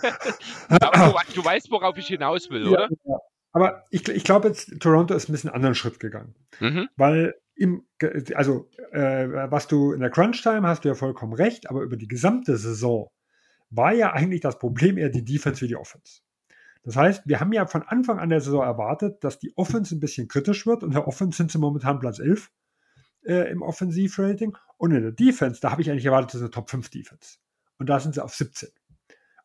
Aber 0.70 0.92
du, 1.28 1.42
du, 1.42 1.46
weißt, 1.46 1.72
worauf 1.72 1.98
ich 1.98 2.08
hinaus 2.08 2.50
will, 2.50 2.68
oder? 2.68 2.90
Ja. 3.06 3.18
Aber 3.52 3.84
ich, 3.90 4.08
ich 4.08 4.24
glaube 4.24 4.50
jetzt, 4.50 4.80
Toronto 4.80 5.16
ist 5.16 5.28
ein 5.28 5.32
bisschen 5.32 5.50
anderen 5.50 5.74
Schritt 5.74 6.00
gegangen. 6.00 6.36
Mhm. 6.60 6.88
Weil 6.96 7.34
im, 7.60 7.86
also 8.36 8.70
äh, 8.92 9.28
was 9.52 9.68
du 9.68 9.92
in 9.92 10.00
der 10.00 10.10
Crunch-Time 10.10 10.66
hast 10.66 10.86
du 10.86 10.90
ja 10.90 10.96
vollkommen 10.96 11.34
recht, 11.34 11.70
aber 11.70 11.82
über 11.82 11.98
die 11.98 12.08
gesamte 12.08 12.58
Saison 12.58 13.10
war 13.70 13.94
ja 13.94 14.14
eigentlich 14.14 14.42
das 14.42 14.58
Problem 14.58 14.98
eher 14.98 15.10
die 15.10 15.26
Defense 15.26 15.62
wie 15.62 15.68
die 15.68 15.76
Offense. 15.76 16.22
Das 16.84 16.96
heißt, 16.96 17.24
wir 17.28 17.42
haben 17.42 17.52
ja 17.52 17.68
von 17.68 17.84
Anfang 17.84 18.18
an 18.18 18.30
der 18.30 18.40
Saison 18.40 18.64
erwartet, 18.64 19.24
dass 19.24 19.40
die 19.40 19.52
Offense 19.58 19.94
ein 19.94 20.00
bisschen 20.00 20.30
kritisch 20.30 20.66
wird 20.66 20.84
und 20.84 20.94
der 20.94 21.06
Offense 21.06 21.36
sind 21.36 21.52
sie 21.52 21.58
momentan 21.58 22.00
Platz 22.00 22.20
11 22.20 22.50
äh, 23.26 23.52
im 23.52 23.62
Offensivrating 23.62 24.56
und 24.78 24.94
in 24.94 25.02
der 25.02 25.12
Defense, 25.12 25.60
da 25.60 25.72
habe 25.72 25.82
ich 25.82 25.92
eigentlich 25.92 26.06
erwartet, 26.06 26.30
das 26.30 26.36
ist 26.36 26.44
eine 26.44 26.52
Top 26.52 26.70
5 26.70 26.90
Defense 26.90 27.40
und 27.78 27.90
da 27.90 28.00
sind 28.00 28.16
sie 28.16 28.24
auf 28.24 28.34
17. 28.34 28.70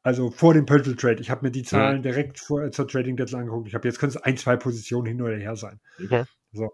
Also 0.02 0.30
vor 0.30 0.54
dem 0.54 0.66
Purple 0.66 0.94
Trade. 0.94 1.20
Ich 1.20 1.30
habe 1.30 1.46
mir 1.46 1.50
die 1.50 1.64
Zahlen 1.64 1.96
ja. 1.96 2.02
direkt 2.02 2.38
vor, 2.38 2.62
äh, 2.62 2.70
zur 2.70 2.86
Trading 2.86 3.16
Deadline 3.16 3.42
angeguckt. 3.42 3.66
Ich 3.66 3.74
habe 3.74 3.88
jetzt 3.88 3.98
können 3.98 4.10
es 4.10 4.18
ein, 4.18 4.36
zwei 4.36 4.56
Positionen 4.56 5.06
hin 5.06 5.20
oder 5.20 5.36
her 5.36 5.56
sein. 5.56 5.80
Okay. 6.02 6.24
So. 6.52 6.72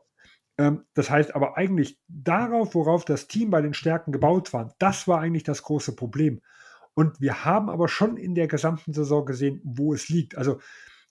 Ähm, 0.61 0.85
das 0.93 1.09
heißt 1.09 1.35
aber 1.35 1.57
eigentlich 1.57 1.99
darauf, 2.07 2.75
worauf 2.75 3.07
das 3.07 3.29
Team 3.29 3.49
bei 3.49 3.63
den 3.63 3.73
Stärken 3.73 4.13
gebaut 4.13 4.53
war, 4.53 4.75
das 4.79 5.09
war 5.09 5.19
eigentlich 5.19 5.43
das 5.43 5.63
große 5.63 5.97
Problem. 5.97 6.43
Und 6.93 7.19
wir 7.19 7.47
haben 7.47 7.71
aber 7.71 7.89
schon 7.89 8.19
in 8.19 8.35
der 8.35 8.47
gesamten 8.47 8.93
Saison 8.93 9.25
gesehen, 9.25 9.63
wo 9.65 9.95
es 9.95 10.11
liegt. 10.11 10.37
Also 10.37 10.61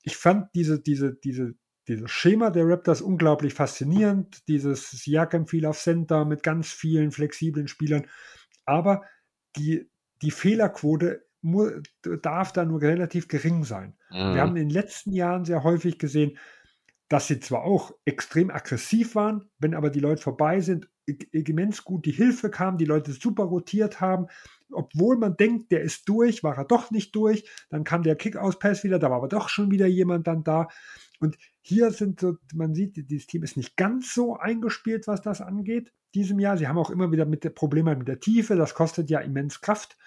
ich 0.04 0.18
fand 0.18 0.54
diese, 0.54 0.80
diese, 0.80 1.16
diese, 1.16 1.56
dieses 1.88 2.12
Schema 2.12 2.52
der 2.52 2.68
Raptors 2.68 3.02
unglaublich 3.02 3.56
faszinierend. 3.56 4.48
Dieses 4.48 4.92
Siakam 4.92 5.48
viel 5.48 5.66
auf 5.66 5.80
Center 5.80 6.26
mit 6.26 6.44
ganz 6.44 6.72
vielen 6.72 7.12
flexiblen 7.12 7.68
Spielern. 7.68 8.06
Aber 8.66 9.02
die, 9.56 9.90
die 10.22 10.32
Fehlerquote 10.32 11.26
darf 12.22 12.54
da 12.54 12.66
nur 12.66 12.82
relativ 12.82 13.28
gering 13.28 13.64
sein. 13.64 13.98
Mhm. 14.12 14.34
Wir 14.36 14.42
haben 14.42 14.58
in 14.58 14.68
den 14.68 14.70
letzten 14.70 15.12
Jahren 15.12 15.44
sehr 15.44 15.64
häufig 15.64 15.98
gesehen, 15.98 16.38
dass 17.10 17.28
sie 17.28 17.40
zwar 17.40 17.64
auch 17.64 17.92
extrem 18.06 18.52
aggressiv 18.52 19.16
waren, 19.16 19.50
wenn 19.58 19.74
aber 19.74 19.90
die 19.90 20.00
Leute 20.00 20.22
vorbei 20.22 20.62
sind, 20.62 20.88
immens 21.32 21.84
gut 21.84 22.06
die 22.06 22.12
Hilfe 22.12 22.52
kam, 22.52 22.78
die 22.78 22.86
Leute 22.86 23.12
super 23.12 23.44
rotiert 23.44 24.00
haben, 24.00 24.28
obwohl 24.72 25.18
man 25.18 25.36
denkt, 25.36 25.72
der 25.72 25.82
ist 25.82 26.08
durch, 26.08 26.44
war 26.44 26.56
er 26.56 26.66
doch 26.66 26.92
nicht 26.92 27.16
durch, 27.16 27.50
dann 27.70 27.84
kam 27.84 28.04
der 28.04 28.16
Kick-Aus-Pass 28.16 28.84
wieder, 28.84 29.00
da 29.00 29.10
war 29.10 29.18
aber 29.18 29.28
doch 29.28 29.50
schon 29.50 29.72
wieder 29.72 29.88
jemand 29.88 30.28
dann 30.28 30.44
da. 30.44 30.68
Und 31.20 31.38
hier 31.62 31.90
sind 31.92 32.20
so, 32.20 32.38
man 32.54 32.76
sieht, 32.76 32.96
dieses 33.10 33.26
Team 33.26 33.42
ist 33.42 33.58
nicht 33.58 33.76
ganz 33.76 34.14
so 34.14 34.38
eingespielt, 34.38 35.08
was 35.08 35.24
das 35.24 35.42
angeht, 35.42 35.92
diesem 36.14 36.40
Jahr. 36.40 36.58
Sie 36.58 36.68
haben 36.68 36.78
auch 36.78 36.92
immer 36.92 37.12
wieder 37.12 37.26
mit 37.26 37.56
Probleme 37.56 37.96
mit 37.96 38.08
der 38.08 38.20
Tiefe, 38.20 38.56
das 38.56 38.76
kostet 38.76 39.10
ja 39.10 39.20
immens 39.20 39.62
Kraft, 39.62 39.98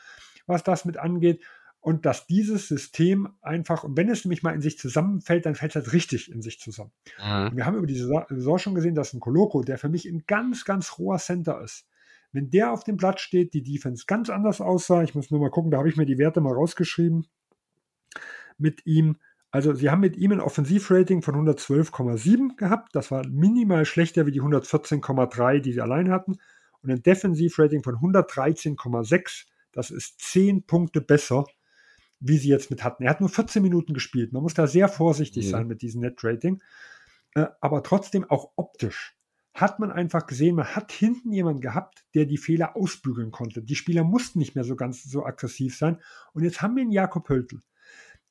was 0.46 0.62
das 0.62 0.84
mit 0.84 0.96
angeht. 0.96 1.42
Und 1.82 2.06
dass 2.06 2.28
dieses 2.28 2.68
System 2.68 3.28
einfach, 3.42 3.82
und 3.82 3.96
wenn 3.96 4.08
es 4.08 4.24
nämlich 4.24 4.44
mal 4.44 4.54
in 4.54 4.60
sich 4.60 4.78
zusammenfällt, 4.78 5.46
dann 5.46 5.56
fällt 5.56 5.72
es 5.72 5.74
halt 5.74 5.92
richtig 5.92 6.30
in 6.30 6.40
sich 6.40 6.60
zusammen. 6.60 6.92
Mhm. 7.18 7.56
Wir 7.56 7.66
haben 7.66 7.76
über 7.76 7.88
diese 7.88 8.08
Saison 8.28 8.58
schon 8.58 8.76
gesehen, 8.76 8.94
dass 8.94 9.12
ein 9.12 9.18
Koloko, 9.18 9.62
der 9.62 9.78
für 9.78 9.88
mich 9.88 10.06
ein 10.06 10.22
ganz, 10.28 10.64
ganz 10.64 10.96
hoher 10.96 11.18
Center 11.18 11.60
ist, 11.60 11.88
wenn 12.30 12.50
der 12.50 12.72
auf 12.72 12.84
dem 12.84 12.96
Blatt 12.96 13.18
steht, 13.18 13.52
die 13.52 13.64
Defense 13.64 14.04
ganz 14.06 14.30
anders 14.30 14.60
aussah. 14.60 15.02
Ich 15.02 15.16
muss 15.16 15.32
nur 15.32 15.40
mal 15.40 15.50
gucken, 15.50 15.72
da 15.72 15.78
habe 15.78 15.88
ich 15.88 15.96
mir 15.96 16.06
die 16.06 16.18
Werte 16.18 16.40
mal 16.40 16.54
rausgeschrieben 16.54 17.26
mit 18.58 18.86
ihm. 18.86 19.16
Also 19.50 19.74
sie 19.74 19.90
haben 19.90 20.00
mit 20.00 20.16
ihm 20.16 20.30
ein 20.30 20.40
Offensivrating 20.40 21.20
von 21.20 21.34
112,7 21.34 22.56
gehabt. 22.56 22.94
Das 22.94 23.10
war 23.10 23.26
minimal 23.26 23.86
schlechter 23.86 24.24
wie 24.24 24.30
die 24.30 24.40
114,3, 24.40 25.58
die 25.58 25.72
sie 25.72 25.80
allein 25.80 26.12
hatten. 26.12 26.38
Und 26.80 26.90
ein 26.90 27.02
Defensivrating 27.02 27.82
von 27.82 27.96
113,6. 27.96 29.46
Das 29.72 29.90
ist 29.90 30.20
10 30.20 30.64
Punkte 30.64 31.00
besser, 31.00 31.44
wie 32.22 32.38
sie 32.38 32.48
jetzt 32.48 32.70
mit 32.70 32.84
hatten. 32.84 33.02
Er 33.02 33.10
hat 33.10 33.20
nur 33.20 33.28
14 33.28 33.62
Minuten 33.62 33.94
gespielt. 33.94 34.32
Man 34.32 34.42
muss 34.42 34.54
da 34.54 34.66
sehr 34.66 34.88
vorsichtig 34.88 35.46
mhm. 35.46 35.50
sein 35.50 35.66
mit 35.66 35.82
diesem 35.82 36.00
Net-Rating. 36.00 36.62
Äh, 37.34 37.46
aber 37.60 37.82
trotzdem 37.82 38.24
auch 38.30 38.52
optisch 38.56 39.16
hat 39.54 39.80
man 39.80 39.92
einfach 39.92 40.26
gesehen, 40.26 40.56
man 40.56 40.74
hat 40.74 40.92
hinten 40.92 41.30
jemanden 41.32 41.60
gehabt, 41.60 42.06
der 42.14 42.24
die 42.24 42.38
Fehler 42.38 42.74
ausbügeln 42.74 43.30
konnte. 43.30 43.62
Die 43.62 43.74
Spieler 43.74 44.02
mussten 44.02 44.38
nicht 44.38 44.54
mehr 44.54 44.64
so 44.64 44.76
ganz 44.76 45.02
so 45.02 45.26
aggressiv 45.26 45.76
sein. 45.76 45.98
Und 46.32 46.42
jetzt 46.42 46.62
haben 46.62 46.74
wir 46.74 46.82
einen 46.82 46.90
Jakob 46.90 47.28
Höltl, 47.28 47.60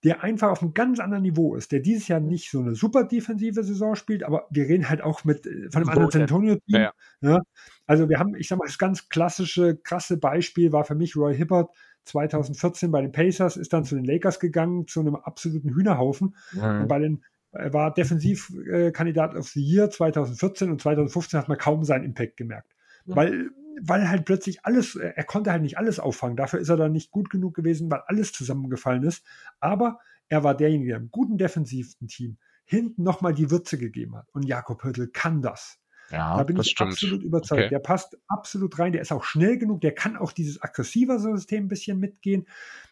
der 0.03 0.23
einfach 0.23 0.49
auf 0.49 0.63
einem 0.63 0.73
ganz 0.73 0.99
anderen 0.99 1.21
Niveau 1.21 1.55
ist, 1.55 1.71
der 1.71 1.79
dieses 1.79 2.07
Jahr 2.07 2.19
nicht 2.19 2.49
so 2.49 2.59
eine 2.59 2.73
super 2.73 3.03
defensive 3.03 3.63
Saison 3.63 3.93
spielt, 3.93 4.23
aber 4.23 4.47
wir 4.49 4.63
reden 4.67 4.89
halt 4.89 5.01
auch 5.01 5.23
mit 5.23 5.45
äh, 5.45 5.69
von 5.69 5.83
einem 5.83 5.89
anderen 5.89 6.11
San 6.11 6.21
Antonio 6.23 6.55
Team. 6.55 6.81
Ja, 6.81 6.93
ja. 7.21 7.39
Also 7.85 8.09
wir 8.09 8.17
haben, 8.17 8.33
ich 8.33 8.47
sag 8.47 8.57
mal, 8.57 8.65
das 8.65 8.79
ganz 8.79 9.07
klassische, 9.09 9.77
krasse 9.77 10.17
Beispiel 10.17 10.71
war 10.71 10.85
für 10.85 10.95
mich 10.95 11.15
Roy 11.15 11.35
Hibbert 11.35 11.69
2014 12.05 12.91
bei 12.91 13.01
den 13.01 13.11
Pacers, 13.11 13.57
ist 13.57 13.73
dann 13.73 13.85
zu 13.85 13.95
den 13.95 14.05
Lakers 14.05 14.39
gegangen, 14.39 14.87
zu 14.87 14.99
einem 14.99 15.15
absoluten 15.15 15.69
Hühnerhaufen. 15.69 16.35
Mhm. 16.53 16.81
Und 16.81 16.87
bei 16.87 16.99
den 16.99 17.23
er 17.51 17.73
war 17.73 17.93
Defensivkandidat 17.93 19.35
of 19.35 19.49
the 19.49 19.61
Year 19.61 19.89
2014 19.89 20.71
und 20.71 20.81
2015 20.81 21.39
hat 21.39 21.49
man 21.49 21.57
kaum 21.57 21.83
seinen 21.83 22.05
Impact 22.05 22.37
gemerkt. 22.37 22.73
Ja. 23.05 23.15
Weil, 23.15 23.49
weil 23.81 24.09
halt 24.09 24.25
plötzlich 24.25 24.65
alles, 24.65 24.95
er 24.95 25.23
konnte 25.25 25.51
halt 25.51 25.61
nicht 25.61 25.77
alles 25.77 25.99
auffangen. 25.99 26.37
Dafür 26.37 26.59
ist 26.59 26.69
er 26.69 26.77
dann 26.77 26.93
nicht 26.93 27.11
gut 27.11 27.29
genug 27.29 27.53
gewesen, 27.53 27.91
weil 27.91 28.03
alles 28.07 28.31
zusammengefallen 28.31 29.03
ist. 29.03 29.25
Aber 29.59 29.99
er 30.29 30.43
war 30.43 30.55
derjenige, 30.55 30.91
der 30.91 30.99
im 30.99 31.11
guten 31.11 31.37
defensiven 31.37 32.07
Team 32.07 32.37
hinten 32.63 33.03
nochmal 33.03 33.33
die 33.33 33.51
Würze 33.51 33.77
gegeben 33.77 34.15
hat. 34.15 34.29
Und 34.31 34.43
Jakob 34.43 34.83
Hürtel 34.83 35.09
kann 35.09 35.41
das. 35.41 35.80
Ja, 36.11 36.37
da 36.37 36.43
bin 36.43 36.57
ich 36.59 36.71
stimmt. 36.71 36.91
absolut 36.91 37.23
überzeugt. 37.23 37.61
Okay. 37.61 37.69
Der 37.69 37.79
passt 37.79 38.17
absolut 38.27 38.77
rein. 38.77 38.91
Der 38.91 39.01
ist 39.01 39.11
auch 39.11 39.23
schnell 39.23 39.57
genug. 39.57 39.81
Der 39.81 39.93
kann 39.93 40.17
auch 40.17 40.31
dieses 40.31 40.61
aggressive 40.61 41.19
System 41.19 41.65
ein 41.65 41.67
bisschen 41.67 41.99
mitgehen. 41.99 42.45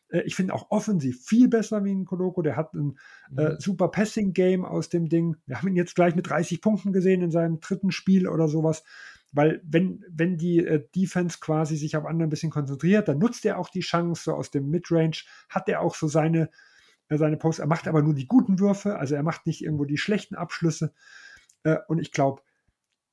Äh, 0.09 0.21
ich 0.21 0.35
finde 0.35 0.53
auch 0.53 0.71
offensiv 0.71 1.25
viel 1.25 1.47
besser 1.47 1.83
wie 1.83 1.93
ein 1.93 2.05
Koloko. 2.05 2.41
Der 2.41 2.55
hat 2.55 2.73
ein 2.73 2.97
äh, 3.37 3.49
mhm. 3.49 3.59
super 3.59 3.89
Passing-Game 3.89 4.65
aus 4.65 4.89
dem 4.89 5.09
Ding. 5.09 5.37
Wir 5.45 5.57
haben 5.57 5.67
ihn 5.67 5.75
jetzt 5.75 5.95
gleich 5.95 6.15
mit 6.15 6.29
30 6.29 6.61
Punkten 6.61 6.93
gesehen 6.93 7.21
in 7.21 7.31
seinem 7.31 7.59
dritten 7.59 7.91
Spiel 7.91 8.27
oder 8.27 8.47
sowas. 8.47 8.83
Weil 9.31 9.61
wenn, 9.63 10.03
wenn 10.09 10.37
die 10.37 10.65
äh, 10.65 10.83
Defense 10.95 11.37
quasi 11.39 11.77
sich 11.77 11.95
auf 11.95 12.05
andere 12.05 12.27
ein 12.27 12.31
bisschen 12.31 12.49
konzentriert, 12.49 13.07
dann 13.07 13.19
nutzt 13.19 13.45
er 13.45 13.59
auch 13.59 13.69
die 13.69 13.81
Chance. 13.81 14.23
So 14.23 14.33
aus 14.33 14.49
dem 14.49 14.69
Midrange 14.69 15.23
hat 15.49 15.69
er 15.69 15.81
auch 15.81 15.95
so 15.95 16.07
seine, 16.07 16.49
äh, 17.09 17.17
seine 17.17 17.37
Posts. 17.37 17.59
Er 17.59 17.67
macht 17.67 17.87
aber 17.87 18.01
nur 18.01 18.15
die 18.15 18.27
guten 18.27 18.59
Würfe. 18.59 18.97
Also 18.97 19.15
er 19.15 19.23
macht 19.23 19.45
nicht 19.45 19.63
irgendwo 19.63 19.85
die 19.85 19.97
schlechten 19.97 20.35
Abschlüsse. 20.35 20.93
Äh, 21.63 21.77
und 21.87 21.99
ich 21.99 22.11
glaube, 22.11 22.41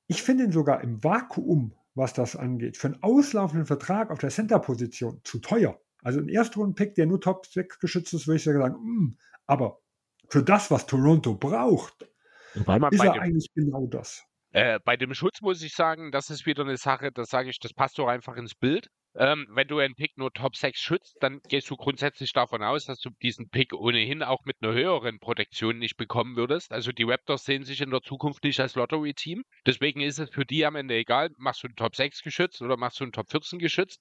ich 0.07 0.23
finde 0.23 0.45
ihn 0.45 0.53
sogar 0.53 0.83
im 0.83 1.03
Vakuum, 1.03 1.75
was 1.95 2.13
das 2.13 2.37
angeht, 2.37 2.77
für 2.77 2.89
einen 2.89 3.03
auslaufenden 3.03 3.67
Vertrag 3.67 4.11
auf 4.11 4.19
der 4.19 4.31
Center-Position 4.31 5.21
zu 5.25 5.39
teuer. 5.39 5.81
Also 6.03 6.21
ein 6.21 6.29
Erstrunden-Pick, 6.29 6.95
der 6.95 7.07
nur 7.07 7.21
Top 7.21 7.47
6 7.47 7.79
geschützt 7.81 8.15
ist, 8.15 8.27
würde 8.27 8.37
ich 8.37 8.45
sagen, 8.45 8.75
mh, 8.75 8.79
hm, 8.79 9.19
aber 9.47 9.81
für 10.29 10.43
das, 10.43 10.71
was 10.71 10.87
Toronto 10.87 11.35
braucht, 11.35 12.09
ist 12.55 12.67
er 12.67 12.79
dem, 12.79 13.21
eigentlich 13.21 13.51
genau 13.55 13.87
das. 13.87 14.25
Äh, 14.53 14.81
bei 14.85 14.97
dem 14.97 15.15
Schutz 15.15 15.41
muss 15.41 15.63
ich 15.63 15.75
sagen, 15.75 16.13
das 16.13 16.31
ist 16.31 16.47
wieder 16.47 16.63
eine 16.63 16.77
Sache, 16.77 17.13
das 17.13 17.29
sage 17.29 17.51
ich, 17.51 17.59
das 17.59 17.75
passt 17.75 17.99
doch 17.99 18.09
einfach 18.09 18.37
ins 18.37 18.55
Bild. 18.55 18.91
Ähm, 19.19 19.47
wenn 19.51 19.67
du 19.67 19.79
einen 19.79 19.95
Pick 19.95 20.19
nur 20.19 20.33
Top 20.33 20.57
6 20.57 20.79
schützt, 20.79 21.17
dann 21.21 21.41
gehst 21.49 21.71
du 21.71 21.77
grundsätzlich 21.77 22.33
davon 22.33 22.63
aus, 22.63 22.85
dass 22.85 23.01
du 23.01 23.11
diesen 23.23 23.49
Pick 23.49 23.73
ohnehin 23.73 24.23
auch 24.23 24.45
mit 24.45 24.57
einer 24.61 24.75
höheren 24.75 25.19
Protektion 25.19 25.79
nicht 25.79 25.97
bekommen 25.97 26.37
würdest. 26.37 26.71
Also 26.71 26.93
die 26.93 27.05
Raptors 27.05 27.45
sehen 27.45 27.65
sich 27.65 27.81
in 27.81 27.91
der 27.91 28.03
Zukunft 28.03 28.45
nicht 28.45 28.61
als 28.61 28.75
Lottery-Team. 28.75 29.43
Deswegen 29.65 30.03
ist 30.03 30.19
es 30.19 30.29
für 30.29 30.45
die 30.45 30.67
am 30.67 30.77
Ende 30.77 30.97
egal, 30.97 31.31
machst 31.39 31.63
du 31.63 31.69
einen 31.69 31.77
Top 31.77 31.97
6 31.97 32.23
geschützt 32.23 32.61
oder 32.61 32.77
machst 32.77 33.01
du 33.01 33.05
einen 33.05 33.13
Top 33.13 33.31
14 33.31 33.59
geschützt. 33.59 34.01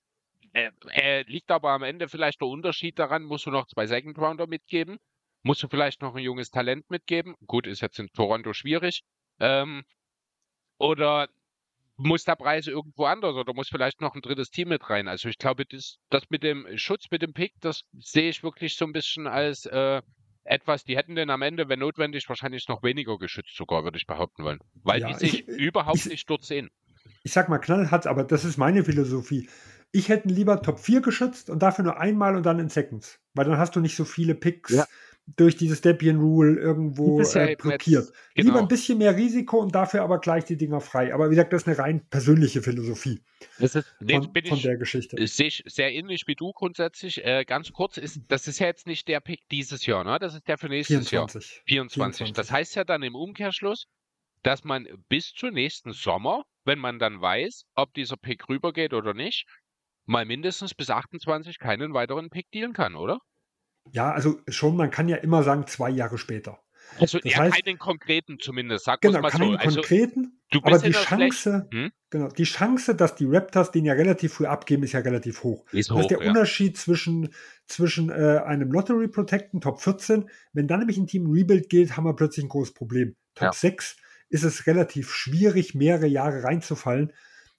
Äh, 0.51 0.71
äh, 0.91 1.21
liegt 1.23 1.49
aber 1.51 1.71
am 1.71 1.83
Ende 1.83 2.09
vielleicht 2.09 2.41
der 2.41 2.47
Unterschied 2.49 2.99
daran, 2.99 3.23
musst 3.23 3.45
du 3.45 3.51
noch 3.51 3.67
zwei 3.67 3.87
Second 3.87 4.17
Rounder 4.17 4.47
mitgeben, 4.47 4.97
musst 5.43 5.63
du 5.63 5.67
vielleicht 5.67 6.01
noch 6.01 6.15
ein 6.15 6.23
junges 6.23 6.49
Talent 6.49 6.89
mitgeben. 6.89 7.35
Gut, 7.45 7.67
ist 7.67 7.81
jetzt 7.81 7.99
in 7.99 8.09
Toronto 8.13 8.53
schwierig. 8.53 9.03
Ähm, 9.39 9.83
oder 10.77 11.29
muss 11.97 12.23
der 12.23 12.35
Preis 12.35 12.67
irgendwo 12.67 13.05
anders 13.05 13.35
oder 13.35 13.53
muss 13.53 13.69
vielleicht 13.69 14.01
noch 14.01 14.15
ein 14.15 14.21
drittes 14.21 14.49
Team 14.49 14.69
mit 14.69 14.89
rein. 14.89 15.07
Also 15.07 15.29
ich 15.29 15.37
glaube, 15.37 15.65
das, 15.65 15.97
das 16.09 16.23
mit 16.29 16.43
dem 16.43 16.67
Schutz, 16.75 17.05
mit 17.11 17.21
dem 17.21 17.33
Pick, 17.33 17.53
das 17.61 17.83
sehe 17.99 18.29
ich 18.29 18.43
wirklich 18.43 18.75
so 18.75 18.85
ein 18.85 18.91
bisschen 18.91 19.27
als 19.27 19.65
äh, 19.65 20.01
etwas, 20.43 20.83
die 20.83 20.97
hätten 20.97 21.15
denn 21.15 21.29
am 21.29 21.41
Ende, 21.41 21.69
wenn 21.69 21.79
notwendig, 21.79 22.27
wahrscheinlich 22.29 22.67
noch 22.67 22.83
weniger 22.83 23.17
geschützt 23.17 23.55
sogar, 23.55 23.83
würde 23.83 23.97
ich 23.97 24.07
behaupten 24.07 24.43
wollen. 24.43 24.59
Weil 24.83 25.01
ja, 25.01 25.07
die 25.07 25.13
sich 25.15 25.47
ich, 25.47 25.47
überhaupt 25.47 25.97
ich, 25.97 26.05
nicht 26.07 26.29
dort 26.29 26.43
sehen. 26.43 26.69
Ich 27.23 27.33
sag 27.33 27.49
mal 27.49 27.59
knallhart, 27.59 28.07
aber 28.07 28.23
das 28.23 28.45
ist 28.45 28.57
meine 28.57 28.83
Philosophie. 28.83 29.49
Ich 29.91 30.09
hätte 30.09 30.27
lieber 30.27 30.61
Top 30.61 30.79
4 30.79 31.01
geschützt 31.01 31.49
und 31.49 31.59
dafür 31.59 31.85
nur 31.85 31.99
einmal 31.99 32.35
und 32.35 32.43
dann 32.43 32.59
in 32.59 32.69
Seconds. 32.69 33.19
Weil 33.33 33.45
dann 33.45 33.57
hast 33.57 33.75
du 33.75 33.79
nicht 33.79 33.95
so 33.95 34.05
viele 34.05 34.35
Picks 34.35 34.73
ja. 34.73 34.85
Durch 35.27 35.57
dieses 35.57 35.81
Debian 35.81 36.19
Rule 36.19 36.59
irgendwo 36.59 37.19
äh, 37.19 37.55
blockiert. 37.55 38.11
Genau. 38.35 38.47
Lieber 38.47 38.59
ein 38.59 38.67
bisschen 38.67 38.99
mehr 38.99 39.15
Risiko 39.15 39.59
und 39.59 39.73
dafür 39.73 40.03
aber 40.03 40.19
gleich 40.19 40.45
die 40.45 40.55
Dinger 40.55 40.81
frei. 40.81 41.13
Aber 41.13 41.29
wie 41.29 41.35
gesagt, 41.35 41.51
das 41.51 41.63
ist 41.63 41.67
eine 41.67 41.77
rein 41.79 42.05
persönliche 42.09 42.61
Philosophie 42.61 43.21
das 43.59 43.75
ist, 43.75 43.95
nee, 43.99 44.15
von, 44.15 44.31
von 44.45 44.61
der 44.61 44.77
Geschichte. 44.77 45.25
Sehe 45.27 45.47
ich 45.47 45.63
sehr 45.65 45.93
ähnlich 45.93 46.27
wie 46.27 46.35
du 46.35 46.51
grundsätzlich. 46.51 47.23
Äh, 47.23 47.45
ganz 47.45 47.71
kurz, 47.71 47.97
ist, 47.97 48.21
das 48.27 48.47
ist 48.47 48.59
ja 48.59 48.67
jetzt 48.67 48.87
nicht 48.87 49.07
der 49.07 49.19
Pick 49.19 49.47
dieses 49.49 49.85
Jahr, 49.85 50.03
ne? 50.03 50.19
Das 50.19 50.33
ist 50.35 50.47
der 50.47 50.57
für 50.57 50.69
nächstes 50.69 51.09
24. 51.09 51.55
Jahr. 51.55 51.63
24. 51.65 52.27
24. 52.27 52.33
Das 52.33 52.51
heißt 52.51 52.75
ja 52.75 52.83
dann 52.83 53.03
im 53.03 53.15
Umkehrschluss, 53.15 53.87
dass 54.43 54.63
man 54.63 54.87
bis 55.09 55.33
zum 55.33 55.53
nächsten 55.53 55.93
Sommer, 55.93 56.43
wenn 56.65 56.79
man 56.79 56.99
dann 56.99 57.21
weiß, 57.21 57.65
ob 57.75 57.93
dieser 57.93 58.17
Pick 58.17 58.47
rübergeht 58.49 58.93
oder 58.93 59.13
nicht, 59.13 59.47
mal 60.05 60.25
mindestens 60.25 60.75
bis 60.75 60.89
28 60.89 61.57
keinen 61.57 61.93
weiteren 61.93 62.29
Pick 62.29 62.51
dealen 62.51 62.73
kann, 62.73 62.95
oder? 62.95 63.19
Ja, 63.91 64.11
also 64.11 64.39
schon, 64.47 64.75
man 64.75 64.91
kann 64.91 65.07
ja 65.07 65.17
immer 65.17 65.43
sagen, 65.43 65.67
zwei 65.67 65.89
Jahre 65.89 66.17
später. 66.17 66.59
Also 66.99 67.19
das 67.19 67.31
ja, 67.31 67.39
heißt, 67.39 67.63
keinen 67.63 67.77
konkreten 67.77 68.39
zumindest, 68.39 68.85
sag 68.85 69.01
genau, 69.01 69.21
mal 69.21 69.29
keinen 69.29 69.53
so. 69.53 69.57
Also, 69.57 69.81
konkreten, 69.81 70.39
aber 70.61 70.79
die 70.79 70.91
Chance, 70.91 71.67
hm? 71.71 71.91
genau, 72.09 72.27
die 72.29 72.43
Chance, 72.43 72.95
dass 72.95 73.15
die 73.15 73.25
Raptors 73.25 73.71
den 73.71 73.85
ja 73.85 73.93
relativ 73.93 74.33
früh 74.33 74.45
abgeben, 74.45 74.83
ist 74.83 74.93
ja 74.93 74.99
relativ 74.99 75.43
hoch. 75.43 75.65
Ist 75.71 75.89
hoch 75.89 75.95
das 75.95 76.05
ist 76.05 76.11
der 76.11 76.21
ja. 76.21 76.29
Unterschied 76.29 76.77
zwischen, 76.77 77.29
zwischen 77.65 78.09
äh, 78.09 78.41
einem 78.45 78.71
Lottery 78.71 79.07
Protecten 79.07 79.61
Top 79.61 79.81
14, 79.81 80.29
wenn 80.53 80.67
dann 80.67 80.79
nämlich 80.79 80.97
ein 80.97 81.07
Team 81.07 81.29
Rebuild 81.29 81.69
geht, 81.69 81.97
haben 81.97 82.05
wir 82.05 82.15
plötzlich 82.15 82.45
ein 82.45 82.49
großes 82.49 82.73
Problem. 82.73 83.15
Top 83.33 83.47
ja. 83.47 83.53
6 83.53 83.97
ist 84.29 84.43
es 84.43 84.67
relativ 84.67 85.11
schwierig, 85.11 85.75
mehrere 85.75 86.07
Jahre 86.07 86.43
reinzufallen 86.43 87.11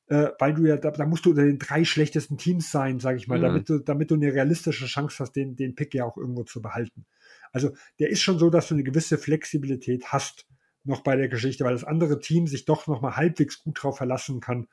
äh, 0.09 0.29
weil 0.39 0.55
du 0.55 0.67
ja, 0.67 0.77
da, 0.77 0.91
da, 0.91 1.07
musst 1.07 1.27
du 1.27 1.31
unter 1.31 1.45
den 1.45 1.59
drei 1.59 1.85
schlechtesten 1.85 2.39
Teams 2.39 2.71
sein, 2.71 3.01
sage 3.01 3.19
ich 3.19 3.27
mal, 3.27 3.39
mhm. 3.39 3.43
damit, 3.43 3.69
du, 3.69 3.79
damit 3.79 4.11
du 4.11 4.15
eine 4.15 4.33
realistische 4.33 4.87
Chance 4.87 5.17
hast, 5.21 5.33
den, 5.33 5.57
den 5.57 5.75
Pick 5.75 5.95
ja 5.95 6.05
auch 6.05 6.17
irgendwo 6.17 6.45
zu 6.45 6.63
behalten. 6.63 7.07
Also 7.53 7.75
der 7.99 8.11
ist 8.11 8.23
schon 8.23 8.39
so, 8.39 8.51
dass 8.51 8.69
du 8.69 8.75
eine 8.75 8.85
gewisse 8.85 9.19
Flexibilität 9.19 10.13
hast 10.13 10.47
noch 10.85 11.01
bei 11.01 11.17
der 11.17 11.29
Geschichte, 11.29 11.65
weil 11.65 11.73
das 11.73 11.85
andere 11.85 12.21
Team 12.21 12.47
sich 12.47 12.65
doch 12.65 12.87
noch 12.87 13.01
mal 13.01 13.17
halbwegs 13.17 13.63
gut 13.63 13.83
drauf 13.83 13.97
verlassen 13.97 14.41
kann, 14.41 14.69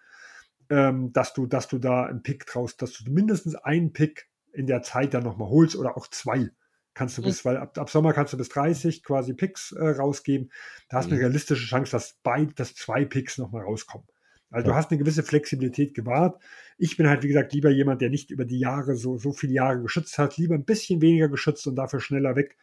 ähm, 0.69 1.11
dass 1.13 1.33
du, 1.33 1.47
dass 1.47 1.67
du 1.67 1.79
da 1.79 2.05
einen 2.05 2.21
Pick 2.21 2.45
traust, 2.45 2.81
dass 2.81 2.93
du 2.93 3.11
mindestens 3.11 3.55
einen 3.55 3.93
Pick 3.93 4.29
in 4.51 4.67
der 4.67 4.83
Zeit 4.83 5.15
dann 5.15 5.23
noch 5.23 5.37
mal 5.37 5.49
holst 5.49 5.75
oder 5.75 5.97
auch 5.97 6.07
zwei 6.07 6.51
kannst 6.93 7.17
du 7.17 7.23
bis, 7.23 7.43
mhm. 7.43 7.49
weil 7.49 7.57
ab, 7.57 7.77
ab, 7.77 7.89
Sommer 7.89 8.13
kannst 8.13 8.33
du 8.33 8.37
bis 8.37 8.49
30 8.49 9.03
quasi 9.03 9.33
Picks 9.33 9.71
äh, 9.71 9.83
rausgeben. 9.83 10.51
Da 10.89 10.97
hast 10.97 11.05
du 11.05 11.09
mhm. 11.09 11.13
eine 11.15 11.21
realistische 11.25 11.65
Chance, 11.65 11.91
dass 11.91 12.19
beid, 12.23 12.59
dass 12.59 12.75
zwei 12.75 13.05
Picks 13.05 13.37
noch 13.37 13.51
mal 13.51 13.63
rauskommen. 13.63 14.07
Also 14.53 14.69
du 14.69 14.75
hast 14.75 14.91
eine 14.91 14.99
gewisse 14.99 15.23
Flexibilität 15.23 15.95
gewahrt. 15.95 16.39
Ich 16.77 16.95
bin 16.95 17.07
halt, 17.07 17.23
wie 17.23 17.27
gesagt, 17.27 17.53
lieber 17.53 17.71
jemand, 17.71 18.01
der 18.01 18.11
nicht 18.11 18.29
über 18.29 18.45
die 18.45 18.59
Jahre 18.59 18.95
so, 18.95 19.17
so 19.17 19.31
viele 19.33 19.53
Jahre 19.53 19.81
geschützt 19.81 20.19
hat, 20.19 20.37
lieber 20.37 20.53
ein 20.53 20.63
bisschen 20.63 21.01
weniger 21.01 21.27
geschützt 21.27 21.65
und 21.65 21.75
dafür 21.75 21.99
schneller 21.99 22.35
weg. 22.35 22.55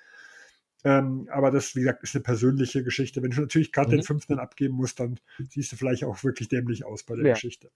Ähm, 0.84 1.28
aber 1.32 1.50
das, 1.50 1.74
wie 1.74 1.80
gesagt, 1.80 2.04
ist 2.04 2.14
eine 2.14 2.22
persönliche 2.22 2.84
Geschichte. 2.84 3.22
Wenn 3.22 3.32
du 3.32 3.40
natürlich 3.40 3.72
gerade 3.72 3.88
mhm. 3.88 3.96
den 3.96 4.02
fünften 4.04 4.38
abgeben 4.38 4.76
musst, 4.76 5.00
dann 5.00 5.18
siehst 5.48 5.72
du 5.72 5.76
vielleicht 5.76 6.04
auch 6.04 6.22
wirklich 6.22 6.48
dämlich 6.48 6.84
aus 6.84 7.02
bei 7.02 7.16
der 7.16 7.26
ja. 7.26 7.32
Geschichte. 7.34 7.70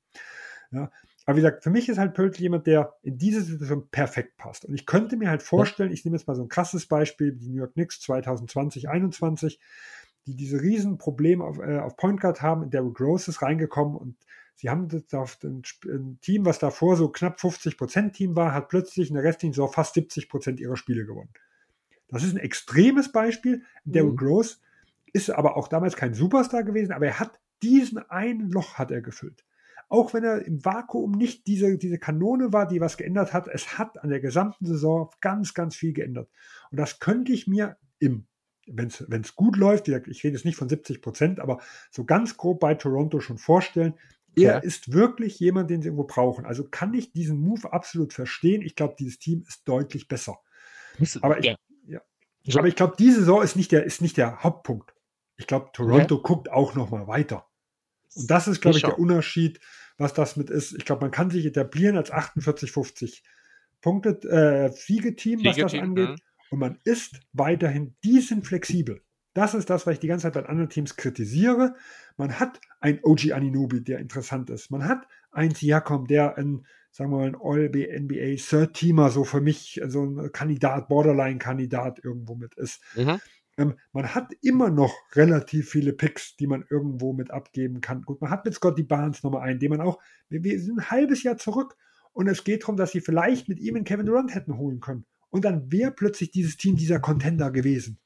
Ja. 0.71 0.93
Aber 1.27 1.37
wie 1.37 1.41
gesagt, 1.41 1.65
für 1.65 1.71
mich 1.71 1.89
ist 1.89 1.99
halt 1.99 2.15
Pöltl 2.15 2.41
jemand, 2.41 2.69
der 2.69 2.95
in 3.03 3.19
diese 3.19 3.43
Situation 3.43 3.89
perfekt 3.91 4.37
passt. 4.37 4.65
Und 4.65 4.75
ich 4.75 4.87
könnte 4.87 5.17
mir 5.17 5.29
halt 5.29 5.43
vorstellen, 5.43 5.93
ich 5.93 6.05
nehme 6.05 6.17
jetzt 6.17 6.29
mal 6.29 6.37
so 6.37 6.43
ein 6.43 6.49
krasses 6.49 6.87
Beispiel, 6.87 7.33
die 7.33 7.49
New 7.49 7.59
York 7.59 7.73
Knicks 7.75 8.01
2020, 8.01 8.83
2021, 8.83 9.59
die 10.27 10.37
diese 10.37 10.61
riesen 10.61 10.99
Probleme 10.99 11.45
auf, 11.45 11.59
äh, 11.59 11.79
auf 11.79 11.97
Point 11.97 12.21
Guard 12.21 12.43
haben. 12.43 12.71
Derrick 12.71 13.01
Rose 13.01 13.31
ist 13.31 13.43
reingekommen 13.43 13.97
und 13.97 14.17
sie 14.55 14.71
haben 14.71 14.89
das 14.89 15.13
auf 15.13 15.39
ein, 15.43 15.63
ein 15.87 16.19
Team, 16.21 16.45
was 16.47 16.59
davor 16.59 16.97
so 16.97 17.09
knapp 17.09 17.41
50 17.41 17.77
Prozent 17.77 18.15
Team 18.15 18.37
war, 18.37 18.55
hat 18.55 18.69
plötzlich 18.69 19.09
in 19.09 19.15
der 19.15 19.25
restlichen 19.25 19.53
Saison 19.53 19.73
fast 19.73 19.95
70 19.95 20.29
Prozent 20.29 20.61
ihrer 20.61 20.77
Spiele 20.77 21.05
gewonnen. 21.05 21.31
Das 22.09 22.23
ist 22.23 22.35
ein 22.35 22.39
extremes 22.39 23.13
Beispiel. 23.13 23.63
Mhm. 23.85 23.93
Derrick 23.93 24.23
Rose 24.23 24.57
ist 25.13 25.31
aber 25.31 25.57
auch 25.57 25.69
damals 25.69 25.97
kein 25.97 26.15
Superstar 26.15 26.65
gewesen, 26.65 26.93
aber 26.93 27.07
er 27.07 27.21
hat 27.21 27.41
diesen 27.63 27.99
einen 28.11 28.51
Loch 28.51 28.75
hat 28.75 28.91
er 28.91 29.01
gefüllt. 29.01 29.45
Auch 29.89 30.13
wenn 30.13 30.25
er 30.25 30.45
im 30.45 30.65
Vakuum 30.65 31.13
nicht 31.13 31.47
diese, 31.47 31.79
diese 31.79 31.99
Kanone 31.99 32.53
war, 32.53 32.67
die 32.67 32.81
was 32.81 32.97
geändert 32.97 33.33
hat, 33.33 33.49
es 33.49 33.79
hat 33.79 34.03
an 34.03 34.11
der 34.11 34.21
gesamten 34.21 34.67
Saison 34.67 35.11
ganz, 35.21 35.55
ganz 35.55 35.77
viel 35.77 35.93
geändert. 35.93 36.29
Und 36.71 36.79
das 36.81 36.99
könnte 36.99 37.33
ich 37.33 37.47
mir 37.47 37.77
im 37.99 38.27
wenn 38.67 39.21
es 39.21 39.37
gut 39.37 39.57
läuft, 39.57 39.89
ich 39.89 40.25
rede 40.25 40.37
jetzt 40.37 40.45
nicht 40.45 40.57
von 40.57 40.69
70 40.69 41.03
Prozent, 41.03 41.41
aber 41.41 41.61
so 41.91 42.05
ganz 42.05 42.37
grob 42.37 42.61
bei 42.61 42.75
Toronto 42.75 43.21
schon 43.21 43.39
vorstellen, 43.39 43.95
er 44.37 44.55
ja. 44.55 44.59
ist 44.59 44.93
wirklich 44.93 45.39
jemand, 45.39 45.71
den 45.71 45.81
sie 45.81 45.89
irgendwo 45.89 46.05
brauchen. 46.05 46.45
Also 46.45 46.65
kann 46.65 46.93
ich 46.95 47.13
diesen 47.13 47.41
Move 47.41 47.73
absolut 47.73 48.13
verstehen. 48.13 48.63
Ich 48.63 48.75
glaube, 48.75 48.97
dieses 48.99 49.19
Team 49.19 49.45
ist 49.47 49.69
deutlich 49.69 50.09
besser. 50.09 50.39
Aber 51.21 51.39
ich, 51.39 51.45
ja. 51.47 51.57
Ja. 51.87 52.01
Aber 52.59 52.69
ich 52.69 52.77
glaube, 52.77 52.95
diese 52.99 53.21
Saison 53.21 53.43
ist 53.43 53.57
nicht 53.57 53.73
der, 53.73 53.85
ist 53.85 54.03
nicht 54.03 54.17
der 54.17 54.43
Hauptpunkt. 54.43 54.95
Ich 55.37 55.47
glaube, 55.47 55.71
Toronto 55.73 56.21
guckt 56.21 56.51
auch 56.51 56.75
noch 56.75 56.91
mal 56.91 57.07
weiter. 57.07 57.47
Und 58.15 58.31
das 58.31 58.49
ist, 58.49 58.61
glaube 58.61 58.77
ich, 58.77 58.85
der 58.85 58.99
Unterschied, 58.99 59.61
was 59.99 60.15
das 60.15 60.37
mit 60.37 60.51
ist. 60.51 60.73
Ich 60.73 60.85
glaube, 60.85 61.03
man 61.03 61.11
kann 61.11 61.31
sich 61.31 61.47
etablieren 61.47 61.97
als 61.97 62.11
48, 62.11 62.71
50 62.71 63.23
Punkte 63.81 64.11
äh, 64.29 64.73
Fliegeteam, 64.73 65.45
was 65.45 65.57
das 65.57 65.75
angeht. 65.75 66.21
Und 66.55 66.61
man 66.61 66.79
ist 66.85 67.19
weiterhin, 67.33 67.97
die 68.05 68.21
sind 68.21 68.47
flexibel. 68.47 69.03
Das 69.33 69.55
ist 69.55 69.71
das, 69.71 69.89
was 69.89 69.95
ich 69.95 69.99
die 69.99 70.07
ganze 70.07 70.23
Zeit 70.23 70.35
bei 70.35 70.49
anderen 70.49 70.71
Teams 70.71 70.95
kritisiere. 70.95 71.75
Man 72.17 72.39
hat 72.39 72.61
ein 72.79 73.01
OG 73.03 73.33
Aninobi, 73.33 73.83
der 73.83 73.99
interessant 73.99 74.51
ist. 74.51 74.71
Man 74.71 74.85
hat 74.85 75.09
einen 75.33 75.53
Siakam, 75.53 76.07
der 76.07 76.39
ein, 76.39 76.65
sagen 76.93 77.11
wir 77.11 77.17
mal, 77.17 77.27
ein 77.27 77.35
All-NBA 77.35 78.37
Third-Teamer 78.37 79.11
so 79.11 79.25
für 79.25 79.41
mich, 79.41 79.81
so 79.89 80.05
ein 80.05 80.31
Kandidat, 80.31 80.87
Borderline-Kandidat 80.87 82.05
irgendwo 82.05 82.37
mit 82.37 82.55
ist. 82.55 82.81
Mhm. 82.95 83.21
Ähm, 83.57 83.75
man 83.91 84.15
hat 84.15 84.33
immer 84.41 84.71
noch 84.71 84.95
relativ 85.17 85.71
viele 85.71 85.93
Picks, 85.93 86.37
die 86.37 86.47
man 86.47 86.65
irgendwo 86.71 87.15
mit 87.15 87.33
abgeben 87.33 87.81
kann. 87.81 88.03
Gut, 88.03 88.21
man 88.21 88.31
hat 88.31 88.45
mit 88.45 88.55
Scotty 88.55 88.85
Barnes 88.85 89.25
nochmal 89.25 89.43
einen, 89.43 89.59
den 89.59 89.71
man 89.71 89.81
auch, 89.81 90.01
wir, 90.29 90.45
wir 90.45 90.61
sind 90.61 90.79
ein 90.79 90.91
halbes 90.93 91.25
Jahr 91.25 91.37
zurück 91.37 91.75
und 92.13 92.29
es 92.29 92.45
geht 92.45 92.63
darum, 92.63 92.77
dass 92.77 92.93
sie 92.93 93.01
vielleicht 93.01 93.49
mit 93.49 93.59
ihm 93.59 93.75
einen 93.75 93.85
Kevin 93.85 94.07
Durant 94.07 94.33
hätten 94.33 94.57
holen 94.57 94.79
können. 94.79 95.05
Und 95.35 95.45
dann 95.45 95.73
wäre 95.73 95.91
plötzlich 95.91 96.31
dieses 96.31 96.57
Team 96.57 96.77
dieser 96.77 97.01
Contender 97.01 97.51
gewesen. 97.51 97.99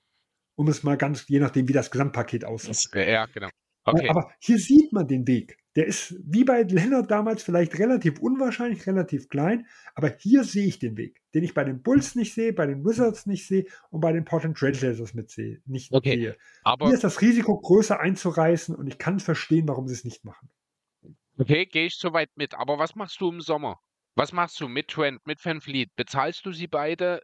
Um 0.55 0.67
es 0.69 0.83
mal 0.83 0.97
ganz, 0.97 1.29
je 1.29 1.41
nachdem, 1.41 1.69
wie 1.69 1.75
das 1.75 1.91
Gesamtpaket 1.91 2.47
aussieht. 2.47 2.89
Ja, 2.95 3.27
genau. 3.27 3.51
Okay. 3.85 4.09
Aber 4.09 4.33
hier 4.39 4.57
sieht 4.57 4.95
man 4.95 5.07
den 5.07 5.27
Weg. 5.27 5.59
Der 5.77 5.85
ist 5.85 6.17
wie 6.25 6.45
bei 6.45 6.63
Leonard 6.63 7.11
damals 7.11 7.43
vielleicht 7.43 7.79
relativ 7.79 8.19
unwahrscheinlich, 8.19 8.87
relativ 8.87 9.29
klein, 9.29 9.67
aber 9.95 10.09
hier 10.19 10.43
sehe 10.43 10.67
ich 10.67 10.79
den 10.79 10.97
Weg, 10.97 11.21
den 11.35 11.45
ich 11.45 11.53
bei 11.53 11.65
den 11.65 11.83
Bulls 11.83 12.15
nicht 12.15 12.33
sehe, 12.33 12.55
bei 12.55 12.65
den 12.65 12.83
Wizards 12.83 13.27
nicht 13.27 13.47
sehe 13.47 13.67
und 13.91 14.01
bei 14.01 14.13
den 14.13 14.25
Portland 14.25 14.57
Trailblazers 14.57 15.13
nicht 15.13 15.93
okay. 15.93 16.17
sehe. 16.17 16.37
Aber 16.63 16.87
hier 16.87 16.95
ist 16.95 17.05
das 17.05 17.21
Risiko 17.21 17.61
größer 17.61 18.01
einzureißen 18.01 18.75
und 18.75 18.87
ich 18.87 18.97
kann 18.97 19.21
verstehen, 19.21 19.69
warum 19.69 19.87
sie 19.87 19.95
es 19.95 20.05
nicht 20.05 20.25
machen. 20.25 20.49
Okay, 21.37 21.67
gehe 21.67 21.85
ich 21.85 21.97
soweit 21.97 22.31
mit. 22.37 22.55
Aber 22.55 22.79
was 22.79 22.95
machst 22.95 23.21
du 23.21 23.29
im 23.29 23.43
Sommer? 23.43 23.79
Was 24.19 24.33
machst 24.33 24.61
du 24.61 24.67
mit 24.67 24.89
Trent, 24.89 25.25
mit 25.29 25.45
Van 25.45 25.61
Fleet? 25.61 25.95
Bezahlst 25.95 26.45
du 26.45 26.51
sie 26.51 26.67
beide? 26.67 27.23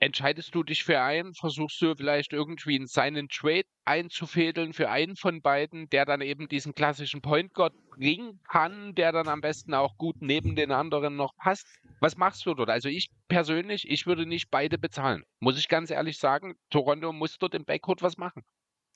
entscheidest 0.00 0.52
du 0.52 0.64
dich 0.64 0.82
für 0.82 1.00
einen, 1.00 1.32
versuchst 1.34 1.80
du 1.80 1.94
vielleicht 1.94 2.32
irgendwie 2.32 2.74
in 2.74 2.88
seinen 2.88 3.28
Trade 3.28 3.66
einzufädeln 3.84 4.72
für 4.72 4.90
einen 4.90 5.14
von 5.14 5.42
beiden, 5.42 5.88
der 5.90 6.06
dann 6.06 6.22
eben 6.22 6.48
diesen 6.48 6.74
klassischen 6.74 7.22
Point 7.22 7.54
Guard 7.54 7.74
bringen 7.90 8.40
kann, 8.50 8.96
der 8.96 9.12
dann 9.12 9.28
am 9.28 9.40
besten 9.40 9.74
auch 9.74 9.96
gut 9.96 10.16
neben 10.20 10.56
den 10.56 10.72
anderen 10.72 11.14
noch 11.14 11.36
passt. 11.36 11.68
Was 12.00 12.16
machst 12.16 12.44
du 12.46 12.54
dort? 12.54 12.68
Also 12.68 12.88
ich 12.88 13.10
persönlich, 13.28 13.88
ich 13.88 14.06
würde 14.06 14.26
nicht 14.26 14.50
beide 14.50 14.76
bezahlen. 14.76 15.22
Muss 15.38 15.56
ich 15.56 15.68
ganz 15.68 15.90
ehrlich 15.90 16.18
sagen, 16.18 16.56
Toronto 16.70 17.12
muss 17.12 17.38
dort 17.38 17.54
im 17.54 17.64
Backcourt 17.64 18.02
was 18.02 18.16
machen. 18.16 18.42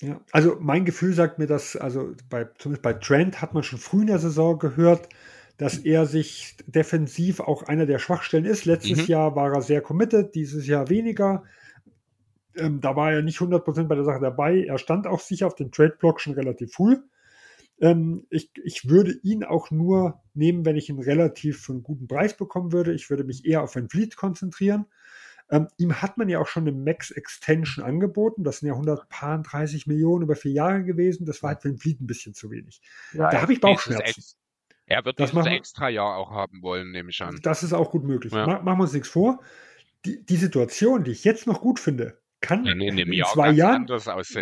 Ja, 0.00 0.20
also 0.32 0.56
mein 0.58 0.84
Gefühl 0.84 1.12
sagt 1.12 1.38
mir, 1.38 1.46
dass, 1.46 1.76
also 1.76 2.14
bei, 2.28 2.46
zumindest 2.58 2.82
bei 2.82 2.94
Trent 2.94 3.40
hat 3.40 3.54
man 3.54 3.62
schon 3.62 3.78
früh 3.78 4.00
in 4.00 4.08
der 4.08 4.18
Saison 4.18 4.58
gehört, 4.58 5.08
dass 5.56 5.78
er 5.78 6.06
sich 6.06 6.56
defensiv 6.66 7.40
auch 7.40 7.62
einer 7.62 7.86
der 7.86 7.98
Schwachstellen 7.98 8.44
ist. 8.44 8.64
Letztes 8.64 9.02
mhm. 9.02 9.06
Jahr 9.06 9.36
war 9.36 9.54
er 9.54 9.62
sehr 9.62 9.80
committed, 9.80 10.34
dieses 10.34 10.66
Jahr 10.66 10.90
weniger. 10.90 11.44
Ähm, 12.56 12.80
da 12.80 12.96
war 12.96 13.12
er 13.12 13.22
nicht 13.22 13.38
100% 13.38 13.84
bei 13.84 13.94
der 13.94 14.04
Sache 14.04 14.20
dabei. 14.20 14.64
Er 14.64 14.78
stand 14.78 15.06
auch 15.06 15.20
sicher 15.20 15.46
auf 15.46 15.54
dem 15.54 15.70
Trade-Block 15.70 16.20
schon 16.20 16.34
relativ 16.34 16.72
früh. 16.72 16.96
Ähm, 17.80 18.26
ich, 18.30 18.50
ich 18.62 18.88
würde 18.88 19.12
ihn 19.22 19.44
auch 19.44 19.70
nur 19.70 20.22
nehmen, 20.34 20.64
wenn 20.64 20.76
ich 20.76 20.88
ihn 20.88 21.00
relativ 21.00 21.62
für 21.62 21.72
einen 21.72 21.82
guten 21.82 22.06
Preis 22.08 22.36
bekommen 22.36 22.72
würde. 22.72 22.92
Ich 22.92 23.10
würde 23.10 23.24
mich 23.24 23.44
eher 23.44 23.62
auf 23.62 23.76
ein 23.76 23.88
Fleet 23.88 24.16
konzentrieren. 24.16 24.86
Ähm, 25.50 25.68
ihm 25.76 26.00
hat 26.00 26.16
man 26.16 26.28
ja 26.28 26.38
auch 26.40 26.46
schon 26.46 26.66
eine 26.66 26.76
Max 26.76 27.10
Extension 27.10 27.84
angeboten. 27.84 28.44
Das 28.44 28.60
sind 28.60 28.68
ja 28.68 28.74
130 28.74 29.86
Millionen 29.86 30.24
über 30.24 30.36
vier 30.36 30.52
Jahre 30.52 30.84
gewesen. 30.84 31.26
Das 31.26 31.42
war 31.42 31.50
halt 31.50 31.62
für 31.62 31.68
den 31.68 31.78
Fleet 31.78 32.00
ein 32.00 32.06
bisschen 32.06 32.34
zu 32.34 32.50
wenig. 32.50 32.80
Ja, 33.12 33.30
da 33.30 33.42
habe 33.42 33.52
ich 33.52 33.60
Bauchschmerzen. 33.60 34.24
Er 34.86 35.04
wird 35.04 35.18
das 35.18 35.30
dieses 35.30 35.46
extra 35.46 35.88
Jahr 35.88 36.16
auch 36.16 36.30
haben 36.30 36.62
wollen, 36.62 36.90
nehme 36.90 37.10
ich 37.10 37.20
an. 37.22 37.38
Das 37.42 37.62
ist 37.62 37.72
auch 37.72 37.90
gut 37.90 38.04
möglich. 38.04 38.32
Ja. 38.32 38.46
machen 38.46 38.78
wir 38.78 38.82
uns 38.82 38.92
nichts 38.92 39.08
vor. 39.08 39.40
Die, 40.04 40.24
die, 40.24 40.36
Situation, 40.36 41.04
die 41.04 41.12
ich 41.12 41.24
jetzt 41.24 41.46
noch 41.46 41.62
gut 41.62 41.80
finde, 41.80 42.18
kann 42.42 42.66
ja, 42.66 42.72
in, 42.72 42.98
in 42.98 43.12
Jahr 43.12 43.32
zwei 43.32 43.50
Jahren, 43.50 43.86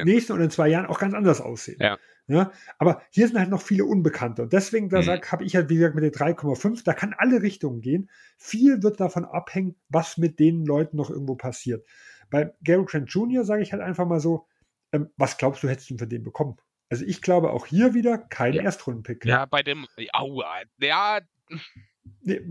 nächsten 0.05 0.33
und 0.33 0.41
in 0.41 0.51
zwei 0.51 0.69
Jahren 0.69 0.87
auch 0.87 0.99
ganz 0.99 1.15
anders 1.15 1.41
aussehen. 1.41 1.79
Ja. 1.81 1.99
ja. 2.27 2.51
aber 2.79 3.03
hier 3.11 3.29
sind 3.29 3.39
halt 3.39 3.51
noch 3.51 3.63
viele 3.63 3.85
Unbekannte. 3.85 4.43
Und 4.43 4.53
deswegen, 4.53 4.89
da 4.89 5.01
mhm. 5.03 5.21
habe 5.31 5.45
ich 5.45 5.55
halt, 5.55 5.69
wie 5.69 5.77
gesagt, 5.77 5.95
mit 5.95 6.03
den 6.03 6.11
3,5, 6.11 6.83
da 6.85 6.95
kann 6.95 7.15
alle 7.17 7.43
Richtungen 7.43 7.81
gehen. 7.81 8.11
Viel 8.37 8.83
wird 8.83 8.99
davon 8.99 9.25
abhängen, 9.25 9.77
was 9.89 10.19
mit 10.19 10.41
den 10.41 10.67
Leuten 10.67 10.97
noch 10.97 11.11
irgendwo 11.11 11.37
passiert. 11.37 11.87
Bei 12.29 12.53
Gary 12.65 12.85
Trent 12.87 13.11
Jr. 13.11 13.45
sage 13.45 13.63
ich 13.63 13.73
halt 13.73 13.83
einfach 13.83 14.07
mal 14.07 14.19
so, 14.19 14.49
ähm, 14.91 15.11
was 15.17 15.39
glaubst 15.39 15.63
du, 15.63 15.69
hättest 15.69 15.91
du 15.91 15.99
für 15.99 16.09
den 16.09 16.25
bekommen? 16.25 16.57
Also 16.93 17.07
ich 17.07 17.23
glaube 17.23 17.53
auch 17.53 17.65
hier 17.65 17.95
wieder 17.95 18.19
kein 18.19 18.53
ja. 18.53 18.65
Erstrundenpick. 18.65 19.25
Ja, 19.25 19.47
bei 19.47 19.63
dem, 19.63 19.87
au, 20.13 20.43
ja. 20.79 21.21
Nee, 22.21 22.43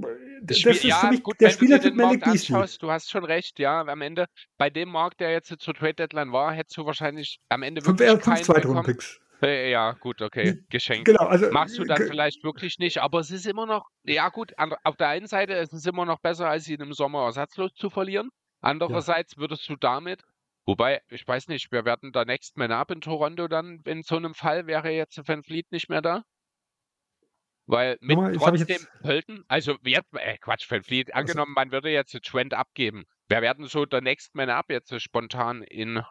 das 0.41 0.57
Spiel, 0.57 0.71
ist 0.71 0.83
ja, 0.83 0.95
für 0.95 1.09
mich, 1.09 1.21
gut, 1.21 1.39
der 1.39 1.51
Spielertyp 1.51 1.93
Malik 1.93 2.23
Beasley. 2.23 2.65
Du 2.79 2.89
hast 2.89 3.11
schon 3.11 3.23
recht, 3.23 3.59
ja. 3.59 3.81
Am 3.81 4.01
Ende, 4.01 4.25
bei 4.57 4.71
dem 4.71 4.89
Markt, 4.89 5.19
der 5.19 5.29
jetzt 5.29 5.55
zur 5.59 5.75
Trade 5.75 5.93
Deadline 5.93 6.31
war, 6.31 6.53
hättest 6.53 6.75
du 6.75 6.87
wahrscheinlich 6.87 7.39
am 7.49 7.61
Ende 7.61 7.85
wirklich 7.85 8.09
fünf, 8.09 8.23
keinen 8.23 8.37
fünf 8.37 8.47
Zweitrundenpicks. 8.47 9.19
Ja, 9.43 9.91
gut, 9.91 10.23
okay, 10.23 10.63
geschenkt. 10.69 11.05
Genau, 11.05 11.25
also, 11.25 11.51
Machst 11.51 11.77
du 11.77 11.83
dann 11.83 12.01
vielleicht 12.01 12.43
wirklich 12.43 12.79
nicht, 12.79 12.97
aber 12.97 13.19
es 13.19 13.29
ist 13.29 13.45
immer 13.45 13.67
noch, 13.67 13.89
ja 14.03 14.29
gut, 14.29 14.53
auf 14.57 14.95
der 14.95 15.09
einen 15.09 15.27
Seite 15.27 15.53
ist 15.53 15.71
es 15.71 15.85
immer 15.85 16.05
noch 16.05 16.19
besser, 16.19 16.49
als 16.49 16.67
ihn 16.67 16.81
im 16.81 16.93
Sommer 16.93 17.25
ersatzlos 17.25 17.75
zu 17.75 17.91
verlieren. 17.91 18.31
Andererseits 18.59 19.37
würdest 19.37 19.69
du 19.69 19.75
damit 19.75 20.23
Wobei, 20.65 21.01
ich 21.09 21.27
weiß 21.27 21.47
nicht, 21.47 21.71
wir 21.71 21.85
werden 21.85 22.11
da 22.11 22.23
Next 22.23 22.57
Man 22.57 22.71
Up 22.71 22.91
in 22.91 23.01
Toronto 23.01 23.47
dann, 23.47 23.81
in 23.85 24.03
so 24.03 24.15
einem 24.15 24.33
Fall 24.33 24.67
wäre 24.67 24.91
jetzt 24.91 25.19
Van 25.27 25.43
Fleet 25.43 25.71
nicht 25.71 25.89
mehr 25.89 26.01
da? 26.01 26.23
Weil 27.65 27.97
mit 28.01 28.17
Mal, 28.17 28.35
trotzdem 28.35 28.85
Pölten, 29.01 29.43
also 29.47 29.77
jetzt, 29.83 30.13
äh, 30.13 30.37
Quatsch, 30.37 30.69
Van 30.69 30.83
Fleet, 30.83 31.13
also 31.13 31.19
angenommen, 31.19 31.53
man 31.53 31.71
würde 31.71 31.89
jetzt 31.89 32.11
Trent 32.23 32.53
abgeben. 32.53 33.05
Wer 33.27 33.41
werden 33.41 33.67
so 33.67 33.85
der 33.85 34.01
Next 34.01 34.35
Man 34.35 34.49
Up 34.49 34.69
jetzt 34.69 34.93
spontan 35.01 35.63
in 35.63 36.03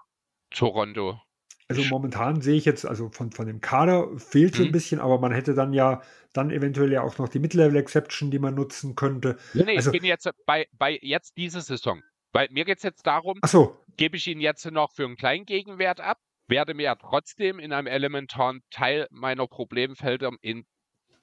Toronto? 0.50 1.20
Also 1.68 1.84
momentan 1.84 2.40
sehe 2.40 2.56
ich 2.56 2.64
jetzt, 2.64 2.84
also 2.84 3.10
von, 3.10 3.30
von 3.30 3.46
dem 3.46 3.60
Kader 3.60 4.08
fehlt 4.18 4.56
so 4.56 4.62
ein 4.62 4.68
mhm. 4.68 4.72
bisschen, 4.72 5.00
aber 5.00 5.20
man 5.20 5.30
hätte 5.30 5.54
dann 5.54 5.72
ja 5.72 6.02
dann 6.32 6.50
eventuell 6.50 6.90
ja 6.90 7.02
auch 7.02 7.18
noch 7.18 7.28
die 7.28 7.38
Mid-Level-Exception, 7.38 8.32
die 8.32 8.40
man 8.40 8.54
nutzen 8.54 8.96
könnte. 8.96 9.38
Nee, 9.54 9.64
nee 9.64 9.76
also, 9.76 9.92
ich 9.92 10.00
bin 10.00 10.08
jetzt 10.08 10.28
bei, 10.46 10.66
bei 10.72 10.98
jetzt 11.00 11.36
diese 11.36 11.60
Saison. 11.60 12.02
Weil 12.32 12.48
mir 12.50 12.64
geht 12.64 12.78
es 12.78 12.84
jetzt 12.84 13.06
darum, 13.06 13.38
so. 13.44 13.76
Gebe 13.96 14.16
ich 14.16 14.26
ihn 14.26 14.40
jetzt 14.40 14.64
noch 14.70 14.92
für 14.92 15.04
einen 15.04 15.16
kleinen 15.16 15.44
Gegenwert 15.44 16.00
ab, 16.00 16.18
werde 16.46 16.74
mir 16.74 16.84
ja 16.84 16.94
trotzdem 16.96 17.58
in 17.58 17.72
einem 17.72 17.86
elementaren 17.86 18.60
Teil 18.70 19.06
meiner 19.10 19.46
Problemfelder 19.46 20.32
in 20.40 20.64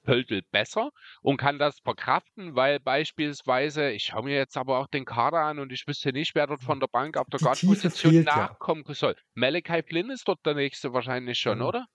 Pöltl 0.08 0.40
besser 0.50 0.90
und 1.20 1.36
kann 1.36 1.58
das 1.58 1.80
verkraften, 1.80 2.56
weil 2.56 2.80
beispielsweise, 2.80 3.90
ich 3.90 4.04
schaue 4.04 4.24
mir 4.24 4.36
jetzt 4.36 4.56
aber 4.56 4.78
auch 4.78 4.86
den 4.86 5.04
Kader 5.04 5.40
an 5.40 5.58
und 5.58 5.70
ich 5.70 5.86
wüsste 5.86 6.12
nicht, 6.12 6.34
wer 6.34 6.46
dort 6.46 6.62
von 6.62 6.80
der 6.80 6.86
Bank 6.86 7.18
auf 7.18 7.26
der 7.28 7.40
Guard-Position 7.40 8.22
nachkommen 8.24 8.84
ja. 8.88 8.94
soll. 8.94 9.16
Malachi 9.34 9.82
Flynn 9.82 10.10
ist 10.10 10.26
dort 10.26 10.44
der 10.46 10.54
nächste 10.54 10.94
wahrscheinlich 10.94 11.38
schon, 11.38 11.58
ja. 11.58 11.66
oder? 11.66 11.86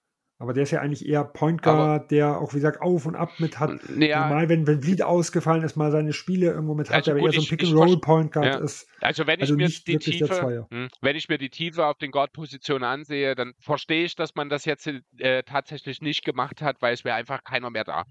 Aber 0.44 0.52
der 0.52 0.64
ist 0.64 0.72
ja 0.72 0.82
eigentlich 0.82 1.08
eher 1.08 1.24
Point 1.24 1.62
Guard, 1.62 1.80
aber, 1.80 2.00
der 2.00 2.38
auch, 2.38 2.52
wie 2.52 2.58
gesagt, 2.58 2.82
auf 2.82 3.06
und 3.06 3.16
ab 3.16 3.32
mit 3.38 3.62
hat. 3.62 3.80
Ja, 3.98 4.28
Normal, 4.28 4.50
wenn, 4.50 4.68
wenn 4.68 4.82
Vliet 4.82 5.02
ausgefallen 5.02 5.64
ist, 5.64 5.78
mal 5.78 5.90
seine 5.90 6.12
Spiele 6.12 6.48
irgendwo 6.48 6.76
mit 6.76 6.90
hat, 6.90 6.98
also 6.98 7.14
der 7.14 7.24
eher 7.24 7.32
so 7.32 7.40
ein 7.40 7.48
Pick-and-Roll-Point 7.48 8.34
Guard 8.34 8.46
ja. 8.46 8.58
ist. 8.58 8.86
Also 9.00 9.26
wenn 9.26 9.40
ich 9.40 9.44
also 9.44 9.56
mir 9.56 9.70
die 9.70 9.98
Tiefe, 10.00 10.68
hm, 10.70 10.90
wenn 11.00 11.16
ich 11.16 11.30
mir 11.30 11.38
die 11.38 11.50
Tiefe 11.50 11.86
auf 11.86 11.98
den 11.98 12.12
Guard-Positionen 12.12 12.84
ansehe, 12.84 13.36
dann 13.36 13.54
verstehe 13.62 14.04
ich, 14.04 14.18
dass 14.18 14.36
man 14.36 14.50
das 14.50 14.66
jetzt 14.66 14.86
äh, 15.18 15.44
tatsächlich 15.44 16.02
nicht 16.02 16.26
gemacht 16.26 16.62
hat, 16.62 16.82
weil 16.82 16.94
es 16.94 17.06
wäre 17.06 17.16
einfach 17.16 17.46
keiner 17.46 17.70
mehr 17.70 17.86
da. 17.86 18.04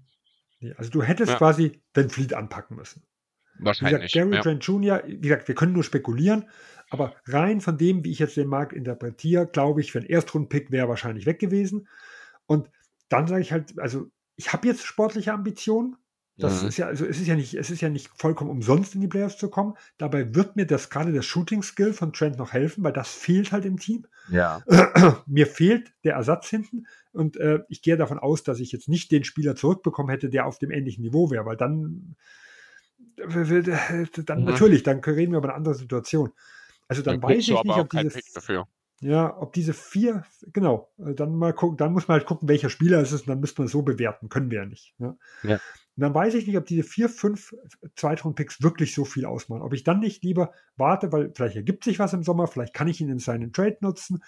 Also 0.75 0.89
du 0.89 1.03
hättest 1.03 1.33
ja. 1.33 1.37
quasi 1.37 1.83
den 1.95 2.09
Fleet 2.09 2.33
anpacken 2.33 2.77
müssen. 2.77 3.03
Wahrscheinlich. 3.59 3.99
Wie 3.99 4.01
gesagt, 4.05 4.13
Gary 4.13 4.35
ja. 4.37 4.41
Trent 4.41 4.65
Jr., 4.65 5.03
wie 5.05 5.19
gesagt, 5.19 5.47
wir 5.47 5.53
können 5.53 5.73
nur 5.73 5.83
spekulieren, 5.83 6.49
aber 6.89 7.15
rein 7.25 7.61
von 7.61 7.77
dem, 7.77 8.03
wie 8.03 8.11
ich 8.11 8.19
jetzt 8.19 8.37
den 8.37 8.47
Markt 8.47 8.73
interpretiere, 8.73 9.45
glaube 9.45 9.81
ich, 9.81 9.91
für 9.91 9.99
einen 9.99 10.09
Erstrunden-Pick 10.09 10.71
wäre 10.71 10.89
wahrscheinlich 10.89 11.25
weg 11.25 11.39
gewesen. 11.39 11.87
Und 12.45 12.69
dann 13.09 13.27
sage 13.27 13.41
ich 13.41 13.51
halt, 13.51 13.79
also 13.79 14.07
ich 14.35 14.53
habe 14.53 14.67
jetzt 14.67 14.85
sportliche 14.85 15.33
Ambitionen. 15.33 15.95
Das 16.35 16.63
mhm. 16.63 16.69
ist 16.69 16.77
ja, 16.77 16.87
also 16.87 17.05
es 17.05 17.19
ist 17.19 17.27
ja 17.27 17.35
nicht, 17.35 17.53
es 17.53 17.69
ist 17.69 17.81
ja 17.81 17.89
nicht 17.89 18.09
vollkommen 18.15 18.49
umsonst 18.49 18.95
in 18.95 19.01
die 19.01 19.07
Playoffs 19.07 19.37
zu 19.37 19.49
kommen. 19.49 19.75
Dabei 19.99 20.33
wird 20.33 20.55
mir 20.55 20.65
das 20.65 20.89
gerade 20.89 21.13
das 21.13 21.27
Shooting-Skill 21.27 21.93
von 21.93 22.11
Trent 22.11 22.39
noch 22.39 22.53
helfen, 22.53 22.83
weil 22.83 22.91
das 22.91 23.09
fehlt 23.09 23.51
halt 23.51 23.65
im 23.65 23.77
Team. 23.77 24.07
Ja. 24.29 24.63
mir 25.27 25.45
fehlt 25.45 25.93
der 26.03 26.15
Ersatz 26.15 26.49
hinten 26.49 26.87
und 27.11 27.37
äh, 27.37 27.59
ich 27.69 27.83
gehe 27.83 27.97
davon 27.97 28.17
aus, 28.17 28.41
dass 28.41 28.59
ich 28.59 28.71
jetzt 28.71 28.89
nicht 28.89 29.11
den 29.11 29.23
Spieler 29.23 29.55
zurückbekommen 29.55 30.09
hätte, 30.09 30.29
der 30.29 30.47
auf 30.47 30.57
dem 30.57 30.71
ähnlichen 30.71 31.03
Niveau 31.03 31.29
wäre, 31.29 31.45
weil 31.45 31.57
dann, 31.57 32.15
dann 33.15 34.39
mhm. 34.39 34.45
natürlich, 34.45 34.81
dann 34.81 35.01
reden 35.01 35.33
wir 35.33 35.37
über 35.37 35.49
eine 35.49 35.57
andere 35.57 35.75
Situation. 35.75 36.31
Also 36.87 37.03
dann, 37.03 37.21
dann 37.21 37.29
weiß 37.29 37.37
ich 37.37 37.49
nicht, 37.49 37.77
ob 37.77 37.89
dieses, 37.91 38.19
ja, 39.03 39.37
ob 39.37 39.53
diese 39.53 39.73
vier, 39.73 40.23
genau, 40.53 40.91
äh, 40.97 41.13
dann 41.13 41.35
mal 41.35 41.53
gucken, 41.53 41.77
dann 41.77 41.93
muss 41.93 42.07
man 42.07 42.17
halt 42.17 42.27
gucken, 42.27 42.47
welcher 42.47 42.69
Spieler 42.69 43.01
es 43.01 43.11
ist 43.11 43.21
und 43.21 43.29
dann 43.29 43.39
müsste 43.39 43.61
man 43.61 43.67
so 43.67 43.81
bewerten, 43.81 44.29
können 44.29 44.49
wir 44.49 44.59
ja 44.59 44.65
nicht. 44.65 44.95
Ja. 44.97 45.17
ja. 45.43 45.55
Und 45.95 46.01
dann 46.01 46.13
weiß 46.13 46.33
ich 46.33 46.47
nicht, 46.47 46.57
ob 46.57 46.65
diese 46.65 46.83
vier, 46.83 47.09
fünf 47.09 47.53
Zweitrunden-Picks 47.95 48.63
wirklich 48.63 48.95
so 48.95 49.05
viel 49.05 49.25
ausmachen. 49.25 49.61
Ob 49.61 49.73
ich 49.73 49.83
dann 49.83 49.99
nicht 49.99 50.23
lieber 50.23 50.53
warte, 50.75 51.11
weil 51.11 51.31
vielleicht 51.35 51.55
ergibt 51.55 51.83
sich 51.83 51.99
was 51.99 52.13
im 52.13 52.23
Sommer, 52.23 52.47
vielleicht 52.47 52.73
kann 52.73 52.87
ich 52.87 52.99
ihn 52.99 53.09
in 53.09 53.19
seinen 53.19 53.53
Trade 53.53 53.77
nutzen, 53.81 54.23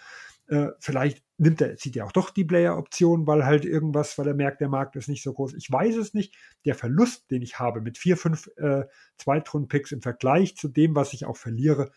äh, 0.47 0.67
vielleicht 0.79 1.23
nimmt 1.37 1.61
er, 1.61 1.75
zieht 1.77 1.95
er 1.95 2.05
auch 2.05 2.11
doch 2.11 2.29
die 2.29 2.45
Player-Option, 2.45 3.25
weil 3.25 3.45
halt 3.45 3.65
irgendwas, 3.65 4.17
weil 4.17 4.27
er 4.27 4.35
merkt, 4.35 4.61
der 4.61 4.69
Markt 4.69 4.95
ist 4.95 5.07
nicht 5.07 5.23
so 5.23 5.33
groß. 5.33 5.55
Ich 5.55 5.71
weiß 5.71 5.95
es 5.95 6.13
nicht. 6.13 6.35
Der 6.65 6.75
Verlust, 6.75 7.31
den 7.31 7.41
ich 7.41 7.57
habe 7.57 7.81
mit 7.81 7.97
vier, 7.97 8.17
fünf 8.17 8.47
äh, 8.57 8.83
Zweitrunden-Picks 9.17 9.91
im 9.91 10.01
Vergleich 10.01 10.55
zu 10.55 10.67
dem, 10.67 10.95
was 10.95 11.13
ich 11.13 11.25
auch 11.25 11.37
verliere, 11.37 11.91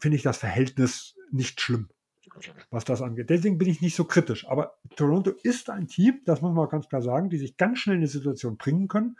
finde 0.00 0.16
ich 0.16 0.22
das 0.22 0.38
Verhältnis 0.38 1.14
nicht 1.30 1.60
schlimm 1.60 1.90
was 2.70 2.84
das 2.84 3.02
angeht. 3.02 3.30
Deswegen 3.30 3.58
bin 3.58 3.68
ich 3.68 3.80
nicht 3.80 3.96
so 3.96 4.04
kritisch. 4.04 4.48
Aber 4.48 4.78
Toronto 4.96 5.32
ist 5.42 5.70
ein 5.70 5.88
Team, 5.88 6.20
das 6.24 6.40
muss 6.40 6.54
man 6.54 6.68
ganz 6.68 6.88
klar 6.88 7.02
sagen, 7.02 7.30
die 7.30 7.38
sich 7.38 7.56
ganz 7.56 7.78
schnell 7.78 7.96
in 7.96 8.00
eine 8.00 8.08
Situation 8.08 8.56
bringen 8.56 8.88
können, 8.88 9.16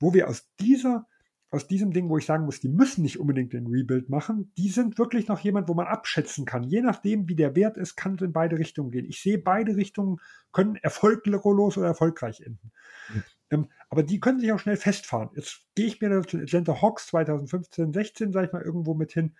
wo 0.00 0.14
wir 0.14 0.28
aus 0.28 0.48
dieser 0.60 1.06
aus 1.54 1.68
diesem 1.68 1.92
Ding, 1.92 2.08
wo 2.08 2.18
ich 2.18 2.26
sagen 2.26 2.46
muss, 2.46 2.58
die 2.58 2.68
müssen 2.68 3.02
nicht 3.02 3.20
unbedingt 3.20 3.52
den 3.52 3.68
Rebuild 3.68 4.10
machen, 4.10 4.52
die 4.58 4.70
sind 4.70 4.98
wirklich 4.98 5.28
noch 5.28 5.38
jemand, 5.38 5.68
wo 5.68 5.74
man 5.74 5.86
abschätzen 5.86 6.44
kann. 6.44 6.64
Je 6.64 6.80
nachdem, 6.80 7.28
wie 7.28 7.36
der 7.36 7.54
Wert 7.54 7.76
ist, 7.76 7.94
kann 7.94 8.16
es 8.16 8.22
in 8.22 8.32
beide 8.32 8.58
Richtungen 8.58 8.90
gehen. 8.90 9.06
Ich 9.06 9.22
sehe, 9.22 9.38
beide 9.38 9.76
Richtungen 9.76 10.20
können 10.50 10.74
erfolglos 10.74 11.78
oder 11.78 11.86
erfolgreich 11.86 12.40
enden. 12.40 12.72
Mhm. 13.08 13.22
Ähm, 13.50 13.68
aber 13.88 14.02
die 14.02 14.18
können 14.18 14.40
sich 14.40 14.50
auch 14.50 14.58
schnell 14.58 14.76
festfahren. 14.76 15.30
Jetzt 15.36 15.60
gehe 15.76 15.86
ich 15.86 16.00
mir 16.00 16.22
zu 16.22 16.38
Atlanta 16.38 16.82
Hawks 16.82 17.06
2015, 17.06 17.92
16, 17.92 18.32
sage 18.32 18.46
ich 18.48 18.52
mal, 18.52 18.62
irgendwo 18.62 18.94
mit 18.94 19.12
hin. 19.12 19.36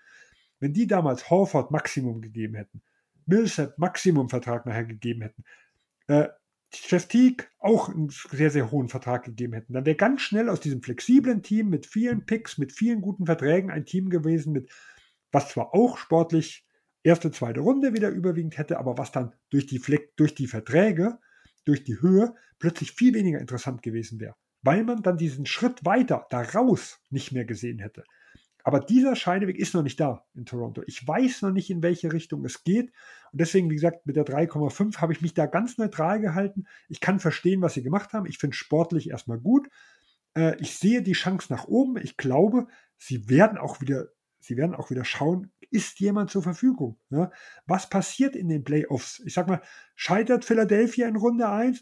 Wenn 0.59 0.73
die 0.73 0.87
damals 0.87 1.29
Horford 1.29 1.71
Maximum 1.71 2.21
gegeben 2.21 2.55
hätten, 2.55 2.81
Millsap 3.25 3.77
Maximum-Vertrag 3.77 4.65
nachher 4.65 4.85
gegeben 4.85 5.21
hätten, 5.21 5.43
äh, 6.07 6.29
Jeff 6.73 7.07
Teague 7.07 7.45
auch 7.59 7.89
einen 7.89 8.09
sehr, 8.09 8.51
sehr 8.51 8.71
hohen 8.71 8.89
Vertrag 8.89 9.23
gegeben 9.23 9.53
hätten, 9.53 9.73
dann 9.73 9.85
wäre 9.85 9.95
ganz 9.95 10.21
schnell 10.21 10.49
aus 10.49 10.59
diesem 10.59 10.81
flexiblen 10.81 11.41
Team 11.41 11.69
mit 11.69 11.85
vielen 11.85 12.25
Picks, 12.25 12.57
mit 12.57 12.71
vielen 12.71 13.01
guten 13.01 13.25
Verträgen 13.25 13.71
ein 13.71 13.85
Team 13.85 14.09
gewesen, 14.09 14.53
mit 14.53 14.69
was 15.31 15.49
zwar 15.49 15.73
auch 15.73 15.97
sportlich 15.97 16.65
erste, 17.03 17.31
zweite 17.31 17.61
Runde 17.61 17.93
wieder 17.93 18.09
überwiegend 18.09 18.57
hätte, 18.57 18.77
aber 18.79 18.97
was 18.97 19.11
dann 19.11 19.33
durch 19.49 19.67
die, 19.67 19.79
Fleck, 19.79 20.15
durch 20.17 20.35
die 20.35 20.47
Verträge, 20.47 21.19
durch 21.63 21.83
die 21.83 22.01
Höhe 22.01 22.33
plötzlich 22.59 22.91
viel 22.91 23.13
weniger 23.13 23.39
interessant 23.39 23.81
gewesen 23.81 24.19
wäre, 24.19 24.35
weil 24.61 24.83
man 24.83 25.03
dann 25.03 25.17
diesen 25.17 25.45
Schritt 25.45 25.85
weiter 25.85 26.25
daraus 26.29 26.99
nicht 27.09 27.31
mehr 27.31 27.45
gesehen 27.45 27.79
hätte. 27.79 28.03
Aber 28.67 28.79
dieser 28.79 29.15
Scheideweg 29.15 29.59
ist 29.59 29.75
noch 29.75 29.83
nicht 29.83 29.99
da 29.99 30.25
in 30.33 30.47
Toronto. 30.47 30.81
Ich 30.87 31.07
weiß 31.07 31.43
noch 31.43 31.51
nicht, 31.51 31.69
in 31.69 31.83
welche 31.83 32.11
Richtung 32.11 32.43
es 32.45 32.63
geht. 32.63 32.91
Und 33.31 33.39
deswegen, 33.39 33.69
wie 33.69 33.75
gesagt, 33.75 34.07
mit 34.07 34.15
der 34.15 34.25
3,5 34.25 34.97
habe 34.97 35.13
ich 35.13 35.21
mich 35.21 35.35
da 35.35 35.45
ganz 35.45 35.77
neutral 35.77 36.19
gehalten. 36.19 36.65
Ich 36.89 36.99
kann 36.99 37.19
verstehen, 37.19 37.61
was 37.61 37.75
sie 37.75 37.83
gemacht 37.83 38.11
haben. 38.13 38.25
Ich 38.25 38.39
finde 38.39 38.55
sportlich 38.55 39.11
erstmal 39.11 39.37
gut. 39.37 39.69
Äh, 40.35 40.59
ich 40.59 40.77
sehe 40.77 41.03
die 41.03 41.13
Chance 41.13 41.53
nach 41.53 41.65
oben. 41.65 41.97
Ich 41.97 42.17
glaube, 42.17 42.65
sie 42.97 43.29
werden 43.29 43.59
auch 43.59 43.81
wieder, 43.81 44.07
sie 44.45 44.57
werden 44.57 44.75
auch 44.75 44.89
wieder 44.89 45.03
schauen, 45.03 45.51
ist 45.71 45.99
jemand 45.99 46.29
zur 46.29 46.43
Verfügung? 46.43 46.97
Ja? 47.09 47.31
Was 47.65 47.89
passiert 47.89 48.35
in 48.35 48.47
den 48.47 48.63
Playoffs? 48.63 49.21
Ich 49.25 49.33
sag 49.33 49.47
mal, 49.47 49.61
scheitert 49.95 50.45
Philadelphia 50.45 51.07
in 51.07 51.15
Runde 51.15 51.49
1 51.49 51.81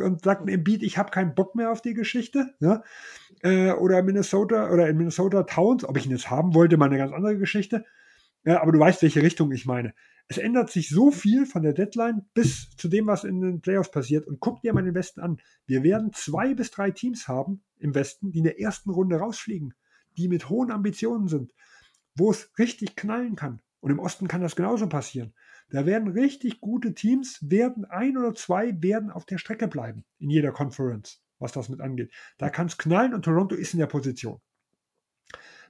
und 0.00 0.22
sagt 0.22 0.42
ein 0.42 0.48
Embiid, 0.48 0.82
ich 0.82 0.98
habe 0.98 1.10
keinen 1.10 1.34
Bock 1.34 1.54
mehr 1.54 1.72
auf 1.72 1.82
die 1.82 1.94
Geschichte? 1.94 2.54
Ja? 2.60 2.82
Äh, 3.42 3.72
oder 3.72 4.02
Minnesota 4.02 4.70
oder 4.70 4.88
in 4.88 4.96
Minnesota 4.96 5.44
Towns, 5.44 5.84
ob 5.84 5.96
ich 5.96 6.06
ihn 6.06 6.12
jetzt 6.12 6.30
haben 6.30 6.54
wollte, 6.54 6.76
mal 6.76 6.86
eine 6.86 6.98
ganz 6.98 7.12
andere 7.12 7.38
Geschichte. 7.38 7.84
Ja, 8.44 8.60
aber 8.60 8.72
du 8.72 8.78
weißt, 8.78 9.02
welche 9.02 9.22
Richtung 9.22 9.52
ich 9.52 9.66
meine. 9.66 9.94
Es 10.28 10.38
ändert 10.38 10.70
sich 10.70 10.88
so 10.88 11.10
viel 11.10 11.46
von 11.46 11.62
der 11.62 11.72
Deadline 11.72 12.26
bis 12.34 12.70
zu 12.76 12.88
dem, 12.88 13.06
was 13.06 13.24
in 13.24 13.40
den 13.40 13.60
Playoffs 13.60 13.90
passiert. 13.90 14.26
Und 14.26 14.40
guck 14.40 14.60
dir 14.62 14.72
mal 14.72 14.82
den 14.82 14.94
Westen 14.94 15.20
an. 15.20 15.38
Wir 15.66 15.82
werden 15.82 16.12
zwei 16.12 16.54
bis 16.54 16.70
drei 16.70 16.90
Teams 16.90 17.28
haben 17.28 17.62
im 17.78 17.94
Westen, 17.94 18.32
die 18.32 18.38
in 18.38 18.44
der 18.44 18.60
ersten 18.60 18.90
Runde 18.90 19.16
rausfliegen, 19.16 19.74
die 20.16 20.28
mit 20.28 20.48
hohen 20.48 20.70
Ambitionen 20.70 21.28
sind 21.28 21.52
wo 22.14 22.30
es 22.30 22.50
richtig 22.58 22.96
knallen 22.96 23.36
kann. 23.36 23.60
Und 23.80 23.90
im 23.90 23.98
Osten 23.98 24.28
kann 24.28 24.40
das 24.40 24.56
genauso 24.56 24.88
passieren. 24.88 25.34
Da 25.70 25.86
werden 25.86 26.08
richtig 26.08 26.60
gute 26.60 26.94
Teams, 26.94 27.38
werden 27.42 27.84
ein 27.84 28.16
oder 28.16 28.34
zwei 28.34 28.80
werden 28.82 29.10
auf 29.10 29.24
der 29.24 29.38
Strecke 29.38 29.68
bleiben 29.68 30.04
in 30.18 30.30
jeder 30.30 30.52
Conference, 30.52 31.22
was 31.38 31.52
das 31.52 31.68
mit 31.68 31.80
angeht. 31.80 32.12
Da 32.38 32.50
kann 32.50 32.66
es 32.66 32.78
knallen 32.78 33.14
und 33.14 33.24
Toronto 33.24 33.54
ist 33.54 33.72
in 33.72 33.80
der 33.80 33.86
Position, 33.86 34.40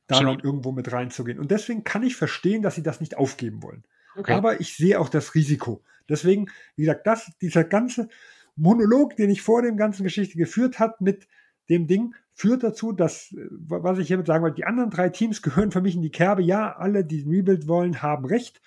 da 0.08 0.20
noch 0.20 0.42
irgendwo 0.42 0.72
mit 0.72 0.90
reinzugehen. 0.92 1.38
Und 1.38 1.50
deswegen 1.50 1.84
kann 1.84 2.02
ich 2.02 2.16
verstehen, 2.16 2.62
dass 2.62 2.74
sie 2.74 2.82
das 2.82 3.00
nicht 3.00 3.16
aufgeben 3.16 3.62
wollen. 3.62 3.84
Okay. 4.16 4.32
Aber 4.32 4.60
ich 4.60 4.76
sehe 4.76 5.00
auch 5.00 5.08
das 5.08 5.34
Risiko. 5.34 5.82
Deswegen, 6.08 6.50
wie 6.76 6.82
gesagt, 6.82 7.06
das, 7.06 7.30
dieser 7.40 7.64
ganze 7.64 8.08
Monolog, 8.56 9.16
den 9.16 9.30
ich 9.30 9.40
vor 9.40 9.62
dem 9.62 9.76
ganzen 9.76 10.02
Geschichte 10.02 10.36
geführt 10.36 10.78
hat 10.78 11.00
mit 11.00 11.28
dem 11.68 11.86
Ding, 11.86 12.14
führt 12.34 12.62
dazu, 12.62 12.92
dass, 12.92 13.32
äh, 13.32 13.46
was 13.50 13.98
ich 13.98 14.08
hiermit 14.08 14.26
sagen 14.26 14.42
wollte, 14.42 14.56
die 14.56 14.64
anderen 14.64 14.90
drei 14.90 15.08
Teams 15.08 15.42
gehören 15.42 15.70
für 15.70 15.80
mich 15.80 15.94
in 15.94 16.02
die 16.02 16.10
Kerbe. 16.10 16.42
Ja, 16.42 16.76
alle, 16.76 17.04
die 17.04 17.22
Rebuild 17.22 17.68
wollen, 17.68 18.02
haben 18.02 18.24
recht. 18.24 18.60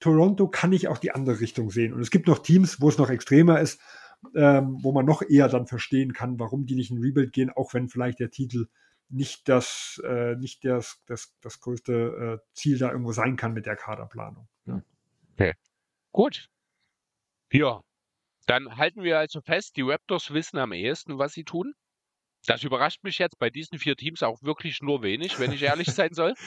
Toronto 0.00 0.48
kann 0.48 0.72
ich 0.72 0.88
auch 0.88 0.98
die 0.98 1.12
andere 1.12 1.40
Richtung 1.40 1.70
sehen. 1.70 1.92
Und 1.92 2.00
es 2.00 2.10
gibt 2.10 2.26
noch 2.26 2.38
Teams, 2.38 2.80
wo 2.80 2.88
es 2.88 2.98
noch 2.98 3.10
extremer 3.10 3.60
ist, 3.60 3.80
ähm, 4.34 4.78
wo 4.82 4.92
man 4.92 5.04
noch 5.04 5.22
eher 5.22 5.48
dann 5.48 5.66
verstehen 5.66 6.12
kann, 6.12 6.38
warum 6.38 6.66
die 6.66 6.74
nicht 6.74 6.90
in 6.90 6.98
Rebuild 6.98 7.32
gehen, 7.32 7.50
auch 7.50 7.74
wenn 7.74 7.88
vielleicht 7.88 8.20
der 8.20 8.30
Titel 8.30 8.66
nicht 9.10 9.48
das, 9.48 10.00
äh, 10.04 10.36
nicht 10.36 10.64
das, 10.64 11.02
das, 11.06 11.36
das 11.40 11.60
größte 11.60 12.40
äh, 12.40 12.46
Ziel 12.54 12.78
da 12.78 12.90
irgendwo 12.90 13.12
sein 13.12 13.36
kann 13.36 13.52
mit 13.52 13.66
der 13.66 13.76
Kaderplanung. 13.76 14.48
Ja. 14.66 14.82
Okay. 15.34 15.54
Gut. 16.12 16.48
Ja. 17.52 17.82
Dann 18.46 18.76
halten 18.76 19.02
wir 19.02 19.18
also 19.18 19.40
fest, 19.40 19.76
die 19.76 19.82
Raptors 19.82 20.32
wissen 20.32 20.58
am 20.58 20.72
ehesten, 20.72 21.18
was 21.18 21.32
sie 21.32 21.44
tun. 21.44 21.74
Das 22.46 22.62
überrascht 22.62 23.04
mich 23.04 23.18
jetzt 23.18 23.38
bei 23.38 23.50
diesen 23.50 23.78
vier 23.78 23.96
Teams 23.96 24.22
auch 24.22 24.42
wirklich 24.42 24.80
nur 24.80 25.02
wenig, 25.02 25.38
wenn 25.38 25.52
ich 25.52 25.62
ehrlich 25.62 25.88
sein 25.88 26.12
soll. 26.12 26.34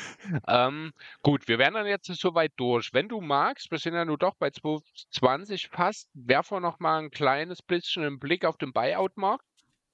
Ähm, 0.48 0.92
gut, 1.22 1.48
wir 1.48 1.60
werden 1.60 1.76
dann 1.76 1.86
jetzt 1.86 2.08
soweit 2.08 2.52
durch. 2.58 2.94
Wenn 2.94 3.08
du 3.08 3.22
magst, 3.22 3.72
wir 3.72 3.78
sind 3.78 3.94
ja 3.94 4.06
nur 4.06 4.18
doch 4.18 4.36
bei 4.36 4.50
2020 4.50 5.70
fast, 5.70 6.10
werfen 6.14 6.58
wir 6.58 6.60
noch 6.60 6.80
mal 6.80 7.00
ein 7.00 7.12
kleines 7.12 7.62
bisschen 7.62 8.04
einen 8.04 8.20
Blick 8.20 8.46
auf 8.46 8.58
den 8.58 8.74
Buyout-Markt. 8.74 9.46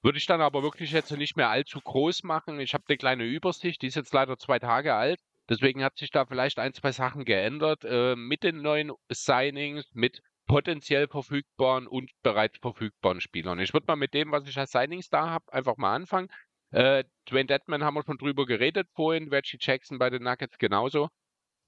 Würde 0.02 0.18
ich 0.18 0.26
dann 0.26 0.40
aber 0.40 0.62
wirklich 0.62 0.92
jetzt 0.92 1.10
nicht 1.10 1.36
mehr 1.36 1.50
allzu 1.50 1.80
groß 1.80 2.22
machen. 2.22 2.58
Ich 2.58 2.74
habe 2.74 2.84
eine 2.88 2.96
kleine 2.96 3.24
Übersicht, 3.24 3.82
die 3.82 3.88
ist 3.88 3.96
jetzt 3.96 4.14
leider 4.14 4.38
zwei 4.38 4.58
Tage 4.58 4.94
alt. 4.94 5.20
Deswegen 5.48 5.84
hat 5.84 5.96
sich 5.96 6.10
da 6.10 6.24
vielleicht 6.26 6.58
ein, 6.58 6.72
zwei 6.72 6.92
Sachen 6.92 7.24
geändert 7.24 7.84
äh, 7.84 8.14
mit 8.16 8.42
den 8.44 8.62
neuen 8.62 8.92
Signings, 9.10 9.84
mit 9.92 10.22
potenziell 10.50 11.06
verfügbaren 11.06 11.86
und 11.86 12.10
bereits 12.24 12.58
verfügbaren 12.58 13.20
Spielern. 13.20 13.60
Ich 13.60 13.72
würde 13.72 13.86
mal 13.86 13.94
mit 13.94 14.14
dem, 14.14 14.32
was 14.32 14.48
ich 14.48 14.58
als 14.58 14.72
Signings 14.72 15.08
da 15.08 15.30
habe, 15.30 15.52
einfach 15.52 15.76
mal 15.76 15.94
anfangen. 15.94 16.28
Äh, 16.72 17.04
Dwayne 17.28 17.46
Deadman 17.46 17.84
haben 17.84 17.94
wir 17.94 18.02
schon 18.02 18.18
drüber 18.18 18.46
geredet 18.46 18.88
vorhin, 18.94 19.28
Reggie 19.28 19.58
Jackson 19.60 20.00
bei 20.00 20.10
den 20.10 20.24
Nuggets 20.24 20.58
genauso. 20.58 21.08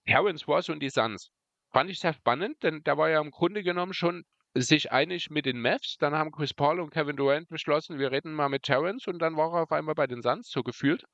Terrence 0.05 0.49
Ross 0.49 0.69
und 0.69 0.81
die 0.81 0.91
Suns. 0.91 1.31
Fand 1.70 1.91
ich 1.91 2.01
sehr 2.01 2.12
spannend, 2.12 2.61
denn 2.65 2.83
der 2.83 2.99
war 2.99 3.09
ja 3.09 3.20
im 3.20 3.31
Grunde 3.31 3.62
genommen 3.62 3.94
schon 3.94 4.25
sich 4.52 4.91
einig 4.91 5.31
mit 5.31 5.47
den 5.47 5.61
Mavs. 5.61 5.97
Dann 5.99 6.15
haben 6.15 6.33
Chris 6.33 6.52
Paul 6.52 6.81
und 6.81 6.91
Kevin 6.91 7.17
Durant 7.17 7.49
beschlossen, 7.49 8.01
wir 8.01 8.11
reden 8.11 8.35
mal 8.35 8.49
mit 8.49 8.65
Terrence 8.65 9.07
und 9.07 9.20
dann 9.20 9.36
war 9.36 9.55
er 9.55 9.62
auf 9.62 9.70
einmal 9.70 9.94
bei 9.94 10.09
den 10.09 10.23
Suns, 10.23 10.51
so 10.51 10.65
gefühlt. 10.65 11.05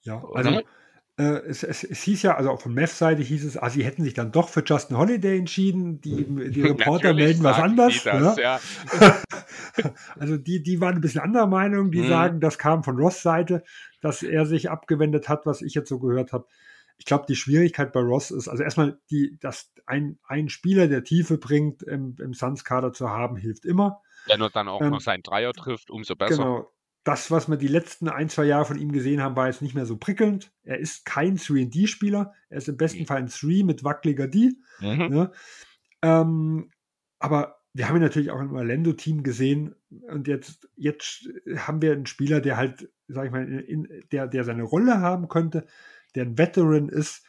Ja, 0.00 0.24
also 0.34 0.58
äh, 0.58 0.64
es, 1.16 1.62
es, 1.62 1.84
es, 1.84 2.02
hieß 2.02 2.22
ja, 2.22 2.36
also 2.36 2.50
auch 2.50 2.62
von 2.62 2.74
Mavs-Seite 2.74 3.22
hieß 3.22 3.44
es, 3.44 3.58
ah, 3.58 3.68
sie 3.68 3.84
hätten 3.84 4.02
sich 4.02 4.14
dann 4.14 4.32
doch 4.32 4.48
für 4.48 4.62
Justin 4.64 4.96
Holiday 4.96 5.38
entschieden. 5.38 6.00
Die, 6.00 6.24
die 6.50 6.62
Reporter 6.62 7.12
melden 7.12 7.44
was 7.44 7.58
anderes. 7.58 8.02
Das, 8.02 8.36
ja. 8.38 8.60
also 10.18 10.38
die, 10.38 10.62
die 10.62 10.80
waren 10.80 10.94
ein 10.94 11.00
bisschen 11.02 11.20
anderer 11.20 11.46
Meinung. 11.46 11.90
Die 11.90 12.00
mhm. 12.00 12.08
sagen, 12.08 12.40
das 12.40 12.56
kam 12.58 12.82
von 12.82 12.96
Ross 12.96 13.20
Seite, 13.20 13.62
dass 14.00 14.22
er 14.22 14.46
sich 14.46 14.70
abgewendet 14.70 15.28
hat, 15.28 15.44
was 15.44 15.60
ich 15.60 15.74
jetzt 15.74 15.90
so 15.90 15.98
gehört 15.98 16.32
habe. 16.32 16.46
Ich 16.96 17.04
glaube, 17.04 17.26
die 17.28 17.36
Schwierigkeit 17.36 17.92
bei 17.92 18.00
Ross 18.00 18.30
ist, 18.30 18.48
also 18.48 18.62
erstmal, 18.62 18.98
die, 19.10 19.36
dass 19.38 19.70
ein, 19.84 20.18
ein 20.26 20.48
Spieler, 20.48 20.88
der 20.88 21.04
Tiefe 21.04 21.36
bringt, 21.36 21.82
im, 21.82 22.16
im 22.20 22.32
Suns-Kader 22.32 22.92
zu 22.92 23.10
haben, 23.10 23.36
hilft 23.36 23.66
immer. 23.66 24.00
Wenn 24.26 24.40
er 24.40 24.50
dann 24.50 24.68
auch 24.68 24.80
ähm, 24.80 24.90
noch 24.90 25.00
seinen 25.00 25.22
Dreier 25.22 25.52
trifft, 25.52 25.90
umso 25.90 26.16
besser. 26.16 26.42
Genau 26.42 26.72
das, 27.04 27.30
was 27.30 27.48
wir 27.48 27.56
die 27.56 27.68
letzten 27.68 28.08
ein, 28.08 28.28
zwei 28.28 28.44
Jahre 28.44 28.64
von 28.64 28.78
ihm 28.78 28.92
gesehen 28.92 29.22
haben, 29.22 29.34
war 29.34 29.48
jetzt 29.48 29.62
nicht 29.62 29.74
mehr 29.74 29.86
so 29.86 29.96
prickelnd. 29.96 30.52
Er 30.62 30.78
ist 30.78 31.04
kein 31.04 31.36
3D-Spieler. 31.36 32.32
Er 32.48 32.58
ist 32.58 32.68
im 32.68 32.76
besten 32.76 33.06
Fall 33.06 33.18
ein 33.18 33.26
3 33.26 33.64
mit 33.64 33.82
wackeliger 33.82 34.28
D. 34.28 34.52
Mhm. 34.80 35.08
Ne? 35.08 35.32
Ähm, 36.02 36.70
aber 37.18 37.56
wir 37.74 37.88
haben 37.88 37.96
ihn 37.96 38.02
natürlich 38.02 38.30
auch 38.30 38.40
im 38.40 38.54
Orlando-Team 38.54 39.22
gesehen. 39.22 39.74
Und 40.08 40.28
jetzt, 40.28 40.68
jetzt 40.76 41.28
haben 41.56 41.82
wir 41.82 41.92
einen 41.92 42.06
Spieler, 42.06 42.40
der 42.40 42.56
halt, 42.56 42.88
sag 43.08 43.26
ich 43.26 43.32
mal, 43.32 43.48
in, 43.48 43.88
der, 44.12 44.28
der 44.28 44.44
seine 44.44 44.62
Rolle 44.62 45.00
haben 45.00 45.28
könnte, 45.28 45.66
der 46.14 46.24
ein 46.24 46.38
Veteran 46.38 46.88
ist, 46.88 47.24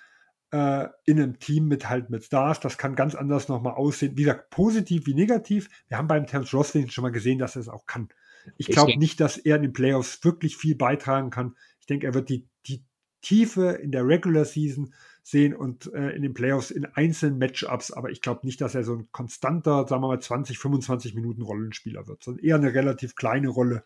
äh, 0.51 0.87
in 1.05 1.19
einem 1.19 1.39
Team 1.39 1.67
mit 1.67 1.89
halt 1.89 2.11
mit 2.11 2.25
Stars. 2.25 2.59
Das 2.59 2.77
kann 2.77 2.95
ganz 2.95 3.15
anders 3.15 3.47
nochmal 3.47 3.73
aussehen. 3.73 4.17
Wie 4.17 4.23
gesagt, 4.23 4.51
positiv 4.51 5.07
wie 5.07 5.15
negativ. 5.15 5.69
Wir 5.87 5.97
haben 5.97 6.07
beim 6.07 6.27
Terence 6.27 6.53
Roslin 6.53 6.91
schon 6.91 7.01
mal 7.01 7.11
gesehen, 7.11 7.39
dass 7.39 7.55
er 7.55 7.61
es 7.61 7.69
auch 7.69 7.87
kann. 7.87 8.09
Ich 8.57 8.67
glaube 8.67 8.97
nicht, 8.97 9.19
dass 9.19 9.37
er 9.37 9.57
in 9.57 9.61
den 9.63 9.73
Playoffs 9.73 10.23
wirklich 10.23 10.57
viel 10.57 10.75
beitragen 10.75 11.29
kann. 11.29 11.55
Ich 11.79 11.85
denke, 11.85 12.07
er 12.07 12.13
wird 12.13 12.29
die, 12.29 12.47
die 12.67 12.83
Tiefe 13.21 13.71
in 13.81 13.91
der 13.91 14.07
Regular 14.07 14.45
Season 14.45 14.93
sehen 15.23 15.55
und 15.55 15.91
äh, 15.93 16.09
in 16.09 16.21
den 16.21 16.33
Playoffs 16.33 16.69
in 16.69 16.85
einzelnen 16.85 17.37
Matchups, 17.39 17.91
aber 17.91 18.11
ich 18.11 18.21
glaube 18.21 18.45
nicht, 18.45 18.59
dass 18.59 18.75
er 18.75 18.83
so 18.83 18.95
ein 18.95 19.07
konstanter, 19.11 19.87
sagen 19.87 20.03
wir 20.03 20.09
mal 20.09 20.19
20, 20.19 20.59
25 20.59 21.15
Minuten 21.15 21.41
Rollenspieler 21.41 22.07
wird, 22.07 22.23
sondern 22.23 22.43
eher 22.43 22.55
eine 22.55 22.73
relativ 22.73 23.15
kleine 23.15 23.47
Rolle. 23.47 23.85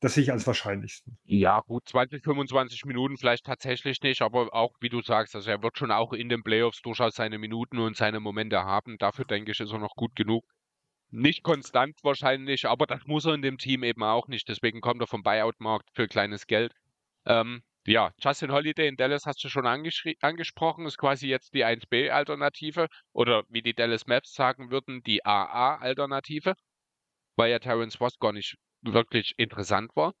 Das 0.00 0.14
sehe 0.14 0.24
ich 0.24 0.32
als 0.32 0.46
wahrscheinlichsten. 0.46 1.16
Ja, 1.24 1.60
gut, 1.60 1.88
20, 1.88 2.22
25 2.24 2.84
Minuten 2.84 3.16
vielleicht 3.16 3.46
tatsächlich 3.46 4.02
nicht, 4.02 4.20
aber 4.20 4.52
auch, 4.52 4.74
wie 4.80 4.88
du 4.88 5.00
sagst, 5.00 5.34
also 5.36 5.48
er 5.48 5.62
wird 5.62 5.78
schon 5.78 5.92
auch 5.92 6.12
in 6.12 6.28
den 6.28 6.42
Playoffs 6.42 6.82
durchaus 6.82 7.14
seine 7.14 7.38
Minuten 7.38 7.78
und 7.78 7.96
seine 7.96 8.20
Momente 8.20 8.64
haben. 8.64 8.98
Dafür 8.98 9.24
denke 9.24 9.52
ich, 9.52 9.60
ist 9.60 9.72
er 9.72 9.78
noch 9.78 9.94
gut 9.94 10.16
genug. 10.16 10.44
Nicht 11.16 11.44
konstant 11.44 11.96
wahrscheinlich, 12.02 12.66
aber 12.66 12.86
das 12.86 13.06
muss 13.06 13.24
er 13.24 13.34
in 13.34 13.42
dem 13.42 13.56
Team 13.56 13.84
eben 13.84 14.02
auch 14.02 14.26
nicht. 14.26 14.48
Deswegen 14.48 14.80
kommt 14.80 15.00
er 15.00 15.06
vom 15.06 15.22
Buyout-Markt 15.22 15.88
für 15.94 16.08
kleines 16.08 16.48
Geld. 16.48 16.74
Ähm, 17.24 17.62
ja, 17.86 18.12
Justin 18.18 18.50
Holiday 18.50 18.88
in 18.88 18.96
Dallas 18.96 19.24
hast 19.24 19.44
du 19.44 19.48
schon 19.48 19.64
angesprochen, 19.64 20.86
ist 20.86 20.98
quasi 20.98 21.28
jetzt 21.28 21.54
die 21.54 21.64
1B-Alternative 21.64 22.88
oder 23.12 23.44
wie 23.48 23.62
die 23.62 23.74
Dallas 23.74 24.08
Maps 24.08 24.34
sagen 24.34 24.72
würden, 24.72 25.04
die 25.04 25.24
AA-Alternative, 25.24 26.54
weil 27.36 27.52
ja 27.52 27.60
Terrence 27.60 28.00
Ross 28.00 28.18
gar 28.18 28.32
nicht 28.32 28.56
wirklich 28.82 29.34
interessant 29.36 29.94
war. 29.94 30.14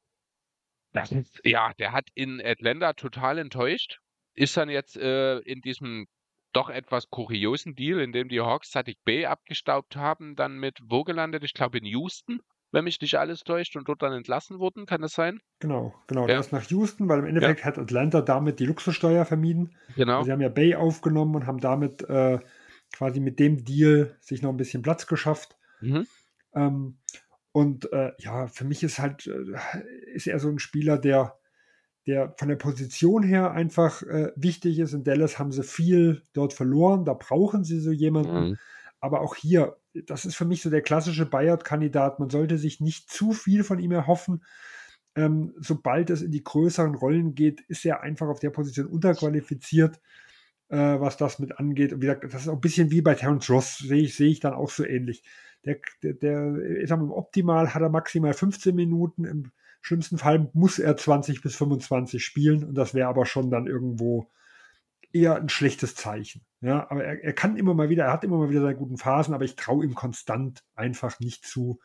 Das 0.92 1.10
ist, 1.10 1.40
ja, 1.42 1.72
der 1.74 1.90
hat 1.90 2.06
in 2.14 2.40
Atlanta 2.40 2.92
total 2.92 3.38
enttäuscht, 3.38 3.98
ist 4.34 4.56
dann 4.56 4.70
jetzt 4.70 4.96
äh, 4.96 5.38
in 5.38 5.60
diesem 5.60 6.06
doch 6.56 6.70
etwas 6.70 7.10
kuriosen 7.10 7.74
Deal, 7.74 8.00
in 8.00 8.12
dem 8.12 8.28
die 8.28 8.40
Hawks 8.40 8.70
Sadik 8.70 8.98
Bay 9.04 9.26
abgestaubt 9.26 9.96
haben, 9.96 10.36
dann 10.36 10.58
mit 10.58 10.78
wo 10.82 11.04
gelandet? 11.04 11.44
Ich 11.44 11.54
glaube 11.54 11.78
in 11.78 11.84
Houston, 11.84 12.40
wenn 12.72 12.84
mich 12.84 13.00
nicht 13.00 13.16
alles 13.16 13.44
täuscht, 13.44 13.76
und 13.76 13.88
dort 13.88 14.02
dann 14.02 14.12
entlassen 14.12 14.58
wurden, 14.58 14.86
kann 14.86 15.02
das 15.02 15.12
sein? 15.12 15.40
Genau, 15.60 15.94
genau. 16.06 16.22
Ja. 16.22 16.26
Der 16.26 16.40
ist 16.40 16.52
nach 16.52 16.68
Houston, 16.70 17.08
weil 17.08 17.20
im 17.20 17.26
Endeffekt 17.26 17.60
ja. 17.60 17.66
hat 17.66 17.78
Atlanta 17.78 18.20
damit 18.20 18.58
die 18.58 18.66
Luxussteuer 18.66 19.24
vermieden. 19.24 19.76
Genau. 19.96 20.22
Sie 20.24 20.32
haben 20.32 20.40
ja 20.40 20.48
Bay 20.48 20.74
aufgenommen 20.74 21.36
und 21.36 21.46
haben 21.46 21.60
damit 21.60 22.02
äh, 22.08 22.40
quasi 22.92 23.20
mit 23.20 23.38
dem 23.38 23.64
Deal 23.64 24.16
sich 24.20 24.42
noch 24.42 24.50
ein 24.50 24.56
bisschen 24.56 24.82
Platz 24.82 25.06
geschafft. 25.06 25.56
Mhm. 25.80 26.06
Ähm, 26.54 26.98
und 27.52 27.92
äh, 27.92 28.12
ja, 28.18 28.48
für 28.48 28.64
mich 28.64 28.82
ist 28.82 28.98
halt, 28.98 29.28
äh, 29.28 30.12
ist 30.12 30.26
er 30.26 30.40
so 30.40 30.48
ein 30.48 30.58
Spieler, 30.58 30.98
der 30.98 31.38
der 32.06 32.34
von 32.38 32.48
der 32.48 32.56
Position 32.56 33.22
her 33.22 33.52
einfach 33.52 34.02
äh, 34.02 34.32
wichtig 34.36 34.78
ist. 34.78 34.92
In 34.92 35.04
Dallas 35.04 35.38
haben 35.38 35.52
sie 35.52 35.62
viel 35.62 36.22
dort 36.32 36.52
verloren, 36.52 37.04
da 37.04 37.14
brauchen 37.14 37.64
sie 37.64 37.80
so 37.80 37.90
jemanden. 37.90 38.50
Mhm. 38.50 38.58
Aber 39.00 39.20
auch 39.20 39.34
hier, 39.34 39.76
das 40.06 40.24
ist 40.24 40.34
für 40.34 40.44
mich 40.44 40.62
so 40.62 40.70
der 40.70 40.82
klassische 40.82 41.26
Bayard-Kandidat. 41.26 42.20
Man 42.20 42.30
sollte 42.30 42.58
sich 42.58 42.80
nicht 42.80 43.10
zu 43.10 43.32
viel 43.32 43.64
von 43.64 43.78
ihm 43.78 43.92
erhoffen. 43.92 44.44
Ähm, 45.16 45.54
sobald 45.58 46.10
es 46.10 46.22
in 46.22 46.32
die 46.32 46.42
größeren 46.42 46.94
Rollen 46.94 47.34
geht, 47.34 47.60
ist 47.62 47.84
er 47.84 48.02
einfach 48.02 48.28
auf 48.28 48.40
der 48.40 48.50
Position 48.50 48.86
unterqualifiziert, 48.86 50.00
äh, 50.68 50.76
was 50.76 51.16
das 51.16 51.38
mit 51.38 51.58
angeht. 51.58 51.92
Und 51.92 52.02
wie 52.02 52.06
gesagt, 52.06 52.24
das 52.24 52.42
ist 52.42 52.48
auch 52.48 52.54
ein 52.54 52.60
bisschen 52.60 52.90
wie 52.90 53.02
bei 53.02 53.14
Terence 53.14 53.48
Ross, 53.50 53.78
sehe 53.78 54.02
ich, 54.02 54.16
sehe 54.16 54.30
ich 54.30 54.40
dann 54.40 54.54
auch 54.54 54.70
so 54.70 54.84
ähnlich. 54.84 55.22
Der, 55.64 55.78
der, 56.02 56.14
der 56.14 56.56
ich 56.82 56.88
sag 56.88 56.98
mal, 56.98 57.10
optimal 57.10 57.72
hat 57.72 57.82
er 57.82 57.90
maximal 57.90 58.34
15 58.34 58.74
Minuten, 58.74 59.24
im 59.24 59.52
schlimmsten 59.84 60.16
Fall 60.18 60.50
muss 60.54 60.78
er 60.78 60.96
20 60.96 61.42
bis 61.42 61.56
25 61.56 62.24
spielen 62.24 62.64
und 62.64 62.74
das 62.74 62.94
wäre 62.94 63.08
aber 63.08 63.26
schon 63.26 63.50
dann 63.50 63.66
irgendwo 63.66 64.30
eher 65.12 65.36
ein 65.36 65.50
schlechtes 65.50 65.94
Zeichen. 65.94 66.42
Ja, 66.62 66.90
aber 66.90 67.04
er, 67.04 67.22
er, 67.22 67.32
kann 67.34 67.56
immer 67.56 67.74
mal 67.74 67.90
wieder, 67.90 68.04
er 68.04 68.12
hat 68.12 68.24
immer 68.24 68.38
mal 68.38 68.48
wieder 68.48 68.62
seine 68.62 68.76
guten 68.76 68.96
Phasen, 68.96 69.34
aber 69.34 69.44
ich 69.44 69.56
traue 69.56 69.84
ihm 69.84 69.94
konstant 69.94 70.64
einfach 70.74 71.20
nicht 71.20 71.44
zu, 71.44 71.80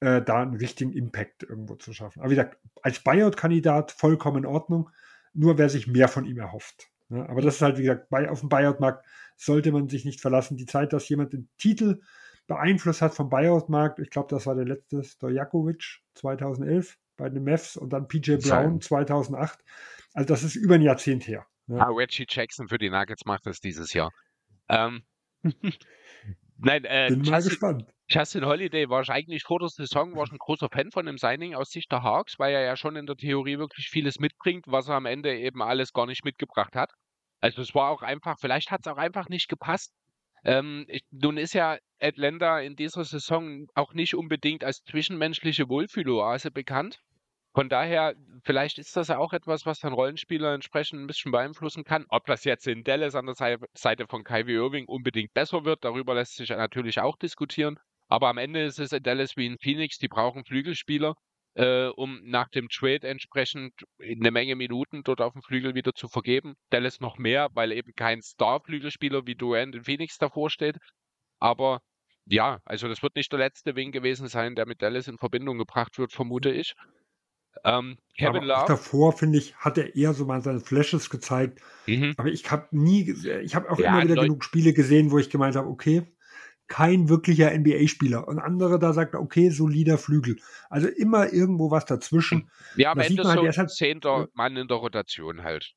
äh, 0.00 0.22
da 0.22 0.42
einen 0.42 0.54
richtigen 0.54 0.92
Impact 0.92 1.42
irgendwo 1.42 1.74
zu 1.74 1.92
schaffen. 1.92 2.20
Aber 2.20 2.30
wie 2.30 2.36
gesagt, 2.36 2.58
als 2.82 3.00
Buyout-Kandidat 3.00 3.90
vollkommen 3.90 4.44
in 4.44 4.46
Ordnung, 4.46 4.90
nur 5.34 5.58
wer 5.58 5.68
sich 5.68 5.88
mehr 5.88 6.08
von 6.08 6.24
ihm 6.24 6.38
erhofft. 6.38 6.88
Ja, 7.08 7.28
aber 7.28 7.42
das 7.42 7.56
ist 7.56 7.62
halt, 7.62 7.78
wie 7.78 7.82
gesagt, 7.82 8.08
bei, 8.08 8.30
auf 8.30 8.40
dem 8.40 8.48
Buyout-Markt 8.48 9.04
sollte 9.36 9.72
man 9.72 9.88
sich 9.88 10.04
nicht 10.04 10.20
verlassen. 10.20 10.56
Die 10.56 10.66
Zeit, 10.66 10.92
dass 10.92 11.08
jemand 11.08 11.32
den 11.32 11.48
Titel 11.58 12.00
beeinflusst 12.46 13.02
hat 13.02 13.14
vom 13.14 13.28
Buyout-Markt, 13.28 13.98
ich 13.98 14.10
glaube, 14.10 14.28
das 14.30 14.46
war 14.46 14.54
der 14.54 14.64
letzte 14.64 15.02
Stojakovic 15.02 16.02
2011, 16.14 16.96
bei 17.16 17.28
den 17.28 17.44
Mavs 17.44 17.76
und 17.76 17.92
dann 17.92 18.08
PJ 18.08 18.36
Brown 18.36 18.80
2008. 18.80 19.58
Also 20.14 20.28
das 20.28 20.42
ist 20.42 20.56
über 20.56 20.76
ein 20.76 20.82
Jahrzehnt 20.82 21.26
her. 21.26 21.46
Ja. 21.66 21.78
Ah, 21.78 21.90
Reggie 21.90 22.26
Jackson 22.28 22.68
für 22.68 22.78
die 22.78 22.90
Nuggets 22.90 23.24
macht 23.24 23.46
das 23.46 23.60
dieses 23.60 23.92
Jahr. 23.92 24.12
Ähm, 24.68 25.02
Nein, 26.58 26.84
äh, 26.84 27.08
Bin 27.08 27.20
mal 27.20 27.34
Justin, 27.34 27.50
gespannt. 27.50 27.86
Justin 28.08 28.46
Holiday 28.46 28.88
war 28.88 29.02
ich 29.02 29.10
eigentlich 29.10 29.42
vor 29.42 29.58
der 29.58 29.68
Saison 29.68 30.14
war 30.14 30.24
ich 30.24 30.32
ein 30.32 30.38
großer 30.38 30.68
Fan 30.70 30.90
von 30.90 31.06
dem 31.06 31.18
Signing 31.18 31.54
aus 31.54 31.70
Sicht 31.70 31.90
der 31.92 32.02
Hawks, 32.02 32.38
weil 32.38 32.54
er 32.54 32.62
ja 32.62 32.76
schon 32.76 32.96
in 32.96 33.06
der 33.06 33.16
Theorie 33.16 33.58
wirklich 33.58 33.88
vieles 33.90 34.20
mitbringt, 34.20 34.64
was 34.68 34.88
er 34.88 34.94
am 34.94 35.06
Ende 35.06 35.36
eben 35.36 35.62
alles 35.62 35.92
gar 35.92 36.06
nicht 36.06 36.24
mitgebracht 36.24 36.74
hat. 36.74 36.92
Also 37.40 37.62
es 37.62 37.74
war 37.74 37.90
auch 37.90 38.02
einfach, 38.02 38.38
vielleicht 38.40 38.70
hat 38.70 38.80
es 38.84 38.86
auch 38.86 38.96
einfach 38.96 39.28
nicht 39.28 39.48
gepasst. 39.48 39.92
Ähm, 40.44 40.86
ich, 40.88 41.02
nun 41.10 41.36
ist 41.36 41.52
ja 41.52 41.78
Atlanta 42.00 42.60
in 42.60 42.76
dieser 42.76 43.04
Saison 43.04 43.66
auch 43.74 43.92
nicht 43.92 44.14
unbedingt 44.14 44.64
als 44.64 44.82
zwischenmenschliche 44.84 45.68
Wohlfühloase 45.68 46.50
bekannt. 46.50 47.00
Von 47.56 47.70
daher, 47.70 48.14
vielleicht 48.44 48.76
ist 48.76 48.94
das 48.96 49.08
ja 49.08 49.16
auch 49.16 49.32
etwas, 49.32 49.64
was 49.64 49.80
dann 49.80 49.94
Rollenspieler 49.94 50.52
entsprechend 50.52 51.00
ein 51.00 51.06
bisschen 51.06 51.32
beeinflussen 51.32 51.84
kann. 51.84 52.04
Ob 52.10 52.26
das 52.26 52.44
jetzt 52.44 52.66
in 52.66 52.84
Dallas 52.84 53.14
an 53.14 53.24
der 53.24 53.58
Seite 53.72 54.06
von 54.06 54.24
Kyrie 54.24 54.56
Irving 54.56 54.84
unbedingt 54.84 55.32
besser 55.32 55.64
wird, 55.64 55.82
darüber 55.82 56.14
lässt 56.14 56.36
sich 56.36 56.50
natürlich 56.50 57.00
auch 57.00 57.16
diskutieren. 57.16 57.78
Aber 58.08 58.28
am 58.28 58.36
Ende 58.36 58.62
ist 58.62 58.78
es 58.78 58.92
in 58.92 59.02
Dallas 59.02 59.38
wie 59.38 59.46
in 59.46 59.56
Phoenix, 59.58 59.96
die 59.96 60.08
brauchen 60.08 60.44
Flügelspieler, 60.44 61.14
äh, 61.54 61.86
um 61.86 62.20
nach 62.24 62.50
dem 62.50 62.68
Trade 62.68 63.08
entsprechend 63.08 63.72
eine 64.02 64.30
Menge 64.30 64.54
Minuten 64.54 65.02
dort 65.02 65.22
auf 65.22 65.32
dem 65.32 65.40
Flügel 65.40 65.74
wieder 65.74 65.94
zu 65.94 66.08
vergeben. 66.08 66.56
Dallas 66.68 67.00
noch 67.00 67.16
mehr, 67.16 67.48
weil 67.54 67.72
eben 67.72 67.94
kein 67.96 68.20
Star-Flügelspieler 68.20 69.26
wie 69.26 69.34
Durant 69.34 69.74
in 69.74 69.84
Phoenix 69.84 70.18
davor 70.18 70.50
steht. 70.50 70.76
Aber 71.38 71.80
ja, 72.26 72.60
also 72.66 72.86
das 72.86 73.02
wird 73.02 73.16
nicht 73.16 73.32
der 73.32 73.38
letzte 73.38 73.76
Wing 73.76 73.92
gewesen 73.92 74.28
sein, 74.28 74.56
der 74.56 74.66
mit 74.66 74.82
Dallas 74.82 75.08
in 75.08 75.16
Verbindung 75.16 75.56
gebracht 75.56 75.96
wird, 75.96 76.12
vermute 76.12 76.50
ich. 76.50 76.74
Ähm, 77.64 77.98
Kevin 78.16 78.36
aber 78.36 78.46
Love. 78.46 78.64
davor, 78.68 79.12
finde 79.12 79.38
ich, 79.38 79.56
hat 79.56 79.78
er 79.78 79.94
eher 79.94 80.14
so 80.14 80.24
mal 80.24 80.42
seine 80.42 80.60
Flashes 80.60 81.10
gezeigt. 81.10 81.60
Mhm. 81.86 82.14
Aber 82.16 82.28
ich 82.28 82.50
habe 82.50 82.68
nie, 82.70 83.14
ich 83.42 83.54
habe 83.54 83.70
auch 83.70 83.78
ja, 83.78 83.90
immer 83.90 84.04
wieder 84.04 84.14
Leute. 84.16 84.28
genug 84.28 84.44
Spiele 84.44 84.72
gesehen, 84.72 85.10
wo 85.10 85.18
ich 85.18 85.30
gemeint 85.30 85.56
habe, 85.56 85.68
okay, 85.68 86.06
kein 86.68 87.08
wirklicher 87.08 87.56
NBA-Spieler. 87.56 88.26
Und 88.26 88.38
andere 88.38 88.78
da 88.78 88.92
sagt, 88.92 89.14
okay, 89.14 89.50
solider 89.50 89.98
Flügel. 89.98 90.36
Also 90.68 90.88
immer 90.88 91.32
irgendwo 91.32 91.70
was 91.70 91.84
dazwischen. 91.84 92.50
Ja, 92.76 92.92
am 92.92 92.98
Ende 92.98 93.24
halt, 93.24 93.38
so 93.38 93.44
ein 93.44 93.52
halt, 93.52 93.70
zehnter 93.70 94.28
Mann 94.34 94.56
in 94.56 94.66
der 94.66 94.76
Rotation 94.78 95.42
halt. 95.42 95.74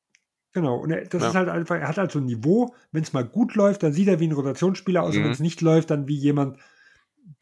Genau, 0.52 0.78
und 0.78 0.90
er, 0.90 1.04
das 1.04 1.22
ja. 1.22 1.28
ist 1.28 1.34
halt 1.36 1.48
einfach, 1.48 1.76
er 1.76 1.86
hat 1.86 1.98
halt 1.98 2.10
so 2.10 2.18
ein 2.18 2.24
Niveau, 2.24 2.74
wenn 2.90 3.04
es 3.04 3.12
mal 3.12 3.24
gut 3.24 3.54
läuft, 3.54 3.84
dann 3.84 3.92
sieht 3.92 4.08
er 4.08 4.18
wie 4.18 4.26
ein 4.26 4.32
Rotationsspieler 4.32 5.02
aus, 5.02 5.14
mhm. 5.14 5.20
und 5.20 5.24
wenn 5.26 5.32
es 5.32 5.40
nicht 5.40 5.60
läuft, 5.60 5.90
dann 5.90 6.08
wie 6.08 6.16
jemand, 6.16 6.58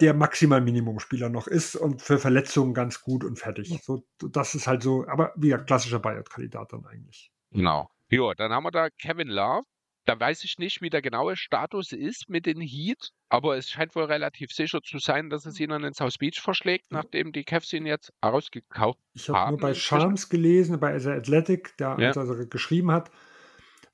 der 0.01 0.15
maximal 0.15 0.61
Minimumspieler 0.61 1.29
noch 1.29 1.47
ist 1.47 1.77
und 1.77 2.03
für 2.03 2.19
Verletzungen 2.19 2.75
ganz 2.75 3.03
gut 3.03 3.25
und 3.25 3.39
fertig. 3.39 3.81
So, 3.83 4.05
das 4.19 4.55
ist 4.55 4.67
halt 4.67 4.83
so, 4.83 5.07
aber 5.09 5.33
wie 5.37 5.55
ein 5.55 5.65
klassischer 5.65 5.99
Buyout-Kandidat 5.99 6.73
dann 6.73 6.87
eigentlich. 6.87 7.31
Genau. 7.51 7.91
Jo, 8.11 8.35
dann 8.35 8.53
haben 8.53 8.65
wir 8.65 8.71
da 8.71 8.91
Kevin 8.91 9.29
Love. 9.29 9.65
Da 10.05 10.19
weiß 10.19 10.45
ich 10.45 10.59
nicht, 10.59 10.81
wie 10.81 10.89
der 10.89 11.03
genaue 11.03 11.37
Status 11.37 11.93
ist 11.93 12.31
mit 12.31 12.47
den 12.47 12.63
Heat, 12.63 13.11
aber 13.29 13.59
es 13.59 13.69
scheint 13.69 13.95
wohl 13.95 14.05
relativ 14.05 14.53
sicher 14.53 14.81
zu 14.81 14.99
sein, 14.99 15.29
dass 15.29 15.45
es 15.45 15.61
ihn 15.61 15.71
an 15.71 15.83
den 15.83 15.93
South 15.93 16.17
Beach 16.17 16.41
verschlägt, 16.41 16.87
nachdem 16.91 17.31
die 17.31 17.45
Cavs 17.45 17.71
ihn 17.75 17.85
jetzt 17.85 18.11
ausgekauft 18.23 18.99
ich 19.13 19.29
hab 19.29 19.37
haben. 19.37 19.43
Ich 19.43 19.47
habe 19.47 19.51
nur 19.51 19.61
bei 19.61 19.75
Charms 19.75 20.31
gelesen, 20.31 20.81
bei 20.81 20.99
The 20.99 21.11
Athletic, 21.11 21.77
der 21.77 21.97
ja. 21.99 22.09
uns 22.09 22.17
also 22.17 22.47
geschrieben 22.47 22.91
hat, 22.91 23.11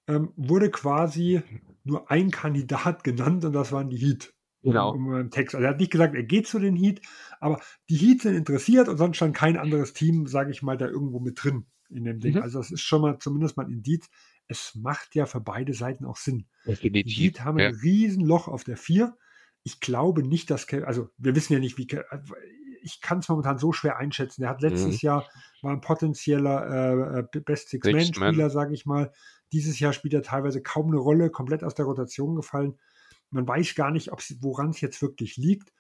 ähm, 0.07 0.33
wurde 0.37 0.71
quasi 0.71 1.43
nur 1.83 2.09
ein 2.11 2.31
Kandidat 2.31 3.03
genannt 3.03 3.45
und 3.45 3.53
das 3.53 3.73
waren 3.73 3.91
die 3.91 3.97
Heat. 3.97 4.34
Genau. 4.65 4.95
Um, 4.95 5.09
um 5.09 5.31
Text. 5.31 5.55
Also 5.55 5.65
er 5.65 5.71
hat 5.71 5.81
nicht 5.81 5.93
gesagt, 5.93 6.15
er 6.15 6.23
geht 6.23 6.47
zu 6.47 6.59
den 6.59 6.75
Heat, 6.75 7.03
aber 7.39 7.61
die 7.91 7.97
Heat 7.97 8.23
sind 8.23 8.35
interessiert 8.35 8.89
und 8.89 8.97
sonst 8.97 9.17
stand 9.17 9.37
kein 9.37 9.59
anderes 9.59 9.93
Team, 9.93 10.27
sage 10.27 10.51
ich 10.51 10.63
mal, 10.63 10.79
da 10.79 10.87
irgendwo 10.87 11.21
mit 11.21 11.43
drin 11.43 11.67
in 11.91 12.05
dem 12.05 12.19
Ding. 12.19 12.37
Mhm. 12.37 12.43
Also 12.43 12.59
das 12.59 12.71
ist 12.71 12.81
schon 12.81 13.03
mal 13.03 13.19
zumindest 13.19 13.57
mal 13.57 13.67
ein 13.67 13.73
Indiz. 13.73 14.09
Es 14.49 14.75
macht 14.75 15.15
ja 15.15 15.27
für 15.27 15.41
beide 15.41 15.75
Seiten 15.75 16.07
auch 16.07 16.17
Sinn. 16.17 16.47
Definitiv. 16.67 17.05
Die 17.05 17.23
Heat 17.23 17.45
haben 17.45 17.59
ja. 17.59 17.69
ein 17.69 17.75
Riesenloch 17.75 18.49
auf 18.49 18.65
der 18.65 18.79
4. 18.79 19.15
Ich 19.65 19.81
glaube 19.81 20.23
nicht, 20.23 20.51
dass, 20.51 20.67
also 20.85 21.11
wir 21.19 21.37
wissen 21.37 21.53
ja 21.53 21.59
nicht, 21.59 21.77
wie, 21.79 21.87
ich 22.83 23.01
kann 23.01 23.19
es 23.19 23.29
momentan 23.29 23.59
so 23.59 23.73
schwer 23.73 23.99
einschätzen. 23.99 24.43
Er 24.43 24.51
hat 24.51 24.63
letztes 24.63 25.03
mhm. 25.03 25.07
Jahr, 25.07 25.29
war 25.63 25.73
ein 25.73 25.81
potenzieller 25.81 27.19
äh, 27.35 27.41
Best 27.41 27.69
Six-Man-Spieler, 27.71 28.51
sage 28.51 28.75
ich 28.75 28.87
mal. 28.87 29.13
Dieses 29.53 29.79
Jahr 29.79 29.93
spielt 29.93 30.15
er 30.15 30.23
teilweise 30.23 30.63
kaum 30.63 30.89
eine 30.89 30.99
Rolle, 30.99 31.31
komplett 31.31 31.65
aus 31.65 31.75
der 31.75 31.85
Rotation 31.85 32.35
gefallen. 32.35 32.79
Man 33.35 33.47
weiß 33.49 33.75
gar 33.75 33.91
nicht, 33.91 34.11
woran 34.41 34.71
es 34.71 34.81
jetzt 34.81 35.03
wirklich 35.03 35.37
liegt, 35.37 35.73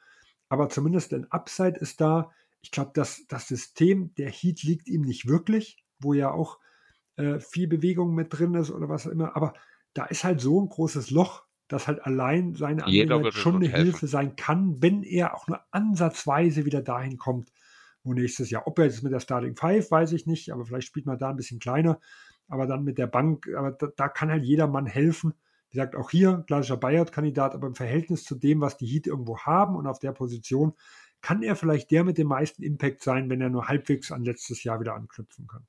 aber 0.49 0.69
zumindest 0.69 1.15
ein 1.15 1.31
Upside 1.31 1.79
ist 1.79 2.01
da. 2.01 2.31
Ich 2.61 2.71
glaube, 2.71 2.93
dass 2.95 3.27
das 3.29 3.49
System 3.49 4.15
der 4.15 4.31
Heat 4.31 4.63
liegt 4.63 4.89
ihm 4.89 5.03
nicht 5.03 5.29
wirklich, 5.29 5.85
wo 5.99 6.15
ja 6.15 6.31
auch 6.31 6.59
äh, 7.17 7.39
viel 7.41 7.69
Bewegung 7.69 8.15
mit 8.15 8.37
drin 8.37 8.55
ist 8.55 8.71
oder 8.71 8.89
was 8.89 9.07
auch 9.07 9.11
immer. 9.11 9.37
Aber 9.37 9.55
da 9.93 10.05
ist 10.07 10.25
halt 10.25 10.41
so 10.41 10.61
ein 10.61 10.69
großes 10.69 11.11
Loch, 11.11 11.45
dass 11.69 11.87
halt 11.87 12.05
allein 12.05 12.55
seine 12.55 12.85
Anwesenheit 12.85 13.35
schon 13.35 13.57
eine 13.57 13.69
helfen. 13.69 13.85
Hilfe 13.85 14.07
sein 14.07 14.37
kann, 14.37 14.83
wenn 14.83 15.03
er 15.03 15.35
auch 15.35 15.47
nur 15.49 15.61
ansatzweise 15.71 16.65
wieder 16.65 16.83
dahin 16.83 17.17
kommt, 17.17 17.53
wo 18.03 18.13
nächstes 18.13 18.51
Jahr. 18.51 18.67
Ob 18.67 18.79
er 18.79 18.87
jetzt 18.87 19.03
mit 19.03 19.13
der 19.13 19.21
Starting 19.21 19.57
Five, 19.57 19.91
weiß 19.91 20.13
ich 20.13 20.27
nicht, 20.27 20.51
aber 20.53 20.65
vielleicht 20.65 20.89
spielt 20.89 21.07
man 21.07 21.19
da 21.19 21.31
ein 21.31 21.37
bisschen 21.37 21.61
kleiner. 21.61 22.01
Aber 22.49 22.67
dann 22.67 22.85
mit 22.85 22.99
der 22.99 23.07
Bank, 23.07 23.49
aber 23.57 23.73
da, 23.73 23.89
da 23.97 24.09
kann 24.09 24.31
halt 24.31 24.45
jeder 24.45 24.67
Mann 24.67 24.87
helfen. 24.87 25.35
Wie 25.75 25.79
gesagt, 25.79 25.97
auch 25.97 26.09
hier 26.09 26.45
klassischer 26.47 26.77
Buyout-Kandidat, 26.77 27.53
aber 27.57 27.67
im 27.67 27.75
Verhältnis 27.75 28.23
zu 28.23 28.37
dem, 28.37 28.61
was 28.61 28.77
die 28.77 28.87
Heat 28.87 29.09
irgendwo 29.09 29.41
haben 29.41 29.75
und 29.75 29.89
auf 29.89 29.99
der 29.99 30.13
Position, 30.13 30.75
kann 31.21 31.43
er 31.43 31.57
vielleicht 31.57 31.91
der 31.91 32.05
mit 32.05 32.17
dem 32.17 32.29
meisten 32.29 32.63
Impact 32.63 33.03
sein, 33.03 33.29
wenn 33.29 33.41
er 33.41 33.51
nur 33.51 33.67
halbwegs 33.67 34.13
an 34.13 34.23
letztes 34.23 34.63
Jahr 34.63 34.79
wieder 34.79 34.95
anknüpfen 34.95 35.49
kann. 35.49 35.67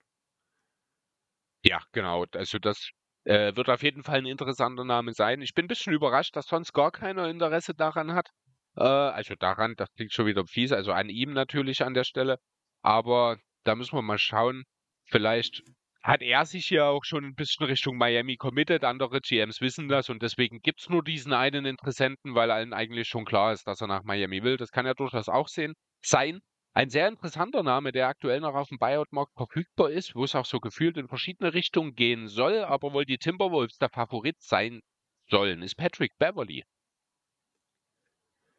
Ja, 1.64 1.80
genau. 1.92 2.24
Also 2.36 2.60
das 2.60 2.92
äh, 3.24 3.56
wird 3.56 3.68
auf 3.68 3.82
jeden 3.82 4.04
Fall 4.04 4.20
ein 4.20 4.28
interessanter 4.28 4.84
Name 4.84 5.14
sein. 5.14 5.42
Ich 5.42 5.56
bin 5.56 5.66
ein 5.66 5.70
bisschen 5.70 5.94
überrascht, 5.94 6.36
dass 6.36 6.46
sonst 6.46 6.74
gar 6.74 6.92
keiner 6.92 7.28
Interesse 7.28 7.74
daran 7.74 8.14
hat. 8.14 8.30
Äh, 8.78 8.84
also 8.84 9.34
daran, 9.34 9.74
das 9.76 9.92
klingt 9.96 10.14
schon 10.14 10.28
wieder 10.28 10.46
fies, 10.46 10.72
also 10.72 10.92
an 10.92 11.10
ihm 11.10 11.34
natürlich 11.34 11.84
an 11.84 11.96
der 11.96 12.04
Stelle. 12.04 12.38
Aber 12.84 13.38
da 13.64 13.74
müssen 13.74 13.98
wir 13.98 14.04
mal 14.04 14.20
schauen. 14.20 14.66
Vielleicht 15.06 15.64
hat 16.06 16.22
er 16.22 16.46
sich 16.46 16.70
ja 16.70 16.88
auch 16.88 17.04
schon 17.04 17.26
ein 17.26 17.34
bisschen 17.34 17.66
Richtung 17.66 17.98
Miami 17.98 18.38
committed. 18.38 18.84
Andere 18.84 19.22
GMs 19.22 19.60
wissen 19.60 19.88
das 19.88 20.08
und 20.08 20.22
deswegen 20.22 20.62
gibt 20.62 20.82
es 20.82 20.88
nur 20.90 21.04
diesen 21.04 21.34
einen 21.34 21.66
Interessenten, 21.66 22.36
weil 22.36 22.52
allen 22.52 22.74
eigentlich 22.74 23.08
schon 23.08 23.26
klar 23.26 23.54
ist, 23.54 23.66
dass 23.66 23.82
er 23.82 23.88
nach 23.88 24.04
Miami 24.04 24.44
will. 24.44 24.56
Das 24.58 24.70
kann 24.72 24.86
ja 24.86 24.94
durchaus 24.94 25.30
auch 25.30 25.48
sehen, 25.48 25.74
sein. 26.04 26.42
Ein 26.76 26.90
sehr 26.90 27.08
interessanter 27.08 27.64
Name, 27.64 27.92
der 27.92 28.08
aktuell 28.08 28.40
noch 28.40 28.54
auf 28.54 28.68
dem 28.68 28.78
Buyout-Markt 28.78 29.34
verfügbar 29.36 29.90
ist, 29.90 30.14
wo 30.14 30.26
es 30.26 30.36
auch 30.36 30.46
so 30.46 30.60
gefühlt 30.60 30.98
in 30.98 31.08
verschiedene 31.08 31.56
Richtungen 31.56 31.96
gehen 31.96 32.28
soll, 32.28 32.60
aber 32.60 32.94
wohl 32.94 33.06
die 33.06 33.18
Timberwolves 33.18 33.78
der 33.78 33.90
Favorit 33.90 34.40
sein 34.42 34.82
sollen, 35.28 35.64
ist 35.64 35.76
Patrick 35.76 36.16
Beverly. 36.20 36.66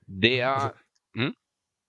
Der. 0.06 0.56
Also, 0.56 0.70
hm? 1.14 1.34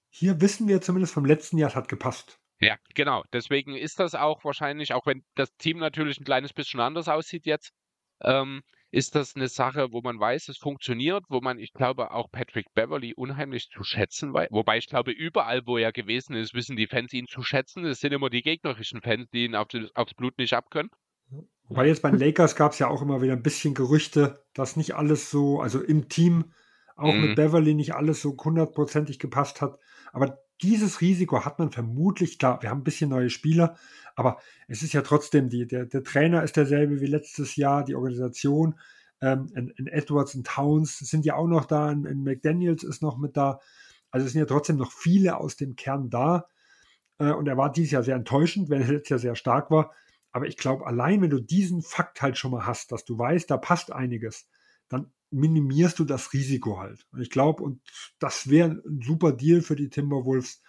Hier 0.10 0.40
wissen 0.40 0.68
wir 0.68 0.82
zumindest 0.82 1.16
vom 1.16 1.26
letzten 1.26 1.58
Jahr, 1.58 1.70
es 1.70 1.76
hat 1.76 1.88
gepasst. 1.88 2.40
Ja, 2.60 2.76
genau. 2.96 3.24
Deswegen 3.34 3.76
ist 3.76 4.00
das 4.00 4.16
auch 4.16 4.44
wahrscheinlich, 4.44 4.94
auch 4.94 5.06
wenn 5.06 5.24
das 5.36 5.56
Team 5.58 5.78
natürlich 5.78 6.20
ein 6.20 6.26
kleines 6.26 6.54
bisschen 6.54 6.80
anders 6.80 7.08
aussieht 7.08 7.46
jetzt, 7.46 7.72
ähm, 8.24 8.64
ist 8.90 9.16
das 9.16 9.36
eine 9.36 9.48
Sache, 9.48 9.92
wo 9.92 10.02
man 10.02 10.20
weiß, 10.20 10.48
es 10.48 10.58
funktioniert, 10.58 11.24
wo 11.30 11.42
man, 11.42 11.60
ich 11.60 11.74
glaube, 11.74 12.12
auch 12.12 12.32
Patrick 12.32 12.74
Beverly 12.74 13.14
unheimlich 13.14 13.70
zu 13.70 13.84
schätzen 13.84 14.34
weiß. 14.34 14.48
Wobei 14.52 14.78
ich 14.78 14.88
glaube, 14.88 15.12
überall, 15.12 15.62
wo 15.66 15.78
er 15.78 15.92
gewesen 15.92 16.36
ist, 16.36 16.54
wissen 16.54 16.78
die 16.78 16.88
Fans 16.88 17.14
ihn 17.14 17.28
zu 17.28 17.44
schätzen. 17.44 17.86
Es 17.86 18.00
sind 18.00 18.14
immer 18.14 18.30
die 18.30 18.42
gegnerischen 18.42 19.02
Fans, 19.02 19.30
die 19.32 19.46
ihn 19.46 19.56
auf 19.56 19.68
das, 19.68 19.94
aufs 19.94 20.14
Blut 20.14 20.38
nicht 20.38 20.54
abkönnen. 20.54 20.90
Weil 21.70 21.88
jetzt 21.88 22.02
bei 22.02 22.10
den 22.10 22.20
Lakers 22.20 22.56
gab 22.56 22.72
es 22.72 22.80
ja 22.80 22.88
auch 22.88 23.02
immer 23.02 23.22
wieder 23.22 23.34
ein 23.34 23.44
bisschen 23.44 23.74
Gerüchte, 23.74 24.42
dass 24.54 24.78
nicht 24.78 24.96
alles 24.96 25.30
so, 25.30 25.60
also 25.60 25.82
im 25.82 26.08
Team, 26.08 26.54
auch 26.96 27.14
mhm. 27.14 27.22
mit 27.22 27.36
Beverly 27.36 27.74
nicht 27.74 27.94
alles 27.94 28.22
so 28.22 28.36
hundertprozentig 28.38 29.20
gepasst 29.20 29.62
hat. 29.62 29.78
Aber 30.14 30.40
dieses 30.62 31.02
Risiko 31.02 31.46
hat 31.46 31.60
man 31.60 31.72
vermutlich, 31.72 32.40
klar, 32.40 32.62
wir 32.62 32.70
haben 32.70 32.80
ein 32.80 32.84
bisschen 32.84 33.10
neue 33.10 33.30
Spieler, 33.30 33.78
aber 34.16 34.40
es 34.68 34.82
ist 34.82 34.94
ja 34.94 35.02
trotzdem, 35.02 35.50
die, 35.50 35.68
der, 35.68 35.86
der 35.86 36.04
Trainer 36.04 36.44
ist 36.44 36.58
derselbe 36.58 37.02
wie 37.02 37.08
letztes 37.08 37.56
Jahr, 37.56 37.84
die 37.84 37.96
Organisation, 37.96 38.76
ähm, 39.22 39.50
in, 39.56 39.88
Edwards 39.88 40.36
und 40.36 40.46
Towns 40.46 41.00
sind 41.00 41.26
ja 41.26 41.36
auch 41.36 41.48
noch 41.48 41.66
da, 41.66 41.92
in, 41.92 42.06
in, 42.06 42.24
McDaniels 42.24 42.84
ist 42.84 43.02
noch 43.02 43.18
mit 43.18 43.36
da. 43.36 43.60
Also 44.12 44.26
es 44.26 44.34
sind 44.34 44.40
ja 44.40 44.46
trotzdem 44.46 44.78
noch 44.78 44.92
viele 44.92 45.38
aus 45.38 45.56
dem 45.56 45.76
Kern 45.76 46.10
da. 46.10 46.48
Äh, 47.20 47.32
und 47.32 47.48
er 47.48 47.58
war 47.58 47.72
dieses 47.72 47.92
Jahr 47.92 48.04
sehr 48.04 48.16
enttäuschend, 48.16 48.70
wenn 48.70 48.82
er 48.82 48.88
letztes 48.90 49.10
Jahr 49.10 49.20
sehr 49.20 49.36
stark 49.36 49.72
war. 49.72 49.92
Aber 50.32 50.48
ich 50.48 50.58
glaube, 50.58 50.86
allein 50.86 51.22
wenn 51.22 51.30
du 51.30 51.40
diesen 51.40 51.82
Fakt 51.82 52.22
halt 52.22 52.38
schon 52.38 52.52
mal 52.52 52.66
hast, 52.66 52.92
dass 52.92 53.06
du 53.06 53.18
weißt, 53.18 53.50
da 53.50 53.58
passt 53.58 53.92
einiges, 53.92 54.48
dann 54.88 55.12
minimierst 55.32 56.00
du 56.00 56.06
das 56.06 56.34
Risiko 56.34 56.80
halt. 56.80 57.06
Und 57.12 57.22
ich 57.22 57.30
glaube, 57.30 57.64
und 57.64 57.82
das 58.20 58.50
wäre 58.50 58.82
ein 58.86 59.02
super 59.04 59.32
Deal 59.32 59.62
für 59.62 59.76
die 59.76 59.90
Timberwolves. 59.90 60.62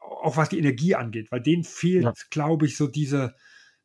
Auch 0.00 0.36
was 0.36 0.48
die 0.48 0.58
Energie 0.58 0.94
angeht, 0.94 1.30
weil 1.30 1.40
denen 1.40 1.64
fehlt, 1.64 2.04
ja. 2.04 2.12
glaube 2.30 2.66
ich, 2.66 2.76
so 2.76 2.86
diese, 2.86 3.34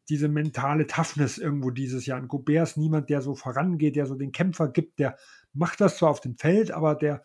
diese 0.10 0.28
mentale 0.28 0.88
Toughness 0.88 1.38
irgendwo 1.38 1.70
dieses 1.70 2.06
Jahr. 2.06 2.20
Und 2.20 2.28
Gobert 2.28 2.70
ist 2.70 2.78
niemand, 2.78 3.10
der 3.10 3.22
so 3.22 3.36
vorangeht, 3.36 3.96
der 3.96 4.06
so 4.06 4.16
den 4.16 4.32
Kämpfer 4.32 4.70
gibt, 4.70 5.00
der 5.00 5.18
macht 5.54 5.82
das 5.82 5.98
zwar 5.98 6.10
auf 6.10 6.22
dem 6.22 6.38
Feld, 6.38 6.72
aber 6.72 6.96
der, 6.96 7.24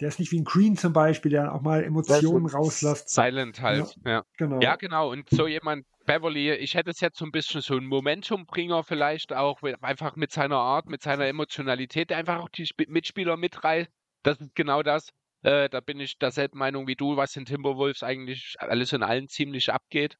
der 0.00 0.08
ist 0.08 0.18
nicht 0.18 0.32
wie 0.32 0.40
ein 0.40 0.44
Green 0.44 0.76
zum 0.76 0.92
Beispiel, 0.92 1.30
der 1.30 1.54
auch 1.54 1.62
mal 1.62 1.84
Emotionen 1.84 2.46
rauslässt. 2.46 3.08
Silent 3.08 3.60
halt, 3.60 3.96
ja, 4.04 4.10
ja. 4.10 4.24
Genau. 4.36 4.60
Ja, 4.60 4.76
genau. 4.76 5.10
Und 5.10 5.28
so 5.30 5.46
jemand, 5.46 5.86
Beverly, 6.04 6.52
ich 6.52 6.74
hätte 6.74 6.90
es 6.90 7.00
jetzt 7.00 7.18
so 7.18 7.24
ein 7.24 7.32
bisschen 7.32 7.60
so 7.60 7.76
ein 7.76 7.86
Momentumbringer 7.86 8.82
vielleicht 8.84 9.32
auch, 9.32 9.62
einfach 9.80 10.16
mit 10.16 10.32
seiner 10.32 10.56
Art, 10.56 10.86
mit 10.86 11.02
seiner 11.02 11.26
Emotionalität, 11.26 12.10
der 12.10 12.18
einfach 12.18 12.40
auch 12.40 12.48
die 12.48 12.68
Mitspieler 12.88 13.36
mitreißt. 13.36 13.90
Das 14.22 14.40
ist 14.40 14.54
genau 14.54 14.82
das. 14.82 15.10
Äh, 15.42 15.68
da 15.68 15.80
bin 15.80 15.98
ich 15.98 16.18
derselben 16.18 16.58
Meinung 16.58 16.86
wie 16.86 16.94
du, 16.94 17.16
was 17.16 17.34
in 17.36 17.44
Timberwolves 17.44 18.02
eigentlich 18.02 18.54
alles 18.58 18.92
in 18.92 19.02
allen 19.02 19.28
ziemlich 19.28 19.72
abgeht. 19.72 20.16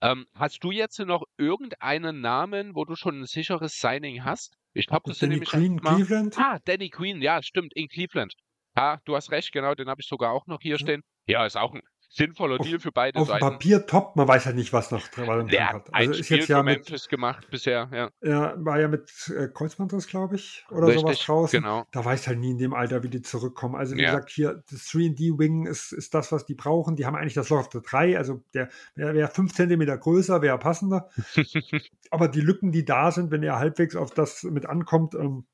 Ähm, 0.00 0.26
hast 0.34 0.64
du 0.64 0.70
jetzt 0.70 0.98
noch 0.98 1.24
irgendeinen 1.36 2.20
Namen, 2.20 2.74
wo 2.74 2.84
du 2.84 2.96
schon 2.96 3.20
ein 3.20 3.26
sicheres 3.26 3.78
Signing 3.78 4.24
hast? 4.24 4.56
Ich 4.72 4.86
glaube, 4.86 5.02
das 5.06 5.18
Danny 5.18 5.34
sind 5.34 5.50
nämlich 5.50 5.50
Queen, 5.50 5.76
mal... 5.82 5.96
Cleveland. 5.96 6.38
Ah, 6.38 6.58
Danny 6.64 6.88
Queen, 6.88 7.22
ja, 7.22 7.42
stimmt, 7.42 7.72
in 7.74 7.88
Cleveland. 7.88 8.34
Ja, 8.76 8.98
du 9.04 9.14
hast 9.14 9.30
recht, 9.30 9.52
genau, 9.52 9.74
den 9.74 9.88
habe 9.88 10.00
ich 10.00 10.08
sogar 10.08 10.32
auch 10.32 10.46
noch 10.46 10.60
hier 10.60 10.78
stehen. 10.78 11.02
Ja, 11.26 11.44
ist 11.44 11.56
auch 11.56 11.74
ein 11.74 11.82
sinnvoller 12.12 12.60
auf, 12.60 12.66
Deal 12.66 12.78
für 12.78 12.92
beide 12.92 13.18
auf 13.18 13.28
Seiten. 13.28 13.42
Auf 13.42 13.52
Papier 13.52 13.86
top, 13.86 14.16
man 14.16 14.28
weiß 14.28 14.46
halt 14.46 14.56
nicht, 14.56 14.72
was 14.72 14.90
noch 14.90 15.06
drin 15.08 15.48
Der 15.48 15.72
hat. 15.72 15.88
Also 15.92 16.12
ist 16.12 16.28
jetzt 16.28 16.48
ja 16.48 16.62
mit 16.62 17.08
gemacht 17.08 17.48
bisher, 17.50 17.88
ja. 17.92 18.10
Ja, 18.20 18.54
war 18.58 18.78
ja 18.78 18.88
mit 18.88 19.10
äh, 19.34 19.48
Kreuzbandriss, 19.48 20.06
glaube 20.06 20.36
ich, 20.36 20.64
oder 20.70 20.88
Richtig, 20.88 21.00
sowas 21.00 21.18
draußen. 21.20 21.60
Genau. 21.60 21.86
Da 21.90 22.04
weiß 22.04 22.26
halt 22.26 22.38
nie 22.38 22.50
in 22.50 22.58
dem 22.58 22.74
Alter, 22.74 23.02
wie 23.02 23.08
die 23.08 23.22
zurückkommen. 23.22 23.76
Also 23.76 23.96
wie 23.96 24.02
ja. 24.02 24.10
gesagt, 24.10 24.30
hier 24.30 24.62
das 24.70 24.80
3D-Wing 24.88 25.66
ist, 25.66 25.92
ist 25.92 26.12
das, 26.14 26.32
was 26.32 26.44
die 26.44 26.54
brauchen. 26.54 26.96
Die 26.96 27.06
haben 27.06 27.16
eigentlich 27.16 27.34
das 27.34 27.48
Loch 27.48 27.60
auf 27.60 27.68
der 27.70 27.80
3, 27.80 28.18
also 28.18 28.44
der 28.52 28.68
wäre 28.94 29.14
wär 29.14 29.28
5 29.28 29.52
cm 29.54 29.98
größer, 29.98 30.42
wäre 30.42 30.58
passender. 30.58 31.08
Aber 32.10 32.28
die 32.28 32.40
Lücken, 32.40 32.72
die 32.72 32.84
da 32.84 33.10
sind, 33.10 33.30
wenn 33.30 33.42
er 33.42 33.58
halbwegs 33.58 33.96
auf 33.96 34.12
das 34.12 34.42
mit 34.42 34.66
ankommt, 34.66 35.14
ähm, 35.14 35.46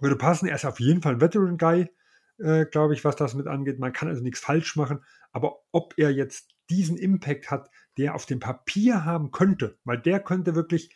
würde 0.00 0.16
passen. 0.16 0.46
Er 0.46 0.54
ist 0.54 0.64
auf 0.64 0.78
jeden 0.78 1.02
Fall 1.02 1.14
ein 1.14 1.20
Veteran-Guy 1.20 1.88
äh, 2.38 2.66
glaube 2.66 2.94
ich, 2.94 3.04
was 3.04 3.16
das 3.16 3.34
mit 3.34 3.46
angeht. 3.46 3.78
Man 3.78 3.92
kann 3.92 4.08
also 4.08 4.22
nichts 4.22 4.40
falsch 4.40 4.76
machen, 4.76 5.00
aber 5.32 5.60
ob 5.72 5.94
er 5.96 6.10
jetzt 6.10 6.54
diesen 6.70 6.96
Impact 6.96 7.50
hat, 7.50 7.70
der 7.96 8.14
auf 8.14 8.26
dem 8.26 8.40
Papier 8.40 9.04
haben 9.04 9.30
könnte, 9.30 9.78
weil 9.84 10.00
der 10.00 10.20
könnte 10.20 10.54
wirklich 10.54 10.94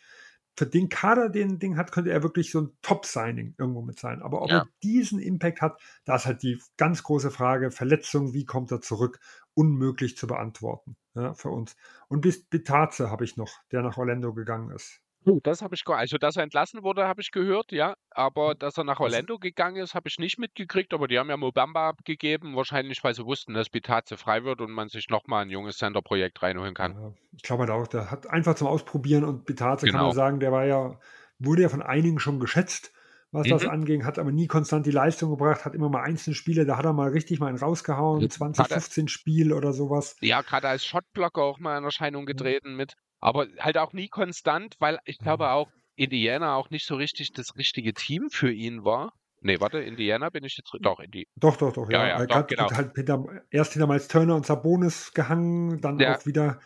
für 0.55 0.67
den 0.67 0.87
Kader, 0.89 1.29
den 1.29 1.57
Ding 1.57 1.77
hat, 1.77 1.91
könnte 1.91 2.11
er 2.11 2.21
wirklich 2.21 2.51
so 2.51 2.61
ein 2.61 2.77
Top-Signing 2.83 3.55
irgendwo 3.57 3.81
mit 3.81 3.99
sein. 3.99 4.21
Aber 4.21 4.43
ob 4.43 4.49
ja. 4.49 4.59
er 4.59 4.67
diesen 4.83 5.19
Impact 5.19 5.61
hat, 5.61 5.81
da 6.05 6.15
ist 6.15 6.25
halt 6.27 6.43
die 6.43 6.61
ganz 6.77 7.01
große 7.01 7.31
Frage, 7.31 7.71
Verletzung, 7.71 8.33
wie 8.33 8.45
kommt 8.45 8.71
er 8.71 8.81
zurück, 8.81 9.19
unmöglich 9.55 10.15
zu 10.15 10.27
beantworten 10.27 10.95
ja, 11.15 11.33
für 11.33 11.49
uns. 11.49 11.75
Und 12.07 12.21
bis 12.21 12.45
Bitaze 12.45 13.09
habe 13.09 13.23
ich 13.23 13.35
noch, 13.35 13.63
der 13.71 13.81
nach 13.81 13.97
Orlando 13.97 14.33
gegangen 14.33 14.69
ist. 14.69 15.02
Oh, 15.25 15.39
das 15.41 15.61
habe 15.61 15.75
ich 15.75 15.87
also, 15.87 16.17
dass 16.17 16.35
er 16.35 16.43
entlassen 16.43 16.83
wurde, 16.83 17.07
habe 17.07 17.21
ich 17.21 17.31
gehört, 17.31 17.71
ja. 17.71 17.95
Aber 18.11 18.55
dass 18.55 18.77
er 18.77 18.83
nach 18.83 18.99
Orlando 18.99 19.39
gegangen 19.39 19.77
ist, 19.77 19.95
habe 19.95 20.07
ich 20.07 20.19
nicht 20.19 20.37
mitgekriegt. 20.37 20.93
Aber 20.93 21.07
die 21.07 21.19
haben 21.19 21.29
ja 21.29 21.37
Mobamba 21.37 21.89
abgegeben, 21.89 22.55
wahrscheinlich, 22.55 23.03
weil 23.03 23.13
sie 23.13 23.25
wussten, 23.25 23.53
dass 23.53 23.69
Bitaze 23.69 24.17
frei 24.17 24.43
wird 24.43 24.61
und 24.61 24.71
man 24.71 24.89
sich 24.89 25.09
nochmal 25.09 25.43
ein 25.43 25.49
junges 25.49 25.77
Center-Projekt 25.77 26.41
reinholen 26.43 26.73
kann. 26.73 26.93
Ja, 26.93 27.13
ich 27.35 27.43
glaube 27.43 27.61
halt 27.61 27.71
auch, 27.71 27.87
der 27.87 28.11
hat 28.11 28.29
einfach 28.29 28.55
zum 28.55 28.67
Ausprobieren 28.67 29.23
und 29.23 29.45
Bitaze 29.45 29.85
genau. 29.85 29.97
kann 29.97 30.05
man 30.05 30.11
genau. 30.11 30.23
sagen, 30.23 30.39
der 30.39 30.51
war 30.51 30.65
ja, 30.65 30.99
wurde 31.39 31.63
ja 31.63 31.69
von 31.69 31.81
einigen 31.81 32.19
schon 32.19 32.39
geschätzt, 32.39 32.93
was 33.33 33.47
mhm. 33.47 33.51
das 33.51 33.65
anging, 33.65 34.05
hat 34.05 34.19
aber 34.19 34.31
nie 34.31 34.47
konstant 34.47 34.85
die 34.85 34.91
Leistung 34.91 35.31
gebracht, 35.31 35.65
hat 35.65 35.73
immer 35.73 35.89
mal 35.89 36.03
einzelne 36.03 36.35
Spiele, 36.35 36.65
da 36.65 36.77
hat 36.77 36.85
er 36.85 36.93
mal 36.93 37.09
richtig 37.09 37.39
mal 37.39 37.47
einen 37.47 37.57
rausgehauen, 37.57 38.29
2015 38.29 39.07
Spiel 39.07 39.53
oder 39.53 39.73
sowas. 39.73 40.15
Ja, 40.21 40.41
gerade 40.41 40.67
als 40.67 40.85
Shotblocker 40.85 41.41
auch 41.41 41.59
mal 41.59 41.77
in 41.77 41.83
Erscheinung 41.83 42.25
getreten 42.27 42.75
mit. 42.75 42.95
Aber 43.23 43.47
halt 43.57 43.77
auch 43.77 43.93
nie 43.93 44.09
konstant, 44.09 44.75
weil 44.79 44.99
ich 45.05 45.17
glaube 45.17 45.49
auch, 45.51 45.69
Indiana 45.95 46.55
auch 46.55 46.69
nicht 46.71 46.85
so 46.85 46.95
richtig 46.95 47.31
das 47.31 47.55
richtige 47.55 47.93
Team 47.93 48.29
für 48.29 48.51
ihn 48.51 48.83
war. 48.83 49.13
Nee, 49.39 49.59
warte, 49.61 49.79
Indiana 49.79 50.29
bin 50.29 50.43
ich 50.43 50.57
jetzt. 50.57 50.71
Doch, 50.81 50.99
Indi 50.99 51.27
Doch, 51.37 51.55
doch, 51.55 51.71
doch, 51.71 51.89
ja. 51.89 52.03
Ja, 52.03 52.07
ja, 52.09 52.19
er 52.19 52.27
doch, 52.27 52.35
hat 52.35 52.47
genau. 52.49 52.69
halt 52.71 52.95
hinter, 52.95 53.23
erst 53.49 53.73
hinter 53.73 53.87
Miles 53.87 54.07
Turner 54.09 54.35
und 54.35 54.45
Sabonis 54.45 55.13
gehangen, 55.13 55.79
dann 55.79 55.99
Ja. 55.99 56.17
auch 56.17 56.25
wieder, 56.25 56.59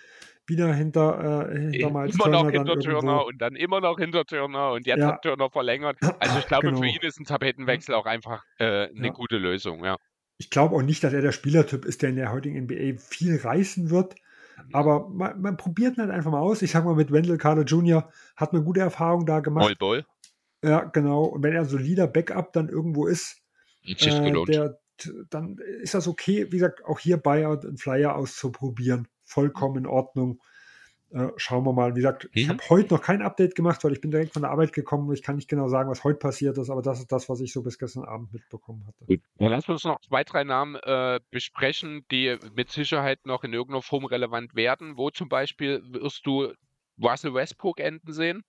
wieder 0.48 0.74
hinter, 0.74 1.52
äh, 1.52 1.60
hinter 1.72 1.90
Miles 1.92 2.16
immer 2.16 2.24
Turner. 2.26 2.44
noch 2.44 2.50
hinter 2.52 2.80
Turner 2.80 3.26
und 3.26 3.38
dann 3.40 3.56
immer 3.56 3.82
noch 3.82 3.98
hinter 4.00 4.26
Turner 4.26 4.72
und 4.72 4.88
jetzt 4.88 5.00
Ja. 5.00 5.08
hat 5.14 5.22
Turner 5.22 5.50
verlängert. 5.52 5.98
Also 6.20 6.40
ich 6.40 6.48
glaube, 6.48 6.68
Genau. 6.70 6.82
für 6.82 6.88
ihn 6.88 7.02
ist 7.02 7.20
ein 7.20 7.26
Tapetenwechsel 7.26 7.94
auch 7.94 8.06
einfach 8.08 8.44
äh, 8.58 8.88
eine 8.96 9.12
gute 9.12 9.38
Lösung, 9.38 9.84
ja. 9.86 9.98
Ich 10.40 10.50
glaube 10.50 10.76
auch 10.76 10.84
nicht, 10.84 11.04
dass 11.04 11.14
er 11.14 11.22
der 11.22 11.32
Spielertyp 11.32 11.86
ist, 11.86 12.02
der 12.02 12.10
in 12.10 12.16
der 12.16 12.32
heutigen 12.32 12.58
NBA 12.64 12.98
viel 13.00 13.38
reißen 13.38 13.90
wird. 13.90 14.16
Aber 14.72 15.10
man, 15.10 15.42
man 15.42 15.58
probiert 15.58 15.98
halt 15.98 16.10
einfach 16.10 16.32
mal 16.32 16.40
aus. 16.40 16.62
Ich 16.62 16.72
sag 16.72 16.86
mal, 16.86 16.96
mit 16.96 17.12
Wendell 17.12 17.38
Carter 17.38 17.64
Jr. 17.64 18.10
hat 18.36 18.54
man 18.54 18.66
gute 18.66 18.80
Erfahrungen 18.80 19.26
da 19.26 19.40
gemacht. 19.40 19.66
Moll 19.66 19.76
Bowl, 19.76 20.06
Ja, 20.64 20.84
genau. 20.84 21.24
Und 21.24 21.44
wenn 21.44 21.54
er 21.54 21.66
solider 21.66 22.08
Backup 22.08 22.54
dann 22.54 22.70
irgendwo 22.70 23.08
ist, 23.08 23.42
äh, 23.86 24.34
der, 24.46 24.80
dann 25.30 25.58
ist 25.82 25.94
das 25.94 26.08
okay, 26.08 26.48
wie 26.48 26.58
gesagt, 26.58 26.84
auch 26.86 27.00
hier 27.00 27.18
Buyout 27.18 27.66
und 27.66 27.80
Flyer 27.80 28.16
auszuprobieren. 28.16 29.08
Vollkommen 29.24 29.78
in 29.78 29.88
Ordnung. 29.88 30.42
Äh, 31.12 31.30
schauen 31.38 31.64
wir 31.64 31.72
mal. 31.72 31.92
Wie 31.96 32.00
gesagt, 32.02 32.30
ich 32.34 32.48
Mhm. 32.48 32.52
habe 32.52 32.64
heute 32.70 32.94
noch 32.94 33.02
kein 33.02 33.22
Update 33.22 33.56
gemacht, 33.56 33.82
weil 33.84 33.94
ich 33.94 34.02
bin 34.02 34.12
direkt 34.12 34.34
von 34.34 34.42
der 34.42 34.52
Arbeit 34.52 34.74
gekommen. 34.74 35.12
Ich 35.14 35.24
kann 35.24 35.38
nicht 35.38 35.50
genau 35.50 35.70
sagen, 35.70 35.90
was 35.90 36.04
heute 36.04 36.20
passiert 36.20 36.58
ist, 36.58 36.70
aber 36.70 36.82
das 36.82 37.00
ist 37.00 37.12
das, 37.12 37.30
was 37.30 37.40
ich 37.40 37.54
so 37.54 37.62
bis 37.64 37.80
gestern 37.80 38.04
Abend 38.04 38.34
mitbekommen 38.34 38.86
hatte. 38.86 39.06
Dann 39.38 39.50
lass 39.52 39.70
uns 39.70 39.86
noch 39.86 40.02
zwei, 40.02 40.26
drei 40.26 40.44
Namen 40.44 40.76
äh, 40.76 41.22
besprechen, 41.32 42.06
die 42.12 42.38
mit 42.56 42.70
Sicherheit 42.72 43.26
noch 43.26 43.46
in 43.46 43.54
irgendeiner 43.54 43.82
Form 43.82 44.04
relevant 44.06 44.54
werden. 44.56 44.98
Wo 44.98 45.10
zum 45.10 45.30
Beispiel 45.30 45.82
wirst 45.86 46.26
du 46.26 46.54
Russell 47.02 47.34
Westbrook 47.34 47.80
enden 47.80 48.12
sehen? 48.12 48.44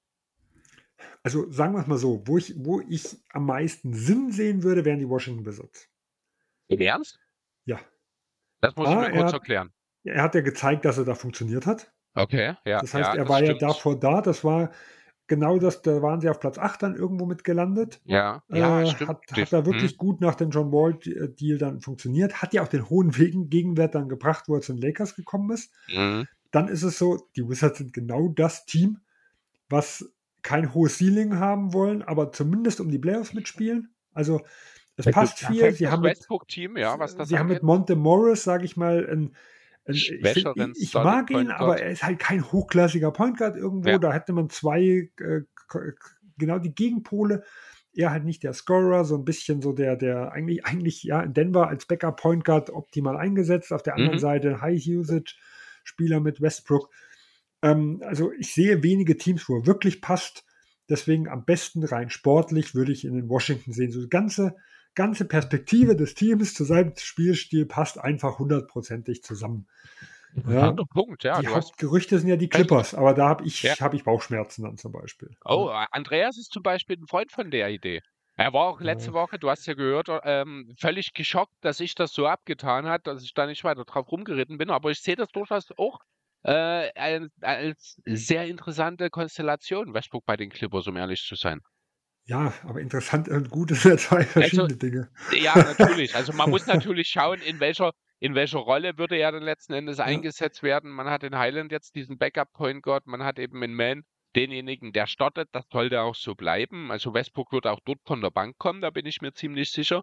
Also 1.23 1.49
sagen 1.51 1.75
wir 1.75 1.81
es 1.81 1.87
mal 1.87 1.97
so, 1.99 2.23
wo 2.27 2.39
ich, 2.39 2.55
wo 2.57 2.81
ich 2.89 3.17
am 3.31 3.47
meisten 3.47 3.93
Sinn 3.95 4.33
sehen 4.33 4.65
würde, 4.65 4.85
wären 4.85 4.99
die 4.99 5.09
Washington 5.09 5.47
Wizards. 5.47 5.89
Im 6.67 6.81
Ernst? 6.81 7.21
Ja. 7.67 7.79
Das 8.61 8.75
muss 8.75 8.89
Ah, 8.89 9.03
ich 9.07 9.09
mir 9.09 9.15
kurz 9.21 9.27
hat- 9.29 9.35
erklären. 9.35 9.73
Er 10.03 10.23
hat 10.23 10.35
ja 10.35 10.41
gezeigt, 10.41 10.85
dass 10.85 10.99
er 10.99 11.05
da 11.05 11.15
funktioniert 11.15 11.67
hat. 11.67 11.93
Okay, 12.19 12.55
ja. 12.65 12.81
Das 12.81 12.95
heißt, 12.95 13.09
ja, 13.09 13.15
er 13.15 13.21
das 13.21 13.29
war 13.29 13.39
stimmt. 13.39 13.63
ja 13.63 13.69
davor 13.69 13.99
da. 13.99 14.21
Das 14.21 14.45
war 14.45 14.71
genau 15.29 15.59
das, 15.59 15.83
da 15.83 16.03
waren 16.03 16.21
sie 16.21 16.29
auf 16.29 16.41
Platz 16.41 16.59
8 16.59 16.83
dann 16.83 16.97
irgendwo 16.97 17.27
mit 17.27 17.45
gelandet. 17.45 18.01
Ja, 18.05 18.43
ja, 18.49 18.83
äh, 18.83 18.87
stimmt. 18.87 19.11
Hat, 19.11 19.23
hat 19.31 19.53
da 19.53 19.67
wirklich 19.67 19.97
gut 19.97 20.21
nach 20.21 20.35
dem 20.35 20.51
John 20.51 20.73
Wall-Deal 20.73 21.59
dann 21.59 21.81
funktioniert. 21.81 22.43
Hat 22.43 22.55
ja 22.55 22.63
auch 22.63 22.69
den 22.69 22.89
hohen 22.89 23.17
Wegen 23.17 23.49
Gegenwert 23.51 23.95
dann 23.95 24.09
gebracht, 24.09 24.45
wo 24.49 24.57
er 24.57 24.63
zu 24.63 24.73
den 24.73 24.83
Lakers 24.83 25.15
gekommen 25.15 25.51
ist. 25.53 25.73
Mhm. 25.89 26.27
Dann 26.51 26.69
ist 26.69 26.83
es 26.83 26.99
so, 26.99 27.29
die 27.37 27.47
Wizards 27.49 27.79
sind 27.79 27.93
genau 27.93 28.29
das 28.29 28.65
Team, 28.65 29.01
was 29.69 30.11
kein 30.43 30.73
hohes 30.73 30.99
Ceiling 30.99 31.39
haben 31.39 31.75
wollen, 31.75 32.03
aber 32.03 32.33
zumindest 32.33 32.81
um 32.81 32.91
die 32.91 32.99
Playoffs 32.99 33.35
mitspielen. 33.35 33.95
Also 34.15 34.41
es 34.97 35.05
Das 35.05 35.15
passt 35.15 35.39
viel. 35.41 35.73
Sie 35.73 35.89
haben 35.89 36.03
mit, 36.03 36.13
Westbrook-Team, 36.13 36.77
ja, 36.77 36.99
was 36.99 37.17
das 37.17 37.29
sie 37.29 37.37
haben 37.39 37.49
angeht. 37.49 37.57
mit 37.59 37.63
Monte 37.65 37.97
Morris, 37.97 38.45
sage 38.45 38.65
ich 38.65 38.77
mal, 38.77 39.07
ein, 39.11 39.35
ich, 39.97 40.09
find, 40.23 40.77
ich, 40.77 40.95
mag 40.95 41.31
ihn, 41.31 41.51
aber 41.51 41.81
er 41.81 41.91
ist 41.91 42.03
halt 42.03 42.19
kein 42.19 42.51
hochklassiger 42.51 43.11
Point 43.11 43.39
Guard 43.39 43.57
irgendwo. 43.57 43.89
Ja. 43.89 43.99
Da 43.99 44.13
hätte 44.13 44.33
man 44.33 44.51
zwei 44.51 45.11
äh, 45.19 45.43
genau 46.39 46.59
die 46.59 46.75
Gegenpole. 46.75 47.45
Er 47.95 48.11
halt 48.11 48.25
nicht 48.25 48.43
der 48.43 48.53
Scorer, 48.53 49.05
so 49.05 49.17
ein 49.17 49.25
bisschen 49.25 49.61
so 49.61 49.73
der, 49.73 49.97
der 49.97 50.33
eigentlich, 50.33 50.65
eigentlich 50.65 51.03
ja 51.03 51.21
in 51.23 51.35
Denver 51.35 51.69
als 51.69 51.87
Backup 51.87 52.21
Point 52.21 52.45
Guard 52.45 52.71
optimal 52.71 53.17
eingesetzt. 53.17 53.73
Auf 53.73 53.83
der 53.83 53.95
anderen 53.95 54.17
Mhm. 54.17 54.21
Seite 54.21 54.61
High 54.61 54.87
Usage 54.87 55.35
Spieler 55.85 56.21
mit 56.21 56.41
Westbrook. 56.41 56.91
Ähm, 57.63 58.03
also 58.05 58.31
ich 58.39 58.53
sehe 58.53 58.83
wenige 58.83 59.17
Teams, 59.17 59.49
wo 59.49 59.57
er 59.57 59.67
wirklich 59.67 60.01
passt. 60.01 60.45
Deswegen 60.89 61.29
am 61.29 61.45
besten 61.45 61.85
rein 61.85 62.11
sportlich 62.11 62.75
würde 62.75 62.93
ich 62.93 63.05
in 63.05 63.15
den 63.15 63.29
Washington 63.29 63.73
sehen. 63.73 63.91
So 63.91 64.01
die 64.01 64.09
ganze, 64.09 64.57
ganze 64.99 65.25
Perspektive 65.25 65.95
des 65.95 66.15
Teams 66.15 66.55
zu 66.55 66.65
seinem 66.65 66.93
Spielstil 66.97 67.65
passt 67.67 67.99
einfach 67.99 68.39
hundertprozentig 68.39 69.23
zusammen. 69.23 69.69
Ja, 70.47 70.73
Punkt, 70.73 71.25
ja. 71.25 71.41
die 71.41 71.47
Hauptgerüchte 71.47 72.19
sind 72.19 72.29
ja 72.29 72.37
die 72.37 72.49
Clippers, 72.49 72.95
aber 72.95 73.15
da 73.15 73.29
habe 73.29 73.45
ich, 73.45 73.63
Ja. 73.63 73.75
hab 73.79 73.95
ich 73.95 74.05
Bauchschmerzen 74.05 74.65
dann 74.65 74.77
zum 74.77 74.93
Beispiel. 74.93 75.31
oh, 75.45 75.71
Andreas 75.91 76.37
ist 76.37 76.53
zum 76.53 76.63
Beispiel 76.63 76.97
ein 76.97 77.07
Freund 77.07 77.33
von 77.33 77.51
der 77.51 77.71
Idee. 77.71 78.01
Er 78.37 78.53
war 78.53 78.67
auch 78.67 78.81
letzte 78.81 79.11
Ja. 79.11 79.15
Woche, 79.15 79.39
du 79.39 79.49
hast 79.49 79.67
ja 79.67 79.75
gehört, 79.75 80.09
ähm, 80.25 80.75
völlig 80.79 81.13
geschockt, 81.15 81.55
dass 81.61 81.81
ich 81.81 81.95
das 81.95 82.13
so 82.13 82.27
abgetan 82.27 82.87
hat, 82.87 83.07
dass 83.07 83.23
ich 83.23 83.35
da 83.35 83.47
nicht 83.47 83.65
weiter 83.65 83.85
drauf 83.85 84.11
rumgeritten 84.13 84.59
bin. 84.59 84.71
Aber 84.71 84.91
ich 84.91 85.01
sehe 85.01 85.17
das 85.17 85.29
durchaus 85.31 85.69
auch 85.77 85.99
äh, 86.45 86.91
als, 86.95 87.33
als 87.41 88.01
sehr 88.05 88.47
interessante 88.47 89.11
Konstellation, 89.11 89.95
Westbrook 89.95 90.25
bei 90.25 90.37
den 90.37 90.51
Clippers, 90.51 90.87
um 90.87 90.97
ehrlich 90.97 91.23
zu 91.23 91.35
sein. 91.35 91.61
Ja, 92.29 92.53
aber 92.65 92.81
interessant 92.81 93.27
und 93.29 93.49
gut 93.49 93.71
sind 93.75 93.93
ja 93.93 93.97
zwei 93.97 94.23
verschiedene 94.23 94.65
Also, 94.65 94.77
Dinge. 94.77 95.11
Ja, 95.33 95.57
natürlich. 95.57 96.15
Also 96.15 96.35
man 96.35 96.51
muss 96.51 96.67
natürlich 96.67 97.09
schauen, 97.09 97.41
in 97.41 97.59
welcher, 97.59 97.93
in 98.21 98.35
welcher 98.35 98.59
Rolle 98.59 98.99
würde 98.99 99.17
er 99.17 99.33
dann 99.33 99.43
letzten 99.43 99.73
Endes 99.73 99.99
eingesetzt 100.01 100.63
werden. 100.63 100.91
Man 100.91 101.09
hat 101.09 101.23
in 101.23 101.37
Highland 101.39 101.73
jetzt 101.73 101.95
diesen 101.95 102.19
Backup-Point 102.19 102.83
Guard, 102.83 103.07
man 103.07 103.25
hat 103.25 103.39
eben 103.39 103.63
in 103.63 103.73
Man 103.73 104.03
denjenigen, 104.37 104.93
der 104.93 105.07
startet, 105.07 105.49
das 105.53 105.65
sollte 105.73 106.03
auch 106.03 106.15
so 106.15 106.35
bleiben. 106.35 106.91
Also 106.91 107.15
Westbrook 107.15 107.51
wird 107.51 107.67
auch 107.67 107.81
dort 107.87 108.01
von 108.05 108.21
der 108.21 108.31
Bank 108.31 108.59
kommen, 108.59 108.83
da 108.83 108.91
bin 108.91 109.07
ich 109.07 109.23
mir 109.23 109.33
ziemlich 109.33 109.71
sicher. 109.71 110.03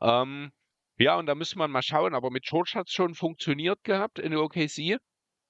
Ähm, 0.00 0.52
ja, 0.98 1.16
und 1.16 1.26
da 1.26 1.34
müssen 1.34 1.58
wir 1.58 1.66
mal 1.66 1.82
schauen, 1.82 2.14
aber 2.14 2.30
mit 2.30 2.44
George 2.44 2.72
hat 2.76 2.86
es 2.86 2.92
schon 2.92 3.16
funktioniert 3.16 3.82
gehabt 3.82 4.20
in 4.20 4.36
OKC. 4.36 4.98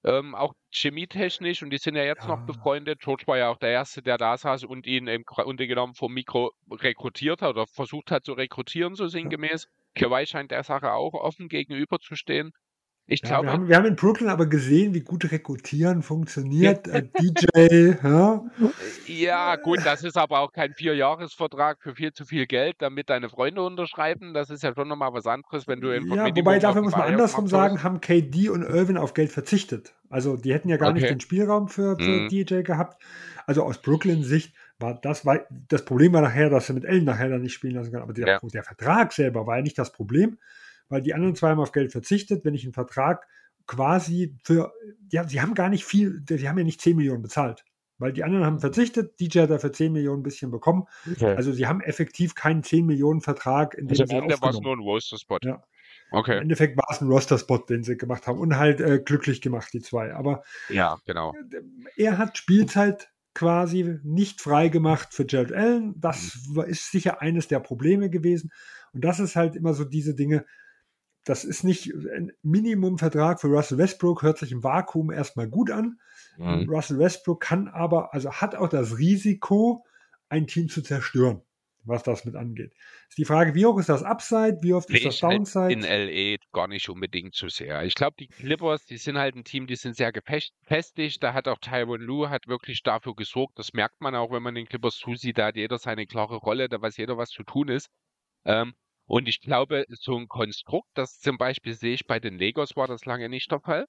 Ähm, 0.07 0.35
auch 0.35 0.55
chemietechnisch 0.73 1.63
und 1.63 1.69
die 1.71 1.77
sind 1.79 1.97
ja 1.97 2.05
jetzt 2.05 2.25
Ja. 2.25 2.29
noch 2.29 2.41
befreundet. 2.47 3.01
George 3.01 3.25
war 3.27 3.37
ja 3.39 3.51
auch 3.51 3.59
der 3.59 3.71
Erste, 3.73 4.03
der 4.03 4.17
da 4.19 4.37
saß 4.39 4.65
und 4.65 4.87
ihn 4.87 5.07
im 5.09 5.25
Grunde 5.25 5.67
genommen 5.67 5.95
vom 5.95 6.15
Mikro 6.15 6.53
rekrutiert 6.71 7.43
hat 7.43 7.51
oder 7.51 7.67
versucht 7.67 8.11
hat 8.11 8.25
zu 8.25 8.33
rekrutieren, 8.33 8.95
so 8.95 9.07
sinngemäß. 9.09 9.67
Kawhi 9.95 10.27
scheint 10.27 10.51
der 10.53 10.63
Sache 10.65 10.93
auch 10.93 11.13
offen 11.15 11.49
gegenüberzustehen. 11.49 12.53
Ich 13.09 13.23
Ja, 13.23 13.29
glaube, 13.29 13.47
wir, 13.47 13.53
haben, 13.53 13.69
wir 13.69 13.77
haben 13.77 13.87
in 13.87 13.97
Brooklyn 13.97 14.29
aber 14.29 14.47
gesehen, 14.47 14.93
wie 14.95 15.01
gut 15.01 15.31
Rekrutieren 15.31 16.03
funktioniert. 16.03 16.89
Äh, 16.89 17.09
DJ, 17.19 17.95
ja, 18.03 18.45
ja, 19.07 19.57
gut, 19.57 19.81
das 19.85 20.03
ist 20.03 20.17
aber 20.17 20.41
auch 20.41 20.53
kein 20.53 20.75
Vierjahresvertrag 20.75 21.81
für 21.83 21.95
viel 21.95 22.13
zu 22.13 22.25
viel 22.25 22.47
Geld, 22.47 22.77
damit 22.81 23.09
deine 23.11 23.29
Freunde 23.29 23.63
unterschreiben. 23.63 24.35
Das 24.35 24.51
ist 24.51 24.63
ja 24.63 24.75
schon 24.75 24.89
nochmal 24.89 25.13
was 25.13 25.27
anderes, 25.27 25.69
wenn 25.69 25.81
du 25.81 25.91
ein 25.91 26.05
ja 26.09 26.25
Minimum 26.25 26.37
wobei 26.37 26.59
dafür 26.59 26.83
muss 26.83 26.97
man 26.97 27.09
andersrum 27.09 27.49
sagen, 27.49 27.83
haben 27.83 28.01
KD 28.01 28.49
und 28.51 28.63
Irvin 28.63 28.97
auf 28.97 29.15
Geld 29.15 29.31
verzichtet. 29.33 29.95
Also 30.11 30.37
die 30.37 30.53
hätten 30.53 30.69
ja 30.69 30.77
gar 30.77 30.93
nicht 30.93 31.05
Okay. 31.05 31.15
den 31.15 31.21
Spielraum 31.21 31.69
für, 31.69 31.97
für 31.97 32.21
Mhm. 32.23 32.29
DJ 32.29 32.63
gehabt. 32.63 33.03
Also 33.47 33.63
aus 33.63 33.81
Brooklyn-Sicht 33.83 34.55
war 34.79 34.95
das, 35.01 35.25
war, 35.25 35.41
das 35.69 35.85
Problem 35.85 36.13
war 36.13 36.23
nachher, 36.23 36.51
dass 36.51 36.67
sie 36.67 36.73
mit 36.75 36.85
Ellen 36.85 37.05
nachher 37.05 37.29
dann 37.29 37.43
nicht 37.43 37.55
spielen 37.55 37.75
lassen 37.75 37.91
können. 37.91 38.03
Aber 38.03 38.13
der, 38.13 38.41
der 38.43 38.63
Vertrag 38.65 39.13
selber 39.13 39.47
war 39.47 39.57
ja 39.57 39.63
nicht 39.63 39.79
das 39.79 39.93
Problem, 39.93 40.39
weil 40.89 41.03
die 41.03 41.15
anderen 41.15 41.35
zwei 41.35 41.51
haben 41.51 41.61
auf 41.61 41.73
Geld 41.73 41.93
verzichtet. 41.93 42.45
Wenn 42.45 42.55
ich 42.55 42.65
einen 42.65 42.73
Vertrag 42.73 43.27
quasi 43.67 44.37
für, 44.45 44.73
ja, 45.11 45.27
sie 45.29 45.41
haben 45.41 45.55
gar 45.55 45.69
nicht 45.69 45.85
viel, 45.85 46.23
sie 46.29 46.49
haben 46.49 46.59
ja 46.59 46.65
nicht 46.65 46.81
10 46.81 46.97
Millionen 46.97 47.23
bezahlt. 47.23 47.65
Weil 47.99 48.13
die 48.13 48.25
anderen 48.25 48.45
haben 48.45 48.61
verzichtet, 48.61 49.19
DJ 49.21 49.41
hat 49.41 49.51
dafür 49.51 49.73
10 49.73 49.93
Millionen 49.93 50.21
ein 50.21 50.23
bisschen 50.23 50.51
bekommen. 50.51 50.85
Okay. 51.11 51.35
Also 51.35 51.53
sie 51.53 51.67
haben 51.67 51.81
effektiv 51.81 52.35
keinen 52.35 52.63
10 52.63 52.85
Millionen 52.85 53.23
Vertrag 53.23 53.75
in 53.75 53.89
dem 53.89 53.99
Also 54.01 54.17
am 54.17 54.23
Ende 54.25 54.41
war 54.43 54.51
es 54.51 54.61
nur 54.61 54.77
ein 54.77 54.81
Roaster-Spot. 54.81 55.39
Ja. 55.43 55.55
Im 56.13 56.19
Okay. 56.19 56.39
Endeffekt 56.39 56.77
war 56.77 56.87
es 56.91 57.01
ein 57.01 57.09
Roster-Spot, 57.09 57.59
den 57.59 57.83
sie 57.83 57.97
gemacht 57.97 58.27
haben 58.27 58.39
und 58.39 58.57
halt 58.57 58.81
äh, 58.81 59.01
glücklich 59.05 59.41
gemacht, 59.41 59.73
die 59.73 59.81
zwei. 59.81 60.15
Aber 60.15 60.43
Ja, 60.69 60.99
genau. 61.07 61.33
er 61.97 62.19
hat 62.19 62.37
Spielzeit 62.39 63.09
quasi 63.35 63.99
nicht 64.03 64.41
frei 64.41 64.69
gemacht 64.69 65.09
für 65.13 65.27
Jared 65.29 65.53
Allen. 65.53 65.95
Das 65.99 66.39
Mhm. 66.49 66.61
ist 66.63 66.91
sicher 66.93 67.23
eines 67.23 67.49
der 67.49 67.61
Probleme 67.61 68.09
gewesen. 68.11 68.51
Und 68.93 69.05
das 69.05 69.21
ist 69.21 69.37
halt 69.37 69.57
immer 69.57 69.75
so 69.75 69.85
diese 69.85 70.15
Dinge. 70.15 70.45
Das 71.27 71.45
ist 71.45 71.65
nicht 71.65 71.93
ein 71.93 72.31
Minimumvertrag 72.43 73.41
für 73.41 73.49
Russell 73.49 73.79
Westbrook, 73.79 74.23
hört 74.23 74.39
sich 74.39 74.53
im 74.53 74.63
Vakuum 74.63 75.11
erstmal 75.11 75.49
gut 75.49 75.73
an. 75.73 75.99
Mhm. 76.39 76.71
Russell 76.71 77.01
Westbrook 77.01 77.41
kann 77.41 77.67
aber, 77.67 78.15
also 78.15 78.31
hat 78.31 78.55
auch 78.55 78.69
das 78.69 78.97
Risiko, 78.99 79.85
ein 80.29 80.47
Team 80.47 80.69
zu 80.69 80.83
zerstören, 80.83 81.43
was 81.83 82.05
das 82.05 82.25
mit 82.25 82.37
angeht. 82.37 82.73
Ist 83.09 83.19
die 83.19 83.25
Frage, 83.25 83.57
wie 83.57 83.67
hoch 83.67 83.77
ist 83.81 83.89
das 83.89 84.05
Upside, 84.05 84.59
wie 84.63 84.73
oft 84.73 84.89
ist 84.89 84.99
Sehe 84.99 85.07
das 85.09 85.17
ich 85.17 85.23
halt 85.25 85.39
Downside? 85.39 85.73
in 85.73 85.83
LA 85.83 86.37
gar 86.53 86.69
nicht 86.69 86.89
unbedingt 86.89 87.35
so 87.35 87.49
sehr. 87.49 87.83
Ich 87.83 87.97
glaube, 87.97 88.15
die 88.21 88.29
Clippers, 88.29 88.87
die 88.87 88.97
sind 88.97 89.19
halt 89.19 89.35
ein 89.35 89.43
Team, 89.43 89.67
die 89.67 89.75
sind 89.77 89.97
sehr 89.97 90.13
gefestigt. 90.13 91.25
Da 91.25 91.33
hat 91.35 91.49
auch 91.49 91.59
Tyron 91.59 92.01
Lue 92.01 92.31
hat 92.31 92.47
wirklich 92.47 92.85
dafür 92.85 93.17
gesorgt. 93.17 93.59
Das 93.59 93.73
merkt 93.73 94.01
man 94.01 94.15
auch, 94.15 94.31
wenn 94.31 94.45
man 94.45 94.55
den 94.55 94.67
Clippers 94.67 94.95
zusieht. 94.95 95.39
Da 95.39 95.47
hat 95.47 95.57
jeder 95.57 95.79
seine 95.79 96.07
klare 96.07 96.37
Rolle, 96.37 96.69
da 96.69 96.81
weiß 96.81 96.97
jeder, 96.99 97.17
was 97.17 97.31
zu 97.31 97.43
tun 97.43 97.67
ist. 97.67 97.89
Ähm, 98.45 98.75
und 99.07 99.29
ich 99.29 99.41
glaube, 99.41 99.85
so 99.89 100.17
ein 100.17 100.29
Konstrukt, 100.29 100.89
das 100.95 101.19
zum 101.19 101.39
Beispiel 101.39 101.75
sehe 101.75 101.95
ich 101.95 102.07
bei 102.07 102.21
den 102.21 102.39
Lakers, 102.39 102.77
war 102.77 102.89
das 102.89 103.05
lange 103.05 103.29
nicht 103.29 103.51
der 103.53 103.61
Fall. 103.61 103.87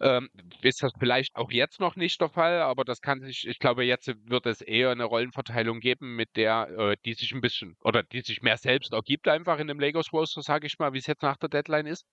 Ähm, 0.00 0.28
ist 0.62 0.82
das 0.82 0.92
vielleicht 0.98 1.36
auch 1.36 1.52
jetzt 1.52 1.78
noch 1.78 1.94
nicht 1.94 2.20
der 2.20 2.28
Fall, 2.28 2.60
aber 2.60 2.84
das 2.84 3.00
kann 3.00 3.20
sich, 3.20 3.46
ich 3.46 3.60
glaube, 3.60 3.84
jetzt 3.84 4.08
wird 4.28 4.46
es 4.46 4.60
eher 4.60 4.90
eine 4.90 5.04
Rollenverteilung 5.04 5.78
geben, 5.78 6.16
mit 6.16 6.34
der, 6.36 6.68
äh, 6.76 6.96
die 7.04 7.14
sich 7.14 7.32
ein 7.32 7.40
bisschen, 7.40 7.76
oder 7.80 8.02
die 8.02 8.20
sich 8.22 8.42
mehr 8.42 8.56
selbst 8.56 8.92
ergibt, 8.92 9.28
einfach 9.28 9.58
in 9.60 9.68
dem 9.68 9.78
Lakers 9.78 10.12
Roster, 10.12 10.42
sage 10.42 10.66
ich 10.66 10.78
mal, 10.80 10.92
wie 10.92 10.98
es 10.98 11.06
jetzt 11.06 11.22
nach 11.22 11.36
der 11.36 11.48
Deadline 11.50 11.86
ist. 11.86 12.04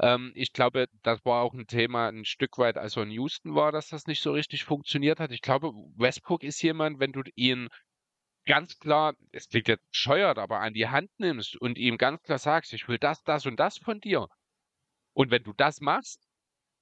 Ähm, 0.00 0.32
ich 0.34 0.52
glaube, 0.52 0.88
das 1.02 1.24
war 1.24 1.42
auch 1.42 1.54
ein 1.54 1.66
Thema 1.66 2.08
ein 2.08 2.24
Stück 2.26 2.58
weit, 2.58 2.76
als 2.78 2.96
er 2.96 3.04
in 3.04 3.10
Houston 3.10 3.54
war, 3.54 3.72
dass 3.72 3.88
das 3.88 4.06
nicht 4.06 4.22
so 4.22 4.32
richtig 4.32 4.64
funktioniert 4.64 5.20
hat. 5.20 5.30
Ich 5.32 5.42
glaube, 5.42 5.72
Westbrook 5.96 6.42
ist 6.42 6.62
jemand, 6.62 7.00
wenn 7.00 7.12
du 7.12 7.22
ihn 7.34 7.68
ganz 8.46 8.78
klar, 8.78 9.14
es 9.30 9.48
klingt 9.48 9.68
jetzt 9.68 9.88
bescheuert, 9.90 10.38
aber 10.38 10.60
an 10.60 10.74
die 10.74 10.88
Hand 10.88 11.10
nimmst 11.18 11.56
und 11.56 11.78
ihm 11.78 11.98
ganz 11.98 12.22
klar 12.22 12.38
sagst, 12.38 12.72
ich 12.72 12.88
will 12.88 12.98
das, 12.98 13.22
das 13.22 13.46
und 13.46 13.56
das 13.56 13.78
von 13.78 14.00
dir. 14.00 14.28
Und 15.12 15.30
wenn 15.30 15.42
du 15.42 15.52
das 15.52 15.80
machst, 15.80 16.26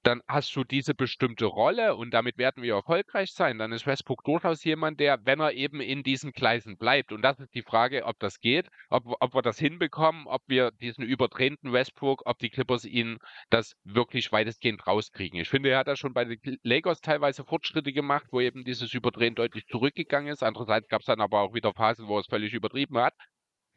dann 0.03 0.21
hast 0.27 0.55
du 0.55 0.63
diese 0.63 0.93
bestimmte 0.95 1.45
Rolle 1.45 1.95
und 1.95 2.11
damit 2.11 2.37
werden 2.37 2.63
wir 2.63 2.73
erfolgreich 2.73 3.31
sein. 3.31 3.57
Dann 3.59 3.71
ist 3.71 3.85
Westbrook 3.85 4.23
durchaus 4.23 4.63
jemand, 4.63 4.99
der, 4.99 5.19
wenn 5.25 5.39
er 5.39 5.53
eben 5.53 5.79
in 5.79 6.03
diesen 6.03 6.31
Gleisen 6.31 6.77
bleibt, 6.77 7.11
und 7.11 7.21
das 7.21 7.39
ist 7.39 7.53
die 7.53 7.61
Frage, 7.61 8.05
ob 8.05 8.19
das 8.19 8.39
geht, 8.39 8.67
ob, 8.89 9.03
ob 9.19 9.35
wir 9.35 9.41
das 9.41 9.59
hinbekommen, 9.59 10.25
ob 10.27 10.41
wir 10.47 10.71
diesen 10.71 11.03
überdrehten 11.03 11.71
Westbrook, 11.71 12.23
ob 12.25 12.39
die 12.39 12.49
Clippers 12.49 12.85
ihn 12.85 13.19
das 13.49 13.75
wirklich 13.83 14.31
weitestgehend 14.31 14.87
rauskriegen. 14.87 15.39
Ich 15.39 15.49
finde, 15.49 15.69
er 15.69 15.79
hat 15.79 15.87
da 15.87 15.95
schon 15.95 16.13
bei 16.13 16.25
den 16.25 16.57
Lakers 16.63 17.01
teilweise 17.01 17.43
Fortschritte 17.43 17.93
gemacht, 17.93 18.25
wo 18.31 18.41
eben 18.41 18.63
dieses 18.63 18.93
Überdrehen 18.93 19.35
deutlich 19.35 19.67
zurückgegangen 19.67 20.31
ist. 20.31 20.43
Andererseits 20.43 20.87
gab 20.87 21.01
es 21.01 21.07
dann 21.07 21.21
aber 21.21 21.41
auch 21.41 21.53
wieder 21.53 21.73
Phasen, 21.73 22.07
wo 22.07 22.17
er 22.17 22.21
es 22.21 22.27
völlig 22.27 22.53
übertrieben 22.53 22.97
hat. 22.97 23.13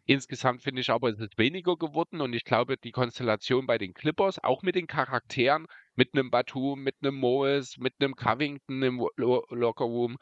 Insgesamt 0.07 0.63
finde 0.63 0.83
ich 0.83 0.91
aber, 0.91 1.09
es 1.09 1.19
ist 1.19 1.39
weniger 1.39 1.77
geworden 1.77 2.21
und 2.21 2.35
ich 2.35 2.45
glaube, 2.45 2.77
die 2.77 2.91
Konstellation 2.91 3.67
bei 3.67 3.79
den 3.79 3.95
Clippers, 3.95 4.39
auch 4.39 4.61
mit 4.63 4.75
den 4.75 4.87
Charakteren, 4.87 5.67
mit 5.97 6.11
einem 6.13 6.31
Batum, 6.31 6.83
mit 6.83 6.97
einem 7.03 7.17
Moes, 7.17 7.77
mit 7.79 7.95
einem 7.99 8.15
Covington 8.15 8.83
im 8.83 9.07
Lo 9.17 9.45
Lockerroom, 9.51 10.17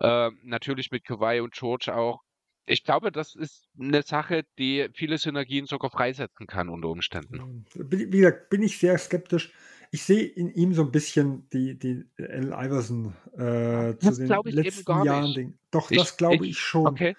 äh, 0.00 0.30
natürlich 0.42 0.90
mit 0.90 1.04
Kawhi 1.04 1.40
und 1.40 1.54
George 1.54 1.94
auch. 1.94 2.20
Ich 2.66 2.84
glaube, 2.84 3.10
das 3.10 3.34
ist 3.34 3.66
eine 3.80 4.02
Sache, 4.02 4.42
die 4.58 4.88
viele 4.94 5.16
Synergien 5.16 5.66
sogar 5.66 5.90
freisetzen 5.90 6.46
kann 6.46 6.68
unter 6.68 6.88
Umständen. 6.88 7.64
Wie 7.74 8.10
gesagt, 8.10 8.50
bin 8.50 8.62
ich 8.62 8.78
sehr 8.78 8.98
skeptisch. 8.98 9.52
Ich 9.90 10.02
sehe 10.02 10.22
in 10.22 10.52
ihm 10.52 10.74
so 10.74 10.82
ein 10.82 10.90
bisschen 10.90 11.48
die, 11.48 11.78
die 11.78 12.04
L. 12.16 12.48
Iverson 12.48 13.14
äh, 13.32 13.96
zu 13.96 14.14
den 14.14 14.28
letzten 14.52 15.02
Jahren. 15.02 15.32
Ding. 15.32 15.58
Doch, 15.70 15.90
ich, 15.90 15.96
das 15.96 16.18
glaube 16.18 16.44
ich, 16.44 16.50
ich, 16.50 16.58
schon. 16.58 16.86
Okay 16.86 17.16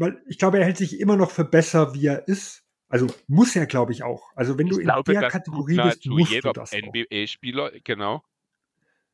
weil 0.00 0.22
ich 0.26 0.38
glaube, 0.38 0.58
er 0.58 0.64
hält 0.64 0.78
sich 0.78 0.98
immer 0.98 1.16
noch 1.16 1.30
für 1.30 1.44
besser, 1.44 1.94
wie 1.94 2.06
er 2.06 2.26
ist. 2.26 2.64
Also 2.90 3.06
muss 3.28 3.56
er, 3.56 3.66
glaube 3.66 3.92
ich, 3.92 4.02
auch. 4.02 4.32
Also 4.34 4.58
wenn 4.58 4.66
ich 4.66 4.74
du 4.74 4.78
in 4.80 4.84
glaube, 4.84 5.12
der 5.12 5.28
Kategorie 5.28 5.76
bist, 5.76 6.06
musst 6.06 6.30
jeder 6.30 6.52
du 6.52 6.60
das 6.60 6.72
NBA-Spieler, 6.72 7.70
genau. 7.82 8.22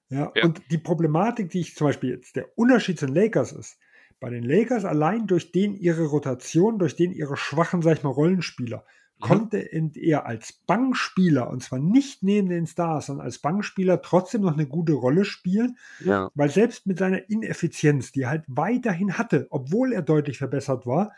Ja, 0.08 0.32
ja, 0.34 0.44
und 0.44 0.62
die 0.70 0.78
Problematik, 0.78 1.50
die 1.50 1.60
ich 1.60 1.76
zum 1.76 1.88
Beispiel 1.88 2.10
jetzt, 2.10 2.36
der 2.36 2.56
Unterschied 2.56 2.98
zu 2.98 3.06
den 3.06 3.14
Lakers 3.14 3.52
ist, 3.52 3.78
bei 4.18 4.30
den 4.30 4.44
Lakers 4.44 4.84
allein 4.84 5.26
durch 5.26 5.52
den 5.52 5.74
ihre 5.76 6.06
Rotation, 6.06 6.78
durch 6.78 6.96
den 6.96 7.12
ihre 7.12 7.36
schwachen, 7.36 7.82
sag 7.82 7.98
ich 7.98 8.02
mal, 8.02 8.10
Rollenspieler, 8.10 8.84
Mhm. 9.18 9.24
konnte 9.24 9.58
er 9.58 10.26
als 10.26 10.52
Bankspieler, 10.66 11.48
und 11.48 11.62
zwar 11.62 11.78
nicht 11.78 12.22
neben 12.22 12.48
den 12.48 12.66
Stars, 12.66 13.06
sondern 13.06 13.24
als 13.24 13.38
Bankspieler 13.38 14.02
trotzdem 14.02 14.42
noch 14.42 14.52
eine 14.52 14.66
gute 14.66 14.92
Rolle 14.92 15.24
spielen, 15.24 15.78
ja. 16.04 16.30
weil 16.34 16.50
selbst 16.50 16.86
mit 16.86 16.98
seiner 16.98 17.28
Ineffizienz, 17.30 18.12
die 18.12 18.22
er 18.22 18.30
halt 18.30 18.44
weiterhin 18.46 19.16
hatte, 19.16 19.46
obwohl 19.50 19.92
er 19.92 20.02
deutlich 20.02 20.38
verbessert 20.38 20.86
war, 20.86 21.12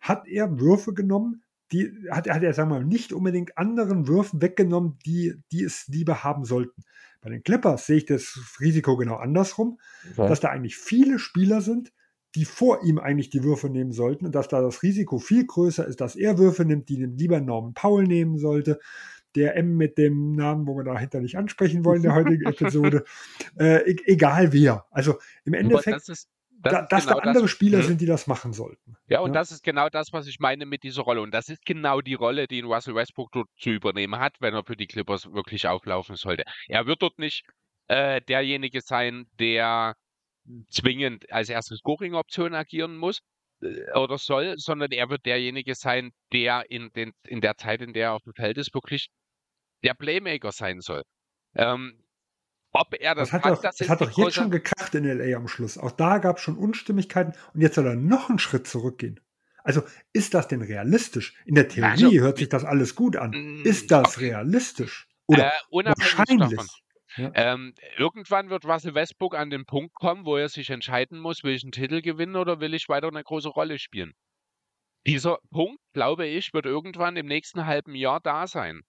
hat 0.00 0.28
er 0.28 0.60
Würfe 0.60 0.92
genommen, 0.92 1.42
die 1.72 1.92
hat, 2.10 2.28
hat 2.28 2.42
er, 2.42 2.52
sagen 2.52 2.70
wir 2.70 2.80
mal, 2.80 2.84
nicht 2.84 3.12
unbedingt 3.12 3.56
anderen 3.56 4.08
Würfen 4.08 4.42
weggenommen, 4.42 4.98
die, 5.06 5.34
die 5.52 5.62
es 5.62 5.86
lieber 5.88 6.24
haben 6.24 6.44
sollten. 6.44 6.82
Bei 7.20 7.30
den 7.30 7.42
Clippers 7.42 7.86
sehe 7.86 7.98
ich 7.98 8.06
das 8.06 8.38
Risiko 8.60 8.96
genau 8.96 9.16
andersrum, 9.16 9.78
okay. 10.12 10.28
dass 10.28 10.40
da 10.40 10.48
eigentlich 10.48 10.76
viele 10.76 11.18
Spieler 11.18 11.60
sind, 11.60 11.92
die 12.34 12.44
vor 12.44 12.82
ihm 12.84 12.98
eigentlich 12.98 13.30
die 13.30 13.42
Würfe 13.42 13.68
nehmen 13.68 13.92
sollten 13.92 14.26
und 14.26 14.34
dass 14.34 14.48
da 14.48 14.60
das 14.60 14.82
Risiko 14.82 15.18
viel 15.18 15.46
größer 15.46 15.86
ist, 15.86 16.00
dass 16.00 16.16
er 16.16 16.38
Würfe 16.38 16.64
nimmt, 16.64 16.88
die 16.88 17.04
lieber 17.04 17.40
Norman 17.40 17.74
Paul 17.74 18.04
nehmen 18.04 18.38
sollte. 18.38 18.78
Der 19.36 19.56
M 19.56 19.76
mit 19.76 19.96
dem 19.96 20.32
Namen, 20.32 20.66
wo 20.66 20.76
wir 20.76 20.82
dahinter 20.82 21.20
nicht 21.20 21.36
ansprechen 21.36 21.84
wollen, 21.84 22.02
der 22.02 22.14
heutigen 22.14 22.44
Episode. 22.46 23.04
Äh, 23.58 23.92
e 23.92 23.96
egal 24.06 24.52
wer. 24.52 24.86
Also 24.90 25.18
im 25.44 25.54
Endeffekt, 25.54 25.96
das 25.96 26.08
ist, 26.08 26.28
das 26.62 26.72
da, 26.72 26.82
dass 26.82 27.06
genau 27.06 27.20
da 27.20 27.28
andere 27.28 27.44
das, 27.44 27.50
Spieler 27.50 27.78
mh. 27.78 27.84
sind, 27.84 28.00
die 28.00 28.06
das 28.06 28.26
machen 28.26 28.52
sollten. 28.52 28.96
Ja, 29.08 29.20
und 29.20 29.30
ja? 29.30 29.40
das 29.40 29.50
ist 29.50 29.62
genau 29.62 29.88
das, 29.88 30.12
was 30.12 30.26
ich 30.26 30.40
meine 30.40 30.66
mit 30.66 30.82
dieser 30.82 31.02
Rolle. 31.02 31.22
Und 31.22 31.32
das 31.32 31.48
ist 31.48 31.64
genau 31.64 32.00
die 32.00 32.14
Rolle, 32.14 32.46
die 32.46 32.60
Russell 32.60 32.94
Westbrook 32.94 33.32
dort 33.32 33.48
zu 33.56 33.70
übernehmen 33.70 34.20
hat, 34.20 34.40
wenn 34.40 34.54
er 34.54 34.64
für 34.64 34.76
die 34.76 34.86
Clippers 34.86 35.32
wirklich 35.32 35.66
auflaufen 35.66 36.16
sollte. 36.16 36.44
Er 36.68 36.86
wird 36.86 37.02
dort 37.02 37.18
nicht 37.18 37.44
äh, 37.88 38.20
derjenige 38.20 38.80
sein, 38.80 39.26
der 39.38 39.96
zwingend 40.70 41.30
als 41.32 41.48
erste 41.48 41.76
Scoring-Option 41.76 42.54
agieren 42.54 42.96
muss 42.96 43.20
äh, 43.62 43.90
oder 43.92 44.18
soll, 44.18 44.54
sondern 44.58 44.92
er 44.92 45.08
wird 45.10 45.26
derjenige 45.26 45.74
sein, 45.74 46.12
der 46.32 46.70
in, 46.70 46.90
den, 46.92 47.12
in 47.26 47.40
der 47.40 47.56
Zeit, 47.56 47.80
in 47.82 47.92
der 47.92 48.08
er 48.08 48.12
auf 48.14 48.22
dem 48.22 48.34
Feld 48.34 48.58
ist, 48.58 48.74
wirklich 48.74 49.08
der 49.82 49.94
Playmaker 49.94 50.52
sein 50.52 50.80
soll. 50.80 51.02
Ähm, 51.54 52.02
ob 52.72 52.94
er 52.98 53.14
das, 53.14 53.30
das 53.30 53.32
hat, 53.32 53.50
doch, 53.50 53.62
das, 53.62 53.88
hat 53.88 54.00
doch 54.00 54.10
jetzt 54.10 54.34
schon 54.34 54.50
gekracht 54.50 54.94
in 54.94 55.04
LA 55.04 55.36
am 55.36 55.48
Schluss. 55.48 55.76
Auch 55.78 55.92
da 55.92 56.18
gab 56.18 56.36
es 56.36 56.42
schon 56.42 56.56
Unstimmigkeiten 56.56 57.34
und 57.52 57.60
jetzt 57.60 57.74
soll 57.74 57.86
er 57.86 57.96
noch 57.96 58.28
einen 58.28 58.38
Schritt 58.38 58.66
zurückgehen. 58.66 59.20
Also 59.62 59.82
ist 60.12 60.34
das 60.34 60.48
denn 60.48 60.62
realistisch? 60.62 61.34
In 61.44 61.54
der 61.54 61.68
Theorie 61.68 61.90
also, 61.90 62.10
hört 62.10 62.38
sich 62.38 62.48
das 62.48 62.64
alles 62.64 62.94
gut 62.94 63.16
an. 63.16 63.30
Mm, 63.30 63.62
ist 63.64 63.90
das 63.90 64.16
okay. 64.16 64.30
realistisch? 64.30 65.08
Oder 65.26 65.48
äh, 65.48 65.84
wahrscheinlich? 65.84 66.50
Davon. 66.50 66.66
Ja. 67.16 67.30
Ähm, 67.34 67.74
irgendwann 67.98 68.50
wird 68.50 68.64
Russell 68.64 68.94
Westbrook 68.94 69.34
an 69.34 69.50
den 69.50 69.66
Punkt 69.66 69.94
kommen, 69.94 70.24
wo 70.24 70.36
er 70.36 70.48
sich 70.48 70.70
entscheiden 70.70 71.18
muss, 71.18 71.42
will 71.42 71.54
ich 71.54 71.64
einen 71.64 71.72
Titel 71.72 72.02
gewinnen 72.02 72.36
oder 72.36 72.60
will 72.60 72.72
ich 72.72 72.88
weiter 72.88 73.08
eine 73.08 73.22
große 73.22 73.48
Rolle 73.48 73.78
spielen. 73.78 74.12
Dieser 75.06 75.38
Punkt, 75.50 75.80
glaube 75.92 76.26
ich, 76.26 76.52
wird 76.52 76.66
irgendwann 76.66 77.16
im 77.16 77.26
nächsten 77.26 77.66
halben 77.66 77.94
Jahr 77.94 78.20
da 78.20 78.46
sein. 78.46 78.82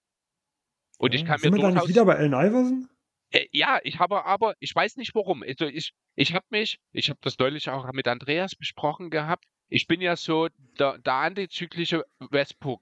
Und 0.99 1.13
ja, 1.13 1.19
ich 1.19 1.25
kann 1.25 1.39
sind 1.39 1.53
mir 1.53 1.57
wir 1.57 1.69
durchaus, 1.69 1.89
wieder 1.89 2.05
bei 2.05 2.15
Allen 2.15 2.33
Iverson? 2.33 2.89
Äh, 3.31 3.47
ja, 3.51 3.79
ich 3.83 3.99
habe 3.99 4.25
aber, 4.25 4.55
ich 4.59 4.73
weiß 4.75 4.97
nicht 4.97 5.15
warum. 5.15 5.43
Also 5.43 5.65
ich, 5.65 5.93
ich 6.15 6.33
habe 6.33 6.45
mich, 6.49 6.79
ich 6.91 7.09
habe 7.09 7.19
das 7.21 7.37
deutlich 7.37 7.69
auch 7.69 7.89
mit 7.93 8.07
Andreas 8.07 8.55
besprochen 8.55 9.09
gehabt. 9.09 9.45
Ich 9.69 9.87
bin 9.87 10.01
ja 10.01 10.15
so 10.15 10.49
der, 10.79 10.97
der 10.99 11.13
antizyklische 11.13 12.03
Westbrook 12.19 12.81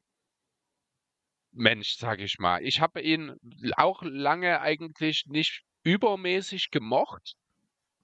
Mensch, 1.52 1.96
sage 1.98 2.24
ich 2.24 2.40
mal. 2.40 2.64
Ich 2.64 2.80
habe 2.82 3.02
ihn 3.02 3.36
auch 3.76 4.02
lange 4.04 4.62
eigentlich 4.62 5.26
nicht 5.28 5.64
übermäßig 5.84 6.72
gemocht. 6.72 7.36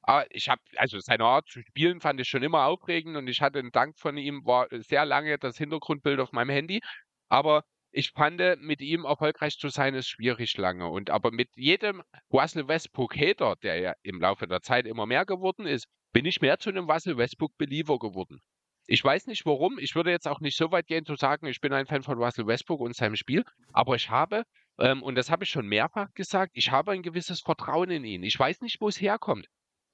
Aber 0.01 0.25
ich 0.29 0.49
habe, 0.49 0.61
also 0.77 0.99
seine 0.99 1.25
Art 1.25 1.47
zu 1.47 1.61
spielen 1.61 1.99
fand 1.99 2.19
ich 2.19 2.27
schon 2.29 2.43
immer 2.43 2.65
aufregend 2.65 3.17
und 3.17 3.27
ich 3.27 3.41
hatte 3.41 3.59
einen 3.59 3.71
Dank 3.71 3.97
von 3.97 4.17
ihm, 4.17 4.45
war 4.45 4.67
sehr 4.71 5.05
lange 5.05 5.37
das 5.39 5.57
Hintergrundbild 5.57 6.19
auf 6.19 6.31
meinem 6.31 6.51
Handy. 6.51 6.81
Aber 7.27 7.63
ich 7.95 8.11
fand, 8.11 8.41
mit 8.59 8.81
ihm 8.81 9.05
erfolgreich 9.05 9.57
zu 9.57 9.69
sein, 9.69 9.95
ist 9.95 10.09
schwierig 10.09 10.57
lange. 10.57 10.89
Und 10.89 11.09
aber 11.09 11.31
mit 11.31 11.49
jedem 11.55 12.03
Russell 12.31 12.67
Westbrook 12.67 13.15
Hater, 13.15 13.55
der 13.63 13.79
ja 13.79 13.93
im 14.03 14.19
Laufe 14.19 14.47
der 14.47 14.61
Zeit 14.61 14.85
immer 14.85 15.05
mehr 15.05 15.25
geworden 15.25 15.65
ist, 15.65 15.87
bin 16.11 16.25
ich 16.25 16.41
mehr 16.41 16.59
zu 16.59 16.69
einem 16.69 16.89
Russell 16.89 17.17
Westbrook 17.17 17.57
Believer 17.57 17.97
geworden. 17.97 18.41
Ich 18.87 19.03
weiß 19.03 19.27
nicht 19.27 19.45
warum. 19.45 19.79
Ich 19.79 19.95
würde 19.95 20.11
jetzt 20.11 20.27
auch 20.27 20.41
nicht 20.41 20.57
so 20.57 20.71
weit 20.71 20.87
gehen 20.87 21.05
zu 21.05 21.15
sagen, 21.15 21.47
ich 21.47 21.61
bin 21.61 21.71
ein 21.71 21.87
Fan 21.87 22.03
von 22.03 22.21
Russell 22.21 22.45
Westbrook 22.45 22.81
und 22.81 22.95
seinem 22.95 23.15
Spiel. 23.15 23.45
Aber 23.71 23.95
ich 23.95 24.09
habe, 24.09 24.43
ähm, 24.77 25.01
und 25.01 25.15
das 25.15 25.31
habe 25.31 25.45
ich 25.45 25.49
schon 25.49 25.67
mehrfach 25.67 26.13
gesagt, 26.13 26.51
ich 26.53 26.71
habe 26.71 26.91
ein 26.91 27.01
gewisses 27.01 27.39
Vertrauen 27.39 27.89
in 27.91 28.03
ihn. 28.03 28.23
Ich 28.23 28.37
weiß 28.37 28.59
nicht, 28.61 28.81
wo 28.81 28.89
es 28.89 28.99
herkommt. 28.99 29.47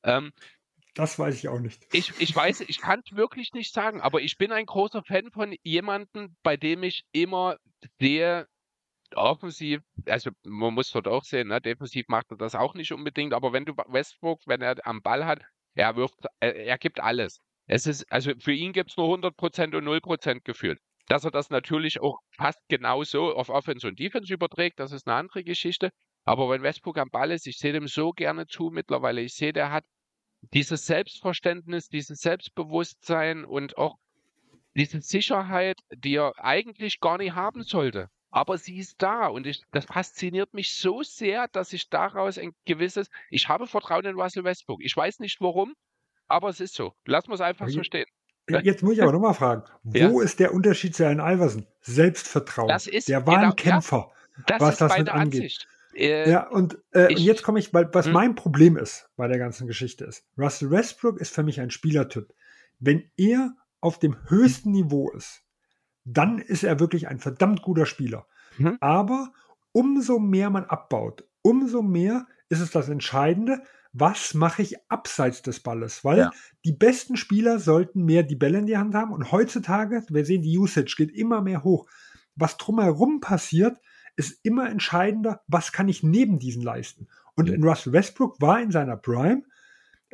Ähm, 0.03 0.31
das 0.93 1.17
weiß 1.17 1.35
ich 1.35 1.47
auch 1.47 1.59
nicht. 1.59 1.87
Ich, 1.93 2.13
ich 2.19 2.35
weiß, 2.35 2.61
ich 2.61 2.81
kann 2.81 3.01
es 3.05 3.15
wirklich 3.15 3.53
nicht 3.53 3.73
sagen, 3.73 4.01
aber 4.01 4.21
ich 4.21 4.37
bin 4.37 4.51
ein 4.51 4.65
großer 4.65 5.03
Fan 5.03 5.31
von 5.31 5.55
jemandem, 5.63 6.35
bei 6.43 6.57
dem 6.57 6.83
ich 6.83 7.03
immer 7.13 7.57
sehe, 7.99 8.47
offensiv, 9.15 9.81
also 10.05 10.31
man 10.43 10.73
muss 10.73 10.91
dort 10.91 11.07
auch 11.07 11.23
sehen, 11.23 11.49
ne, 11.49 11.61
defensiv 11.61 12.07
macht 12.07 12.31
er 12.31 12.37
das 12.37 12.55
auch 12.55 12.73
nicht 12.73 12.91
unbedingt, 12.91 13.33
aber 13.33 13.53
wenn 13.53 13.65
du 13.65 13.73
Westbrook, 13.87 14.41
wenn 14.45 14.61
er 14.61 14.75
am 14.85 15.01
Ball 15.01 15.25
hat, 15.25 15.41
er 15.75 15.95
wirft, 15.95 16.15
er, 16.39 16.77
gibt 16.77 16.99
alles. 16.99 17.39
Es 17.67 17.87
ist, 17.87 18.11
also 18.11 18.31
für 18.39 18.51
ihn 18.51 18.73
gibt 18.73 18.91
es 18.91 18.97
nur 18.97 19.07
100% 19.07 19.75
und 19.75 19.85
0% 19.85 20.41
gefühlt. 20.43 20.79
Dass 21.07 21.23
er 21.23 21.31
das 21.31 21.49
natürlich 21.49 22.01
auch 22.01 22.19
fast 22.37 22.59
genauso 22.69 23.33
auf 23.33 23.49
Offense 23.49 23.87
und 23.87 23.99
Defense 23.99 24.33
überträgt, 24.33 24.79
das 24.79 24.91
ist 24.91 25.07
eine 25.07 25.15
andere 25.15 25.43
Geschichte. 25.43 25.91
Aber 26.23 26.49
wenn 26.49 26.63
Westbrook 26.63 26.97
am 26.97 27.09
Ball 27.09 27.31
ist, 27.31 27.47
ich 27.47 27.57
sehe 27.57 27.73
dem 27.73 27.87
so 27.87 28.11
gerne 28.11 28.47
zu 28.47 28.69
mittlerweile. 28.71 29.21
Ich 29.21 29.33
sehe, 29.33 29.53
der 29.53 29.71
hat 29.71 29.83
dieses 30.53 30.85
Selbstverständnis, 30.85 31.89
dieses 31.89 32.21
Selbstbewusstsein 32.21 33.45
und 33.45 33.77
auch 33.77 33.97
diese 34.75 35.01
Sicherheit, 35.01 35.79
die 35.93 36.15
er 36.15 36.33
eigentlich 36.37 36.99
gar 36.99 37.17
nicht 37.17 37.35
haben 37.35 37.63
sollte. 37.63 38.09
Aber 38.31 38.57
sie 38.57 38.77
ist 38.77 39.01
da 39.01 39.27
und 39.27 39.45
ich, 39.45 39.61
das 39.71 39.85
fasziniert 39.85 40.53
mich 40.53 40.73
so 40.73 41.03
sehr, 41.03 41.49
dass 41.49 41.73
ich 41.73 41.89
daraus 41.89 42.37
ein 42.37 42.53
gewisses, 42.65 43.09
ich 43.29 43.49
habe 43.49 43.67
Vertrauen 43.67 44.05
in 44.05 44.15
Russell 44.15 44.45
Westbrook. 44.45 44.81
Ich 44.81 44.95
weiß 44.95 45.19
nicht 45.19 45.41
warum, 45.41 45.73
aber 46.27 46.49
es 46.49 46.61
ist 46.61 46.73
so. 46.73 46.93
Lass 47.05 47.27
uns 47.27 47.41
einfach 47.41 47.67
so 47.67 47.83
stehen. 47.83 48.05
Jetzt 48.47 48.83
muss 48.83 48.93
ich 48.93 49.03
aber 49.03 49.11
nochmal 49.11 49.33
fragen, 49.33 49.63
wo 49.83 50.19
ja? 50.19 50.23
ist 50.23 50.39
der 50.39 50.53
Unterschied 50.53 50.95
zu 50.95 51.05
Allen 51.05 51.19
Iverson? 51.19 51.67
Selbstvertrauen. 51.81 52.69
Das 52.69 52.87
ist, 52.87 53.09
der 53.09 53.25
war 53.27 53.35
genau, 53.35 53.49
ein 53.49 53.55
Kämpfer, 53.55 54.11
das 54.47 54.61
was 54.61 54.77
das 54.77 54.97
mit 54.97 55.09
angeht. 55.09 55.41
Ansicht. 55.41 55.67
Äh, 55.93 56.29
ja, 56.29 56.47
und, 56.49 56.77
äh, 56.93 57.13
ich, 57.13 57.19
jetzt 57.19 57.43
komme 57.43 57.59
ich, 57.59 57.73
weil 57.73 57.89
was 57.93 58.07
hm? 58.07 58.13
mein 58.13 58.35
Problem 58.35 58.77
ist 58.77 59.09
bei 59.15 59.27
der 59.27 59.37
ganzen 59.37 59.67
Geschichte 59.67 60.05
ist, 60.05 60.25
Russell 60.37 60.71
Westbrook 60.71 61.19
ist 61.19 61.33
für 61.33 61.43
mich 61.43 61.59
ein 61.59 61.69
Spielertyp. 61.69 62.33
Wenn 62.79 63.11
er 63.17 63.55
auf 63.81 63.99
dem 63.99 64.17
höchsten 64.29 64.71
Niveau 64.71 65.11
ist, 65.11 65.43
dann 66.03 66.39
ist 66.39 66.63
er 66.63 66.79
wirklich 66.79 67.07
ein 67.07 67.19
verdammt 67.19 67.61
guter 67.61 67.85
Spieler. 67.85 68.27
Hm? 68.57 68.77
Aber 68.79 69.31
umso 69.71 70.19
mehr 70.19 70.49
man 70.49 70.65
abbaut, 70.65 71.25
umso 71.41 71.81
mehr 71.81 72.27
ist 72.49 72.59
es 72.59 72.71
das 72.71 72.89
Entscheidende, 72.89 73.61
was 73.93 74.33
mache 74.33 74.61
ich 74.61 74.77
abseits 74.89 75.41
des 75.41 75.59
Balles? 75.59 76.03
Weil 76.05 76.19
ja. 76.19 76.31
die 76.63 76.71
besten 76.71 77.17
Spieler 77.17 77.59
sollten 77.59 78.05
mehr 78.05 78.23
die 78.23 78.35
Bälle 78.35 78.59
in 78.59 78.65
die 78.65 78.77
Hand 78.77 78.95
haben 78.95 79.11
und 79.11 79.31
heutzutage, 79.31 80.03
wir 80.09 80.25
sehen, 80.25 80.41
die 80.41 80.57
Usage 80.57 80.95
geht 80.97 81.11
immer 81.11 81.41
mehr 81.41 81.63
hoch. 81.63 81.87
Was 82.35 82.57
drumherum 82.57 83.19
passiert, 83.19 83.77
ist 84.15 84.39
immer 84.43 84.69
entscheidender, 84.69 85.41
was 85.47 85.71
kann 85.71 85.89
ich 85.89 86.03
neben 86.03 86.39
diesen 86.39 86.61
leisten. 86.61 87.07
Und 87.35 87.49
in 87.49 87.63
Russell 87.63 87.93
Westbrook 87.93 88.39
war 88.41 88.61
in 88.61 88.71
seiner 88.71 88.97
Prime 88.97 89.43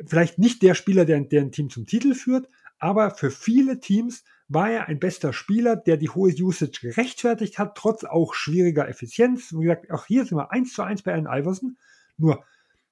vielleicht 0.06 0.38
nicht 0.38 0.62
der 0.62 0.74
Spieler, 0.74 1.04
der, 1.04 1.20
der 1.20 1.42
ein 1.42 1.52
Team 1.52 1.70
zum 1.70 1.86
Titel 1.86 2.14
führt, 2.14 2.48
aber 2.78 3.10
für 3.10 3.30
viele 3.30 3.80
Teams 3.80 4.24
war 4.48 4.70
er 4.70 4.86
ein 4.86 4.98
bester 4.98 5.32
Spieler, 5.32 5.76
der 5.76 5.96
die 5.96 6.08
hohe 6.08 6.32
Usage 6.32 6.80
gerechtfertigt 6.80 7.58
hat, 7.58 7.76
trotz 7.76 8.04
auch 8.04 8.34
schwieriger 8.34 8.88
Effizienz. 8.88 9.52
Wie 9.52 9.64
gesagt, 9.64 9.90
auch 9.90 10.06
hier 10.06 10.24
sind 10.24 10.38
wir 10.38 10.52
eins 10.52 10.72
zu 10.72 10.82
eins 10.82 11.02
bei 11.02 11.12
Allen 11.12 11.26
Iverson. 11.26 11.76
Nur 12.16 12.44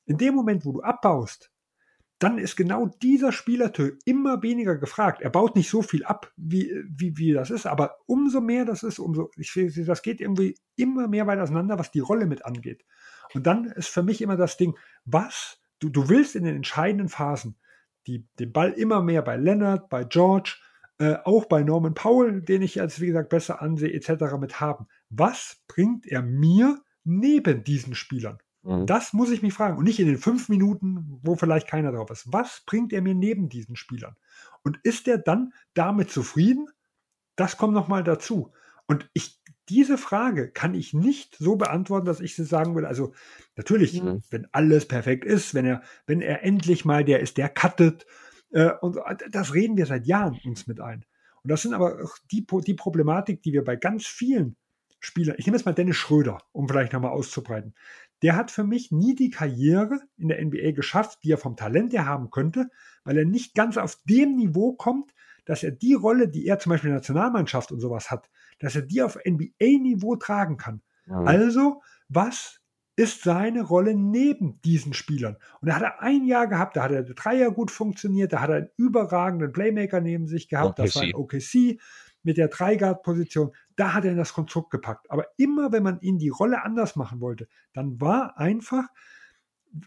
in 0.04 0.18
dem 0.18 0.34
Moment, 0.34 0.64
wo 0.64 0.72
du 0.72 0.82
abbaust, 0.82 1.50
dann 2.18 2.38
ist 2.38 2.56
genau 2.56 2.86
dieser 3.02 3.30
Spielertyp 3.30 3.98
immer 4.04 4.42
weniger 4.42 4.76
gefragt. 4.76 5.20
Er 5.20 5.30
baut 5.30 5.54
nicht 5.54 5.68
so 5.68 5.82
viel 5.82 6.04
ab, 6.04 6.32
wie, 6.36 6.72
wie, 6.88 7.18
wie 7.18 7.32
das 7.32 7.50
ist, 7.50 7.66
aber 7.66 7.98
umso 8.06 8.40
mehr 8.40 8.64
das 8.64 8.82
ist, 8.82 8.98
umso, 8.98 9.30
ich, 9.36 9.52
das 9.86 10.02
geht 10.02 10.20
irgendwie 10.20 10.56
immer 10.76 11.08
mehr 11.08 11.26
weit 11.26 11.40
auseinander, 11.40 11.78
was 11.78 11.90
die 11.90 12.00
Rolle 12.00 12.26
mit 12.26 12.44
angeht. 12.44 12.84
Und 13.34 13.46
dann 13.46 13.66
ist 13.66 13.88
für 13.88 14.02
mich 14.02 14.22
immer 14.22 14.36
das 14.36 14.56
Ding, 14.56 14.78
was, 15.04 15.60
du, 15.78 15.90
du 15.90 16.08
willst 16.08 16.36
in 16.36 16.44
den 16.44 16.56
entscheidenden 16.56 17.08
Phasen 17.08 17.56
die, 18.06 18.26
den 18.38 18.52
Ball 18.52 18.72
immer 18.72 19.02
mehr 19.02 19.22
bei 19.22 19.36
Leonard, 19.36 19.88
bei 19.90 20.04
George, 20.04 20.56
äh, 20.98 21.16
auch 21.24 21.44
bei 21.46 21.62
Norman 21.62 21.94
Powell, 21.94 22.40
den 22.40 22.62
ich 22.62 22.80
als, 22.80 23.00
wie 23.00 23.06
gesagt, 23.08 23.28
besser 23.28 23.60
ansehe, 23.60 23.92
etc. 23.92 24.36
mit 24.40 24.60
haben. 24.60 24.86
Was 25.10 25.62
bringt 25.68 26.06
er 26.06 26.22
mir 26.22 26.80
neben 27.04 27.64
diesen 27.64 27.94
Spielern? 27.94 28.38
Mhm. 28.66 28.86
Das 28.86 29.12
muss 29.12 29.30
ich 29.30 29.42
mich 29.42 29.54
fragen. 29.54 29.78
Und 29.78 29.84
nicht 29.84 30.00
in 30.00 30.06
den 30.06 30.18
fünf 30.18 30.48
Minuten, 30.48 31.20
wo 31.22 31.36
vielleicht 31.36 31.68
keiner 31.68 31.92
drauf 31.92 32.10
ist. 32.10 32.24
Was 32.32 32.62
bringt 32.66 32.92
er 32.92 33.00
mir 33.00 33.14
neben 33.14 33.48
diesen 33.48 33.76
Spielern? 33.76 34.16
Und 34.64 34.78
ist 34.82 35.06
er 35.06 35.18
dann 35.18 35.52
damit 35.74 36.10
zufrieden? 36.10 36.68
Das 37.36 37.56
kommt 37.56 37.74
nochmal 37.74 38.02
dazu. 38.02 38.52
Und 38.86 39.08
ich, 39.14 39.40
diese 39.68 39.98
Frage 39.98 40.50
kann 40.50 40.74
ich 40.74 40.94
nicht 40.94 41.36
so 41.38 41.56
beantworten, 41.56 42.06
dass 42.06 42.20
ich 42.20 42.34
sie 42.34 42.44
sagen 42.44 42.74
will. 42.74 42.84
Also 42.84 43.14
natürlich, 43.54 44.02
mhm. 44.02 44.22
wenn 44.30 44.46
alles 44.52 44.86
perfekt 44.86 45.24
ist, 45.24 45.54
wenn 45.54 45.64
er, 45.64 45.82
wenn 46.06 46.20
er 46.20 46.42
endlich 46.42 46.84
mal 46.84 47.04
der 47.04 47.20
ist, 47.20 47.36
der 47.36 47.48
cuttet, 47.48 48.06
äh, 48.50 48.72
und 48.80 48.98
das 49.30 49.54
reden 49.54 49.76
wir 49.76 49.86
seit 49.86 50.06
Jahren 50.06 50.38
uns 50.44 50.66
mit 50.66 50.80
ein. 50.80 51.04
Und 51.42 51.50
das 51.50 51.62
sind 51.62 51.74
aber 51.74 52.02
auch 52.02 52.16
die, 52.32 52.44
die 52.66 52.74
Problematik, 52.74 53.42
die 53.42 53.52
wir 53.52 53.62
bei 53.62 53.76
ganz 53.76 54.06
vielen 54.06 54.56
Spielern, 54.98 55.36
ich 55.38 55.46
nehme 55.46 55.56
jetzt 55.56 55.66
mal 55.66 55.72
Dennis 55.72 55.96
Schröder, 55.96 56.38
um 56.52 56.68
vielleicht 56.68 56.92
nochmal 56.92 57.12
auszubreiten 57.12 57.74
der 58.22 58.36
hat 58.36 58.50
für 58.50 58.64
mich 58.64 58.90
nie 58.92 59.14
die 59.14 59.30
Karriere 59.30 60.00
in 60.16 60.28
der 60.28 60.44
NBA 60.44 60.72
geschafft, 60.72 61.20
die 61.22 61.32
er 61.32 61.38
vom 61.38 61.56
Talent 61.56 61.92
her 61.92 62.06
haben 62.06 62.30
könnte, 62.30 62.68
weil 63.04 63.18
er 63.18 63.24
nicht 63.24 63.54
ganz 63.54 63.76
auf 63.76 63.98
dem 64.04 64.36
Niveau 64.36 64.72
kommt, 64.72 65.12
dass 65.44 65.62
er 65.62 65.70
die 65.70 65.94
Rolle, 65.94 66.28
die 66.28 66.46
er 66.46 66.58
zum 66.58 66.70
Beispiel 66.70 66.88
in 66.88 66.94
der 66.94 67.00
Nationalmannschaft 67.00 67.72
und 67.72 67.80
sowas 67.80 68.10
hat, 68.10 68.30
dass 68.58 68.74
er 68.74 68.82
die 68.82 69.02
auf 69.02 69.16
NBA-Niveau 69.24 70.16
tragen 70.16 70.56
kann. 70.56 70.82
Ja. 71.06 71.20
Also, 71.20 71.82
was 72.08 72.60
ist 72.96 73.22
seine 73.22 73.62
Rolle 73.62 73.94
neben 73.94 74.60
diesen 74.62 74.94
Spielern? 74.94 75.36
Und 75.60 75.68
da 75.68 75.76
hat 75.76 75.82
er 75.82 76.02
ein 76.02 76.24
Jahr 76.24 76.46
gehabt, 76.46 76.76
da 76.76 76.84
hat 76.84 76.90
er 76.90 77.02
der 77.02 77.14
Dreier 77.14 77.50
gut 77.50 77.70
funktioniert, 77.70 78.32
da 78.32 78.40
hat 78.40 78.50
er 78.50 78.56
einen 78.56 78.70
überragenden 78.76 79.52
Playmaker 79.52 80.00
neben 80.00 80.26
sich 80.26 80.48
gehabt, 80.48 80.80
OKC. 80.80 80.84
das 80.84 80.96
war 80.96 81.02
ein 81.02 81.14
OKC 81.14 81.80
mit 82.22 82.38
der 82.38 82.48
Dreigard-Position, 82.48 83.52
da 83.76 83.92
hat 83.94 84.04
er 84.04 84.12
in 84.12 84.16
das 84.16 84.32
Konstrukt 84.32 84.70
gepackt. 84.70 85.10
Aber 85.10 85.26
immer, 85.36 85.72
wenn 85.72 85.82
man 85.82 86.00
ihn 86.00 86.18
die 86.18 86.30
Rolle 86.30 86.62
anders 86.62 86.96
machen 86.96 87.20
wollte, 87.20 87.48
dann 87.72 88.00
war 88.00 88.38
einfach, 88.38 88.84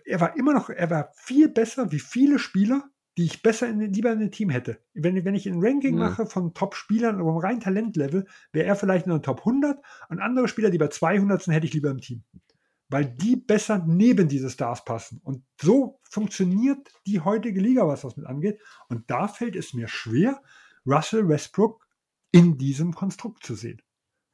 er 0.06 0.22
war 0.22 0.38
immer 0.38 0.54
noch, 0.54 0.70
er 0.70 0.90
war 0.90 1.12
viel 1.16 1.50
besser 1.50 1.92
wie 1.92 2.00
viele 2.00 2.40
Spieler, 2.40 2.90
die 3.18 3.26
ich 3.26 3.42
besser 3.42 3.68
in, 3.68 3.82
lieber 3.82 4.12
in 4.12 4.22
ein 4.22 4.32
Team 4.32 4.50
hätte. 4.50 4.80
Wenn, 4.94 5.26
wenn 5.26 5.36
ich 5.36 5.48
ein 5.48 5.62
Ranking 5.62 5.98
ja. 5.98 6.08
mache 6.08 6.26
von 6.26 6.54
Top-Spielern, 6.54 7.20
vom 7.20 7.38
rein 7.38 7.60
Talentlevel, 7.60 8.26
wäre 8.54 8.66
er 8.66 8.76
vielleicht 8.76 9.08
in 9.08 9.12
der 9.12 9.22
Top 9.22 9.40
100 9.40 9.84
und 10.08 10.20
andere 10.20 10.48
Spieler, 10.48 10.70
die 10.70 10.78
bei 10.78 10.88
200 10.88 11.42
sind, 11.42 11.54
hätte 11.54 11.66
ich 11.66 11.74
lieber 11.74 11.90
im 11.90 12.00
Team. 12.00 12.24
Weil 12.88 13.06
die 13.06 13.36
besser 13.36 13.84
neben 13.86 14.30
diese 14.30 14.50
Stars 14.50 14.86
passen. 14.86 15.20
Und 15.24 15.44
so 15.62 16.00
funktioniert 16.04 16.92
die 17.06 17.20
heutige 17.20 17.60
Liga, 17.60 17.88
was 17.88 18.02
das 18.02 18.16
mit 18.16 18.26
angeht. 18.26 18.62
Und 18.88 19.10
da 19.12 19.28
fällt 19.28 19.56
es 19.56 19.74
mir 19.74 19.88
schwer, 19.88 20.42
Russell 20.86 21.28
Westbrook 21.28 21.86
in 22.32 22.58
diesem 22.58 22.94
Konstrukt 22.94 23.46
zu 23.46 23.56
sehen. 23.56 23.82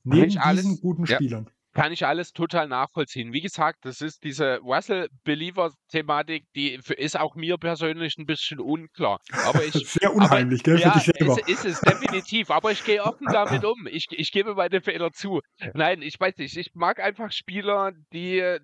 Neben 0.03 0.25
diesen 0.25 0.41
alles, 0.41 0.81
guten 0.81 1.07
Spielern. 1.07 1.45
Ja, 1.45 1.51
kann 1.75 1.91
ich 1.91 2.05
alles 2.05 2.31
total 2.31 2.69
nachvollziehen. 2.69 3.33
Wie 3.33 3.41
gesagt, 3.41 3.83
das 3.83 3.99
ist 3.99 4.23
diese 4.23 4.59
Russell-Believer-Thematik, 4.59 6.45
die 6.55 6.79
ist 6.97 7.19
auch 7.19 7.35
mir 7.35 7.57
persönlich 7.57 8.17
ein 8.17 8.25
bisschen 8.25 8.59
unklar. 8.59 9.19
Aber 9.45 9.63
ich, 9.63 9.73
Sehr 9.89 10.13
unheimlich, 10.13 10.61
aber, 10.61 10.77
gell, 10.77 10.79
ja, 10.79 10.91
für 10.91 11.11
dich 11.11 11.17
selber. 11.17 11.39
Ist, 11.47 11.49
ist 11.49 11.65
es 11.65 11.81
definitiv, 11.81 12.49
aber 12.49 12.71
ich 12.71 12.83
gehe 12.85 13.03
offen 13.03 13.27
damit 13.29 13.65
um. 13.65 13.87
Ich, 13.87 14.07
ich 14.11 14.31
gebe 14.31 14.55
meine 14.55 14.81
Fehler 14.81 15.11
zu. 15.11 15.41
Nein, 15.73 16.01
ich 16.01 16.17
weiß 16.17 16.37
nicht, 16.37 16.55
ich 16.55 16.73
mag 16.75 16.99
einfach 17.01 17.31
Spieler, 17.31 17.91
die 18.13 18.57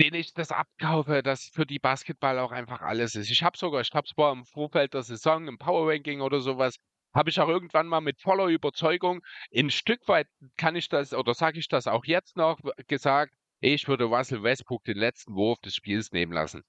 denen 0.00 0.16
ich 0.16 0.32
das 0.32 0.50
abkaufe, 0.50 1.22
dass 1.22 1.50
für 1.52 1.66
die 1.66 1.78
Basketball 1.78 2.38
auch 2.38 2.52
einfach 2.52 2.80
alles 2.80 3.14
ist. 3.14 3.30
Ich 3.30 3.42
habe 3.42 3.58
sogar, 3.58 3.82
ich 3.82 3.90
habe 3.92 4.06
es 4.06 4.16
mal 4.16 4.32
im 4.32 4.46
Vorfeld 4.46 4.94
der 4.94 5.02
Saison 5.02 5.46
im 5.46 5.58
Power 5.58 5.92
Ranking 5.92 6.22
oder 6.22 6.40
sowas 6.40 6.76
habe 7.14 7.30
ich 7.30 7.40
auch 7.40 7.48
irgendwann 7.48 7.86
mal 7.86 8.00
mit 8.00 8.20
voller 8.20 8.46
Überzeugung, 8.46 9.22
ein 9.54 9.70
Stück 9.70 10.06
weit 10.08 10.28
kann 10.56 10.76
ich 10.76 10.88
das, 10.88 11.12
oder 11.12 11.34
sage 11.34 11.58
ich 11.58 11.68
das 11.68 11.86
auch 11.86 12.04
jetzt 12.04 12.36
noch, 12.36 12.58
gesagt, 12.86 13.34
ich 13.60 13.88
würde 13.88 14.04
Russell 14.04 14.42
Westbrook 14.42 14.84
den 14.84 14.96
letzten 14.96 15.34
Wurf 15.34 15.58
des 15.60 15.74
Spiels 15.74 16.12
nehmen 16.12 16.32
lassen. 16.32 16.62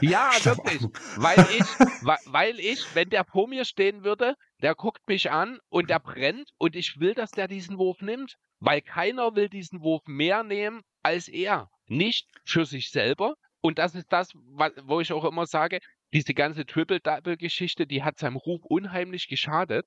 Ja, 0.00 0.30
wirklich. 0.44 0.82
Weil 1.16 1.38
ich, 1.38 1.64
weil 2.32 2.60
ich, 2.60 2.94
wenn 2.94 3.10
der 3.10 3.24
vor 3.24 3.48
mir 3.48 3.64
stehen 3.64 4.04
würde, 4.04 4.36
der 4.62 4.74
guckt 4.74 5.06
mich 5.08 5.30
an 5.30 5.58
und 5.68 5.90
der 5.90 5.98
brennt 5.98 6.50
und 6.58 6.76
ich 6.76 7.00
will, 7.00 7.14
dass 7.14 7.30
der 7.32 7.48
diesen 7.48 7.78
Wurf 7.78 8.00
nimmt, 8.00 8.36
weil 8.60 8.80
keiner 8.80 9.34
will 9.34 9.48
diesen 9.48 9.80
Wurf 9.80 10.02
mehr 10.06 10.42
nehmen 10.42 10.82
als 11.02 11.28
er. 11.28 11.68
Nicht 11.86 12.28
für 12.44 12.64
sich 12.64 12.90
selber. 12.90 13.34
Und 13.60 13.78
das 13.78 13.94
ist 13.94 14.12
das, 14.12 14.32
wo 14.34 15.00
ich 15.00 15.12
auch 15.12 15.24
immer 15.24 15.46
sage, 15.46 15.80
diese 16.12 16.34
ganze 16.34 16.66
Triple-Double-Geschichte, 16.66 17.86
die 17.86 18.02
hat 18.02 18.18
seinem 18.18 18.36
Ruf 18.36 18.64
unheimlich 18.64 19.28
geschadet. 19.28 19.86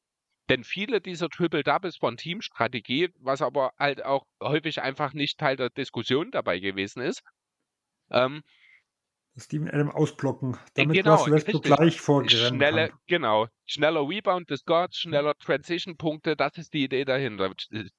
Denn 0.50 0.64
viele 0.64 1.02
dieser 1.02 1.30
Triple-Doubles 1.30 1.98
von 1.98 2.18
Teamstrategie, 2.18 3.10
was 3.20 3.42
aber 3.42 3.72
halt 3.80 4.06
auch 4.06 4.26
häufig 4.42 4.82
einfach 4.82 5.14
nicht 5.14 5.40
Teil 5.40 5.56
der 5.56 5.72
Diskussion 5.72 6.30
dabei 6.30 6.60
gewesen 6.60 7.02
ist, 7.02 7.24
ähm, 8.12 8.44
Steven 9.38 9.70
Adam 9.70 9.92
ausblocken, 9.92 10.58
damit 10.76 10.96
genau, 10.96 11.16
Russell 11.16 11.34
Westbrook 11.34 11.64
gleich 11.64 12.00
vorgerannt 12.00 12.56
Schnelle, 12.56 12.90
kann. 12.90 13.00
Genau, 13.08 13.48
schneller 13.66 14.08
Rebound 14.08 14.50
des 14.50 14.64
Guards, 14.64 14.98
schneller 14.98 15.36
Transition-Punkte, 15.38 16.38
das 16.38 16.58
ist 16.58 16.74
die 16.74 16.86
Idee 16.86 17.04
dahinter. 17.04 17.52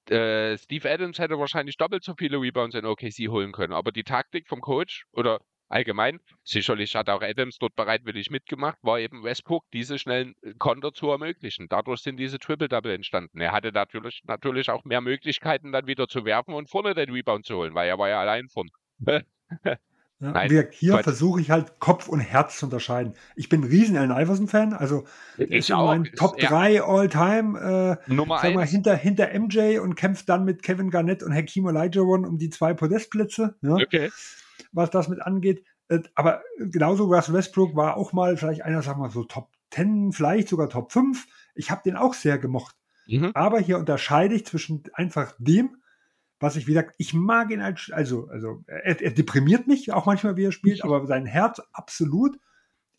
Äh, 0.08 0.56
Steve 0.56 0.90
Adams 0.90 1.18
hätte 1.18 1.38
wahrscheinlich 1.38 1.76
doppelt 1.76 2.04
so 2.04 2.14
viele 2.16 2.40
Rebounds 2.40 2.74
in 2.74 2.86
OKC 2.86 3.28
holen 3.28 3.52
können, 3.52 3.74
aber 3.74 3.92
die 3.92 4.04
Taktik 4.04 4.48
vom 4.48 4.62
Coach 4.62 5.04
oder 5.12 5.40
allgemein, 5.68 6.20
sicherlich 6.44 6.94
hat 6.94 7.08
auch 7.08 7.22
Adams 7.22 7.58
dort 7.58 7.74
bereitwillig 7.76 8.30
mitgemacht, 8.30 8.78
war 8.82 8.98
eben 8.98 9.22
Westbrook 9.22 9.64
diese 9.72 9.98
schnellen 9.98 10.34
äh, 10.42 10.54
Konter 10.58 10.92
zu 10.92 11.10
ermöglichen. 11.10 11.66
Dadurch 11.68 12.00
sind 12.00 12.18
diese 12.18 12.38
Triple-Double 12.38 12.92
entstanden. 12.92 13.40
Er 13.40 13.52
hatte 13.52 13.72
natürlich, 13.72 14.22
natürlich 14.26 14.70
auch 14.70 14.84
mehr 14.84 15.00
Möglichkeiten, 15.00 15.72
dann 15.72 15.86
wieder 15.86 16.08
zu 16.08 16.24
werfen 16.24 16.54
und 16.54 16.70
vorne 16.70 16.94
den 16.94 17.10
Rebound 17.10 17.46
zu 17.46 17.56
holen, 17.56 17.74
weil 17.74 17.88
er 17.88 17.98
war 17.98 18.08
ja 18.08 18.20
allein 18.20 18.48
von. 18.48 18.68
Ja, 20.18 20.30
Nein, 20.30 20.68
hier 20.70 20.96
versuche 21.00 21.42
ich 21.42 21.50
halt 21.50 21.78
Kopf 21.78 22.08
und 22.08 22.20
Herz 22.20 22.58
zu 22.58 22.64
unterscheiden. 22.64 23.12
Ich 23.34 23.50
bin 23.50 23.60
ein 23.60 23.64
riesen 23.64 23.98
Allen 23.98 24.12
Iverson-Fan, 24.12 24.72
also 24.72 25.04
ich 25.36 25.50
ist 25.50 25.72
auch, 25.72 25.88
mein 25.88 26.04
Top 26.04 26.38
3 26.38 26.82
All-Time, 26.82 28.00
äh, 28.08 28.10
Nummer 28.10 28.38
sag 28.38 28.54
mal, 28.54 28.64
hinter, 28.64 28.96
hinter 28.96 29.28
MJ 29.38 29.78
und 29.78 29.94
kämpft 29.94 30.30
dann 30.30 30.46
mit 30.46 30.62
Kevin 30.62 30.88
Garnett 30.88 31.22
und 31.22 31.34
Hakeem 31.34 31.66
Olajuwon 31.66 32.24
um 32.24 32.38
die 32.38 32.48
zwei 32.48 32.72
Podestplätze. 32.72 33.56
Ja. 33.60 33.74
Okay 33.74 34.10
was 34.72 34.90
das 34.90 35.08
mit 35.08 35.22
angeht. 35.22 35.64
Äh, 35.88 36.00
aber 36.14 36.42
genauso 36.58 37.04
Russ 37.04 37.32
Westbrook 37.32 37.76
war 37.76 37.96
auch 37.96 38.12
mal 38.12 38.36
vielleicht 38.36 38.62
einer, 38.62 38.82
sagen 38.82 39.00
wir 39.00 39.10
so 39.10 39.24
Top 39.24 39.50
10, 39.72 40.12
vielleicht 40.12 40.48
sogar 40.48 40.68
Top 40.68 40.92
5. 40.92 41.26
Ich 41.54 41.70
habe 41.70 41.82
den 41.84 41.96
auch 41.96 42.14
sehr 42.14 42.38
gemocht. 42.38 42.76
Mhm. 43.06 43.32
Aber 43.34 43.60
hier 43.60 43.78
unterscheide 43.78 44.34
ich 44.34 44.46
zwischen 44.46 44.82
einfach 44.94 45.34
dem, 45.38 45.76
was 46.38 46.56
ich, 46.56 46.66
wie 46.66 46.72
gesagt, 46.72 46.94
ich 46.98 47.14
mag 47.14 47.50
ihn 47.50 47.60
als, 47.60 47.90
also, 47.92 48.28
also 48.28 48.62
er, 48.66 49.00
er 49.00 49.10
deprimiert 49.10 49.66
mich 49.66 49.92
auch 49.92 50.06
manchmal, 50.06 50.36
wie 50.36 50.44
er 50.44 50.52
spielt, 50.52 50.84
aber 50.84 51.06
sein 51.06 51.26
Herz 51.26 51.60
absolut. 51.72 52.38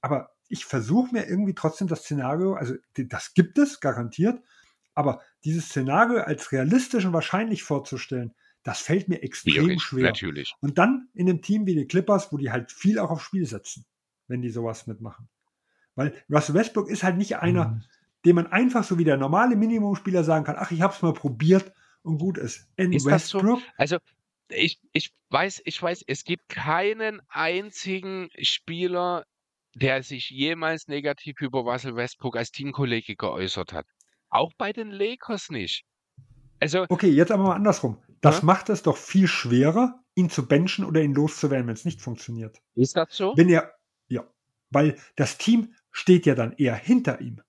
Aber 0.01 0.31
ich 0.47 0.65
versuche 0.65 1.13
mir 1.13 1.27
irgendwie 1.27 1.53
trotzdem 1.53 1.87
das 1.87 2.01
Szenario, 2.01 2.53
also 2.53 2.75
das 2.95 3.33
gibt 3.33 3.57
es, 3.57 3.79
garantiert, 3.79 4.41
aber 4.95 5.21
dieses 5.43 5.65
Szenario 5.65 6.21
als 6.21 6.51
realistisch 6.51 7.05
und 7.05 7.13
wahrscheinlich 7.13 7.63
vorzustellen, 7.63 8.33
das 8.67 8.81
fällt 8.81 9.07
mir 9.07 9.23
extrem 9.23 9.53
Schwierig, 9.53 9.81
schwer. 9.81 10.03
Natürlich. 10.03 10.53
Und 10.59 10.77
dann 10.77 11.07
in 11.13 11.29
einem 11.29 11.41
Team 11.41 11.65
wie 11.65 11.73
die 11.73 11.87
Clippers, 11.87 12.33
wo 12.33 12.37
die 12.37 12.51
halt 12.51 12.69
viel 12.69 12.99
auch 12.99 13.09
aufs 13.09 13.23
Spiel 13.23 13.45
setzen, 13.45 13.85
wenn 14.27 14.41
die 14.41 14.49
sowas 14.49 14.87
mitmachen. 14.87 15.29
Weil 15.95 16.13
Russell 16.29 16.53
Westbrook 16.53 16.89
ist 16.89 17.01
halt 17.01 17.15
nicht 17.15 17.37
einer, 17.37 17.69
mhm. 17.69 17.83
dem 18.25 18.35
man 18.35 18.47
einfach 18.47 18.83
so 18.83 18.97
wie 18.99 19.05
der 19.05 19.15
normale 19.15 19.55
Minimumspieler 19.55 20.25
sagen 20.25 20.43
kann, 20.43 20.57
ach, 20.59 20.71
ich 20.71 20.81
habe 20.81 20.93
es 20.93 21.01
mal 21.01 21.13
probiert 21.13 21.71
und 22.01 22.17
gut 22.17 22.37
ist. 22.37 22.67
In 22.75 22.91
Ist 22.91 23.07
das 23.07 23.29
so? 23.29 23.37
Westbrook, 23.37 23.61
Also, 23.77 23.99
ich, 24.49 24.81
ich 24.91 25.13
weiß, 25.29 25.61
ich 25.63 25.81
weiß, 25.81 26.03
es 26.05 26.25
gibt 26.25 26.49
keinen 26.49 27.21
einzigen 27.29 28.27
Spieler, 28.41 29.23
der 29.75 30.03
sich 30.03 30.29
jemals 30.29 30.89
negativ 30.89 31.39
über 31.39 31.61
Russell 31.61 31.95
Westbrook 31.95 32.35
als 32.35 32.51
Teamkollege 32.51 33.15
geäußert 33.15 33.71
hat. 33.71 33.85
Auch 34.29 34.51
bei 34.57 34.73
den 34.73 34.91
Lakers 34.91 35.51
nicht. 35.51 35.85
Also, 36.59 36.85
okay, 36.89 37.09
jetzt 37.09 37.31
aber 37.31 37.43
mal 37.43 37.55
andersrum. 37.55 37.97
Das 38.21 38.39
Ja. 38.39 38.45
macht 38.45 38.69
es 38.69 38.81
doch 38.83 38.97
viel 38.97 39.27
schwerer, 39.27 40.03
ihn 40.15 40.29
zu 40.29 40.47
benchen 40.47 40.85
oder 40.85 41.01
ihn 41.01 41.13
loszuwerden, 41.13 41.67
wenn 41.67 41.73
es 41.75 41.85
nicht 41.85 42.01
funktioniert. 42.01 42.61
ist 42.75 42.95
das 42.95 43.15
so? 43.15 43.33
Wenn 43.37 43.49
er, 43.49 43.73
ja, 44.07 44.23
weil 44.69 44.95
das 45.15 45.37
Team 45.37 45.73
steht 45.91 46.25
ja 46.25 46.35
dann 46.35 46.53
eher 46.53 46.75
hinter 46.75 47.21
ihm. 47.21 47.41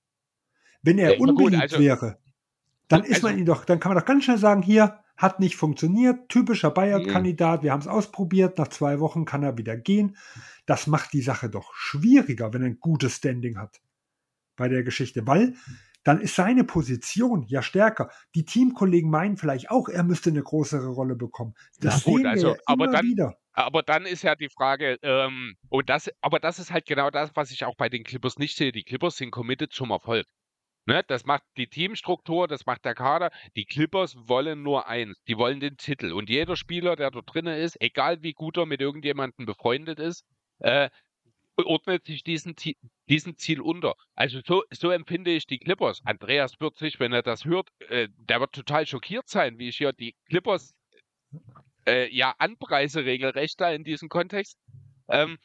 Wenn 0.82 0.98
er 0.98 1.12
Ja, 1.12 1.16
na 1.20 1.26
gut, 1.26 1.28
unbeliebt 1.30 1.62
also- 1.62 1.78
wäre, 1.80 2.18
dann 2.88 3.04
ist 3.04 3.22
man 3.22 3.30
also- 3.32 3.40
ihn 3.40 3.46
doch, 3.46 3.64
dann 3.64 3.80
kann 3.80 3.90
man 3.92 3.98
doch 3.98 4.06
ganz 4.06 4.24
schnell 4.24 4.38
sagen, 4.38 4.62
hier, 4.62 5.00
hat 5.16 5.40
nicht 5.40 5.56
funktioniert, 5.56 6.28
typischer 6.28 6.70
Bayer-Kandidat, 6.70 7.64
wir 7.64 7.72
haben 7.72 7.80
es 7.80 7.88
ausprobiert, 7.88 8.56
nach 8.56 8.68
zwei 8.68 9.00
Wochen 9.00 9.24
kann 9.24 9.42
er 9.42 9.58
wieder 9.58 9.76
gehen. 9.76 10.16
Das 10.64 10.86
macht 10.86 11.12
die 11.12 11.22
Sache 11.22 11.50
doch 11.50 11.74
schwieriger, 11.74 12.52
wenn 12.52 12.62
er 12.62 12.68
ein 12.68 12.78
gutes 12.78 13.16
Standing 13.16 13.58
hat 13.58 13.80
bei 14.54 14.68
der 14.68 14.84
Geschichte, 14.84 15.26
weil 15.26 15.54
dann 16.08 16.22
ist 16.22 16.36
seine 16.36 16.64
Position 16.64 17.44
ja 17.48 17.60
stärker. 17.60 18.10
Die 18.34 18.46
Teamkollegen 18.46 19.10
meinen 19.10 19.36
vielleicht 19.36 19.70
auch, 19.70 19.90
er 19.90 20.04
müsste 20.04 20.30
eine 20.30 20.42
größere 20.42 20.86
Rolle 20.88 21.16
bekommen. 21.16 21.52
Das 21.80 22.06
Na 22.06 22.10
gut, 22.10 22.16
sehen 22.16 22.24
wir 22.24 22.30
also, 22.30 22.48
ja 22.48 22.56
aber 22.64 22.84
immer 22.84 22.92
dann- 22.94 23.04
wieder. 23.04 23.34
Aber 23.52 23.82
dann 23.82 24.06
ist 24.06 24.22
ja 24.22 24.34
die 24.34 24.48
Frage, 24.48 24.96
ähm, 25.02 25.56
und 25.68 25.90
das, 25.90 26.08
aber 26.22 26.38
das 26.38 26.58
ist 26.58 26.72
halt 26.72 26.86
genau 26.86 27.10
das, 27.10 27.32
was 27.34 27.50
ich 27.50 27.64
auch 27.64 27.74
bei 27.76 27.88
den 27.90 28.04
Clippers 28.04 28.38
nicht 28.38 28.56
sehe. 28.56 28.72
Die 28.72 28.84
Clippers 28.84 29.16
sind 29.16 29.32
committed 29.32 29.72
zum 29.72 29.90
Erfolg. 29.90 30.24
Ne? 30.86 31.02
Das 31.08 31.26
macht 31.26 31.42
die 31.58 31.66
Teamstruktur, 31.66 32.48
das 32.48 32.64
macht 32.64 32.86
der 32.86 32.94
Kader. 32.94 33.30
Die 33.56 33.66
Clippers 33.66 34.16
wollen 34.16 34.62
nur 34.62 34.88
eins, 34.88 35.20
die 35.28 35.36
wollen 35.36 35.60
den 35.60 35.76
Titel. 35.76 36.12
Und 36.12 36.30
jeder 36.30 36.56
Spieler, 36.56 36.96
der 36.96 37.10
dort 37.10 37.34
drin 37.34 37.46
ist, 37.46 37.76
egal 37.80 38.22
wie 38.22 38.32
gut 38.32 38.56
er 38.56 38.64
mit 38.64 38.80
irgendjemandem 38.80 39.44
befreundet 39.44 39.98
ist, 40.00 40.24
äh, 40.60 40.88
ordnet 41.64 42.04
sich 42.04 42.22
diesen, 42.22 42.54
diesem 43.08 43.36
Ziel 43.36 43.60
unter. 43.60 43.94
Also 44.14 44.40
so, 44.44 44.62
so 44.70 44.90
empfinde 44.90 45.30
ich 45.30 45.46
die 45.46 45.58
Clippers. 45.58 46.00
Andreas 46.04 46.60
wird 46.60 46.76
sich, 46.76 47.00
wenn 47.00 47.12
er 47.12 47.22
das 47.22 47.44
hört, 47.44 47.68
äh, 47.88 48.08
der 48.16 48.40
wird 48.40 48.52
total 48.52 48.86
schockiert 48.86 49.28
sein, 49.28 49.58
wie 49.58 49.68
ich 49.68 49.76
hier 49.76 49.92
die 49.92 50.14
Clippers 50.28 50.74
äh, 51.86 52.14
ja 52.14 52.34
anpreise 52.38 53.04
regelrecht 53.04 53.60
da 53.60 53.70
in 53.70 53.84
diesem 53.84 54.08
Kontext. 54.08 54.58
Ähm, 55.08 55.38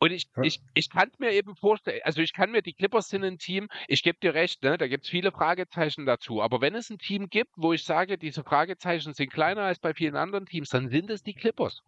und 0.00 0.10
ich, 0.10 0.28
ich, 0.42 0.60
ich 0.74 0.90
kann 0.90 1.10
mir 1.18 1.32
eben 1.32 1.56
vorstellen, 1.56 2.00
also 2.04 2.20
ich 2.20 2.32
kann 2.34 2.50
mir, 2.50 2.60
die 2.60 2.74
Clippers 2.74 3.08
sind 3.08 3.24
ein 3.24 3.38
Team, 3.38 3.68
ich 3.88 4.02
gebe 4.02 4.18
dir 4.18 4.34
recht, 4.34 4.62
ne, 4.62 4.76
da 4.76 4.86
gibt 4.86 5.04
es 5.04 5.10
viele 5.10 5.32
Fragezeichen 5.32 6.04
dazu. 6.04 6.42
Aber 6.42 6.60
wenn 6.60 6.74
es 6.74 6.90
ein 6.90 6.98
Team 6.98 7.30
gibt, 7.30 7.52
wo 7.56 7.72
ich 7.72 7.84
sage, 7.84 8.18
diese 8.18 8.44
Fragezeichen 8.44 9.14
sind 9.14 9.32
kleiner 9.32 9.62
als 9.62 9.78
bei 9.78 9.94
vielen 9.94 10.16
anderen 10.16 10.46
Teams, 10.46 10.68
dann 10.68 10.90
sind 10.90 11.10
es 11.10 11.22
die 11.22 11.32
Clippers. 11.32 11.82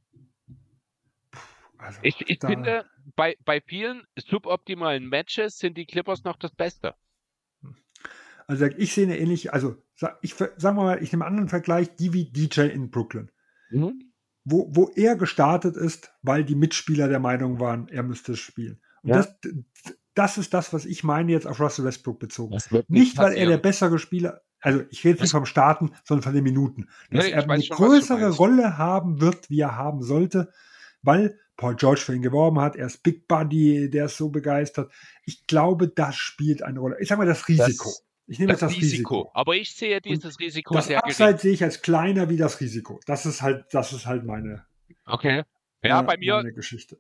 Also, 1.78 1.98
Ich, 2.02 2.20
ich 2.28 2.38
finde, 2.40 2.84
bei, 3.16 3.36
bei 3.44 3.60
vielen 3.60 4.04
suboptimalen 4.16 5.06
Matches 5.08 5.58
sind 5.58 5.76
die 5.76 5.86
Clippers 5.86 6.24
noch 6.24 6.36
das 6.36 6.54
Beste. 6.54 6.94
Also 8.48 8.66
ich 8.66 8.94
sehe 8.94 9.04
eine 9.06 9.18
ähnliche, 9.18 9.52
also 9.52 9.76
ich 10.22 10.34
sagen 10.34 10.58
wir 10.60 10.84
mal, 10.84 11.02
ich 11.02 11.10
nehme 11.12 11.24
einen 11.24 11.32
anderen 11.34 11.48
Vergleich, 11.48 11.96
die 11.96 12.12
wie 12.12 12.30
DJ 12.30 12.62
in 12.62 12.90
Brooklyn, 12.90 13.30
wo, 14.44 14.68
wo 14.70 14.90
er 14.94 15.16
gestartet 15.16 15.76
ist, 15.76 16.12
weil 16.22 16.44
die 16.44 16.54
Mitspieler 16.54 17.08
der 17.08 17.18
Meinung 17.18 17.58
waren, 17.58 17.88
er 17.88 18.04
müsste 18.04 18.36
spielen. 18.36 18.80
Und 19.02 19.10
Ja. 19.10 19.16
das, 19.16 19.34
das 20.14 20.38
ist 20.38 20.54
das, 20.54 20.72
was 20.72 20.84
ich 20.84 21.02
meine 21.02 21.32
jetzt 21.32 21.46
auf 21.46 21.60
Russell 21.60 21.84
Westbrook 21.84 22.20
bezogen. 22.20 22.56
Wird 22.70 22.88
Nicht, 22.88 23.18
weil 23.18 23.34
er 23.36 23.46
der 23.46 23.58
bessere 23.58 23.98
Spieler, 23.98 24.42
also 24.60 24.84
ich 24.90 25.04
rede 25.04 25.20
nicht 25.22 25.32
vom 25.32 25.44
Starten, 25.46 25.90
sondern 26.04 26.22
von 26.22 26.34
den 26.34 26.44
Minuten. 26.44 26.88
Dass 27.10 27.24
Nee, 27.26 27.32
er 27.32 27.50
eine 27.50 27.62
schon, 27.62 27.76
größere. 27.76 28.30
Rolle 28.30 28.78
haben 28.78 29.20
wird, 29.20 29.50
wie 29.50 29.60
er 29.60 29.74
haben 29.76 30.02
sollte, 30.02 30.52
weil 31.02 31.38
Paul 31.56 31.76
George 31.76 32.00
für 32.00 32.14
ihn 32.14 32.22
geworben 32.22 32.60
hat, 32.60 32.76
er 32.76 32.86
ist 32.86 33.02
Big 33.02 33.26
Buddy, 33.28 33.88
der 33.90 34.06
ist 34.06 34.16
so 34.16 34.28
begeistert. 34.28 34.92
Ich 35.24 35.46
glaube, 35.46 35.88
das 35.88 36.16
spielt 36.16 36.62
eine 36.62 36.80
Rolle. 36.80 36.96
Ich 37.00 37.08
sage 37.08 37.18
mal 37.18 37.26
das 37.26 37.48
Risiko. 37.48 37.90
ich 38.26 38.38
nehme 38.38 38.52
Das, 38.52 38.60
jetzt 38.60 38.70
das 38.72 38.76
Risiko. 38.82 39.14
Risiko. 39.14 39.30
Aber 39.34 39.54
ich 39.54 39.74
sehe 39.74 40.00
dieses 40.00 40.38
Risiko 40.38 40.74
Das 40.74 40.86
sehr 40.86 41.00
gering. 41.00 41.10
Upside 41.10 41.38
sehe 41.38 41.52
ich 41.52 41.62
als 41.64 41.80
kleiner 41.82 42.28
wie 42.28 42.36
das 42.36 42.60
Risiko. 42.60 43.00
Das 43.06 43.24
ist 43.26 43.42
halt, 43.42 43.64
das 43.72 43.92
ist 43.92 44.06
halt 44.06 44.24
meine, 44.24 44.66
Okay. 45.06 45.42
Ja, 45.82 46.02
bei 46.02 46.16
mir 46.16 46.42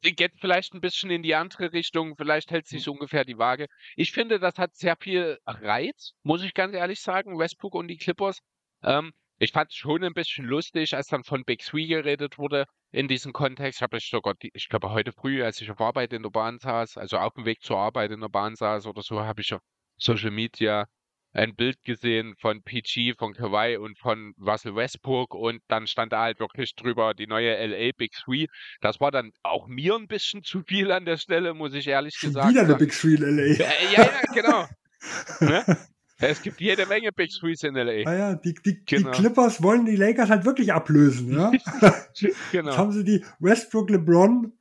geht 0.02 0.32
vielleicht 0.38 0.74
ein 0.74 0.80
bisschen 0.80 1.10
in 1.10 1.22
die 1.22 1.34
andere 1.34 1.72
Richtung, 1.72 2.14
vielleicht 2.16 2.50
hält 2.52 2.68
sich 2.68 2.84
so 2.84 2.92
ungefähr 2.92 3.24
die 3.24 3.36
Waage. 3.36 3.66
Ich 3.96 4.12
finde, 4.12 4.38
das 4.38 4.58
hat 4.58 4.76
sehr 4.76 4.96
viel 4.96 5.38
Reiz, 5.44 6.12
muss 6.22 6.44
ich 6.44 6.54
ganz 6.54 6.74
ehrlich 6.74 7.00
sagen, 7.00 7.36
Westbrook 7.38 7.74
und 7.74 7.88
die 7.88 7.96
Clippers. 7.96 8.38
Ähm, 8.84 9.12
ich 9.38 9.52
fand 9.52 9.70
es 9.70 9.76
schon 9.76 10.02
ein 10.02 10.14
bisschen 10.14 10.46
lustig, 10.46 10.94
als 10.94 11.08
dann 11.08 11.24
von 11.24 11.44
Big 11.44 11.60
Three 11.60 11.86
geredet 11.86 12.38
wurde 12.38 12.64
in 12.90 13.08
diesem 13.08 13.32
Kontext. 13.32 13.82
Habe 13.82 13.98
ich 13.98 14.08
sogar, 14.08 14.34
ich 14.40 14.68
glaube 14.68 14.90
heute 14.90 15.12
früh, 15.12 15.42
als 15.44 15.60
ich 15.60 15.70
auf 15.70 15.80
Arbeit 15.80 16.12
in 16.12 16.22
der 16.22 16.30
Bahn 16.30 16.58
saß, 16.58 16.96
also 16.96 17.18
auf 17.18 17.34
dem 17.34 17.44
Weg 17.44 17.62
zur 17.62 17.78
Arbeit 17.78 18.10
in 18.10 18.20
der 18.20 18.28
Bahn 18.28 18.56
saß 18.56 18.86
oder 18.86 19.02
so, 19.02 19.20
habe 19.20 19.42
ich 19.42 19.52
auf 19.52 19.60
Social 19.98 20.30
Media 20.30 20.86
ein 21.32 21.54
Bild 21.54 21.76
gesehen 21.84 22.34
von 22.38 22.62
PG, 22.62 23.14
von 23.18 23.34
Kawhi 23.34 23.76
und 23.76 23.98
von 23.98 24.32
Russell 24.40 24.74
Westbrook 24.74 25.34
und 25.34 25.60
dann 25.68 25.86
stand 25.86 26.12
da 26.12 26.22
halt 26.22 26.40
wirklich 26.40 26.74
drüber 26.74 27.12
die 27.12 27.26
neue 27.26 27.54
LA 27.54 27.90
Big 27.96 28.12
Three. 28.12 28.46
Das 28.80 29.00
war 29.00 29.10
dann 29.10 29.32
auch 29.42 29.66
mir 29.66 29.96
ein 29.96 30.06
bisschen 30.06 30.42
zu 30.42 30.62
viel 30.62 30.90
an 30.90 31.04
der 31.04 31.18
Stelle, 31.18 31.52
muss 31.52 31.74
ich 31.74 31.88
ehrlich 31.88 32.14
Schon 32.16 32.30
gesagt 32.30 32.48
wieder 32.48 32.60
eine 32.60 32.70
sagen. 32.70 32.84
Big 32.84 32.92
Three 32.92 33.14
in 33.16 33.36
LA. 33.36 33.42
Äh, 33.42 33.58
ja, 33.94 34.02
ja, 34.02 34.20
genau. 34.32 34.66
ne? 35.40 35.76
Es 36.18 36.40
gibt 36.42 36.60
jede 36.60 36.86
Menge 36.86 37.12
Big 37.12 37.30
Threes 37.30 37.62
in 37.62 37.74
LA. 37.74 38.08
Ah 38.08 38.14
ja, 38.14 38.34
die, 38.34 38.54
die, 38.54 38.82
Genau. 38.84 39.10
die 39.10 39.18
Clippers 39.18 39.62
wollen 39.62 39.84
die 39.84 39.96
Lakers 39.96 40.30
halt 40.30 40.44
wirklich 40.44 40.72
ablösen. 40.72 41.32
Ja? 41.32 41.52
Jetzt 42.14 42.36
genau. 42.52 42.76
haben 42.76 42.92
sie 42.92 43.04
die 43.04 43.24
Westbrook, 43.38 43.90
LeBron, 43.90 44.52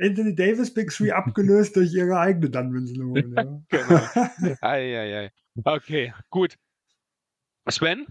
Anthony 0.00 0.34
Davis 0.34 0.72
Big 0.72 0.90
Three 0.90 1.10
abgelöst 1.12 1.76
durch 1.76 1.92
ihre 1.92 2.18
eigene 2.18 2.48
wollen. 2.48 3.34
Ja. 3.36 3.42
genau. 3.68 4.56
Ei, 4.62 4.98
ei, 4.98 5.18
ei. 5.24 5.30
Okay, 5.64 6.14
gut. 6.30 6.56
Sven, 7.68 8.06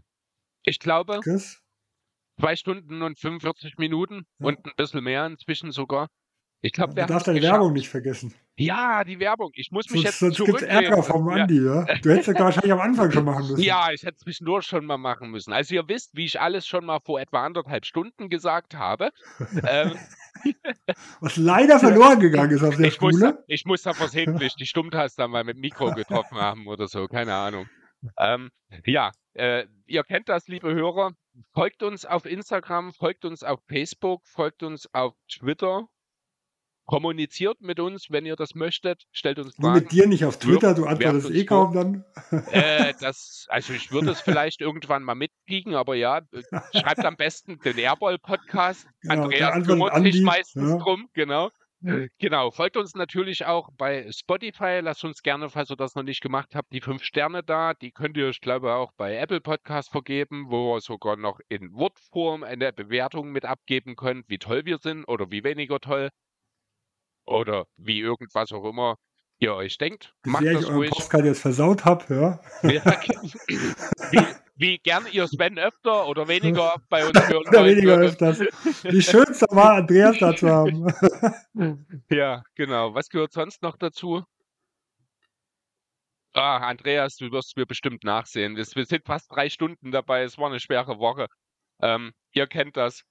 ich 0.64 0.80
glaube, 0.80 1.20
Chris? 1.24 1.62
zwei 2.40 2.56
Stunden 2.56 3.02
und 3.02 3.20
45 3.20 3.78
Minuten 3.78 4.26
Ja. 4.40 4.48
und 4.48 4.66
ein 4.66 4.72
bisschen 4.78 5.04
mehr 5.04 5.26
inzwischen 5.26 5.72
sogar. 5.72 6.10
Ich 6.62 6.72
glaube, 6.74 6.92
Du 6.92 6.96
wir 6.98 7.04
haben 7.04 7.10
darfst 7.10 7.28
deine 7.28 7.40
geschafft. 7.40 7.60
Werbung 7.60 7.74
nicht 7.74 7.90
vergessen. 7.90 8.34
Ja, 8.56 9.04
die 9.04 9.20
Werbung. 9.20 9.50
Ich 9.56 9.72
muss 9.72 9.90
mich 9.90 10.04
Sonst, 10.04 10.22
jetzt 10.22 10.36
sonst 10.38 10.46
gibt 10.46 10.62
es. 10.62 10.68
Ärger 10.68 11.02
vom 11.02 11.28
Ja. 11.30 11.44
Andi. 11.44 11.66
Ja? 11.66 11.86
Du 12.02 12.12
hättest 12.12 12.28
ja 12.28 12.40
wahrscheinlich 12.40 12.72
am 12.72 12.82
Anfang 12.82 13.12
schon 13.12 13.26
machen 13.26 13.48
müssen. 13.48 13.62
Ja, 13.62 13.92
ich 13.92 14.04
hätte 14.04 14.18
zwischendurch 14.18 14.66
schon 14.66 14.86
mal 14.86 14.98
machen 14.98 15.32
müssen. 15.32 15.54
Also 15.54 15.74
ihr 15.74 15.88
wisst, 15.88 16.16
wie 16.16 16.26
ich 16.26 16.40
alles 16.40 16.68
schon 16.68 16.86
mal 16.86 17.00
vor 17.04 17.20
etwa 17.20 17.44
anderthalb 17.44 17.86
Stunden 17.86 18.30
gesagt 18.30 18.76
habe. 18.76 19.10
ähm, 19.68 19.98
Was 21.20 21.38
leider 21.38 21.80
verloren 21.80 22.20
gegangen 22.20 22.52
ist 22.52 22.64
auf 22.64 22.76
der 22.76 22.88
ich, 22.88 23.02
muss 23.02 23.20
da, 23.20 23.30
Spule. 23.30 23.44
ich 23.48 23.66
muss 23.66 23.82
da 23.82 23.94
versehentlich 23.94 24.54
die 24.56 24.66
Stummtaste 24.68 25.28
mal 25.28 25.44
mit 25.44 25.58
Mikro 25.58 25.92
getroffen 25.96 26.38
haben 26.38 26.68
oder 26.68 26.88
so, 26.88 27.08
keine 27.08 27.34
Ahnung. 27.34 27.68
Ähm, 28.20 28.50
ja, 28.86 29.12
äh, 29.34 29.66
ihr 29.88 30.04
kennt 30.04 30.30
das, 30.30 30.48
liebe 30.48 30.74
Hörer. 30.74 31.14
Folgt 31.54 31.82
uns 31.82 32.06
auf 32.06 32.26
Instagram, 32.26 32.94
folgt 32.94 33.26
uns 33.26 33.44
auf 33.44 33.60
Facebook, 33.68 34.22
folgt 34.28 34.62
uns 34.62 34.88
auf 34.94 35.16
Twitter. 35.32 35.88
Kommuniziert 36.86 37.62
mit 37.62 37.80
uns, 37.80 38.08
wenn 38.10 38.26
ihr 38.26 38.36
das 38.36 38.56
möchtet. 38.56 39.04
Stellt 39.12 39.40
uns 39.40 39.58
Nur 39.58 39.72
Fragen. 39.72 39.84
mit 39.84 39.92
dir 39.92 40.08
nicht 40.08 40.26
auf 40.26 40.38
Twitter, 40.38 40.74
du 40.74 40.86
antwortest 40.86 41.32
eh 41.32 41.46
kaum 41.46 41.74
dann. 41.74 42.06
Äh, 42.52 42.94
das, 43.00 43.46
also 43.50 43.74
ich 43.74 43.92
würde 43.92 44.12
es 44.12 44.20
vielleicht 44.20 44.60
irgendwann 44.60 45.04
mal 45.04 45.16
mitkriegen, 45.16 45.76
aber 45.76 45.96
ja, 45.96 46.20
äh, 46.32 46.44
schreibt 46.78 47.06
am 47.06 47.16
besten 47.16 47.60
den 47.60 47.78
Airball-Podcast. 47.78 48.88
Genau, 49.04 49.24
Andreas 49.24 49.66
kümmert 49.66 50.04
sich 50.04 50.22
meistens 50.22 50.70
ja. 50.70 50.78
drum, 50.78 51.10
genau. 51.14 51.50
Genau, 52.18 52.50
folgt 52.52 52.78
uns 52.78 52.96
natürlich 52.96 53.46
auch 53.46 53.70
bei 53.78 54.10
Spotify. 54.10 54.80
Lasst 54.82 55.04
uns 55.04 55.22
gerne, 55.22 55.50
falls 55.50 55.70
ihr 55.70 55.76
das 55.76 55.96
noch 55.96 56.04
nicht 56.04 56.22
gemacht 56.22 56.56
habt, 56.56 56.72
die 56.72 56.80
fünf 56.80 57.04
Sterne 57.04 57.44
da. 57.44 57.74
Die 57.74 57.92
könnt 57.92 58.16
ihr, 58.16 58.30
ich 58.30 58.40
glaube, 58.40 58.74
auch 58.74 58.94
bei 58.96 59.18
Apple 59.18 59.42
Podcast 59.42 59.92
vergeben, 59.92 60.46
wo 60.48 60.78
ihr 60.78 60.82
sogar 60.82 61.18
noch 61.18 61.42
in 61.50 61.74
Wortform 61.74 62.44
eine 62.44 62.72
Bewertung 62.72 63.34
mit 63.34 63.44
abgeben 63.44 63.98
könnt, 63.98 64.30
wie 64.30 64.38
toll 64.38 64.64
wir 64.64 64.78
sind 64.78 65.04
oder 65.06 65.30
wie 65.30 65.44
weniger 65.44 65.82
toll. 65.82 66.10
Oder 67.26 67.66
wie 67.78 68.00
irgendwas 68.00 68.52
auch 68.52 68.66
immer 68.66 68.98
ihr 69.40 69.54
euch 69.56 69.78
denkt. 69.78 70.14
Wie 70.24 70.30
Macht 70.32 70.44
sehr 70.44 70.54
ich 70.54 70.60
das 70.60 70.70
euren 70.70 70.76
ruhig. 70.78 70.92
Postcard 70.92 71.26
jetzt 71.26 71.42
versaut 71.42 71.86
habe, 71.86 72.16
ja. 72.16 72.40
Ja, 72.70 73.02
wie, 74.12 74.26
wie 74.56 74.78
gern 74.80 75.06
ihr 75.12 75.28
Sven 75.28 75.58
öfter 75.60 76.08
oder 76.08 76.28
weniger 76.28 76.76
oft 76.76 76.88
bei 76.90 77.06
uns 77.06 77.28
hören 77.28 77.48
Oder 77.48 77.66
weniger 77.66 77.98
würdet. 77.98 78.22
öfters. 78.22 78.40
Wie 78.84 79.02
schön 79.02 79.26
es 79.30 79.42
war, 79.50 79.76
Andreas 79.76 80.18
da 80.20 80.36
zu 80.36 80.50
haben. 80.50 80.88
Ja, 82.10 82.44
genau. 82.56 82.94
Was 82.94 83.10
gehört 83.10 83.34
sonst 83.34 83.62
noch 83.62 83.78
dazu? 83.78 84.24
Ah, 86.34 86.58
Andreas, 86.58 87.18
du 87.18 87.32
wirst 87.32 87.56
mir 87.58 87.66
bestimmt 87.66 88.04
nachsehen. 88.04 88.56
Wir 88.56 88.66
wir 88.66 88.86
sind 88.86 89.06
fast 89.06 89.32
drei 89.32 89.50
Stunden 89.50 89.92
dabei. 89.92 90.24
Es 90.24 90.38
war 90.38 90.48
eine 90.48 90.60
schwere 90.60 90.98
Woche. 90.98 91.28
Ähm, 91.82 92.14
ihr 92.32 92.48
kennt 92.48 92.76
das. 92.78 93.04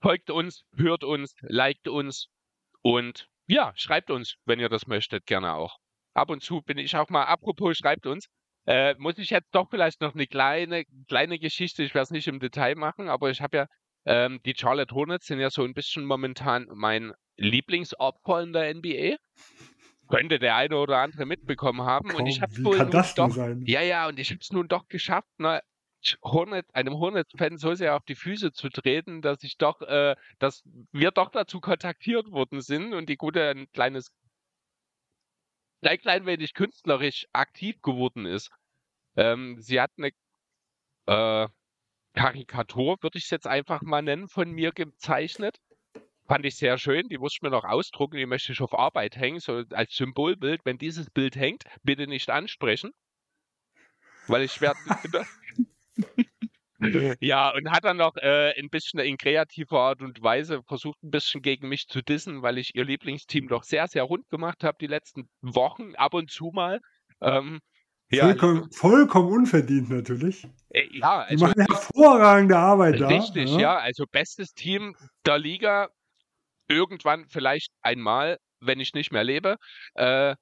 Folgt 0.00 0.30
uns, 0.30 0.64
hört 0.76 1.04
uns, 1.04 1.34
liked 1.42 1.88
uns 1.88 2.28
und 2.84 3.28
ja, 3.46 3.72
schreibt 3.76 4.10
uns, 4.10 4.36
wenn 4.44 4.60
ihr 4.60 4.68
das 4.68 4.86
möchtet, 4.86 5.26
gerne 5.26 5.54
auch. 5.54 5.78
Ab 6.12 6.30
und 6.30 6.42
zu 6.42 6.60
bin 6.60 6.76
ich 6.78 6.94
auch 6.96 7.08
mal, 7.08 7.24
apropos, 7.24 7.78
schreibt 7.78 8.06
uns. 8.06 8.26
Äh, 8.66 8.94
muss 8.98 9.18
ich 9.18 9.30
jetzt 9.30 9.54
doch 9.54 9.68
vielleicht 9.70 10.00
noch 10.00 10.14
eine 10.14 10.26
kleine, 10.26 10.84
kleine 11.08 11.38
Geschichte, 11.38 11.82
ich 11.82 11.94
werde 11.94 12.04
es 12.04 12.10
nicht 12.10 12.28
im 12.28 12.40
Detail 12.40 12.76
machen, 12.76 13.08
aber 13.08 13.30
ich 13.30 13.40
habe 13.40 13.56
ja, 13.56 13.66
ähm, 14.06 14.40
die 14.44 14.54
Charlotte 14.56 14.94
Hornets 14.94 15.26
sind 15.26 15.40
ja 15.40 15.50
so 15.50 15.64
ein 15.64 15.72
bisschen 15.72 16.04
momentan 16.04 16.66
mein 16.74 17.12
Lieblingsopfer 17.36 18.42
in 18.42 18.52
der 18.52 18.74
NBA. 18.74 19.16
Könnte 20.08 20.38
der 20.38 20.56
eine 20.56 20.76
oder 20.76 20.98
andere 20.98 21.24
mitbekommen 21.24 21.82
haben. 21.82 22.10
Komm, 22.10 22.20
und 22.20 22.26
ich 22.26 22.42
habe 22.42 22.52
kann 22.76 22.90
das 22.90 23.14
doch, 23.14 23.30
sein? 23.30 23.62
ja, 23.66 23.80
ja, 23.80 24.08
und 24.08 24.18
ich 24.18 24.30
habe 24.30 24.40
es 24.40 24.52
nun 24.52 24.68
doch 24.68 24.86
geschafft, 24.88 25.28
ne, 25.38 25.62
Hornet, 26.22 26.66
einem 26.74 26.94
Hornets-Fan 26.94 27.58
so 27.58 27.74
sehr 27.74 27.96
auf 27.96 28.04
die 28.04 28.14
Füße 28.14 28.52
zu 28.52 28.68
treten, 28.68 29.22
dass 29.22 29.42
ich 29.42 29.56
doch, 29.56 29.80
äh, 29.82 30.16
dass 30.38 30.62
wir 30.92 31.10
doch 31.10 31.30
dazu 31.30 31.60
kontaktiert 31.60 32.30
worden 32.30 32.60
sind 32.60 32.94
und 32.94 33.08
die 33.08 33.16
gute 33.16 33.48
ein 33.50 33.70
kleines, 33.72 34.12
ein 35.82 35.98
klein 35.98 36.26
wenig 36.26 36.54
künstlerisch 36.54 37.26
aktiv 37.32 37.80
geworden 37.82 38.26
ist. 38.26 38.50
Ähm, 39.16 39.56
sie 39.60 39.80
hat 39.80 39.90
eine 39.96 40.10
äh, 41.06 41.48
Karikatur, 42.14 42.96
würde 43.02 43.18
ich 43.18 43.24
es 43.24 43.30
jetzt 43.30 43.46
einfach 43.46 43.82
mal 43.82 44.02
nennen, 44.02 44.28
von 44.28 44.50
mir 44.50 44.72
gezeichnet. 44.72 45.58
Fand 46.26 46.46
ich 46.46 46.56
sehr 46.56 46.78
schön, 46.78 47.08
die 47.08 47.18
muss 47.18 47.34
ich 47.34 47.42
mir 47.42 47.50
noch 47.50 47.64
ausdrucken, 47.64 48.16
die 48.16 48.24
möchte 48.24 48.52
ich 48.52 48.60
auf 48.62 48.72
Arbeit 48.72 49.16
hängen, 49.16 49.40
so 49.40 49.62
als 49.70 49.94
Symbolbild. 49.94 50.62
Wenn 50.64 50.78
dieses 50.78 51.10
Bild 51.10 51.36
hängt, 51.36 51.64
bitte 51.82 52.06
nicht 52.06 52.30
ansprechen. 52.30 52.92
Weil 54.26 54.42
ich 54.42 54.60
werde. 54.60 54.78
ja, 57.20 57.50
und 57.54 57.70
hat 57.70 57.84
dann 57.84 57.96
noch 57.96 58.16
äh, 58.16 58.52
ein 58.58 58.68
bisschen 58.70 59.00
in 59.00 59.16
kreativer 59.16 59.80
Art 59.80 60.02
und 60.02 60.22
Weise 60.22 60.62
versucht, 60.66 61.02
ein 61.02 61.10
bisschen 61.10 61.42
gegen 61.42 61.68
mich 61.68 61.86
zu 61.86 62.02
dissen, 62.02 62.42
weil 62.42 62.58
ich 62.58 62.74
ihr 62.74 62.84
Lieblingsteam 62.84 63.48
doch 63.48 63.64
sehr, 63.64 63.86
sehr 63.88 64.02
rund 64.02 64.28
gemacht 64.28 64.64
habe 64.64 64.76
die 64.80 64.86
letzten 64.86 65.28
Wochen, 65.40 65.94
ab 65.94 66.14
und 66.14 66.30
zu 66.30 66.50
mal. 66.52 66.80
Ähm, 67.20 67.60
ja, 68.10 68.26
vollkommen, 68.26 68.70
vollkommen 68.70 69.32
unverdient 69.32 69.90
natürlich. 69.90 70.46
äh, 70.70 70.86
ja, 70.92 71.24
Die 71.24 71.30
also 71.30 71.46
machen 71.46 71.64
hervorragende 71.66 72.56
Arbeit 72.56 73.00
da. 73.00 73.08
Richtig, 73.08 73.50
ja. 73.52 73.60
ja. 73.60 73.78
Also 73.78 74.04
bestes 74.10 74.52
Team 74.52 74.94
der 75.26 75.38
Liga. 75.38 75.88
Irgendwann 76.68 77.26
vielleicht 77.28 77.70
einmal, 77.82 78.38
wenn 78.60 78.80
ich 78.80 78.94
nicht 78.94 79.12
mehr 79.12 79.24
lebe. 79.24 79.56
Äh, 79.94 80.34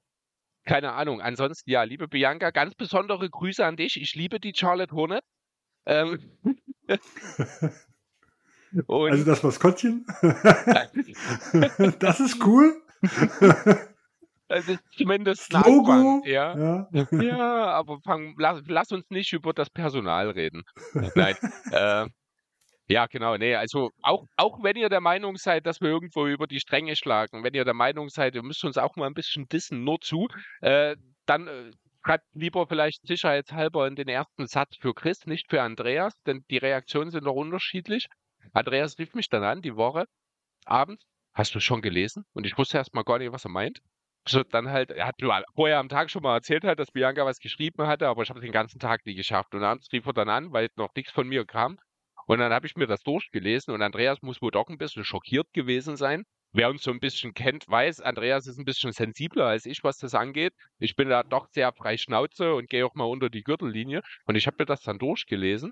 keine 0.65 0.93
Ahnung. 0.93 1.21
Ansonsten, 1.21 1.69
ja, 1.69 1.83
liebe 1.83 2.07
Bianca, 2.07 2.51
ganz 2.51 2.75
besondere 2.75 3.29
Grüße 3.29 3.65
an 3.65 3.75
dich. 3.75 3.99
Ich 3.99 4.15
liebe 4.15 4.39
die 4.39 4.53
Charlotte 4.55 4.95
Hornet. 4.95 5.23
Ähm, 5.85 6.19
Also 8.87 9.23
das 9.23 9.43
Maskottchen. 9.43 10.05
das 11.99 12.19
ist 12.19 12.43
cool. 12.43 12.81
das 14.47 14.67
ist 14.67 14.83
zumindest 14.97 15.53
ein 15.53 15.63
Logo. 15.63 15.91
Anfang, 15.91 16.23
ja. 16.25 16.87
Ja. 16.91 17.07
Ja, 17.11 17.65
aber 17.65 17.99
fang, 18.01 18.35
lass, 18.37 18.61
lass 18.67 18.91
uns 18.91 19.09
nicht 19.09 19.33
über 19.33 19.53
das 19.53 19.69
Personal 19.69 20.29
reden. 20.31 20.63
Nein. 21.15 21.35
äh, 21.71 22.07
ja, 22.87 23.05
genau. 23.05 23.37
Nee, 23.37 23.55
also 23.55 23.91
auch, 24.01 24.25
auch 24.37 24.63
wenn 24.63 24.75
ihr 24.75 24.89
der 24.89 25.01
Meinung 25.01 25.37
seid, 25.37 25.65
dass 25.65 25.79
wir 25.79 25.89
irgendwo 25.89 26.27
über 26.27 26.47
die 26.47 26.59
Stränge 26.59 26.95
schlagen, 26.95 27.43
wenn 27.43 27.53
ihr 27.53 27.65
der 27.65 27.73
Meinung 27.73 28.09
seid, 28.09 28.35
ihr 28.35 28.43
müsst 28.43 28.63
uns 28.65 28.77
auch 28.77 28.95
mal 28.95 29.07
ein 29.07 29.13
bisschen 29.13 29.47
dissen, 29.47 29.83
nur 29.83 29.99
zu, 30.01 30.27
äh, 30.61 30.95
dann 31.25 31.47
äh, 31.47 31.71
schreibt 32.05 32.25
lieber 32.33 32.67
vielleicht 32.67 33.05
sicherheitshalber 33.07 33.87
in 33.87 33.95
den 33.95 34.07
ersten 34.07 34.47
Satz 34.47 34.75
für 34.77 34.93
Chris, 34.93 35.25
nicht 35.25 35.49
für 35.49 35.61
Andreas, 35.61 36.13
denn 36.23 36.43
die 36.49 36.57
Reaktionen 36.57 37.11
sind 37.11 37.23
noch 37.23 37.33
unterschiedlich. 37.33 38.07
Andreas 38.51 38.97
rief 38.99 39.13
mich 39.13 39.29
dann 39.29 39.43
an, 39.43 39.61
die 39.61 39.75
Woche, 39.75 40.05
abends, 40.65 41.05
hast 41.33 41.55
du 41.55 41.59
schon 41.59 41.81
gelesen? 41.81 42.25
Und 42.33 42.45
ich 42.45 42.57
wusste 42.57 42.77
erst 42.77 42.93
mal 42.93 43.03
gar 43.03 43.19
nicht, 43.19 43.31
was 43.31 43.45
er 43.45 43.51
meint. 43.51 43.81
So, 44.25 44.43
dann 44.43 44.69
halt, 44.69 44.91
er 44.91 45.07
hat 45.07 45.15
vorher 45.55 45.79
am 45.79 45.89
Tag 45.89 46.09
schon 46.09 46.23
mal 46.23 46.35
erzählt 46.35 46.63
halt, 46.63 46.79
dass 46.79 46.91
Bianca 46.91 47.25
was 47.25 47.39
geschrieben 47.39 47.87
hatte, 47.87 48.07
aber 48.07 48.23
ich 48.23 48.29
habe 48.29 48.39
den 48.39 48.53
ganzen 48.53 48.79
Tag 48.79 49.05
nie 49.05 49.15
geschafft. 49.15 49.53
Und 49.53 49.63
abends 49.63 49.91
rief 49.91 50.05
er 50.05 50.13
dann 50.13 50.29
an, 50.29 50.53
weil 50.53 50.69
noch 50.75 50.93
nichts 50.95 51.11
von 51.11 51.27
mir 51.27 51.45
kam. 51.45 51.77
Und 52.25 52.39
dann 52.39 52.53
habe 52.53 52.65
ich 52.65 52.75
mir 52.75 52.87
das 52.87 53.03
durchgelesen 53.03 53.73
und 53.73 53.81
Andreas 53.81 54.21
muss 54.21 54.41
wohl 54.41 54.51
doch 54.51 54.69
ein 54.69 54.77
bisschen 54.77 55.03
schockiert 55.03 55.51
gewesen 55.51 55.97
sein. 55.97 56.23
Wer 56.55 56.69
uns 56.69 56.83
so 56.83 56.91
ein 56.91 56.99
bisschen 56.99 57.33
kennt, 57.33 57.67
weiß, 57.67 57.99
Andreas 58.01 58.45
ist 58.45 58.59
ein 58.59 58.65
bisschen 58.65 58.91
sensibler 58.91 59.47
als 59.47 59.65
ich, 59.65 59.83
was 59.83 59.97
das 59.97 60.13
angeht. 60.13 60.53
Ich 60.77 60.95
bin 60.95 61.09
da 61.09 61.23
doch 61.23 61.47
sehr 61.49 61.73
frei 61.73 61.97
Schnauze 61.97 62.53
und 62.53 62.69
gehe 62.69 62.85
auch 62.85 62.93
mal 62.93 63.05
unter 63.05 63.31
die 63.31 63.41
Gürtellinie. 63.41 64.01
Und 64.25 64.35
ich 64.35 64.45
habe 64.45 64.57
mir 64.59 64.67
das 64.67 64.81
dann 64.81 64.99
durchgelesen 64.99 65.71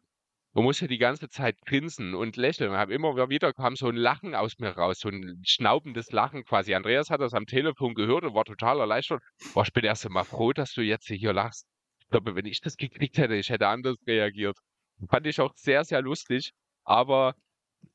und 0.53 0.63
musste 0.63 0.87
die 0.87 0.97
ganze 0.97 1.29
Zeit 1.29 1.55
grinsen 1.67 2.15
und 2.15 2.35
lächeln. 2.35 2.71
Hab 2.71 2.89
immer 2.89 3.29
wieder 3.29 3.53
kam 3.53 3.75
so 3.75 3.89
ein 3.89 3.95
Lachen 3.95 4.33
aus 4.33 4.57
mir 4.57 4.71
raus, 4.71 4.99
so 5.01 5.09
ein 5.09 5.39
schnaubendes 5.45 6.11
Lachen 6.11 6.45
quasi. 6.45 6.73
Andreas 6.73 7.11
hat 7.11 7.21
das 7.21 7.35
am 7.35 7.45
Telefon 7.45 7.93
gehört 7.93 8.23
und 8.23 8.33
war 8.33 8.45
total 8.45 8.79
erleichtert. 8.79 9.21
Boah, 9.53 9.63
ich 9.63 9.73
bin 9.73 9.83
erst 9.83 10.07
einmal 10.07 10.25
froh, 10.25 10.51
dass 10.51 10.73
du 10.73 10.81
jetzt 10.81 11.05
hier 11.05 11.31
lachst. 11.33 11.67
Ich 11.99 12.09
glaube, 12.09 12.33
wenn 12.33 12.47
ich 12.47 12.59
das 12.59 12.75
gekriegt 12.75 13.19
hätte, 13.19 13.35
ich 13.35 13.49
hätte 13.49 13.67
anders 13.67 13.97
reagiert. 14.07 14.57
Fand 15.09 15.27
ich 15.27 15.39
auch 15.39 15.53
sehr, 15.55 15.83
sehr 15.83 16.01
lustig. 16.01 16.53
Aber 16.83 17.35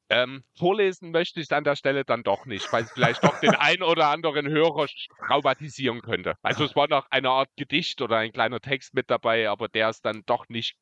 ähm, 0.09 0.45
vorlesen 0.57 1.11
möchte 1.11 1.41
ich 1.41 1.47
es 1.47 1.53
an 1.53 1.65
der 1.65 1.77
Stelle 1.77 2.05
dann 2.05 2.23
doch 2.23 2.47
nicht, 2.47 2.73
weil 2.73 2.85
es 2.85 2.93
vielleicht 2.93 3.25
doch 3.25 3.41
den 3.41 3.55
ein 3.55 3.83
oder 3.83 4.09
anderen 4.09 4.49
Hörer 4.49 4.87
traumatisieren 5.27 6.01
könnte. 6.01 6.37
Also 6.43 6.65
es 6.65 6.77
war 6.77 6.89
noch 6.89 7.11
eine 7.11 7.31
Art 7.31 7.51
Gedicht 7.57 8.01
oder 8.03 8.19
ein 8.19 8.33
kleiner 8.33 8.61
Text 8.61 8.95
mit 8.95 9.11
dabei, 9.11 9.49
aber 9.49 9.69
der 9.69 9.91
ist 9.91 10.05
dann 10.05 10.23
doch 10.27 10.49
nicht 10.49 10.77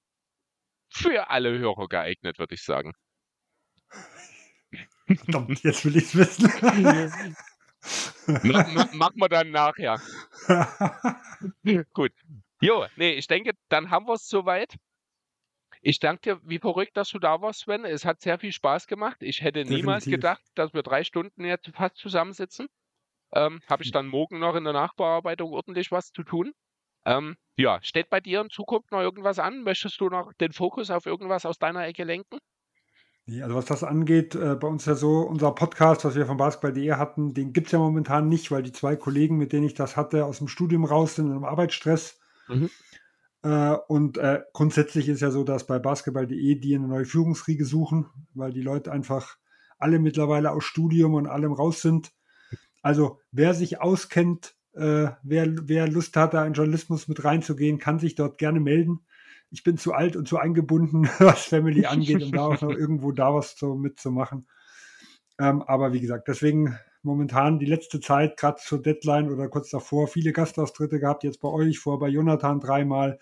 für 0.91 1.31
alle 1.31 1.58
Hörer 1.58 1.89
geeignet, 1.89 2.39
würde 2.39 2.55
ich 2.55 2.62
sagen. 2.62 2.92
Verdammt, 5.07 5.62
jetzt 5.62 5.84
will 5.84 5.97
ich 5.97 6.05
es 6.05 6.16
wissen. 6.16 6.52
Ma 8.42 8.66
ma 8.68 8.89
machen 8.92 9.20
wir 9.20 9.28
dann 9.28 9.50
nachher. 9.50 10.00
Gut. 11.92 12.12
Jo, 12.60 12.86
nee, 12.97 13.12
ich 13.12 13.26
denke, 13.26 13.52
dann 13.68 13.91
haben 13.91 14.07
wir 14.07 14.15
es 14.15 14.26
soweit. 14.26 14.74
Ich 15.86 16.00
danke 16.00 16.22
dir 16.22 16.40
wie 16.44 16.58
verrückt, 16.58 16.96
dass 16.96 17.10
du 17.10 17.18
da 17.18 17.42
warst, 17.42 17.60
Sven. 17.60 17.84
Es 17.84 18.06
hat 18.06 18.22
sehr 18.22 18.38
viel 18.38 18.52
Spaß 18.52 18.86
gemacht. 18.86 19.18
Ich 19.20 19.42
hätte 19.42 19.66
niemals 19.66 20.04
Definitiv. 20.04 20.12
gedacht, 20.12 20.42
dass 20.54 20.72
wir 20.72 20.82
drei 20.82 21.04
Stunden 21.04 21.44
jetzt 21.44 21.68
fast 21.74 21.98
zusammensitzen. 21.98 22.68
Ähm, 23.34 23.60
Habe 23.68 23.82
ich 23.82 23.92
dann 23.92 24.06
morgen 24.06 24.38
noch 24.38 24.54
in 24.54 24.64
der 24.64 24.72
Nachbearbeitung 24.72 25.52
ordentlich 25.52 25.92
was 25.92 26.10
zu 26.10 26.22
tun. 26.22 26.54
Ähm, 27.04 27.36
ja, 27.56 27.80
steht 27.82 28.08
bei 28.08 28.20
dir 28.20 28.40
in 28.40 28.48
Zukunft 28.48 28.92
noch 28.92 29.00
irgendwas 29.02 29.38
an? 29.38 29.62
Möchtest 29.62 30.00
du 30.00 30.08
noch 30.08 30.32
den 30.40 30.54
Fokus 30.54 30.90
auf 30.90 31.04
irgendwas 31.04 31.44
aus 31.44 31.58
deiner 31.58 31.84
Ecke 31.86 32.04
lenken? 32.04 32.38
Nee, 33.26 33.42
also 33.42 33.54
was 33.54 33.66
das 33.66 33.84
angeht, 33.84 34.34
äh, 34.34 34.54
bei 34.54 34.68
uns 34.68 34.86
ja 34.86 34.94
so, 34.94 35.18
unser 35.18 35.52
Podcast, 35.52 36.06
was 36.06 36.14
wir 36.14 36.24
von 36.24 36.38
Basketball.de 36.38 36.92
hatten, 36.92 37.34
den 37.34 37.52
gibt 37.52 37.66
es 37.66 37.72
ja 37.72 37.78
momentan 37.78 38.30
nicht, 38.30 38.50
weil 38.50 38.62
die 38.62 38.72
zwei 38.72 38.96
Kollegen, 38.96 39.36
mit 39.36 39.52
denen 39.52 39.66
ich 39.66 39.74
das 39.74 39.98
hatte, 39.98 40.24
aus 40.24 40.38
dem 40.38 40.48
Studium 40.48 40.86
raus 40.86 41.16
sind, 41.16 41.30
im 41.30 41.44
Arbeitsstress. 41.44 42.20
Mhm. 42.48 42.70
Äh, 43.44 43.76
und 43.89 44.16
äh, 44.16 44.42
grundsätzlich 44.55 45.08
ist 45.08 45.20
ja 45.20 45.31
so, 45.31 45.44
dass 45.44 45.66
bei 45.66 45.78
Basketball.de 45.78 46.55
die 46.56 46.74
eine 46.74 46.89
neue 46.89 47.05
Führungsriege 47.05 47.66
suchen, 47.66 48.06
weil 48.32 48.52
die 48.52 48.62
Leute 48.62 48.90
einfach 48.90 49.36
alle 49.78 49.98
mittlerweile 49.98 50.50
aus 50.50 50.64
Studium 50.64 51.14
und 51.14 51.26
allem 51.26 51.52
raus 51.52 51.82
sind. 51.82 52.12
Also 52.81 53.20
wer 53.32 53.52
sich 53.52 53.81
auskennt, 53.82 54.56
äh, 54.73 55.08
wer, 55.23 55.68
wer 55.68 55.89
Lust 55.89 56.16
hat, 56.16 56.32
da 56.32 56.47
in 56.47 56.55
Journalismus 56.55 57.06
mit 57.06 57.23
reinzugehen, 57.23 57.78
kann 57.78 57.98
sich 57.98 58.14
dort 58.14 58.39
gerne 58.39 58.60
melden. 58.60 59.00
Ich 59.50 59.62
bin 59.62 59.76
zu 59.76 59.92
alt 59.92 60.16
und 60.16 60.26
zu 60.26 60.39
eingebunden, 60.39 61.08
was 61.18 61.44
Family 61.44 61.84
angeht, 61.84 62.23
um 62.23 62.32
da 62.32 62.47
auch 62.47 62.60
noch 62.62 62.70
irgendwo 62.70 63.12
da 63.12 63.34
was 63.34 63.58
so 63.58 63.74
mitzumachen. 63.74 64.48
Ähm, 65.39 65.62
aber 65.62 65.92
wie 65.92 66.00
gesagt, 66.00 66.28
deswegen 66.28 66.78
momentan 67.05 67.58
die 67.58 67.66
letzte 67.66 68.00
Zeit, 68.00 68.36
gerade 68.36 68.60
zur 68.60 68.83
Deadline 68.83 69.31
oder 69.31 69.49
kurz 69.49 69.70
davor, 69.70 70.08
viele 70.08 70.33
Gastauftritte 70.33 70.99
gehabt, 70.99 71.24
jetzt 71.24 71.41
bei 71.41 71.49
euch, 71.49 71.78
vor 71.78 71.99
bei 71.99 72.08
Jonathan 72.08 72.60
dreimal, 72.60 73.18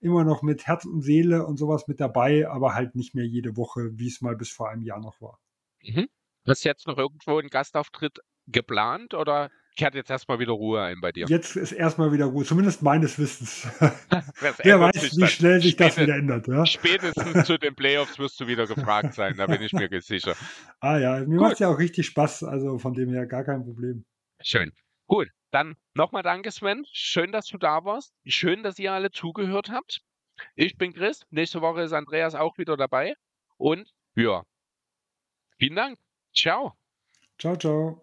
immer 0.00 0.24
noch 0.24 0.42
mit 0.42 0.66
Herz 0.66 0.84
und 0.84 1.02
Seele 1.02 1.46
und 1.46 1.56
sowas 1.56 1.88
mit 1.88 2.00
dabei, 2.00 2.48
aber 2.48 2.74
halt 2.74 2.94
nicht 2.94 3.14
mehr 3.14 3.26
jede 3.26 3.56
Woche, 3.56 3.90
wie 3.98 4.08
es 4.08 4.20
mal 4.20 4.36
bis 4.36 4.50
vor 4.50 4.68
einem 4.68 4.82
Jahr 4.82 5.00
noch 5.00 5.20
war. 5.20 5.38
Mhm. 5.82 6.08
Hast 6.46 6.64
du 6.64 6.68
jetzt 6.68 6.86
noch 6.86 6.98
irgendwo 6.98 7.38
einen 7.38 7.48
Gastauftritt 7.48 8.18
geplant 8.48 9.14
oder 9.14 9.50
kehrt 9.76 9.94
jetzt 9.94 10.10
erstmal 10.10 10.38
wieder 10.38 10.52
Ruhe 10.52 10.82
ein 10.82 11.00
bei 11.00 11.12
dir? 11.12 11.26
Jetzt 11.28 11.56
ist 11.56 11.72
erstmal 11.72 12.12
wieder 12.12 12.26
Ruhe, 12.26 12.44
zumindest 12.44 12.82
meines 12.82 13.18
Wissens. 13.18 13.66
Wer 14.62 14.80
weiß, 14.80 15.16
wie 15.16 15.26
schnell 15.26 15.60
sich 15.60 15.76
das 15.76 15.98
wieder 15.98 16.16
ändert. 16.16 16.48
Ja? 16.48 16.66
Spätestens 16.66 17.46
zu 17.46 17.58
den 17.58 17.74
Playoffs 17.74 18.18
wirst 18.18 18.40
du 18.40 18.46
wieder 18.46 18.66
gefragt 18.66 19.14
sein, 19.14 19.36
da 19.36 19.46
bin 19.46 19.62
ich 19.62 19.72
mir 19.72 19.88
sicher. 20.00 20.34
Ah 20.80 20.98
ja, 20.98 21.20
mir 21.20 21.40
macht 21.40 21.60
ja 21.60 21.68
auch 21.68 21.78
richtig 21.78 22.06
Spaß, 22.06 22.42
also 22.42 22.78
von 22.78 22.94
dem 22.94 23.10
her 23.10 23.26
gar 23.26 23.44
kein 23.44 23.62
Problem. 23.64 24.04
Schön. 24.42 24.72
Gut, 25.06 25.28
dann 25.52 25.76
nochmal 25.94 26.24
danke, 26.24 26.50
Sven. 26.50 26.84
Schön, 26.92 27.30
dass 27.30 27.46
du 27.46 27.56
da 27.56 27.84
warst. 27.84 28.12
Schön, 28.26 28.64
dass 28.64 28.78
ihr 28.80 28.92
alle 28.92 29.12
zugehört 29.12 29.70
habt. 29.70 30.00
Ich 30.56 30.76
bin 30.78 30.92
Chris. 30.92 31.20
Nächste 31.30 31.60
Woche 31.60 31.82
ist 31.82 31.92
Andreas 31.92 32.34
auch 32.34 32.58
wieder 32.58 32.76
dabei. 32.76 33.14
Und 33.58 33.88
ja, 34.16 34.42
vielen 35.58 35.76
Dank. 35.76 35.98
Ciao. 36.34 36.72
Ciao, 37.38 37.56
ciao. 37.56 38.02